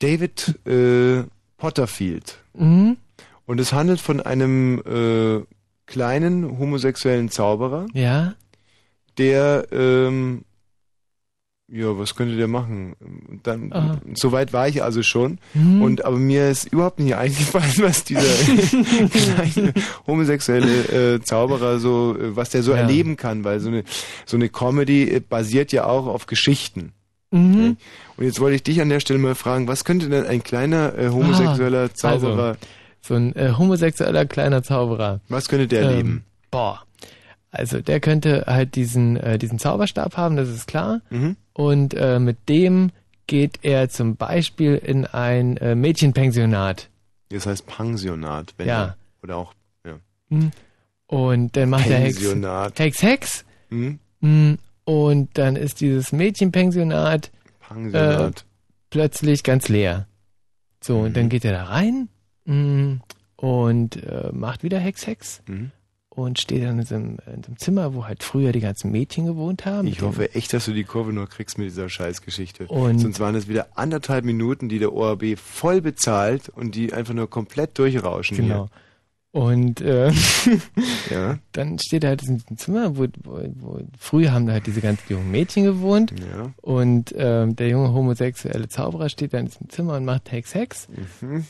David 0.00 0.54
äh, 0.66 1.22
Potterfield. 1.56 2.36
Mhm. 2.52 2.98
Und 3.46 3.58
es 3.58 3.72
handelt 3.72 4.00
von 4.02 4.20
einem 4.20 4.82
äh, 4.86 5.46
kleinen 5.86 6.58
homosexuellen 6.58 7.30
Zauberer, 7.30 7.86
Ja. 7.94 8.34
der, 9.16 9.66
ähm, 9.72 10.44
ja, 11.70 11.98
was 11.98 12.14
könnte 12.14 12.36
der 12.36 12.48
machen? 12.48 12.94
Und 13.28 13.46
dann, 13.46 13.72
Aha. 13.72 13.98
so 14.14 14.32
weit 14.32 14.52
war 14.52 14.68
ich 14.68 14.82
also 14.82 15.02
schon. 15.02 15.38
Mhm. 15.54 15.82
Und 15.82 16.04
aber 16.04 16.16
mir 16.16 16.48
ist 16.50 16.72
überhaupt 16.72 16.98
nicht 16.98 17.14
eingefallen, 17.16 17.72
was 17.78 18.04
dieser 18.04 18.22
kleine 19.10 19.72
homosexuelle 20.06 21.14
äh, 21.16 21.20
Zauberer 21.20 21.78
so, 21.78 22.16
äh, 22.18 22.34
was 22.36 22.50
der 22.50 22.62
so 22.62 22.72
Ja. 22.72 22.78
erleben 22.78 23.16
kann, 23.16 23.44
weil 23.44 23.60
so 23.60 23.68
eine 23.68 23.84
so 24.26 24.36
eine 24.36 24.48
Comedy 24.48 25.08
äh, 25.10 25.20
basiert 25.20 25.72
ja 25.72 25.86
auch 25.86 26.06
auf 26.06 26.26
Geschichten. 26.26 26.92
Mhm. 27.30 27.76
Und 28.16 28.24
jetzt 28.24 28.40
wollte 28.40 28.56
ich 28.56 28.62
dich 28.62 28.80
an 28.80 28.88
der 28.88 29.00
Stelle 29.00 29.18
mal 29.18 29.34
fragen, 29.34 29.68
was 29.68 29.84
könnte 29.84 30.08
denn 30.08 30.26
ein 30.26 30.42
kleiner 30.42 30.96
äh, 30.98 31.08
homosexueller 31.10 31.84
Ah, 31.84 31.94
Zauberer, 31.94 32.42
Also, 32.48 32.58
so 33.02 33.14
ein 33.14 33.36
äh, 33.36 33.52
homosexueller 33.56 34.24
kleiner 34.24 34.62
Zauberer. 34.62 35.20
was 35.28 35.48
könnte 35.48 35.66
der 35.68 35.82
Ähm, 35.90 35.96
leben? 35.96 36.24
Boah. 36.50 36.82
Also 37.50 37.80
der 37.80 38.00
könnte 38.00 38.44
halt 38.46 38.74
diesen, 38.76 39.16
äh, 39.16 39.38
diesen 39.38 39.58
Zauberstab 39.58 40.16
haben, 40.16 40.36
das 40.36 40.48
ist 40.48 40.66
klar. 40.66 41.00
Mhm. 41.10 41.36
Und 41.54 41.94
äh, 41.94 42.18
mit 42.18 42.48
dem 42.48 42.90
geht 43.26 43.60
er 43.62 43.88
zum 43.88 44.16
Beispiel 44.16 44.76
in 44.76 45.06
ein 45.06 45.56
äh, 45.58 45.74
Mädchenpensionat. 45.74 46.88
Das 47.30 47.46
heißt 47.46 47.66
Pensionat, 47.66 48.54
wenn 48.56 48.68
Ja. 48.68 48.84
er, 48.84 48.96
oder 49.22 49.36
auch 49.36 49.54
ja. 49.84 49.98
Hm. 50.30 50.50
Und 51.06 51.56
dann 51.56 51.68
macht 51.70 51.88
er 51.88 51.98
Hex, 51.98 52.16
Pensionat. 52.18 52.78
Hex, 52.78 53.02
Hex. 53.02 53.44
Hm? 53.70 53.98
Hm. 54.20 54.58
Und 54.84 55.36
dann 55.36 55.56
ist 55.56 55.80
dieses 55.82 56.12
Mädchenpensionat 56.12 57.30
Pensionat. 57.66 58.40
äh, 58.40 58.44
plötzlich 58.90 59.42
ganz 59.42 59.68
leer. 59.68 60.06
So, 60.82 61.00
und 61.00 61.10
Mhm. 61.10 61.14
dann 61.14 61.28
geht 61.28 61.44
er 61.44 61.52
da 61.52 61.64
rein 61.64 62.08
und 63.36 63.96
äh, 64.02 64.30
macht 64.32 64.62
wieder 64.62 64.78
Hex, 64.78 65.06
Hex. 65.06 65.42
Mhm. 65.46 65.70
Und 66.18 66.40
steht 66.40 66.64
dann 66.64 66.80
in 66.80 66.84
so, 66.84 66.94
einem, 66.96 67.18
in 67.32 67.42
so 67.44 67.48
einem 67.48 67.58
Zimmer, 67.58 67.94
wo 67.94 68.04
halt 68.06 68.24
früher 68.24 68.50
die 68.50 68.58
ganzen 68.58 68.90
Mädchen 68.90 69.26
gewohnt 69.26 69.64
haben. 69.66 69.86
Ich 69.86 70.02
hoffe 70.02 70.34
echt, 70.34 70.52
dass 70.52 70.64
du 70.64 70.72
die 70.72 70.82
Kurve 70.82 71.12
noch 71.12 71.28
kriegst 71.28 71.58
mit 71.58 71.68
dieser 71.68 71.88
Scheißgeschichte. 71.88 72.66
Und- 72.66 72.98
Sonst 72.98 73.20
waren 73.20 73.36
es 73.36 73.46
wieder 73.46 73.68
anderthalb 73.76 74.24
Minuten, 74.24 74.68
die 74.68 74.80
der 74.80 74.92
ORB 74.92 75.38
voll 75.38 75.80
bezahlt 75.80 76.48
und 76.48 76.74
die 76.74 76.92
einfach 76.92 77.14
nur 77.14 77.30
komplett 77.30 77.78
durchrauschen. 77.78 78.36
Genau. 78.36 78.68
Und 79.30 79.80
äh, 79.80 80.10
Ja. 81.10 81.38
dann 81.52 81.78
steht 81.78 82.02
er 82.02 82.10
halt 82.10 82.22
in 82.24 82.38
diesem 82.38 82.56
Zimmer, 82.58 82.96
wo, 82.96 83.06
wo, 83.22 83.40
wo 83.54 83.80
früher 83.96 84.32
haben 84.32 84.46
da 84.46 84.54
halt 84.54 84.66
diese 84.66 84.80
ganzen 84.80 85.04
jungen 85.12 85.30
Mädchen 85.30 85.62
gewohnt. 85.62 86.12
Ja. 86.18 86.52
Und 86.62 87.14
ähm, 87.16 87.54
der 87.54 87.68
junge 87.68 87.92
homosexuelle 87.92 88.68
Zauberer 88.68 89.08
steht 89.08 89.34
da 89.34 89.38
in 89.38 89.46
diesem 89.46 89.68
Zimmer 89.68 89.94
und 89.96 90.04
macht 90.04 90.32
Hex 90.32 90.52
Hex. 90.54 90.88
Mhm. 91.20 91.44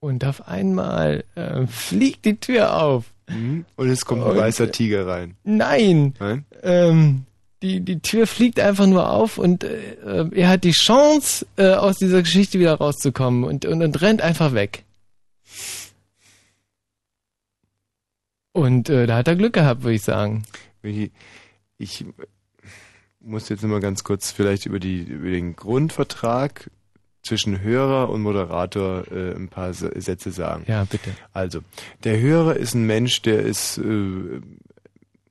Und 0.00 0.24
auf 0.24 0.48
einmal 0.48 1.24
äh, 1.34 1.66
fliegt 1.66 2.24
die 2.24 2.36
Tür 2.40 2.82
auf. 2.82 3.11
Mhm. 3.28 3.64
Und 3.76 3.88
es 3.88 4.04
kommt 4.04 4.22
ein 4.22 4.30
Und- 4.30 4.36
weißer 4.36 4.70
Tiger 4.72 5.06
rein. 5.06 5.36
Nein! 5.44 6.14
Nein? 6.18 6.44
Ähm, 6.62 7.24
die, 7.62 7.80
die 7.80 8.00
Tür 8.00 8.26
fliegt 8.26 8.58
einfach 8.58 8.86
nur 8.86 9.08
auf 9.10 9.38
und 9.38 9.62
äh, 9.62 9.92
äh, 10.04 10.28
er 10.34 10.48
hat 10.48 10.64
die 10.64 10.72
Chance, 10.72 11.46
äh, 11.56 11.68
aus 11.74 11.98
dieser 11.98 12.22
Geschichte 12.22 12.58
wieder 12.58 12.74
rauszukommen 12.74 13.44
und, 13.44 13.64
und, 13.64 13.82
und 13.82 14.00
rennt 14.02 14.20
einfach 14.20 14.52
weg. 14.52 14.84
Und 18.52 18.88
äh, 18.90 19.06
da 19.06 19.16
hat 19.16 19.28
er 19.28 19.36
Glück 19.36 19.54
gehabt, 19.54 19.82
würde 19.82 19.94
ich 19.94 20.02
sagen. 20.02 20.42
Ich, 20.82 21.10
ich 21.78 22.04
muss 23.20 23.48
jetzt 23.48 23.62
nochmal 23.62 23.80
ganz 23.80 24.04
kurz 24.04 24.30
vielleicht 24.32 24.66
über, 24.66 24.78
die, 24.80 24.98
über 25.02 25.30
den 25.30 25.56
Grundvertrag 25.56 26.70
zwischen 27.22 27.60
Hörer 27.62 28.10
und 28.10 28.22
Moderator 28.22 29.04
äh, 29.12 29.34
ein 29.34 29.48
paar 29.48 29.72
Sätze 29.74 30.30
sagen. 30.32 30.64
Ja, 30.66 30.84
bitte. 30.84 31.10
Also, 31.32 31.60
der 32.04 32.20
Hörer 32.20 32.56
ist 32.56 32.74
ein 32.74 32.84
Mensch, 32.86 33.22
der 33.22 33.40
ist, 33.40 33.78
äh, 33.78 33.82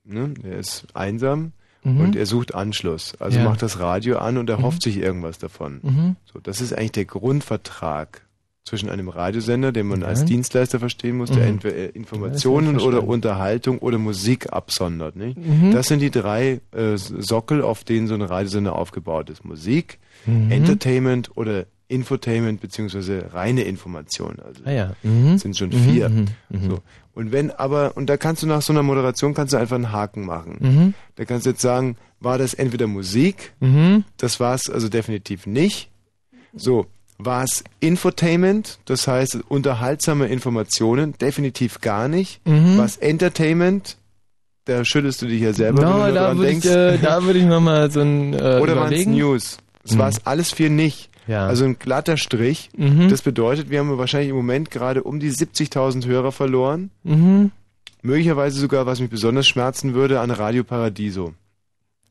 ne, 0.04 0.28
der 0.42 0.58
ist 0.58 0.86
einsam 0.94 1.52
Mhm. 1.84 2.00
und 2.00 2.16
er 2.16 2.26
sucht 2.26 2.54
Anschluss. 2.54 3.14
Also 3.20 3.38
Ja. 3.38 3.44
macht 3.44 3.60
das 3.62 3.78
Radio 3.80 4.18
an 4.18 4.38
und 4.38 4.48
er 4.48 4.58
Mhm. 4.58 4.62
hofft 4.62 4.82
sich 4.82 4.98
irgendwas 4.98 5.38
davon. 5.38 5.80
Mhm. 5.82 6.16
So, 6.32 6.38
das 6.40 6.60
ist 6.60 6.72
eigentlich 6.72 6.92
der 6.92 7.04
Grundvertrag 7.06 8.22
zwischen 8.64 8.88
einem 8.88 9.08
Radiosender, 9.08 9.72
den 9.72 9.88
man 9.88 10.02
Ja. 10.02 10.06
als 10.06 10.24
Dienstleister 10.24 10.78
verstehen 10.78 11.16
muss, 11.16 11.30
der 11.30 11.42
Mhm. 11.42 11.48
entweder 11.54 11.76
äh, 11.76 11.86
Informationen 11.86 12.78
oder. 12.78 13.02
Unterhaltung 13.06 13.80
oder 13.80 13.98
Musik 13.98 14.52
absondert. 14.52 15.16
Nicht? 15.16 15.36
Mhm. 15.36 15.72
Das 15.72 15.88
sind 15.88 15.98
die 15.98 16.12
drei 16.12 16.60
äh, 16.70 16.96
Sockel, 16.96 17.62
auf 17.62 17.82
denen 17.82 18.06
so 18.06 18.14
ein 18.14 18.22
Radiosender 18.22 18.76
aufgebaut 18.76 19.28
ist. 19.30 19.44
Musik, 19.44 19.98
Mhm. 20.24 20.52
Entertainment 20.52 21.36
oder 21.36 21.66
Infotainment 21.92 22.60
beziehungsweise 22.60 23.32
reine 23.32 23.62
Information. 23.62 24.36
Also 24.44 24.62
Ah 24.64 24.70
ja. 24.72 24.92
Mhm. 25.02 25.38
sind 25.38 25.56
schon 25.56 25.68
Mhm, 25.68 25.72
vier. 25.84 26.08
mhm, 26.08 26.26
mhm. 26.48 26.68
So. 26.70 26.78
Und 27.14 27.30
wenn 27.30 27.50
aber, 27.50 27.96
und 27.96 28.06
da 28.08 28.16
kannst 28.16 28.42
du 28.42 28.46
nach 28.46 28.62
so 28.62 28.72
einer 28.72 28.82
Moderation 28.82 29.34
kannst 29.34 29.52
du 29.52 29.58
einfach 29.58 29.76
einen 29.76 29.92
Haken 29.92 30.24
machen. 30.24 30.56
Mhm. 30.60 30.94
Da 31.16 31.24
kannst 31.26 31.44
du 31.46 31.50
jetzt 31.50 31.60
sagen, 31.62 31.96
war 32.20 32.38
das 32.38 32.54
entweder 32.54 32.86
Musik, 32.86 33.52
Mhm. 33.60 34.04
das 34.16 34.40
war 34.40 34.54
es 34.54 34.70
also 34.70 34.88
definitiv 34.88 35.46
nicht. 35.46 35.90
So, 36.54 36.86
war 37.18 37.44
es 37.44 37.62
Infotainment, 37.80 38.78
das 38.86 39.06
heißt 39.06 39.38
unterhaltsame 39.48 40.26
Informationen, 40.26 41.12
definitiv 41.20 41.80
gar 41.80 42.08
nicht. 42.08 42.40
Mhm. 42.46 42.78
War 42.78 42.84
es 42.86 42.96
Entertainment, 42.96 43.96
da 44.64 44.84
schüttelst 44.84 45.20
du 45.22 45.26
dich 45.26 45.42
ja 45.42 45.52
selber, 45.52 45.82
No, 45.82 45.88
wenn 46.04 46.08
du 46.08 46.14
da 46.14 46.26
dran 46.28 46.38
würde 46.38 46.50
ich, 46.52 46.60
denkst. 46.62 46.66
äh, 46.76 46.98
da 46.98 47.22
würde 47.24 47.38
ich 47.40 47.44
nochmal 47.44 47.90
so 47.90 48.00
ein 48.00 48.32
äh, 48.32 48.58
Oder 48.62 48.76
waren 48.76 48.92
es. 48.92 49.06
News? 49.06 49.58
Das 49.82 49.94
Mhm. 49.94 49.98
war 49.98 50.08
es 50.08 50.26
alles 50.26 50.52
vier 50.52 50.70
nicht. 50.70 51.10
Ja. 51.26 51.46
Also 51.46 51.64
ein 51.64 51.78
glatter 51.78 52.16
Strich. 52.16 52.70
Mhm. 52.76 53.08
Das 53.08 53.22
bedeutet, 53.22 53.70
wir 53.70 53.78
haben 53.78 53.96
wahrscheinlich 53.98 54.30
im 54.30 54.36
Moment 54.36 54.70
gerade 54.70 55.02
um 55.04 55.20
die 55.20 55.30
70.000 55.30 56.06
Hörer 56.06 56.32
verloren. 56.32 56.90
Mhm. 57.04 57.52
Möglicherweise 58.02 58.58
sogar, 58.58 58.86
was 58.86 59.00
mich 59.00 59.10
besonders 59.10 59.46
schmerzen 59.46 59.94
würde, 59.94 60.20
an 60.20 60.30
Radio 60.32 60.64
Paradiso. 60.64 61.34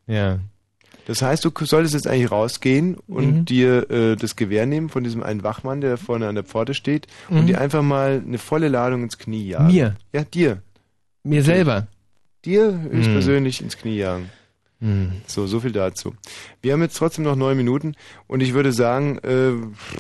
Ja. 0.07 0.39
Das 1.07 1.21
heißt, 1.21 1.43
du 1.43 1.51
solltest 1.65 1.93
jetzt 1.95 2.07
eigentlich 2.07 2.31
rausgehen 2.31 2.95
und 3.07 3.31
Mhm. 3.39 3.45
dir 3.45 3.89
äh, 3.89 4.15
das 4.15 4.35
Gewehr 4.35 4.65
nehmen 4.65 4.87
von 4.87 5.03
diesem 5.03 5.23
einen 5.23 5.43
Wachmann, 5.43 5.81
der 5.81 5.89
da 5.91 5.97
vorne 5.97 6.27
an 6.27 6.35
der 6.35 6.43
Pforte 6.45 6.73
steht, 6.73 7.07
Mhm. 7.29 7.37
und 7.39 7.47
dir 7.47 7.59
einfach 7.59 7.81
mal 7.81 8.21
eine 8.25 8.37
volle 8.37 8.67
Ladung 8.69 9.03
ins 9.03 9.17
Knie 9.17 9.47
jagen. 9.49 9.67
Mir? 9.73 9.95
Ja, 10.13 10.23
dir. 10.23 10.61
Mir 11.23 11.43
selber. 11.43 11.87
Dir 12.45 12.79
höchstpersönlich 12.89 13.59
Mhm. 13.59 13.65
ins 13.65 13.77
Knie 13.77 13.97
jagen. 13.97 14.29
Mhm. 14.81 15.21
So, 15.27 15.47
so 15.47 15.61
viel 15.61 15.71
dazu. 15.71 16.13
Wir 16.61 16.73
haben 16.73 16.81
jetzt 16.81 16.97
trotzdem 16.97 17.23
noch 17.23 17.35
neun 17.35 17.55
Minuten 17.55 17.95
und 18.27 18.41
ich 18.41 18.53
würde 18.53 18.73
sagen, 18.73 19.19
äh, 19.19 19.53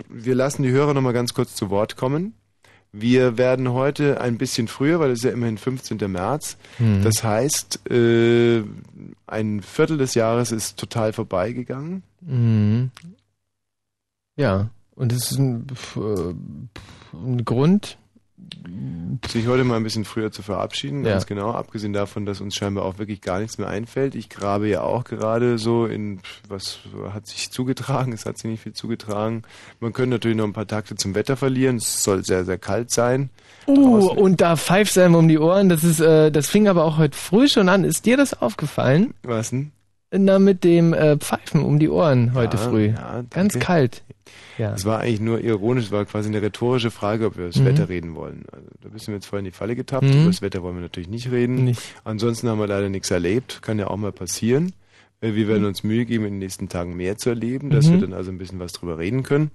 wir 0.09 0.35
lassen 0.35 0.63
die 0.63 0.71
Hörer 0.71 0.93
noch 0.93 1.01
mal 1.01 1.13
ganz 1.13 1.33
kurz 1.33 1.55
zu 1.55 1.69
Wort 1.69 1.95
kommen. 1.95 2.33
Wir 2.91 3.37
werden 3.37 3.71
heute 3.71 4.19
ein 4.19 4.37
bisschen 4.37 4.67
früher, 4.67 4.99
weil 4.99 5.11
es 5.11 5.19
ist 5.19 5.25
ja 5.25 5.31
immerhin 5.31 5.57
15. 5.57 5.97
März. 6.11 6.57
Mhm. 6.77 7.03
Das 7.03 7.23
heißt, 7.23 7.89
äh, 7.89 8.63
ein 9.27 9.61
Viertel 9.61 9.97
des 9.97 10.13
Jahres 10.13 10.51
ist 10.51 10.77
total 10.77 11.13
vorbeigegangen. 11.13 12.03
Mhm. 12.19 12.91
Ja. 14.35 14.69
Und 14.95 15.13
das 15.13 15.31
ist 15.31 15.39
ein, 15.39 15.67
äh, 15.95 16.33
ein 17.13 17.45
Grund. 17.45 17.97
Sich 19.27 19.47
heute 19.47 19.63
mal 19.63 19.75
ein 19.77 19.83
bisschen 19.83 20.05
früher 20.05 20.31
zu 20.31 20.41
verabschieden, 20.41 21.03
Ja. 21.05 21.11
ganz 21.11 21.25
genau, 21.25 21.51
abgesehen 21.51 21.93
davon, 21.93 22.25
dass 22.25 22.41
uns 22.41 22.55
scheinbar 22.55 22.85
auch 22.85 22.97
wirklich 22.97 23.21
gar 23.21 23.39
nichts 23.39 23.57
mehr 23.57 23.67
einfällt. 23.67 24.15
Ich 24.15 24.29
grabe 24.29 24.67
ja 24.67 24.81
auch 24.81 25.03
gerade 25.03 25.57
so 25.57 25.85
in, 25.85 26.19
was 26.47 26.79
hat 27.13 27.27
sich 27.27 27.51
zugetragen, 27.51 28.13
es 28.13 28.25
hat 28.25 28.37
sich 28.37 28.49
nicht 28.49 28.63
viel 28.63 28.73
zugetragen. 28.73 29.43
Man 29.79 29.93
könnte 29.93 30.11
natürlich 30.11 30.37
noch 30.37 30.45
ein 30.45 30.53
paar 30.53 30.67
Takte 30.67 30.95
zum 30.95 31.15
Wetter 31.15 31.37
verlieren, 31.37 31.77
es 31.77 32.03
soll 32.03 32.23
sehr, 32.25 32.45
sehr 32.45 32.57
kalt 32.57 32.91
sein. 32.91 33.29
Uh, 33.67 34.07
und 34.09 34.41
da 34.41 34.57
pfeift 34.57 34.97
einem 34.97 35.15
um 35.15 35.27
die 35.27 35.37
Ohren. 35.37 35.69
Das 35.69 35.83
ist, 35.83 35.99
äh, 35.99 36.31
das 36.31 36.47
fing 36.49 36.67
aber 36.67 36.83
auch 36.83 36.97
heute 36.97 37.17
früh 37.17 37.47
schon 37.47 37.69
an. 37.69 37.83
Ist 37.83 38.05
dir 38.05 38.17
das 38.17 38.41
aufgefallen? 38.41 39.13
Was 39.23 39.51
denn? 39.51 39.71
Na, 40.13 40.39
mit 40.39 40.63
dem 40.65 40.93
äh, 40.93 41.17
Pfeifen 41.17 41.63
um 41.63 41.79
die 41.79 41.87
Ohren 41.89 42.33
heute 42.33 42.57
Ja, 42.57 42.63
früh. 42.63 42.85
ja, 42.87 43.23
Ganz 43.29 43.57
kalt. 43.59 44.03
Ja. 44.57 44.73
Es 44.73 44.83
war 44.85 44.99
eigentlich 44.99 45.21
nur 45.21 45.39
ironisch, 45.41 45.85
es 45.85 45.91
war 45.91 46.03
quasi 46.05 46.27
eine 46.29 46.41
rhetorische 46.41 46.91
Frage, 46.91 47.25
ob 47.27 47.37
wir 47.37 47.47
das 47.47 47.55
Mhm. 47.55 47.65
Wetter 47.65 47.87
reden 47.89 48.15
wollen. 48.15 48.43
Also, 48.51 48.67
da 48.81 48.89
bist 48.89 49.07
du 49.07 49.11
mir 49.11 49.17
jetzt 49.17 49.25
voll 49.25 49.39
in 49.39 49.45
die 49.45 49.51
Falle 49.51 49.75
getappt. 49.75 50.03
Mhm. 50.03 50.11
Über 50.11 50.25
das 50.27 50.41
Wetter 50.41 50.61
wollen 50.63 50.75
wir 50.75 50.81
natürlich 50.81 51.09
nicht 51.09 51.31
reden. 51.31 51.63
Nicht. 51.63 51.81
Ansonsten 52.03 52.49
haben 52.49 52.59
wir 52.59 52.67
leider 52.67 52.89
nichts 52.89 53.09
erlebt. 53.09 53.61
Kann 53.61 53.79
ja 53.79 53.87
auch 53.87 53.95
mal 53.97 54.11
passieren. 54.11 54.73
Äh, 55.21 55.33
Wir 55.33 55.47
werden 55.47 55.63
uns 55.65 55.83
Mühe 55.83 56.05
geben, 56.05 56.25
in 56.25 56.33
den 56.33 56.39
nächsten 56.39 56.67
Tagen 56.67 56.95
mehr 56.97 57.17
zu 57.17 57.29
erleben, 57.29 57.69
dass 57.69 57.87
Mhm. 57.87 57.91
wir 57.93 57.99
dann 58.01 58.13
also 58.13 58.31
ein 58.31 58.37
bisschen 58.37 58.59
was 58.59 58.73
drüber 58.73 58.97
reden 58.97 59.23
können. 59.23 59.51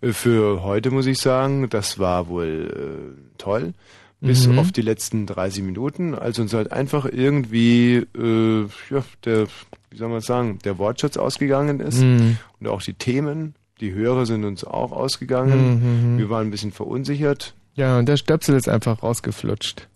Äh, 0.00 0.12
Für 0.12 0.62
heute 0.62 0.92
muss 0.92 1.06
ich 1.06 1.18
sagen, 1.18 1.68
das 1.68 1.98
war 1.98 2.28
wohl 2.28 3.16
äh, 3.18 3.38
toll. 3.38 3.74
Bis 4.20 4.46
Mhm. 4.46 4.58
auf 4.58 4.72
die 4.72 4.80
letzten 4.82 5.26
30 5.26 5.62
Minuten, 5.62 6.14
als 6.14 6.38
uns 6.38 6.54
halt 6.54 6.72
einfach 6.72 7.04
irgendwie, 7.04 7.96
äh, 8.16 8.62
ja, 8.90 9.04
der, 9.24 9.46
wie 9.90 9.96
soll 9.96 10.08
man 10.08 10.20
sagen, 10.22 10.58
der 10.64 10.78
Wortschatz 10.78 11.16
ausgegangen 11.18 11.80
ist 11.80 12.00
Mhm. 12.00 12.38
und 12.58 12.68
auch 12.68 12.80
die 12.82 12.94
Themen. 12.94 13.54
Die 13.80 13.92
Hörer 13.92 14.24
sind 14.24 14.44
uns 14.44 14.64
auch 14.64 14.90
ausgegangen. 14.92 15.80
Mhm, 15.80 16.14
mhm. 16.14 16.18
Wir 16.18 16.30
waren 16.30 16.46
ein 16.46 16.50
bisschen 16.50 16.72
verunsichert. 16.72 17.54
Ja, 17.74 17.98
und 17.98 18.06
der 18.08 18.16
Stöpsel 18.16 18.56
ist 18.56 18.70
einfach 18.70 19.02
rausgeflutscht. 19.02 19.86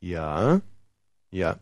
Ja, 0.00 0.60
ja. 1.30 1.56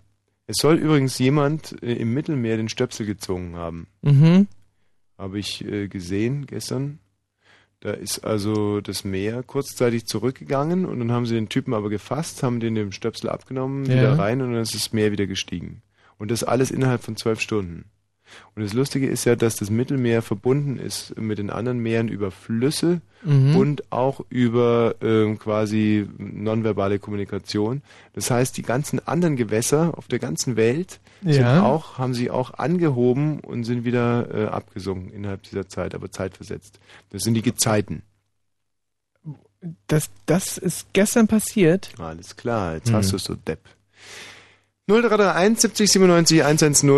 Es 0.46 0.56
soll 0.60 0.76
übrigens 0.76 1.18
jemand 1.18 1.76
äh, 1.82 1.92
im 1.92 2.14
Mittelmeer 2.14 2.56
den 2.56 2.68
Stöpsel 2.70 3.06
gezogen 3.06 3.54
haben. 3.56 3.86
Mhm. 4.00 4.48
Habe 5.18 5.38
ich 5.38 5.64
äh, 5.64 5.88
gesehen 5.88 6.46
gestern. 6.46 6.98
Da 7.82 7.90
ist 7.90 8.20
also 8.20 8.80
das 8.80 9.02
Meer 9.02 9.42
kurzzeitig 9.42 10.06
zurückgegangen 10.06 10.86
und 10.86 11.00
dann 11.00 11.10
haben 11.10 11.26
sie 11.26 11.34
den 11.34 11.48
Typen 11.48 11.74
aber 11.74 11.90
gefasst, 11.90 12.44
haben 12.44 12.60
den 12.60 12.76
dem 12.76 12.92
Stöpsel 12.92 13.28
abgenommen, 13.28 13.86
Ja. 13.86 13.94
wieder 13.96 14.18
rein 14.18 14.40
und 14.40 14.52
dann 14.52 14.62
ist 14.62 14.76
das 14.76 14.92
Meer 14.92 15.10
wieder 15.10 15.26
gestiegen. 15.26 15.82
Und 16.16 16.30
das 16.30 16.44
alles 16.44 16.70
innerhalb 16.70 17.02
von 17.02 17.16
zwölf 17.16 17.40
Stunden. 17.40 17.86
Und 18.54 18.62
das 18.62 18.72
Lustige 18.72 19.06
ist 19.08 19.24
ja, 19.24 19.36
dass 19.36 19.56
das 19.56 19.70
Mittelmeer 19.70 20.22
verbunden 20.22 20.78
ist 20.78 21.18
mit 21.18 21.38
den 21.38 21.50
anderen 21.50 21.78
Meeren 21.78 22.08
über 22.08 22.30
Flüsse 22.30 23.00
Mhm. 23.24 23.54
und 23.54 23.92
auch 23.92 24.20
über 24.30 24.96
ähm, 25.00 25.38
quasi 25.38 26.08
nonverbale 26.18 26.98
Kommunikation. 26.98 27.80
Das 28.14 28.32
heißt, 28.32 28.56
die 28.56 28.62
ganzen 28.62 28.98
anderen 29.06 29.36
Gewässer 29.36 29.96
auf 29.96 30.08
der 30.08 30.18
ganzen 30.18 30.56
Welt 30.56 30.98
sind 31.22 31.42
Ja. 31.42 31.62
auch, 31.62 31.98
haben 31.98 32.14
sie 32.14 32.30
auch 32.32 32.54
angehoben 32.54 33.38
und 33.38 33.62
sind 33.62 33.84
wieder 33.84 34.26
äh, 34.34 34.46
abgesunken 34.46 35.12
innerhalb 35.12 35.44
dieser 35.44 35.68
Zeit, 35.68 35.94
aber 35.94 36.10
zeitversetzt. 36.10 36.80
Das 37.10 37.22
sind 37.22 37.34
die 37.34 37.42
Gezeiten. 37.42 38.02
Das, 39.86 40.10
das 40.26 40.58
ist 40.58 40.92
gestern 40.92 41.28
passiert. 41.28 41.90
Alles 41.98 42.34
klar, 42.36 42.74
jetzt 42.74 42.88
Hm. 42.88 42.96
hast 42.96 43.12
du 43.12 43.16
es 43.16 43.24
so 43.24 43.36
Depp. 43.36 43.60
0331 44.88 45.60
70 45.60 45.92
97 45.92 46.42
110 46.44 46.88